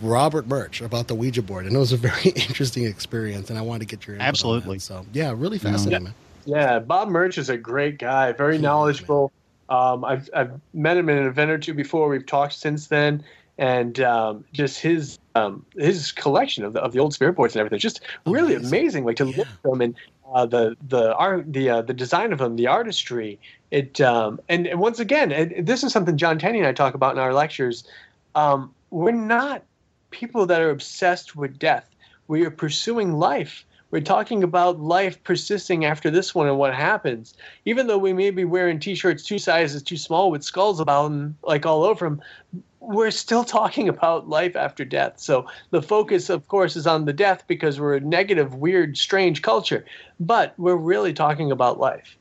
Robert 0.00 0.46
Murch 0.46 0.80
about 0.80 1.08
the 1.08 1.14
Ouija 1.14 1.42
board, 1.42 1.66
and 1.66 1.74
it 1.74 1.78
was 1.78 1.92
a 1.92 1.96
very 1.96 2.30
interesting 2.36 2.84
experience. 2.84 3.50
And 3.50 3.58
I 3.58 3.62
wanted 3.62 3.88
to 3.88 3.96
get 3.96 4.06
your 4.06 4.16
input 4.16 4.22
on 4.22 4.26
that. 4.26 4.28
Absolutely. 4.28 4.78
So 4.78 5.06
yeah, 5.12 5.32
really 5.36 5.58
fascinating, 5.58 6.04
man. 6.04 6.14
Yeah, 6.44 6.78
Bob 6.78 7.08
Murch 7.08 7.38
is 7.38 7.48
a 7.48 7.56
great 7.56 7.98
guy, 7.98 8.32
very 8.32 8.56
He 8.56 8.62
knowledgeable. 8.62 9.32
Um, 9.68 10.04
I've 10.04 10.30
I've 10.34 10.60
met 10.74 10.96
him 10.96 11.08
in 11.08 11.18
an 11.18 11.26
event 11.26 11.50
or 11.50 11.58
two 11.58 11.74
before. 11.74 12.08
We've 12.08 12.26
talked 12.26 12.54
since 12.54 12.86
then, 12.86 13.24
and 13.58 13.98
um, 14.00 14.44
just 14.52 14.80
his 14.80 15.18
um, 15.34 15.64
his 15.76 16.12
collection 16.12 16.64
of 16.64 16.72
the, 16.72 16.80
of 16.80 16.92
the 16.92 17.00
old 17.00 17.14
spirit 17.14 17.34
boards 17.34 17.54
and 17.54 17.60
everything. 17.60 17.80
Just 17.80 18.00
really 18.26 18.54
amazing. 18.54 18.78
amazing. 18.78 19.04
Like 19.04 19.16
to 19.16 19.26
yeah. 19.26 19.36
look 19.38 19.48
at 19.48 19.62
them 19.62 19.80
and 19.80 19.94
uh, 20.32 20.46
the 20.46 20.76
the 20.88 21.14
art, 21.14 21.52
the 21.52 21.70
uh, 21.70 21.82
the 21.82 21.94
design 21.94 22.32
of 22.32 22.38
them, 22.38 22.56
the 22.56 22.66
artistry. 22.66 23.38
It 23.70 24.00
um, 24.00 24.40
and, 24.48 24.66
and 24.66 24.80
once 24.80 25.00
again, 25.00 25.32
it, 25.32 25.66
this 25.66 25.82
is 25.84 25.92
something 25.92 26.16
John 26.16 26.38
Tenney 26.38 26.58
and 26.58 26.68
I 26.68 26.72
talk 26.72 26.94
about 26.94 27.14
in 27.14 27.18
our 27.18 27.34
lectures. 27.34 27.84
Um, 28.34 28.72
we're 28.90 29.12
not 29.12 29.62
people 30.10 30.46
that 30.46 30.60
are 30.60 30.70
obsessed 30.70 31.36
with 31.36 31.58
death. 31.58 31.88
We 32.28 32.44
are 32.44 32.50
pursuing 32.50 33.14
life. 33.14 33.64
We're 33.90 34.00
talking 34.00 34.42
about 34.42 34.80
life 34.80 35.22
persisting 35.22 35.84
after 35.84 36.10
this 36.10 36.34
one 36.34 36.48
and 36.48 36.58
what 36.58 36.74
happens. 36.74 37.34
Even 37.64 37.86
though 37.86 37.98
we 37.98 38.12
may 38.12 38.30
be 38.30 38.44
wearing 38.44 38.80
T-shirts 38.80 39.22
two 39.22 39.38
sizes 39.38 39.82
too 39.82 39.96
small 39.96 40.30
with 40.30 40.42
skulls 40.42 40.80
about 40.80 41.04
them, 41.04 41.36
like 41.44 41.64
all 41.64 41.84
over 41.84 42.04
them, 42.04 42.20
we're 42.86 43.10
still 43.10 43.44
talking 43.44 43.88
about 43.88 44.28
life 44.28 44.56
after 44.56 44.84
death. 44.84 45.14
So 45.16 45.46
the 45.70 45.82
focus, 45.82 46.30
of 46.30 46.48
course, 46.48 46.76
is 46.76 46.86
on 46.86 47.04
the 47.04 47.12
death 47.12 47.44
because 47.46 47.80
we're 47.80 47.96
a 47.96 48.00
negative, 48.00 48.54
weird, 48.54 48.96
strange 48.96 49.42
culture. 49.42 49.84
But 50.20 50.54
we're 50.58 50.76
really 50.76 51.12
talking 51.12 51.50
about 51.50 51.78
life. 51.78 52.16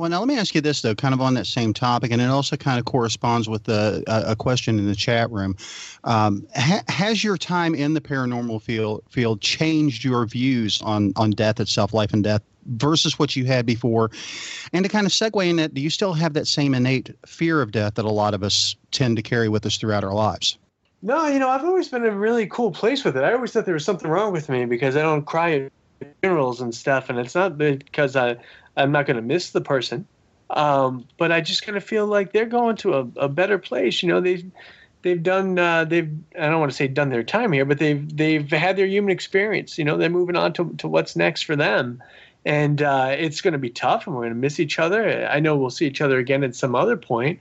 Well, 0.00 0.08
now 0.08 0.20
let 0.20 0.28
me 0.28 0.38
ask 0.38 0.54
you 0.54 0.62
this 0.62 0.80
though, 0.80 0.94
kind 0.94 1.12
of 1.12 1.20
on 1.20 1.34
that 1.34 1.46
same 1.46 1.74
topic, 1.74 2.10
and 2.10 2.22
it 2.22 2.30
also 2.30 2.56
kind 2.56 2.78
of 2.78 2.86
corresponds 2.86 3.50
with 3.50 3.64
the, 3.64 4.02
a 4.06 4.34
question 4.34 4.78
in 4.78 4.86
the 4.86 4.94
chat 4.94 5.30
room. 5.30 5.56
Um, 6.04 6.46
ha- 6.56 6.82
has 6.88 7.22
your 7.22 7.36
time 7.36 7.74
in 7.74 7.92
the 7.92 8.00
paranormal 8.00 8.62
field 8.62 9.02
field 9.10 9.42
changed 9.42 10.02
your 10.02 10.24
views 10.24 10.80
on 10.80 11.12
on 11.16 11.32
death 11.32 11.60
itself, 11.60 11.92
life 11.92 12.14
and 12.14 12.24
death, 12.24 12.40
versus 12.64 13.18
what 13.18 13.36
you 13.36 13.44
had 13.44 13.66
before? 13.66 14.10
And 14.72 14.86
to 14.86 14.88
kind 14.88 15.04
of 15.04 15.12
segue 15.12 15.46
in 15.46 15.56
that, 15.56 15.74
do 15.74 15.82
you 15.82 15.90
still 15.90 16.14
have 16.14 16.32
that 16.32 16.46
same 16.46 16.72
innate 16.72 17.14
fear 17.26 17.60
of 17.60 17.70
death 17.70 17.96
that 17.96 18.06
a 18.06 18.10
lot 18.10 18.32
of 18.32 18.42
us 18.42 18.76
tend 18.92 19.18
to 19.18 19.22
carry 19.22 19.50
with 19.50 19.66
us 19.66 19.76
throughout 19.76 20.02
our 20.02 20.14
lives? 20.14 20.56
No, 21.02 21.26
you 21.26 21.38
know, 21.38 21.50
I've 21.50 21.64
always 21.64 21.88
been 21.88 22.06
in 22.06 22.14
a 22.14 22.16
really 22.16 22.46
cool 22.46 22.70
place 22.70 23.04
with 23.04 23.18
it. 23.18 23.22
I 23.22 23.34
always 23.34 23.52
thought 23.52 23.66
there 23.66 23.74
was 23.74 23.84
something 23.84 24.10
wrong 24.10 24.32
with 24.32 24.48
me 24.48 24.64
because 24.64 24.96
I 24.96 25.02
don't 25.02 25.26
cry 25.26 25.56
at 25.56 25.72
funerals 26.22 26.62
and 26.62 26.74
stuff, 26.74 27.10
and 27.10 27.18
it's 27.18 27.34
not 27.34 27.58
because 27.58 28.16
I 28.16 28.38
I'm 28.80 28.92
not 28.92 29.06
going 29.06 29.16
to 29.16 29.22
miss 29.22 29.50
the 29.50 29.60
person. 29.60 30.06
Um, 30.50 31.06
but 31.16 31.30
I 31.30 31.40
just 31.40 31.62
kind 31.62 31.76
of 31.76 31.84
feel 31.84 32.06
like 32.06 32.32
they're 32.32 32.46
going 32.46 32.76
to 32.76 32.94
a, 32.94 33.00
a 33.16 33.28
better 33.28 33.58
place. 33.58 34.02
You 34.02 34.08
know, 34.08 34.20
they've 34.20 34.50
they've 35.02 35.22
done 35.22 35.58
uh, 35.58 35.84
they've 35.84 36.10
I 36.38 36.46
don't 36.46 36.60
want 36.60 36.72
to 36.72 36.76
say 36.76 36.88
done 36.88 37.10
their 37.10 37.22
time 37.22 37.52
here, 37.52 37.64
but 37.64 37.78
they've 37.78 38.16
they've 38.16 38.50
had 38.50 38.76
their 38.76 38.86
human 38.86 39.12
experience. 39.12 39.78
You 39.78 39.84
know, 39.84 39.96
they're 39.96 40.10
moving 40.10 40.36
on 40.36 40.52
to 40.54 40.74
to 40.78 40.88
what's 40.88 41.14
next 41.14 41.42
for 41.42 41.54
them, 41.54 42.02
and 42.44 42.82
uh, 42.82 43.14
it's 43.16 43.40
going 43.40 43.52
to 43.52 43.58
be 43.58 43.70
tough, 43.70 44.06
and 44.06 44.16
we're 44.16 44.22
going 44.22 44.34
to 44.34 44.40
miss 44.40 44.58
each 44.58 44.78
other. 44.78 45.26
I 45.26 45.38
know 45.38 45.56
we'll 45.56 45.70
see 45.70 45.86
each 45.86 46.00
other 46.00 46.18
again 46.18 46.42
at 46.42 46.56
some 46.56 46.74
other 46.74 46.96
point, 46.96 47.38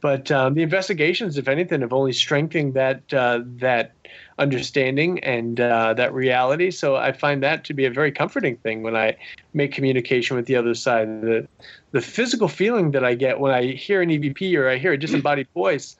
but 0.00 0.30
um, 0.30 0.54
the 0.54 0.62
investigations, 0.62 1.38
if 1.38 1.48
anything, 1.48 1.80
have 1.80 1.92
only 1.92 2.12
strengthened 2.12 2.74
that 2.74 3.12
uh, 3.12 3.40
that 3.58 3.92
understanding 4.38 5.18
and 5.20 5.60
uh, 5.60 5.94
that 5.94 6.12
reality. 6.12 6.70
So 6.70 6.96
I 6.96 7.12
find 7.12 7.42
that 7.42 7.64
to 7.64 7.74
be 7.74 7.84
a 7.84 7.90
very 7.90 8.12
comforting 8.12 8.56
thing 8.56 8.82
when 8.82 8.96
I 8.96 9.16
make 9.54 9.72
communication 9.72 10.36
with 10.36 10.46
the 10.46 10.56
other 10.56 10.74
side. 10.74 11.22
The 11.22 11.48
the 11.92 12.00
physical 12.00 12.48
feeling 12.48 12.92
that 12.92 13.04
I 13.04 13.14
get 13.14 13.40
when 13.40 13.52
I 13.52 13.72
hear 13.72 14.02
an 14.02 14.08
EVP 14.08 14.56
or 14.56 14.68
I 14.68 14.78
hear 14.78 14.92
a 14.92 14.98
disembodied 14.98 15.48
voice, 15.54 15.96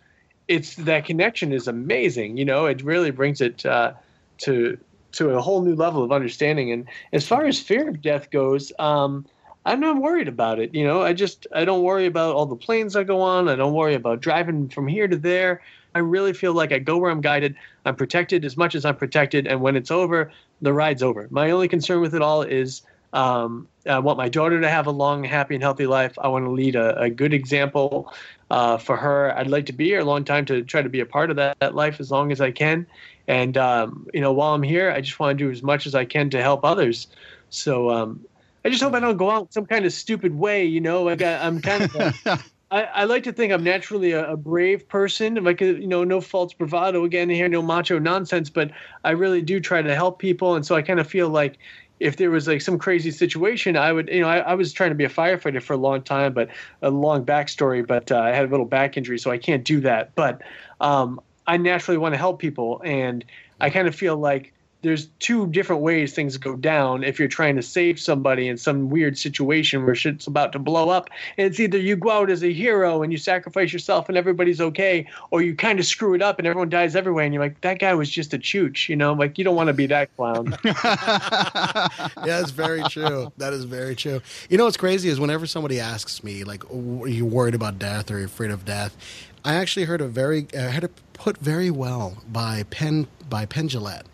it's 0.49 0.77
that 0.77 1.05
connection 1.05 1.53
is 1.53 1.69
amazing. 1.69 2.37
You 2.37 2.45
know, 2.45 2.67
it 2.67 2.83
really 2.83 3.11
brings 3.11 3.41
it 3.41 3.65
uh, 3.67 3.93
to 4.39 4.79
to 5.13 5.31
a 5.31 5.41
whole 5.41 5.63
new 5.63 5.75
level 5.75 6.03
of 6.03 6.11
understanding. 6.11 6.73
And 6.73 6.87
as 7.13 7.27
far 7.27 7.45
as 7.45 7.61
fear 7.61 7.89
of 7.89 8.01
death 8.01 8.31
goes, 8.31 8.73
um, 8.79 9.27
I'm 9.65 9.79
not 9.79 10.01
worried 10.01 10.29
about 10.29 10.59
it. 10.59 10.75
You 10.75 10.85
know, 10.85 11.03
I 11.03 11.13
just 11.13 11.47
I 11.55 11.65
don't 11.65 11.83
worry 11.83 12.07
about 12.07 12.35
all 12.35 12.47
the 12.47 12.57
planes 12.57 12.97
I 12.97 13.05
go 13.05 13.21
on. 13.21 13.49
I 13.49 13.55
don't 13.55 13.75
worry 13.75 13.95
about 13.95 14.21
driving 14.21 14.69
from 14.69 14.89
here 14.89 15.07
to 15.07 15.17
there. 15.17 15.63
I 15.95 16.01
really 16.01 16.33
feel 16.33 16.55
like 16.55 16.73
I 16.73 16.79
go 16.79 16.97
where 16.99 17.11
I'm 17.11 17.21
guided. 17.21 17.57
I'm 17.85 17.97
protected 17.97 18.45
as 18.45 18.57
much 18.57 18.75
as 18.75 18.85
I'm 18.85 18.97
protected, 18.97 19.47
and 19.47 19.61
when 19.61 19.77
it's 19.77 19.91
over, 19.91 20.33
the 20.61 20.73
ride's 20.73 21.03
over. 21.03 21.29
My 21.31 21.51
only 21.51 21.69
concern 21.69 22.01
with 22.01 22.15
it 22.15 22.23
all 22.23 22.43
is 22.43 22.83
um, 23.13 23.69
I 23.87 23.99
want 23.99 24.17
my 24.17 24.29
daughter 24.29 24.61
to 24.61 24.69
have 24.69 24.87
a 24.87 24.91
long, 24.91 25.25
happy, 25.25 25.55
and 25.55 25.63
healthy 25.63 25.87
life. 25.87 26.19
I 26.19 26.29
want 26.29 26.45
to 26.47 26.51
lead 26.51 26.77
a, 26.77 26.99
a 26.99 27.11
good 27.11 27.35
example 27.35 28.13
uh, 28.51 28.79
for 28.79 28.97
her. 28.97 29.37
I'd 29.37 29.49
like 29.49 29.67
to 29.67 29.73
be 29.73 29.87
here 29.87 30.01
a 30.01 30.05
long 30.05 30.25
time 30.25 30.45
to 30.47 30.63
try 30.63 30.83
to 30.83 30.89
be 30.89 31.01
a 31.01 31.07
part 31.07 31.31
of 31.31 31.37
that, 31.37 31.59
that 31.61 31.75
life 31.75 32.01
as 32.01 32.11
long 32.11 32.33
as 32.33 32.41
I 32.41 32.53
can. 32.53 32.87
And 33.29 33.57
um, 33.57 34.07
you 34.15 34.21
know, 34.21 34.33
while 34.33 34.55
I'm 34.55 34.63
here, 34.63 34.91
I 34.91 35.01
just 35.01 35.19
want 35.19 35.37
to 35.37 35.45
do 35.45 35.51
as 35.51 35.63
much 35.63 35.87
as 35.87 35.95
I 35.95 36.05
can 36.05 36.31
to 36.31 36.43
help 36.43 36.65
others. 36.65 37.07
So 37.51 37.91
um, 37.91 38.25
I 38.65 38.71
just 38.71 38.83
hope 38.83 38.95
I 38.95 39.01
don't 39.01 39.17
go 39.17 39.31
out 39.31 39.53
some 39.53 39.67
kind 39.67 39.85
of 39.85 39.93
stupid 39.93 40.35
way. 40.35 40.65
You 40.65 40.81
know, 40.81 41.09
I, 41.09 41.15
am 41.15 41.61
kind 41.61 41.91
of. 41.95 42.43
I, 42.73 42.85
I 42.85 43.05
like 43.05 43.23
to 43.25 43.33
think 43.33 43.53
I'm 43.53 43.63
naturally 43.63 44.13
a, 44.13 44.33
a 44.33 44.37
brave 44.37 44.89
person. 44.89 45.35
Like 45.35 45.61
you 45.61 45.87
know, 45.87 46.05
no 46.05 46.23
false 46.23 46.55
bravado 46.55 47.05
again 47.05 47.29
here, 47.29 47.47
no 47.47 47.61
macho 47.61 47.99
nonsense. 47.99 48.49
But 48.49 48.71
I 49.05 49.11
really 49.11 49.43
do 49.43 49.61
try 49.61 49.83
to 49.83 49.95
help 49.95 50.19
people, 50.19 50.57
and 50.57 50.65
so 50.65 50.75
I 50.75 50.83
kind 50.83 50.99
of 50.99 51.07
feel 51.07 51.29
like 51.29 51.59
if 52.01 52.17
there 52.17 52.31
was 52.31 52.49
like 52.49 52.63
some 52.63 52.79
crazy 52.79 53.11
situation, 53.11 53.77
I 53.77 53.93
would, 53.93 54.09
you 54.09 54.23
know, 54.23 54.29
I, 54.29 54.39
I, 54.39 54.55
was 54.55 54.73
trying 54.73 54.91
to 54.91 54.97
be 54.97 55.05
a 55.05 55.09
firefighter 55.09 55.63
for 55.63 55.75
a 55.75 55.77
long 55.77 56.03
time, 56.03 56.33
but 56.33 56.49
a 56.81 56.91
long 56.91 57.25
backstory, 57.25 57.87
but 57.87 58.11
uh, 58.11 58.19
I 58.19 58.31
had 58.31 58.47
a 58.47 58.49
little 58.49 58.67
back 58.67 58.97
injury, 58.97 59.21
so 59.21 59.31
I 59.31 59.39
can't 59.39 59.63
do 59.63 59.81
that. 59.83 60.13
But 60.17 60.43
um, 60.81 61.21
I 61.47 61.59
naturally 61.59 61.99
want 61.99 62.15
to 62.15 62.19
help 62.19 62.41
people, 62.41 62.83
and 62.85 63.25
I 63.61 63.71
kind 63.71 63.87
of 63.87 63.95
feel 63.95 64.17
like 64.17 64.53
there's 64.83 65.07
two 65.21 65.47
different 65.47 65.81
ways 65.81 66.13
things 66.13 66.37
go 66.37 66.57
down 66.57 67.05
if 67.05 67.19
you're 67.19 67.29
trying 67.29 67.55
to 67.57 67.63
save 67.63 68.01
somebody 68.01 68.49
in 68.49 68.59
some 68.59 68.91
weird 68.91 69.17
situation 69.17 69.87
where 69.87 69.95
shit's 69.95 70.27
about 70.27 70.53
to 70.53 70.59
blow 70.59 70.91
up. 70.91 71.09
And 71.39 71.47
it's 71.47 71.61
either 71.61 71.79
you 71.79 71.97
go 71.97 72.11
out 72.11 72.31
as 72.31 72.43
a 72.43 72.53
hero 72.53 73.03
and 73.03 73.13
you 73.13 73.19
sacrifice 73.19 73.73
yourself 73.73 74.09
and 74.09 74.19
everybody's 74.19 74.61
okay, 74.61 75.07
or 75.31 75.41
you 75.41 75.55
kind 75.55 75.79
of 75.79 75.87
screw 75.87 76.15
it 76.15 76.23
up 76.23 76.39
and 76.39 76.49
everyone 76.49 76.69
dies 76.69 76.97
everywhere 76.97 77.25
and 77.25 77.33
you're 77.33 77.43
like, 77.43 77.61
that 77.61 77.79
guy 77.79 77.95
was 77.95 78.11
just 78.11 78.35
a 78.35 78.39
chooch, 78.39 78.89
you 78.89 78.97
know? 78.97 79.13
Like, 79.13 79.39
you 79.39 79.45
don't 79.45 79.57
want 79.57 79.69
to 79.69 79.73
be 79.73 79.87
that 79.87 80.15
clown. 80.17 80.57
yeah, 80.65 81.89
that's 82.17 82.51
very 82.51 82.83
true. 82.85 83.33
That 83.37 83.53
is 83.53 83.65
very 83.65 83.95
true. 83.95 84.21
You 84.51 84.59
know 84.59 84.65
what's 84.65 84.77
crazy 84.77 85.09
is 85.09 85.21
whenever 85.21 85.47
somebody 85.47 85.79
asks 85.79 86.25
me, 86.25 86.43
like, 86.43 86.65
are 86.73 87.09
you 87.09 87.25
worried 87.25 87.55
about 87.55 87.79
death 87.79 88.11
or 88.11 88.17
are 88.17 88.21
you 88.21 88.25
afraid 88.27 88.51
of 88.51 88.65
death? 88.65 88.97
I 89.45 89.55
actually 89.55 89.87
heard 89.87 90.01
a 90.01 90.09
very, 90.09 90.49
uh, 90.55 90.59
I 90.59 90.71
heard 90.71 90.85
it 90.85 90.93
put 91.13 91.39
very 91.39 91.71
well 91.71 92.19
by 92.31 92.65
Penn, 92.65 93.07
by 93.29 93.47
Penn 93.47 93.69
Jillette 93.69 94.05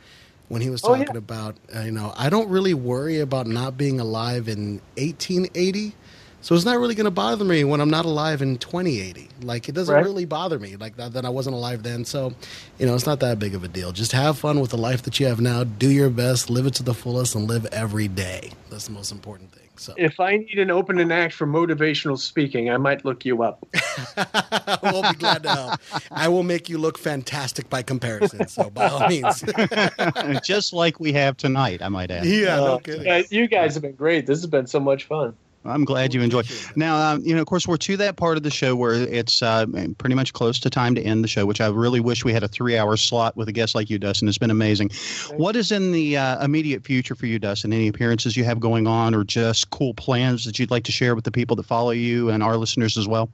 when 0.49 0.63
he 0.63 0.71
was 0.71 0.81
talking 0.81 1.07
oh, 1.09 1.13
yeah. 1.13 1.19
about, 1.19 1.57
uh, 1.75 1.81
you 1.81 1.91
know, 1.91 2.13
I 2.17 2.31
don't 2.31 2.49
really 2.49 2.75
worry 2.75 3.21
about 3.21 3.47
not 3.47 3.77
being 3.77 4.01
alive 4.01 4.49
in 4.49 4.81
1880. 4.97 5.95
So 6.41 6.55
it's 6.55 6.65
not 6.65 6.79
really 6.79 6.95
going 6.95 7.05
to 7.05 7.11
bother 7.11 7.45
me 7.45 7.65
when 7.65 7.81
I'm 7.81 7.91
not 7.91 8.05
alive 8.05 8.43
in 8.43 8.59
2080. 8.59 9.29
Like 9.43 9.69
it 9.69 9.73
doesn't 9.73 9.93
right. 9.93 10.05
really 10.05 10.25
bother 10.25 10.59
me 10.59 10.77
like 10.77 10.97
that, 10.97 11.13
that 11.15 11.25
I 11.25 11.29
wasn't 11.29 11.57
alive 11.57 11.83
then. 11.83 12.05
So, 12.05 12.33
you 12.79 12.87
know, 12.87 12.95
it's 12.95 13.07
not 13.07 13.21
that 13.21 13.39
big 13.39 13.55
of 13.55 13.65
a 13.65 13.69
deal. 13.69 13.93
Just 13.93 14.13
have 14.13 14.39
fun 14.39 14.61
with 14.61 14.71
the 14.71 14.79
life 14.79 15.03
that 15.03 15.19
you 15.19 15.27
have 15.27 15.41
now. 15.41 15.65
Do 15.65 15.91
your 15.91 16.11
best, 16.11 16.49
live 16.49 16.67
it 16.67 16.75
to 16.75 16.83
the 16.83 16.95
fullest, 16.95 17.35
and 17.35 17.49
live 17.49 17.67
every 17.67 18.09
day. 18.09 18.53
That's 18.71 18.87
the 18.87 18.93
most 18.93 19.11
important 19.11 19.53
thing. 19.53 19.58
So 19.79 19.95
if 19.97 20.21
I 20.21 20.37
need 20.37 20.59
an 20.59 20.71
opening 20.71 21.13
act 21.13 21.35
for 21.35 21.47
motivational 21.47 22.19
speaking, 22.19 22.71
I 22.71 22.77
might 22.77 23.05
look 23.05 23.25
you 23.25 23.43
up. 23.43 23.67
we'll 24.83 25.03
be 25.03 25.17
glad 25.17 25.43
to 25.45 25.51
help. 25.51 25.81
I 26.11 26.29
will 26.29 26.43
make 26.43 26.69
you 26.69 26.79
look 26.79 26.99
fantastic 26.99 27.69
by 27.71 27.83
comparison. 27.83 28.49
So 28.49 28.71
by 28.71 28.89
all 28.89 29.09
means, 29.09 29.45
just 30.45 30.73
like 30.73 31.01
we 31.01 31.13
have 31.13 31.37
tonight, 31.37 31.83
I 31.83 31.89
might 31.89 32.11
add. 32.11 32.27
Yeah, 32.27 32.61
uh, 32.61 32.79
no 32.87 33.23
you 33.31 33.47
guys 33.47 33.75
have 33.75 33.83
been 33.83 33.95
great. 33.95 34.27
This 34.27 34.39
has 34.39 34.47
been 34.47 34.67
so 34.67 34.81
much 34.81 35.05
fun. 35.05 35.35
I'm 35.65 35.85
glad 35.85 36.15
you 36.15 36.23
enjoyed. 36.23 36.49
Now, 36.77 36.97
um, 36.97 37.23
you 37.23 37.35
know, 37.35 37.41
of 37.41 37.47
course, 37.47 37.67
we're 37.67 37.77
to 37.79 37.97
that 37.99 38.17
part 38.17 38.37
of 38.37 38.43
the 38.43 38.51
show 38.51 38.75
where 38.77 38.95
it's 38.95 39.43
uh, 39.43 39.67
pretty 39.99 40.15
much 40.15 40.33
close 40.33 40.59
to 40.61 40.71
time 40.71 40.95
to 40.95 41.03
end 41.03 41.23
the 41.23 41.29
show, 41.29 41.47
which 41.47 41.61
I 41.61 41.69
really 41.69 42.01
wish 42.01 42.25
we 42.25 42.33
had 42.33 42.43
a 42.43 42.49
three-hour 42.49 42.97
slot 42.97 43.37
with 43.37 43.49
a 43.49 43.53
guest 43.53 43.75
like 43.75 43.91
you, 43.91 43.99
Dustin. 43.99 44.29
It's 44.29 44.39
been 44.39 44.51
amazing. 44.51 44.91
What 45.37 45.57
is 45.57 45.73
in 45.73 45.93
the 45.93 46.17
uh, 46.17 46.45
immediate 46.45 46.85
future 46.85 47.15
for 47.15 47.27
you, 47.27 47.39
Dustin? 47.39 47.73
Any 47.73 47.89
appearances 47.89 48.37
you 48.37 48.45
have 48.45 48.61
going 48.61 48.87
on, 48.87 49.15
or 49.15 49.25
just 49.25 49.71
cool 49.71 49.95
plans 49.95 50.45
that 50.45 50.59
you'd 50.59 50.71
like 50.71 50.85
to 50.85 50.93
share 50.93 51.15
with 51.15 51.25
the 51.25 51.33
people 51.33 51.57
that 51.57 51.67
follow 51.67 51.91
you 51.91 52.31
and 52.31 52.43
our 52.43 52.57
listeners 52.57 52.97
as 52.97 53.09
well? 53.09 53.29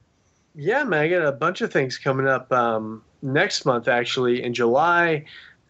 Yeah, 0.55 0.83
man, 0.83 1.01
I 1.01 1.07
got 1.09 1.25
a 1.25 1.31
bunch 1.31 1.61
of 1.61 1.71
things 1.71 1.97
coming 1.97 2.27
up 2.27 2.51
um, 2.51 3.03
next 3.21 3.65
month. 3.65 3.87
Actually, 3.87 4.43
in 4.43 4.53
July, 4.53 5.25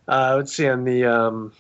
uh, 0.07 0.35
let's 0.37 0.53
see, 0.53 0.67
on 0.67 0.83
the 0.83 1.05
um, 1.05 1.51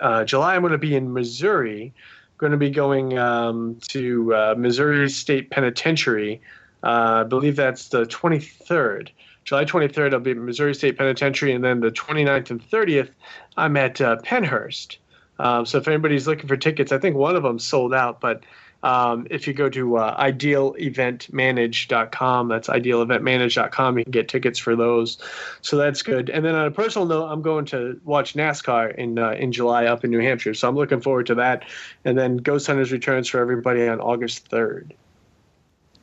uh, 0.00 0.24
July, 0.24 0.56
I'm 0.56 0.62
going 0.62 0.72
to 0.72 0.78
be 0.78 0.96
in 0.96 1.12
Missouri 1.12 1.92
going 2.38 2.52
to 2.52 2.58
be 2.58 2.70
going 2.70 3.18
um, 3.18 3.78
to 3.88 4.34
uh, 4.34 4.54
Missouri 4.56 5.08
State 5.08 5.50
Penitentiary. 5.50 6.40
Uh, 6.82 7.20
I 7.20 7.24
believe 7.24 7.56
that's 7.56 7.88
the 7.88 8.04
23rd. 8.06 9.10
July 9.44 9.64
23rd, 9.64 10.14
I'll 10.14 10.20
be 10.20 10.30
at 10.32 10.36
Missouri 10.38 10.74
State 10.74 10.96
Penitentiary, 10.96 11.52
and 11.52 11.62
then 11.62 11.80
the 11.80 11.90
29th 11.90 12.50
and 12.50 12.70
30th, 12.70 13.10
I'm 13.56 13.76
at 13.76 14.00
uh, 14.00 14.16
Pennhurst. 14.24 14.96
Um, 15.38 15.66
so 15.66 15.78
if 15.78 15.88
anybody's 15.88 16.26
looking 16.26 16.48
for 16.48 16.56
tickets, 16.56 16.92
I 16.92 16.98
think 16.98 17.16
one 17.16 17.36
of 17.36 17.42
them 17.42 17.58
sold 17.58 17.92
out, 17.92 18.20
but 18.20 18.44
um, 18.84 19.26
if 19.30 19.46
you 19.46 19.54
go 19.54 19.70
to 19.70 19.96
uh, 19.96 20.22
idealeventmanage.com, 20.22 22.48
that's 22.48 22.68
idealeventmanage.com, 22.68 23.98
you 23.98 24.04
can 24.04 24.10
get 24.10 24.28
tickets 24.28 24.58
for 24.58 24.76
those. 24.76 25.16
So 25.62 25.78
that's 25.78 26.02
good. 26.02 26.28
And 26.28 26.44
then 26.44 26.54
on 26.54 26.66
a 26.66 26.70
personal 26.70 27.06
note, 27.06 27.28
I'm 27.28 27.40
going 27.40 27.64
to 27.66 27.98
watch 28.04 28.34
NASCAR 28.34 28.94
in 28.96 29.18
uh, 29.18 29.30
in 29.32 29.52
July 29.52 29.86
up 29.86 30.04
in 30.04 30.10
New 30.10 30.20
Hampshire. 30.20 30.52
So 30.52 30.68
I'm 30.68 30.76
looking 30.76 31.00
forward 31.00 31.24
to 31.26 31.34
that. 31.36 31.64
And 32.04 32.18
then 32.18 32.36
Ghost 32.36 32.66
Hunters 32.66 32.92
returns 32.92 33.26
for 33.26 33.40
everybody 33.40 33.88
on 33.88 34.00
August 34.00 34.50
3rd. 34.50 34.92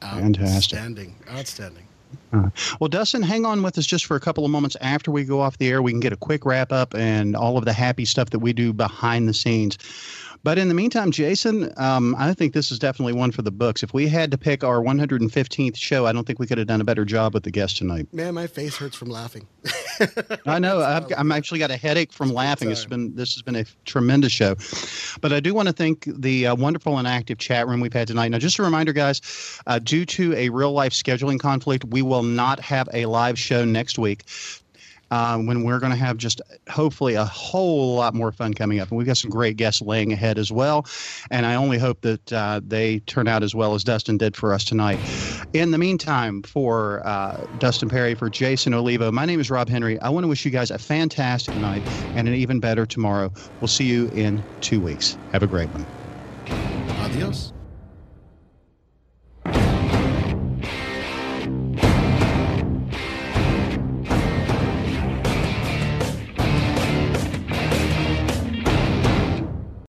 Fantastic. 0.02 0.50
Outstanding. 0.50 1.16
Outstanding. 1.30 1.86
Uh, 2.34 2.50
well, 2.80 2.88
Dustin, 2.88 3.22
hang 3.22 3.46
on 3.46 3.62
with 3.62 3.78
us 3.78 3.86
just 3.86 4.06
for 4.06 4.16
a 4.16 4.20
couple 4.20 4.44
of 4.44 4.52
moments 4.52 4.76
after 4.82 5.12
we 5.12 5.24
go 5.24 5.40
off 5.40 5.58
the 5.58 5.70
air. 5.70 5.82
We 5.82 5.92
can 5.92 6.00
get 6.00 6.14
a 6.14 6.18
quick 6.18 6.46
wrap 6.46 6.72
up 6.72 6.96
and 6.96 7.36
all 7.36 7.58
of 7.58 7.66
the 7.66 7.74
happy 7.74 8.06
stuff 8.06 8.30
that 8.32 8.40
we 8.40 8.54
do 8.54 8.74
behind 8.74 9.28
the 9.28 9.34
scenes. 9.34 9.78
But 10.44 10.58
in 10.58 10.68
the 10.68 10.74
meantime, 10.74 11.12
Jason, 11.12 11.72
um, 11.78 12.16
I 12.18 12.34
think 12.34 12.54
this 12.54 12.72
is 12.72 12.80
definitely 12.80 13.14
one 13.14 13.32
for 13.32 13.44
the 13.44 13.52
books. 13.52 13.84
If 13.84 13.94
we 13.94 14.08
had 14.08 14.32
to 14.32 14.38
pick 14.38 14.64
our 14.64 14.82
115th 14.82 15.78
show, 15.78 16.08
I 16.08 16.12
don't 16.12 16.26
think 16.26 16.40
we 16.40 16.48
could 16.48 16.58
have 16.58 16.68
done 16.68 16.82
a 16.82 16.84
better 16.84 17.06
job 17.06 17.34
with 17.34 17.44
the 17.44 17.52
guest 17.52 17.78
tonight. 17.78 18.12
Man, 18.12 18.34
my 18.34 18.48
face 18.48 18.76
hurts 18.76 18.96
from 18.96 19.10
laughing. 19.10 19.48
I 20.48 20.58
know. 20.58 20.80
I've, 20.80 21.06
I'm 21.16 21.32
actually 21.32 21.60
got 21.60 21.70
a 21.70 21.78
headache 21.78 22.12
from 22.12 22.34
laughing. 22.34 22.72
It's 22.72 22.86
been 22.86 23.16
this 23.16 23.36
has 23.36 23.44
been 23.44 23.56
a 23.56 23.66
tremendous 23.86 24.32
show, 24.32 24.56
but 25.22 25.32
I 25.32 25.40
do 25.40 25.54
want 25.54 25.68
to 25.68 25.74
thank 25.74 26.06
the 26.06 26.48
uh, 26.48 26.56
wonderful 26.56 26.98
and 26.98 27.08
active 27.08 27.38
chat 27.38 27.68
room 27.68 27.80
we've 27.80 27.94
had 27.94 28.08
tonight. 28.08 28.30
Now, 28.30 28.40
just 28.40 28.58
a 28.58 28.64
reminder, 28.64 28.94
guys, 28.94 29.22
uh, 29.68 29.78
due 29.78 30.06
to 30.06 30.34
a 30.34 30.50
real 30.50 30.72
life 30.72 30.94
scheduling 30.94 31.40
conflict, 31.40 31.86
we 31.86 32.02
will 32.02 32.24
not 32.24 32.60
have 32.62 32.90
a 32.94 33.06
live 33.06 33.38
show 33.38 33.64
next 33.64 34.00
week 34.00 34.24
uh, 35.12 35.38
when 35.38 35.64
we're 35.64 35.80
going 35.80 35.92
to 35.92 35.98
have 35.98 36.18
just 36.18 36.42
hopefully 36.70 37.16
a 37.16 37.26
whole 37.26 37.96
lot 37.96 38.14
more 38.14 38.32
fun 38.32 38.54
coming 38.54 38.80
up. 38.80 38.90
And 38.90 38.98
we've 38.98 39.06
got 39.06 39.18
some 39.18 39.30
great 39.30 39.58
guests 39.58 39.82
laying 39.82 40.12
ahead 40.12 40.40
as 40.40 40.52
well. 40.52 40.88
And 41.30 41.46
I 41.46 41.56
only 41.56 41.78
hope 41.78 42.02
that 42.02 42.34
uh, 42.34 42.62
they 42.66 43.00
turn 43.00 43.28
out 43.28 43.44
as 43.44 43.54
well 43.54 43.76
as 43.76 43.84
Dustin 43.84 44.18
did 44.18 44.36
for 44.36 44.54
us 44.54 44.64
tonight. 44.64 45.00
In 45.54 45.72
the 45.72 45.78
meantime, 45.78 46.42
for 46.44 47.06
uh, 47.06 47.46
Dustin 47.60 47.90
Pari, 47.90 48.16
for 48.16 48.30
Jason 48.30 48.74
Olivo, 48.74 49.12
my 49.12 49.26
name 49.26 49.40
is 49.40 49.52
Rob 49.52 49.70
Henry. 49.70 50.00
I 50.00 50.10
want 50.10 50.24
to 50.24 50.28
wish 50.28 50.46
you 50.46 50.52
guys 50.52 50.72
a 50.72 50.80
fantastic 50.80 51.56
night 51.58 51.86
and 52.16 52.28
an 52.28 52.34
even 52.34 52.60
better 52.60 52.86
tomorrow. 52.86 53.32
We'll 53.60 53.68
see 53.68 53.86
you 53.86 54.10
in 54.10 54.44
two 54.62 54.80
weeks. 54.80 55.18
Have 55.34 55.44
a 55.44 55.48
great 55.48 55.70
one. 55.70 55.86
Adios. 57.02 57.54